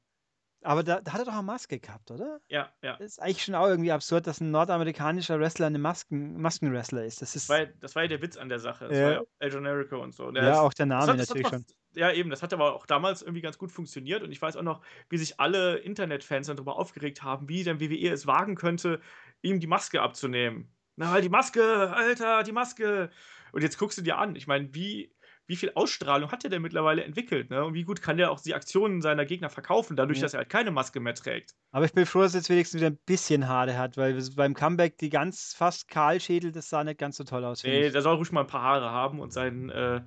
Aber 0.63 0.83
da, 0.83 1.01
da, 1.01 1.13
hat 1.13 1.21
er 1.21 1.25
doch 1.25 1.33
eine 1.33 1.43
Maske 1.43 1.79
gehabt, 1.79 2.09
oder? 2.09 2.39
Ja, 2.47 2.71
ja. 2.81 2.97
Das 2.97 3.11
ist 3.11 3.21
eigentlich 3.21 3.43
schon 3.43 3.55
auch 3.55 3.67
irgendwie 3.67 3.91
absurd, 3.91 4.25
dass 4.25 4.41
ein 4.41 4.51
nordamerikanischer 4.51 5.39
Wrestler 5.39 5.67
eine 5.67 5.77
Masken, 5.77 6.41
Maskenwrestler 6.41 7.05
ist. 7.05 7.21
Das, 7.21 7.35
ist 7.35 7.49
das, 7.49 7.57
war, 7.57 7.65
das 7.79 7.95
war 7.95 8.03
ja 8.03 8.07
der 8.07 8.21
Witz 8.21 8.37
an 8.37 8.49
der 8.49 8.59
Sache. 8.59 8.87
Das 8.87 8.97
ja. 8.97 9.03
war 9.05 9.11
ja 9.13 9.21
El 9.39 9.51
Generico 9.51 10.01
und 10.01 10.13
so. 10.13 10.31
Der 10.31 10.43
ja, 10.43 10.51
ist, 10.51 10.57
auch 10.57 10.73
der 10.73 10.87
Name 10.87 11.07
hat, 11.07 11.17
natürlich 11.17 11.47
schon. 11.47 11.65
Ja, 11.95 12.11
eben. 12.11 12.29
Das 12.29 12.41
hat 12.41 12.53
aber 12.53 12.75
auch 12.75 12.85
damals 12.85 13.21
irgendwie 13.21 13.41
ganz 13.41 13.57
gut 13.57 13.71
funktioniert. 13.71 14.23
Und 14.23 14.31
ich 14.31 14.41
weiß 14.41 14.57
auch 14.57 14.63
noch, 14.63 14.81
wie 15.09 15.17
sich 15.17 15.39
alle 15.39 15.77
Internetfans 15.77 16.47
darüber 16.47 16.77
aufgeregt 16.77 17.23
haben, 17.23 17.47
wie 17.49 17.63
denn 17.63 17.79
WWE 17.79 18.09
es 18.09 18.25
wagen 18.25 18.55
könnte, 18.55 18.99
ihm 19.41 19.59
die 19.59 19.67
Maske 19.67 20.01
abzunehmen. 20.01 20.71
Na, 20.95 21.21
die 21.21 21.29
Maske, 21.29 21.93
Alter, 21.93 22.43
die 22.43 22.51
Maske. 22.51 23.11
Und 23.51 23.61
jetzt 23.61 23.77
guckst 23.77 23.99
du 23.99 24.01
dir 24.01 24.17
an. 24.17 24.35
Ich 24.35 24.47
meine, 24.47 24.73
wie 24.73 25.11
wie 25.47 25.55
viel 25.55 25.71
Ausstrahlung 25.75 26.31
hat 26.31 26.43
er 26.43 26.49
denn 26.49 26.61
mittlerweile 26.61 27.03
entwickelt? 27.03 27.49
Ne? 27.49 27.63
Und 27.63 27.73
wie 27.73 27.83
gut 27.83 28.01
kann 28.01 28.17
der 28.17 28.31
auch 28.31 28.41
die 28.41 28.53
Aktionen 28.53 29.01
seiner 29.01 29.25
Gegner 29.25 29.49
verkaufen, 29.49 29.95
dadurch, 29.95 30.19
ja. 30.19 30.23
dass 30.23 30.33
er 30.33 30.39
halt 30.39 30.49
keine 30.49 30.71
Maske 30.71 30.99
mehr 30.99 31.15
trägt? 31.15 31.55
Aber 31.71 31.85
ich 31.85 31.93
bin 31.93 32.05
froh, 32.05 32.21
dass 32.21 32.33
er 32.33 32.41
jetzt 32.41 32.49
wenigstens 32.49 32.81
wieder 32.81 32.89
ein 32.89 32.99
bisschen 33.05 33.47
Haare 33.47 33.77
hat, 33.77 33.95
weil 33.95 34.21
beim 34.35 34.53
Comeback 34.53 34.97
die 34.97 35.09
ganz 35.09 35.53
fast 35.57 35.87
Kahlschädel, 35.87 36.51
das 36.51 36.69
sah 36.69 36.83
nicht 36.83 36.99
ganz 36.99 37.17
so 37.17 37.23
toll 37.23 37.45
aus. 37.45 37.63
Nee, 37.63 37.89
der 37.89 38.01
soll 38.01 38.15
ruhig 38.15 38.31
mal 38.31 38.41
ein 38.41 38.47
paar 38.47 38.61
Haare 38.61 38.91
haben 38.91 39.21
und 39.21 39.31
seinen, 39.31 39.69
äh, 39.69 40.01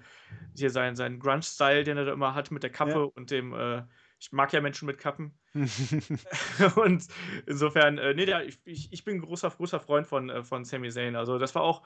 hier 0.56 0.70
seinen, 0.70 0.94
seinen 0.94 1.18
Grunge-Style, 1.18 1.84
den 1.84 1.96
er 1.96 2.04
da 2.04 2.12
immer 2.12 2.34
hat 2.34 2.50
mit 2.50 2.62
der 2.62 2.70
Kappe 2.70 2.90
ja. 2.90 2.98
und 2.98 3.30
dem, 3.30 3.54
äh, 3.54 3.82
ich 4.18 4.32
mag 4.32 4.52
ja 4.52 4.60
Menschen 4.60 4.84
mit 4.84 4.98
Kappen. 4.98 5.39
und 6.76 7.06
insofern, 7.46 7.98
äh, 7.98 8.14
nee, 8.14 8.26
der, 8.26 8.46
ich, 8.46 8.92
ich 8.92 9.04
bin 9.04 9.20
großer, 9.20 9.50
großer 9.50 9.80
Freund 9.80 10.06
von, 10.06 10.30
äh, 10.30 10.42
von 10.42 10.64
Sami 10.64 10.90
Zayn. 10.90 11.16
Also 11.16 11.38
das 11.38 11.54
war 11.54 11.62
auch 11.62 11.82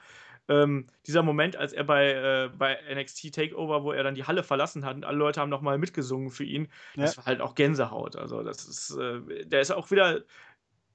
ähm, 0.47 0.85
dieser 1.07 1.23
Moment, 1.23 1.55
als 1.55 1.73
er 1.73 1.83
bei, 1.83 2.11
äh, 2.11 2.49
bei 2.55 2.77
NXT 2.93 3.33
Takeover, 3.33 3.83
wo 3.83 3.91
er 3.91 4.03
dann 4.03 4.15
die 4.15 4.25
Halle 4.25 4.43
verlassen 4.43 4.85
hat 4.85 4.95
und 4.95 5.05
alle 5.05 5.17
Leute 5.17 5.41
haben 5.41 5.49
nochmal 5.49 5.77
mitgesungen 5.77 6.29
für 6.29 6.43
ihn, 6.43 6.67
ja. 6.95 7.03
das 7.03 7.17
war 7.17 7.25
halt 7.25 7.41
auch 7.41 7.55
Gänsehaut. 7.55 8.15
Also 8.15 8.43
das 8.43 8.65
ist, 8.65 8.97
äh, 8.97 9.45
der 9.45 9.61
ist 9.61 9.71
auch 9.71 9.89
wieder 9.89 10.21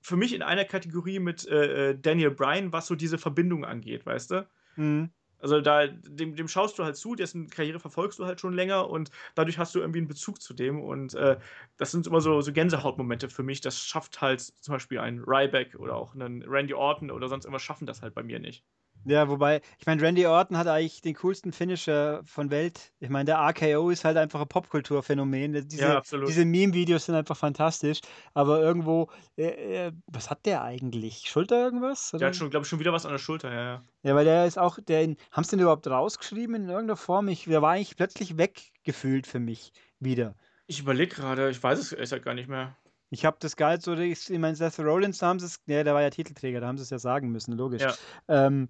für 0.01 0.17
mich 0.17 0.33
in 0.35 0.43
einer 0.43 0.65
Kategorie 0.65 1.19
mit 1.19 1.47
äh, 1.49 1.91
äh, 1.91 1.99
Daniel 1.99 2.31
Bryan, 2.31 2.73
was 2.73 2.87
so 2.87 2.95
diese 2.95 3.19
Verbindung 3.19 3.65
angeht, 3.65 4.07
weißt 4.07 4.31
du? 4.31 4.49
Mhm. 4.77 5.11
Also 5.41 5.61
da, 5.61 5.87
dem, 5.87 6.37
dem 6.37 6.49
schaust 6.49 6.79
du 6.79 6.85
halt 6.85 6.97
zu, 6.97 7.15
dessen 7.15 7.49
Karriere 7.51 7.81
verfolgst 7.81 8.19
du 8.19 8.27
halt 8.27 8.41
schon 8.41 8.53
länger 8.55 8.89
und 8.91 9.11
dadurch 9.35 9.59
hast 9.59 9.75
du 9.75 9.81
irgendwie 9.81 9.99
einen 10.01 10.09
Bezug 10.09 10.41
zu 10.43 10.55
dem. 10.55 10.81
Und 10.81 11.15
äh, 11.15 11.39
das 11.77 11.91
sind 11.93 12.07
immer 12.07 12.21
so, 12.21 12.41
so 12.41 12.53
Gänsehautmomente 12.53 13.29
für 13.31 13.43
mich. 13.43 13.61
Das 13.61 13.79
schafft 13.81 14.21
halt 14.21 14.41
zum 14.41 14.73
Beispiel 14.75 14.99
ein 15.01 15.21
Ryback 15.27 15.75
oder 15.77 15.97
auch 15.97 16.15
einen 16.15 16.43
Randy 16.43 16.75
Orton 16.75 17.11
oder 17.11 17.29
sonst 17.29 17.45
irgendwas 17.45 17.63
schaffen 17.63 17.87
das 17.87 18.03
halt 18.03 18.15
bei 18.15 18.23
mir 18.23 18.39
nicht. 18.39 18.65
Ja, 19.05 19.29
wobei, 19.29 19.63
ich 19.79 19.87
meine, 19.87 20.03
Randy 20.03 20.27
Orton 20.27 20.57
hat 20.59 20.67
eigentlich 20.67 21.01
den 21.01 21.15
coolsten 21.15 21.53
Finisher 21.53 22.23
von 22.25 22.51
Welt. 22.51 22.93
Ich 23.01 23.09
meine, 23.09 23.25
der 23.25 23.39
RKO 23.39 23.91
ist 23.91 24.05
halt 24.05 24.17
einfach 24.17 24.41
ein 24.41 24.49
Popkulturphänomen. 24.49 25.67
Diese, 25.69 25.83
ja, 25.83 26.03
diese 26.27 26.45
Meme-Videos 26.45 27.07
sind 27.07 27.15
einfach 27.15 27.37
fantastisch. 27.37 28.01
Aber 28.35 28.61
irgendwo, 28.61 29.09
äh, 29.37 29.87
äh, 29.87 29.93
was 30.07 30.29
hat 30.29 30.45
der 30.45 30.63
eigentlich? 30.63 31.31
Schulter 31.31 31.63
irgendwas? 31.63 32.13
Oder? 32.13 32.19
Der 32.21 32.29
hat 32.29 32.37
schon, 32.37 32.51
glaube 32.51 32.65
ich, 32.65 32.69
schon 32.69 32.79
wieder 32.79 32.93
was 32.93 33.07
an 33.07 33.13
der 33.13 33.19
Schulter, 33.19 33.53
ja, 33.53 33.63
ja. 33.63 33.85
Ja, 34.03 34.15
weil 34.15 34.25
der 34.25 34.47
ist 34.47 34.59
auch, 34.59 34.79
der, 34.81 35.15
haben 35.33 35.45
sie 35.45 35.57
den 35.57 35.61
überhaupt 35.61 35.87
rausgeschrieben 35.87 36.55
in 36.55 36.69
irgendeiner 36.69 36.97
Form? 36.97 37.29
Ich, 37.29 37.45
der 37.45 37.63
war 37.63 37.73
eigentlich 37.73 37.97
plötzlich 37.97 38.37
weggefühlt 38.37 39.27
für 39.27 39.41
mich 39.41 39.73
wieder. 39.99 40.35
Ich 40.67 40.81
überlege 40.81 41.15
gerade, 41.15 41.51
ich 41.51 41.63
weiß 41.63 41.79
es 41.79 41.93
ehrlich 41.93 42.25
gar 42.25 42.35
nicht 42.35 42.49
mehr. 42.49 42.77
Ich 43.11 43.25
habe 43.25 43.37
das 43.41 43.57
geil 43.57 43.81
so, 43.81 43.95
ich 43.95 44.29
meine, 44.31 44.55
Seth 44.55 44.79
Rollins, 44.79 45.19
da 45.19 45.27
haben 45.27 45.41
sie 45.41 45.47
es, 45.47 45.61
ja, 45.67 45.83
der 45.83 45.95
war 45.95 46.03
ja 46.03 46.11
Titelträger, 46.11 46.61
da 46.61 46.69
haben 46.69 46.79
sie 46.79 46.85
es 46.85 46.91
ja 46.91 46.99
sagen 47.01 47.31
müssen, 47.31 47.57
logisch. 47.57 47.83
Ja. 47.83 47.95
Ähm, 48.29 48.69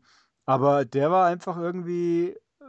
aber 0.50 0.84
der 0.84 1.10
war 1.10 1.26
einfach 1.26 1.56
irgendwie 1.58 2.30
äh, 2.60 2.64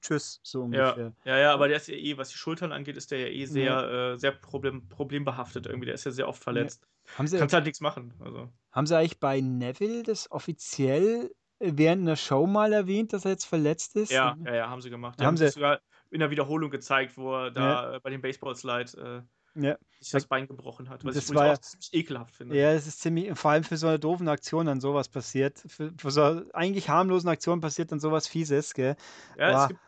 tschüss, 0.00 0.40
so 0.42 0.62
ungefähr. 0.62 1.12
Ja, 1.24 1.32
ja, 1.32 1.38
ja, 1.38 1.54
aber 1.54 1.68
der 1.68 1.78
ist 1.78 1.88
ja 1.88 1.94
eh, 1.94 2.16
was 2.16 2.28
die 2.28 2.38
Schultern 2.38 2.72
angeht, 2.72 2.96
ist 2.96 3.10
der 3.10 3.20
ja 3.20 3.26
eh 3.26 3.44
sehr, 3.46 3.64
ja. 3.64 4.12
Äh, 4.12 4.16
sehr 4.16 4.32
problem, 4.32 4.88
problembehaftet 4.88 5.66
irgendwie. 5.66 5.86
Der 5.86 5.94
ist 5.94 6.04
ja 6.04 6.12
sehr 6.12 6.28
oft 6.28 6.42
verletzt. 6.42 6.82
Ja. 6.82 7.18
Haben 7.18 7.26
sie, 7.26 7.38
Kannst 7.38 7.54
halt 7.54 7.64
nichts 7.64 7.80
machen. 7.80 8.14
Also. 8.20 8.48
Haben 8.72 8.86
sie 8.86 8.96
eigentlich 8.96 9.20
bei 9.20 9.40
Neville 9.40 10.02
das 10.02 10.30
offiziell 10.30 11.30
während 11.58 12.02
einer 12.02 12.16
Show 12.16 12.46
mal 12.46 12.72
erwähnt, 12.72 13.12
dass 13.12 13.24
er 13.24 13.32
jetzt 13.32 13.46
verletzt 13.46 13.96
ist? 13.96 14.12
Ja, 14.12 14.36
ja, 14.44 14.54
ja 14.54 14.68
haben 14.68 14.80
sie 14.80 14.90
gemacht. 14.90 15.18
Die 15.18 15.24
haben, 15.24 15.28
haben 15.28 15.36
sie 15.36 15.48
sogar 15.48 15.80
in 16.10 16.20
der 16.20 16.30
Wiederholung 16.30 16.70
gezeigt, 16.70 17.16
wo 17.16 17.34
er 17.34 17.50
da 17.50 17.92
ja. 17.92 17.98
bei 18.00 18.10
dem 18.10 18.20
Baseball-Slide 18.20 19.24
äh, 19.24 19.35
ja. 19.56 19.78
sich 19.98 20.10
das 20.10 20.26
Bein 20.26 20.46
gebrochen 20.46 20.88
hat. 20.88 21.04
Was 21.04 21.14
das 21.14 21.30
ich 21.30 21.34
war, 21.34 21.52
auch 21.52 21.58
ziemlich 21.58 21.94
ekelhaft 21.94 22.34
finde. 22.34 22.56
Ja, 22.56 22.72
es 22.72 22.86
ist 22.86 23.00
ziemlich, 23.00 23.36
vor 23.38 23.50
allem 23.50 23.64
für 23.64 23.76
so 23.76 23.86
eine 23.86 23.98
doofen 23.98 24.28
Aktion 24.28 24.66
dann 24.66 24.80
sowas 24.80 25.08
passiert. 25.08 25.62
Für, 25.66 25.92
für 25.96 26.10
so 26.10 26.42
eigentlich 26.52 26.88
harmlosen 26.88 27.28
Aktionen 27.28 27.60
passiert 27.60 27.92
dann 27.92 28.00
sowas 28.00 28.28
Fieses, 28.28 28.74
gell? 28.74 28.96
Ja, 29.36 29.64
es 29.64 29.68
gibt, 29.68 29.80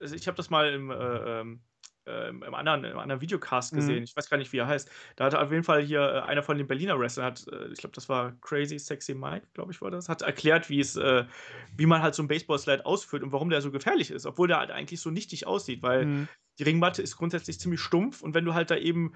also 0.00 0.14
ich 0.14 0.26
habe 0.26 0.36
das 0.36 0.50
mal 0.50 0.72
im, 0.72 0.90
äh, 0.90 0.94
ähm, 0.94 1.60
äh, 2.06 2.28
im, 2.28 2.54
anderen, 2.54 2.84
im 2.84 2.98
anderen 2.98 3.20
Videocast 3.20 3.72
gesehen. 3.72 3.98
Mhm. 3.98 4.04
Ich 4.04 4.16
weiß 4.16 4.30
gar 4.30 4.36
nicht, 4.36 4.52
wie 4.52 4.58
er 4.58 4.66
heißt. 4.66 4.90
Da 5.16 5.24
hat 5.24 5.34
auf 5.34 5.50
jeden 5.50 5.64
Fall 5.64 5.82
hier 5.82 6.00
äh, 6.00 6.20
einer 6.20 6.42
von 6.42 6.58
den 6.58 6.66
Berliner 6.66 6.98
Wrestlern, 6.98 7.26
hat, 7.26 7.46
äh, 7.48 7.68
ich 7.72 7.78
glaube, 7.78 7.94
das 7.94 8.08
war 8.08 8.32
Crazy 8.40 8.78
Sexy 8.78 9.14
Mike, 9.14 9.46
glaube 9.54 9.72
ich, 9.72 9.80
war 9.80 9.90
das, 9.90 10.08
hat 10.08 10.22
erklärt, 10.22 10.68
wie 10.70 10.80
es, 10.80 10.96
äh, 10.96 11.24
wie 11.76 11.86
man 11.86 12.02
halt 12.02 12.14
so 12.14 12.22
einen 12.22 12.28
Baseball-Slide 12.28 12.86
ausführt 12.86 13.22
und 13.22 13.32
warum 13.32 13.50
der 13.50 13.60
so 13.60 13.70
gefährlich 13.70 14.10
ist, 14.10 14.26
obwohl 14.26 14.48
der 14.48 14.58
halt 14.58 14.70
eigentlich 14.70 15.00
so 15.00 15.10
nichtig 15.10 15.46
aussieht, 15.46 15.82
weil 15.82 16.06
mhm. 16.06 16.28
die 16.58 16.64
Ringmatte 16.64 17.02
ist 17.02 17.16
grundsätzlich 17.16 17.60
ziemlich 17.60 17.80
stumpf 17.80 18.22
und 18.22 18.34
wenn 18.34 18.44
du 18.44 18.54
halt 18.54 18.70
da 18.70 18.76
eben 18.76 19.12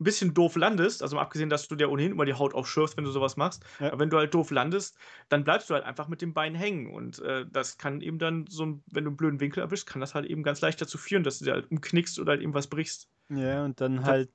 ein 0.00 0.04
bisschen 0.04 0.34
doof 0.34 0.56
landest, 0.56 1.02
also 1.02 1.16
mal 1.16 1.22
abgesehen, 1.22 1.48
dass 1.48 1.68
du 1.68 1.76
dir 1.76 1.90
ohnehin 1.90 2.12
immer 2.12 2.24
die 2.24 2.34
Haut 2.34 2.54
aufschürfst, 2.54 2.96
wenn 2.96 3.04
du 3.04 3.10
sowas 3.10 3.36
machst, 3.36 3.64
ja. 3.78 3.88
aber 3.88 4.00
wenn 4.00 4.10
du 4.10 4.18
halt 4.18 4.34
doof 4.34 4.50
landest, 4.50 4.96
dann 5.28 5.44
bleibst 5.44 5.70
du 5.70 5.74
halt 5.74 5.84
einfach 5.84 6.08
mit 6.08 6.20
dem 6.20 6.34
Bein 6.34 6.54
hängen 6.54 6.92
und 6.92 7.20
äh, 7.20 7.46
das 7.50 7.78
kann 7.78 8.00
eben 8.00 8.18
dann 8.18 8.46
so, 8.48 8.66
ein, 8.66 8.82
wenn 8.90 9.04
du 9.04 9.10
einen 9.10 9.16
blöden 9.16 9.40
Winkel 9.40 9.60
erwischst, 9.60 9.86
kann 9.86 10.00
das 10.00 10.14
halt 10.14 10.26
eben 10.26 10.42
ganz 10.42 10.60
leicht 10.60 10.80
dazu 10.80 10.98
führen, 10.98 11.22
dass 11.22 11.38
du 11.38 11.44
dir 11.44 11.52
halt 11.52 11.70
umknickst 11.70 12.18
oder 12.18 12.32
halt 12.32 12.42
eben 12.42 12.54
was 12.54 12.66
brichst. 12.66 13.08
Ja, 13.28 13.64
und 13.64 13.80
dann 13.80 14.04
halt, 14.04 14.30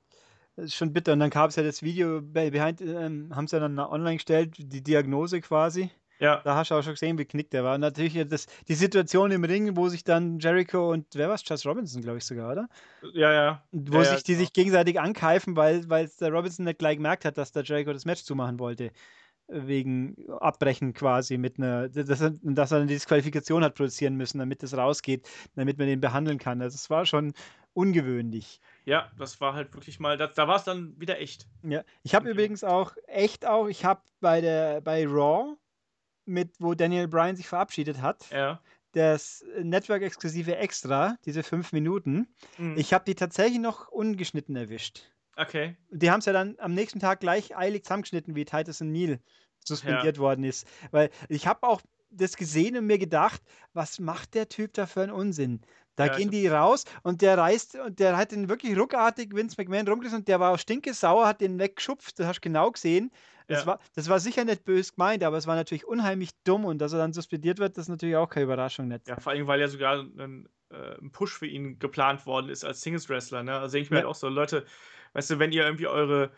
das 0.56 0.66
ist 0.66 0.74
schon 0.74 0.92
bitter. 0.92 1.12
Und 1.12 1.20
dann 1.20 1.30
gab 1.30 1.50
es 1.50 1.56
ja 1.56 1.62
das 1.62 1.82
Video, 1.82 2.20
behind, 2.22 2.80
ähm, 2.80 3.34
haben 3.34 3.46
sie 3.46 3.56
ja 3.56 3.60
dann 3.60 3.78
online 3.78 4.16
gestellt, 4.16 4.54
die 4.58 4.82
Diagnose 4.82 5.40
quasi. 5.40 5.90
Ja. 6.20 6.42
Da 6.44 6.54
hast 6.54 6.70
du 6.70 6.74
auch 6.74 6.82
schon 6.82 6.92
gesehen, 6.92 7.18
wie 7.18 7.24
knickt 7.24 7.52
der 7.54 7.64
war. 7.64 7.74
Und 7.74 7.80
natürlich 7.80 8.28
das, 8.28 8.46
die 8.68 8.74
Situation 8.74 9.30
im 9.30 9.42
Ring, 9.42 9.76
wo 9.76 9.88
sich 9.88 10.04
dann 10.04 10.38
Jericho 10.38 10.92
und 10.92 11.06
wer 11.14 11.28
war 11.28 11.34
es? 11.34 11.42
Chas 11.42 11.64
Robinson, 11.64 12.02
glaube 12.02 12.18
ich 12.18 12.24
sogar, 12.24 12.52
oder? 12.52 12.68
Ja, 13.14 13.32
ja. 13.32 13.64
Wo 13.72 13.98
ja, 13.98 14.04
sich 14.04 14.12
ja, 14.12 14.18
die 14.18 14.32
genau. 14.32 14.38
sich 14.40 14.52
gegenseitig 14.52 15.00
ankeifen, 15.00 15.56
weil, 15.56 15.88
weil 15.88 16.10
der 16.20 16.30
Robinson 16.30 16.66
nicht 16.66 16.78
gleich 16.78 16.96
gemerkt 16.96 17.24
hat, 17.24 17.38
dass 17.38 17.52
der 17.52 17.64
Jericho 17.64 17.92
das 17.92 18.04
Match 18.04 18.22
zumachen 18.22 18.58
wollte. 18.58 18.92
Wegen 19.48 20.14
Abbrechen 20.38 20.92
quasi 20.92 21.36
mit 21.36 21.58
einer, 21.58 21.88
dass 21.88 22.20
er, 22.20 22.34
dass 22.42 22.70
er 22.70 22.78
eine 22.78 22.86
Disqualifikation 22.86 23.64
hat 23.64 23.74
produzieren 23.74 24.14
müssen, 24.14 24.38
damit 24.38 24.62
das 24.62 24.76
rausgeht, 24.76 25.28
damit 25.56 25.78
man 25.78 25.88
den 25.88 26.00
behandeln 26.00 26.38
kann. 26.38 26.62
Also 26.62 26.76
es 26.76 26.88
war 26.88 27.04
schon 27.04 27.32
ungewöhnlich. 27.72 28.60
Ja, 28.84 29.10
das 29.18 29.40
war 29.40 29.54
halt 29.54 29.74
wirklich 29.74 29.98
mal, 29.98 30.16
das, 30.16 30.34
da 30.34 30.46
war 30.46 30.56
es 30.56 30.64
dann 30.64 30.94
wieder 31.00 31.18
echt. 31.18 31.48
Ja, 31.62 31.82
ich 32.02 32.14
habe 32.14 32.30
übrigens 32.30 32.62
auch 32.62 32.92
echt 33.06 33.46
auch, 33.46 33.66
ich 33.66 33.84
habe 33.84 34.02
bei 34.20 34.40
der 34.40 34.82
bei 34.82 35.04
Raw 35.06 35.56
mit, 36.30 36.54
wo 36.58 36.74
Daniel 36.74 37.08
Bryan 37.08 37.36
sich 37.36 37.48
verabschiedet 37.48 38.00
hat. 38.00 38.30
Ja. 38.30 38.60
Das 38.92 39.44
Network-exklusive 39.62 40.56
Extra, 40.56 41.16
diese 41.24 41.42
fünf 41.42 41.72
Minuten. 41.72 42.26
Mhm. 42.58 42.76
Ich 42.76 42.92
habe 42.92 43.04
die 43.04 43.14
tatsächlich 43.14 43.60
noch 43.60 43.88
ungeschnitten 43.88 44.56
erwischt. 44.56 45.02
Okay. 45.36 45.76
Die 45.90 46.10
haben 46.10 46.18
es 46.20 46.26
ja 46.26 46.32
dann 46.32 46.56
am 46.58 46.74
nächsten 46.74 46.98
Tag 46.98 47.20
gleich 47.20 47.56
eilig 47.56 47.84
zusammengeschnitten, 47.84 48.34
wie 48.34 48.44
Titus 48.44 48.80
und 48.80 48.92
Neil 48.92 49.20
suspendiert 49.64 50.16
ja. 50.16 50.22
worden 50.22 50.44
ist. 50.44 50.66
Weil 50.90 51.10
ich 51.28 51.46
habe 51.46 51.66
auch 51.66 51.80
das 52.10 52.36
gesehen 52.36 52.76
und 52.76 52.86
mir 52.86 52.98
gedacht, 52.98 53.40
was 53.72 54.00
macht 54.00 54.34
der 54.34 54.48
Typ 54.48 54.72
da 54.74 54.86
für 54.86 55.02
einen 55.02 55.12
Unsinn? 55.12 55.60
Da 55.96 56.06
ja, 56.06 56.16
gehen 56.16 56.30
die 56.30 56.46
raus 56.46 56.84
und 57.02 57.20
der 57.20 57.36
reißt 57.36 57.76
und 57.76 57.98
der 57.98 58.16
hat 58.16 58.32
den 58.32 58.48
wirklich 58.48 58.76
ruckartig 58.76 59.34
Vince 59.34 59.56
McMahon 59.58 59.86
rumgerissen 59.86 60.20
und 60.20 60.28
der 60.28 60.40
war 60.40 60.52
auch 60.52 60.58
stinkesauer, 60.58 61.26
hat 61.26 61.40
den 61.40 61.58
weggeschupft, 61.58 62.18
das 62.18 62.26
hast 62.26 62.36
du 62.38 62.40
genau 62.40 62.70
gesehen. 62.70 63.10
Das, 63.50 63.62
ja. 63.62 63.66
war, 63.66 63.80
das 63.96 64.08
war 64.08 64.20
sicher 64.20 64.44
nicht 64.44 64.64
böse 64.64 64.92
gemeint, 64.92 65.24
aber 65.24 65.36
es 65.36 65.48
war 65.48 65.56
natürlich 65.56 65.84
unheimlich 65.84 66.30
dumm 66.44 66.64
und 66.64 66.78
dass 66.78 66.92
er 66.92 67.00
dann 67.00 67.12
suspendiert 67.12 67.58
wird, 67.58 67.76
das 67.76 67.86
ist 67.86 67.88
natürlich 67.88 68.14
auch 68.14 68.28
keine 68.28 68.44
Überraschung. 68.44 68.86
Nicht. 68.86 69.08
Ja, 69.08 69.18
vor 69.18 69.32
allem, 69.32 69.48
weil 69.48 69.58
ja 69.58 69.66
sogar 69.66 69.98
ein, 69.98 70.48
äh, 70.70 70.96
ein 71.00 71.10
Push 71.10 71.36
für 71.36 71.48
ihn 71.48 71.80
geplant 71.80 72.26
worden 72.26 72.48
ist 72.48 72.64
als 72.64 72.80
Singles-Wrestler. 72.82 73.42
Ne? 73.42 73.58
Also 73.58 73.72
denke 73.72 73.84
ich 73.86 73.90
mir 73.90 73.96
ja. 73.96 74.02
halt 74.02 74.10
auch 74.10 74.14
so, 74.14 74.28
Leute, 74.28 74.64
weißt 75.14 75.30
du, 75.30 75.38
wenn 75.40 75.50
ihr 75.50 75.64
irgendwie 75.64 75.88
eure 75.88 76.30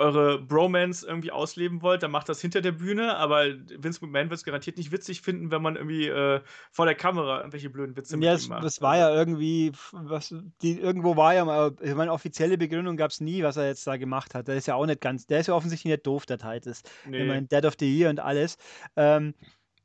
eure 0.00 0.40
Bromance 0.40 1.06
irgendwie 1.06 1.30
ausleben 1.30 1.82
wollt, 1.82 2.02
dann 2.02 2.10
macht 2.10 2.28
das 2.28 2.40
hinter 2.40 2.60
der 2.60 2.72
Bühne, 2.72 3.16
aber 3.16 3.44
Vince 3.78 4.04
McMahon 4.04 4.30
wird 4.30 4.38
es 4.38 4.44
garantiert 4.44 4.76
nicht 4.76 4.90
witzig 4.90 5.20
finden, 5.20 5.50
wenn 5.50 5.62
man 5.62 5.76
irgendwie 5.76 6.08
äh, 6.08 6.40
vor 6.72 6.86
der 6.86 6.94
Kamera 6.94 7.38
irgendwelche 7.38 7.70
blöden 7.70 7.96
Witze 7.96 8.18
ja, 8.18 8.32
mit 8.32 8.42
ihm 8.42 8.48
macht. 8.48 8.64
Das 8.64 8.80
war 8.80 8.96
ja 8.96 9.14
irgendwie, 9.14 9.72
was, 9.92 10.34
die, 10.62 10.78
irgendwo 10.80 11.16
war 11.16 11.34
ja 11.34 11.44
mal, 11.44 11.76
ich 11.80 11.94
meine, 11.94 12.12
offizielle 12.12 12.58
Begründung 12.58 12.96
gab 12.96 13.10
es 13.10 13.20
nie, 13.20 13.42
was 13.42 13.56
er 13.56 13.66
jetzt 13.66 13.86
da 13.86 13.96
gemacht 13.96 14.34
hat. 14.34 14.48
Der 14.48 14.56
ist 14.56 14.66
ja 14.66 14.74
auch 14.74 14.86
nicht 14.86 15.00
ganz, 15.00 15.26
der 15.26 15.40
ist 15.40 15.46
ja 15.46 15.54
offensichtlich 15.54 15.92
nicht 15.92 16.06
doof, 16.06 16.26
der 16.26 16.38
Titus. 16.38 16.82
Nee. 17.06 17.22
Ich 17.22 17.28
meine, 17.28 17.46
Dead 17.46 17.64
of 17.64 17.74
the 17.78 17.98
Year 17.98 18.10
und 18.10 18.20
alles. 18.20 18.56
Ähm, 18.96 19.34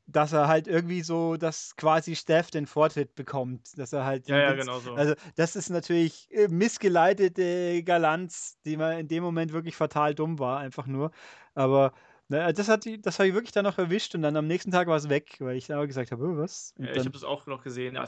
dass 0.07 0.33
er 0.33 0.47
halt 0.47 0.67
irgendwie 0.67 1.01
so, 1.01 1.35
dass 1.35 1.75
quasi 1.75 2.15
Steph 2.15 2.51
den 2.51 2.67
Vortritt 2.67 3.15
bekommt, 3.15 3.77
dass 3.77 3.93
er 3.93 4.05
halt. 4.05 4.27
Ja, 4.27 4.37
ja, 4.37 4.53
genau 4.53 4.79
so. 4.79 4.93
Also, 4.93 5.15
das 5.35 5.55
ist 5.55 5.69
natürlich 5.69 6.29
äh, 6.31 6.47
missgeleitete 6.47 7.83
Galanz, 7.83 8.57
die 8.65 8.77
man 8.77 8.99
in 8.99 9.07
dem 9.07 9.23
Moment 9.23 9.51
wirklich 9.53 9.75
fatal 9.75 10.13
dumm 10.13 10.37
war, 10.39 10.59
einfach 10.59 10.85
nur. 10.85 11.11
Aber 11.55 11.93
ne, 12.27 12.53
das 12.53 12.67
hat 12.67 12.85
das 13.01 13.19
habe 13.19 13.29
ich 13.29 13.33
wirklich 13.33 13.51
dann 13.51 13.65
noch 13.65 13.77
erwischt 13.77 14.13
und 14.13 14.21
dann 14.21 14.37
am 14.37 14.47
nächsten 14.47 14.71
Tag 14.71 14.87
war 14.87 14.97
es 14.97 15.09
weg, 15.09 15.37
weil 15.39 15.57
ich 15.57 15.73
aber 15.73 15.87
gesagt 15.87 16.11
habe, 16.11 16.23
oh, 16.23 16.37
was? 16.37 16.73
Ja, 16.77 16.91
ich 16.91 16.99
habe 16.99 17.09
das 17.11 17.23
auch 17.23 17.47
noch 17.47 17.63
gesehen. 17.63 17.95
Ja, 17.95 18.07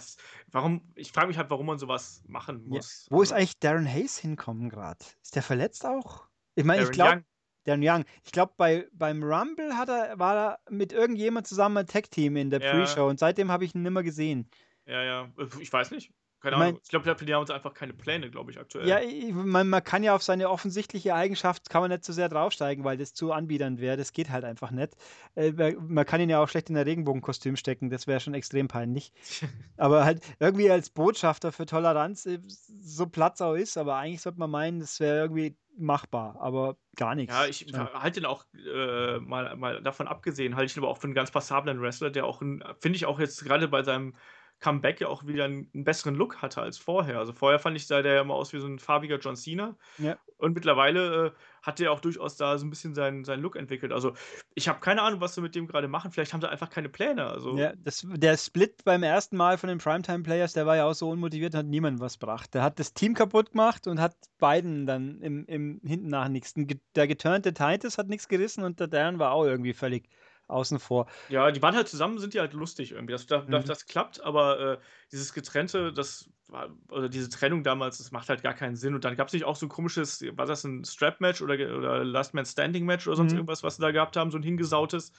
warum, 0.52 0.82
ich 0.96 1.12
frage 1.12 1.28
mich 1.28 1.38
halt, 1.38 1.50
warum 1.50 1.66
man 1.66 1.80
sowas 1.80 2.22
machen 2.28 2.64
muss. 2.68 3.08
Ja. 3.10 3.18
Wo 3.18 3.22
ist 3.22 3.32
also 3.32 3.42
eigentlich 3.42 3.60
Darren 3.60 3.92
Hayes 3.92 4.18
hinkommen 4.18 4.70
gerade? 4.70 5.04
Ist 5.24 5.36
der 5.36 5.44
verletzt 5.44 5.86
auch? 5.86 6.28
Ich 6.56 6.64
meine, 6.64 6.84
ich 6.84 6.92
glaube. 6.92 7.24
Dan 7.68 7.82
Young. 7.84 8.06
Ich 8.24 8.32
glaube, 8.32 8.54
bei, 8.58 8.88
beim 8.94 9.22
Rumble 9.24 9.78
hat 9.78 9.90
er, 9.90 10.18
war 10.18 10.36
er 10.36 10.60
mit 10.70 10.94
irgendjemand 10.94 11.48
zusammen 11.48 11.78
ein 11.78 11.88
Tag-Team 11.88 12.38
in 12.38 12.50
der 12.50 12.62
ja. 12.62 12.72
Pre-Show 12.72 13.08
und 13.08 13.20
seitdem 13.20 13.52
habe 13.52 13.66
ich 13.66 13.76
ihn 13.76 13.84
nimmer 13.84 14.04
gesehen. 14.04 14.50
Ja, 14.86 15.04
ja. 15.04 15.30
Ich 15.60 15.72
weiß 15.72 15.92
nicht. 15.92 16.14
Keine 16.40 16.56
ich 16.56 16.60
mein, 16.60 16.68
Ahnung. 16.70 16.82
Ich 16.84 16.90
glaube, 16.90 17.26
die 17.26 17.34
haben 17.34 17.42
uns 17.42 17.50
einfach 17.50 17.74
keine 17.74 17.94
Pläne, 17.94 18.30
glaube 18.30 18.52
ich, 18.52 18.60
aktuell. 18.60 18.88
Ja, 18.88 19.00
ich, 19.00 19.34
man, 19.34 19.68
man, 19.70 19.84
kann 19.84 20.04
ja 20.04 20.14
auf 20.14 20.22
seine 20.22 20.50
offensichtliche 20.50 21.16
Eigenschaft 21.16 21.70
kann 21.70 21.82
man 21.82 21.90
nicht 21.90 22.04
zu 22.04 22.12
so 22.12 22.18
sehr 22.18 22.30
draufsteigen, 22.30 22.84
weil 22.84 22.96
das 22.98 23.14
zu 23.14 23.32
anbiedernd 23.32 23.82
wäre. 23.82 23.98
Das 23.98 24.14
geht 24.14 24.30
halt 24.30 24.46
einfach 24.46 24.70
nicht. 24.70 24.96
Äh, 25.36 25.52
man 25.80 26.06
kann 26.06 26.22
ihn 26.22 26.30
ja 26.30 26.42
auch 26.42 26.48
schlecht 26.48 26.70
in 26.70 26.78
ein 26.78 26.84
Regenbogenkostüm 26.84 27.56
stecken, 27.56 27.90
das 27.90 28.06
wäre 28.06 28.20
schon 28.20 28.36
extrem 28.36 28.68
peinlich. 28.68 29.12
aber 29.78 30.06
halt 30.06 30.22
irgendwie 30.40 30.70
als 30.70 30.92
Botschafter 30.92 31.52
für 31.52 31.66
Toleranz, 31.66 32.28
äh, 32.28 32.40
so 32.48 33.08
Platzau 33.08 33.56
ist, 33.56 33.78
aber 33.78 33.96
eigentlich 33.96 34.22
sollte 34.22 34.40
man 34.40 34.52
meinen, 34.52 34.80
das 34.80 35.00
wäre 35.00 35.18
irgendwie 35.18 35.58
machbar, 35.78 36.38
aber 36.40 36.78
gar 36.96 37.16
nichts. 37.16 37.34
Ja, 37.34 37.46
ich 37.46 37.66
halte 37.74 38.20
ihn 38.20 38.26
auch 38.26 38.46
äh, 38.54 39.20
mal, 39.20 39.56
mal 39.56 39.82
davon 39.82 40.08
abgesehen, 40.08 40.56
halte 40.56 40.72
ich 40.72 40.78
ihn 40.78 40.84
aber 40.84 40.92
auch 40.92 40.98
für 40.98 41.06
einen 41.06 41.14
ganz 41.14 41.32
passablen 41.32 41.82
Wrestler, 41.82 42.10
der 42.10 42.26
auch, 42.26 42.40
finde 42.40 42.96
ich 42.96 43.06
auch 43.06 43.20
jetzt 43.20 43.44
gerade 43.46 43.68
bei 43.68 43.84
seinem 43.84 44.16
Comeback 44.60 45.02
ja 45.02 45.08
auch 45.08 45.26
wieder 45.26 45.46
einen, 45.46 45.70
einen, 45.74 45.84
besseren 45.84 46.16
Look 46.16 46.42
hatte 46.42 46.62
als 46.62 46.78
vorher. 46.78 47.20
Also 47.20 47.32
vorher 47.34 47.60
fand 47.60 47.78
ich, 47.78 47.86
sah 47.86 48.02
der 48.02 48.16
ja 48.16 48.22
immer 48.22 48.34
aus 48.34 48.54
wie 48.54 48.60
so 48.60 48.68
ein 48.68 48.80
farbiger 48.80 49.20
John 49.20 49.36
Cena. 49.36 49.78
Ja. 50.00 50.18
Und 50.38 50.56
mittlerweile 50.56 51.28
äh, 51.28 51.32
hat 51.68 51.80
der 51.80 51.92
auch 51.92 52.00
durchaus 52.00 52.38
da 52.38 52.58
so 52.58 52.66
ein 52.66 52.70
bisschen 52.70 52.96
seinen, 52.96 53.26
seinen 53.26 53.42
Look 53.42 53.58
entwickelt. 53.58 53.92
Also 53.92 54.14
ich 54.56 54.70
habe 54.70 54.80
keine 54.80 55.02
Ahnung, 55.02 55.20
was 55.20 55.36
sie 55.36 55.42
mit 55.42 55.54
dem 55.54 55.68
gerade 55.68 55.90
machen. 55.90 56.12
Vielleicht 56.12 56.32
haben 56.32 56.40
sie 56.40 56.50
einfach 56.50 56.70
keine 56.70 56.88
Pläne. 56.88 57.28
Also. 57.28 57.58
Ja, 57.58 57.74
das, 57.76 58.08
der 58.10 58.38
Split 58.38 58.86
beim 58.86 59.04
ersten 59.04 59.36
Mal 59.36 59.58
von 59.58 59.68
den 59.68 59.78
Primetime-Players, 59.78 60.54
der 60.54 60.66
war 60.66 60.78
ja 60.78 60.86
auch 60.86 60.94
so 60.94 61.10
unmotiviert 61.10 61.54
und 61.54 61.60
hat 61.60 61.66
niemandem 61.66 62.00
was 62.00 62.20
gebracht. 62.20 62.54
Der 62.54 62.64
hat 62.64 62.80
das 62.80 62.94
Team 62.94 63.14
kaputt 63.14 63.52
gemacht 63.52 63.86
und 63.86 64.00
hat 64.00 64.16
beiden 64.40 64.86
dann 64.86 65.20
im, 65.20 65.46
im 65.46 65.82
hinten 65.84 66.08
nach 66.08 66.30
nichts. 66.30 66.54
Der 66.96 67.06
geturnte 67.06 67.54
Titus 67.54 67.98
hat 67.98 68.08
nichts 68.08 68.30
gerissen 68.30 68.64
und 68.64 68.80
der 68.80 68.88
Darren 68.88 69.20
war 69.20 69.34
auch 69.34 69.44
irgendwie 69.44 69.74
völlig 69.74 70.08
außen 70.48 70.80
vor. 70.80 71.08
Ja, 71.30 71.52
die 71.52 71.62
waren 71.62 71.76
halt 71.76 71.88
zusammen, 71.88 72.20
sind 72.20 72.34
die 72.34 72.40
halt 72.40 72.54
lustig 72.54 72.92
irgendwie. 72.92 73.14
Das, 73.14 73.26
das, 73.28 73.48
mhm. 73.48 73.64
das 73.66 73.86
klappt, 73.86 74.22
aber 74.22 74.60
äh, 74.60 74.78
dieses 75.12 75.34
Getrennte, 75.34 75.94
das 75.94 76.30
war, 76.48 76.70
oder 76.90 77.10
diese 77.10 77.30
Trennung 77.30 77.64
damals, 77.64 77.98
das 77.98 78.12
macht 78.12 78.30
halt 78.30 78.44
gar 78.44 78.54
keinen 78.54 78.76
Sinn. 78.76 78.96
Und 78.96 79.04
dann 79.06 79.16
gab 79.16 79.28
es 79.28 79.34
nicht 79.34 79.46
auch 79.46 79.56
so 79.56 79.66
ein 79.66 79.70
komisches, 79.70 80.24
war 80.38 80.46
das 80.46 80.64
ein 80.64 80.86
Strap-Match 80.86 81.42
oder, 81.42 81.54
oder 81.56 82.04
Last 82.04 82.34
Man 82.34 82.46
Standing-Match 82.46 83.08
oder 83.08 83.18
sonst 83.18 83.34
mhm. 83.34 83.40
irgendwas, 83.40 83.64
was 83.64 83.76
sie 83.76 83.82
da 83.82 83.92
gehabt 83.92 84.16
haben, 84.16 84.32
so 84.32 84.38
ein 84.38 84.44
hingesautes. 84.44 85.12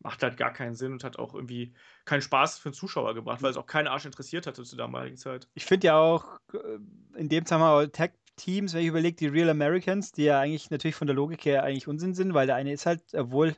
Macht 0.00 0.22
halt 0.22 0.36
gar 0.36 0.52
keinen 0.52 0.76
Sinn 0.76 0.92
und 0.92 1.02
hat 1.02 1.18
auch 1.18 1.34
irgendwie 1.34 1.74
keinen 2.04 2.22
Spaß 2.22 2.60
für 2.60 2.68
den 2.70 2.74
Zuschauer 2.74 3.14
gebracht, 3.14 3.42
weil 3.42 3.50
es 3.50 3.56
auch 3.56 3.66
keinen 3.66 3.88
Arsch 3.88 4.04
interessiert 4.04 4.46
hatte 4.46 4.62
zur 4.62 4.78
damaligen 4.78 5.16
Zeit. 5.16 5.48
Ich 5.54 5.64
finde 5.64 5.88
ja 5.88 5.98
auch 5.98 6.38
äh, 6.52 7.18
in 7.18 7.28
dem 7.28 7.44
Zusammenhang 7.44 7.90
Tag 7.90 8.12
Teams, 8.36 8.72
wenn 8.72 8.82
ich 8.82 8.86
überlege, 8.86 9.16
die 9.16 9.26
Real 9.26 9.50
Americans, 9.50 10.12
die 10.12 10.24
ja 10.24 10.38
eigentlich 10.38 10.70
natürlich 10.70 10.94
von 10.94 11.08
der 11.08 11.16
Logik 11.16 11.44
her 11.44 11.64
eigentlich 11.64 11.88
Unsinn 11.88 12.14
sind, 12.14 12.32
weil 12.32 12.46
der 12.46 12.54
eine 12.54 12.72
ist 12.72 12.86
halt, 12.86 13.02
obwohl 13.12 13.56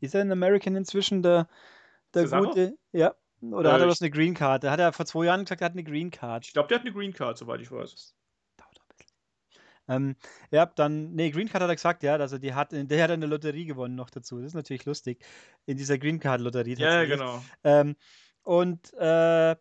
ist 0.00 0.14
er 0.14 0.20
ein 0.20 0.32
American 0.32 0.76
inzwischen, 0.76 1.22
der, 1.22 1.48
der 2.14 2.28
gute? 2.28 2.76
Ja. 2.92 3.14
Oder 3.40 3.70
äh, 3.70 3.72
hat 3.74 3.80
er 3.80 3.86
bloß 3.86 4.02
eine 4.02 4.10
Green 4.10 4.34
Card? 4.34 4.62
Der 4.62 4.70
hat 4.70 4.80
er 4.80 4.92
vor 4.92 5.06
zwei 5.06 5.26
Jahren 5.26 5.44
gesagt, 5.44 5.60
er 5.60 5.66
hat 5.66 5.72
eine 5.72 5.84
Green 5.84 6.10
Card. 6.10 6.46
Ich 6.46 6.52
glaube, 6.52 6.68
der 6.68 6.78
hat 6.78 6.86
eine 6.86 6.94
Green 6.94 7.12
Card, 7.12 7.36
soweit 7.38 7.60
ich 7.60 7.70
weiß. 7.70 8.14
Dauert 8.56 8.80
ein 8.80 8.96
bisschen. 8.96 9.12
Ähm, 9.88 10.16
ja, 10.50 10.66
dann, 10.66 11.12
nee, 11.12 11.30
Green 11.30 11.48
Card 11.48 11.62
hat 11.62 11.70
er 11.70 11.76
gesagt, 11.76 12.02
ja, 12.02 12.16
also 12.16 12.38
die 12.38 12.54
hat, 12.54 12.72
der 12.72 13.02
hat 13.02 13.10
eine 13.10 13.26
Lotterie 13.26 13.66
gewonnen 13.66 13.94
noch 13.94 14.10
dazu. 14.10 14.38
Das 14.38 14.48
ist 14.48 14.54
natürlich 14.54 14.84
lustig. 14.84 15.24
In 15.66 15.76
dieser 15.76 15.98
Green 15.98 16.18
Card 16.18 16.40
Lotterie. 16.40 16.74
Ja, 16.76 17.04
genau. 17.04 17.42
Ähm, 17.62 17.96
und, 18.42 18.92
äh, 18.94 19.56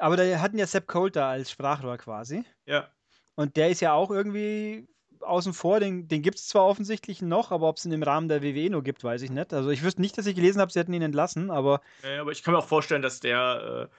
aber 0.00 0.16
da 0.16 0.40
hatten 0.40 0.58
ja 0.58 0.66
Sepp 0.66 0.86
Coulter 0.86 1.26
als 1.26 1.50
Sprachrohr 1.50 1.98
quasi. 1.98 2.44
Ja. 2.66 2.88
Und 3.36 3.56
der 3.56 3.70
ist 3.70 3.80
ja 3.80 3.92
auch 3.92 4.10
irgendwie 4.10 4.88
außen 5.20 5.52
vor, 5.52 5.80
den, 5.80 6.08
den 6.08 6.22
gibt 6.22 6.38
es 6.38 6.48
zwar 6.48 6.64
offensichtlich 6.66 7.22
noch, 7.22 7.50
aber 7.50 7.68
ob 7.68 7.76
es 7.76 7.84
ihn 7.84 7.92
im 7.92 8.02
Rahmen 8.02 8.28
der 8.28 8.42
WWE 8.42 8.70
nur 8.70 8.82
gibt, 8.82 9.04
weiß 9.04 9.22
ich 9.22 9.30
nicht. 9.30 9.52
Also 9.52 9.70
ich 9.70 9.82
wüsste 9.82 10.00
nicht, 10.00 10.16
dass 10.18 10.26
ich 10.26 10.34
gelesen 10.34 10.60
habe, 10.60 10.72
sie 10.72 10.78
hätten 10.78 10.92
ihn 10.92 11.02
entlassen, 11.02 11.50
aber. 11.50 11.80
Ja, 12.02 12.20
aber 12.20 12.32
ich 12.32 12.42
kann 12.42 12.54
mir 12.54 12.58
auch 12.58 12.66
vorstellen, 12.66 13.02
dass 13.02 13.20
der 13.20 13.88
äh, 13.90 13.94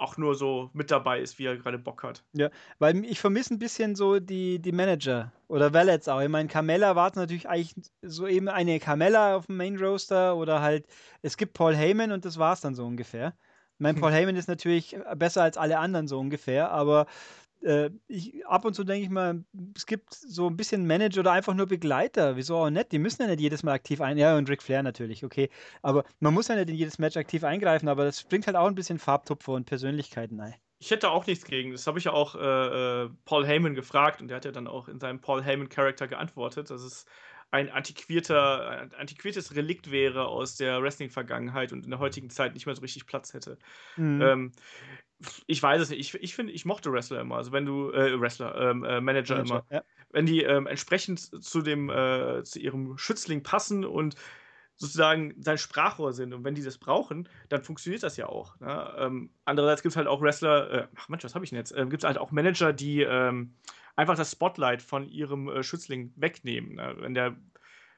auch 0.00 0.16
nur 0.16 0.34
so 0.34 0.70
mit 0.72 0.90
dabei 0.90 1.20
ist, 1.20 1.38
wie 1.38 1.44
er 1.44 1.56
gerade 1.56 1.78
Bock 1.78 2.02
hat. 2.02 2.24
Ja, 2.32 2.50
weil 2.78 3.04
ich 3.04 3.20
vermisse 3.20 3.54
ein 3.54 3.58
bisschen 3.58 3.94
so 3.94 4.18
die, 4.18 4.58
die 4.58 4.72
Manager 4.72 5.32
oder 5.46 5.74
Valets 5.74 6.08
auch. 6.08 6.20
Ich 6.20 6.28
meine, 6.28 6.48
Carmella 6.48 6.96
war 6.96 7.12
natürlich 7.14 7.48
eigentlich 7.48 7.74
so 8.02 8.26
eben 8.26 8.48
eine 8.48 8.80
Carmella 8.80 9.36
auf 9.36 9.46
dem 9.46 9.58
Main 9.58 9.76
Roaster 9.76 10.36
oder 10.36 10.62
halt, 10.62 10.86
es 11.22 11.36
gibt 11.36 11.52
Paul 11.52 11.76
Heyman 11.76 12.12
und 12.12 12.24
das 12.24 12.38
war 12.38 12.54
es 12.54 12.60
dann 12.60 12.74
so 12.74 12.86
ungefähr. 12.86 13.34
Mein 13.78 13.94
Paul 14.00 14.12
Heyman 14.12 14.36
ist 14.36 14.48
natürlich 14.48 14.96
besser 15.16 15.42
als 15.42 15.58
alle 15.58 15.78
anderen 15.78 16.08
so 16.08 16.18
ungefähr, 16.18 16.70
aber 16.70 17.06
äh, 17.62 17.90
ich, 18.08 18.46
ab 18.46 18.64
und 18.64 18.74
zu 18.74 18.84
denke 18.84 19.04
ich 19.04 19.10
mal, 19.10 19.44
es 19.76 19.86
gibt 19.86 20.14
so 20.14 20.48
ein 20.48 20.56
bisschen 20.56 20.86
Manager 20.86 21.20
oder 21.20 21.32
einfach 21.32 21.54
nur 21.54 21.66
Begleiter. 21.66 22.36
Wieso 22.36 22.56
auch 22.56 22.70
nicht? 22.70 22.92
Die 22.92 22.98
müssen 22.98 23.22
ja 23.22 23.28
nicht 23.28 23.40
jedes 23.40 23.62
Mal 23.62 23.72
aktiv 23.72 24.00
ein. 24.00 24.18
Ja, 24.18 24.36
und 24.36 24.48
Ric 24.48 24.62
Flair 24.62 24.82
natürlich, 24.82 25.24
okay. 25.24 25.50
Aber 25.82 26.04
man 26.20 26.34
muss 26.34 26.48
ja 26.48 26.56
nicht 26.56 26.70
in 26.70 26.76
jedes 26.76 26.98
Match 26.98 27.16
aktiv 27.16 27.44
eingreifen, 27.44 27.88
aber 27.88 28.04
das 28.04 28.22
bringt 28.24 28.46
halt 28.46 28.56
auch 28.56 28.66
ein 28.66 28.74
bisschen 28.74 28.98
Farbtupfer 28.98 29.52
und 29.52 29.66
Persönlichkeiten 29.66 30.40
ein. 30.40 30.54
Ich 30.82 30.90
hätte 30.90 31.10
auch 31.10 31.26
nichts 31.26 31.44
gegen. 31.44 31.72
Das 31.72 31.86
habe 31.86 31.98
ich 31.98 32.06
ja 32.06 32.12
auch 32.12 32.34
äh, 32.34 33.04
äh, 33.04 33.10
Paul 33.26 33.46
Heyman 33.46 33.74
gefragt 33.74 34.22
und 34.22 34.28
der 34.28 34.38
hat 34.38 34.46
ja 34.46 34.50
dann 34.50 34.66
auch 34.66 34.88
in 34.88 34.98
seinem 34.98 35.20
Paul 35.20 35.42
Heyman-Charakter 35.42 36.08
geantwortet, 36.08 36.70
dass 36.70 36.82
es 36.82 37.04
ein 37.50 37.68
antiquierter, 37.68 38.68
ein 38.68 38.94
antiquiertes 38.94 39.56
Relikt 39.56 39.90
wäre 39.90 40.26
aus 40.26 40.56
der 40.56 40.82
Wrestling-Vergangenheit 40.82 41.72
und 41.72 41.84
in 41.84 41.90
der 41.90 41.98
heutigen 41.98 42.30
Zeit 42.30 42.54
nicht 42.54 42.66
mehr 42.66 42.74
so 42.74 42.82
richtig 42.82 43.06
Platz 43.06 43.34
hätte. 43.34 43.58
Mhm. 43.96 44.22
Ähm, 44.22 44.52
ich 45.46 45.62
weiß 45.62 45.82
es 45.82 45.90
nicht. 45.90 46.00
Ich, 46.00 46.14
ich 46.22 46.34
finde, 46.34 46.52
ich 46.52 46.64
mochte 46.64 46.92
Wrestler 46.92 47.20
immer. 47.20 47.36
Also 47.36 47.52
wenn 47.52 47.66
du, 47.66 47.90
äh, 47.90 48.18
Wrestler, 48.20 48.54
ähm, 48.54 48.84
äh, 48.84 49.00
Manager, 49.00 49.36
Manager, 49.36 49.40
immer. 49.40 49.64
Ja. 49.70 49.82
Wenn 50.10 50.26
die 50.26 50.42
ähm, 50.42 50.66
entsprechend 50.66 51.20
zu 51.44 51.60
dem, 51.60 51.90
äh, 51.90 52.42
zu 52.44 52.58
ihrem 52.58 52.96
Schützling 52.96 53.42
passen 53.42 53.84
und 53.84 54.16
sozusagen 54.76 55.34
sein 55.38 55.58
Sprachrohr 55.58 56.14
sind. 56.14 56.32
Und 56.32 56.42
wenn 56.42 56.54
die 56.54 56.62
das 56.62 56.78
brauchen, 56.78 57.28
dann 57.50 57.62
funktioniert 57.62 58.02
das 58.02 58.16
ja 58.16 58.26
auch. 58.26 58.58
Ne? 58.60 58.94
Ähm, 58.98 59.30
andererseits 59.44 59.82
gibt 59.82 59.92
es 59.92 59.96
halt 59.96 60.08
auch 60.08 60.22
Wrestler, 60.22 60.70
äh, 60.70 60.86
ach 60.96 61.08
Mensch, 61.10 61.22
was 61.22 61.34
habe 61.34 61.44
ich 61.44 61.50
denn 61.50 61.58
jetzt? 61.58 61.72
Ähm, 61.76 61.90
gibt 61.90 62.02
es 62.02 62.06
halt 62.06 62.16
auch 62.16 62.30
Manager, 62.30 62.72
die 62.72 63.02
ähm, 63.02 63.54
einfach 64.00 64.16
das 64.16 64.32
Spotlight 64.32 64.80
von 64.80 65.06
ihrem 65.06 65.48
äh, 65.48 65.62
Schützling 65.62 66.12
wegnehmen. 66.16 66.76
Ne? 66.76 66.96
Wenn 67.00 67.14
der 67.14 67.36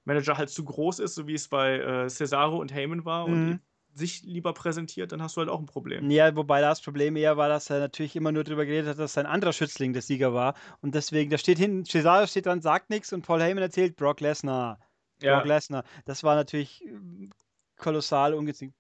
Manager 0.05 0.37
halt 0.37 0.51
zu 0.51 0.65
groß 0.65 0.99
ist, 0.99 1.15
so 1.15 1.29
wie 1.29 1.35
es 1.35 1.49
bei 1.49 1.79
äh, 1.79 2.09
Cesaro 2.09 2.59
und 2.59 2.75
Heyman 2.75 3.05
war 3.05 3.29
mhm. 3.29 3.35
und 3.35 3.61
sich 3.95 4.23
lieber 4.23 4.53
präsentiert, 4.53 5.13
dann 5.13 5.23
hast 5.23 5.37
du 5.37 5.43
halt 5.43 5.51
auch 5.51 5.61
ein 5.61 5.67
Problem. 5.67 6.11
Ja, 6.11 6.35
wobei 6.35 6.61
das 6.61 6.81
Problem 6.81 7.15
eher 7.15 7.37
war, 7.37 7.49
dass 7.49 7.71
er 7.71 7.79
natürlich 7.79 8.17
immer 8.17 8.33
nur 8.33 8.43
darüber 8.43 8.65
geredet 8.65 8.89
hat, 8.91 8.99
dass 8.99 9.13
sein 9.13 9.27
anderer 9.27 9.53
Schützling 9.53 9.93
der 9.93 10.03
Sieger 10.03 10.35
war. 10.35 10.55
Und 10.81 10.95
deswegen, 10.95 11.31
da 11.31 11.39
steht 11.39 11.59
hinten, 11.59 11.85
Cesaro 11.85 12.27
steht 12.27 12.47
dran, 12.47 12.63
sagt 12.63 12.91
nichts 12.91 13.13
und 13.13 13.25
Paul 13.25 13.41
Heyman 13.41 13.63
erzählt 13.63 13.97
Brock 13.97 14.21
Lesnar. 14.21 14.81
Ja. 15.21 15.37
Brock 15.37 15.47
Lesnar. 15.47 15.85
Das 16.05 16.25
war 16.25 16.35
natürlich 16.35 16.85
ähm, 16.85 17.31
kolossal 17.77 18.35
ungezwungen. 18.35 18.75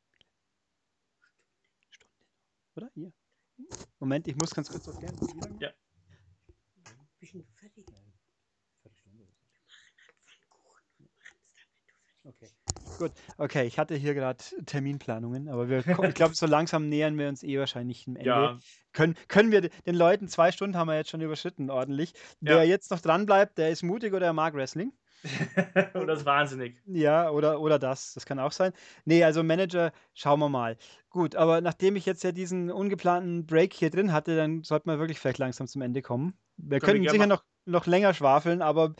Oder? 2.74 2.90
Hier. 2.94 3.12
Moment, 4.00 4.26
ich 4.26 4.34
muss 4.36 4.54
ganz 4.54 4.70
kurz 4.70 4.88
was 4.88 4.98
gerne. 4.98 5.16
Ja. 5.60 5.70
Okay. 12.24 12.48
Gut, 13.02 13.12
okay, 13.36 13.66
ich 13.66 13.80
hatte 13.80 13.96
hier 13.96 14.14
gerade 14.14 14.38
Terminplanungen, 14.64 15.48
aber 15.48 15.68
wir, 15.68 15.78
ich 15.84 16.14
glaube, 16.14 16.36
so 16.36 16.46
langsam 16.46 16.88
nähern 16.88 17.18
wir 17.18 17.28
uns 17.28 17.42
eh 17.42 17.58
wahrscheinlich 17.58 18.04
dem 18.04 18.14
Ende. 18.14 18.28
Ja. 18.28 18.58
Können, 18.92 19.16
können 19.26 19.50
wir 19.50 19.62
den 19.62 19.96
Leuten, 19.96 20.28
zwei 20.28 20.52
Stunden 20.52 20.76
haben 20.76 20.86
wir 20.86 20.94
jetzt 20.94 21.10
schon 21.10 21.20
überschritten, 21.20 21.68
ordentlich. 21.68 22.12
Ja. 22.40 22.58
Wer 22.58 22.64
jetzt 22.64 22.92
noch 22.92 23.00
dran 23.00 23.26
bleibt, 23.26 23.58
der 23.58 23.70
ist 23.70 23.82
mutig 23.82 24.14
oder 24.14 24.26
er 24.26 24.32
mag 24.32 24.54
Wrestling. 24.54 24.92
oder 25.94 26.12
ist 26.12 26.24
wahnsinnig. 26.24 26.80
Ja, 26.86 27.28
oder, 27.30 27.60
oder 27.60 27.80
das. 27.80 28.14
Das 28.14 28.24
kann 28.24 28.38
auch 28.38 28.52
sein. 28.52 28.72
Nee, 29.04 29.24
also 29.24 29.42
Manager, 29.42 29.90
schauen 30.14 30.38
wir 30.38 30.48
mal. 30.48 30.76
Gut, 31.10 31.34
aber 31.34 31.60
nachdem 31.60 31.96
ich 31.96 32.06
jetzt 32.06 32.22
ja 32.22 32.30
diesen 32.30 32.70
ungeplanten 32.70 33.46
Break 33.46 33.72
hier 33.72 33.90
drin 33.90 34.12
hatte, 34.12 34.36
dann 34.36 34.62
sollte 34.62 34.86
man 34.86 35.00
wirklich 35.00 35.18
vielleicht 35.18 35.38
langsam 35.38 35.66
zum 35.66 35.82
Ende 35.82 36.02
kommen. 36.02 36.34
Wir 36.56 36.78
können, 36.78 36.92
können 36.92 37.04
wir 37.04 37.10
sicher 37.10 37.26
noch, 37.26 37.44
noch 37.64 37.86
länger 37.86 38.14
schwafeln, 38.14 38.62
aber 38.62 38.94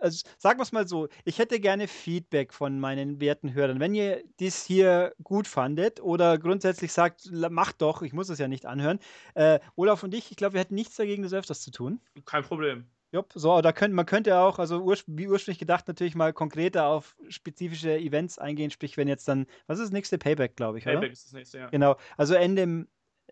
also 0.00 0.26
sagen 0.38 0.58
wir 0.58 0.62
es 0.62 0.72
mal 0.72 0.86
so, 0.86 1.08
ich 1.24 1.38
hätte 1.38 1.60
gerne 1.60 1.88
Feedback 1.88 2.52
von 2.52 2.80
meinen 2.80 3.20
werten 3.20 3.54
Hörern. 3.54 3.80
Wenn 3.80 3.94
ihr 3.94 4.22
dies 4.40 4.64
hier 4.64 5.14
gut 5.22 5.46
fandet 5.46 6.00
oder 6.00 6.38
grundsätzlich 6.38 6.92
sagt, 6.92 7.30
macht 7.32 7.82
doch, 7.82 8.02
ich 8.02 8.12
muss 8.12 8.28
es 8.28 8.38
ja 8.38 8.48
nicht 8.48 8.66
anhören. 8.66 8.98
Äh, 9.34 9.60
Olaf 9.76 10.02
und 10.02 10.14
ich, 10.14 10.30
ich 10.30 10.36
glaube, 10.36 10.54
wir 10.54 10.60
hätten 10.60 10.74
nichts 10.74 10.96
dagegen, 10.96 11.22
das 11.22 11.32
öfters 11.32 11.62
zu 11.62 11.70
tun. 11.70 12.00
Kein 12.24 12.42
Problem. 12.42 12.86
Jupp, 13.10 13.32
so, 13.34 13.62
da 13.62 13.72
könnt, 13.72 13.94
man 13.94 14.04
könnte 14.04 14.38
auch, 14.38 14.58
also 14.58 14.82
ur, 14.82 14.94
wie 15.06 15.28
ursprünglich 15.28 15.58
gedacht, 15.58 15.88
natürlich 15.88 16.14
mal 16.14 16.34
konkreter 16.34 16.86
auf 16.86 17.16
spezifische 17.28 17.96
Events 17.96 18.38
eingehen, 18.38 18.70
sprich, 18.70 18.98
wenn 18.98 19.08
jetzt 19.08 19.26
dann, 19.28 19.46
was 19.66 19.78
ist 19.78 19.86
das 19.86 19.92
nächste 19.92 20.18
Payback, 20.18 20.56
glaube 20.56 20.76
ich, 20.76 20.84
Payback 20.84 21.04
oder? 21.04 21.12
ist 21.12 21.24
das 21.24 21.32
nächste, 21.32 21.58
ja. 21.58 21.66
Genau, 21.68 21.96
also 22.18 22.34
Ende, 22.34 22.86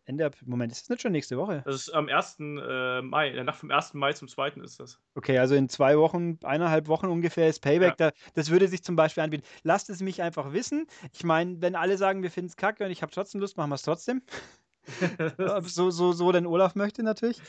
Ende, 0.07 0.31
Moment, 0.45 0.71
ist 0.71 0.83
das 0.83 0.89
nicht 0.89 1.03
schon 1.03 1.11
nächste 1.11 1.37
Woche? 1.37 1.63
Das 1.67 1.75
ist 1.75 1.91
am 1.91 2.09
1. 2.09 2.37
Äh, 2.39 3.03
Mai, 3.03 3.31
der 3.31 3.43
Nacht 3.43 3.59
vom 3.59 3.73
1. 3.73 3.95
Mai 3.95 4.13
zum 4.13 4.29
2. 4.29 4.51
ist 4.63 4.79
das. 4.79 5.01
Okay, 5.17 5.37
also 5.39 5.57
in 5.57 5.69
zwei 5.69 5.99
Wochen, 5.99 6.39
eineinhalb 6.45 6.87
Wochen 6.87 7.07
ungefähr 7.07 7.49
ist 7.49 7.61
Payback. 7.61 7.99
Ja. 7.99 8.11
Da, 8.11 8.17
das 8.35 8.51
würde 8.51 8.69
sich 8.69 8.85
zum 8.85 8.95
Beispiel 8.95 9.25
anbieten. 9.25 9.45
Lasst 9.65 9.91
es 9.91 10.01
mich 10.01 10.23
einfach 10.23 10.53
wissen. 10.53 10.87
Ich 11.13 11.25
meine, 11.25 11.61
wenn 11.61 11.75
alle 11.75 11.99
sagen, 11.99 12.23
wir 12.23 12.31
finden 12.31 12.51
es 12.51 12.57
kacke 12.57 12.85
und 12.85 12.93
ich 12.93 13.03
habe 13.03 13.11
trotzdem 13.11 13.41
Lust, 13.41 13.57
machen 13.57 13.71
wir 13.71 13.75
es 13.75 13.83
trotzdem. 13.83 14.23
so, 15.63 15.91
so, 15.91 16.13
so 16.13 16.31
denn 16.31 16.47
Olaf 16.47 16.77
möchte 16.77 17.03
natürlich. 17.03 17.43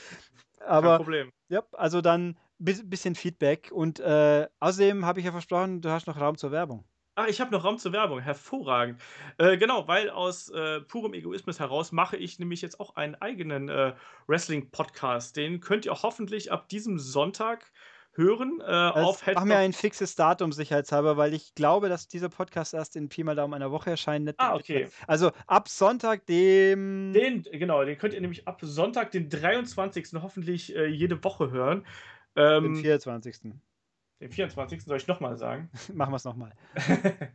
Aber, 0.66 0.90
Kein 0.90 0.98
Problem. 0.98 1.32
Ja, 1.50 1.64
also 1.74 2.02
dann 2.02 2.40
ein 2.60 2.90
bisschen 2.90 3.14
Feedback. 3.14 3.70
Und 3.72 4.00
äh, 4.00 4.48
außerdem 4.60 5.06
habe 5.06 5.20
ich 5.20 5.28
ja 5.28 5.32
versprochen, 5.32 5.82
du 5.82 5.90
hast 5.90 6.08
noch 6.08 6.20
Raum 6.20 6.38
zur 6.38 6.52
Werbung. 6.52 6.86
Ach, 7.20 7.28
ich 7.28 7.42
habe 7.42 7.52
noch 7.52 7.64
Raum 7.64 7.80
zur 7.80 7.94
Werbung. 7.94 8.20
Hervorragend. 8.20 9.02
Äh, 9.40 9.58
genau, 9.58 9.88
weil 9.88 10.12
aus 10.12 10.50
äh, 10.50 10.82
purem 10.82 11.16
Egoismus 11.16 11.60
heraus 11.60 11.92
mache 11.92 12.16
ich 12.16 12.38
nämlich 12.38 12.62
jetzt 12.62 12.80
auch 12.80 12.96
einen 12.96 13.16
eigenen 13.16 13.70
äh, 13.70 13.94
Wrestling-Podcast. 14.28 15.36
Den 15.36 15.60
könnt 15.60 15.88
ihr 15.88 15.94
hoffentlich 15.94 16.52
ab 16.52 16.70
diesem 16.70 17.00
Sonntag 17.00 17.72
hören. 18.14 18.62
Äh, 18.62 18.72
auf 18.72 19.26
Mach 19.34 19.46
mir 19.46 19.58
ein 19.58 19.74
fixes 19.74 20.14
Datum 20.14 20.52
sicherheitshalber, 20.52 21.18
weil 21.18 21.34
ich 21.34 21.56
glaube, 21.56 21.90
dass 21.90 22.08
dieser 22.08 22.30
Podcast 22.30 22.76
erst 22.76 22.96
in 22.96 23.10
Pi 23.10 23.24
mal 23.24 23.36
Daumen 23.36 23.56
einer 23.56 23.72
Woche 23.72 23.90
erscheint. 23.90 24.36
Ah, 24.38 24.54
okay. 24.54 24.88
Also 25.08 25.32
ab 25.48 25.70
Sonntag, 25.70 26.28
dem. 26.28 27.14
Den, 27.14 27.42
genau, 27.52 27.84
den 27.84 27.98
könnt 27.98 28.14
ihr 28.14 28.22
nämlich 28.22 28.48
ab 28.48 28.60
Sonntag, 28.62 29.10
den 29.10 29.28
23. 29.28 30.22
hoffentlich 30.22 30.76
äh, 30.76 30.86
jede 30.86 31.24
Woche 31.24 31.50
hören. 31.50 31.84
Ähm, 32.36 32.76
den 32.76 32.76
24. 32.76 33.54
Den 34.20 34.32
24. 34.32 34.84
soll 34.84 34.98
ich 34.98 35.08
nochmal 35.08 35.38
sagen? 35.38 35.70
Machen 35.94 36.12
wir 36.12 36.18
es 36.18 36.24
nochmal. 36.24 36.54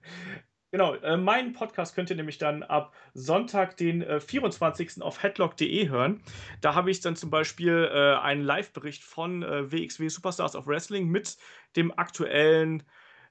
genau, 0.73 0.95
äh, 0.97 1.17
meinen 1.17 1.53
Podcast 1.53 1.95
könnt 1.95 2.11
ihr 2.11 2.17
nämlich 2.17 2.39
dann 2.39 2.63
ab 2.63 2.93
Sonntag, 3.15 3.77
den 3.77 4.03
äh, 4.03 4.21
24. 4.21 5.01
auf 5.01 5.23
headlock.de 5.23 5.89
hören. 5.89 6.23
Da 6.61 6.75
habe 6.75 6.91
ich 6.91 7.01
dann 7.01 7.15
zum 7.15 7.31
Beispiel 7.31 7.89
äh, 7.93 8.17
einen 8.17 8.43
Live-Bericht 8.43 9.05
von 9.05 9.43
äh, 9.43 9.71
WXW 9.71 10.09
Superstars 10.09 10.57
of 10.57 10.67
Wrestling 10.67 11.09
mit 11.09 11.37
dem 11.77 11.97
aktuellen 11.97 12.83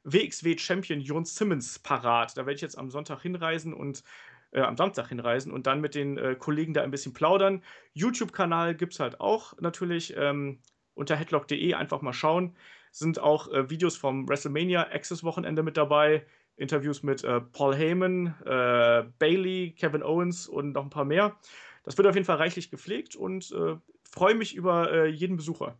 WXW-Champion 0.03 1.02
Jon 1.02 1.26
Simmons 1.26 1.80
parat. 1.80 2.38
Da 2.38 2.41
werde 2.41 2.56
ich 2.56 2.61
jetzt 2.61 2.78
am 2.78 2.90
Sonntag 2.90 3.22
hinreisen 3.22 3.73
und 3.73 4.03
äh, 4.52 4.61
am 4.61 4.78
Samstag 4.78 5.10
hinreisen 5.10 5.52
und 5.52 5.68
dann 5.68 5.82
mit 5.82 5.94
den 5.94 6.18
äh, 6.18 6.36
Kollegen 6.36 6.73
da 6.73 6.84
ein 6.84 6.91
bisschen 6.91 7.14
plaudern. 7.14 7.64
YouTube-Kanal 7.94 8.76
gibt 8.76 8.94
es 8.94 9.02
halt 9.02 9.19
auch 9.19 9.60
natürlich 9.60 10.15
ähm, 10.15 10.61
unter 10.94 11.18
headlock.de 11.18 11.73
einfach 11.73 12.02
mal 12.02 12.14
schauen 12.14 12.56
sind 12.91 13.19
auch 13.19 13.51
äh, 13.51 13.69
Videos 13.69 13.97
vom 13.97 14.27
WrestleMania 14.27 14.84
Access 14.91 15.23
Wochenende 15.23 15.63
mit 15.63 15.77
dabei, 15.77 16.26
Interviews 16.57 17.01
mit 17.03 17.23
äh, 17.23 17.41
Paul 17.41 17.76
Heyman, 17.76 18.35
äh, 18.45 19.03
Bailey, 19.18 19.73
Kevin 19.77 20.03
Owens 20.03 20.47
und 20.47 20.73
noch 20.73 20.84
ein 20.84 20.89
paar 20.89 21.05
mehr. 21.05 21.35
Das 21.84 21.97
wird 21.97 22.07
auf 22.07 22.15
jeden 22.15 22.26
Fall 22.26 22.38
reichlich 22.38 22.69
gepflegt 22.69 23.15
und 23.15 23.51
äh, 23.51 23.77
freue 24.03 24.35
mich 24.35 24.55
über 24.55 24.91
äh, 24.91 25.07
jeden 25.07 25.38
Besucher. 25.38 25.80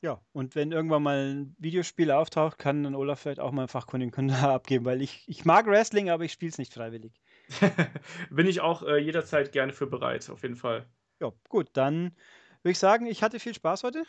Ja, 0.00 0.20
und 0.32 0.54
wenn 0.54 0.70
irgendwann 0.70 1.02
mal 1.02 1.34
ein 1.34 1.56
Videospiel 1.58 2.12
auftaucht, 2.12 2.58
kann 2.58 2.84
dann 2.84 2.94
Olaf 2.94 3.20
vielleicht 3.20 3.40
auch 3.40 3.50
mal 3.50 3.62
einen 3.62 3.68
fachkundigen 3.68 4.30
abgeben, 4.30 4.84
weil 4.84 5.02
ich, 5.02 5.24
ich 5.26 5.44
mag 5.44 5.66
Wrestling, 5.66 6.08
aber 6.08 6.24
ich 6.24 6.32
spiele 6.32 6.50
es 6.50 6.58
nicht 6.58 6.72
freiwillig. 6.72 7.12
Bin 8.30 8.46
ich 8.46 8.60
auch 8.60 8.82
äh, 8.82 8.98
jederzeit 8.98 9.52
gerne 9.52 9.72
für 9.72 9.86
bereit, 9.86 10.28
auf 10.30 10.42
jeden 10.42 10.56
Fall. 10.56 10.86
Ja, 11.20 11.32
gut, 11.48 11.70
dann 11.72 12.16
würde 12.62 12.72
ich 12.72 12.78
sagen, 12.78 13.06
ich 13.06 13.22
hatte 13.22 13.40
viel 13.40 13.54
Spaß 13.54 13.82
heute. 13.82 14.04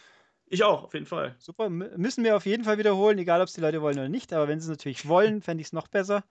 Ich 0.51 0.63
auch, 0.63 0.83
auf 0.83 0.93
jeden 0.93 1.05
Fall. 1.05 1.35
Super, 1.37 1.65
M 1.65 1.89
müssen 1.97 2.23
wir 2.23 2.35
auf 2.35 2.45
jeden 2.45 2.63
Fall 2.63 2.79
wiederholen, 2.79 3.19
egal 3.19 3.41
ob 3.41 3.47
es 3.47 3.53
die 3.53 3.61
Leute 3.61 3.81
wollen 3.81 3.99
oder 3.99 4.09
nicht. 4.09 4.33
Aber 4.33 4.47
wenn 4.47 4.59
sie 4.59 4.65
es 4.65 4.69
natürlich 4.69 5.07
wollen, 5.07 5.41
fände 5.41 5.61
ich 5.61 5.67
es 5.67 5.73
noch 5.73 5.87
besser. 5.87 6.23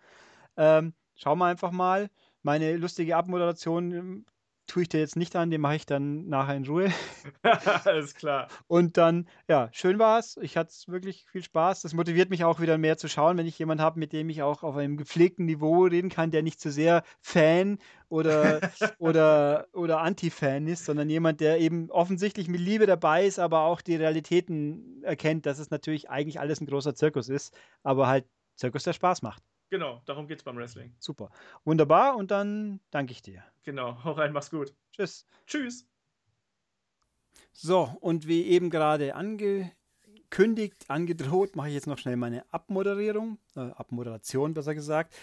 Ähm, 0.56 0.94
schauen 1.14 1.38
wir 1.38 1.46
einfach 1.46 1.70
mal. 1.70 2.10
Meine 2.42 2.76
lustige 2.76 3.16
Abmoderation 3.16 4.26
tue 4.68 4.82
ich 4.82 4.88
dir 4.88 5.00
jetzt 5.00 5.16
nicht 5.16 5.34
an, 5.34 5.50
den 5.50 5.60
mache 5.60 5.76
ich 5.76 5.86
dann 5.86 6.28
nachher 6.28 6.54
in 6.54 6.66
Ruhe. 6.66 6.92
Alles 7.84 8.14
klar. 8.14 8.48
Und 8.68 8.96
dann, 8.96 9.28
ja, 9.48 9.68
schön 9.72 9.98
war 9.98 10.18
es. 10.18 10.36
Ich 10.36 10.56
hatte 10.56 10.72
wirklich 10.86 11.26
viel 11.26 11.42
Spaß. 11.42 11.82
Das 11.82 11.94
motiviert 11.94 12.30
mich 12.30 12.44
auch 12.44 12.60
wieder 12.60 12.78
mehr 12.78 12.96
zu 12.96 13.08
schauen, 13.08 13.36
wenn 13.36 13.46
ich 13.46 13.58
jemanden 13.58 13.82
habe, 13.82 13.98
mit 13.98 14.12
dem 14.12 14.28
ich 14.28 14.42
auch 14.42 14.62
auf 14.62 14.76
einem 14.76 14.96
gepflegten 14.96 15.46
Niveau 15.46 15.84
reden 15.84 16.10
kann, 16.10 16.30
der 16.30 16.42
nicht 16.42 16.60
zu 16.60 16.70
so 16.70 16.74
sehr 16.74 17.02
Fan 17.20 17.78
oder, 18.08 18.60
oder, 18.98 19.66
oder 19.72 20.00
Anti-Fan 20.00 20.68
ist, 20.68 20.84
sondern 20.84 21.08
jemand, 21.10 21.40
der 21.40 21.58
eben 21.58 21.90
offensichtlich 21.90 22.48
mit 22.48 22.60
Liebe 22.60 22.86
dabei 22.86 23.26
ist, 23.26 23.38
aber 23.38 23.62
auch 23.62 23.80
die 23.80 23.96
Realitäten 23.96 25.02
erkennt, 25.02 25.46
dass 25.46 25.58
es 25.58 25.70
natürlich 25.70 26.10
eigentlich 26.10 26.38
alles 26.38 26.60
ein 26.60 26.66
großer 26.66 26.94
Zirkus 26.94 27.28
ist, 27.28 27.56
aber 27.82 28.06
halt 28.06 28.26
Zirkus, 28.54 28.82
der 28.82 28.92
Spaß 28.92 29.22
macht. 29.22 29.42
Genau, 29.70 30.00
darum 30.06 30.26
geht 30.26 30.38
es 30.38 30.44
beim 30.44 30.56
Wrestling. 30.56 30.94
Super. 30.98 31.30
Wunderbar 31.64 32.16
und 32.16 32.30
dann 32.30 32.80
danke 32.90 33.12
ich 33.12 33.22
dir. 33.22 33.42
Genau, 33.64 33.98
hau 34.04 34.12
rein, 34.12 34.32
mach's 34.32 34.50
gut. 34.50 34.74
Tschüss. 34.92 35.26
Tschüss. 35.46 35.86
So, 37.52 37.96
und 38.00 38.26
wie 38.26 38.44
eben 38.44 38.70
gerade 38.70 39.14
angekündigt, 39.14 40.84
angedroht, 40.88 41.56
mache 41.56 41.68
ich 41.68 41.74
jetzt 41.74 41.86
noch 41.86 41.98
schnell 41.98 42.16
meine 42.16 42.44
Abmoderierung, 42.52 43.38
äh, 43.56 43.60
Abmoderation 43.60 44.54
besser 44.54 44.74
gesagt. 44.74 45.14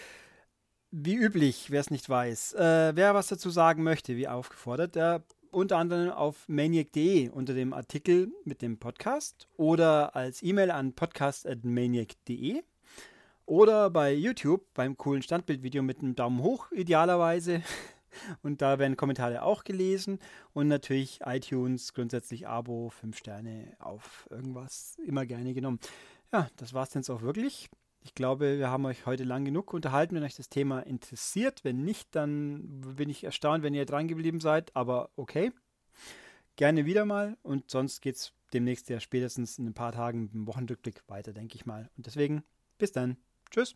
Wie 0.91 1.15
üblich, 1.15 1.71
wer 1.71 1.81
es 1.81 1.89
nicht 1.89 2.07
weiß, 2.07 2.53
äh, 2.53 2.95
wer 2.95 3.15
was 3.15 3.27
dazu 3.27 3.49
sagen 3.49 3.83
möchte, 3.83 4.15
wie 4.15 4.27
aufgefordert, 4.27 4.95
der 4.95 5.23
unter 5.51 5.77
anderem 5.77 6.11
auf 6.11 6.47
maniac.de 6.47 7.29
unter 7.29 7.53
dem 7.53 7.73
Artikel 7.73 8.31
mit 8.43 8.61
dem 8.61 8.77
Podcast 8.77 9.47
oder 9.55 10.15
als 10.15 10.43
E-Mail 10.43 10.69
an 10.71 10.93
podcast.maniac.de 10.93 12.61
oder 13.45 13.89
bei 13.89 14.13
YouTube 14.13 14.65
beim 14.73 14.97
coolen 14.97 15.21
Standbildvideo 15.21 15.83
mit 15.83 15.99
einem 15.99 16.15
Daumen 16.15 16.41
hoch 16.41 16.71
idealerweise. 16.71 17.61
Und 18.41 18.61
da 18.61 18.79
werden 18.79 18.95
Kommentare 18.95 19.41
auch 19.41 19.65
gelesen 19.65 20.19
und 20.53 20.69
natürlich 20.69 21.19
iTunes, 21.25 21.93
grundsätzlich 21.93 22.47
Abo, 22.47 22.89
5 22.89 23.17
Sterne 23.17 23.75
auf 23.79 24.25
irgendwas, 24.29 24.97
immer 25.05 25.25
gerne 25.25 25.53
genommen. 25.53 25.79
Ja, 26.31 26.47
das 26.55 26.73
war 26.73 26.83
es 26.83 26.93
jetzt 26.93 27.09
auch 27.09 27.21
wirklich. 27.21 27.69
Ich 28.05 28.13
glaube, 28.13 28.57
wir 28.57 28.69
haben 28.69 28.85
euch 28.85 29.05
heute 29.05 29.23
lang 29.23 29.45
genug 29.45 29.73
unterhalten, 29.73 30.15
wenn 30.15 30.23
euch 30.23 30.35
das 30.35 30.47
Thema 30.47 30.79
interessiert. 30.81 31.63
Wenn 31.63 31.83
nicht, 31.83 32.15
dann 32.15 32.81
bin 32.95 33.09
ich 33.09 33.23
erstaunt, 33.23 33.63
wenn 33.63 33.73
ihr 33.73 33.85
dran 33.85 34.07
geblieben 34.07 34.39
seid. 34.39 34.75
Aber 34.75 35.09
okay, 35.15 35.51
gerne 36.55 36.85
wieder 36.85 37.05
mal. 37.05 37.35
Und 37.41 37.71
sonst 37.71 38.01
geht 38.01 38.15
es 38.15 38.33
demnächst 38.53 38.89
ja 38.89 38.99
spätestens 38.99 39.57
in 39.57 39.65
ein 39.65 39.73
paar 39.73 39.91
Tagen 39.91 40.31
dem 40.31 40.47
Wochenrückblick 40.47 41.03
weiter, 41.07 41.33
denke 41.33 41.55
ich 41.55 41.65
mal. 41.65 41.89
Und 41.97 42.05
deswegen, 42.05 42.43
bis 42.77 42.91
dann. 42.91 43.17
Tschüss. 43.55 43.73